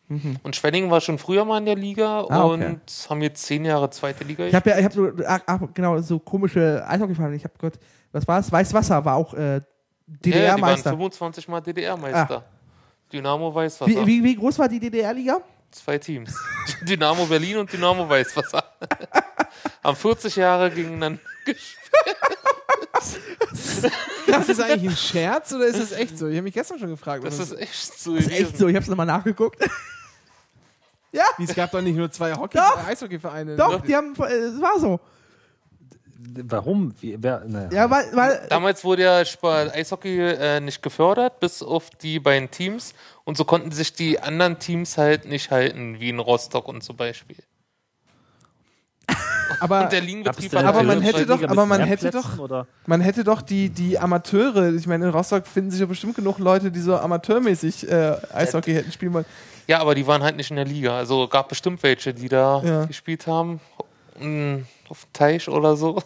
Schwenningen. 0.08 0.40
Und 0.44 0.56
Schwenningen 0.56 0.92
war 0.92 1.02
schon 1.02 1.18
früher 1.18 1.46
mal 1.46 1.58
in 1.60 1.66
der 1.66 1.76
Liga 1.76 2.26
Ah, 2.30 2.46
okay. 2.46 2.66
und 2.66 2.82
haben 3.10 3.22
jetzt 3.22 3.44
zehn 3.46 3.66
Jahre 3.66 3.90
zweite 3.90 4.24
Liga. 4.24 4.46
Ich 4.46 4.54
habe 4.56 4.70
ja, 4.70 4.78
ich 4.78 4.84
habe 4.86 4.94
so, 4.94 5.12
ach, 5.26 5.40
ach, 5.46 5.60
genau, 5.74 6.00
so 6.02 6.20
komische 6.20 6.84
Eishockeyvereine. 6.88 7.36
Ich 7.36 7.44
habe 7.44 7.54
Gott, 7.58 7.74
was 8.12 8.28
war 8.28 8.40
es? 8.40 8.52
Weißwasser 8.52 9.04
war 9.06 9.16
auch 9.16 9.34
äh, 9.34 9.56
ja, 9.56 9.60
die 10.06 10.32
waren 10.32 10.40
DDR-Meister. 10.42 10.90
25 10.92 11.48
Mal 11.48 11.62
DDR-Meister. 11.62 12.44
Dynamo 13.12 13.54
Weißwasser. 13.54 13.92
wie, 13.92 14.06
wie, 14.06 14.24
wie 14.24 14.36
groß 14.36 14.60
war 14.60 14.68
die 14.68 14.80
DDR-Liga? 14.80 15.40
Zwei 15.72 15.98
Teams. 15.98 16.36
Dynamo 16.82 17.26
Berlin 17.26 17.58
und 17.58 17.72
Dynamo 17.72 18.08
Weißwasser. 18.08 18.64
Haben 19.84 19.96
40 19.96 20.36
Jahre 20.36 20.70
gegeneinander 20.70 21.20
Das 24.28 24.50
ist 24.50 24.62
eigentlich 24.62 24.92
ein 24.92 24.98
Scherz 24.98 25.52
oder 25.54 25.66
ist 25.66 25.80
das 25.80 25.92
echt 25.92 26.18
so? 26.18 26.28
Ich 26.28 26.36
habe 26.36 26.44
mich 26.44 26.54
gestern 26.54 26.80
schon 26.80 26.90
gefragt. 26.90 27.24
Das 27.24 27.40
was 27.40 27.52
ist 27.52 27.60
echt 27.60 28.00
so 28.00 28.16
Das 28.16 28.26
ist 28.26 28.32
echt 28.32 28.58
so, 28.58 28.68
ich 28.68 28.76
habe 28.76 28.84
es 28.84 28.90
nochmal 28.90 29.06
nachgeguckt. 29.06 29.60
Ja, 31.16 31.26
Wie, 31.38 31.44
es 31.44 31.54
gab 31.54 31.70
doch 31.70 31.80
nicht 31.80 31.96
nur 31.96 32.10
zwei 32.10 32.34
Hockey 32.34 32.58
Doch. 32.58 32.88
Eishockeyvereine. 32.88 33.56
doch, 33.56 33.82
die 33.82 33.96
haben, 33.96 34.14
es 34.14 34.60
war 34.60 34.80
so. 34.80 35.00
Warum? 36.36 36.94
Wie, 37.00 37.16
wer, 37.22 37.44
naja. 37.46 37.70
Ja, 37.72 37.90
weil, 37.92 38.06
weil 38.16 38.48
Damals 38.50 38.84
wurde 38.84 39.04
ja 39.04 39.24
Sport 39.24 39.76
Eishockey 39.76 40.20
äh, 40.20 40.60
nicht 40.60 40.82
gefördert, 40.82 41.40
bis 41.40 41.62
auf 41.62 41.92
die 41.92 42.20
beiden 42.20 42.50
Teams. 42.50 42.96
Und 43.26 43.38
so 43.38 43.46
konnten 43.46 43.72
sich 43.72 43.94
die 43.94 44.20
anderen 44.20 44.58
Teams 44.58 44.98
halt 44.98 45.26
nicht 45.26 45.52
halten, 45.52 46.00
wie 46.00 46.10
in 46.10 46.18
Rostock 46.18 46.68
und 46.68 46.84
zum 46.84 46.98
Beispiel. 46.98 47.38
aber, 49.60 49.84
Und 49.84 49.92
der 49.92 50.02
denn 50.02 50.28
Aber 50.66 50.84
man 50.84 51.02
hätte 51.02 51.26
doch- 51.26 51.44
aber 51.44 51.66
man 51.66 51.82
hätte 51.82 52.12
doch- 52.12 52.40
Oder? 52.40 52.68
man 52.86 53.02
hätte 53.02 53.24
doch 53.24 53.42
die, 53.42 53.70
die 53.70 53.98
Amateure, 54.00 54.74
ich 54.74 54.88
meine, 54.88 55.06
in 55.06 55.12
Rostock 55.12 55.48
finden 55.48 55.72
sich 55.72 55.80
ja 55.80 55.86
bestimmt 55.86 56.16
genug 56.16 56.40
Leute, 56.40 56.72
die 56.72 56.80
so 56.80 56.96
amateurmäßig 56.98 57.90
äh, 57.92 58.18
Eishockey 58.34 58.74
hätten 58.74 58.92
spielen 58.92 59.14
wollen. 59.14 59.26
Ja, 59.68 59.80
aber 59.80 59.96
die 59.96 60.06
waren 60.08 60.22
halt 60.24 60.36
nicht 60.38 60.50
in 60.50 60.58
der 60.58 60.66
Liga. 60.66 60.98
Also 60.98 61.28
gab 61.28 61.50
bestimmt 61.50 61.82
welche, 61.84 62.14
die 62.14 62.28
da 62.30 62.62
Ja. 62.64 62.86
gespielt 62.86 63.28
haben. 63.28 63.60
Mm, 64.20 64.58
Auf 64.90 65.06
dem 65.06 65.14
Teich 65.14 65.48
oder 65.50 65.76
so. 65.76 66.02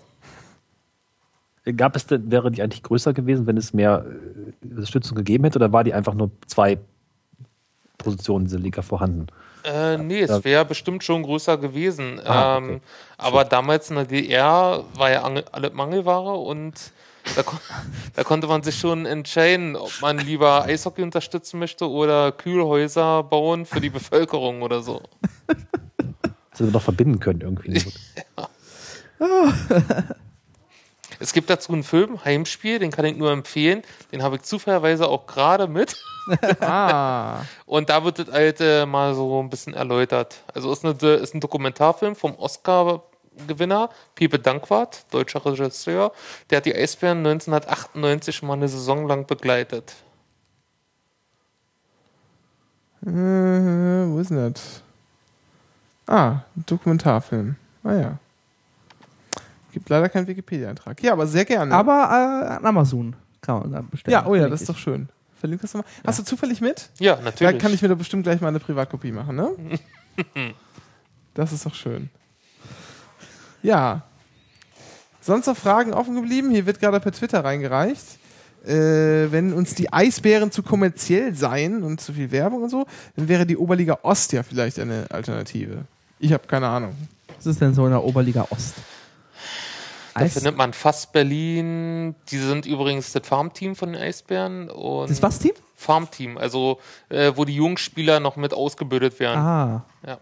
Gab 1.75 1.95
es 1.97 2.05
denn, 2.07 2.31
wäre 2.31 2.49
die 2.49 2.61
eigentlich 2.63 2.83
größer 2.83 3.11
gewesen, 3.13 3.45
wenn 3.45 3.57
es 3.57 3.73
mehr 3.73 4.05
äh, 4.63 4.65
Unterstützung 4.69 5.17
gegeben 5.17 5.43
hätte, 5.43 5.57
oder 5.59 5.73
war 5.73 5.83
die 5.83 5.93
einfach 5.93 6.13
nur 6.13 6.31
zwei 6.45 6.77
Positionen 7.97 8.45
in 8.45 8.49
dieser 8.49 8.59
Liga 8.59 8.81
vorhanden? 8.81 9.27
Äh, 9.67 9.97
nee, 9.97 10.21
es 10.21 10.29
Ja. 10.29 10.43
wäre 10.43 10.65
bestimmt 10.65 11.03
schon 11.03 11.23
größer 11.23 11.57
gewesen. 11.57 12.19
Ah, 12.25 12.57
ähm, 12.57 12.63
okay. 12.69 12.79
aber 13.17 13.43
damals 13.45 13.89
in 13.89 13.97
der 13.97 14.05
DDR 14.05 14.83
war 14.93 15.11
ja 15.11 15.25
ange- 15.25 15.45
alle 15.51 15.69
Mangelware 15.71 16.35
und 16.37 16.73
da, 17.35 17.43
kon 17.43 17.59
da 18.15 18.23
konnte 18.23 18.47
man 18.47 18.63
sich 18.63 18.79
schon 18.79 19.05
entscheiden, 19.05 19.75
ob 19.75 19.91
man 20.01 20.17
lieber 20.19 20.63
Eishockey 20.63 21.01
unterstützen 21.03 21.59
möchte 21.59 21.89
oder 21.89 22.31
Kühlhäuser 22.31 23.23
bauen 23.23 23.65
für 23.65 23.81
die 23.81 23.89
Bevölkerung 23.89 24.61
oder 24.61 24.81
so. 24.81 25.01
Das 26.51 26.65
wir 26.65 26.71
doch 26.71 26.81
verbinden 26.81 27.19
können 27.19 27.41
irgendwie. 27.41 27.83
Es 31.19 31.33
gibt 31.33 31.49
dazu 31.49 31.73
einen 31.73 31.83
Film, 31.83 32.23
Heimspiel, 32.23 32.79
den 32.79 32.91
kann 32.91 33.05
ich 33.05 33.17
nur 33.17 33.31
empfehlen. 33.31 33.81
Den 34.11 34.21
habe 34.23 34.35
ich 34.37 34.43
zufälligerweise 34.43 35.07
auch 35.07 35.25
gerade 35.25 35.67
mit. 35.67 35.95
Ah, 36.61 37.41
Und 37.65 37.89
da 37.89 38.03
wird 38.03 38.19
das 38.19 38.29
alte 38.29 38.85
mal 38.85 39.13
so 39.15 39.41
ein 39.41 39.49
bisschen 39.49 39.73
erläutert. 39.73 40.43
Also 40.53 40.71
ist, 40.71 40.83
eine, 40.85 40.93
ist 41.15 41.33
ein 41.33 41.39
Dokumentarfilm 41.39 42.15
vom 42.15 42.35
Oscar-Gewinner, 42.35 43.89
Piepe 44.15 44.39
Dankwart, 44.39 45.05
deutscher 45.11 45.45
Regisseur. 45.45 46.11
Der 46.49 46.57
hat 46.57 46.65
die 46.65 46.75
Eisbären 46.75 47.19
1998 47.19 48.43
mal 48.43 48.53
eine 48.53 48.67
Saison 48.67 49.07
lang 49.07 49.25
begleitet. 49.25 49.95
äh, 53.05 53.09
wo 53.09 54.19
ist 54.19 54.31
denn 54.31 54.53
das? 54.53 54.81
Ah, 56.07 56.41
Dokumentarfilm. 56.55 57.55
Ah 57.83 57.93
ja. 57.93 58.17
Gibt 59.73 59.89
leider 59.89 60.09
keinen 60.09 60.27
Wikipedia-Eintrag. 60.27 61.01
Ja, 61.03 61.13
aber 61.13 61.27
sehr 61.27 61.45
gerne. 61.45 61.73
aber 61.73 61.91
äh, 61.91 62.53
an 62.55 62.65
Amazon 62.65 63.15
kann 63.41 63.59
man 63.59 63.71
da 63.71 63.81
bestellen. 63.81 64.13
ja, 64.13 64.25
oh 64.25 64.35
ja, 64.35 64.49
das 64.49 64.61
ist 64.61 64.69
doch 64.69 64.77
schön. 64.77 65.09
Verlink 65.39 65.61
das 65.61 65.71
doch 65.71 65.79
mal. 65.81 65.85
Hast 66.05 66.19
du 66.19 66.23
zufällig 66.23 66.61
mit? 66.61 66.89
Ja, 66.99 67.15
Da 67.15 67.21
natürlich. 67.23 67.59
kann 67.59 67.73
ich 67.73 67.81
mir 67.81 67.87
da 67.89 67.95
bestimmt 67.95 68.23
gleich 68.23 68.41
mal 68.41 68.47
eine 68.49 68.59
Privatkopie 68.59 69.11
machen, 69.11 69.35
ne? 69.35 69.49
das 71.33 71.51
ist 71.53 71.65
doch 71.65 71.75
schön. 71.75 72.09
Ja. 73.61 74.03
Sonst 75.21 75.45
noch 75.47 75.57
Fragen 75.57 75.93
offen 75.93 76.15
geblieben? 76.15 76.51
Hier 76.51 76.65
wird 76.65 76.79
gerade 76.79 76.99
per 76.99 77.11
Twitter 77.11 77.43
reingereicht. 77.43 78.03
Äh, 78.65 79.31
wenn 79.31 79.53
uns 79.53 79.75
die 79.75 79.93
Eisbären 79.93 80.51
zu 80.51 80.63
kommerziell 80.63 81.33
seien 81.35 81.83
und 81.83 82.01
zu 82.01 82.13
viel 82.13 82.31
Werbung 82.31 82.63
und 82.63 82.69
so, 82.69 82.85
dann 83.15 83.27
wäre 83.27 83.45
die 83.45 83.55
Oberliga 83.57 83.99
Ost 84.01 84.33
ja 84.33 84.43
vielleicht 84.43 84.79
eine 84.79 85.05
Alternative. 85.09 85.85
Ich 86.19 86.33
habe 86.33 86.47
keine 86.47 86.67
Ahnung. 86.67 86.95
Was 87.37 87.45
ist 87.45 87.61
denn 87.61 87.73
so 87.73 87.85
in 87.85 87.91
der 87.91 88.03
Oberliga 88.03 88.47
Ost? 88.49 88.73
Da 90.19 90.27
findet 90.27 90.57
man 90.57 90.73
fast 90.73 91.11
Berlin. 91.13 92.15
Die 92.29 92.37
sind 92.37 92.65
übrigens 92.65 93.11
das 93.11 93.27
Farmteam 93.27 93.75
von 93.75 93.93
den 93.93 94.01
Eisbären. 94.01 94.69
Und 94.69 95.09
das 95.09 95.21
was 95.21 95.39
Team? 95.39 95.53
Farmteam, 95.75 96.37
also 96.37 96.79
äh, 97.09 97.31
wo 97.35 97.45
die 97.45 97.55
Jungspieler 97.55 98.19
noch 98.19 98.35
mit 98.35 98.53
ausgebildet 98.53 99.19
werden. 99.19 99.39
Ah. 99.39 99.85
Ja. 100.05 100.19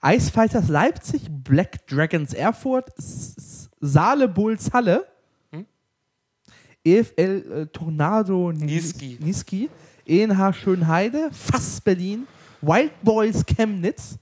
Eisfighters 0.00 0.68
Leipzig, 0.68 1.22
Black 1.28 1.86
Dragons 1.88 2.32
Erfurt, 2.32 2.90
Saale 3.80 4.28
Bulls 4.28 4.72
Halle, 4.72 5.06
Hm? 5.50 5.66
EFL 6.84 7.62
äh, 7.62 7.66
Tornado 7.66 8.52
Niesky. 8.52 9.18
Niesky, 9.20 9.70
ENH 10.06 10.52
Schönheide, 10.52 11.30
Fass 11.32 11.80
Berlin, 11.80 12.26
Wild 12.62 12.92
Boys 13.02 13.44
Chemnitz, 13.44 14.18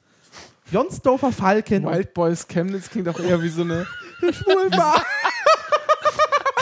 Jonsdorfer 0.70 1.32
Falken, 1.32 1.84
Wild 1.84 2.14
Boys 2.14 2.48
Chemnitz 2.48 2.88
klingt 2.88 3.08
auch 3.08 3.20
eher 3.20 3.42
wie 3.42 3.48
so 3.50 3.62
eine. 3.62 3.86
Schwulbar. 4.32 5.02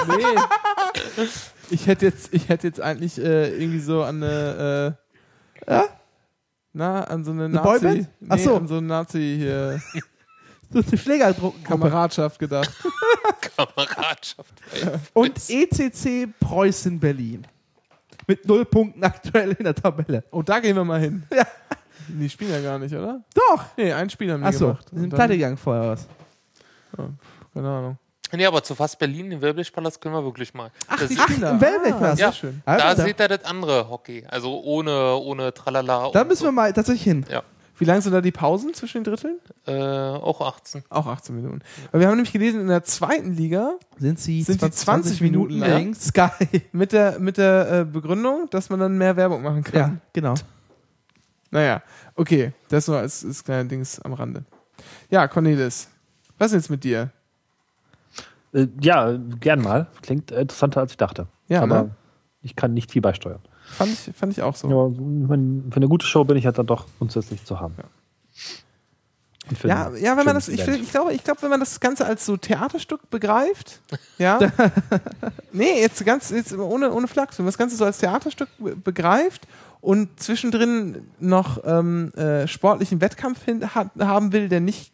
Nee. 0.08 1.26
Ich 1.70 1.86
hätte 1.86 2.06
jetzt, 2.06 2.32
ich 2.34 2.48
hätte 2.48 2.66
jetzt 2.66 2.80
eigentlich 2.80 3.18
äh, 3.18 3.48
irgendwie 3.56 3.80
so 3.80 4.02
an 4.02 4.22
eine. 4.22 4.96
Äh, 5.66 5.70
Ja? 5.72 5.84
Na, 6.72 7.04
an 7.04 7.24
so 7.24 7.30
eine 7.32 7.44
Eine 7.44 7.54
Nazi. 7.54 7.68
Boyband? 7.80 8.08
Ach 8.28 8.36
Nee, 8.36 8.42
so. 8.44 8.56
an 8.56 8.66
so 8.68 8.76
eine 8.78 8.86
Nazi 8.86 9.36
hier. 9.38 9.80
Ist 10.72 10.88
eine 10.88 10.98
Schlägerdruck. 10.98 11.62
Kameradschaft 11.64 12.38
gedacht. 12.38 12.70
Kameradschaft. 13.56 14.54
Und 15.12 15.38
ECC 15.50 16.28
Preußen 16.40 16.98
Berlin. 16.98 17.46
Mit 18.26 18.46
null 18.48 18.64
Punkten 18.64 19.04
aktuell 19.04 19.52
in 19.52 19.64
der 19.64 19.74
Tabelle. 19.74 20.24
Oh, 20.30 20.42
da 20.42 20.60
gehen 20.60 20.74
wir 20.76 20.84
mal 20.84 21.00
hin. 21.00 21.24
Ja. 21.34 21.46
Die 22.08 22.28
spielen 22.30 22.50
ja 22.52 22.60
gar 22.60 22.78
nicht, 22.78 22.94
oder? 22.94 23.22
Doch. 23.34 23.64
Nee, 23.76 23.92
ein 23.92 24.08
Spiel 24.10 24.32
haben 24.32 24.40
die 24.40 24.46
Achso, 24.46 24.66
gemacht. 24.68 24.86
die 24.90 24.94
sind 24.96 25.04
Und 25.04 25.10
pleite 25.14 25.34
gegangen 25.34 25.56
vorher 25.56 25.88
was. 25.90 26.06
Keine 27.54 27.68
Ahnung. 27.68 27.98
Nee, 28.34 28.46
aber 28.46 28.62
zu 28.62 28.74
fast 28.74 28.98
Berlin, 28.98 29.28
den 29.28 29.42
Wellblichpalast 29.42 30.00
können 30.00 30.14
wir 30.14 30.24
wirklich 30.24 30.54
mal. 30.54 30.70
Ach, 30.88 30.98
Das 30.98 31.08
die 31.08 31.14
ist- 31.16 31.22
spielen 31.22 31.42
da. 31.42 31.50
im 31.50 31.60
Wellbeck-Pass. 31.60 32.12
Ah, 32.12 32.16
sehr 32.16 32.26
Ja. 32.26 32.32
schön. 32.32 32.62
Also, 32.64 32.84
da 32.86 32.94
da, 32.94 33.02
seht 33.02 33.20
ihr 33.20 33.28
das 33.28 33.44
andere 33.44 33.90
Hockey. 33.90 34.24
Also 34.26 34.62
ohne, 34.62 35.16
ohne 35.16 35.52
Tralala. 35.52 36.10
da 36.12 36.24
müssen 36.24 36.38
so. 36.40 36.44
wir 36.46 36.52
mal 36.52 36.72
tatsächlich 36.72 37.02
hin. 37.04 37.26
Ja. 37.28 37.42
Wie 37.76 37.84
lang 37.84 38.00
sind 38.00 38.12
da 38.12 38.20
die 38.22 38.30
Pausen 38.32 38.72
zwischen 38.74 39.02
den 39.02 39.12
Dritteln? 39.12 39.38
Äh, 39.66 39.72
auch 39.74 40.40
18. 40.40 40.84
Auch 40.88 41.06
18 41.06 41.34
Minuten. 41.34 41.60
Weil 41.90 42.00
wir 42.00 42.06
haben 42.08 42.14
nämlich 42.16 42.32
gelesen, 42.32 42.60
in 42.62 42.68
der 42.68 42.84
zweiten 42.84 43.34
Liga 43.34 43.72
Sind 43.98 44.18
sie 44.20 44.42
Sind 44.42 44.62
die 44.62 44.70
20 44.70 45.20
Minuten 45.20 45.58
lang? 45.58 45.70
lang? 45.70 45.94
Sky. 45.94 46.62
mit 46.72 46.92
der, 46.92 47.18
mit 47.18 47.36
der 47.38 47.70
äh, 47.80 47.84
Begründung, 47.84 48.48
dass 48.50 48.70
man 48.70 48.78
dann 48.80 48.96
mehr 48.96 49.16
Werbung 49.16 49.42
machen 49.42 49.62
kann. 49.64 49.74
Ja, 49.78 49.96
genau. 50.12 50.34
Naja, 51.50 51.82
okay. 52.14 52.52
Das 52.68 52.88
nur 52.88 52.98
als, 52.98 53.24
als 53.24 53.44
kleiner 53.44 53.64
Dings 53.68 54.00
am 54.00 54.12
Rande. 54.14 54.44
Ja, 55.10 55.26
Cornelis. 55.28 55.88
Was 56.38 56.48
ist 56.52 56.62
jetzt 56.62 56.70
mit 56.70 56.84
dir? 56.84 57.10
Äh, 58.52 58.66
ja, 58.80 59.16
gern 59.40 59.60
mal. 59.62 59.86
Klingt 60.02 60.30
interessanter, 60.30 60.80
als 60.80 60.92
ich 60.92 60.96
dachte. 60.98 61.26
Ja, 61.48 61.62
Aber 61.62 61.82
ne? 61.84 61.90
ich 62.42 62.56
kann 62.56 62.74
nicht 62.74 62.90
viel 62.90 63.02
beisteuern. 63.02 63.40
Fand 63.64 63.92
ich, 63.92 64.14
fand 64.14 64.32
ich 64.32 64.42
auch 64.42 64.56
so. 64.56 64.68
Ja, 64.68 64.96
wenn- 65.28 65.70
für 65.70 65.76
eine 65.76 65.88
gute 65.88 66.06
Show 66.06 66.24
bin 66.24 66.36
ich 66.36 66.44
halt 66.46 66.58
dann 66.58 66.66
doch 66.66 66.86
grundsätzlich 66.98 67.44
zu 67.44 67.60
haben. 67.60 67.74
Ja, 69.64 69.86
ein 69.88 69.96
ja, 69.96 70.16
wenn 70.16 70.24
man 70.24 70.34
das, 70.36 70.48
ich, 70.48 70.66
ich 70.66 70.90
glaube, 70.92 71.12
ich 71.12 71.24
glaube, 71.24 71.42
wenn 71.42 71.50
man 71.50 71.58
das 71.60 71.80
Ganze 71.80 72.06
als 72.06 72.24
so 72.24 72.36
Theaterstück 72.36 73.10
begreift, 73.10 73.80
ja. 74.16 74.38
nee, 75.52 75.80
jetzt 75.80 76.04
ganz, 76.06 76.30
jetzt 76.30 76.56
ohne, 76.56 76.92
ohne 76.92 77.08
Flachs, 77.08 77.38
wenn 77.38 77.44
man 77.44 77.48
das 77.50 77.58
Ganze 77.58 77.74
so 77.76 77.84
als 77.84 77.98
Theaterstück 77.98 78.48
be- 78.58 78.76
begreift 78.76 79.48
und 79.80 80.20
zwischendrin 80.20 81.08
noch 81.18 81.60
ähm, 81.64 82.12
äh, 82.14 82.46
sportlichen 82.46 83.00
Wettkampf 83.00 83.44
hin, 83.44 83.74
hat, 83.74 83.88
haben 83.98 84.32
will, 84.32 84.48
der 84.48 84.60
nicht 84.60 84.91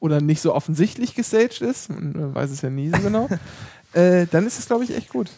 oder 0.00 0.20
nicht 0.20 0.40
so 0.40 0.54
offensichtlich 0.54 1.14
gestaged 1.14 1.60
ist, 1.60 1.90
man 1.90 2.34
weiß 2.34 2.50
es 2.50 2.62
ja 2.62 2.70
nie 2.70 2.90
so 2.90 2.98
genau, 2.98 3.28
äh, 3.92 4.26
dann 4.26 4.46
ist 4.46 4.58
es, 4.58 4.66
glaube 4.66 4.84
ich, 4.84 4.94
echt 4.94 5.10
gut. 5.10 5.30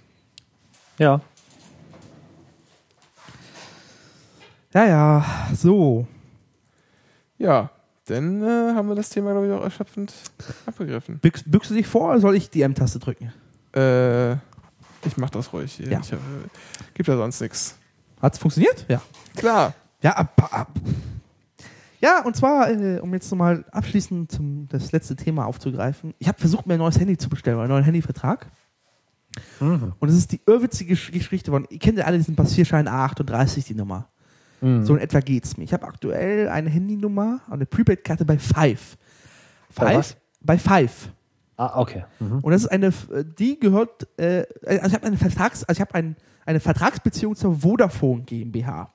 Ja. 0.98 1.20
Ja, 4.72 4.86
ja, 4.86 5.24
so. 5.54 6.06
Ja, 7.36 7.70
dann 8.06 8.42
äh, 8.42 8.74
haben 8.74 8.88
wir 8.88 8.94
das 8.94 9.10
Thema, 9.10 9.32
glaube 9.32 9.48
ich, 9.48 9.52
auch 9.52 9.62
erschöpfend 9.62 10.14
abgegriffen. 10.66 11.18
Büchst, 11.18 11.50
büchst 11.50 11.70
du 11.70 11.74
dich 11.74 11.86
vor 11.86 12.10
oder 12.10 12.20
soll 12.20 12.36
ich 12.36 12.48
die 12.50 12.62
M-Taste 12.62 12.98
drücken? 12.98 13.32
Äh, 13.74 14.32
ich 15.04 15.16
mach 15.16 15.30
das 15.30 15.52
ruhig. 15.52 15.78
Ja. 15.78 16.00
Ich, 16.00 16.12
äh, 16.12 16.16
gibt 16.94 17.08
ja 17.08 17.16
sonst 17.16 17.40
nichts. 17.40 17.76
Hat's 18.20 18.38
funktioniert? 18.38 18.86
Ja. 18.88 19.02
Klar. 19.36 19.74
Ja, 20.02 20.12
ab, 20.12 20.48
ab. 20.52 20.70
Ja, 22.02 22.22
und 22.24 22.34
zwar, 22.34 22.68
äh, 22.70 22.98
um 23.00 23.12
jetzt 23.14 23.30
nochmal 23.30 23.64
abschließend 23.70 24.32
zum, 24.32 24.66
das 24.68 24.90
letzte 24.92 25.14
Thema 25.16 25.46
aufzugreifen. 25.46 26.14
Ich 26.18 26.26
habe 26.28 26.38
versucht, 26.38 26.66
mir 26.66 26.74
ein 26.74 26.78
neues 26.80 26.98
Handy 26.98 27.16
zu 27.16 27.28
bestellen, 27.28 27.58
einen 27.60 27.68
neuen 27.68 27.84
Handyvertrag. 27.84 28.50
Mhm. 29.60 29.92
Und 29.98 30.08
es 30.08 30.16
ist 30.16 30.32
die 30.32 30.40
irrwitzige 30.46 30.94
Gesch- 30.94 31.12
Geschichte 31.12 31.50
von, 31.50 31.66
ihr 31.70 31.78
kennt 31.78 31.98
ja 31.98 32.04
alle 32.04 32.18
diesen 32.18 32.34
Passierschein 32.36 32.88
A38, 32.88 33.66
die 33.66 33.74
Nummer. 33.74 34.08
Mhm. 34.60 34.84
So 34.84 34.94
in 34.96 35.00
etwa 35.00 35.20
geht's 35.20 35.56
mir. 35.56 35.64
Ich 35.64 35.72
habe 35.72 35.86
aktuell 35.86 36.48
eine 36.48 36.70
Handynummer, 36.70 37.40
eine 37.48 37.66
Prepaid-Karte 37.66 38.24
bei 38.24 38.38
Five. 38.38 38.98
Bei 39.74 39.86
Five? 39.86 39.96
was? 39.96 40.16
Bei 40.40 40.58
Five. 40.58 41.08
Ah, 41.56 41.78
okay. 41.80 42.04
Mhm. 42.18 42.40
Und 42.40 42.50
das 42.52 42.62
ist 42.62 42.68
eine, 42.68 42.92
die 43.38 43.60
gehört, 43.60 44.08
äh, 44.18 44.44
also 44.66 44.88
ich 44.88 44.94
habe 44.94 45.06
eine 45.06 45.16
Vertrags, 45.16 45.62
also 45.64 45.78
ich 45.78 45.80
habe 45.80 45.94
ein, 45.94 46.16
eine 46.44 46.58
Vertragsbeziehung 46.60 47.36
zur 47.36 47.60
Vodafone 47.60 48.22
GmbH. 48.22 48.92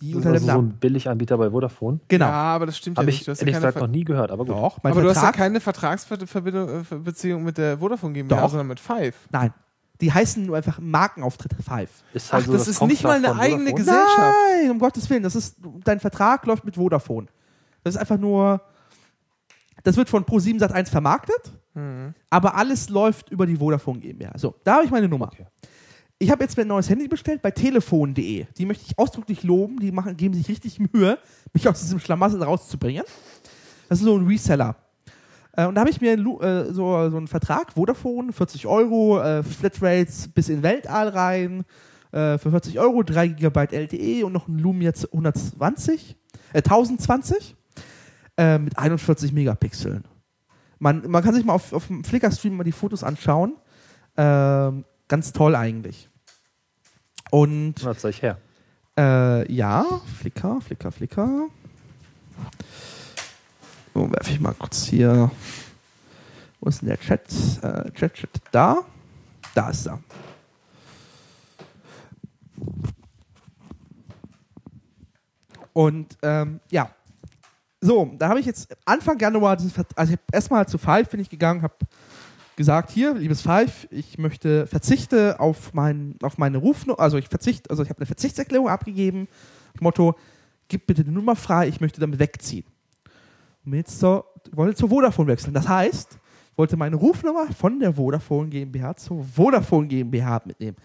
Die 0.00 0.12
Das 0.12 0.16
unter 0.18 0.18
ist 0.18 0.24
dem 0.24 0.34
also 0.34 0.46
so 0.46 0.52
Namen. 0.52 0.68
ein 0.68 0.78
Billiganbieter 0.78 1.36
bei 1.38 1.50
Vodafone. 1.50 1.98
Genau. 2.08 2.26
Ja, 2.26 2.32
aber 2.32 2.66
das 2.66 2.78
stimmt 2.78 2.96
ja 2.98 3.00
Habe 3.00 3.06
nicht. 3.06 3.20
ich 3.20 3.24
Du 3.26 3.32
hast 3.32 3.40
ja 3.40 3.46
ehrlich 3.46 3.54
gesagt 3.56 3.74
Ver- 3.74 3.80
noch 3.80 3.88
nie 3.92 4.04
gehört, 4.04 4.30
aber 4.30 4.44
gut. 4.44 4.54
Doch, 4.54 4.78
mein 4.82 4.92
aber 4.92 5.02
du 5.02 5.08
hast 5.08 5.16
ja 5.16 5.22
Vertrag, 5.22 5.36
keine 5.38 5.60
Vertragsbeziehung 5.60 7.42
mit 7.42 7.58
der 7.58 7.78
Vodafone 7.78 8.12
GmbH, 8.14 8.40
Doch. 8.42 8.50
sondern 8.50 8.68
mit 8.68 8.80
Five. 8.80 9.14
Nein. 9.30 9.52
Die 10.00 10.12
heißen 10.12 10.46
nur 10.46 10.56
einfach 10.56 10.78
Markenauftritt 10.78 11.54
Five. 11.60 11.90
Ist 12.14 12.28
Ach, 12.28 12.34
halt 12.34 12.44
so 12.46 12.52
das 12.52 12.68
ist 12.68 12.80
nicht 12.82 13.02
mal 13.02 13.16
eine 13.16 13.34
eigene 13.36 13.70
Vodafone. 13.70 13.74
Gesellschaft. 13.74 14.34
Nein, 14.62 14.70
um 14.70 14.78
Gottes 14.78 15.10
Willen. 15.10 15.24
Das 15.24 15.34
ist, 15.34 15.56
dein 15.84 15.98
Vertrag 15.98 16.46
läuft 16.46 16.64
mit 16.64 16.76
Vodafone. 16.76 17.26
Das 17.82 17.94
ist 17.94 18.00
einfach 18.00 18.18
nur. 18.18 18.60
Das 19.82 19.96
wird 19.96 20.08
von 20.08 20.24
Pro7 20.24 20.60
Sat1 20.60 20.88
vermarktet, 20.90 21.52
Mhm. 21.74 22.14
aber 22.30 22.54
alles 22.56 22.88
läuft 22.88 23.30
über 23.30 23.46
die 23.46 23.56
Vodafone 23.56 23.98
GmbH. 24.00 24.32
So, 24.36 24.54
da 24.64 24.74
habe 24.76 24.84
ich 24.84 24.90
meine 24.90 25.08
Nummer. 25.08 25.30
Okay. 25.32 25.46
Ich 26.20 26.32
habe 26.32 26.42
jetzt 26.42 26.56
mir 26.56 26.64
ein 26.64 26.68
neues 26.68 26.90
Handy 26.90 27.06
bestellt 27.06 27.42
bei 27.42 27.52
telefon.de. 27.52 28.46
Die 28.56 28.66
möchte 28.66 28.84
ich 28.88 28.98
ausdrücklich 28.98 29.44
loben. 29.44 29.78
Die 29.78 29.92
machen, 29.92 30.16
geben 30.16 30.34
sich 30.34 30.48
richtig 30.48 30.80
Mühe, 30.80 31.16
mich 31.52 31.68
aus 31.68 31.80
diesem 31.80 32.00
Schlamassel 32.00 32.42
rauszubringen. 32.42 33.04
Das 33.88 34.00
ist 34.00 34.04
so 34.04 34.18
ein 34.18 34.26
Reseller. 34.26 34.74
Äh, 35.52 35.66
und 35.66 35.76
da 35.76 35.82
habe 35.82 35.90
ich 35.90 36.00
mir 36.00 36.14
äh, 36.14 36.72
so, 36.72 37.10
so 37.10 37.16
einen 37.16 37.28
Vertrag, 37.28 37.72
Vodafone, 37.72 38.32
40 38.32 38.66
Euro, 38.66 39.20
äh, 39.20 39.44
Flatrates 39.44 40.26
bis 40.28 40.48
in 40.48 40.62
Weltall 40.62 41.08
rein, 41.08 41.64
für 42.10 42.38
40 42.38 42.78
Euro, 42.78 43.02
3 43.02 43.28
GB 43.28 43.66
LTE 43.70 44.24
und 44.24 44.32
noch 44.32 44.48
ein 44.48 44.58
Lumia 44.58 44.92
120, 45.12 46.16
äh, 46.54 46.56
1020 46.56 47.54
äh, 48.38 48.58
mit 48.58 48.78
41 48.78 49.34
Megapixeln. 49.34 50.04
Man, 50.78 51.02
man 51.10 51.22
kann 51.22 51.34
sich 51.34 51.44
mal 51.44 51.52
auf, 51.52 51.74
auf 51.74 51.88
dem 51.88 52.04
Flickr-Stream 52.04 52.56
mal 52.56 52.64
die 52.64 52.72
Fotos 52.72 53.04
anschauen. 53.04 53.56
Ähm, 54.16 54.86
ganz 55.06 55.34
toll 55.34 55.54
eigentlich. 55.54 56.07
Und 57.30 57.74
Na, 57.82 57.96
zeig 57.96 58.22
her. 58.22 58.38
äh, 58.98 59.52
ja, 59.52 59.84
Flickr, 60.18 60.60
Flickr, 60.60 60.90
Flickr. 60.90 61.48
So, 63.94 64.10
werfe 64.10 64.30
ich 64.30 64.40
mal 64.40 64.54
kurz 64.54 64.84
hier. 64.86 65.30
Wo 66.60 66.68
ist 66.68 66.80
denn 66.82 66.88
der 66.88 66.98
Chat? 67.00 67.22
Äh, 67.62 67.90
Chat, 67.92 68.14
Chat, 68.14 68.30
da. 68.52 68.78
Da 69.54 69.70
ist 69.70 69.86
er. 69.86 69.98
Und 75.72 76.16
ähm, 76.22 76.60
ja, 76.70 76.90
so, 77.80 78.10
da 78.18 78.28
habe 78.28 78.40
ich 78.40 78.46
jetzt 78.46 78.76
Anfang 78.84 79.18
Januar, 79.18 79.52
also 79.52 79.68
ich 79.68 79.76
habe 79.78 80.18
erstmal 80.32 80.66
zu 80.66 80.78
Five 80.78 81.08
bin 81.10 81.20
ich 81.20 81.30
gegangen, 81.30 81.62
habe 81.62 81.74
gesagt, 82.58 82.90
hier, 82.90 83.14
liebes 83.14 83.40
Five, 83.40 83.86
ich 83.92 84.18
möchte 84.18 84.66
verzichte 84.66 85.38
auf, 85.38 85.72
mein, 85.74 86.16
auf 86.22 86.38
meine 86.38 86.58
Rufnummer, 86.58 86.98
also 86.98 87.16
ich 87.16 87.28
verzichte, 87.28 87.70
also 87.70 87.84
ich 87.84 87.88
habe 87.88 88.00
eine 88.00 88.06
Verzichtserklärung 88.06 88.68
abgegeben, 88.68 89.28
Motto, 89.80 90.16
gib 90.66 90.88
bitte 90.88 91.04
die 91.04 91.12
Nummer 91.12 91.36
frei, 91.36 91.68
ich 91.68 91.80
möchte 91.80 92.00
damit 92.00 92.18
wegziehen. 92.18 92.64
Und 93.64 93.74
jetzt 93.74 94.00
zur, 94.00 94.24
wollte 94.50 94.74
zur 94.74 94.88
Vodafone 94.88 95.28
wechseln. 95.28 95.54
Das 95.54 95.68
heißt, 95.68 96.18
ich 96.50 96.58
wollte 96.58 96.76
meine 96.76 96.96
Rufnummer 96.96 97.46
von 97.52 97.78
der 97.78 97.94
Vodafone 97.94 98.48
GmbH 98.48 98.96
zur 98.96 99.22
Vodafone 99.22 99.86
GmbH 99.86 100.42
mitnehmen. 100.44 100.76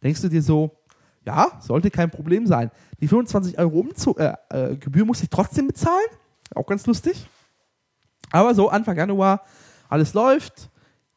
Denkst 0.00 0.22
du 0.22 0.28
dir 0.28 0.42
so, 0.42 0.76
ja, 1.24 1.58
sollte 1.60 1.90
kein 1.90 2.08
Problem 2.08 2.46
sein. 2.46 2.70
Die 3.00 3.08
25 3.08 3.58
Euro 3.58 3.80
Umzu 3.80 4.14
äh, 4.16 4.32
äh, 4.50 4.76
Gebühr 4.76 5.04
muss 5.04 5.24
ich 5.24 5.28
trotzdem 5.28 5.66
bezahlen. 5.66 6.06
Auch 6.54 6.66
ganz 6.66 6.86
lustig. 6.86 7.26
Aber 8.30 8.54
so, 8.54 8.68
Anfang 8.68 8.96
Januar, 8.96 9.42
alles 9.88 10.14
läuft. 10.14 10.70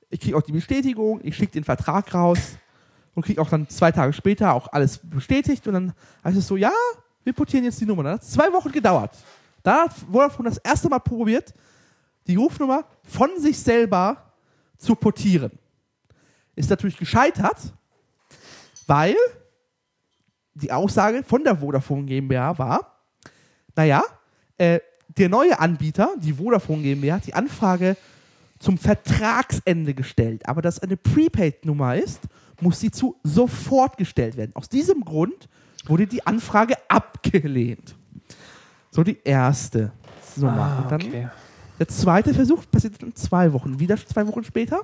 Ich 0.09 0.19
kriege 0.19 0.35
auch 0.35 0.41
die 0.41 0.51
Bestätigung, 0.51 1.19
ich 1.23 1.35
schicke 1.35 1.51
den 1.53 1.63
Vertrag 1.63 2.13
raus 2.13 2.39
und 3.13 3.23
kriege 3.23 3.41
auch 3.41 3.49
dann 3.49 3.69
zwei 3.69 3.91
Tage 3.91 4.13
später 4.13 4.53
auch 4.53 4.71
alles 4.71 4.99
bestätigt. 5.03 5.67
Und 5.67 5.73
dann 5.73 5.93
heißt 6.23 6.37
es 6.37 6.47
so, 6.47 6.57
ja, 6.57 6.71
wir 7.23 7.33
portieren 7.33 7.65
jetzt 7.65 7.79
die 7.79 7.85
Nummer. 7.85 8.03
Dann 8.03 8.13
hat 8.13 8.23
es 8.23 8.31
zwei 8.31 8.51
Wochen 8.51 8.71
gedauert. 8.71 9.15
Da 9.61 9.83
hat 9.83 9.93
Vodafone 9.93 10.49
das 10.49 10.57
erste 10.57 10.89
Mal 10.89 10.99
probiert, 10.99 11.53
die 12.27 12.35
Rufnummer 12.35 12.85
von 13.03 13.29
sich 13.39 13.59
selber 13.59 14.33
zu 14.77 14.95
portieren. 14.95 15.51
Ist 16.55 16.69
natürlich 16.69 16.97
gescheitert, 16.97 17.57
weil 18.87 19.15
die 20.53 20.71
Aussage 20.71 21.23
von 21.23 21.43
der 21.43 21.57
Vodafone 21.57 22.05
GmbH 22.05 22.57
war, 22.57 22.99
naja, 23.75 24.03
äh, 24.57 24.79
der 25.07 25.29
neue 25.29 25.59
Anbieter, 25.59 26.15
die 26.17 26.33
Vodafone 26.33 26.81
GmbH, 26.81 27.15
hat 27.15 27.27
die 27.27 27.33
Anfrage 27.33 27.95
zum 28.59 28.77
Vertragsende 28.77 29.93
gestellt. 29.93 30.47
Aber 30.47 30.61
dass 30.61 30.79
eine 30.79 30.97
Prepaid-Nummer 30.97 31.95
ist, 31.95 32.21
muss 32.61 32.79
sie 32.79 32.91
zu 32.91 33.15
sofort 33.23 33.97
gestellt 33.97 34.37
werden. 34.37 34.51
Aus 34.53 34.69
diesem 34.69 35.03
Grund 35.03 35.47
wurde 35.85 36.05
die 36.05 36.25
Anfrage 36.27 36.75
abgelehnt. 36.89 37.95
So 38.91 39.03
die 39.03 39.17
erste 39.23 39.91
Nummer. 40.35 40.87
Ah, 40.89 40.93
okay. 40.93 41.29
der 41.79 41.87
zweite 41.87 42.33
Versuch 42.33 42.63
passiert 42.69 43.01
in 43.01 43.15
zwei 43.15 43.53
Wochen. 43.53 43.79
Wieder 43.79 43.97
zwei 43.97 44.27
Wochen 44.27 44.43
später. 44.43 44.81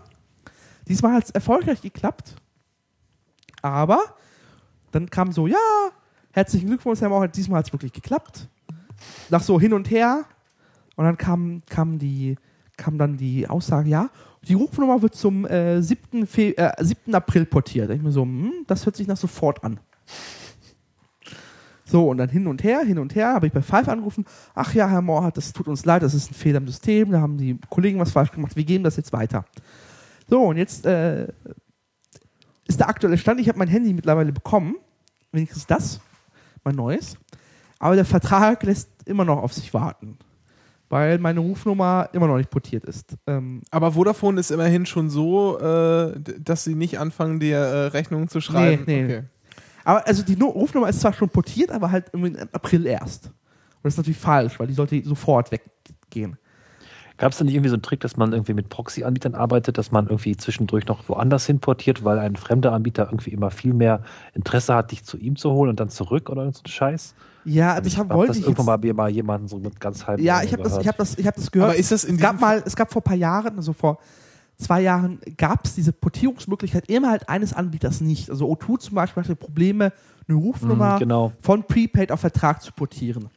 Diesmal 0.88 1.14
hat 1.14 1.26
es 1.26 1.32
erfolgreich 1.32 1.82
geklappt. 1.82 2.36
Aber 3.62 4.00
dann 4.92 5.10
kam 5.10 5.32
so, 5.32 5.48
ja, 5.48 5.58
herzlichen 6.32 6.68
Glückwunsch, 6.68 7.02
Herr 7.02 7.10
Mauer, 7.10 7.28
diesmal 7.28 7.60
hat 7.60 7.68
es 7.68 7.74
wirklich 7.74 7.92
geklappt. 7.92 8.48
Nach 9.30 9.42
so 9.42 9.60
hin 9.60 9.74
und 9.74 9.90
her. 9.90 10.26
Und 10.96 11.06
dann 11.06 11.18
kam, 11.18 11.64
kam, 11.68 12.00
die, 12.00 12.38
kam 12.78 12.98
dann 12.98 13.18
die 13.18 13.48
Aussage, 13.48 13.90
ja, 13.90 14.10
die 14.48 14.54
Rufnummer 14.54 15.02
wird 15.02 15.16
zum 15.16 15.46
äh, 15.46 15.82
7. 15.82 16.28
Fe 16.28 16.58
äh, 16.58 16.84
7. 16.84 17.14
April 17.16 17.46
portiert. 17.46 17.90
Da 17.90 17.94
ich 17.94 18.02
mir 18.02 18.12
so, 18.12 18.24
hm, 18.24 18.52
das 18.68 18.86
hört 18.86 18.96
sich 18.96 19.08
nach 19.08 19.18
sofort 19.18 19.64
an. 19.64 19.80
So, 21.86 22.10
und 22.10 22.18
dann 22.18 22.30
hin 22.30 22.48
und 22.48 22.64
her, 22.64 22.82
hin 22.82 22.98
und 22.98 23.14
her, 23.16 23.34
habe 23.34 23.48
ich 23.48 23.54
bei 23.54 23.62
Five 23.62 23.88
angerufen. 23.88 24.26
Ach 24.56 24.74
ja, 24.74 24.90
Herr 24.90 25.02
Mohrhardt, 25.02 25.38
das 25.38 25.54
tut 25.54 25.68
uns 25.68 25.86
leid, 25.86 26.02
das 26.02 26.16
ist 26.16 26.32
ein 26.32 26.34
Fehler 26.34 26.58
im 26.58 26.68
System, 26.68 27.12
da 27.12 27.22
haben 27.22 27.38
die 27.38 27.60
Kollegen 27.70 28.00
was 28.00 28.12
falsch 28.12 28.32
gemacht, 28.32 28.56
wir 28.56 28.64
geben 28.64 28.84
das 28.84 28.98
jetzt 28.98 29.14
weiter. 29.14 29.46
So, 30.28 30.42
und 30.42 30.58
jetzt 30.58 30.86
äh, 30.88 31.28
ist 32.68 32.80
der 32.80 32.90
aktuelle 32.90 33.20
Stand, 33.20 33.40
ich 33.40 33.48
habe 33.48 33.60
mein 33.60 33.68
Handy 33.68 33.94
mittlerweile 33.94 34.32
bekommen, 34.32 34.76
wenigstens 35.32 35.68
das, 35.68 36.02
mein 36.64 36.76
neues. 36.76 37.18
Aber 37.78 37.96
der 37.96 38.06
Vertrag 38.06 38.64
lässt 38.64 38.90
immer 39.06 39.24
noch 39.26 39.44
auf 39.44 39.54
sich 39.54 39.74
warten, 39.74 40.18
weil 40.90 41.18
meine 41.20 41.40
Rufnummer 41.40 42.10
immer 42.14 42.28
noch 42.28 42.38
nicht 42.38 42.49
portiert 42.49 42.86
ist. 42.86 43.16
Ähm, 43.28 43.62
Aber 43.72 43.91
Vodafone 43.94 44.40
ist 44.40 44.52
immerhin 44.52 44.86
schon 44.86 45.10
so, 45.10 45.60
äh, 45.60 46.14
dass 46.40 46.64
sie 46.64 46.76
nicht 46.76 46.99
anfangen, 46.99 47.40
dir 47.40 47.57
äh, 47.57 47.86
Rechnungen 47.88 48.28
zu 48.28 48.40
schreiben. 48.41 48.84
Nee, 48.86 49.03
nee. 49.03 49.18
Okay. 49.18 49.24
aber 49.84 50.07
also 50.07 50.24
die 50.24 50.36
Nu- 50.36 50.49
Rufnummer 50.49 50.90
ist 50.90 51.02
zwar 51.02 51.14
schon 51.14 51.30
portiert, 51.30 51.72
aber 51.72 51.91
halt 51.91 52.10
im 52.14 52.36
April 52.52 52.86
erst. 52.86 53.26
Und 53.28 53.34
das 53.84 53.94
ist 53.94 53.98
natürlich 53.98 54.18
falsch, 54.20 54.60
weil 54.60 54.68
die 54.68 54.74
sollte 54.74 55.02
sofort 55.03 55.52
weggehen. 55.52 56.38
Gab 57.18 57.32
es 57.32 57.38
da 57.38 57.45
nicht 57.45 57.53
irgendwie 57.53 57.70
so 57.70 57.76
einen 57.76 57.82
Trick, 57.84 58.02
dass 58.02 58.18
man 58.18 58.34
irgendwie 58.34 58.53
mit 58.53 58.68
Proxy-Anbietern 58.68 59.36
arbeitet, 59.36 59.78
dass 59.78 59.90
man 59.91 60.07
irgendwie 60.07 60.36
zwischendurch 60.36 60.86
noch 60.88 61.07
woanders 61.07 61.45
hinportiert, 61.45 62.03
weil 62.03 62.20
ein 62.20 62.36
fremder 62.36 62.74
Anbieter 62.74 63.06
irgendwie 63.06 63.30
immer 63.30 63.52
viel 63.52 63.74
mehr 63.74 64.02
Interesse 64.34 64.76
hat, 64.76 64.91
dich 64.91 65.06
zu 65.06 65.18
ihm 65.18 65.38
zu 65.38 65.52
holen 65.52 65.70
und 65.70 65.80
dann 65.80 65.88
zurück 65.90 66.30
oder 66.30 66.41
irgend 66.41 66.57
so 66.57 66.64
ein 66.66 66.70
Scheiß? 66.70 67.16
Ja, 67.46 67.74
Also 67.74 67.88
ich 67.88 67.98
hab, 67.98 68.10
habe 68.10 68.18
wollte 68.20 68.32
das 68.32 68.38
ich 68.38 68.44
irgendwann 68.48 68.82
jetzt, 68.82 68.96
mal, 68.96 69.04
mal 69.06 69.10
jemanden 69.10 69.48
so 69.48 69.58
mit 69.58 69.80
ganz 69.80 70.06
halb 70.06 70.20
Ja, 70.20 70.44
ich 70.44 70.52
habe 70.52 70.64
das, 70.64 70.78
ich 70.78 70.88
hab 70.88 70.98
das, 70.98 71.18
ich 71.18 71.28
hab 71.28 71.36
das 71.36 71.52
gehört. 71.52 71.70
Aber 71.72 71.80
ist 71.80 71.92
das 71.92 72.04
in 72.04 72.16
es 72.16 72.22
gab 72.22 72.42
mal, 72.42 72.62
es 72.66 72.76
gab 72.76 72.92
vor 72.92 73.02
ein 73.02 73.06
paar 73.06 73.16
Jahren, 73.16 73.58
also 73.58 73.74
vor 73.74 74.00
zwei 74.58 74.82
Jahren, 74.82 75.20
gab 75.38 75.66
es 75.66 75.76
diese 75.76 75.92
Portierungsmöglichkeit 75.94 76.90
immer 76.90 77.12
halt 77.12 77.30
eines 77.30 77.54
Anbieters 77.54 78.02
nicht. 78.02 78.30
Also 78.30 78.52
O2 78.52 78.80
zum 78.80 78.96
Beispiel 78.96 79.24
hatte 79.24 79.36
Probleme, 79.36 79.94
eine 80.28 80.38
Rufnummer 80.38 80.96
Mhm, 80.96 81.00
genau. 81.00 81.32
von 81.42 81.64
Prepaid 81.64 82.12
auf 82.12 82.20
Vertrag 82.22 82.62
zu 82.62 82.72
portieren. 82.72 83.30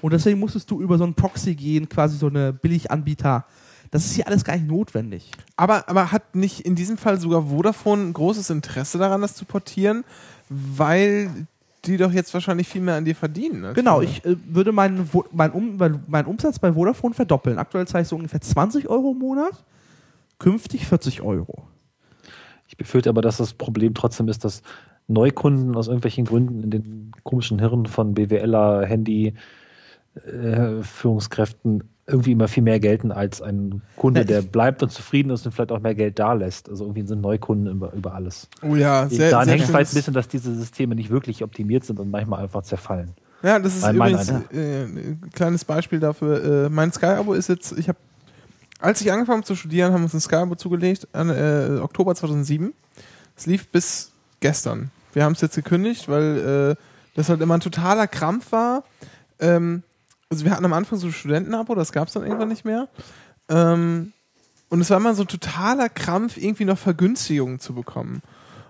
Und 0.00 0.12
deswegen 0.12 0.38
musstest 0.38 0.70
du 0.70 0.80
über 0.80 0.98
so 0.98 1.04
einen 1.04 1.14
Proxy 1.14 1.54
gehen, 1.54 1.88
quasi 1.88 2.16
so 2.16 2.28
eine 2.28 2.52
Billiganbieter. 2.52 3.44
Das 3.90 4.04
ist 4.04 4.14
hier 4.14 4.26
alles 4.26 4.44
gar 4.44 4.54
nicht 4.56 4.66
notwendig. 4.66 5.30
Aber, 5.56 5.88
aber 5.88 6.12
hat 6.12 6.34
nicht 6.34 6.60
in 6.60 6.74
diesem 6.74 6.98
Fall 6.98 7.20
sogar 7.20 7.48
Vodafone 7.48 8.02
ein 8.02 8.12
großes 8.12 8.50
Interesse 8.50 8.98
daran, 8.98 9.20
das 9.22 9.34
zu 9.34 9.44
portieren, 9.44 10.04
weil 10.48 11.46
die 11.86 11.96
doch 11.96 12.12
jetzt 12.12 12.32
wahrscheinlich 12.34 12.68
viel 12.68 12.80
mehr 12.80 12.96
an 12.96 13.04
dir 13.04 13.14
verdienen. 13.14 13.74
Genau, 13.74 14.00
ich 14.00 14.24
äh, 14.24 14.36
würde 14.46 14.72
meinen 14.72 15.08
mein 15.32 15.52
um, 15.52 15.76
mein, 15.76 16.02
meinen 16.06 16.26
Umsatz 16.26 16.58
bei 16.58 16.72
Vodafone 16.72 17.14
verdoppeln. 17.14 17.58
Aktuell 17.58 17.86
zahle 17.86 18.02
ich 18.02 18.08
so 18.08 18.16
ungefähr 18.16 18.40
20 18.40 18.88
Euro 18.88 19.12
im 19.12 19.18
Monat, 19.18 19.64
künftig 20.38 20.86
40 20.86 21.22
Euro. 21.22 21.68
Ich 22.68 22.76
befürchte 22.76 23.10
aber, 23.10 23.22
dass 23.22 23.36
das 23.36 23.54
Problem 23.54 23.94
trotzdem 23.94 24.28
ist, 24.28 24.44
dass 24.44 24.62
Neukunden 25.06 25.76
aus 25.76 25.88
irgendwelchen 25.88 26.24
Gründen 26.24 26.62
in 26.62 26.70
den 26.70 27.12
komischen 27.22 27.58
Hirnen 27.58 27.86
von 27.86 28.14
BWLer, 28.14 28.86
Handy, 28.86 29.34
äh, 30.14 30.82
Führungskräften 30.82 31.84
irgendwie 32.06 32.32
immer 32.32 32.48
viel 32.48 32.62
mehr 32.62 32.80
gelten 32.80 33.12
als 33.12 33.40
ein 33.40 33.82
Kunde, 33.96 34.24
der 34.24 34.42
bleibt 34.42 34.82
und 34.82 34.90
zufrieden 34.90 35.30
ist 35.30 35.46
und 35.46 35.52
vielleicht 35.52 35.72
auch 35.72 35.80
mehr 35.80 35.94
Geld 35.94 36.18
da 36.18 36.34
lässt. 36.34 36.68
Also 36.68 36.84
irgendwie 36.84 37.06
sind 37.06 37.20
Neukunden 37.22 37.72
über, 37.72 37.92
über 37.94 38.14
alles. 38.14 38.48
Oh 38.62 38.74
ja, 38.74 39.08
sehr, 39.08 39.30
Daran 39.30 39.46
sehr 39.46 39.54
hängt 39.54 39.68
es 39.68 39.74
halt 39.74 39.88
ein 39.88 39.94
bisschen, 39.94 40.14
dass 40.14 40.28
diese 40.28 40.54
Systeme 40.54 40.94
nicht 40.94 41.10
wirklich 41.10 41.42
optimiert 41.42 41.84
sind 41.84 41.98
und 42.00 42.10
manchmal 42.10 42.42
einfach 42.42 42.62
zerfallen. 42.62 43.14
Ja, 43.42 43.58
das 43.58 43.76
ist 43.76 43.86
übrigens 43.86 44.28
äh, 44.28 44.84
ein 44.84 45.30
kleines 45.32 45.64
Beispiel 45.64 46.00
dafür. 46.00 46.66
Äh, 46.66 46.68
mein 46.68 46.92
Sky-Abo 46.92 47.34
ist 47.34 47.48
jetzt, 47.48 47.78
ich 47.78 47.88
habe, 47.88 47.98
als 48.80 49.00
ich 49.00 49.10
angefangen 49.10 49.38
habe 49.38 49.46
zu 49.46 49.54
studieren, 49.54 49.92
haben 49.92 50.00
wir 50.00 50.04
uns 50.04 50.14
ein 50.14 50.20
Sky-Abo 50.20 50.54
zugelegt, 50.56 51.08
an, 51.12 51.30
äh, 51.30 51.78
Oktober 51.80 52.14
2007. 52.14 52.72
Es 53.36 53.46
lief 53.46 53.68
bis 53.68 54.12
gestern. 54.40 54.90
Wir 55.14 55.24
haben 55.24 55.32
es 55.32 55.40
jetzt 55.40 55.56
gekündigt, 55.56 56.08
weil 56.08 56.76
äh, 56.76 56.82
das 57.14 57.28
halt 57.28 57.40
immer 57.40 57.54
ein 57.54 57.60
totaler 57.60 58.06
Krampf 58.06 58.52
war. 58.52 58.84
Ähm, 59.40 59.82
also 60.34 60.44
wir 60.44 60.52
hatten 60.52 60.64
am 60.64 60.72
Anfang 60.72 60.98
so 60.98 61.06
ein 61.06 61.12
Studentenabo, 61.12 61.74
das 61.74 61.92
gab 61.92 62.08
es 62.08 62.14
dann 62.14 62.24
irgendwann 62.24 62.48
nicht 62.48 62.64
mehr. 62.64 62.88
Ähm, 63.48 64.12
und 64.68 64.80
es 64.80 64.90
war 64.90 64.96
immer 64.96 65.14
so 65.14 65.22
ein 65.22 65.28
totaler 65.28 65.88
Krampf, 65.88 66.36
irgendwie 66.36 66.64
noch 66.64 66.78
Vergünstigungen 66.78 67.60
zu 67.60 67.74
bekommen. 67.74 68.22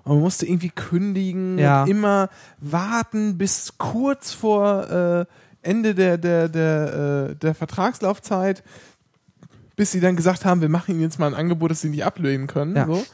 Und 0.04 0.14
man 0.16 0.20
musste 0.22 0.44
irgendwie 0.46 0.68
kündigen, 0.70 1.58
Ja. 1.58 1.82
und 1.84 1.88
immer 1.90 2.28
warten 2.58 3.38
bis 3.38 3.78
kurz 3.78 4.32
vor 4.32 4.90
äh, 4.90 5.24
Ende 5.62 5.94
der, 5.94 6.18
der, 6.18 6.48
der, 6.50 7.28
äh, 7.30 7.36
der 7.36 7.54
Vertragslaufzeit, 7.54 8.62
bis 9.76 9.92
sie 9.92 10.00
dann 10.00 10.14
gesagt 10.14 10.44
haben, 10.44 10.60
wir 10.60 10.68
machen 10.68 10.92
ihnen 10.92 11.00
jetzt 11.00 11.18
mal 11.18 11.26
ein 11.28 11.34
Angebot, 11.34 11.70
das 11.70 11.80
sie 11.80 11.88
nicht 11.88 12.04
ablehnen 12.04 12.46
können. 12.46 12.76
Ja. 12.76 12.86
So. 12.86 13.04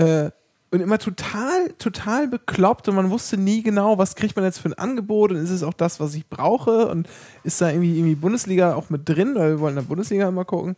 Äh, 0.00 0.30
und 0.70 0.80
immer 0.80 0.98
total, 0.98 1.72
total 1.78 2.28
bekloppt 2.28 2.88
und 2.88 2.94
man 2.94 3.10
wusste 3.10 3.36
nie 3.36 3.62
genau, 3.62 3.98
was 3.98 4.14
kriegt 4.14 4.36
man 4.36 4.44
jetzt 4.44 4.58
für 4.58 4.68
ein 4.68 4.74
Angebot 4.74 5.32
und 5.32 5.38
ist 5.38 5.50
es 5.50 5.62
auch 5.62 5.74
das, 5.74 5.98
was 5.98 6.14
ich 6.14 6.28
brauche 6.28 6.86
und 6.88 7.08
ist 7.42 7.60
da 7.60 7.70
irgendwie, 7.70 7.96
irgendwie 7.96 8.14
Bundesliga 8.14 8.74
auch 8.74 8.88
mit 8.88 9.08
drin, 9.08 9.34
weil 9.34 9.50
wir 9.50 9.60
wollen 9.60 9.76
in 9.76 9.82
der 9.82 9.88
Bundesliga 9.88 10.28
immer 10.28 10.44
gucken. 10.44 10.76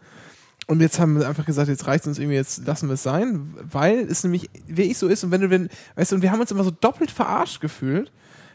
Und 0.66 0.80
jetzt 0.80 0.98
haben 0.98 1.18
wir 1.18 1.28
einfach 1.28 1.44
gesagt, 1.44 1.68
jetzt 1.68 1.86
reicht 1.86 2.06
uns 2.06 2.18
irgendwie, 2.18 2.36
jetzt 2.36 2.66
lassen 2.66 2.88
wir 2.88 2.94
es 2.94 3.02
sein, 3.02 3.52
weil 3.60 3.98
es 3.98 4.22
nämlich 4.22 4.48
wirklich 4.66 4.96
so 4.96 5.08
ist 5.08 5.24
und 5.24 5.30
wenn 5.30 5.42
du, 5.42 5.50
wenn, 5.50 5.68
weißt 5.96 6.12
du, 6.12 6.16
und 6.16 6.22
wir 6.22 6.32
haben 6.32 6.40
uns 6.40 6.50
immer 6.50 6.64
so 6.64 6.70
doppelt 6.70 7.10
verarscht 7.10 7.60
gefühlt. 7.60 8.10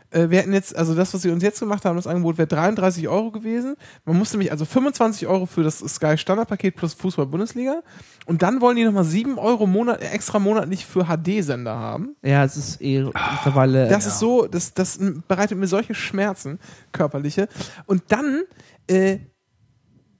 Äh, 0.10 0.30
wir 0.30 0.40
hätten 0.40 0.54
jetzt, 0.54 0.76
also 0.76 0.96
das, 0.96 1.14
was 1.14 1.22
sie 1.22 1.32
uns 1.32 1.44
jetzt 1.44 1.60
gemacht 1.60 1.86
haben, 1.86 1.96
das 1.96 2.08
Angebot 2.08 2.38
wäre 2.38 2.48
33 2.48 3.08
Euro 3.08 3.32
gewesen. 3.32 3.76
Man 4.06 4.18
musste 4.18 4.38
nämlich 4.38 4.52
also 4.52 4.66
25 4.66 5.28
Euro 5.28 5.46
für 5.46 5.64
das 5.64 5.80
Sky 5.80 6.18
Standardpaket 6.18 6.76
plus 6.76 6.94
Fußball 6.94 7.26
Bundesliga. 7.26 7.82
Und 8.26 8.42
dann 8.42 8.62
wollen 8.62 8.78
die 8.78 8.84
nochmal 8.84 9.04
7 9.04 9.38
Euro 9.38 9.68
Monat, 9.68 10.02
äh, 10.02 10.10
extra 10.10 10.40
monatlich 10.40 10.86
für 10.86 11.06
HD-Sender 11.06 11.76
haben. 11.76 12.16
Ja, 12.24 12.44
es 12.44 12.58
ist 12.58 12.82
eh 12.82 13.04
mittlerweile. 13.04 13.88
Das 13.90 14.06
ist 14.06 14.20
so, 14.20 14.48
das, 14.48 14.74
das 14.74 15.00
bereitet 15.28 15.58
mir 15.58 15.68
solche 15.68 15.94
Schmerzen, 15.94 16.60
körperliche. 16.92 17.48
Und 17.86 18.04
dann 18.10 18.44
äh, 18.88 19.20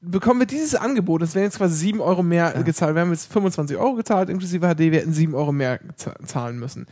bekommen 0.02 0.40
wir 0.40 0.48
dieses 0.48 0.76
Angebot, 0.76 1.22
das 1.22 1.36
wären 1.36 1.46
jetzt 1.46 1.58
quasi 1.58 1.76
7 1.76 2.02
Euro 2.02 2.24
mehr 2.24 2.52
gezahlt. 2.64 2.96
Wir 2.96 3.02
haben 3.02 3.12
jetzt 3.12 3.32
25 3.32 3.78
Euro 3.78 3.96
gezahlt, 3.96 4.30
inklusive 4.30 4.68
HD, 4.68 4.80
wir 4.80 5.00
hätten 5.00 5.14
7 5.14 5.34
Euro 5.34 5.52
mehr 5.52 5.80
zahlen 6.26 6.60
müssen. 6.60 6.88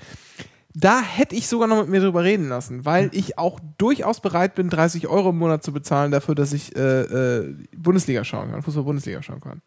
Da 0.77 1.01
hätte 1.01 1.35
ich 1.35 1.47
sogar 1.47 1.69
noch 1.69 1.79
mit 1.81 1.89
mir 1.89 2.01
drüber 2.01 2.25
reden 2.25 2.49
lassen, 2.49 2.83
weil 2.83 3.09
ich 3.13 3.37
auch 3.37 3.61
durchaus 3.77 4.19
bereit 4.19 4.55
bin, 4.55 4.69
30 4.69 5.07
Euro 5.07 5.29
im 5.29 5.37
Monat 5.37 5.63
zu 5.63 5.71
bezahlen 5.71 6.11
dafür, 6.11 6.35
dass 6.35 6.51
ich 6.51 6.75
äh, 6.75 7.01
äh, 7.01 7.55
Bundesliga 7.75 8.25
schauen 8.25 8.51
kann, 8.51 8.61
Fußball-Bundesliga 8.61 9.23
schauen 9.23 9.39
kann. 9.39 9.61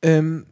Ähm, 0.00 0.46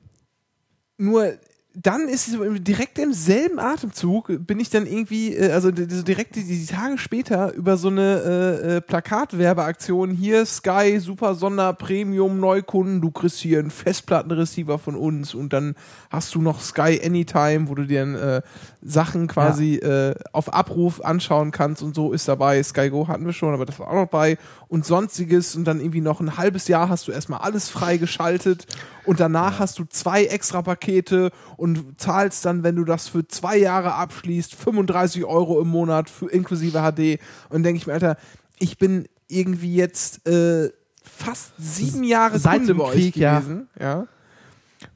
nur 0.98 1.38
dann 1.78 2.08
ist 2.08 2.30
direkt 2.60 2.98
im 2.98 3.12
selben 3.12 3.58
Atemzug 3.58 4.32
bin 4.46 4.58
ich 4.60 4.70
dann 4.70 4.86
irgendwie, 4.86 5.34
äh, 5.34 5.52
also 5.52 5.70
direkt 5.70 6.36
die, 6.36 6.64
Tage 6.64 6.96
später 6.96 7.52
über 7.52 7.76
so 7.76 7.88
eine 7.88 8.22
äh, 8.62 8.76
äh, 8.76 8.80
Plakatwerbeaktion. 8.80 10.10
Hier 10.12 10.46
Sky 10.46 10.98
Super 11.00 11.34
Sonder 11.34 11.74
Premium 11.74 12.40
Neukunden, 12.40 13.02
du 13.02 13.10
kriegst 13.10 13.40
hier 13.40 13.58
einen 13.58 13.70
Festplattenreceiver 13.70 14.78
von 14.78 14.96
uns. 14.96 15.34
Und 15.34 15.52
dann 15.52 15.74
hast 16.08 16.34
du 16.34 16.40
noch 16.40 16.62
Sky 16.62 16.98
Anytime, 17.04 17.68
wo 17.68 17.74
du 17.74 17.84
dir 17.84 18.02
äh, 18.02 18.42
Sachen 18.80 19.26
quasi 19.26 19.74
äh, 19.74 20.14
auf 20.32 20.54
Abruf 20.54 21.04
anschauen 21.04 21.50
kannst 21.50 21.82
und 21.82 21.94
so 21.94 22.12
ist 22.12 22.26
dabei. 22.26 22.62
Sky 22.62 22.88
Go 22.88 23.06
hatten 23.06 23.26
wir 23.26 23.34
schon, 23.34 23.52
aber 23.52 23.66
das 23.66 23.78
war 23.78 23.88
auch 23.88 23.94
noch 23.94 24.08
bei. 24.08 24.38
Und 24.68 24.86
sonstiges. 24.86 25.54
Und 25.54 25.64
dann 25.64 25.80
irgendwie 25.80 26.00
noch 26.00 26.20
ein 26.20 26.38
halbes 26.38 26.68
Jahr 26.68 26.88
hast 26.88 27.06
du 27.06 27.12
erstmal 27.12 27.40
alles 27.40 27.68
freigeschaltet. 27.68 28.66
Und 29.04 29.20
danach 29.20 29.58
hast 29.58 29.78
du 29.78 29.84
zwei 29.84 30.24
extra 30.24 30.62
Pakete. 30.62 31.30
und 31.58 31.65
zahlst 31.96 32.44
dann, 32.44 32.62
wenn 32.62 32.76
du 32.76 32.84
das 32.84 33.08
für 33.08 33.26
zwei 33.26 33.56
Jahre 33.56 33.94
abschließt, 33.94 34.54
35 34.54 35.24
Euro 35.24 35.60
im 35.60 35.68
Monat 35.68 36.08
für 36.10 36.30
inklusive 36.30 36.78
HD. 36.78 37.20
Und 37.48 37.62
denke 37.62 37.78
ich 37.78 37.86
mir, 37.86 37.94
Alter, 37.94 38.16
ich 38.58 38.78
bin 38.78 39.06
irgendwie 39.28 39.74
jetzt 39.74 40.26
äh, 40.28 40.70
fast 41.02 41.52
sieben 41.58 42.04
Jahre 42.04 42.38
Seit 42.38 42.58
Kunde 42.58 42.66
dem 42.68 42.78
bei 42.78 42.84
euch 42.84 42.92
Krieg, 42.94 43.16
ja. 43.16 43.40
gewesen. 43.40 43.68
Ja. 43.78 44.06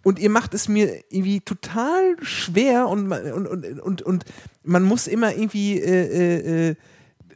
Und 0.02 0.18
ihr 0.18 0.30
macht 0.30 0.54
es 0.54 0.68
mir 0.68 1.02
irgendwie 1.08 1.40
total 1.40 2.16
schwer 2.22 2.88
und, 2.88 3.06
man- 3.06 3.32
und, 3.32 3.46
und, 3.46 3.80
und, 3.80 4.02
und 4.02 4.24
man 4.62 4.82
muss 4.82 5.06
immer 5.06 5.34
irgendwie 5.34 5.78
äh, 5.80 6.06
äh, 6.06 6.68
äh, 6.70 6.74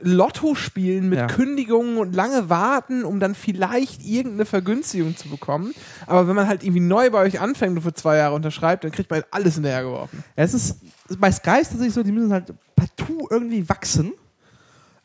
Lotto 0.06 0.54
spielen 0.54 1.08
mit 1.08 1.18
Ja. 1.18 1.26
Kündigungen 1.26 1.96
und 1.98 2.14
lange 2.14 2.50
warten, 2.50 3.04
um 3.04 3.20
dann 3.20 3.34
vielleicht 3.34 4.04
irgendeine 4.04 4.44
Vergünstigung 4.44 5.16
zu 5.16 5.28
bekommen. 5.28 5.74
Aber 6.06 6.28
wenn 6.28 6.36
man 6.36 6.46
halt 6.46 6.62
irgendwie 6.62 6.80
neu 6.80 7.10
bei 7.10 7.20
euch 7.20 7.40
anfängt 7.40 7.76
und 7.76 7.82
für 7.82 7.94
zwei 7.94 8.16
Jahre 8.18 8.34
unterschreibt, 8.34 8.84
dann 8.84 8.92
kriegt 8.92 9.10
man 9.10 9.20
halt 9.22 9.28
alles 9.32 9.54
hinterhergeworfen. 9.54 10.22
Es 10.36 10.54
ist 10.54 10.76
bei 11.18 11.30
Sky 11.32 11.60
ist 11.60 11.68
tatsächlich 11.70 11.94
so, 11.94 12.02
die 12.02 12.12
müssen 12.12 12.32
halt 12.32 12.52
partout 12.76 13.28
irgendwie 13.30 13.68
wachsen. 13.68 14.12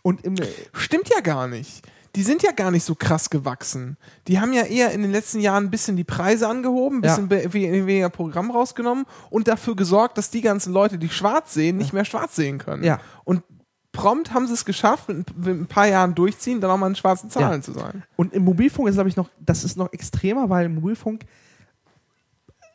Und 0.01 0.23
im, 0.23 0.35
Stimmt 0.73 1.09
ja 1.09 1.19
gar 1.21 1.47
nicht. 1.47 1.81
Die 2.15 2.23
sind 2.23 2.41
ja 2.41 2.51
gar 2.51 2.71
nicht 2.71 2.83
so 2.83 2.95
krass 2.95 3.29
gewachsen. 3.29 3.95
Die 4.27 4.39
haben 4.39 4.51
ja 4.51 4.63
eher 4.63 4.91
in 4.93 5.03
den 5.03 5.11
letzten 5.11 5.39
Jahren 5.41 5.65
ein 5.65 5.69
bisschen 5.69 5.95
die 5.95 6.03
Preise 6.03 6.47
angehoben, 6.47 6.97
ein 6.97 7.01
bisschen 7.01 7.29
we- 7.29 7.53
weniger 7.53 8.09
Programm 8.09 8.49
rausgenommen 8.49 9.05
und 9.29 9.47
dafür 9.47 9.75
gesorgt, 9.75 10.17
dass 10.17 10.31
die 10.31 10.41
ganzen 10.41 10.73
Leute, 10.73 10.97
die 10.97 11.09
schwarz 11.09 11.53
sehen, 11.53 11.77
nicht 11.77 11.93
mehr 11.93 12.05
schwarz 12.05 12.35
sehen 12.35 12.57
können. 12.57 12.83
Ja. 12.83 12.99
Und 13.25 13.43
prompt 14.01 14.33
haben 14.33 14.47
sie 14.47 14.53
es 14.53 14.65
geschafft, 14.65 15.07
mit, 15.09 15.17
ein- 15.17 15.25
mit 15.37 15.47
ein 15.61 15.65
paar 15.67 15.87
Jahren 15.87 16.15
durchziehen, 16.15 16.59
dann 16.61 16.71
auch 16.71 16.77
mal 16.77 16.87
in 16.87 16.95
schwarzen 16.95 17.29
Zahlen 17.29 17.59
Ja. 17.59 17.61
zu 17.61 17.73
sein. 17.73 18.03
Und 18.15 18.33
im 18.33 18.43
Mobilfunk 18.43 18.87
ist, 18.89 18.95
glaube 18.95 19.09
ich, 19.09 19.15
noch, 19.15 19.29
das 19.39 19.63
ist 19.63 19.77
noch 19.77 19.91
extremer, 19.93 20.49
weil 20.49 20.65
im 20.67 20.75
Mobilfunk 20.75 21.25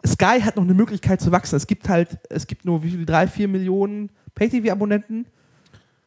Sky 0.06 0.40
hat 0.42 0.56
noch 0.56 0.64
eine 0.64 0.74
Möglichkeit 0.74 1.20
zu 1.20 1.32
wachsen. 1.32 1.56
Es 1.56 1.66
gibt 1.66 1.88
halt, 1.88 2.18
es 2.28 2.46
gibt 2.46 2.64
nur 2.64 2.82
wie 2.82 2.90
viel, 2.90 3.06
drei, 3.06 3.26
vier 3.26 3.48
Millionen 3.48 4.10
Pay-TV-Abonnenten 4.34 5.26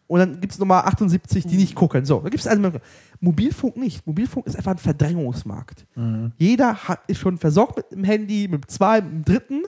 und 0.05 0.19
dann 0.19 0.39
gibt 0.39 0.53
es 0.53 0.59
nochmal 0.59 0.83
78, 0.83 1.47
die 1.47 1.57
nicht 1.57 1.73
gucken. 1.73 2.05
So, 2.05 2.19
da 2.19 2.29
gibt 2.29 2.39
es 2.41 2.47
also 2.47 2.71
Mobilfunk 3.19 3.75
nicht. 3.77 4.05
Mobilfunk 4.05 4.45
ist 4.45 4.55
einfach 4.55 4.71
ein 4.73 4.77
Verdrängungsmarkt. 4.77 5.85
Jeder 6.37 6.75
hat, 6.75 6.99
ist 7.07 7.19
schon 7.19 7.37
versorgt 7.39 7.77
mit 7.77 7.91
dem 7.91 8.03
Handy, 8.03 8.47
mit 8.47 8.63
dem 8.65 8.67
zwei, 8.67 9.01
mit 9.01 9.11
dem 9.11 9.25
dritten 9.25 9.63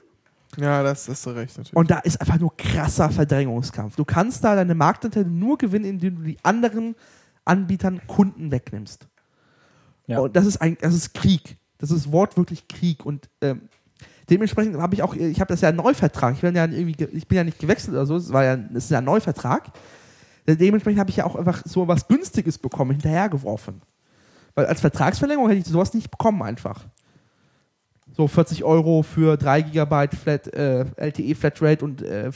Ja, 0.58 0.82
das 0.84 1.08
hast 1.08 1.26
du 1.26 1.30
recht 1.32 1.58
natürlich. 1.58 1.76
und 1.76 1.92
da 1.92 2.00
ist 2.00 2.20
einfach 2.20 2.40
nur 2.40 2.56
krasser 2.58 3.10
Verdrängungskampf. 3.12 3.96
Du 3.96 4.04
kannst 4.06 4.44
da 4.44 4.56
deine 4.56 4.76
Marktanteile 4.76 5.28
nur 5.28 5.58
gewinnen, 5.58 5.86
indem 5.86 6.16
du 6.18 6.24
die 6.24 6.38
anderen 6.44 6.96
Anbietern 7.46 8.02
Kunden 8.08 8.52
wegnimmst. 8.52 9.08
Ja. 10.08 10.20
Und 10.20 10.36
das 10.36 10.46
ist 10.46 10.58
ein, 10.62 10.78
das 10.82 10.94
ist 10.96 11.14
Krieg. 11.14 11.58
Das 11.78 11.92
ist 11.92 12.12
wortwörtlich 12.12 12.68
Krieg. 12.68 13.06
Und 13.06 13.30
ähm, 13.42 13.70
dementsprechend 14.30 14.78
habe 14.82 14.96
ich 14.96 15.04
auch, 15.04 15.16
ich 15.16 15.40
habe 15.40 15.50
das 15.54 15.62
ja 15.62 15.70
einen 15.70 15.78
Neuvertrag. 15.78 16.34
Ich 16.34 16.42
bin 16.42 16.56
ja 16.56 16.66
irgendwie, 16.66 16.94
ge- 16.94 17.10
ich 17.12 17.28
bin 17.28 17.38
ja 17.38 17.44
nicht 17.44 17.60
gewechselt 17.60 17.94
oder 17.94 18.06
so. 18.06 18.18
Es 18.18 18.34
war 18.34 18.44
ja, 18.44 18.58
das 18.58 18.86
ist 18.86 18.90
ja 18.92 18.98
ein 18.98 19.06
Neuvertrag. 19.06 19.72
Dementsprechend 20.48 21.00
habe 21.00 21.12
ich 21.12 21.18
ja 21.18 21.26
auch 21.26 21.36
einfach 21.36 21.62
so 21.66 21.88
was 21.88 22.08
Günstiges 22.08 22.58
bekommen, 22.58 22.92
hinterhergeworfen. 22.92 23.82
Weil 24.56 24.66
als 24.66 24.82
Vertragsverlängerung 24.82 25.48
hätte 25.50 25.62
ich 25.62 25.68
sowas 25.68 25.94
nicht 25.94 26.10
bekommen 26.10 26.42
einfach. 26.42 26.86
So 28.20 28.28
40 28.28 28.66
Euro 28.66 29.02
für 29.02 29.38
3 29.38 29.62
GB 29.62 30.10
Flat, 30.22 30.48
äh, 30.54 30.84
LTE 30.98 31.36
Flatrate 31.36 31.86
und 31.86 32.02
äh, 32.02 32.30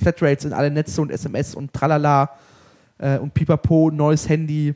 Flatrates 0.00 0.46
in 0.46 0.54
alle 0.54 0.70
Netze 0.70 1.02
und 1.02 1.10
SMS 1.10 1.54
und 1.54 1.74
tralala 1.74 2.30
äh, 2.96 3.18
und 3.18 3.34
pipapo, 3.34 3.90
neues 3.90 4.26
Handy. 4.30 4.74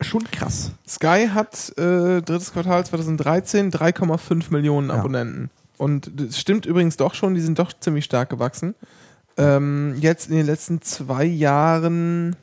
Schon 0.00 0.24
krass. 0.30 0.72
Sky 0.88 1.28
hat 1.34 1.76
äh, 1.76 2.22
drittes 2.22 2.50
Quartal 2.50 2.86
2013 2.86 3.70
3,5 3.70 4.44
Millionen 4.48 4.88
Ja. 4.88 4.94
Abonnenten. 4.94 5.50
Und 5.76 6.10
das 6.18 6.40
stimmt 6.40 6.64
übrigens 6.64 6.96
doch 6.96 7.12
schon, 7.12 7.34
die 7.34 7.42
sind 7.42 7.58
doch 7.58 7.74
ziemlich 7.78 8.06
stark 8.06 8.30
gewachsen. 8.30 8.74
Ähm, 9.36 9.96
jetzt 10.00 10.30
in 10.30 10.36
den 10.36 10.46
letzten 10.46 10.80
zwei 10.80 11.26
Jahren 11.26 12.36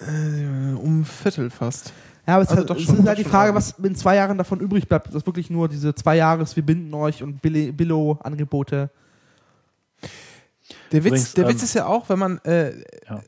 äh, 0.00 0.76
um 0.76 1.04
Viertel 1.04 1.50
fast. 1.50 1.92
Ja, 2.26 2.34
aber 2.34 2.42
es, 2.44 2.48
Also 2.48 2.62
ist 2.62 2.70
doch 2.70 2.74
halt, 2.76 2.80
es 2.80 2.86
schon- 2.86 2.98
ist 3.00 3.06
halt 3.08 3.18
die 3.18 3.24
Frage, 3.24 3.54
was 3.54 3.72
in 3.82 3.94
zwei 3.94 4.16
Jahren 4.16 4.38
davon 4.38 4.60
übrig 4.60 4.88
bleibt. 4.88 5.14
Das 5.14 5.26
wirklich 5.26 5.50
nur 5.50 5.68
diese 5.68 5.94
zwei 5.94 6.16
Jahres, 6.16 6.56
wir 6.56 6.64
binden 6.64 6.92
euch 6.94 7.22
und 7.22 7.42
Billo-Angebote. 7.42 8.90
Der 10.92 11.04
Witz, 11.04 11.08
Übrigens, 11.10 11.32
der 11.34 11.44
ähm, 11.44 11.50
Witz 11.50 11.62
ist 11.62 11.74
ja 11.74 11.86
auch, 11.86 12.08
wenn 12.08 12.18
man, 12.18 12.38
äh, 12.44 12.70
Ja. 13.08 13.20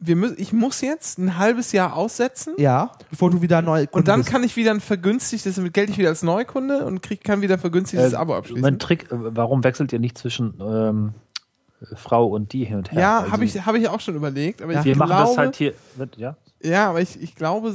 wir 0.00 0.16
mü 0.16 0.34
ich 0.36 0.52
muss 0.52 0.80
jetzt 0.80 1.18
ein 1.18 1.38
halbes 1.38 1.70
Jahr 1.72 1.94
aussetzen 1.94 2.54
Ja, 2.58 2.90
bevor 3.10 3.30
du 3.30 3.42
wieder 3.42 3.62
neu 3.62 3.86
und 3.92 4.08
dann 4.08 4.20
bist. 4.20 4.30
kann 4.32 4.42
ich 4.42 4.56
wieder 4.56 4.72
ein 4.72 4.80
vergünstigtes, 4.80 5.54
damit 5.56 5.72
gelte 5.74 5.92
ich 5.92 5.98
wieder 5.98 6.08
als 6.08 6.22
Neukunde 6.22 6.84
und 6.86 7.02
krieg, 7.02 7.22
kann 7.22 7.42
wieder 7.42 7.58
vergünstigtes 7.58 8.14
Äh, 8.14 8.16
Abo 8.16 8.34
abschließen. 8.34 8.62
Mein 8.62 8.78
Trick, 8.78 9.04
äh, 9.04 9.36
warum 9.36 9.62
wechselt 9.62 9.92
ihr 9.92 9.98
nicht 10.00 10.18
zwischen 10.18 10.54
ähm, 10.60 11.12
Frau 11.94 12.26
und 12.26 12.52
die 12.52 12.64
hin 12.64 12.78
und 12.78 12.90
her? 12.92 13.00
ja, 13.00 13.18
Also, 13.20 13.32
habe 13.32 13.44
ich, 13.44 13.64
hab 13.66 13.74
ich 13.76 13.88
auch 13.88 14.00
schon 14.00 14.16
überlegt, 14.16 14.60
aber 14.62 14.72
Ja. 14.72 14.80
ich 14.80 14.86
Wir 14.86 14.94
glaube, 14.94 15.12
machen 15.12 15.26
das 15.28 15.36
halt 15.38 15.56
hier. 15.56 15.74
wird- 15.96 16.16
Ja, 16.16 16.36
Ja, 16.62 16.90
aber 16.90 17.00
ich, 17.00 17.20
ich 17.22 17.34
glaube, 17.34 17.72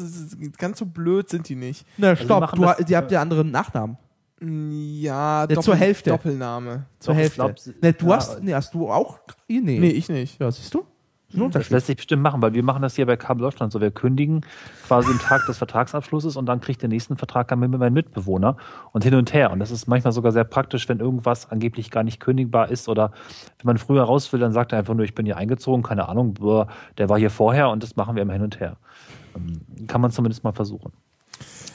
ganz 0.57 0.79
so 0.79 0.85
blöd 0.85 1.29
sind 1.29 1.49
die 1.49 1.55
nicht. 1.55 1.85
Na, 1.97 2.09
Also 2.09 2.23
stopp, 2.23 2.39
machen 2.41 2.55
du, 2.59 2.65
das- 2.65 2.77
ha- 2.79 2.85
ihr 2.87 2.97
habt 2.97 3.11
ja 3.11 3.21
anderen 3.21 3.51
Nachnamen. 3.51 3.97
Ja, 4.41 5.45
Ja, 5.49 5.61
zur 5.61 5.75
Hälfte. 5.75 6.09
Doppelname. 6.11 6.85
Zur 6.99 7.15
Hälfte. 7.15 7.35
glaub, 7.35 7.55
ne, 7.81 7.93
du 7.93 8.07
ja, 8.07 8.15
hast, 8.17 8.43
nee, 8.43 8.53
hast 8.53 8.73
du 8.73 8.89
auch? 8.91 9.19
Nee. 9.47 9.61
Nee, 9.79 9.89
ich 9.89 10.09
nicht. 10.09 10.39
Ja, 10.39 10.51
siehst 10.51 10.73
du? 10.73 10.85
Ein 11.35 11.51
Das 11.51 11.69
lässt 11.69 11.87
sich 11.87 11.95
bestimmt 11.97 12.21
machen, 12.23 12.41
weil 12.41 12.53
wir 12.53 12.63
machen 12.63 12.81
das 12.81 12.95
hier 12.95 13.05
bei 13.05 13.17
Kabel 13.17 13.41
Deutschland 13.43 13.71
so. 13.73 13.81
Wir 13.81 13.91
kündigen 13.91 14.41
quasi 14.87 15.09
am 15.11 15.19
Tag 15.19 15.45
des 15.47 15.57
Vertragsabschlusses 15.57 16.35
und 16.35 16.45
dann 16.45 16.61
kriegt 16.61 16.81
der 16.81 16.89
nächsten 16.89 17.17
Vertrag 17.17 17.47
dann 17.47 17.59
mit 17.59 17.71
meinem 17.71 17.93
Mitbewohner 17.93 18.57
und 18.91 19.03
hin 19.03 19.15
und 19.15 19.33
her. 19.33 19.51
Und 19.51 19.59
das 19.59 19.71
ist 19.71 19.87
manchmal 19.87 20.13
sogar 20.13 20.31
sehr 20.31 20.43
praktisch, 20.43 20.87
wenn 20.89 20.99
irgendwas 20.99 21.51
angeblich 21.51 21.91
gar 21.91 22.03
nicht 22.03 22.19
kündigbar 22.19 22.69
ist 22.69 22.87
oder 22.89 23.11
wenn 23.59 23.65
man 23.67 23.77
früher 23.77 24.03
raus 24.03 24.31
will, 24.33 24.39
dann 24.39 24.51
sagt 24.53 24.71
er 24.71 24.79
einfach 24.79 24.93
nur, 24.93 25.05
ich 25.05 25.15
bin 25.15 25.25
hier 25.25 25.37
eingezogen, 25.37 25.83
keine 25.83 26.07
Ahnung, 26.09 26.35
der 26.97 27.09
war 27.09 27.17
hier 27.19 27.29
vorher 27.29 27.69
und 27.69 27.83
das 27.83 27.95
machen 27.95 28.15
wir 28.15 28.21
immer 28.23 28.33
hin 28.33 28.41
und 28.43 28.59
her. 28.59 28.77
Ähm, 29.35 29.87
Kann 29.87 30.01
man 30.01 30.11
zumindest 30.11 30.43
mal 30.43 30.53
versuchen. 30.53 30.91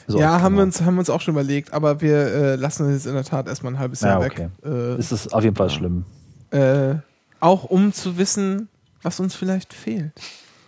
So, 0.07 0.19
ja, 0.19 0.31
haben 0.31 0.41
wir, 0.41 0.47
Klammer. 0.49 0.61
uns, 0.63 0.81
haben 0.81 0.95
wir 0.95 0.99
uns 0.99 1.09
auch 1.11 1.21
schon 1.21 1.35
überlegt, 1.35 1.71
aber 1.73 2.01
wir 2.01 2.17
äh, 2.17 2.55
lassen 2.55 2.87
es 2.87 2.93
jetzt 2.93 3.05
in 3.05 3.13
der 3.13 3.23
Tat 3.23 3.47
erstmal 3.47 3.73
ein 3.73 3.79
halbes 3.79 4.01
Jahr 4.01 4.19
Ja, 4.19 4.25
weg. 4.25 4.49
okay. 4.63 4.69
Äh, 4.69 4.97
Es 4.97 5.11
ist 5.11 5.31
auf 5.33 5.43
jeden 5.43 5.55
Fall 5.55 5.69
schlimm. 5.69 6.03
äh, 6.49 6.95
auch 7.39 7.63
um 7.63 7.93
zu 7.93 8.17
wissen, 8.17 8.67
was 9.03 9.19
uns 9.19 9.35
vielleicht 9.35 9.73
fehlt. 9.73 10.13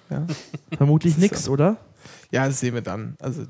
Ja, 0.10 0.26
Vermutlich 0.78 1.16
Das 1.30 1.46
so. 1.46 1.52
oder? 1.52 1.78
ja 2.32 2.46
das 2.48 2.60
sehen 2.60 2.74
wir 2.74 2.82
dann. 2.82 3.16
Also 3.20 3.44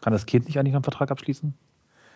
Kann 0.00 0.12
das 0.12 0.26
Kind 0.26 0.46
nicht 0.46 0.58
eigentlich 0.58 0.74
einen 0.74 0.84
Vertrag 0.84 1.10
abschließen? 1.10 1.54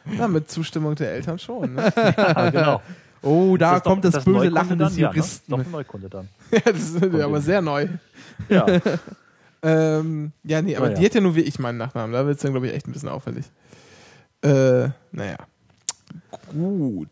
na, 0.05 0.27
mit 0.29 0.51
Zustimmung 0.51 0.95
der 0.97 1.13
Eltern 1.13 1.39
schon. 1.39 1.75
Ne? 1.75 1.93
Ja, 2.17 2.51
genau. 2.51 2.83
Oh, 3.23 3.57
da 3.57 3.77
doch- 3.77 3.85
kommt 3.85 4.05
ist 4.05 4.15
das, 4.15 4.25
böse 4.25 4.37
Neukunde 4.39 4.55
Lachen 4.55 4.79
dann? 4.79 4.89
des 4.89 4.97
Ja, 4.99 5.09
ne? 5.11 5.15
Juristen. 5.17 5.51
Doch 5.53 5.59
ein 5.61 5.71
Neukunde 5.71 6.09
dann. 6.09 6.29
ja, 6.51 6.59
das 6.65 6.77
ist 6.91 7.01
ja, 7.05 7.25
aber 7.25 7.41
sehr 7.41 7.63
neu. 7.63 7.87
Ja. 8.49 8.67
Ähm, 9.63 10.33
ja, 10.43 10.61
nee, 10.61 10.75
aber 10.75 10.87
Ja, 10.89 10.93
ja. 10.95 10.99
die 10.99 11.07
hat 11.07 11.15
ja 11.15 11.21
nur 11.21 11.37
wie 11.37 11.43
ich 11.43 11.61
meinen 11.61 11.79
Nachnamen. 11.79 12.13
Da 12.13 12.27
wird 12.27 12.37
es 12.37 12.43
dann, 12.43 12.51
glaube 12.51 12.67
ich, 12.67 12.75
echt 12.75 12.89
ein 12.89 12.93
bisschen 12.93 13.09
auffällig. 13.09 13.45
Äh, 14.43 14.89
naja. 15.13 15.37
Gut. 16.53 17.09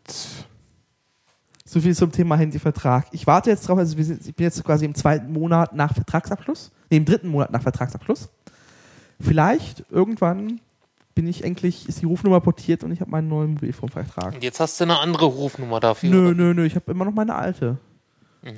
So 1.71 1.79
viel 1.79 1.95
zum 1.95 2.11
Thema 2.11 2.35
Handyvertrag. 2.35 3.05
Ich 3.13 3.25
warte 3.27 3.49
jetzt 3.49 3.65
drauf, 3.65 3.77
also 3.77 3.95
sind, 4.03 4.27
ich 4.27 4.35
bin 4.35 4.43
jetzt 4.43 4.61
quasi 4.61 4.83
im 4.83 4.93
zweiten 4.93 5.31
Monat 5.31 5.73
nach 5.73 5.93
Vertragsabschluss, 5.93 6.69
nee, 6.89 6.97
im 6.97 7.05
dritten 7.05 7.29
Monat 7.29 7.49
nach 7.53 7.61
Vertragsabschluss. 7.61 8.27
Vielleicht 9.21 9.85
irgendwann 9.89 10.59
bin 11.15 11.27
ich 11.27 11.45
endlich, 11.45 11.87
ist 11.87 12.01
die 12.01 12.05
Rufnummer 12.05 12.41
portiert 12.41 12.83
und 12.83 12.91
ich 12.91 12.99
habe 12.99 13.09
meinen 13.09 13.29
neuen 13.29 13.53
Mobilfunkvertrag. 13.53 14.33
Und 14.33 14.43
jetzt 14.43 14.59
hast 14.59 14.81
du 14.81 14.83
eine 14.83 14.99
andere 14.99 15.27
Rufnummer 15.27 15.79
dafür. 15.79 16.09
Nö, 16.09 16.27
oder? 16.27 16.35
nö, 16.35 16.53
nö, 16.53 16.65
ich 16.65 16.75
habe 16.75 16.91
immer 16.91 17.05
noch 17.05 17.13
meine 17.13 17.35
alte. 17.35 17.77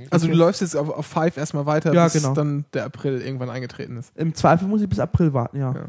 Also 0.09 0.25
Okay. 0.25 0.33
du 0.33 0.39
läufst 0.39 0.61
jetzt 0.61 0.75
auf, 0.75 0.89
auf 0.89 1.05
Five 1.05 1.37
erstmal 1.37 1.67
weiter, 1.67 1.93
Ja, 1.93 2.05
bis 2.05 2.13
genau. 2.13 2.33
dann 2.33 2.65
der 2.73 2.85
April 2.85 3.21
irgendwann 3.21 3.51
eingetreten 3.51 3.95
ist. 3.97 4.11
Im 4.15 4.33
Zweifel 4.33 4.67
muss 4.67 4.81
ich 4.81 4.89
bis 4.89 4.99
April 4.99 5.33
warten, 5.33 5.59
ja. 5.59 5.71
Ja. 5.71 5.85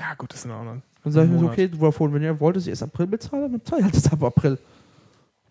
Ja, 0.00 0.14
gut, 0.18 0.32
das 0.32 0.40
ist 0.40 0.46
in 0.46 0.50
Ordnung. 0.50 0.82
Dann 1.04 1.12
sage 1.12 1.26
ich 1.26 1.32
mir 1.32 1.38
so, 1.38 1.46
okay, 1.46 1.70
Vodafone, 1.78 2.14
wenn 2.14 2.22
ihr 2.22 2.40
wollt, 2.40 2.56
dass 2.56 2.64
ich 2.64 2.70
erst 2.70 2.82
April 2.82 3.06
bezahle, 3.06 3.48
dann 3.48 3.64
zahle 3.64 3.80
ich 3.80 3.84
halt 3.84 3.94
jetzt 3.94 4.12
ab 4.12 4.24
April. 4.24 4.58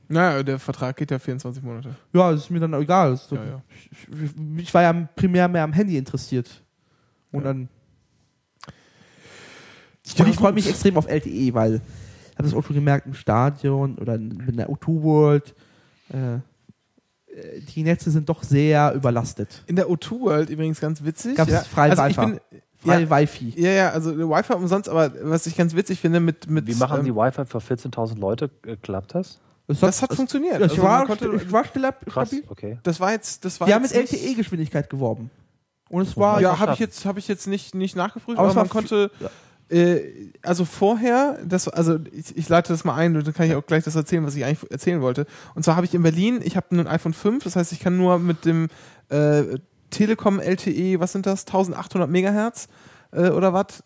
Naja, 0.10 0.44
der 0.44 0.60
Vertrag 0.60 0.96
geht 0.98 1.12
ja 1.12 1.18
24 1.20 1.64
Monate. 1.64 1.96
Ja, 2.14 2.32
das 2.32 2.42
ist 2.42 2.50
mir 2.50 2.60
dann 2.60 2.74
egal. 2.74 3.16
So- 3.18 3.36
Ja, 3.36 3.44
ja. 3.46 3.62
Ich, 3.92 4.08
ich 4.64 4.74
war 4.74 4.82
ja 4.84 4.94
primär 5.16 5.48
mehr 5.48 5.64
am 5.64 5.74
Handy 5.74 5.98
interessiert. 5.98 6.62
Und 7.32 7.42
Ja. 7.42 7.48
dann. 7.48 7.70
Ja, 10.16 10.26
und 10.26 10.32
ich 10.32 10.36
freue 10.38 10.52
mich 10.54 10.68
extrem 10.70 10.98
auf 10.98 11.08
LTE, 11.08 11.54
weil 11.54 11.76
ich 11.76 12.38
habe 12.38 12.44
das 12.50 12.54
auch 12.54 12.64
schon 12.64 12.76
gemerkt 12.76 13.08
im 13.08 13.14
Stadion 13.14 13.98
oder 13.98 14.18
mit 14.18 14.58
der 14.58 14.70
O2 14.70 15.02
World. 15.02 15.56
Äh, 16.12 16.36
äh, 16.36 16.40
die 17.74 17.84
Netze 17.84 18.12
sind 18.12 18.28
doch 18.28 18.44
sehr 18.44 18.94
überlastet. 18.94 19.64
In 19.68 19.76
der 19.78 19.88
O2 19.88 20.20
World 20.20 20.50
übrigens 20.50 20.80
ganz 20.82 21.04
witzig. 21.04 21.36
Gab's 21.38 21.52
ja. 21.52 21.62
frei 21.62 21.90
also 21.92 22.06
ich 22.06 22.18
Wi-Fi. 22.18 22.32
bin, 22.32 22.40
Freie 22.78 23.04
ja, 23.04 23.10
Wi-Fi. 23.10 23.54
ja, 23.56 23.70
ja, 23.72 23.90
also 23.92 24.16
Wi-Fi 24.18 24.54
umsonst, 24.54 24.90
aber 24.90 25.14
was 25.22 25.48
ich 25.48 25.56
ganz 25.56 25.74
witzig 25.74 26.02
finde 26.02 26.20
mit. 26.20 26.50
mit 26.50 26.68
Wie 26.68 26.76
machen 26.76 27.00
ähm, 27.00 27.06
die 27.06 27.16
Wi-Fi 27.16 27.46
für 27.46 27.60
14.000 27.60 28.20
Leute? 28.20 28.50
Äh, 28.68 28.76
Klappt 28.76 29.16
das? 29.16 29.40
Das 29.68 30.02
hat 30.02 30.14
funktioniert. 30.14 30.56
Das 30.62 30.72
Also 30.72 30.84
war, 30.84 31.06
konnte- 31.06 31.32
ich 31.36 31.52
war 31.52 31.64
still, 31.66 31.90
Krass, 32.06 32.28
stabil. 32.30 32.44
okay. 32.50 32.78
Das 32.84 33.00
war 33.00 33.12
jetzt. 33.12 33.46
Das 33.46 33.60
war 33.60 33.68
Die 33.68 33.74
haben 33.74 33.82
mit 33.84 33.94
LTE-Geschwindigkeit 33.94 34.90
geworben. 34.90 35.30
Und 35.90 36.02
es 36.08 36.18
war. 36.18 36.42
Ja, 36.42 36.52
das 36.52 36.60
habe 36.60 36.74
ich 36.74 36.80
jetzt, 36.80 37.06
hab 37.06 37.18
ich 37.18 37.28
jetzt 37.28 37.48
nicht, 37.48 37.74
nicht 37.76 37.96
nachgeprüft, 37.96 38.38
Aber 38.40 38.50
aber, 38.50 38.56
man 38.62 38.70
konnte. 38.70 39.12
Äh, 39.70 40.32
also 40.42 40.66
vorher, 40.66 41.40
das, 41.46 41.68
also 41.70 41.98
ich, 42.12 42.36
ich 42.38 42.50
leite 42.50 42.74
das 42.74 42.84
mal 42.84 42.96
ein, 42.96 43.14
dann 43.14 43.34
kann 43.34 43.48
ich 43.48 43.56
auch 43.56 43.66
gleich 43.66 43.86
das 43.86 43.96
erzählen, 43.96 44.26
was 44.26 44.36
ich 44.36 44.44
eigentlich 44.44 44.70
erzählen 44.70 45.02
wollte. 45.02 45.26
Und 45.56 45.64
zwar 45.64 45.78
habe 45.78 45.86
ich 45.86 45.94
in 45.96 46.04
Berlin, 46.04 46.42
ich 46.44 46.58
habe 46.58 46.76
ein 46.76 46.86
iPhone 46.86 47.14
5, 47.14 47.44
das 47.46 47.56
heißt, 47.56 47.72
ich 47.72 47.80
kann 47.80 47.96
nur 47.96 48.20
mit 48.20 48.44
dem 48.44 48.68
äh, 49.10 49.44
Telekom 49.90 50.40
LTE, 50.42 51.00
was 51.00 51.14
sind 51.14 51.26
das, 51.26 51.46
1800 51.48 52.10
Megahertz 52.10 52.68
äh, 53.14 53.30
oder 53.30 53.54
was? 53.54 53.84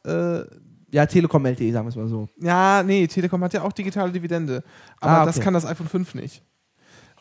Ja, 0.92 1.06
Telekom 1.06 1.46
LTE, 1.46 1.72
sagen 1.74 1.86
wir 1.86 1.90
es 1.90 1.96
mal 1.96 2.08
so. 2.08 2.28
ja, 2.40 2.82
nee, 2.84 3.08
Telekom 3.08 3.44
hat 3.44 3.54
ja 3.54 3.62
auch 3.64 3.74
digitale 3.74 4.12
Dividende, 4.12 4.64
aber 5.02 5.12
Ah, 5.12 5.18
okay. 5.18 5.26
das 5.28 5.40
kann 5.42 5.54
das 5.54 5.66
iPhone 5.66 5.88
5 5.88 6.16
nicht. 6.16 6.44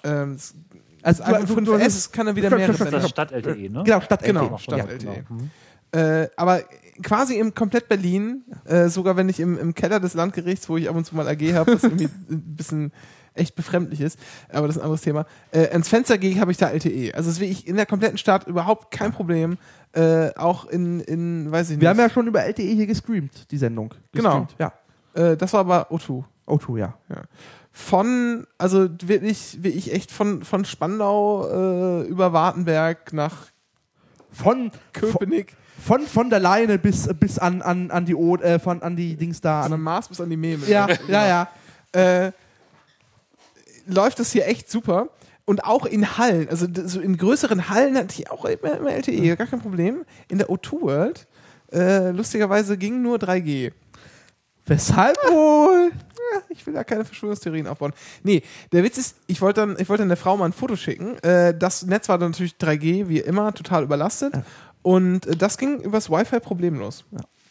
Ähm, 0.05 0.35
das 0.35 0.55
Also, 1.03 1.23
das 1.25 1.33
iPhone 1.51 1.67
5S 1.67 2.13
kann 2.13 2.27
dann 2.27 2.37
wieder 2.37 2.51
mehr 2.51 2.69
Das 2.69 2.81
ist 2.81 2.93
das 2.93 3.09
Stadt-LTE, 3.09 3.71
ne? 3.71 3.83
Genau, 3.85 4.01
Stadt 4.01 4.23
Genau, 4.23 4.45
LTE. 4.45 4.59
Stadt 4.59 4.79
ja. 4.79 4.85
LTE. 4.85 5.25
Mhm. 5.29 5.51
Äh, 5.93 6.29
aber 6.37 6.63
quasi 7.03 7.39
im 7.39 7.55
komplett 7.55 7.89
Berlin, 7.89 8.45
äh, 8.65 8.89
sogar 8.89 9.17
wenn 9.17 9.29
ich 9.29 9.41
im, 9.41 9.57
im 9.59 9.75
Keller 9.75 10.01
des 10.01 10.15
Landgerichts, 10.15 10.69
wo 10.69 10.77
ich 10.77 10.89
ab 10.89 10.97
und 10.97 11.05
zu 11.05 11.15
mal 11.17 11.27
AG 11.29 11.55
habe, 11.55 11.75
was 11.75 11.85
irgendwie 11.85 12.09
ein 12.31 12.55
bisschen 12.57 12.93
echt 13.37 13.55
befremdlich 13.55 14.01
ist, 14.01 14.19
aber 14.53 14.67
das 14.67 14.77
ist 14.77 14.83
ein 14.83 14.85
anderes 14.85 15.03
Thema, 15.03 15.27
äh, 15.53 15.65
ins 15.75 15.89
Fenster 15.89 16.19
gehe, 16.19 16.41
habe 16.41 16.51
ich 16.51 16.57
da 16.57 16.69
LTE. 16.71 17.13
Also 17.15 17.31
das 17.31 17.41
will 17.41 17.51
ich 17.51 17.67
in 17.67 17.77
der 17.77 17.87
kompletten 17.87 18.19
Stadt 18.19 18.47
überhaupt 18.47 18.91
kein 18.91 19.13
Problem. 19.13 19.59
Äh, 19.93 20.35
auch 20.37 20.67
in, 20.67 21.01
in, 21.01 21.51
weiß 21.51 21.71
ich 21.71 21.77
nicht. 21.77 21.81
Wir 21.83 21.89
haben 21.89 21.99
ja 21.99 22.11
schon 22.11 22.27
über 22.27 22.45
LTE 22.45 22.63
hier 22.63 22.87
gestreamt, 22.87 23.51
die 23.51 23.57
Sendung. 23.59 23.95
Genau. 24.13 24.47
Gestreamt, 24.47 24.57
Ja. 24.59 24.73
äh, 25.31 25.37
das 25.37 25.53
war 25.55 25.61
aber 25.61 25.91
O2. 25.91 26.23
O2, 26.47 26.79
ja. 26.79 26.95
Von, 27.73 28.47
also 28.59 28.89
wirklich, 29.05 29.59
wie 29.61 29.69
ich 29.69 29.93
echt 29.93 30.11
von, 30.11 30.43
von 30.45 30.65
Spandau 30.65 31.47
äh, 32.03 32.07
über 32.07 32.33
Wartenberg 32.33 33.13
nach 33.13 33.47
Von, 34.33 34.71
von, 34.71 34.73
Köpenick, 34.93 35.55
von, 35.85 36.03
von 36.03 36.31
der 36.31 36.41
Leine 36.41 36.79
bis, 36.79 37.09
bis 37.21 37.39
an, 37.39 37.61
an, 37.63 37.91
an 37.91 38.05
die 38.07 38.15
O, 38.15 38.37
äh, 38.37 38.59
von, 38.59 38.83
an 38.83 38.97
die 38.97 39.17
Dings 39.17 39.41
da. 39.41 39.63
an 39.63 39.71
der 39.71 39.77
An, 39.79 39.83
Mars 39.83 40.09
bis 40.09 40.21
an 40.21 40.31
die 40.31 40.37
Memel. 40.37 40.69
ja, 40.69 40.87
ja, 41.09 41.49
ja. 41.95 42.27
äh, 42.27 42.33
läuft 43.87 44.19
das 44.21 44.33
hier 44.33 44.47
echt 44.47 44.71
super. 44.71 45.09
Und 45.45 45.65
auch 45.65 45.87
in 45.87 46.19
Hallen, 46.19 46.49
also 46.49 46.67
so 46.87 47.01
in 47.01 47.17
größeren 47.17 47.69
Hallen 47.69 47.97
hatte 47.97 48.21
ich 48.21 48.31
auch 48.31 48.45
immer, 48.45 48.79
immer 48.79 48.91
LTE, 48.91 49.37
gar 49.37 49.47
kein 49.47 49.61
Problem. 49.61 50.05
In 50.29 50.39
der 50.39 50.49
O2 50.49 50.83
World, 50.83 51.29
äh, 51.73 52.11
lustigerweise 52.11 52.77
ging 52.77 53.01
nur 53.01 53.19
3G. 53.19 53.73
Weshalb 54.67 55.17
wohl? 55.31 55.93
Ja, 56.33 56.41
ich 56.49 56.67
will 56.67 56.75
da 56.75 56.83
keine 56.83 57.05
Verschwörungstheorien 57.05 57.69
aufbauen. 57.69 57.93
Nee, 58.25 58.43
der 58.73 58.83
Witz 58.83 58.99
ist, 58.99 59.17
ich 59.29 59.41
wollte 59.41 59.61
dann, 59.61 59.77
ich 59.79 59.89
wollte 59.89 60.01
dann 60.01 60.09
der 60.09 60.17
Frau 60.17 60.37
mal 60.37 60.47
ein 60.47 60.53
Foto 60.53 60.75
schicken. 60.75 61.17
Äh, 61.23 61.57
das 61.57 61.87
Netz 61.87 62.09
war 62.09 62.19
dann 62.19 62.33
natürlich 62.33 62.57
3G, 62.57 63.09
wie 63.09 63.21
immer, 63.21 63.55
total 63.55 63.85
überlastet. 63.85 64.35
Und 64.83 65.27
äh, 65.27 65.37
das 65.37 65.59
ging 65.59 65.81
übers 65.81 66.11
Wi-Fi 66.11 66.41
problemlos. 66.41 67.05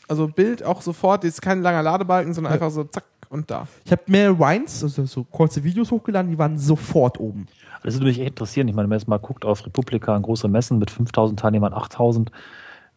Also 0.10 0.28
Bild 0.28 0.64
auch 0.64 0.82
sofort, 0.82 1.24
jetzt 1.24 1.42
kein 1.42 1.62
langer 1.62 1.82
Ladebalken, 1.82 2.34
sondern 2.34 2.54
einfach 2.54 2.72
so 2.72 2.84
zack 2.84 3.06
und 3.36 3.52
da. 3.52 3.68
Ich 3.86 3.92
habe 3.92 4.02
mehr 4.08 4.40
Wines, 4.40 4.84
also 4.84 5.06
so 5.06 5.24
kurze 5.24 5.64
Videos 5.64 5.92
hochgeladen, 5.92 6.32
die 6.32 6.38
waren 6.38 6.58
sofort 6.58 7.20
oben. 7.20 7.46
Das 7.84 7.94
würde 7.96 8.08
mich 8.08 8.20
echt 8.20 8.30
interessieren. 8.30 8.68
Ich 8.68 8.74
meine, 8.74 8.86
wenn 8.86 8.90
man 8.90 9.00
jetzt 9.00 9.08
mal 9.08 9.18
guckt 9.20 9.46
auf 9.46 9.66
Republika, 9.66 10.18
große 10.18 10.48
Messen 10.48 10.80
mit 10.80 10.90
5000 10.90 11.40
Teilnehmern, 11.40 11.74
8000. 11.74 12.32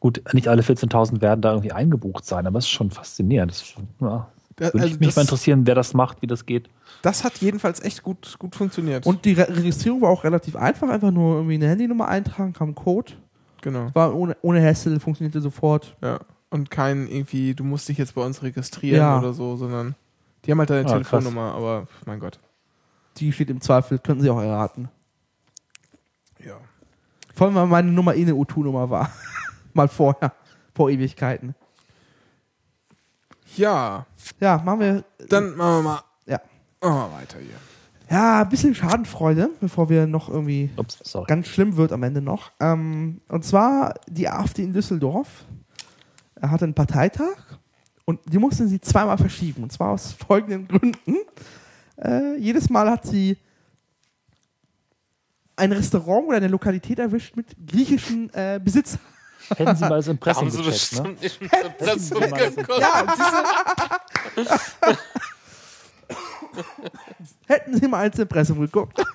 Gut, 0.01 0.23
nicht 0.33 0.49
alle 0.49 0.63
14.000 0.63 1.21
werden 1.21 1.43
da 1.43 1.51
irgendwie 1.51 1.73
eingebucht 1.73 2.25
sein, 2.25 2.47
aber 2.47 2.59
es 2.59 2.65
ist 2.65 2.71
schon 2.71 2.91
faszinierend. 2.91 3.51
Das, 3.51 3.75
ja, 4.01 4.29
würde 4.57 4.75
also 4.75 4.87
ich 4.87 4.99
mich 5.01 5.09
das- 5.09 5.17
mal 5.17 5.23
interessieren, 5.23 5.67
wer 5.67 5.75
das 5.75 5.93
macht, 5.93 6.23
wie 6.23 6.27
das 6.27 6.47
geht. 6.47 6.69
Das 7.03 7.23
hat 7.25 7.37
jedenfalls 7.39 7.81
echt 7.83 8.03
gut, 8.03 8.37
gut 8.39 8.55
funktioniert. 8.57 9.07
Und 9.07 9.25
die 9.25 9.33
Re 9.35 9.49
Registrierung 9.49 10.01
war 10.01 10.11
auch 10.11 10.25
relativ 10.25 10.57
einfach, 10.57 10.89
einfach 10.89 11.11
nur 11.11 11.37
irgendwie 11.37 11.55
eine 11.55 11.69
Handynummer 11.69 12.09
eintragen, 12.09 12.53
kam 12.53 12.71
ein 12.71 12.75
Code. 12.75 13.13
genau. 13.61 13.91
War 13.95 14.15
ohne, 14.15 14.37
ohne 14.43 14.65
Hassel, 14.65 14.99
funktionierte 15.01 15.41
sofort. 15.41 15.97
Ja. 16.03 16.21
Und 16.51 16.71
kein 16.71 17.09
irgendwie, 17.09 17.55
du 17.55 17.63
musst 17.63 17.89
dich 17.89 17.99
jetzt 17.99 18.15
bei 18.15 18.25
uns 18.25 18.43
registrieren 18.43 18.97
Ja. 19.01 19.19
oder 19.19 19.33
so, 19.35 19.57
sondern 19.57 19.97
die 20.49 20.53
haben 20.53 20.59
halt 20.61 20.71
deine 20.71 20.89
Ah, 20.89 20.93
Telefonnummer, 20.95 21.53
aber 21.55 21.87
mein 22.07 22.19
Gott. 22.19 22.41
Die 23.19 23.31
steht 23.33 23.51
im 23.51 23.61
Zweifel, 23.61 23.99
könnten 23.99 24.23
Sie 24.23 24.31
auch 24.31 24.41
erraten. 24.41 24.89
Ja. 26.45 26.57
Vor 27.35 27.47
allem, 27.49 27.57
weil 27.57 27.67
meine 27.67 27.93
Nummer 27.93 28.15
eh 28.15 28.23
eine 28.23 28.33
U2-Nummer 28.33 28.89
war. 28.91 29.11
Mal 29.75 29.89
vorher, 29.89 30.33
vor 30.75 30.89
Ewigkeiten. 30.91 31.55
Ja, 33.57 34.07
Ja, 34.41 34.59
machen 34.65 34.81
wir. 34.81 35.05
dann 35.29 35.57
machen 35.57 35.77
wir 35.77 35.83
mal, 35.83 36.01
Ja. 36.27 36.41
machen 36.81 37.11
wir 37.13 37.13
weiter 37.19 37.39
hier. 37.39 37.57
Ja, 38.11 38.43
ein 38.43 38.49
bisschen 38.49 38.75
Schadenfreude, 38.75 39.51
bevor 39.61 39.89
wir 39.91 40.07
noch 40.07 40.29
irgendwie 40.31 40.71
Ups, 40.77 40.99
sorry. 41.03 41.27
ganz 41.27 41.47
schlimm 41.49 41.77
wird 41.77 41.93
am 41.93 42.03
Ende 42.03 42.23
noch. 42.23 42.53
Ähm, 42.61 43.21
und 43.29 43.45
zwar 43.45 43.95
die 44.09 44.29
AfD 44.29 44.63
in 44.65 44.73
Düsseldorf. 44.73 45.45
Er 46.37 46.51
hatte 46.51 46.65
einen 46.65 46.75
Parteitag 46.75 47.37
und 48.09 48.21
die 48.25 48.39
mussten 48.39 48.67
sie 48.69 48.81
zweimal 48.81 49.19
verschieben. 49.19 49.65
Und 49.65 49.71
zwar 49.71 49.91
aus 49.91 50.13
folgenden 50.13 50.67
Gründen. 50.67 51.17
Äh, 52.03 52.39
jedes 52.39 52.71
Mal 52.71 52.91
hat 52.91 53.05
sie 53.05 53.37
ein 55.57 55.73
Restaurant 55.73 56.29
oder 56.29 56.39
eine 56.39 56.49
Lokalität 56.49 56.99
erwischt 57.01 57.37
mit 57.37 57.49
griechischen 57.67 58.33
äh, 58.33 58.59
Besitz. 58.65 58.97
Hätten 59.55 59.77
Sie 59.77 59.83
mal 59.83 59.97
das 59.97 60.07
Da 60.07 60.13
Impressum 60.13 60.45
haben 60.45 60.51
sie 60.51 60.63
gecheckt, 60.63 60.93
ne? 60.93 61.03
bestimmt 61.03 61.23
nicht 61.23 61.41
mit 61.43 61.53
dem 61.53 61.99
Sie 61.99 62.15
mal 62.15 62.31
das 62.31 62.57
geguckt. 62.57 62.81
Ja, 62.81 63.15
siehst 64.35 64.57
Hätten 67.47 67.79
sie 67.79 67.89
mal 67.89 68.07
ins 68.07 68.19
Impressum 68.19 68.61
geguckt. 68.61 69.05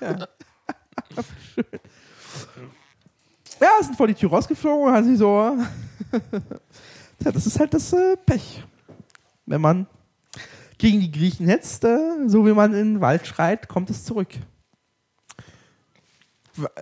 Ja, 3.60 3.68
sind 3.80 3.96
vor 3.96 4.06
die 4.06 4.14
Tür 4.14 4.30
rausgeflogen 4.30 4.88
und 4.88 4.92
haben 4.92 5.04
sie 5.04 5.16
so. 5.16 5.56
Tja, 7.20 7.32
das 7.32 7.46
ist 7.46 7.58
halt 7.58 7.72
das 7.72 7.92
äh, 7.92 8.16
Pech. 8.16 8.62
Wenn 9.46 9.60
man 9.60 9.86
gegen 10.78 11.00
die 11.00 11.10
Griechen 11.12 11.46
hetzt, 11.46 11.84
äh, 11.84 11.98
so 12.28 12.46
wie 12.46 12.52
man 12.52 12.72
in 12.72 12.94
den 12.94 13.00
Wald 13.00 13.26
schreit, 13.26 13.68
kommt 13.68 13.90
es 13.90 14.04
zurück. 14.04 14.28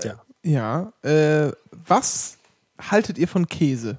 Ja. 0.05 0.23
Ja. 0.45 0.93
Äh, 1.09 1.53
was 1.87 2.39
haltet 2.81 3.19
ihr 3.19 3.29
von 3.29 3.47
Käse? 3.47 3.99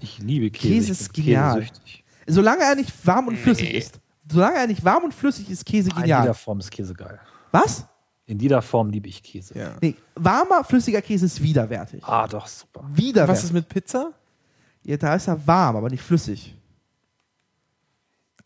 Ich 0.00 0.18
liebe 0.18 0.50
Käse. 0.50 0.74
Käse 0.74 0.92
ist 0.92 1.12
genial. 1.12 1.54
käsesüchtig. 1.60 2.04
Solange 2.26 2.62
er 2.62 2.74
nicht 2.74 2.92
warm 3.06 3.28
und 3.28 3.34
Nee. 3.34 3.40
flüssig 3.40 3.74
ist. 3.74 4.00
Solange 4.30 4.56
er 4.58 4.66
nicht 4.66 4.84
warm 4.84 5.04
und 5.04 5.14
flüssig 5.14 5.48
ist, 5.50 5.64
Käse 5.64 5.88
In 5.90 5.96
jeder 5.96 6.18
genial. 6.18 6.34
Form 6.34 6.58
ist 6.58 6.70
Käse 6.70 6.94
geil. 6.94 7.18
Was? 7.52 7.86
In 8.26 8.38
jeder 8.38 8.60
Form 8.60 8.90
liebe 8.90 9.08
ich 9.08 9.22
Käse. 9.22 9.58
Ja. 9.58 9.74
Nee, 9.80 9.94
warmer, 10.14 10.62
flüssiger 10.62 11.00
Käse 11.00 11.24
ist 11.26 11.40
widerwärtig. 11.42 12.04
Ah, 12.04 12.26
doch, 12.26 12.46
super. 12.46 12.84
Widerwärtig. 12.92 13.32
Was 13.36 13.44
ist 13.44 13.52
mit 13.52 13.68
Pizza? 13.68 14.12
ja, 14.82 14.96
da 14.96 15.14
ist 15.14 15.28
er 15.28 15.46
warm, 15.46 15.76
aber 15.76 15.88
nicht 15.88 16.02
flüssig. 16.02 16.54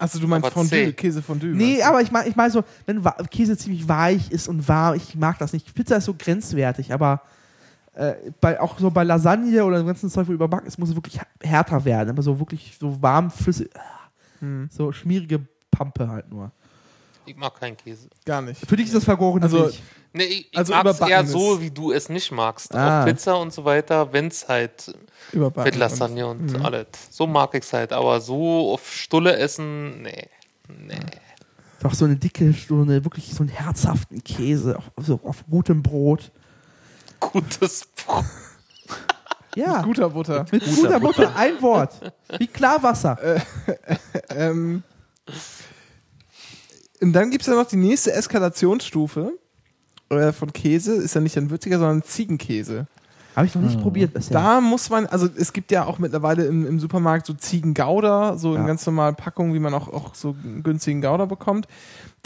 Achso, 0.03 0.19
du 0.19 0.27
meinst 0.27 0.47
Aber 0.47 0.53
Fondue, 0.53 0.69
zäh. 0.71 0.93
Käse 0.93 1.23
Fondue. 1.23 1.51
Nee, 1.55 1.83
aber 1.83 2.01
ich 2.03 2.11
meine 2.11 2.29
ich 2.29 2.37
mein 2.37 2.51
so, 2.51 2.65
wenn 2.87 3.03
Käse 3.31 3.57
ziemlich 3.57 3.87
weich 3.89 4.31
ist 4.31 4.49
und 4.49 4.67
warm, 4.69 4.95
ich 4.97 5.15
mag 5.15 5.39
das 5.39 5.53
nicht. 5.53 5.75
Pizza 5.75 5.97
ist 5.97 6.07
so 6.07 6.15
grenzwertig, 6.15 6.93
aber 6.93 7.23
äh, 7.95 8.15
bei, 8.41 8.61
auch 8.61 8.79
so 8.79 8.91
bei 8.91 9.05
Lasagne 9.05 9.65
oder 9.65 9.79
dem 9.79 9.87
ganzen 9.87 10.11
Zeug, 10.11 10.27
wo 10.29 10.33
überbacken 10.33 10.67
ist, 10.67 10.79
muss 10.79 10.89
es 10.89 10.95
wirklich 10.95 11.21
härter 11.43 11.85
werden. 11.85 12.11
Aber 12.11 12.23
so 12.23 12.39
wirklich 12.39 12.77
so 12.81 13.01
warm, 13.03 13.31
flüssig, 13.31 13.71
Hm, 14.41 14.69
so 14.73 14.91
schmierige 14.91 15.41
Pampe 15.71 16.09
halt 16.09 16.29
nur. 16.31 16.51
Ich 17.25 17.37
mag 17.37 17.55
keinen 17.61 17.77
Käse. 17.77 18.09
gar 18.25 18.43
nicht. 18.43 18.67
Für 18.67 18.77
dich 18.77 18.87
ist 18.87 18.95
das 18.97 19.05
vergorene 19.05 19.45
Also, 19.45 19.61
Milch. 19.61 19.81
Nee, 20.15 20.25
ich, 20.25 20.49
ich 20.53 20.59
Also 20.59 20.75
mag's 20.75 21.01
eher 21.01 21.27
so, 21.27 21.61
wie 21.61 21.71
du 21.71 21.93
es 21.93 22.09
nicht 22.09 22.31
magst. 22.33 22.75
Ah. 22.75 23.01
Auf 23.01 23.07
Pizza 23.07 23.37
und 23.37 23.53
so 23.53 23.65
weiter, 23.65 24.13
wenn's 24.13 24.47
halt 24.49 24.95
Überbacken. 25.33 25.65
mit 25.65 25.77
Lasagne 25.77 26.27
und, 26.27 26.63
alles. 26.63 26.87
So 27.11 27.27
mag 27.27 27.55
ich's 27.55 27.73
halt. 27.73 27.93
Aber 27.93 28.21
so 28.21 28.73
auf 28.73 28.93
Stulle 28.95 29.37
essen, 29.37 30.03
nee. 30.03 30.29
Nee. 30.69 30.99
Doch 31.81 31.95
so 31.95 32.05
eine 32.05 32.17
dicke, 32.17 32.53
so 32.53 32.83
eine 32.83 33.05
wirklich 33.05 33.33
so 33.33 33.43
einen 33.43 33.49
herzhaften 33.49 34.23
Käse, 34.23 34.77
auf, 34.77 34.85
so 34.99 35.19
auf 35.25 35.45
gutem 35.51 35.83
Brot. 35.83 36.31
Gutes 37.21 37.87
Brot. 37.97 38.25
Ja, 39.55 39.81
Und 39.81 39.85
guter 39.85 40.09
Butter. 40.09 40.47
mit 40.51 40.65
guter 40.65 40.99
Butter, 40.99 41.37
ein 41.37 41.61
Wort. 41.61 42.15
Wie 42.39 42.47
Klarwasser. 42.47 43.19
Ähm, 44.31 44.83
und 47.03 47.13
dann 47.13 47.31
gibt 47.31 47.43
es 47.43 47.49
ja 47.49 47.55
noch 47.55 47.67
die 47.67 47.77
nächste 47.77 48.13
Eskalationsstufe 48.15 49.39
äh, 50.13 50.33
von 50.33 50.53
Käse. 50.53 50.95
Ist 50.95 51.15
ja 51.15 51.21
nicht 51.21 51.37
ein 51.37 51.51
würziger, 51.51 51.79
sondern 51.79 52.03
Ziegenkäse. 52.03 52.87
Habe 53.35 53.47
ich 53.47 53.55
noch 53.55 53.63
nicht 53.63 53.81
probiert 53.81 54.13
bisher. 54.13 54.35
Da 54.35 54.61
muss 54.61 54.91
man, 54.91 55.07
also 55.07 55.27
es 55.37 55.55
gibt 55.55 55.71
ja 55.71 55.87
auch 55.87 55.99
mittlerweile 55.99 56.45
im, 56.45 56.67
im 56.67 56.79
Supermarkt 56.79 57.25
so 57.27 57.33
Ziegengouda, 57.33 58.37
so 58.37 58.55
in 58.55 58.61
Ja. 58.61 58.67
ganz 58.67 58.85
normalen 58.85 59.17
Packungen, 59.17 59.55
wie 59.55 59.59
man 59.59 59.73
auch, 59.73 59.89
auch 59.89 60.15
so 60.15 60.37
einen 60.45 60.63
günstigen 60.63 61.01
Gouda 61.01 61.25
bekommt. 61.25 61.67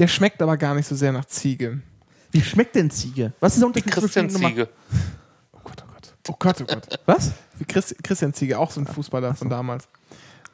Der 0.00 0.08
schmeckt 0.08 0.42
aber 0.42 0.56
gar 0.56 0.74
nicht 0.74 0.88
so 0.88 0.96
sehr 0.96 1.12
nach 1.12 1.26
Ziege. 1.26 1.80
Wie 2.32 2.40
schmeckt 2.42 2.74
denn 2.74 2.90
Ziege? 2.90 3.32
Was 3.38 3.54
ist 3.54 3.62
der 3.62 3.70
Die 3.70 3.78
Unterschied 3.78 3.92
Christian 4.02 4.30
Ziege. 4.30 4.68
Oh 5.52 5.58
Gott, 5.62 5.84
oh 5.86 5.92
Gott. 5.92 6.14
Oh 6.28 6.34
Gott, 6.38 6.60
oh 6.62 6.64
Gott. 6.66 7.00
Was? 7.06 7.32
Wie 7.56 7.64
Chris, 7.64 7.94
Christian 8.02 8.34
Ziege, 8.34 8.58
auch 8.58 8.72
so 8.72 8.80
ein 8.80 8.86
Fußballer 8.88 9.34
von 9.36 9.48
damals. 9.48 9.86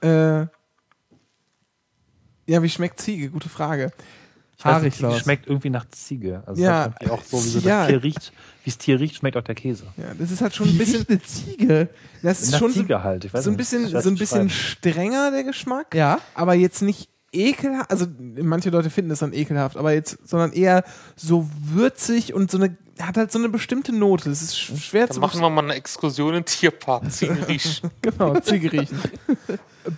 Äh, 0.02 0.40
ja, 2.46 2.62
wie 2.62 2.68
schmeckt 2.68 3.00
Ziege? 3.00 3.30
Gute 3.30 3.48
Frage. 3.48 3.90
Ich 4.62 4.66
weiß 4.66 4.74
Haarig 4.74 4.94
Ziege 4.94 5.09
was? 5.09 5.20
schmeckt 5.22 5.47
irgendwie 5.48 5.70
nach 5.70 5.89
Ziege. 5.89 6.43
Also 6.47 6.62
Ja, 6.62 6.86
das 6.86 6.94
ist 6.94 7.01
irgendwie 7.02 7.12
auch 7.12 7.24
so, 7.24 7.44
wie 7.44 7.48
so 7.48 7.59
ja. 7.68 7.78
das 7.80 7.89
Tier 7.89 8.02
riecht. 8.05 8.32
Wie 8.64 8.70
das 8.70 8.78
Tier 8.78 9.01
riecht, 9.01 9.16
schmeckt 9.16 9.36
auch 9.36 9.43
der 9.43 9.55
Käse. 9.56 9.84
Ja, 9.97 10.05
das 10.16 10.30
ist 10.30 10.40
halt 10.40 10.55
schon 10.55 10.68
ein 10.68 10.78
bisschen, 10.78 11.05
eine 11.09 11.20
Ziege? 11.22 11.89
das 12.22 12.43
ist 12.43 12.52
nach 12.52 12.59
schon 12.60 12.72
so, 12.72 12.80
Ziege 12.80 13.02
halt. 13.02 13.24
Ich 13.24 13.34
weiß 13.34 13.43
so 13.43 13.51
ein 13.51 13.56
bisschen, 13.56 13.89
so 13.89 14.09
ein 14.09 14.14
bisschen 14.14 14.51
strenger 14.51 15.32
der 15.32 15.43
Geschmack. 15.43 15.94
Ja. 15.97 16.20
aber 16.34 16.55
jetzt 16.55 16.80
nicht 16.82 17.09
ekelhaft, 17.32 17.90
also 17.90 18.06
manche 18.40 18.70
Leute 18.70 18.90
finden 18.90 19.09
das 19.09 19.18
dann 19.20 19.32
ekelhaft, 19.32 19.76
aber 19.78 19.93
jetzt, 19.94 20.18
sondern 20.28 20.52
eher 20.52 20.84
so 21.16 21.48
würzig 21.60 22.34
und 22.34 22.51
so 22.51 22.59
eine, 22.59 22.76
hat 23.01 23.16
halt 23.16 23.32
so 23.32 23.39
eine 23.40 23.48
bestimmte 23.48 23.93
Note. 23.93 24.30
Es 24.30 24.43
ist 24.43 24.55
sch- 24.55 24.78
schwer 24.78 25.06
Dann 25.06 25.14
zu 25.14 25.20
machen 25.20 25.40
wir 25.40 25.48
mal 25.51 25.64
eine 25.64 25.74
Exkursion 25.74 26.34
in 26.34 26.44
Tierpark. 26.44 27.10
Ziegenriech. 27.10 27.82
Genau, 28.02 28.39
Ziege 28.39 28.70
riechen. 28.70 28.98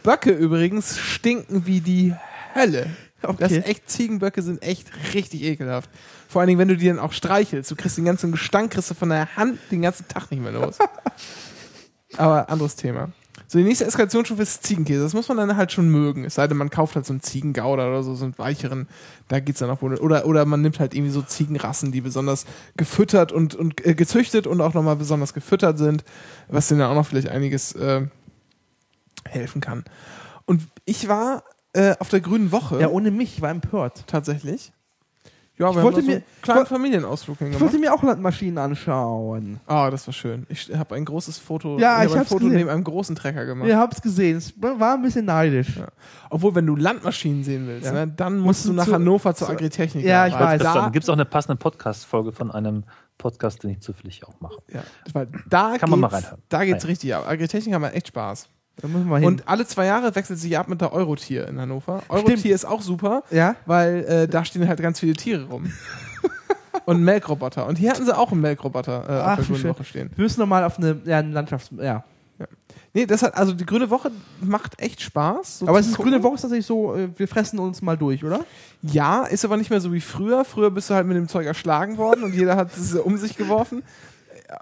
Böcke 0.02 0.30
übrigens 0.30 0.98
stinken 0.98 1.66
wie 1.66 1.80
die 1.80 2.14
Hölle. 2.54 2.86
Das 3.38 3.50
Okay. 3.50 3.58
ist 3.60 3.66
echt, 3.66 3.90
Ziegenböcke 3.90 4.42
sind 4.42 4.62
echt 4.62 4.88
richtig 5.14 5.42
ekelhaft. 5.42 5.90
Vor 6.28 6.40
allen 6.40 6.48
Dingen, 6.48 6.58
wenn 6.58 6.68
du 6.68 6.76
die 6.76 6.88
dann 6.88 6.98
auch 6.98 7.12
streichelst. 7.12 7.70
Du 7.70 7.76
kriegst 7.76 7.96
den 7.96 8.04
ganzen 8.04 8.32
Gestank, 8.32 8.72
kriegst 8.72 8.90
du 8.90 8.94
von 8.94 9.08
der 9.08 9.36
Hand 9.36 9.58
den 9.70 9.82
ganzen 9.82 10.06
Tag 10.08 10.30
nicht 10.30 10.42
mehr 10.42 10.52
los. 10.52 10.78
Aber 12.16 12.48
anderes 12.48 12.76
Thema. 12.76 13.10
So, 13.46 13.58
die 13.58 13.64
nächste 13.64 13.84
Eskalationsstufe 13.84 14.42
ist 14.42 14.62
Ziegenkäse. 14.64 15.02
Das 15.02 15.12
muss 15.12 15.28
man 15.28 15.36
dann 15.36 15.56
halt 15.56 15.70
schon 15.72 15.88
mögen. 15.88 16.24
Es 16.24 16.36
sei 16.36 16.46
denn, 16.46 16.56
man 16.56 16.70
kauft 16.70 16.96
halt 16.96 17.04
so 17.06 17.12
einen 17.12 17.20
Ziegengouda 17.22 17.86
oder 17.88 18.02
so, 18.02 18.14
so 18.14 18.24
einen 18.24 18.38
weicheren. 18.38 18.88
Da 19.28 19.40
geht's 19.40 19.60
dann 19.60 19.70
auch 19.70 19.82
wohl. 19.82 19.96
Oder, 19.96 20.26
oder 20.26 20.44
man 20.44 20.60
nimmt 20.62 20.80
halt 20.80 20.94
irgendwie 20.94 21.12
so 21.12 21.22
Ziegenrassen, 21.22 21.92
die 21.92 22.00
besonders 22.00 22.46
gefüttert 22.76 23.32
und, 23.32 23.54
und 23.54 23.84
äh, 23.86 23.94
gezüchtet 23.94 24.46
und 24.46 24.60
auch 24.60 24.74
nochmal 24.74 24.96
besonders 24.96 25.34
gefüttert 25.34 25.78
sind, 25.78 26.04
was 26.48 26.68
denen 26.68 26.80
dann 26.80 26.90
auch 26.90 26.94
noch 26.94 27.06
vielleicht 27.06 27.28
einiges 27.28 27.72
äh, 27.74 28.06
helfen 29.24 29.60
kann. 29.60 29.84
Und 30.46 30.62
ich 30.84 31.08
war 31.08 31.44
äh, 31.74 31.94
auf 31.98 32.08
der 32.08 32.20
Grünen 32.20 32.50
Woche 32.52 32.80
Ja, 32.80 32.88
ohne 32.88 33.10
mich, 33.10 33.36
ich 33.36 33.42
war 33.42 33.50
empört. 33.50 34.04
tatsächlich. 34.06 34.72
Ja, 35.56 35.70
Ich 35.70 35.76
wir 35.76 35.84
wollte 35.84 35.98
haben 35.98 36.06
da 36.06 36.06
so 36.06 36.06
mir- 36.08 36.14
einen 36.16 36.42
kleinen 36.42 36.62
ich 36.64 36.68
Familienausflug 36.68 37.34
Ich 37.36 37.38
hingemacht. 37.38 37.60
wollte 37.62 37.78
mir 37.78 37.94
auch 37.94 38.02
Landmaschinen 38.02 38.58
anschauen. 38.58 39.60
Ah, 39.68 39.88
das 39.88 40.04
war 40.08 40.12
schön. 40.12 40.46
Ich 40.48 40.68
habe 40.76 40.96
ein 40.96 41.04
großes 41.04 41.38
Foto, 41.38 41.78
Ja, 41.78 41.98
hab 41.98 42.06
ich 42.06 42.12
ein 42.12 42.18
hab's 42.18 42.28
Foto 42.30 42.44
gesehen. 42.46 42.56
neben 42.58 42.70
einem 42.70 42.82
großen 42.82 43.14
Trecker 43.14 43.44
gemacht. 43.46 43.68
Ihr 43.68 43.78
habt's 43.78 44.02
gesehen, 44.02 44.38
es 44.38 44.52
war 44.60 44.94
ein 44.94 45.02
bisschen 45.02 45.26
neidisch. 45.26 45.76
Ja. 45.76 45.86
Obwohl, 46.28 46.56
wenn 46.56 46.66
du 46.66 46.74
Landmaschinen 46.74 47.44
sehen 47.44 47.68
willst, 47.68 47.86
Ja. 47.86 47.92
ne, 47.92 48.08
dann 48.08 48.38
musst 48.38 48.46
Musst 48.46 48.66
du 48.66 48.72
nach 48.72 48.84
zu- 48.86 48.94
Hannover 48.94 49.32
zur 49.36 49.46
zu- 49.46 49.52
Agritechnik. 49.52 50.04
Ja, 50.04 50.26
ich 50.26 50.34
weiß. 50.34 50.60
Da 50.60 50.88
gibt 50.88 51.04
es 51.04 51.08
auch 51.08 51.12
eine 51.14 51.24
passende 51.24 51.54
Podcast-Folge 51.56 52.32
von 52.32 52.50
einem 52.50 52.82
Podcast, 53.16 53.62
den 53.62 53.70
ich 53.70 53.80
zufällig 53.80 54.26
auch 54.26 54.40
mache. 54.40 54.58
ja, 54.72 54.82
weil 55.12 55.28
da 55.48 55.78
Kann 55.78 55.88
man 55.88 56.00
mal 56.00 56.08
geht's- 56.08 56.24
reinhören. 56.24 56.42
Da 56.48 56.64
geht's 56.64 56.82
Nein. 56.82 56.90
richtig 56.90 57.14
ab. 57.14 57.28
Agritechnik 57.28 57.72
haben 57.76 57.82
wir 57.82 57.94
echt 57.94 58.08
Spaß. 58.08 58.48
Und 58.82 59.48
alle 59.48 59.66
zwei 59.66 59.86
Jahre 59.86 60.14
wechselt 60.14 60.38
sich 60.38 60.58
ab 60.58 60.68
mit 60.68 60.80
der 60.80 60.92
Eurotier 60.92 61.48
in 61.48 61.60
Hannover. 61.60 62.02
Eurotier 62.08 62.54
ist 62.54 62.64
auch 62.64 62.82
super, 62.82 63.22
ja? 63.30 63.54
weil 63.66 64.04
äh, 64.04 64.28
da 64.28 64.44
stehen 64.44 64.66
halt 64.66 64.80
ganz 64.80 65.00
viele 65.00 65.14
Tiere 65.14 65.44
rum. 65.44 65.72
Und 66.86 66.96
einen 66.96 67.04
Melkroboter. 67.04 67.66
Und 67.66 67.78
hier 67.78 67.90
hatten 67.90 68.04
sie 68.04 68.14
auch 68.14 68.32
einen 68.32 68.40
Melkroboter 68.42 69.04
äh, 69.08 69.22
Ach, 69.22 69.38
auf 69.38 69.46
der 69.46 69.56
Grünen. 69.56 69.70
Woche 69.70 69.84
stehen. 69.84 70.10
Wir 70.16 70.22
müssen 70.24 70.40
nochmal 70.40 70.64
auf 70.64 70.78
eine, 70.78 71.00
ja, 71.04 71.18
eine 71.18 71.30
Landschafts... 71.30 71.70
Ja. 71.80 72.04
Nee, 72.92 73.06
das 73.06 73.22
hat, 73.22 73.36
also 73.36 73.52
die 73.52 73.66
Grüne 73.66 73.90
Woche 73.90 74.10
macht 74.40 74.80
echt 74.80 75.00
Spaß. 75.00 75.60
so 75.60 75.68
Aber 75.68 75.80
es 75.80 75.86
ist 75.86 75.96
gucken. 75.96 76.12
grüne 76.12 76.22
Woche 76.22 76.34
ist 76.36 76.42
tatsächlich 76.42 76.66
so, 76.66 76.94
äh, 76.94 77.08
wir 77.16 77.26
fressen 77.26 77.58
uns 77.58 77.82
mal 77.82 77.96
durch, 77.96 78.22
oder? 78.24 78.44
Ja, 78.82 79.24
ist 79.24 79.44
aber 79.44 79.56
nicht 79.56 79.70
mehr 79.70 79.80
so 79.80 79.92
wie 79.92 80.00
früher. 80.00 80.44
Früher 80.44 80.70
bist 80.70 80.90
du 80.90 80.94
halt 80.94 81.06
mit 81.06 81.16
dem 81.16 81.26
Zeug 81.26 81.46
erschlagen 81.46 81.96
worden 81.96 82.22
und 82.22 82.34
jeder 82.34 82.54
hat 82.54 82.76
es 82.76 82.94
um 82.94 83.16
sich 83.16 83.36
geworfen. 83.36 83.82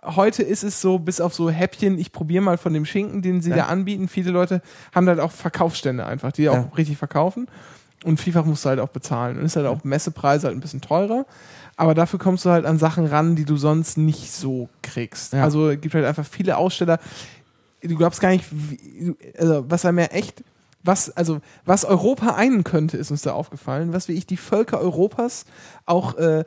Heute 0.04 0.42
ist 0.42 0.62
es 0.64 0.80
so, 0.80 0.98
bis 0.98 1.20
auf 1.20 1.34
so 1.34 1.50
Häppchen, 1.50 1.98
ich 1.98 2.12
probiere 2.12 2.42
mal 2.42 2.58
von 2.58 2.72
dem 2.74 2.84
Schinken, 2.84 3.22
den 3.22 3.40
sie 3.40 3.50
Ja. 3.50 3.56
da 3.56 3.64
anbieten. 3.66 4.08
Viele 4.08 4.30
Leute 4.30 4.62
haben 4.94 5.06
halt 5.08 5.20
auch 5.20 5.32
Verkaufsstände 5.32 6.04
einfach, 6.06 6.32
die 6.32 6.48
auch 6.48 6.54
Ja. 6.54 6.70
richtig 6.76 6.96
verkaufen. 6.98 7.46
Und 8.04 8.20
vielfach 8.20 8.44
musst 8.44 8.64
du 8.64 8.68
halt 8.70 8.80
auch 8.80 8.88
bezahlen. 8.88 9.38
Und 9.38 9.44
ist 9.44 9.56
halt 9.56 9.66
auch 9.66 9.84
Messepreise 9.84 10.48
halt 10.48 10.56
ein 10.56 10.60
bisschen 10.60 10.80
teurer. 10.80 11.24
Aber 11.76 11.94
dafür 11.94 12.18
kommst 12.18 12.44
du 12.44 12.50
halt 12.50 12.66
an 12.66 12.78
Sachen 12.78 13.06
ran, 13.06 13.36
die 13.36 13.44
du 13.44 13.56
sonst 13.56 13.96
nicht 13.96 14.32
so 14.32 14.68
kriegst. 14.82 15.32
Ja. 15.32 15.44
Also 15.44 15.70
es 15.70 15.80
gibt 15.80 15.94
halt 15.94 16.04
einfach 16.04 16.26
viele 16.26 16.56
Aussteller. 16.56 16.98
Du 17.82 17.96
glaubst 17.96 18.20
gar 18.20 18.30
nicht, 18.30 18.44
wie, 18.50 19.14
also 19.38 19.64
was 19.68 19.84
er 19.84 19.92
mir 19.92 20.10
echt 20.12 20.42
was, 20.84 21.10
also, 21.16 21.40
was 21.64 21.84
Europa 21.84 22.34
einen 22.34 22.64
könnte, 22.64 22.96
ist 22.96 23.12
uns 23.12 23.22
da 23.22 23.34
aufgefallen, 23.34 23.92
was 23.92 24.08
wie 24.08 24.14
ich 24.14 24.26
die 24.26 24.36
Völker 24.36 24.80
Europas 24.80 25.44
auch 25.86 26.16
äh, 26.18 26.44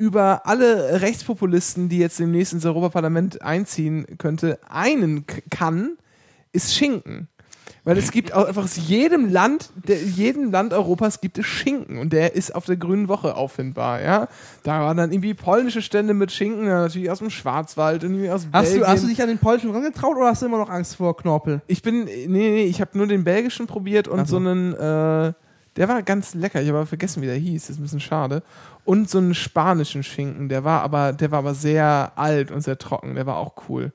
über 0.00 0.46
alle 0.46 1.02
Rechtspopulisten, 1.02 1.90
die 1.90 1.98
jetzt 1.98 2.18
demnächst 2.18 2.54
ins 2.54 2.64
Europaparlament 2.64 3.42
einziehen 3.42 4.06
könnte, 4.16 4.58
einen 4.66 5.26
kann, 5.50 5.98
ist 6.52 6.74
Schinken. 6.74 7.28
Weil 7.84 7.98
es 7.98 8.10
gibt 8.10 8.32
auch 8.32 8.46
einfach 8.46 8.64
aus 8.64 8.76
jedem 8.76 9.30
Land, 9.30 9.70
der, 9.86 10.02
jedem 10.02 10.50
Land 10.50 10.72
Europas 10.72 11.20
gibt 11.20 11.38
es 11.38 11.46
Schinken 11.46 11.98
und 11.98 12.12
der 12.12 12.34
ist 12.34 12.54
auf 12.54 12.64
der 12.64 12.76
Grünen 12.76 13.08
Woche 13.08 13.36
auffindbar, 13.36 14.02
ja. 14.02 14.28
Da 14.62 14.80
waren 14.80 14.96
dann 14.96 15.12
irgendwie 15.12 15.34
polnische 15.34 15.82
Stände 15.82 16.14
mit 16.14 16.32
Schinken, 16.32 16.66
natürlich 16.66 17.10
aus 17.10 17.18
dem 17.18 17.30
Schwarzwald 17.30 18.04
und 18.04 18.12
irgendwie 18.12 18.30
aus 18.30 18.48
Hast 18.52 18.64
Belgien. 18.64 18.80
du, 18.80 18.86
hast 18.88 19.04
du 19.04 19.08
dich 19.08 19.22
an 19.22 19.28
den 19.28 19.38
polnischen 19.38 19.70
rangetraut 19.70 20.16
oder 20.16 20.26
hast 20.26 20.42
du 20.42 20.46
immer 20.46 20.58
noch 20.58 20.70
Angst 20.70 20.96
vor 20.96 21.16
Knorpel? 21.16 21.62
Ich 21.66 21.82
bin, 21.82 22.04
nee, 22.04 22.26
nee, 22.26 22.64
ich 22.64 22.80
habe 22.80 22.96
nur 22.96 23.06
den 23.06 23.24
belgischen 23.24 23.66
probiert 23.66 24.08
und 24.08 24.20
Ach 24.20 24.26
so 24.26 24.38
so. 24.40 24.48
einen, 24.48 24.74
äh, 24.74 25.32
der 25.76 25.88
war 25.88 26.02
ganz 26.02 26.34
lecker, 26.34 26.60
ich 26.60 26.68
habe 26.68 26.78
aber 26.78 26.86
vergessen, 26.86 27.22
wie 27.22 27.26
der 27.26 27.36
hieß, 27.36 27.62
das 27.62 27.70
ist 27.70 27.78
ein 27.78 27.82
bisschen 27.82 28.00
schade. 28.00 28.42
Und 28.84 29.08
so 29.08 29.18
einen 29.18 29.34
spanischen 29.34 30.02
Schinken, 30.02 30.48
der 30.48 30.64
war 30.64 30.82
aber, 30.82 31.12
der 31.12 31.30
war 31.30 31.40
aber 31.40 31.54
sehr 31.54 32.12
alt 32.16 32.50
und 32.50 32.60
sehr 32.62 32.78
trocken, 32.78 33.14
der 33.14 33.26
war 33.26 33.36
auch 33.36 33.54
cool. 33.68 33.92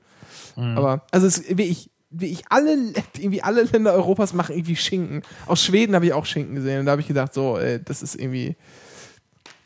Aber, 0.76 1.02
also 1.10 1.26
es, 1.26 1.44
wie 1.56 1.64
ich, 1.64 1.90
wie 2.10 2.26
ich 2.26 2.44
alle, 2.48 2.92
irgendwie 3.16 3.42
alle 3.42 3.62
Länder 3.64 3.92
Europas 3.92 4.32
machen 4.32 4.54
irgendwie 4.54 4.76
Schinken. 4.76 5.22
Aus 5.46 5.62
Schweden 5.62 5.94
habe 5.94 6.06
ich 6.06 6.12
auch 6.12 6.24
Schinken 6.24 6.54
gesehen 6.54 6.80
und 6.80 6.86
da 6.86 6.92
habe 6.92 7.02
ich 7.02 7.08
gedacht, 7.08 7.34
so, 7.34 7.58
äh, 7.58 7.80
das 7.84 8.02
ist 8.02 8.14
irgendwie, 8.14 8.56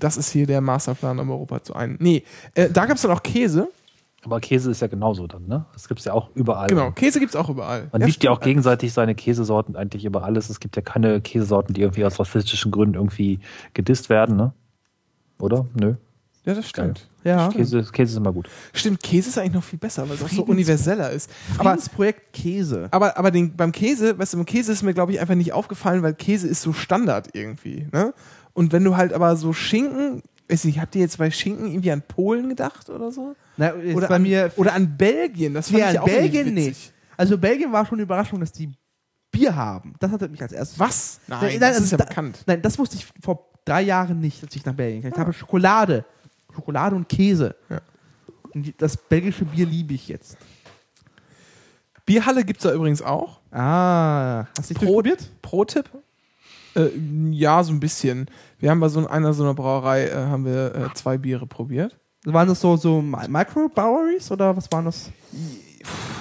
das 0.00 0.16
ist 0.16 0.30
hier 0.30 0.46
der 0.46 0.60
Masterplan, 0.60 1.18
um 1.18 1.30
Europa 1.30 1.62
zu 1.62 1.74
ein. 1.74 1.96
Nee, 2.00 2.24
äh, 2.54 2.68
da 2.70 2.86
gab 2.86 2.96
es 2.96 3.02
dann 3.02 3.12
auch 3.12 3.22
Käse. 3.22 3.68
Aber 4.24 4.40
Käse 4.40 4.70
ist 4.70 4.82
ja 4.82 4.88
genauso 4.88 5.26
dann, 5.26 5.46
ne? 5.46 5.64
Das 5.72 5.88
gibt 5.88 6.00
es 6.00 6.06
ja 6.06 6.12
auch 6.12 6.28
überall. 6.34 6.68
Genau, 6.68 6.90
Käse 6.90 7.20
gibt 7.20 7.30
es 7.30 7.36
auch 7.36 7.48
überall. 7.48 7.88
Man 7.90 8.02
ja, 8.02 8.06
liebt 8.06 8.22
ja 8.22 8.30
auch 8.30 8.40
gegenseitig 8.40 8.92
seine 8.92 9.14
Käsesorten 9.14 9.76
eigentlich 9.76 10.04
über 10.04 10.24
alles. 10.24 10.50
Es 10.50 10.60
gibt 10.60 10.76
ja 10.76 10.82
keine 10.82 11.20
Käsesorten, 11.22 11.72
die 11.72 11.80
irgendwie 11.80 12.04
aus 12.04 12.20
rassistischen 12.20 12.70
Gründen 12.70 12.96
irgendwie 12.96 13.40
gedisst 13.72 14.10
werden, 14.10 14.36
ne? 14.36 14.52
Oder? 15.38 15.66
Nö. 15.74 15.94
Ja, 16.44 16.54
das 16.54 16.68
stimmt. 16.68 17.08
Ja. 17.22 17.48
Käse, 17.48 17.82
Käse 17.92 18.12
ist 18.12 18.16
immer 18.16 18.32
gut. 18.32 18.48
Stimmt, 18.72 19.02
Käse 19.02 19.28
ist 19.28 19.38
eigentlich 19.38 19.54
noch 19.54 19.64
viel 19.64 19.78
besser, 19.78 20.08
weil 20.08 20.16
es 20.16 20.24
auch 20.24 20.28
so 20.28 20.42
universeller 20.44 21.10
ist. 21.10 21.30
Aber, 21.58 21.70
Friedensprojekt 21.70 22.32
Käse. 22.32 22.88
aber, 22.90 23.18
aber 23.18 23.30
den, 23.30 23.56
beim 23.56 23.72
Käse, 23.72 24.18
weißt 24.18 24.32
du, 24.32 24.38
beim 24.38 24.46
Käse 24.46 24.72
ist 24.72 24.82
mir, 24.82 24.94
glaube 24.94 25.12
ich, 25.12 25.20
einfach 25.20 25.34
nicht 25.34 25.52
aufgefallen, 25.52 26.02
weil 26.02 26.14
Käse 26.14 26.48
ist 26.48 26.62
so 26.62 26.72
Standard 26.72 27.28
irgendwie. 27.34 27.88
Ne? 27.92 28.14
Und 28.54 28.72
wenn 28.72 28.84
du 28.84 28.96
halt 28.96 29.12
aber 29.12 29.36
so 29.36 29.52
Schinken, 29.52 30.22
weiß 30.50 30.64
nicht, 30.64 30.80
habt 30.80 30.94
ihr 30.94 31.02
jetzt 31.02 31.18
bei 31.18 31.30
Schinken 31.30 31.66
irgendwie 31.66 31.92
an 31.92 32.02
Polen 32.02 32.48
gedacht 32.48 32.88
oder 32.90 33.10
so? 33.12 33.34
Na, 33.56 33.72
Oder, 33.74 34.08
bei 34.08 34.16
an, 34.16 34.22
mir 34.22 34.52
oder 34.56 34.72
an 34.74 34.96
Belgien, 34.96 35.54
das 35.54 35.68
fand 35.68 35.80
ja, 35.80 35.88
ich 35.88 35.94
in 35.94 36.00
auch 36.00 36.04
Belgien 36.06 36.54
nicht. 36.54 36.92
Also 37.16 37.36
Belgien 37.38 37.70
war 37.72 37.84
schon 37.86 37.96
eine 37.96 38.02
Überraschung, 38.04 38.40
dass 38.40 38.50
die 38.52 38.70
Bier 39.30 39.54
haben. 39.54 39.94
Das 40.00 40.10
hatte 40.10 40.28
mich 40.28 40.42
als 40.42 40.52
erstes. 40.52 40.78
Was? 40.78 41.20
Nein, 41.28 41.38
Nein, 41.42 41.60
das 41.60 41.74
nein, 41.76 41.84
ist 41.84 41.92
ja 41.92 41.98
da- 41.98 42.04
bekannt. 42.04 42.42
Nein, 42.46 42.62
das 42.62 42.78
wusste 42.78 42.96
ich 42.96 43.06
vor 43.22 43.50
drei 43.64 43.82
Jahren 43.82 44.18
nicht, 44.20 44.42
als 44.42 44.56
ich 44.56 44.64
nach 44.64 44.74
Belgien 44.74 45.02
kam. 45.02 45.12
Ich 45.12 45.18
habe 45.18 45.32
Schokolade. 45.32 46.04
Schokolade 46.54 46.96
und 46.96 47.08
Käse. 47.08 47.54
Ja. 47.68 47.80
Und 48.52 48.74
das 48.82 48.96
belgische 48.96 49.44
Bier 49.44 49.66
liebe 49.66 49.94
ich 49.94 50.08
jetzt. 50.08 50.36
Bierhalle 52.06 52.44
gibt 52.44 52.58
es 52.60 52.64
da 52.64 52.74
übrigens 52.74 53.02
auch. 53.02 53.40
Ah, 53.52 54.46
hast 54.58 54.70
du 54.70 54.74
dich 54.74 54.78
Pro- 54.82 55.02
durchprobiert? 55.02 55.30
Pro-Tipp? 55.42 55.90
Äh, 56.76 56.88
ja, 57.30 57.62
so 57.64 57.72
ein 57.72 57.80
bisschen. 57.80 58.26
Wir 58.58 58.70
haben 58.70 58.80
bei 58.80 58.88
so 58.88 59.06
einer 59.06 59.32
so 59.34 59.42
einer 59.42 59.54
Brauerei 59.54 60.06
äh, 60.08 60.14
haben 60.14 60.44
wir 60.44 60.74
äh, 60.74 60.94
zwei 60.94 61.18
Biere 61.18 61.46
probiert. 61.46 61.96
Waren 62.24 62.48
das 62.48 62.60
so, 62.60 62.76
so 62.76 63.00
Mi- 63.00 63.28
Microbreweries 63.28 64.30
oder 64.30 64.56
was 64.56 64.70
waren 64.70 64.84
das? 64.84 65.10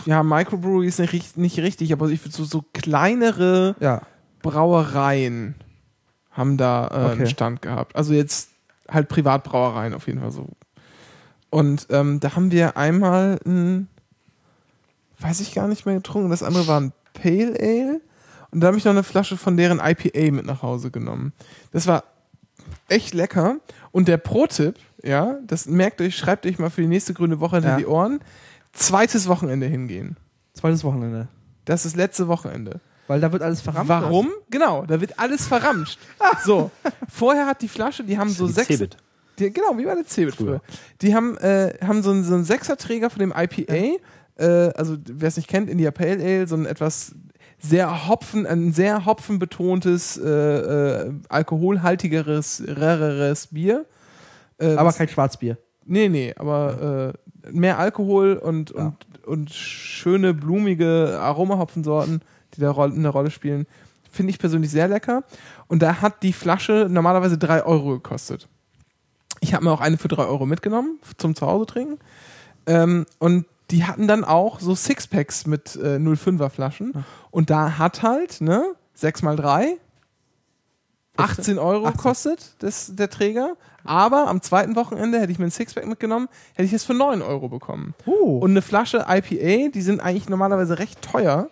Ja, 0.06 0.24
Microbrewery 0.24 0.88
ist 0.88 1.00
nicht, 1.00 1.38
nicht 1.38 1.60
richtig, 1.60 1.92
aber 1.92 2.08
ich 2.10 2.24
würde 2.24 2.36
so, 2.36 2.46
so 2.46 2.64
kleinere 2.74 3.76
Ja. 3.80 4.02
Brauereien 4.42 5.56
haben 6.32 6.58
da 6.58 6.88
äh, 6.88 6.94
einen 6.94 7.22
Okay. 7.22 7.28
Stand 7.28 7.62
gehabt. 7.62 7.96
Also 7.96 8.14
jetzt 8.14 8.50
halt 8.90 9.10
Privatbrauereien 9.10 9.94
auf 9.94 10.08
jeden 10.08 10.22
Fall 10.22 10.32
so. 10.32 10.48
Und 11.50 11.88
ähm, 11.90 12.20
da 12.22 12.36
haben 12.36 12.52
wir 12.52 12.78
einmal 12.78 13.40
ein, 13.46 13.88
weiß 15.20 15.42
ich 15.42 15.54
gar 15.54 15.68
nicht 15.68 15.86
mehr 15.86 15.96
getrunken, 15.96 16.30
das 16.30 16.44
andere 16.44 16.68
war 16.68 16.80
ein 16.80 16.94
Pale 17.14 17.56
Ale. 17.60 18.02
Und 18.52 18.62
da 18.62 18.68
habe 18.68 18.78
ich 18.78 18.86
noch 18.86 18.92
eine 18.92 19.04
Flasche 19.04 19.38
von 19.38 19.58
deren 19.58 19.80
IPA 19.80 20.32
mit 20.32 20.46
nach 20.46 20.62
Hause 20.64 20.92
genommen. 20.92 21.34
Das 21.72 21.88
war 21.88 22.04
echt 22.88 23.14
lecker. 23.14 23.58
Und 23.92 24.08
der 24.08 24.18
Pro-Tipp, 24.18 24.76
ja, 25.04 25.38
das 25.46 25.66
merkt 25.68 26.02
euch, 26.02 26.18
schreibt 26.18 26.46
euch 26.46 26.60
mal 26.60 26.70
für 26.70 26.82
die 26.82 26.88
nächste 26.88 27.14
grüne 27.14 27.40
Woche 27.40 27.58
hinter 27.58 27.72
Ja. 27.72 27.78
die 27.78 27.86
Ohren. 27.86 28.20
Zweites 28.74 29.28
Wochenende 29.28 29.66
hingehen. 29.68 30.18
Zweites 30.54 30.84
Wochenende. 30.84 31.28
Das 31.66 31.86
ist 31.86 31.96
letzte 31.96 32.28
Wochenende. 32.28 32.80
Weil 33.08 33.20
da 33.20 33.32
wird 33.32 33.42
alles 33.42 33.62
verrammt. 33.62 33.90
Warum? 33.90 34.30
Genau, 34.52 34.86
da 34.86 35.02
wird 35.02 35.18
alles 35.18 35.48
verramscht. 35.48 36.00
so, 36.46 36.70
vorher 37.10 37.48
hat 37.48 37.62
die 37.62 37.68
Flasche, 37.68 38.04
die 38.04 38.18
haben 38.18 38.30
so 38.30 38.46
Die 38.48 38.54
sechs. 38.54 38.68
Cebit. 38.68 38.98
Die, 39.40 39.52
genau, 39.52 39.78
wie 39.78 39.86
bei 39.86 39.96
der 39.96 40.06
Cebit 40.06 40.36
früher. 40.36 40.62
Die 41.02 41.16
haben, 41.16 41.38
äh, 41.38 41.74
haben 41.84 42.04
so 42.04 42.12
einen, 42.12 42.24
so 42.24 42.36
einen 42.36 42.44
Sechserträger 42.44 43.10
von 43.10 43.20
dem 43.20 43.34
IPA. 43.36 43.98
Äh, 44.38 44.72
also, 44.76 44.98
wer 45.06 45.28
es 45.28 45.38
nicht 45.38 45.48
kennt, 45.50 45.70
India 45.70 45.90
Pale 45.92 46.22
Ale, 46.24 46.46
so 46.48 46.56
ein 46.56 46.66
etwas 46.68 47.16
sehr 47.60 48.08
Hopfen, 48.08 48.46
ein 48.46 48.72
sehr 48.74 49.06
hopfenbetontes, 49.06 50.18
äh, 50.18 50.30
äh, 50.30 51.12
alkoholhaltigeres, 51.30 52.64
rareres 52.68 53.48
Bier. 53.48 53.86
Äh, 54.60 54.76
Aber 54.76 54.92
kein 54.94 55.08
Schwarzbier. 55.10 55.58
Nee, 55.86 56.10
nee, 56.10 56.34
aber 56.38 57.14
äh, 57.44 57.52
mehr 57.52 57.80
Alkohol 57.80 58.34
und, 58.34 58.72
Ja. 58.72 58.86
und, 58.86 59.28
und 59.28 59.50
schöne, 59.52 60.34
blumige 60.34 61.18
Aromahopfensorten, 61.20 62.22
die 62.56 62.62
da 62.62 62.72
eine 62.76 63.10
Rolle 63.10 63.32
spielen. 63.32 63.66
Finde 64.12 64.32
ich 64.32 64.40
persönlich 64.40 64.72
sehr 64.72 64.88
lecker. 64.88 65.24
Und 65.68 65.82
da 65.82 66.02
hat 66.02 66.24
die 66.24 66.34
Flasche 66.34 66.88
normalerweise 66.90 67.38
3 67.38 67.64
Euro 67.64 67.92
gekostet. 67.92 68.48
Ich 69.42 69.54
habe 69.54 69.64
mir 69.66 69.72
auch 69.72 69.82
eine 69.82 69.98
für 69.98 70.08
3 70.08 70.26
Euro 70.26 70.46
mitgenommen 70.46 71.00
zum 71.18 71.36
Zuhause 71.36 71.66
trinken. 71.66 72.00
Ähm, 72.66 73.06
und 73.20 73.46
die 73.72 73.86
hatten 73.86 74.08
dann 74.08 74.24
auch 74.24 74.60
so 74.60 74.74
Sixpacks 74.76 75.46
mit 75.46 75.76
äh, 75.76 75.98
05er 75.98 76.50
Flaschen. 76.50 77.06
Und 77.32 77.50
da 77.50 77.78
hat 77.78 78.04
halt, 78.04 78.42
ne, 78.42 78.76
6 78.94 79.22
mal 79.22 79.36
3, 79.36 79.78
18 81.18 81.60
Euro 81.60 81.86
18. 81.86 82.02
kostet 82.02 82.56
das, 82.60 82.96
der 82.96 83.10
Träger. 83.10 83.56
Aber 83.84 84.28
am 84.28 84.42
zweiten 84.42 84.76
Wochenende 84.76 85.20
hätte 85.20 85.32
ich 85.32 85.40
mir 85.40 85.46
ein 85.46 85.52
Sixpack 85.52 85.86
mitgenommen, 85.88 86.28
hätte 86.54 86.66
ich 86.66 86.74
es 86.74 86.84
für 86.84 86.94
9 86.94 87.22
Euro 87.22 87.50
bekommen. 87.50 87.94
Oh. 88.06 88.40
Und 88.40 88.52
eine 88.52 88.62
Flasche 88.62 89.06
IPA, 89.08 89.70
die 89.70 89.82
sind 89.82 90.00
eigentlich 90.00 90.30
normalerweise 90.30 90.80
recht 90.80 91.02
teuer. 91.02 91.50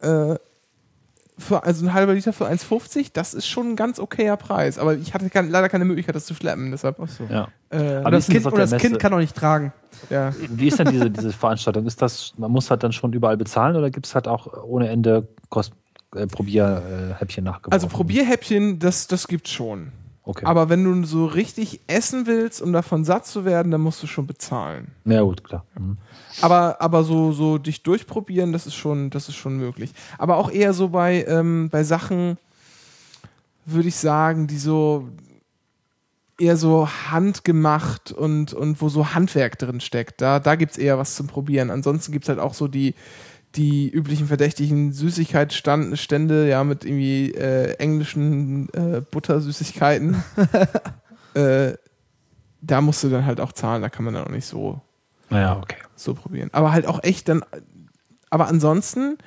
Äh, 0.00 0.36
für, 1.36 1.64
also 1.64 1.86
ein 1.86 1.92
halber 1.92 2.14
Liter 2.14 2.32
für 2.32 2.46
1,50, 2.46 3.08
das 3.12 3.34
ist 3.34 3.46
schon 3.46 3.70
ein 3.70 3.76
ganz 3.76 3.98
okayer 3.98 4.36
Preis. 4.36 4.78
Aber 4.78 4.94
ich 4.94 5.14
hatte 5.14 5.28
kein, 5.30 5.50
leider 5.50 5.68
keine 5.68 5.84
Möglichkeit, 5.84 6.14
das 6.14 6.26
zu 6.26 6.34
schleppen. 6.34 6.70
Deshalb, 6.70 7.00
Achso. 7.00 7.24
Ja. 7.28 7.48
äh, 7.70 7.96
Aber 7.96 8.12
das, 8.12 8.28
wie 8.28 8.36
ist 8.36 8.44
denn 8.44 8.52
kind, 8.52 8.72
das 8.72 8.80
kind 8.80 8.98
kann 8.98 9.12
auch 9.12 9.18
nicht 9.18 9.34
tragen. 9.34 9.72
ja. 10.10 10.32
Wie 10.48 10.68
ist 10.68 10.78
denn 10.78 10.90
diese, 10.90 11.10
diese 11.10 11.32
Veranstaltung? 11.32 11.86
Ist 11.86 12.00
das, 12.00 12.34
man 12.36 12.50
muss 12.50 12.70
halt 12.70 12.82
dann 12.82 12.92
schon 12.92 13.12
überall 13.12 13.36
bezahlen 13.36 13.76
oder 13.76 13.90
gibt 13.90 14.06
es 14.06 14.14
halt 14.14 14.28
auch 14.28 14.64
ohne 14.64 14.88
Ende 14.88 15.26
Kost, 15.48 15.72
äh, 16.14 16.26
Probierhäppchen 16.26 17.44
nachgeworfen? 17.44 17.72
Also 17.72 17.88
Probierhäppchen, 17.88 18.78
das, 18.78 19.08
das 19.08 19.26
gibt's 19.26 19.50
schon. 19.50 19.92
Okay. 20.26 20.46
Aber 20.46 20.70
wenn 20.70 20.84
du 20.84 21.06
so 21.06 21.26
richtig 21.26 21.80
essen 21.86 22.26
willst, 22.26 22.62
um 22.62 22.72
davon 22.72 23.04
satt 23.04 23.26
zu 23.26 23.44
werden, 23.44 23.70
dann 23.70 23.82
musst 23.82 24.02
du 24.02 24.06
schon 24.06 24.26
bezahlen. 24.26 24.92
ja, 25.04 25.20
gut, 25.20 25.44
klar. 25.44 25.66
Mhm. 25.78 25.98
Aber, 26.40 26.80
aber 26.80 27.04
so, 27.04 27.32
so 27.32 27.58
dich 27.58 27.82
durchprobieren, 27.82 28.52
das 28.52 28.66
ist 28.66 28.74
schon, 28.74 29.10
das 29.10 29.28
ist 29.28 29.36
schon 29.36 29.58
möglich. 29.58 29.92
Aber 30.16 30.38
auch 30.38 30.50
eher 30.50 30.72
so 30.72 30.88
bei, 30.88 31.24
ähm, 31.28 31.68
bei 31.70 31.84
Sachen, 31.84 32.38
würde 33.66 33.88
ich 33.88 33.96
sagen, 33.96 34.46
die 34.46 34.58
so 34.58 35.08
eher 36.38 36.56
so 36.56 36.88
handgemacht 36.88 38.10
und, 38.10 38.54
und 38.54 38.80
wo 38.80 38.88
so 38.88 39.14
Handwerk 39.14 39.58
drin 39.58 39.80
steckt. 39.80 40.20
Da, 40.20 40.40
da 40.40 40.56
gibt 40.56 40.72
es 40.72 40.78
eher 40.78 40.98
was 40.98 41.14
zum 41.14 41.26
Probieren. 41.26 41.70
Ansonsten 41.70 42.12
gibt 42.12 42.24
es 42.24 42.28
halt 42.28 42.40
auch 42.40 42.54
so 42.54 42.66
die, 42.66 42.94
die 43.56 43.88
üblichen 43.88 44.26
verdächtigen 44.26 44.92
Süßigkeitsstände, 44.92 46.48
ja, 46.48 46.64
mit 46.64 46.84
irgendwie 46.84 47.32
äh, 47.34 47.74
englischen 47.74 48.68
äh, 48.74 49.00
Buttersüßigkeiten. 49.10 50.22
äh, 51.34 51.74
da 52.60 52.80
musst 52.80 53.04
du 53.04 53.10
dann 53.10 53.26
halt 53.26 53.40
auch 53.40 53.52
zahlen, 53.52 53.82
da 53.82 53.88
kann 53.88 54.04
man 54.04 54.14
dann 54.14 54.24
auch 54.24 54.30
nicht 54.30 54.46
so, 54.46 54.80
Naja, 55.30 55.58
okay. 55.62 55.76
so 55.94 56.14
probieren. 56.14 56.48
Aber 56.52 56.72
halt 56.72 56.86
auch 56.86 57.02
echt 57.04 57.28
dann. 57.28 57.44
Aber 58.30 58.48
ansonsten, 58.48 59.18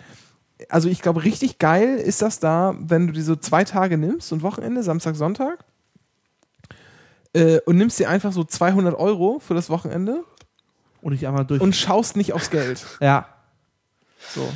also 0.70 0.90
ich 0.90 1.02
glaube, 1.02 1.24
richtig 1.24 1.60
geil 1.60 1.98
ist 1.98 2.22
das 2.22 2.40
da, 2.40 2.76
wenn 2.80 3.08
du 3.08 3.14
die 3.14 3.22
so 3.22 3.36
zwei 3.36 3.64
Tage 3.64 3.98
nimmst, 3.98 4.28
so 4.28 4.36
ein 4.36 4.42
Wochenende, 4.42 4.84
Samstag, 4.84 5.16
Sonntag, 5.16 5.60
äh, 7.34 7.60
und 7.66 7.78
nimmst 7.78 8.00
dir 8.00 8.10
einfach 8.10 8.34
so 8.34 8.44
200 8.44 8.96
Euro 8.96 9.40
für 9.40 9.54
das 9.54 9.70
Wochenende 9.70 10.24
Und 11.02 11.14
ich 11.14 11.26
einmal 11.28 11.46
durch. 11.46 11.62
und 11.62 11.76
schaust 11.76 12.18
nicht 12.18 12.34
aufs 12.34 12.50
Geld. 12.50 12.86
ja. 13.00 13.28
So. 14.34 14.52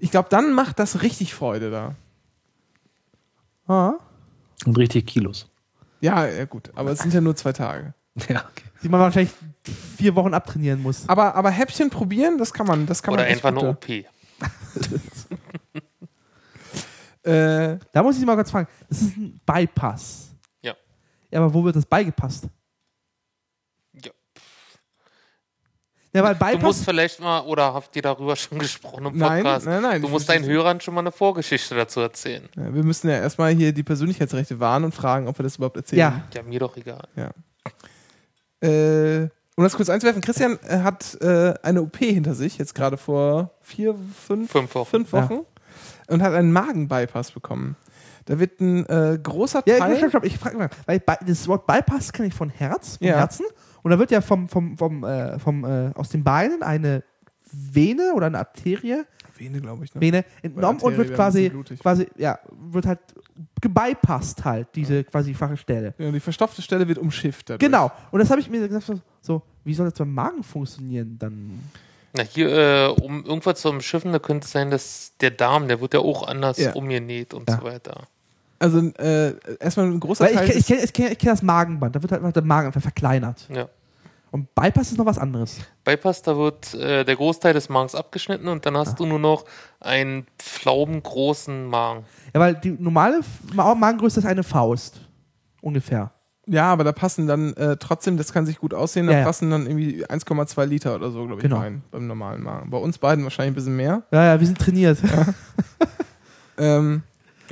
Ich 0.00 0.10
glaube, 0.10 0.28
dann 0.30 0.52
macht 0.54 0.78
das 0.78 1.02
richtig 1.02 1.34
Freude 1.34 1.70
da. 1.70 1.94
Ah. 3.72 3.94
Und 4.64 4.76
richtig 4.78 5.06
Kilos. 5.06 5.48
Ja, 6.00 6.26
ja 6.26 6.44
gut, 6.46 6.70
aber 6.74 6.90
es 6.90 6.98
sind 7.00 7.14
ja 7.14 7.20
nur 7.20 7.36
zwei 7.36 7.52
Tage. 7.52 7.94
Ja, 8.28 8.40
okay. 8.50 8.64
Die 8.82 8.88
man 8.90 9.00
wahrscheinlich 9.00 9.32
vier 9.96 10.14
Wochen 10.16 10.34
abtrainieren 10.34 10.82
muss. 10.82 11.08
Aber, 11.08 11.34
aber 11.34 11.50
Häppchen 11.50 11.88
probieren, 11.88 12.36
das 12.36 12.52
kann 12.52 12.66
man, 12.66 12.84
das 12.86 13.02
kann 13.02 13.14
Oder 13.14 13.22
man 13.22 13.32
einfach 13.32 13.48
eine 13.48 13.60
da. 13.60 13.70
OP. 13.70 13.88
Äh, 17.24 17.78
Da 17.92 18.02
muss 18.02 18.18
ich 18.18 18.26
mal 18.26 18.34
kurz 18.34 18.50
fragen. 18.50 18.68
Das 18.88 19.00
ist 19.00 19.16
ein 19.16 19.40
Bypass. 19.46 20.30
Ja. 20.60 20.74
Ja, 21.30 21.40
aber 21.40 21.54
wo 21.54 21.64
wird 21.64 21.76
das 21.76 21.86
beigepasst? 21.86 22.48
Ja, 26.14 26.22
weil 26.22 26.34
Du 26.34 26.40
Bypass. 26.44 26.62
musst 26.62 26.84
vielleicht 26.84 27.20
mal, 27.20 27.40
oder 27.40 27.72
habt 27.72 27.96
ihr 27.96 28.02
darüber 28.02 28.36
schon 28.36 28.58
gesprochen 28.58 29.06
im 29.06 29.16
Nein, 29.16 29.42
Podcast? 29.42 29.66
nein, 29.66 29.80
nein, 29.82 30.00
Du 30.02 30.08
ich 30.08 30.12
musst 30.12 30.28
deinen 30.28 30.44
Hörern 30.44 30.78
schon 30.80 30.92
mal 30.94 31.00
eine 31.00 31.10
Vorgeschichte 31.12 31.74
dazu 31.74 32.00
erzählen. 32.00 32.48
ja, 32.54 32.74
wir 32.74 32.84
müssen 32.84 33.08
ja 33.08 33.16
erstmal 33.18 33.52
hier 33.54 33.72
die 33.72 33.82
Persönlichkeitsrechte 33.82 34.60
wahren 34.60 34.84
und 34.84 34.94
fragen, 34.94 35.26
ob 35.26 35.38
wir 35.38 35.42
das 35.42 35.56
überhaupt 35.56 35.76
erzählen. 35.78 36.00
ja. 36.00 36.22
Ja, 36.34 36.42
mir 36.42 36.60
doch 36.60 36.76
egal. 36.76 37.02
Äh, 38.60 39.28
um 39.56 39.64
das 39.64 39.74
kurz 39.74 39.88
einzuwerfen, 39.90 40.22
Christian 40.22 40.58
äh, 40.68 40.78
hat 40.80 41.16
äh, 41.20 41.54
eine 41.62 41.82
OP 41.82 41.96
hinter 41.98 42.34
sich, 42.34 42.58
jetzt 42.58 42.74
gerade 42.74 42.96
vor 42.96 43.50
vier, 43.60 43.94
fünf, 44.26 44.50
Fünf 44.50 44.74
Wochen. 44.74 44.88
fünf 44.90 45.12
Wochen 45.12 45.40
und 46.08 46.22
hat 46.22 46.32
einen 46.34 46.52
Magenbypass 46.52 47.32
bekommen. 47.32 47.76
Da 48.26 48.38
wird 48.38 48.60
ein 48.60 48.86
äh, 48.86 49.18
großer 49.20 49.62
Ja, 49.66 49.78
Teil. 49.78 49.96
stopp, 49.96 50.10
stopp, 50.10 50.24
ich 50.24 50.38
frage 50.38 50.56
mal, 50.56 50.70
weil 50.86 51.02
das 51.26 51.48
Wort 51.48 51.66
Bypass 51.66 52.12
kenne 52.12 52.28
ich 52.28 52.34
von 52.34 52.50
Herz, 52.50 52.98
vom 52.98 53.06
Ja. 53.08 53.16
Herzen. 53.16 53.46
Und 53.82 53.90
da 53.90 53.98
wird 53.98 54.10
ja 54.10 54.20
vom, 54.20 54.48
vom, 54.48 54.76
vom, 54.78 55.04
äh, 55.04 55.38
vom, 55.38 55.64
äh, 55.64 55.90
aus 55.94 56.08
den 56.08 56.22
Beinen 56.24 56.62
eine 56.62 57.02
Vene 57.52 58.12
oder 58.14 58.26
eine 58.26 58.38
Arterie 58.38 59.04
Vene, 59.36 59.60
glaube 59.60 59.84
ich. 59.84 59.94
Ne? 59.94 60.00
Vene 60.00 60.24
entnommen 60.42 60.80
und 60.80 60.96
wird 60.96 61.14
quasi, 61.14 61.50
quasi, 61.80 62.06
ja, 62.16 62.38
wird 62.70 62.86
halt 62.86 63.00
gebypasst 63.60 64.44
halt, 64.44 64.68
diese 64.74 65.04
quasi 65.04 65.34
schwache 65.34 65.56
Stelle. 65.56 65.94
Ja, 65.98 66.10
die 66.10 66.20
verstopfte 66.20 66.62
Stelle 66.62 66.86
wird 66.86 66.98
umschifft. 66.98 67.48
dadurch. 67.50 67.60
Genau. 67.60 67.90
Und 68.10 68.20
das 68.20 68.30
habe 68.30 68.40
ich 68.40 68.48
mir 68.50 68.66
gesagt, 68.66 68.86
so, 68.86 69.00
so, 69.20 69.42
wie 69.64 69.74
soll 69.74 69.86
das 69.88 69.98
beim 69.98 70.12
Magen 70.12 70.42
funktionieren 70.42 71.16
dann? 71.18 71.60
Na, 72.14 72.22
hier, 72.22 72.48
äh, 72.50 72.86
um 73.02 73.24
irgendwas 73.24 73.60
zu 73.60 73.70
umschiffen, 73.70 74.12
da 74.12 74.18
könnte 74.18 74.44
es 74.44 74.52
sein, 74.52 74.70
dass 74.70 75.12
der 75.20 75.30
Darm, 75.30 75.66
der 75.66 75.80
wird 75.80 75.94
ja 75.94 76.00
auch 76.00 76.26
anders 76.28 76.58
Ja. 76.58 76.72
umgenäht 76.74 77.32
und 77.32 77.48
Ja. 77.48 77.56
so 77.58 77.64
weiter. 77.64 78.02
Also 78.62 78.78
äh, 78.98 79.34
erstmal 79.60 79.86
ein 79.86 79.98
großer 80.00 80.24
Weil 80.24 80.30
ich, 80.32 80.36
Teil. 80.36 80.48
ich 80.50 80.56
ist- 80.56 80.66
kenne 80.68 80.80
ich 80.84 80.92
kenn, 80.92 81.12
ich 81.12 81.18
kenn 81.18 81.30
das 81.30 81.42
Magenband, 81.42 81.96
da 81.96 82.02
wird 82.02 82.12
halt 82.12 82.22
einfach 82.22 82.32
der 82.32 82.44
Magen 82.44 82.66
einfach 82.68 82.80
verkleinert. 82.82 83.48
Ja. 83.52 83.68
Und 84.30 84.54
Bypass 84.54 84.90
ist 84.92 84.96
noch 84.98 85.04
was 85.04 85.18
anderes. 85.18 85.58
Bypass, 85.84 86.22
da 86.22 86.36
wird 86.38 86.72
äh, 86.74 87.04
der 87.04 87.16
Großteil 87.16 87.52
des 87.52 87.68
Magens 87.68 87.94
abgeschnitten 87.94 88.48
und 88.48 88.64
dann 88.64 88.76
hast 88.78 88.98
du 88.98 89.04
nur 89.04 89.18
noch 89.18 89.44
einen 89.80 90.26
pflaumengroßen 90.38 91.66
Magen. 91.66 92.04
Ja, 92.34 92.40
weil 92.40 92.54
die 92.54 92.70
normale 92.70 93.20
Magengröße 93.52 94.20
ist 94.20 94.26
eine 94.26 94.42
Faust. 94.42 95.00
Ungefähr. 95.60 96.10
ja, 96.46 96.72
aber 96.72 96.82
da 96.84 96.92
passen 96.92 97.26
dann 97.26 97.52
äh, 97.54 97.76
trotzdem, 97.76 98.16
das 98.16 98.32
kann 98.32 98.46
sich 98.46 98.58
gut 98.58 98.72
aussehen, 98.74 99.06
da 99.06 99.12
Ja, 99.12 99.18
ja. 99.20 99.24
passen 99.24 99.50
dann 99.50 99.66
irgendwie 99.66 100.04
1,2 100.06 100.64
Liter 100.64 100.94
oder 100.96 101.10
so, 101.10 101.26
glaube 101.26 101.36
ich, 101.40 101.42
Genau. 101.42 101.58
rein 101.58 101.82
beim 101.90 102.06
normalen 102.06 102.42
Magen. 102.42 102.70
Bei 102.70 102.78
uns 102.78 102.96
beiden 102.98 103.22
wahrscheinlich 103.24 103.52
ein 103.52 103.54
bisschen 103.54 103.76
mehr. 103.76 104.02
Ja, 104.12 104.24
ja, 104.24 104.40
wir 104.40 104.46
sind 104.46 104.58
trainiert. 104.58 104.98
Ähm, 106.58 107.02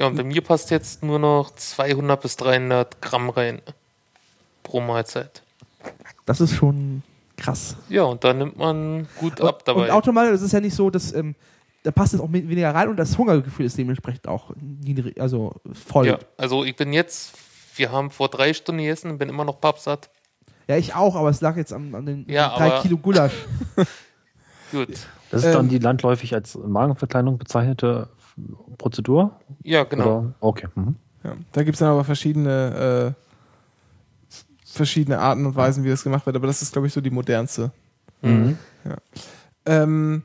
Ja, 0.00 0.06
und 0.06 0.16
bei 0.16 0.24
mir 0.24 0.40
passt 0.40 0.70
jetzt 0.70 1.02
nur 1.02 1.18
noch 1.18 1.54
200 1.54 2.20
bis 2.22 2.36
300 2.38 3.02
Gramm 3.02 3.28
rein 3.28 3.60
pro 4.62 4.80
Mahlzeit. 4.80 5.42
Das 6.24 6.40
ist 6.40 6.54
schon 6.54 7.02
krass. 7.36 7.76
Ja, 7.90 8.04
und 8.04 8.24
da 8.24 8.32
nimmt 8.32 8.56
man 8.56 9.06
gut 9.18 9.40
ab 9.42 9.58
Und 9.58 9.68
dabei. 9.68 9.92
automatisch 9.92 10.32
ist 10.34 10.42
es 10.42 10.52
ja 10.52 10.60
nicht 10.60 10.74
so, 10.74 10.88
dass 10.88 11.12
ähm, 11.12 11.34
da 11.82 11.90
passt 11.90 12.14
es 12.14 12.20
auch 12.20 12.28
mit- 12.28 12.48
weniger 12.48 12.74
rein 12.74 12.88
und 12.88 12.96
das 12.96 13.18
Hungergefühl 13.18 13.66
ist 13.66 13.76
dementsprechend 13.76 14.26
auch 14.26 14.52
niedrig, 14.58 15.20
also 15.20 15.54
voll. 15.72 16.06
Ja, 16.06 16.12
Ja. 16.14 16.18
also 16.38 16.64
ich 16.64 16.76
bin 16.76 16.92
jetzt, 16.94 17.32
wir 17.76 17.92
haben 17.92 18.10
vor 18.10 18.28
drei 18.28 18.54
Stunden 18.54 18.78
gegessen 18.80 19.10
und 19.10 19.18
bin 19.18 19.28
immer 19.28 19.44
noch 19.44 19.60
pappsatt. 19.60 20.08
ich 20.66 20.94
auch, 20.94 21.14
aber 21.14 21.28
es 21.28 21.42
lag 21.42 21.56
jetzt 21.58 21.72
an, 21.74 21.94
an 21.94 22.06
den 22.06 22.24
Ja, 22.26 22.56
drei 22.56 22.80
Kilo 22.80 22.96
Gulasch. 22.96 23.34
Gut. 24.72 24.88
Das 25.30 25.40
ist 25.42 25.46
Ähm, 25.48 25.52
dann 25.52 25.68
die 25.68 25.78
landläufig 25.78 26.32
als 26.34 26.54
Magenverkleinerung 26.56 27.38
bezeichnete 27.38 28.08
Prozedur? 28.78 29.38
Ja, 29.62 29.84
genau. 29.84 30.18
Oder? 30.18 30.34
Okay. 30.40 30.68
Mhm. 30.74 30.96
ja. 31.24 31.34
Da 31.52 31.62
gibt 31.62 31.74
es 31.74 31.80
dann 31.80 31.90
aber 31.90 32.04
verschiedene, 32.04 33.14
äh, 33.16 34.36
verschiedene 34.64 35.18
Arten 35.18 35.46
und 35.46 35.56
Weisen, 35.56 35.84
wie 35.84 35.88
das 35.88 36.04
gemacht 36.04 36.26
wird, 36.26 36.36
aber 36.36 36.46
das 36.46 36.62
ist, 36.62 36.72
glaube 36.72 36.86
ich, 36.86 36.92
so 36.92 37.00
die 37.00 37.10
modernste. 37.10 37.72
Mhm. 38.22 38.56
Ähm, 39.66 40.22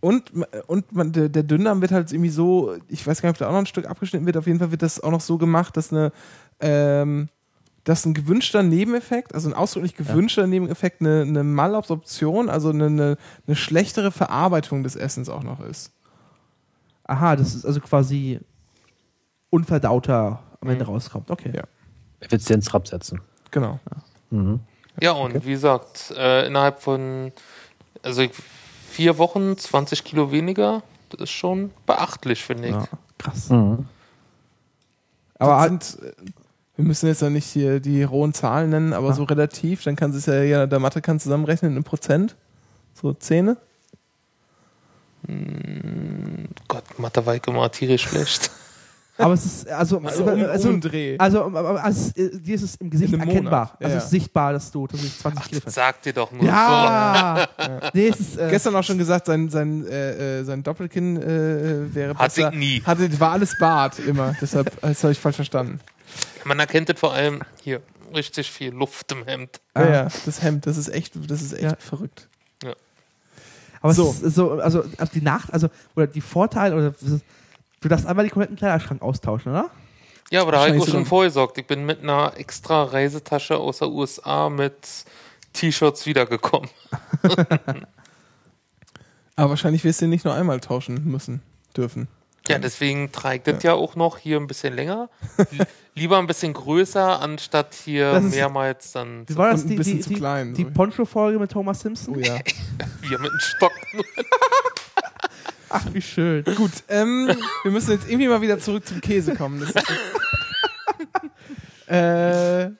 und 0.00 0.32
und 0.66 0.92
man, 0.92 1.12
der, 1.12 1.28
der 1.28 1.42
Dünndarm 1.44 1.80
wird 1.80 1.92
halt 1.92 2.12
irgendwie 2.12 2.30
so, 2.30 2.74
ich 2.88 3.06
weiß 3.06 3.22
gar 3.22 3.28
nicht, 3.28 3.36
ob 3.36 3.38
da 3.38 3.48
auch 3.48 3.52
noch 3.52 3.60
ein 3.60 3.66
Stück 3.66 3.86
abgeschnitten 3.88 4.26
wird, 4.26 4.36
auf 4.36 4.46
jeden 4.46 4.58
Fall 4.58 4.70
wird 4.70 4.82
das 4.82 5.00
auch 5.00 5.10
noch 5.10 5.20
so 5.20 5.38
gemacht, 5.38 5.76
dass 5.76 5.92
eine 5.92 6.12
ähm, 6.60 7.28
dass 7.84 8.04
ein 8.06 8.14
gewünschter 8.14 8.62
Nebeneffekt, 8.62 9.34
also 9.34 9.48
ein 9.48 9.54
ausdrücklich 9.54 9.96
gewünschter 9.96 10.46
Nebeneffekt, 10.46 11.00
eine, 11.00 11.22
eine 11.22 11.42
Malabsorption, 11.42 12.48
also 12.48 12.70
eine, 12.70 12.86
eine, 12.86 13.16
eine 13.46 13.56
schlechtere 13.56 14.12
Verarbeitung 14.12 14.84
des 14.84 14.94
Essens 14.94 15.28
auch 15.28 15.42
noch 15.42 15.60
ist. 15.60 15.90
Aha, 17.12 17.36
das 17.36 17.54
ist 17.54 17.64
also 17.66 17.80
quasi 17.80 18.40
unverdauter 19.50 20.42
am 20.60 20.68
Ende 20.70 20.84
Mhm. 20.84 20.90
rauskommt. 20.90 21.30
Okay. 21.30 21.52
Ja. 21.54 21.64
Effizienz 22.20 22.72
absetzen. 22.74 23.20
Genau. 23.50 23.78
Mhm. 24.30 24.60
Ja, 25.00 25.12
und 25.12 25.44
wie 25.44 25.50
gesagt, 25.52 26.12
äh, 26.16 26.46
innerhalb 26.46 26.80
von 26.80 27.32
also 28.02 28.22
vier 28.88 29.18
Wochen 29.18 29.56
20 29.56 30.04
Kilo 30.04 30.32
weniger, 30.32 30.82
das 31.10 31.22
ist 31.22 31.30
schon 31.30 31.70
beachtlich, 31.86 32.42
finde 32.44 32.68
ich. 32.68 32.74
Ja, 32.74 32.88
krass. 33.18 33.50
Mhm. 33.50 33.86
Aber 35.38 35.62
sind, 35.64 35.98
äh, 36.02 36.12
wir 36.76 36.84
müssen 36.84 37.06
jetzt 37.08 37.20
ja 37.22 37.28
nicht 37.30 37.44
hier 37.46 37.80
die 37.80 38.02
rohen 38.02 38.32
Zahlen 38.32 38.70
nennen, 38.70 38.92
aber 38.92 39.10
Ah. 39.10 39.12
so 39.14 39.24
relativ, 39.24 39.82
dann 39.84 39.96
kann 39.96 40.12
es 40.12 40.26
ja, 40.26 40.42
ja, 40.42 40.66
der 40.66 40.78
Mathe 40.78 41.02
kann 41.02 41.20
zusammenrechnen 41.20 41.76
in 41.76 41.84
Prozent. 41.84 42.36
So 42.94 43.12
Zähne. 43.12 43.56
Gott, 46.68 46.98
Mathe 46.98 47.24
war 47.26 47.34
ich 47.36 47.46
immer 47.46 47.70
tierisch 47.70 48.02
schlecht. 48.02 48.50
aber 49.18 49.34
es 49.34 49.44
ist 49.44 49.68
also 49.68 49.98
Also, 49.98 50.24
also, 50.24 50.32
um, 50.44 50.44
also, 50.50 50.68
Umdreh. 50.70 51.16
also, 51.18 51.44
also 51.44 52.10
äh, 52.20 52.30
dir 52.38 52.54
ist 52.54 52.62
es 52.62 52.74
im 52.76 52.90
Gesicht 52.90 53.12
erkennbar. 53.14 53.76
Also 53.78 53.92
ja. 53.92 53.98
es 53.98 54.04
ist 54.04 54.10
sichtbar, 54.10 54.52
dass 54.54 54.70
du 54.70 54.86
tatsächlich 54.86 55.18
20 55.18 55.44
Kilo 55.48 55.60
Das 55.64 55.74
sagt 55.74 56.06
dir 56.06 56.12
doch 56.12 56.32
nur 56.32 56.44
Ja! 56.46 57.46
Nee, 57.92 58.08
es 58.08 58.20
ist, 58.20 58.36
äh, 58.38 58.48
Gestern 58.50 58.74
auch 58.74 58.82
schon 58.84 58.98
gesagt, 58.98 59.26
sein, 59.26 59.48
sein, 59.50 59.86
äh, 59.86 60.40
äh, 60.40 60.44
sein 60.44 60.62
Doppelkinn 60.62 61.16
äh, 61.20 61.94
wäre 61.94 62.14
Hatte 62.16 62.34
besser. 62.36 62.52
ich 62.52 62.58
nie. 62.58 62.82
Hatte, 62.84 63.20
war 63.20 63.32
alles 63.32 63.56
Bart 63.58 63.98
immer. 64.00 64.34
Deshalb 64.40 64.72
das 64.80 65.02
habe 65.04 65.12
ich 65.12 65.18
falsch 65.20 65.36
verstanden. 65.36 65.78
so. 66.42 66.48
Man 66.48 66.58
erkennt 66.58 66.88
es 66.90 66.98
vor 66.98 67.12
allem 67.12 67.42
hier 67.62 67.80
richtig 68.14 68.50
viel 68.50 68.72
Luft 68.72 69.12
im 69.12 69.24
Hemd. 69.24 69.60
Ja, 69.76 69.82
Ah. 69.82 69.90
ja, 69.92 70.08
das 70.26 70.42
Hemd, 70.42 70.66
das 70.66 70.76
ist 70.76 70.88
echt, 70.88 71.12
das 71.30 71.42
ist 71.42 71.52
echt 71.52 71.62
Ja. 71.62 71.76
verrückt. 71.78 72.28
Aber 73.82 73.94
so. 73.94 74.10
es 74.10 74.22
ist 74.22 74.34
so, 74.34 74.52
also, 74.52 74.84
also 74.96 75.12
die 75.12 75.22
Nacht, 75.22 75.52
also, 75.52 75.68
oder 75.94 76.06
die 76.06 76.20
Vorteile, 76.20 76.74
oder 76.74 76.94
du 77.80 77.88
darfst 77.88 78.06
einmal 78.06 78.24
die 78.24 78.30
kompletten 78.30 78.56
Kleiderschrank 78.56 79.02
austauschen, 79.02 79.52
oder? 79.52 79.70
Ja, 80.30 80.40
aber 80.42 80.52
da 80.52 80.66
habe 80.66 80.76
ich 80.76 80.88
schon 80.88 81.04
vorgesorgt. 81.04 81.58
Ich 81.58 81.66
bin 81.66 81.84
mit 81.84 82.02
einer 82.02 82.32
extra 82.38 82.84
Reisetasche 82.84 83.58
aus 83.58 83.80
der 83.80 83.90
USA 83.90 84.48
mit 84.48 85.04
T-Shirts 85.52 86.06
wiedergekommen. 86.06 86.70
Aber 89.36 89.50
wahrscheinlich 89.50 89.84
wirst 89.84 90.00
du 90.00 90.06
ihn 90.06 90.10
nicht 90.10 90.24
nur 90.24 90.34
einmal 90.34 90.60
tauschen 90.60 91.04
müssen, 91.04 91.42
dürfen. 91.76 92.08
Ja, 92.48 92.58
deswegen 92.58 93.12
trage 93.12 93.36
ich 93.36 93.42
das 93.42 93.62
ja. 93.62 93.74
auch 93.74 93.94
noch 93.94 94.18
hier 94.18 94.38
ein 94.38 94.46
bisschen 94.46 94.74
länger. 94.74 95.08
Lieber 95.94 96.18
ein 96.18 96.26
bisschen 96.26 96.52
größer, 96.54 97.20
anstatt 97.20 97.74
hier 97.74 98.14
ist- 98.14 98.34
mehrmals 98.34 98.92
dann 98.92 99.28
Wie 99.28 99.36
war 99.36 99.52
das? 99.52 99.66
Die, 99.66 99.76
bisschen 99.76 99.98
die, 99.98 100.02
zu 100.02 100.08
die, 100.10 100.14
klein, 100.16 100.54
die. 100.54 100.64
Poncho-Folge 100.64 101.38
mit 101.38 101.50
Thomas 101.52 101.80
Simpson? 101.80 102.16
Oh 102.16 102.18
ja. 102.18 102.38
wir 103.02 103.18
mit 103.18 103.30
dem 103.30 103.40
Stock. 103.40 103.72
Ach, 105.68 105.86
wie 105.92 106.02
schön. 106.02 106.44
Gut, 106.56 106.70
ähm, 106.88 107.34
wir 107.62 107.70
müssen 107.70 107.92
jetzt 107.92 108.06
irgendwie 108.08 108.28
mal 108.28 108.40
wieder 108.42 108.58
zurück 108.58 108.86
zum 108.86 109.00
Käse 109.00 109.34
kommen. 109.34 109.66
Äh, 111.86 112.70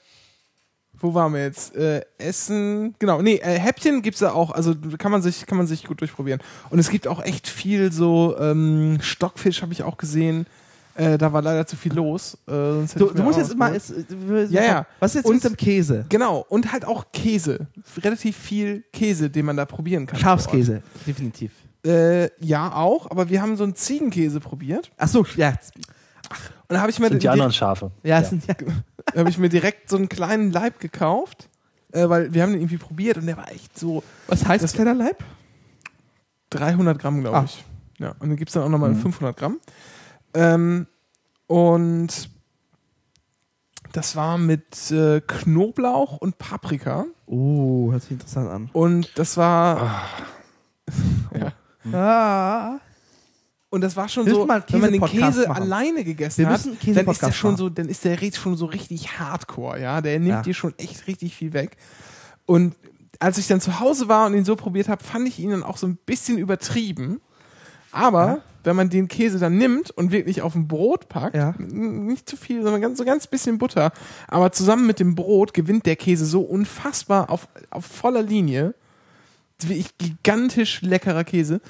wo 1.02 1.12
waren 1.14 1.34
wir 1.34 1.42
jetzt? 1.42 1.74
Äh, 1.76 2.02
Essen, 2.18 2.94
genau, 2.98 3.20
nee, 3.20 3.34
äh, 3.36 3.58
Häppchen 3.58 4.00
gibt's 4.02 4.20
ja 4.20 4.32
auch, 4.32 4.50
also 4.52 4.74
kann 4.98 5.10
man 5.12 5.20
sich, 5.20 5.44
kann 5.46 5.58
man 5.58 5.66
sich 5.66 5.84
gut 5.84 6.00
durchprobieren. 6.00 6.40
Und 6.70 6.78
es 6.78 6.88
gibt 6.88 7.06
auch 7.08 7.22
echt 7.22 7.46
viel 7.48 7.92
so, 7.92 8.36
ähm, 8.38 8.98
Stockfisch 9.02 9.60
habe 9.62 9.72
ich 9.72 9.82
auch 9.82 9.96
gesehen. 9.98 10.46
Äh, 10.94 11.16
da 11.16 11.32
war 11.32 11.40
leider 11.40 11.66
zu 11.66 11.74
viel 11.76 11.94
los. 11.94 12.34
Äh, 12.46 12.50
Du, 12.50 12.84
mir 13.06 13.14
du 13.14 13.22
musst 13.22 13.38
jetzt 13.38 13.56
geholt. 13.58 13.72
Jetzt, 13.72 13.94
Ja, 14.52 14.62
ja. 14.62 14.86
Was 15.00 15.12
ist 15.12 15.16
jetzt 15.16 15.26
Und- 15.26 15.36
mit 15.36 15.44
dem 15.44 15.56
Käse? 15.56 16.04
Genau, 16.10 16.44
und 16.50 16.70
halt 16.70 16.84
auch 16.84 17.06
Käse. 17.12 17.66
Relativ 18.02 18.36
viel 18.36 18.84
Käse, 18.92 19.30
den 19.30 19.46
man 19.46 19.56
da 19.56 19.64
probieren 19.64 20.06
kann. 20.06 20.20
Schafskäse, 20.20 20.82
definitiv. 21.06 21.50
Äh, 21.84 22.28
ja, 22.44 22.74
auch, 22.74 23.10
aber 23.10 23.28
wir 23.30 23.40
haben 23.40 23.56
so 23.56 23.64
einen 23.64 23.74
Ziegenkäse 23.74 24.38
probiert. 24.38 24.90
Ach 24.98 25.08
so, 25.08 25.24
ja. 25.36 25.54
Und 26.68 26.74
da 26.74 26.80
habe 26.80 26.90
ich 26.90 26.98
mir 26.98 27.08
Sind 27.08 27.22
die 27.22 27.28
anderen 27.28 27.52
Schafe. 27.52 27.90
Ja, 28.02 28.20
es 28.20 28.30
sind 28.30 28.46
ja. 28.46 28.54
Da 29.14 29.20
habe 29.20 29.30
ich 29.30 29.38
mir 29.38 29.48
direkt 29.48 29.88
so 29.90 29.96
einen 29.96 30.08
kleinen 30.08 30.52
Leib 30.52 30.78
gekauft, 30.80 31.48
äh, 31.92 32.08
weil 32.08 32.32
wir 32.32 32.42
haben 32.42 32.52
den 32.52 32.60
irgendwie 32.60 32.78
probiert 32.78 33.16
und 33.18 33.26
der 33.26 33.36
war 33.36 33.50
echt 33.50 33.76
so 33.78 34.02
Was 34.28 34.46
heißt 34.46 34.62
Das- 34.62 34.72
das 34.72 34.80
kleiner 34.80 34.94
Leib? 34.94 35.22
300 36.50 36.98
Gramm, 36.98 37.20
glaube 37.20 37.38
Ah. 37.38 37.44
ich. 37.44 37.64
Ja, 37.98 38.10
und 38.18 38.28
dann 38.28 38.36
gibt 38.36 38.50
es 38.50 38.54
dann 38.54 38.62
auch 38.64 38.68
nochmal 38.68 38.90
Mhm. 38.90 39.00
500 39.00 39.36
Gramm. 39.36 39.58
Ähm, 40.34 40.86
und 41.46 42.28
das 43.92 44.16
war 44.16 44.38
mit 44.38 44.90
äh, 44.90 45.20
Knoblauch 45.20 46.16
und 46.18 46.38
Paprika. 46.38 47.04
Oh, 47.26 47.90
hört 47.92 48.02
sich 48.02 48.12
interessant 48.12 48.48
an. 48.50 48.70
Und 48.72 49.18
das 49.18 49.36
war. 49.36 50.02
ja. 51.34 51.52
Ah. 51.92 52.78
Und 53.72 53.80
das 53.80 53.96
war 53.96 54.06
schon 54.10 54.28
so, 54.28 54.46
wenn 54.46 54.80
man 54.80 54.92
den 54.92 55.00
Käse 55.00 55.48
machen. 55.48 55.62
alleine 55.62 56.04
gegessen 56.04 56.46
hat, 56.46 56.60
dann 56.66 57.06
ist 57.08 57.22
der 57.22 57.32
schon 57.32 57.52
machen. 57.52 57.56
so, 57.58 57.68
dann 57.70 57.88
ist 57.88 58.04
der 58.04 58.18
schon 58.34 58.54
so 58.54 58.66
richtig 58.66 59.18
hardcore, 59.18 59.80
ja. 59.80 60.02
Der 60.02 60.18
nimmt 60.20 60.30
Ja. 60.30 60.42
dir 60.42 60.52
schon 60.52 60.74
echt 60.76 61.06
richtig 61.06 61.34
viel 61.34 61.54
weg. 61.54 61.78
Und 62.44 62.74
als 63.18 63.38
ich 63.38 63.46
dann 63.46 63.62
zu 63.62 63.80
Hause 63.80 64.08
war 64.08 64.26
und 64.26 64.34
ihn 64.34 64.44
so 64.44 64.56
probiert 64.56 64.88
habe, 64.90 65.02
fand 65.02 65.26
ich 65.26 65.38
ihn 65.38 65.50
dann 65.50 65.62
auch 65.62 65.78
so 65.78 65.86
ein 65.86 65.96
bisschen 66.04 66.36
übertrieben. 66.36 67.22
Aber 67.92 68.42
wenn 68.62 68.76
man 68.76 68.90
den 68.90 69.08
Käse 69.08 69.38
dann 69.38 69.56
nimmt 69.56 69.90
und 69.90 70.12
wirklich 70.12 70.42
auf 70.42 70.54
ein 70.54 70.68
Brot 70.68 71.08
packt, 71.08 71.34
Ja. 71.34 71.54
nicht 71.58 72.28
zu 72.28 72.36
viel, 72.36 72.62
sondern 72.62 72.82
ganz, 72.82 72.98
so 72.98 73.04
ganz 73.06 73.26
bisschen 73.26 73.56
Butter, 73.56 73.90
aber 74.28 74.52
zusammen 74.52 74.86
mit 74.86 75.00
dem 75.00 75.14
Brot 75.14 75.54
gewinnt 75.54 75.86
der 75.86 75.96
Käse 75.96 76.26
so 76.26 76.42
unfassbar 76.42 77.30
auf, 77.30 77.48
auf 77.70 77.86
voller 77.86 78.22
Linie. 78.22 78.74
Wirklich 79.64 79.96
gigantisch 79.96 80.82
leckerer 80.82 81.22
Käse. 81.24 81.60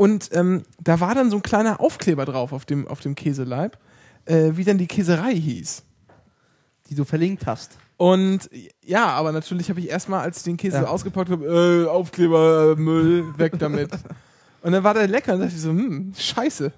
Und 0.00 0.30
ähm, 0.32 0.62
da 0.82 0.98
war 1.00 1.14
dann 1.14 1.28
so 1.28 1.36
ein 1.36 1.42
kleiner 1.42 1.78
Aufkleber 1.78 2.24
drauf 2.24 2.54
auf 2.54 2.64
dem, 2.64 2.88
auf 2.88 3.00
dem 3.00 3.14
Käseleib, 3.14 3.76
äh, 4.24 4.52
wie 4.54 4.64
dann 4.64 4.78
die 4.78 4.86
Käserei 4.86 5.34
hieß. 5.34 5.82
Die 6.88 6.94
du 6.94 7.04
verlinkt 7.04 7.44
hast. 7.44 7.72
Und 7.98 8.48
ja, 8.82 9.08
aber 9.08 9.30
natürlich 9.30 9.68
habe 9.68 9.78
ich 9.80 9.90
erstmal, 9.90 10.20
als 10.22 10.38
ich 10.38 10.44
den 10.44 10.56
Käse 10.56 10.78
Ja. 10.78 10.84
ausgepackt 10.86 11.28
habe, 11.28 11.84
äh, 11.84 11.86
Aufkleber, 11.86 12.76
äh, 12.78 12.80
Müll, 12.80 13.26
weg 13.36 13.58
damit. 13.58 13.90
Und 14.62 14.72
dann 14.72 14.84
war 14.84 14.94
der 14.94 15.06
lecker 15.06 15.34
und 15.34 15.40
dachte 15.40 15.52
ich 15.54 15.60
so, 15.60 15.68
hm, 15.68 16.14
scheiße. 16.16 16.72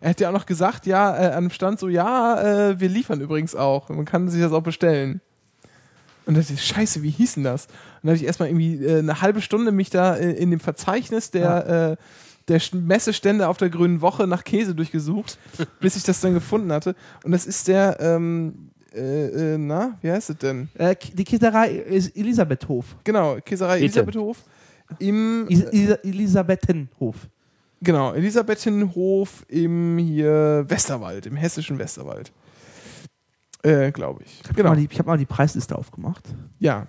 Er 0.00 0.10
hat 0.10 0.20
ja 0.20 0.28
auch 0.28 0.32
noch 0.32 0.46
gesagt, 0.46 0.86
ja, 0.86 1.16
äh, 1.16 1.32
an 1.34 1.46
dem 1.46 1.50
Stand 1.50 1.80
so, 1.80 1.88
ja, 1.88 2.70
äh, 2.70 2.78
wir 2.80 2.88
liefern 2.88 3.20
übrigens 3.20 3.56
auch. 3.56 3.88
Man 3.88 4.04
kann 4.04 4.28
sich 4.28 4.40
das 4.40 4.52
auch 4.52 4.62
bestellen. 4.62 5.20
Und 6.26 6.36
dachte 6.36 6.52
ich, 6.52 6.64
scheiße, 6.64 7.02
wie 7.02 7.10
hieß 7.10 7.34
denn 7.34 7.44
das? 7.44 7.66
Und 7.66 7.72
dann 8.04 8.10
habe 8.10 8.16
ich 8.18 8.24
erstmal 8.24 8.48
irgendwie 8.50 8.84
äh, 8.84 8.98
eine 9.00 9.20
halbe 9.20 9.40
Stunde 9.40 9.72
mich 9.72 9.90
da 9.90 10.14
äh, 10.14 10.30
in 10.32 10.52
dem 10.52 10.60
Verzeichnis 10.60 11.32
der, 11.32 11.96
äh, 11.98 12.04
der 12.48 12.60
Messestände 12.72 13.48
auf 13.48 13.56
der 13.58 13.70
Grünen 13.70 14.00
Woche 14.00 14.26
nach 14.26 14.44
Käse 14.44 14.74
durchgesucht, 14.74 15.38
bis 15.80 15.96
ich 15.96 16.02
das 16.02 16.20
dann 16.20 16.34
gefunden 16.34 16.72
hatte. 16.72 16.94
Und 17.24 17.32
das 17.32 17.46
ist 17.46 17.68
der, 17.68 17.98
ähm, 18.00 18.70
äh, 18.94 19.54
äh, 19.54 19.58
na, 19.58 19.98
wie 20.00 20.10
heißt 20.10 20.30
es 20.30 20.38
denn? 20.38 20.68
Äh, 20.74 20.96
die 21.12 21.24
Käserei 21.24 21.70
ist 21.70 22.16
Elisabethhof. 22.16 22.96
Genau, 23.04 23.38
Käserei. 23.44 23.78
Elisabethhof. 23.78 24.44
Im, 24.98 25.46
Is 25.48 25.60
Is 25.64 25.90
Elisabethenhof. 26.02 27.16
genau, 27.82 28.14
Elisabethenhof 28.14 29.44
im 29.48 29.98
hier 29.98 30.64
Westerwald, 30.66 31.26
im 31.26 31.36
hessischen 31.36 31.78
Westerwald. 31.78 32.32
Äh, 33.62 33.92
glaube 33.92 34.22
ich. 34.24 34.42
Genau. 34.54 34.72
Genau. 34.72 34.86
Ich 34.90 34.98
habe 34.98 35.08
mal 35.08 35.18
die 35.18 35.26
Preisliste 35.26 35.76
aufgemacht. 35.76 36.24
Ja. 36.58 36.86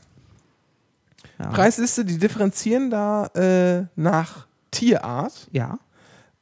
Ja. 1.37 1.47
Preisliste, 1.49 2.05
die 2.05 2.17
differenzieren 2.17 2.89
da 2.89 3.25
äh, 3.27 3.85
nach 3.95 4.47
Tierart. 4.71 5.47
Ja. 5.51 5.79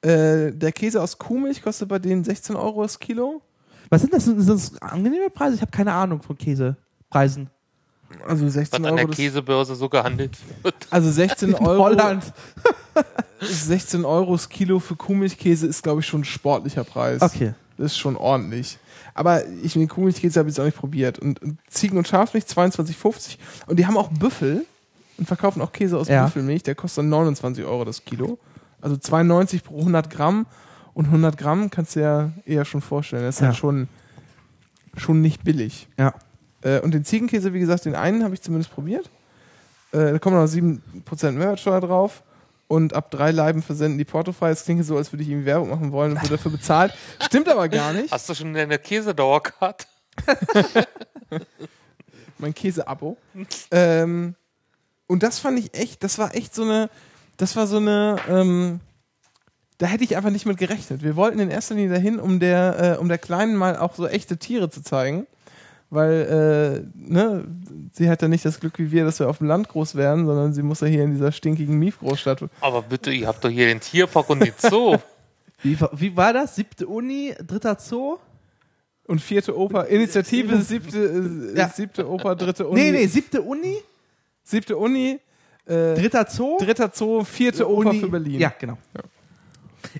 Äh, 0.01 0.51
der 0.51 0.71
Käse 0.71 1.01
aus 1.01 1.17
Kuhmilch 1.17 1.61
kostet 1.61 1.89
bei 1.89 1.99
denen 1.99 2.23
16 2.23 2.55
Euro 2.55 2.83
das 2.83 2.99
Kilo. 2.99 3.41
Was 3.89 4.01
sind 4.01 4.13
das? 4.13 4.25
Sind 4.25 4.47
das 4.47 4.79
angenehme 4.81 5.29
Preise? 5.29 5.55
Ich 5.55 5.61
habe 5.61 5.71
keine 5.71 5.93
Ahnung 5.93 6.21
von 6.21 6.37
Käsepreisen. 6.37 7.49
Also 8.25 8.45
Was 8.45 8.53
16 8.53 8.77
an 8.79 8.85
Euro. 8.85 8.95
der 8.97 9.07
Das, 9.07 9.15
Käsebörse 9.17 9.75
so 9.75 9.89
gehandelt 9.89 10.37
wird. 10.63 10.75
also 10.89 11.11
16 11.11 11.49
In 11.49 11.55
Euro. 11.65 11.83
Holland. 11.83 12.23
16 13.41 14.05
Euro 14.05 14.33
das 14.33 14.49
Kilo 14.49 14.79
für 14.79 14.95
Kuhmilchkäse 14.95 15.67
ist, 15.67 15.83
glaube 15.83 16.01
ich, 16.01 16.07
schon 16.07 16.21
ein 16.21 16.25
sportlicher 16.25 16.83
Preis. 16.83 17.21
Okay. 17.21 17.53
Das 17.77 17.91
ist 17.91 17.97
schon 17.97 18.15
ordentlich. 18.15 18.79
Aber 19.13 19.45
ich 19.47 19.73
den 19.73 19.87
Kuhmilchkäse 19.87 20.39
habe 20.39 20.49
ich 20.49 20.55
jetzt 20.55 20.59
auch 20.59 20.65
nicht 20.65 20.77
probiert. 20.77 21.19
Und, 21.19 21.41
und 21.41 21.59
Ziegen- 21.69 21.97
und 21.97 22.07
Schafmilch 22.07 22.45
22,50. 22.45 23.37
Und 23.67 23.77
die 23.77 23.85
haben 23.85 23.97
auch 23.97 24.09
Büffel 24.09 24.65
und 25.17 25.25
verkaufen 25.27 25.61
auch 25.61 25.71
Käse 25.71 25.97
aus 25.97 26.07
Ja. 26.07 26.25
Büffelmilch. 26.25 26.63
Der 26.63 26.75
kostet 26.75 26.99
dann 26.99 27.09
29 27.09 27.63
Euro 27.65 27.85
das 27.85 28.03
Kilo. 28.05 28.37
Also 28.81 28.97
92 28.97 29.63
pro 29.63 29.79
100 29.79 30.09
Gramm. 30.09 30.45
Und 30.93 31.05
100 31.05 31.37
Gramm 31.37 31.69
kannst 31.69 31.95
du 31.95 32.01
ja 32.01 32.31
eher 32.45 32.65
schon 32.65 32.81
vorstellen. 32.81 33.23
Das 33.23 33.35
ist 33.35 33.41
Ja. 33.41 33.47
halt 33.47 33.57
schon, 33.57 33.87
schon 34.95 35.21
nicht 35.21 35.43
billig. 35.43 35.87
Ja. 35.97 36.13
Äh, 36.61 36.79
und 36.81 36.93
den 36.93 37.05
Ziegenkäse, 37.05 37.53
wie 37.53 37.59
gesagt, 37.59 37.85
den 37.85 37.95
einen 37.95 38.23
habe 38.23 38.33
ich 38.33 38.41
zumindest 38.41 38.73
probiert. 38.73 39.09
Äh, 39.91 40.11
da 40.13 40.19
kommen 40.19 40.35
noch 40.37 40.47
7% 40.47 41.37
Mehrwertsteuer 41.37 41.81
drauf. 41.81 42.23
Und 42.69 42.93
ab 42.93 43.11
drei 43.11 43.31
Leiben 43.31 43.61
versenden 43.61 43.97
die 43.97 44.03
portofrei. 44.05 44.49
Das 44.49 44.65
klingt 44.65 44.83
so, 44.83 44.97
als 44.97 45.13
würde 45.13 45.23
ich 45.23 45.29
ihm 45.29 45.45
Werbung 45.45 45.69
machen 45.69 45.91
wollen 45.93 46.11
und 46.13 46.21
würde 46.23 46.35
dafür 46.35 46.51
bezahlt. 46.51 46.93
Stimmt 47.21 47.47
aber 47.47 47.69
gar 47.69 47.93
nicht. 47.93 48.11
Hast 48.11 48.27
du 48.27 48.33
schon 48.35 48.53
deine 48.53 48.77
Käsedauerkarte? 48.77 49.85
mein 52.39 52.53
Käse-Abo. 52.53 53.17
ähm, 53.71 54.35
und 55.07 55.23
das 55.23 55.39
fand 55.39 55.59
ich 55.59 55.73
echt, 55.77 56.03
das 56.03 56.17
war 56.19 56.35
echt 56.35 56.53
so 56.53 56.63
eine, 56.63 56.89
das 57.37 57.55
war 57.55 57.67
so 57.67 57.77
eine, 57.77 58.17
ähm, 58.29 58.79
da 59.77 59.85
hätte 59.87 60.03
ich 60.03 60.17
einfach 60.17 60.31
nicht 60.31 60.45
mit 60.45 60.57
gerechnet. 60.57 61.03
Wir 61.03 61.15
wollten 61.15 61.39
in 61.39 61.49
erster 61.51 61.75
Linie 61.75 61.91
dahin, 61.91 62.19
um 62.19 62.39
der, 62.39 62.95
äh, 62.95 62.99
um 62.99 63.07
der 63.07 63.17
Kleinen 63.19 63.55
mal 63.55 63.77
auch 63.77 63.95
so 63.95 64.07
echte 64.07 64.37
Tiere 64.37 64.69
zu 64.69 64.81
zeigen. 64.81 65.27
Weil, 65.89 66.83
äh, 66.93 66.99
ne, 67.09 67.45
sie 67.93 68.09
hat 68.09 68.21
ja 68.21 68.27
nicht 68.27 68.43
das 68.43 68.59
Glück 68.59 68.77
wie 68.77 68.91
wir, 68.91 69.05
dass 69.05 69.19
wir 69.19 69.29
auf 69.29 69.37
dem 69.37 69.47
Land 69.47 69.69
groß 69.69 69.95
werden, 69.95 70.25
sondern 70.25 70.51
sie 70.51 70.61
muss 70.61 70.81
ja 70.81 70.87
hier 70.87 71.03
in 71.03 71.11
dieser 71.11 71.31
stinkigen 71.31 71.79
Mief-Großstadt. 71.79 72.43
Aber 72.59 72.81
bitte, 72.81 73.11
ihr 73.11 73.25
habt 73.27 73.41
doch 73.45 73.49
hier 73.49 73.67
den 73.67 73.79
Tierpark 73.79 74.29
und 74.29 74.41
den 74.41 74.53
Zoo. 74.57 74.97
Wie, 75.63 75.75
wie 75.93 76.15
war 76.15 76.33
das? 76.33 76.55
Siebte 76.55 76.85
Uni, 76.85 77.33
dritter 77.45 77.77
Zoo? 77.79 78.17
Und 79.05 79.21
vierte 79.21 79.57
Oper, 79.57 79.87
Initiative, 79.87 80.61
siebte, 80.61 80.97
äh, 81.55 81.57
Ja. 81.57 81.69
siebte 81.69 82.07
Oper, 82.07 82.35
dritte 82.35 82.67
Uni. 82.67 82.79
Nee, 82.81 82.91
nee, 82.91 83.07
siebte 83.07 83.41
Uni, 83.41 83.77
Siebte 84.47 84.77
Uni, 84.77 85.19
äh, 85.65 85.93
dritter 85.95 86.25
Zoo, 86.29 86.57
dritter 86.59 86.89
Zoo, 86.93 87.23
vierte 87.25 87.69
Oper 87.69 87.89
Uni. 87.89 87.99
für 87.99 88.07
Berlin. 88.07 88.39
Ja, 88.39 88.53
genau. 88.57 88.77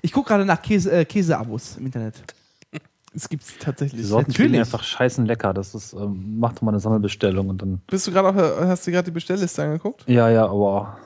Ich 0.00 0.10
gucke 0.10 0.28
gerade 0.28 0.46
nach 0.46 0.62
Käse, 0.62 0.90
äh, 0.90 1.04
Käseabos 1.04 1.76
im 1.76 1.84
Internet. 1.86 2.14
Es 3.14 3.28
gibt 3.28 3.42
tatsächlich. 3.60 4.00
Die 4.00 4.06
Sorten 4.06 4.30
Natürlich. 4.30 4.58
einfach 4.58 4.82
scheißen 4.82 5.26
lecker. 5.26 5.52
Das 5.52 5.74
ist, 5.74 5.92
ähm, 5.92 6.38
mach 6.38 6.54
doch 6.54 6.62
mal 6.62 6.70
eine 6.70 6.80
Sammelbestellung 6.80 7.48
und 7.50 7.60
dann. 7.60 7.80
Bist 7.88 8.06
du 8.06 8.12
gerade 8.12 8.28
auch, 8.28 8.66
hast 8.66 8.86
du 8.86 8.90
gerade 8.90 9.04
die 9.04 9.10
Bestellliste 9.10 9.62
angeguckt? 9.64 10.04
Ja, 10.06 10.30
ja, 10.30 10.46
aber 10.46 10.98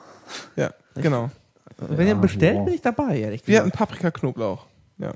Ja, 0.55 0.71
genau. 0.95 1.29
Wenn 1.77 2.07
ihr 2.07 2.13
Ja, 2.13 2.19
bestellt, 2.19 2.57
wow. 2.59 2.65
bin 2.65 2.73
ich 2.75 2.81
dabei, 2.81 3.19
ehrlich 3.19 3.45
Wir 3.45 3.59
hatten. 3.59 3.71
Paprika-Knoblauch. 3.71 4.67
Ja. 4.99 5.13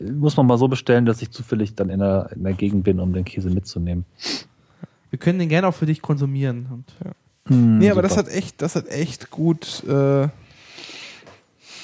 muss 0.00 0.36
man 0.36 0.46
mal 0.46 0.58
so 0.58 0.66
bestellen, 0.68 1.06
dass 1.06 1.22
ich 1.22 1.30
zufällig 1.30 1.74
dann 1.76 1.90
in 1.90 2.00
der, 2.00 2.30
in 2.34 2.42
der 2.42 2.54
Gegend 2.54 2.82
bin, 2.82 2.98
um 2.98 3.12
den 3.12 3.24
Käse 3.24 3.50
mitzunehmen. 3.50 4.04
Wir 5.10 5.18
können 5.18 5.38
den 5.38 5.48
gerne 5.48 5.68
auch 5.68 5.74
für 5.74 5.86
dich 5.86 6.02
konsumieren. 6.02 6.66
Und 6.72 7.14
Hm, 7.48 7.78
Nee, 7.78 7.90
aber 7.90 8.02
das 8.02 8.14
super. 8.14 8.26
hat 8.26 8.34
echt, 8.34 8.62
das 8.62 8.76
hat 8.76 8.88
echt 8.88 9.30
gut, 9.30 9.82
äh, 9.84 10.28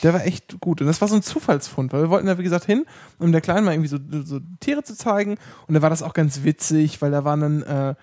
der 0.03 0.13
war 0.13 0.25
echt 0.27 0.61
gut. 0.61 0.81
Und 0.81 0.87
das 0.87 1.01
war 1.01 1.09
so 1.09 1.15
ein 1.15 1.23
Zufallsfund, 1.23 1.93
weil 1.93 2.03
wir 2.03 2.11
wollten 2.11 2.27
da, 2.27 2.39
wie 2.39 2.43
gesagt, 2.43 2.67
hin, 2.67 2.85
um 3.19 3.33
der 3.33 3.41
Kleinen 3.41 3.65
mal 3.65 3.73
irgendwie 3.73 3.89
so, 3.89 3.99
so 4.25 4.41
Tiere 4.61 4.83
zu 4.83 4.97
zeigen. 4.97 5.39
Und 5.67 5.75
da 5.75 5.83
war 5.83 5.91
das 5.91 6.03
auch 6.03 6.13
ganz 6.13 6.45
witzig, 6.45 7.01
weil 7.01 7.11
da 7.11 7.25
waren 7.25 7.41
dann, 7.41 7.63
äh, 7.63 7.95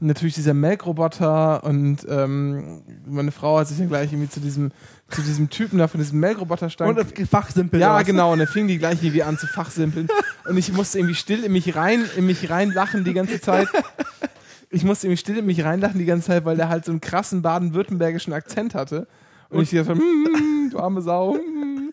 natürlich 0.00 0.34
dieser 0.34 0.54
Melkroboter 0.54 1.62
und 1.64 1.98
ähm, 2.08 2.82
meine 3.06 3.30
Frau 3.30 3.58
hat 3.58 3.68
sich 3.68 3.78
dann 3.78 3.88
gleich 3.88 4.12
irgendwie 4.12 4.28
zu 4.28 4.40
diesem, 4.40 4.72
zu 5.08 5.22
diesem 5.22 5.50
Typen 5.50 5.78
da 5.78 5.88
von 5.88 6.00
diesem 6.00 6.18
Melkroboter 6.20 6.68
stand. 6.68 6.98
das 6.98 7.28
Fachsimpel. 7.28 7.80
Ja, 7.80 7.94
was? 7.94 8.04
genau. 8.04 8.32
Und 8.32 8.40
dann 8.40 8.48
fing 8.48 8.66
die 8.66 8.78
gleich 8.78 9.02
irgendwie 9.02 9.22
an 9.22 9.38
zu 9.38 9.46
fachsimpeln. 9.46 10.08
Und 10.48 10.56
ich 10.56 10.72
musste 10.72 10.98
irgendwie 10.98 11.14
still 11.14 11.44
in 11.44 11.52
mich 11.52 11.74
rein, 11.76 12.04
in 12.16 12.26
mich 12.26 12.50
reinlachen 12.50 13.04
die 13.04 13.14
ganze 13.14 13.40
Zeit. 13.40 13.68
Ich 14.70 14.84
musste 14.84 15.06
irgendwie 15.06 15.20
still 15.20 15.38
in 15.38 15.46
mich 15.46 15.64
reinlachen 15.64 15.98
die 15.98 16.04
ganze 16.04 16.28
Zeit, 16.28 16.44
weil 16.44 16.56
der 16.56 16.68
halt 16.68 16.84
so 16.84 16.92
einen 16.92 17.00
krassen 17.00 17.42
baden-württembergischen 17.42 18.32
Akzent 18.32 18.74
hatte. 18.74 19.06
Und, 19.50 19.62
ich 19.62 19.70
dachte, 19.70 19.94
mm, 19.94 20.70
du 20.70 20.78
arme 20.78 21.02
Sau. 21.02 21.34
mm. 21.34 21.92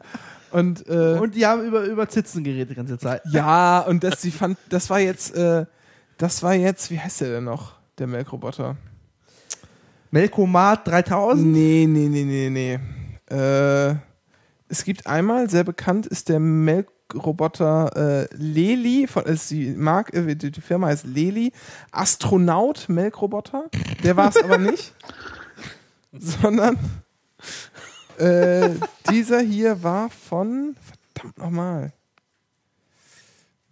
Und, 0.52 0.88
äh, 0.88 1.18
Und 1.20 1.36
die 1.36 1.46
haben 1.46 1.64
über, 1.66 1.84
über 1.84 2.10
Zitzen 2.10 2.44
geredet 2.44 2.72
die 2.72 2.76
ganze 2.76 2.98
Zeit. 2.98 3.22
ja, 3.32 3.80
und 3.80 4.04
das, 4.04 4.22
sie 4.22 4.32
fand, 4.32 4.58
das 4.70 4.90
war 4.90 5.00
jetzt, 5.00 5.36
äh, 5.36 5.66
das 6.18 6.44
war 6.44 6.54
jetzt, 6.54 6.92
wie 6.92 7.00
heißt 7.00 7.22
der 7.22 7.30
denn 7.30 7.46
noch, 7.46 7.74
der 7.98 8.08
Melkroboter? 8.08 8.76
Melkomat 10.12 10.88
3000. 10.88 11.48
Nee, 11.48 11.86
nee, 11.88 12.10
nee, 12.10 12.26
nee, 12.26 12.50
nee. 12.50 12.80
Äh, 13.34 13.96
es 14.68 14.84
gibt 14.84 15.08
einmal, 15.08 15.50
sehr 15.50 15.64
bekannt 15.64 16.06
ist 16.06 16.28
der 16.30 16.40
Melkroboter 17.14 18.28
äh, 18.32 18.36
Leli, 18.36 19.08
von, 19.08 19.24
ist 19.26 19.52
die, 19.52 19.72
Mark, 19.72 20.14
äh, 20.14 20.36
die, 20.36 20.52
die 20.52 20.62
Firma 20.62 20.88
heißt 20.88 21.06
Leli, 21.06 21.52
Astronaut 21.92 22.88
Melkroboter. 22.90 23.66
Der 24.04 24.16
war 24.18 24.30
es 24.30 24.38
aber 24.38 24.58
nicht, 24.58 24.94
sondern 26.14 26.78
äh, 28.18 28.70
dieser 29.10 29.42
hier 29.42 29.84
war 29.84 30.10
von, 30.10 30.76
verdammt 31.14 31.38
nochmal, 31.38 31.92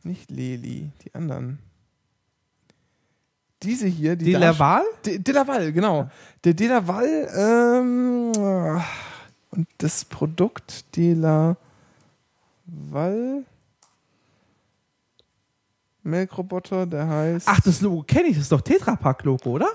nicht 0.04 0.30
Leli, 0.32 0.90
die 1.06 1.14
anderen. 1.16 1.60
Diese 3.64 3.88
hier, 3.88 4.16
die 4.16 4.26
Die 4.26 4.32
da- 4.34 4.40
Laval? 4.40 4.84
De, 5.06 5.20
De 5.20 5.34
La 5.34 5.46
Val, 5.46 5.74
genau. 5.74 6.10
Der 6.46 6.54
De 6.54 6.68
La 6.68 6.88
Val 6.88 7.30
ähm, 7.36 8.32
und 9.52 9.68
das 9.80 10.06
Produkt 10.06 10.96
De 10.96 11.14
Val 12.72 13.44
Melkroboter, 16.04 16.86
der 16.86 17.08
heißt. 17.08 17.48
Ach, 17.50 17.60
das 17.62 17.82
Logo 17.82 18.04
kenne 18.04 18.28
ich. 18.30 18.36
Das 18.36 18.44
ist 18.44 18.52
doch 18.52 18.62
Tetra 18.62 18.96
Pak 18.96 19.24
Logo, 19.24 19.52
oder? 19.52 19.68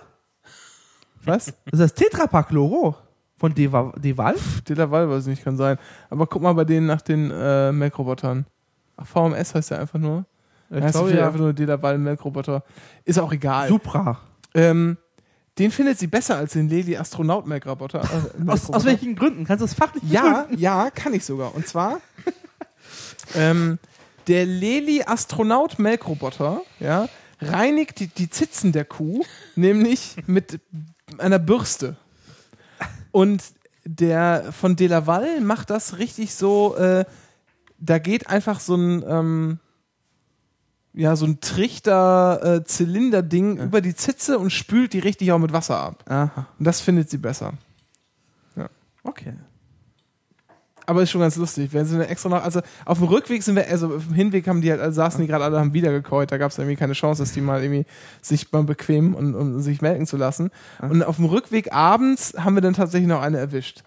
was? 1.24 1.46
Das 1.46 1.54
ist 1.72 1.80
das 1.80 1.94
Tetra 1.94 2.26
Pak 2.26 2.50
Logo 2.50 2.96
von 3.36 3.52
Deva- 3.54 3.98
Deval. 3.98 4.34
De 4.68 4.76
La 4.76 4.90
Val 4.90 5.08
weiß 5.08 5.22
ich 5.24 5.28
nicht, 5.30 5.44
kann 5.44 5.56
sein. 5.56 5.78
Aber 6.10 6.26
guck 6.26 6.42
mal 6.42 6.52
bei 6.52 6.64
denen 6.64 6.86
nach 6.86 7.00
den 7.02 7.30
äh, 7.30 7.72
Melkrobotern. 7.72 8.46
Ach, 8.96 9.06
VMS 9.06 9.54
heißt 9.54 9.70
der 9.70 9.80
einfach 9.80 9.98
nur. 9.98 10.24
Ich 10.70 10.82
heißt 10.82 10.94
glaube, 10.94 11.14
ja. 11.14 11.26
einfach 11.26 11.40
nur 11.40 11.52
De 11.52 11.66
La 11.66 11.80
Val 11.80 11.98
Melkroboter. 11.98 12.62
Ist 13.04 13.18
auch 13.18 13.32
egal. 13.32 13.68
Supra. 13.68 14.20
Ähm, 14.54 14.96
den 15.58 15.70
findet 15.70 15.98
sie 15.98 16.06
besser 16.08 16.36
als 16.36 16.52
den 16.54 16.68
Leli 16.68 16.96
Astronaut 16.96 17.46
Melkroboter. 17.46 18.02
Äh, 18.02 18.50
Aus, 18.50 18.70
aus 18.70 18.84
welchen 18.84 19.14
Gründen? 19.14 19.44
Kannst 19.44 19.62
du 19.62 19.66
das 19.66 19.74
fachlich 19.74 20.02
Ja, 20.10 20.40
begründen? 20.42 20.58
ja, 20.58 20.90
kann 20.90 21.14
ich 21.14 21.24
sogar. 21.24 21.54
Und 21.54 21.66
zwar 21.66 22.00
ähm, 23.34 23.78
der 24.26 24.46
Leli 24.46 25.02
Astronaut 25.04 25.78
Melkroboter, 25.78 26.62
ja, 26.80 27.08
reinigt 27.40 28.00
die, 28.00 28.08
die 28.08 28.28
Zitzen 28.30 28.72
der 28.72 28.84
Kuh, 28.84 29.22
nämlich 29.54 30.16
mit 30.26 30.58
einer 31.18 31.38
Bürste. 31.38 31.96
Und 33.10 33.42
der 33.84 34.52
von 34.52 34.76
De 34.76 34.86
La 34.86 35.06
Val 35.06 35.40
macht 35.40 35.70
das 35.70 35.96
richtig 35.98 36.34
so, 36.34 36.76
äh, 36.76 37.04
da 37.78 37.98
geht 37.98 38.28
einfach 38.28 38.60
so 38.60 38.76
ein, 38.76 39.02
ähm, 39.06 39.58
ja, 40.94 41.16
so 41.16 41.26
ein 41.26 41.40
Trichter-Zylinder-Ding 41.40 43.58
über 43.58 43.80
die 43.80 43.94
Zitze 43.94 44.38
und 44.38 44.50
spült 44.50 44.92
die 44.92 44.98
richtig 45.00 45.32
auch 45.32 45.38
mit 45.38 45.52
Wasser 45.52 45.78
ab. 45.78 46.04
Aha. 46.08 46.46
Und 46.58 46.64
das 46.64 46.80
findet 46.80 47.10
sie 47.10 47.18
besser. 47.18 47.54
Okay. 49.04 49.34
Aber 50.86 51.02
ist 51.02 51.10
schon 51.10 51.20
ganz 51.20 51.36
lustig. 51.36 51.72
Wenn 51.72 51.86
sie 51.86 51.98
extra 52.06 52.28
noch, 52.28 52.44
also 52.44 52.60
auf 52.84 52.98
dem 52.98 53.08
Rückweg 53.08 53.42
sind 53.42 53.56
wir, 53.56 53.66
also 53.68 53.94
auf 53.94 54.04
dem 54.04 54.14
Hinweg 54.14 54.46
haben 54.46 54.60
die 54.60 54.70
halt, 54.70 54.80
also 54.80 54.96
saßen 54.96 55.20
die 55.20 55.26
gerade 55.26 55.44
alle, 55.44 55.58
haben 55.58 55.72
wieder. 55.72 55.98
Da 56.00 56.38
gab 56.38 56.50
es 56.50 56.58
irgendwie 56.58 56.76
keine 56.76 56.92
Chance, 56.92 57.22
dass 57.22 57.32
die 57.32 57.40
mal 57.40 57.62
irgendwie 57.62 57.86
sich 58.20 58.52
mal 58.52 58.64
bequemen 58.64 59.14
und 59.14 59.34
um 59.34 59.60
sich 59.60 59.80
melken 59.80 60.06
zu 60.06 60.16
lassen. 60.16 60.50
Und 60.80 61.02
auf 61.02 61.16
dem 61.16 61.24
Rückweg 61.24 61.72
abends 61.72 62.34
haben 62.38 62.54
wir 62.54 62.60
dann 62.60 62.74
tatsächlich 62.74 63.08
noch 63.08 63.22
eine 63.22 63.38
erwischt. 63.38 63.82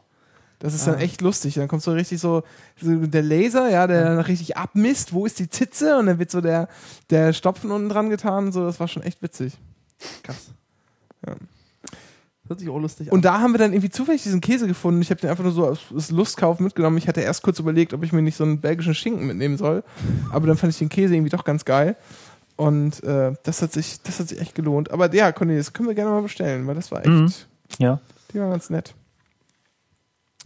Das 0.60 0.74
ist 0.74 0.88
dann 0.88 0.98
echt 0.98 1.22
lustig. 1.22 1.54
Dann 1.54 1.68
kommt 1.68 1.84
so 1.84 1.92
richtig 1.92 2.20
so, 2.20 2.42
so 2.82 2.96
der 2.96 3.22
Laser, 3.22 3.70
ja, 3.70 3.86
der 3.86 4.06
dann 4.06 4.20
richtig 4.20 4.58
abmisst, 4.58 5.14
wo 5.14 5.28
ist 5.28 5.38
die 5.38 5.50
Zitze 5.50 6.00
und 6.00 6.08
dann 6.08 6.18
wird 6.18 6.32
so 6.32 6.42
der, 6.42 6.68
der 7.12 7.34
Stopfen 7.34 7.70
unten 7.70 7.90
dran 7.90 8.10
getan. 8.10 8.52
So, 8.52 8.66
das 8.66 8.80
war 8.80 8.88
schon 8.88 9.04
echt 9.04 9.22
witzig. 9.22 9.54
Krass. 10.24 10.50
Hört 12.48 12.60
sich 12.60 12.70
auch 12.70 12.80
lustig 12.80 13.12
Und 13.12 13.26
da 13.26 13.40
haben 13.40 13.54
wir 13.54 13.58
dann 13.58 13.74
irgendwie 13.74 13.90
zufällig 13.90 14.24
diesen 14.24 14.42
Käse 14.42 14.68
gefunden. 14.68 15.02
Ich 15.02 15.10
habe 15.10 15.20
den 15.20 15.30
einfach 15.30 15.44
nur 15.44 15.54
so 15.54 15.66
aus, 15.68 15.80
aus 15.96 16.12
Lustkauf 16.12 16.60
mitgenommen. 16.60 16.98
Ich 16.98 17.08
hatte 17.08 17.22
erst 17.22 17.44
kurz 17.44 17.60
überlegt, 17.60 17.94
ob 17.94 18.04
ich 18.04 18.14
mir 18.14 18.22
nicht 18.22 18.38
so 18.38 18.44
einen 18.44 18.62
belgischen 18.62 18.96
Schinken 18.96 19.28
mitnehmen 19.28 19.58
soll. 19.58 19.84
Aber 20.32 20.48
dann 20.48 20.58
fand 20.58 20.72
ich 20.74 20.80
den 20.80 20.90
Käse 20.90 21.16
irgendwie 21.16 21.30
doch 21.30 21.44
ganz 21.44 21.66
geil. 21.66 21.96
Und 22.56 23.04
äh, 23.04 23.34
das, 23.44 23.62
hat 23.62 23.72
sich, 23.74 24.02
das 24.02 24.20
hat 24.20 24.30
sich 24.30 24.40
echt 24.42 24.56
gelohnt. 24.56 24.92
Aber 24.92 25.14
ja, 25.14 25.32
Cornelius, 25.32 25.74
können 25.74 25.90
wir 25.90 25.96
gerne 25.96 26.12
mal 26.12 26.22
bestellen, 26.22 26.66
weil 26.68 26.76
das 26.76 26.92
war 26.92 27.00
echt, 27.00 27.08
Mhm. 27.08 27.32
Ja. 27.80 28.00
die 28.34 28.40
war 28.40 28.50
ganz 28.50 28.70
nett. 28.70 28.94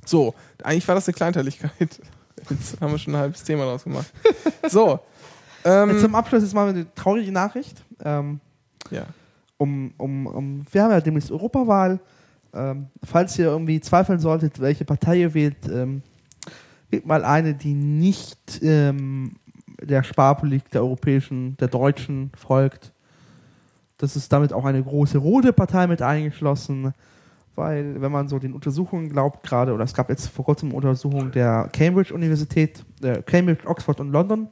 So, 0.05 0.33
eigentlich 0.63 0.87
war 0.87 0.95
das 0.95 1.07
eine 1.07 1.13
Kleinteiligkeit. 1.13 1.71
Jetzt 2.49 2.81
haben 2.81 2.91
wir 2.91 2.97
schon 2.97 3.13
ein 3.15 3.19
halbes 3.21 3.43
Thema 3.43 3.65
draus 3.65 3.83
gemacht. 3.83 4.11
So. 4.69 4.99
Ähm, 5.63 5.99
Zum 5.99 6.15
Abschluss 6.15 6.41
jetzt 6.41 6.55
mal 6.55 6.67
eine 6.69 6.91
traurige 6.95 7.31
Nachricht. 7.31 7.83
Ähm, 8.03 8.39
ja. 8.89 9.03
Um, 9.61 9.93
um, 9.97 10.25
um, 10.25 10.65
wir 10.71 10.83
haben 10.83 10.91
ja 10.91 11.01
demnächst 11.01 11.31
Europawahl. 11.31 11.99
Ähm, 12.53 12.87
falls 13.03 13.37
ihr 13.37 13.45
irgendwie 13.45 13.79
zweifeln 13.79 14.19
solltet, 14.19 14.59
welche 14.59 14.85
Partei 14.85 15.17
ihr 15.17 15.33
wählt, 15.33 15.69
ähm, 15.71 16.01
wählt 16.89 17.05
mal 17.05 17.23
eine, 17.23 17.53
die 17.53 17.73
nicht 17.73 18.61
ähm, 18.63 19.35
der 19.81 20.03
Sparpolitik 20.03 20.71
der 20.71 20.81
europäischen, 20.81 21.55
der 21.57 21.67
deutschen 21.67 22.31
folgt. 22.35 22.91
Das 23.97 24.15
ist 24.15 24.33
damit 24.33 24.51
auch 24.51 24.65
eine 24.65 24.83
große 24.83 25.19
rote 25.19 25.53
Partei 25.53 25.85
mit 25.85 26.01
eingeschlossen, 26.01 26.93
weil, 27.55 28.01
wenn 28.01 28.11
man 28.11 28.27
so 28.27 28.39
den 28.39 28.53
Untersuchungen 28.53 29.09
glaubt, 29.09 29.43
gerade, 29.43 29.73
oder 29.73 29.83
es 29.83 29.93
gab 29.93 30.09
jetzt 30.09 30.27
vor 30.27 30.43
kurzem 30.43 30.69
eine 30.69 30.77
Untersuchung 30.77 31.31
der 31.31 31.69
Cambridge-Universität, 31.71 32.83
äh, 33.03 33.21
Cambridge, 33.21 33.67
Oxford 33.67 33.99
und 33.99 34.11
London, 34.11 34.49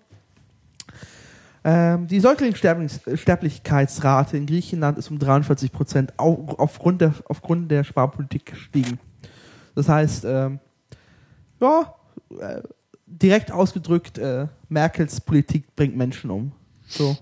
ähm, 1.64 2.08
die 2.08 2.20
Säuglingssterblichkeitsrate 2.20 4.38
in 4.38 4.46
Griechenland 4.46 4.98
ist 4.98 5.10
um 5.12 5.20
43 5.20 5.72
Prozent 5.72 6.14
au- 6.18 6.56
aufgrund 6.58 7.02
der, 7.02 7.14
aufgrund 7.28 7.70
der 7.72 7.84
Sparpolitik 7.84 8.46
gestiegen. 8.46 9.00
Das 9.76 9.90
heißt, 9.90 10.26
ähm, 10.26 10.60
ja, 11.60 11.94
äh, 12.40 12.62
direkt 13.06 13.52
ausgedrückt, 13.52 14.18
äh, 14.18 14.48
Merkels 14.70 15.20
Politik 15.22 15.76
bringt 15.76 15.98
Menschen 15.98 16.30
um. 16.30 16.52
So, 16.88 17.18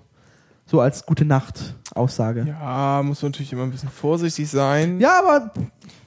so 0.65 0.81
als 0.81 1.05
gute 1.05 1.25
Nacht 1.25 1.75
Aussage. 1.95 2.45
Ja, 2.47 2.97
ja, 2.97 3.03
muss 3.03 3.21
man 3.21 3.31
natürlich 3.31 3.53
immer 3.53 3.63
ein 3.63 3.71
bisschen 3.71 3.89
vorsichtig 3.89 4.49
sein. 4.49 4.99
aber 5.19 5.51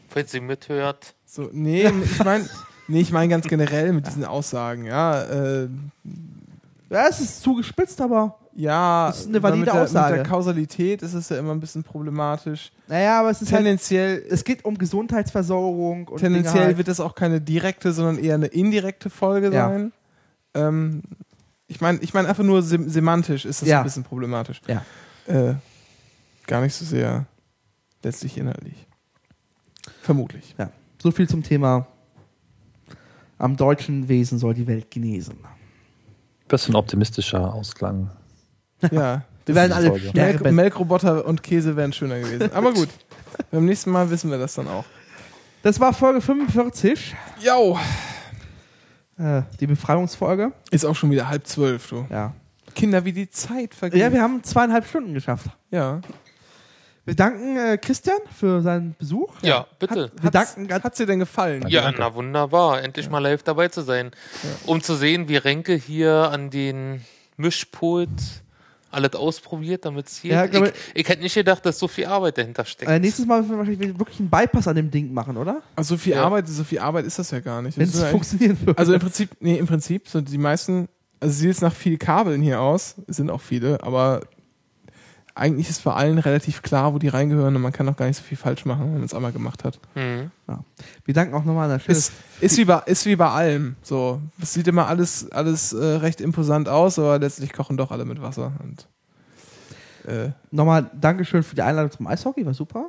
Falls 0.09 0.33
sie 0.33 0.41
mithört. 0.41 1.15
So, 1.25 1.49
nee, 1.53 1.89
ich 2.05 2.25
meine, 2.25 2.49
nee, 2.89 3.01
ich 3.01 3.13
meine 3.13 3.29
ganz 3.29 3.47
generell 3.47 3.93
mit 3.93 4.07
diesen 4.07 4.25
Aussagen, 4.25 4.85
ja. 4.85 5.23
Äh, 5.23 5.69
ja, 6.91 7.07
es 7.09 7.21
ist 7.21 7.43
zugespitzt, 7.43 8.01
aber 8.01 8.37
ja, 8.55 9.07
Das 9.07 9.21
ist 9.21 9.29
eine 9.29 9.43
valide 9.43 9.61
mit 9.61 9.67
der, 9.69 9.83
Aussage. 9.83 10.17
Mit 10.17 10.27
der 10.27 10.31
Kausalität 10.33 11.03
ist 11.03 11.15
es 11.15 11.29
ja 11.29 11.39
immer 11.39 11.53
ein 11.53 11.61
bisschen 11.61 11.85
problematisch. 11.85 12.73
naja, 12.89 13.21
aber 13.21 13.31
es 13.31 13.41
ist 13.41 13.53
halt, 13.53 13.63
Tendenziell, 13.65 14.25
es 14.29 14.43
geht 14.45 14.65
um 14.65 14.77
Gesundheitsversorgung 14.77 16.09
und 16.09 16.19
tendenziell 16.19 16.65
halt. 16.65 16.77
wird 16.79 16.89
das 16.89 16.99
auch 17.01 17.15
keine 17.15 17.41
direkte, 17.41 17.93
sondern 17.93 18.19
eher 18.19 18.35
eine 18.35 18.47
indirekte 18.49 19.09
Folge 19.09 19.53
Ja. 19.53 19.69
sein. 19.69 19.93
Ähm, 20.55 21.03
ich 21.69 21.81
meine, 21.81 21.99
ich 22.01 22.13
meine 22.13 22.29
einfach 22.29 22.43
nur 22.43 22.63
sem 22.63 22.89
semantisch 22.89 23.45
ist 23.45 23.63
das 23.63 23.69
Ja. 23.69 23.79
ein 23.79 23.85
bisschen 23.85 24.03
problematisch. 24.03 24.61
Ja. 24.67 24.85
Äh, 25.29 25.55
gar 26.49 26.61
nicht 26.61 26.75
so 26.75 26.85
sehr 26.85 27.27
letztlich 28.03 28.37
inhaltlich. 28.37 28.87
Vermutlich. 30.03 30.57
Ja, 30.59 30.71
so 31.01 31.13
viel 31.13 31.29
zum 31.29 31.45
Thema. 31.45 31.87
Am 33.39 33.57
deutschen 33.57 34.09
Wesen 34.09 34.39
soll 34.41 34.55
die 34.55 34.67
Welt 34.67 34.91
genesen. 34.91 35.39
Das 36.51 36.63
ist 36.63 36.69
ein 36.69 36.75
optimistischer 36.75 37.55
Ausklang. 37.55 38.11
Ja. 38.91 39.23
Wir 39.47 39.55
werden 39.55 39.73
alle. 39.73 39.91
Melk. 40.13 40.51
Melkroboter 40.53 41.25
und 41.25 41.43
Käse 41.43 41.75
wären 41.77 41.93
schöner 41.93 42.21
gewesen. 42.21 42.53
Aber 42.53 42.73
gut. 42.73 42.89
Beim 43.51 43.65
nächsten 43.65 43.91
Mal 43.91 44.11
wissen 44.11 44.31
wir 44.31 44.39
das 44.39 44.55
dann 44.55 44.69
auch. 44.69 44.85
Das 45.63 45.81
war 45.81 45.93
Folge 45.93 46.21
45, 46.21 47.15
Jo. 47.43 47.79
äh, 49.19 49.43
die 49.61 49.67
Befreiungsfolge. 49.67 50.53
Ist 50.71 50.85
auch 50.85 50.95
schon 50.95 51.11
wieder 51.11 51.29
halb 51.29 51.47
zwölf, 51.47 51.89
du. 51.89 52.07
Ja. 52.11 52.35
Kinder, 52.75 53.05
wie 53.05 53.13
die 53.13 53.29
Zeit 53.31 53.75
vergeht. 53.75 54.01
ja, 54.01 54.13
wir 54.13 54.21
haben 54.23 54.43
zweieinhalb 54.45 54.87
Stunden 54.87 55.15
geschafft. 55.15 55.47
ja. 55.71 56.01
Wir 57.07 57.15
danken 57.17 57.57
äh, 57.57 57.79
Christian 57.79 58.19
für 58.39 58.61
seinen 58.63 58.95
Besuch. 58.99 59.33
Ja, 59.43 59.67
bitte. 59.79 60.13
Wir 60.21 60.31
danken 60.31 60.69
ganz 60.69 60.85
Hat's 60.85 60.99
dir 60.99 61.07
denn 61.07 61.19
gefallen? 61.19 61.65
Ja, 61.69 61.83
danke. 61.83 62.01
na 62.01 62.15
wunderbar. 62.15 62.83
Endlich 62.83 63.09
mal 63.11 63.19
live 63.21 63.43
dabei 63.43 63.69
zu 63.69 63.83
sein. 63.83 64.11
Um 64.67 64.83
zu 64.83 64.95
sehen, 64.95 65.29
wie 65.29 65.37
Renke 65.37 65.75
hier 65.75 66.31
an 66.31 66.51
den 66.51 67.03
Mischpult 67.37 68.11
alles 68.93 69.15
ausprobiert, 69.15 69.85
damit 69.85 70.09
es 70.09 70.19
hier. 70.19 70.33
Ja, 70.35 70.47
glaub 70.47 70.67
ich, 70.67 70.73
ich 70.95 71.09
hätte 71.09 71.23
nicht 71.23 71.35
gedacht, 71.35 71.65
dass 71.65 71.79
so 71.79 71.87
viel 71.89 72.07
Arbeit 72.07 72.37
dahinter 72.39 72.65
steckt. 72.65 72.91
äh, 72.91 72.99
nächstes 72.99 73.25
Mal 73.25 73.41
müssen 73.41 73.53
wir 73.53 73.59
wahrscheinlich 73.59 73.99
wirklich 73.99 74.19
einen 74.19 74.31
Bypass 74.31 74.67
an 74.69 74.75
dem 74.77 74.91
Ding 74.91 75.13
machen, 75.15 75.37
oder? 75.37 75.63
Also 75.77 75.95
so 75.95 75.99
viel 75.99 76.15
Ja. 76.15 76.25
Arbeit, 76.25 76.49
so 76.49 76.65
viel 76.65 76.81
Arbeit 76.81 77.07
ist 77.07 77.19
das 77.19 77.31
ja 77.31 77.39
gar 77.41 77.63
nicht. 77.63 77.79
Wenn 77.79 77.87
Das 77.87 77.95
es 77.95 78.03
ja 78.03 78.09
funktionieren 78.09 78.59
würde. 78.61 78.77
also 78.79 78.93
im 78.93 79.01
Prinzip, 79.01 79.31
nee, 79.41 79.57
im 79.57 79.67
Prinzip 79.67 80.09
sind 80.09 80.29
die 80.31 80.39
meisten, 80.39 80.89
also 81.21 81.33
sieht 81.35 81.51
es 81.51 81.61
nach 81.61 81.73
viel 81.73 81.99
Kabeln 81.99 82.43
hier 82.43 82.61
aus, 82.61 82.97
es 83.07 83.17
sind 83.17 83.31
auch 83.31 83.41
viele, 83.41 83.81
aber 83.85 84.23
eigentlich 85.41 85.71
ist 85.71 85.83
bei 85.85 85.93
allen 85.95 86.19
relativ 86.19 86.61
klar, 86.63 86.93
wo 86.93 86.99
die 86.99 87.09
reingehören 87.09 87.57
und 87.57 87.63
man 87.63 87.73
kann 87.73 87.89
auch 87.89 87.97
gar 87.97 88.07
nicht 88.07 88.19
so 88.19 88.23
viel 88.23 88.37
falsch 88.37 88.65
machen, 88.67 88.83
wenn 88.85 88.93
man 88.95 89.03
es 89.05 89.15
einmal 89.15 89.33
gemacht 89.33 89.65
hat. 89.65 89.79
Mhm. 89.95 90.31
wir 91.05 91.15
danken 91.15 91.35
auch 91.35 91.45
nochmal 91.45 91.71
an. 91.71 91.81
Ist, 91.87 92.13
ist, 92.41 92.59
wie 92.59 92.65
bei, 92.67 92.81
ist 92.87 93.07
wie 93.07 93.17
bei 93.17 93.29
allem. 93.31 93.77
So, 93.83 94.21
es 94.41 94.53
sieht 94.53 94.69
immer 94.69 94.87
alles, 94.87 95.31
alles 95.33 95.73
äh, 95.73 95.83
recht 95.85 96.21
imposant 96.21 96.69
aus, 96.69 96.99
aber 96.99 97.19
letztlich 97.19 97.53
kochen 97.53 97.77
doch 97.79 97.91
alle 97.91 98.05
mit 98.05 98.21
Wasser. 98.21 98.53
Und, 98.63 98.87
äh, 100.07 100.31
Nochmal 100.51 100.91
Dankeschön 101.01 101.43
für 101.43 101.55
die 101.55 101.63
Einladung 101.63 101.91
zum 101.91 102.07
Eishockey, 102.07 102.45
war 102.45 102.55
super. 102.55 102.87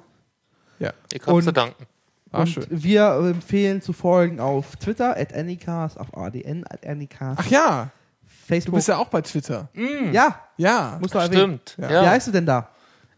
ja, 0.79 0.91
Ich 1.13 1.21
habe 1.21 1.33
Und- 1.33 1.43
zu 1.43 1.53
danken. 1.53 1.85
war 2.31 2.41
und 2.41 2.47
schön. 2.47 2.65
wir 2.69 3.11
empfehlen 3.33 3.81
zu 3.81 3.93
folgen 3.93 4.39
auf 4.39 4.75
Twitter, 4.75 5.15
at 5.17 5.33
Anycast, 5.33 5.97
auf 5.99 6.15
ADN, 6.17 6.65
at 6.69 6.85
Anycast, 6.85 7.39
Ach 7.43 7.47
ja, 7.49 7.91
du 8.51 8.55
Facebook. 8.55 8.75
bist 8.75 8.87
ja 8.87 8.97
auch 8.97 9.07
bei 9.07 9.21
Twitter. 9.21 9.69
ja, 10.11 10.39
Ja. 10.57 10.97
muss 11.01 11.13
erwähnen. 11.13 11.59
Stimmt. 11.65 11.77
Ja. 11.91 12.03
Wie 12.03 12.07
heißt 12.07 12.27
du 12.27 12.31
denn 12.31 12.45
da? 12.45 12.69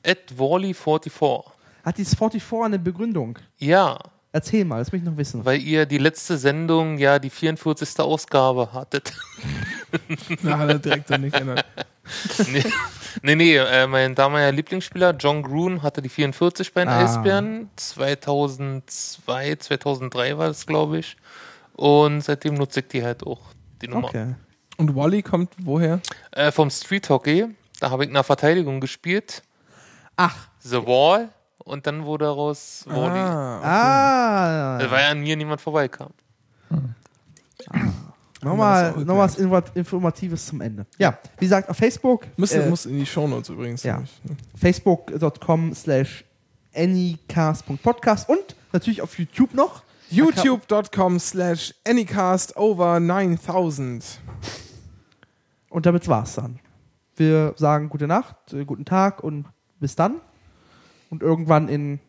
At 0.05 0.19
Wally44. 0.37 1.43
Hat 1.83 1.97
dieses 1.97 2.15
44 2.15 2.61
eine 2.63 2.79
Begründung? 2.79 3.37
Ja, 3.57 3.97
Erzähl 4.35 4.65
mal, 4.65 4.79
das 4.79 4.91
will 4.91 4.97
ich 4.99 5.05
noch 5.05 5.15
wissen. 5.15 5.45
weil 5.45 5.61
ihr 5.61 5.85
die 5.85 5.99
letzte 5.99 6.39
Sendung 6.39 6.97
ja 6.97 7.19
die 7.19 7.29
44. 7.29 7.99
Ausgabe 7.99 8.73
hattet. 8.73 9.13
Na, 10.41 10.57
hat 10.57 10.69
er 10.69 10.79
direkt 10.79 11.07
so 11.07 11.15
nicht 11.17 11.33
geändert. 11.33 11.63
nee, 12.51 12.63
nee, 13.21 13.35
nee 13.35 13.57
äh, 13.57 13.85
mein 13.85 14.15
damaliger 14.15 14.51
Lieblingsspieler 14.51 15.11
John 15.19 15.43
Grun 15.43 15.83
hatte 15.83 16.01
die 16.01 16.09
44 16.09 16.73
bei 16.73 16.81
den 16.81 16.89
Ah. 16.89 17.03
Eisbären. 17.03 17.69
2002, 17.75 19.55
2003 19.57 20.37
war 20.37 20.47
das, 20.47 20.65
glaube 20.65 20.97
ich. 20.99 21.15
Und 21.73 22.21
seitdem 22.21 22.55
nutze 22.55 22.79
ich 22.81 22.87
die 22.87 23.03
halt 23.03 23.25
auch, 23.25 23.41
die 23.81 23.87
Nummer. 23.87 24.07
Okay. 24.07 24.33
Und 24.77 24.95
Wally 24.95 25.21
kommt 25.21 25.53
woher? 25.59 25.99
Äh, 26.31 26.51
vom 26.51 26.69
Street 26.69 27.09
Hockey, 27.09 27.45
da 27.79 27.89
habe 27.91 28.03
ich 28.03 28.09
in 28.09 28.13
der 28.13 28.23
Verteidigung 28.23 28.79
gespielt. 28.79 29.43
Ach, 30.15 30.47
The 30.59 30.77
Wall. 30.85 31.29
Und 31.59 31.87
dann 31.87 32.05
wurde 32.05 32.25
daraus 32.25 32.83
Wally. 32.87 33.19
Ah, 33.19 34.77
ah. 34.77 34.91
Weil 34.91 35.01
ja 35.01 35.09
an 35.11 35.21
mir 35.21 35.35
niemand 35.37 35.61
vorbeikam. 35.61 36.09
Nochmal, 38.41 38.91
das 38.91 39.01
auch 39.01 39.05
noch 39.05 39.17
was 39.17 39.39
Infor- 39.39 39.75
Informatives 39.75 40.45
zum 40.47 40.59
Ende. 40.59 40.85
Ja, 40.97 41.17
wie 41.37 41.45
gesagt, 41.45 41.69
auf 41.69 41.77
Facebook. 41.77 42.27
muss, 42.35 42.51
äh, 42.51 42.67
muss 42.69 42.85
in 42.85 42.99
die 42.99 43.05
Shownotes 43.05 43.49
übrigens. 43.49 43.83
ja. 43.83 43.99
ne? 43.99 44.05
Facebook.com 44.59 45.73
slash 45.73 46.25
anycast.podcast 46.75 48.27
und 48.27 48.55
natürlich 48.73 49.01
auf 49.01 49.17
YouTube 49.17 49.53
noch. 49.53 49.83
YouTube.com 50.13 51.19
slash 51.19 51.73
anycast 51.85 52.55
over 52.55 52.99
9000. 52.99 54.19
Und 55.69 55.85
damit 55.85 56.07
war's 56.07 56.35
dann. 56.35 56.59
Wir 57.15 57.53
sagen 57.57 57.89
gute 57.89 58.07
Nacht, 58.07 58.53
äh, 58.53 58.65
guten 58.65 58.85
Tag 58.85 59.23
und 59.23 59.45
bis 59.79 59.95
dann. 59.95 60.21
Und 61.09 61.21
irgendwann 61.21 61.67
in 61.69 61.99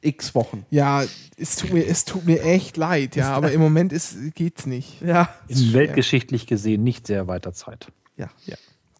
x 0.00 0.34
Wochen. 0.34 0.64
Ja, 0.70 1.04
es 1.36 1.56
tut 1.56 1.72
mir, 1.72 1.84
es 1.86 2.04
tut 2.04 2.24
mir 2.24 2.42
echt 2.42 2.76
leid, 2.76 3.16
ja, 3.16 3.32
aber 3.32 3.50
im 3.50 3.60
Moment 3.60 3.92
ist, 3.92 4.34
geht's 4.34 4.66
nicht. 4.66 5.02
Ja. 5.02 5.28
In 5.48 5.72
weltgeschichtlich 5.72 6.46
gesehen 6.46 6.84
nicht 6.84 7.06
sehr 7.06 7.26
weiter 7.26 7.52
Zeit. 7.52 7.88
Ja. 8.16 8.28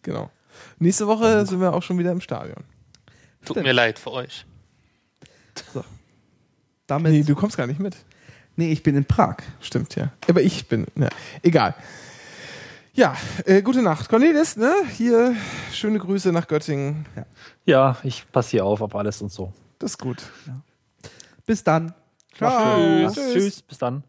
Genau. 0.01 0.29
Nächste 0.79 1.07
Woche 1.07 1.45
sind 1.45 1.59
wir 1.59 1.73
auch 1.73 1.83
schon 1.83 1.97
wieder 1.97 2.11
im 2.11 2.21
Stadion. 2.21 2.63
Tut 3.45 3.57
mir 3.57 3.73
leid 3.73 3.99
für 3.99 4.11
euch. 4.11 4.45
Damit 6.87 7.11
nee, 7.11 7.23
du 7.23 7.35
kommst 7.35 7.57
gar 7.57 7.67
nicht 7.67 7.79
mit. 7.79 7.95
Nee, 8.55 8.71
ich 8.71 8.81
bin 8.81 8.95
in 8.95 9.05
Prag. 9.05 9.37
Stimmt, 9.61 9.95
ja. 9.95 10.11
Aber 10.27 10.41
ich 10.41 10.67
bin, 10.67 10.87
ja. 10.95 11.09
egal. 11.43 11.75
Ja, 12.93 13.15
äh, 13.45 13.61
gute 13.61 13.83
Nacht. 13.83 14.09
Cornelis, 14.09 14.57
ne? 14.57 14.73
Hier, 14.95 15.35
schöne 15.71 15.99
Grüße 15.99 16.31
nach 16.31 16.47
Göttingen. 16.47 17.05
Ja, 17.15 17.25
ja 17.65 17.97
ich 18.03 18.25
passe 18.31 18.51
hier 18.51 18.65
auf, 18.65 18.81
auf 18.81 18.95
alles 18.95 19.21
und 19.21 19.31
so. 19.31 19.53
Das 19.77 19.91
ist 19.91 19.97
gut. 19.99 20.23
Ja. 20.47 20.59
Bis 21.45 21.63
dann. 21.63 21.93
Ciao. 22.35 23.07
Tschüss. 23.07 23.13
Tschüss. 23.13 23.33
Tschüss. 23.33 23.61
Bis 23.61 23.77
dann. 23.77 24.03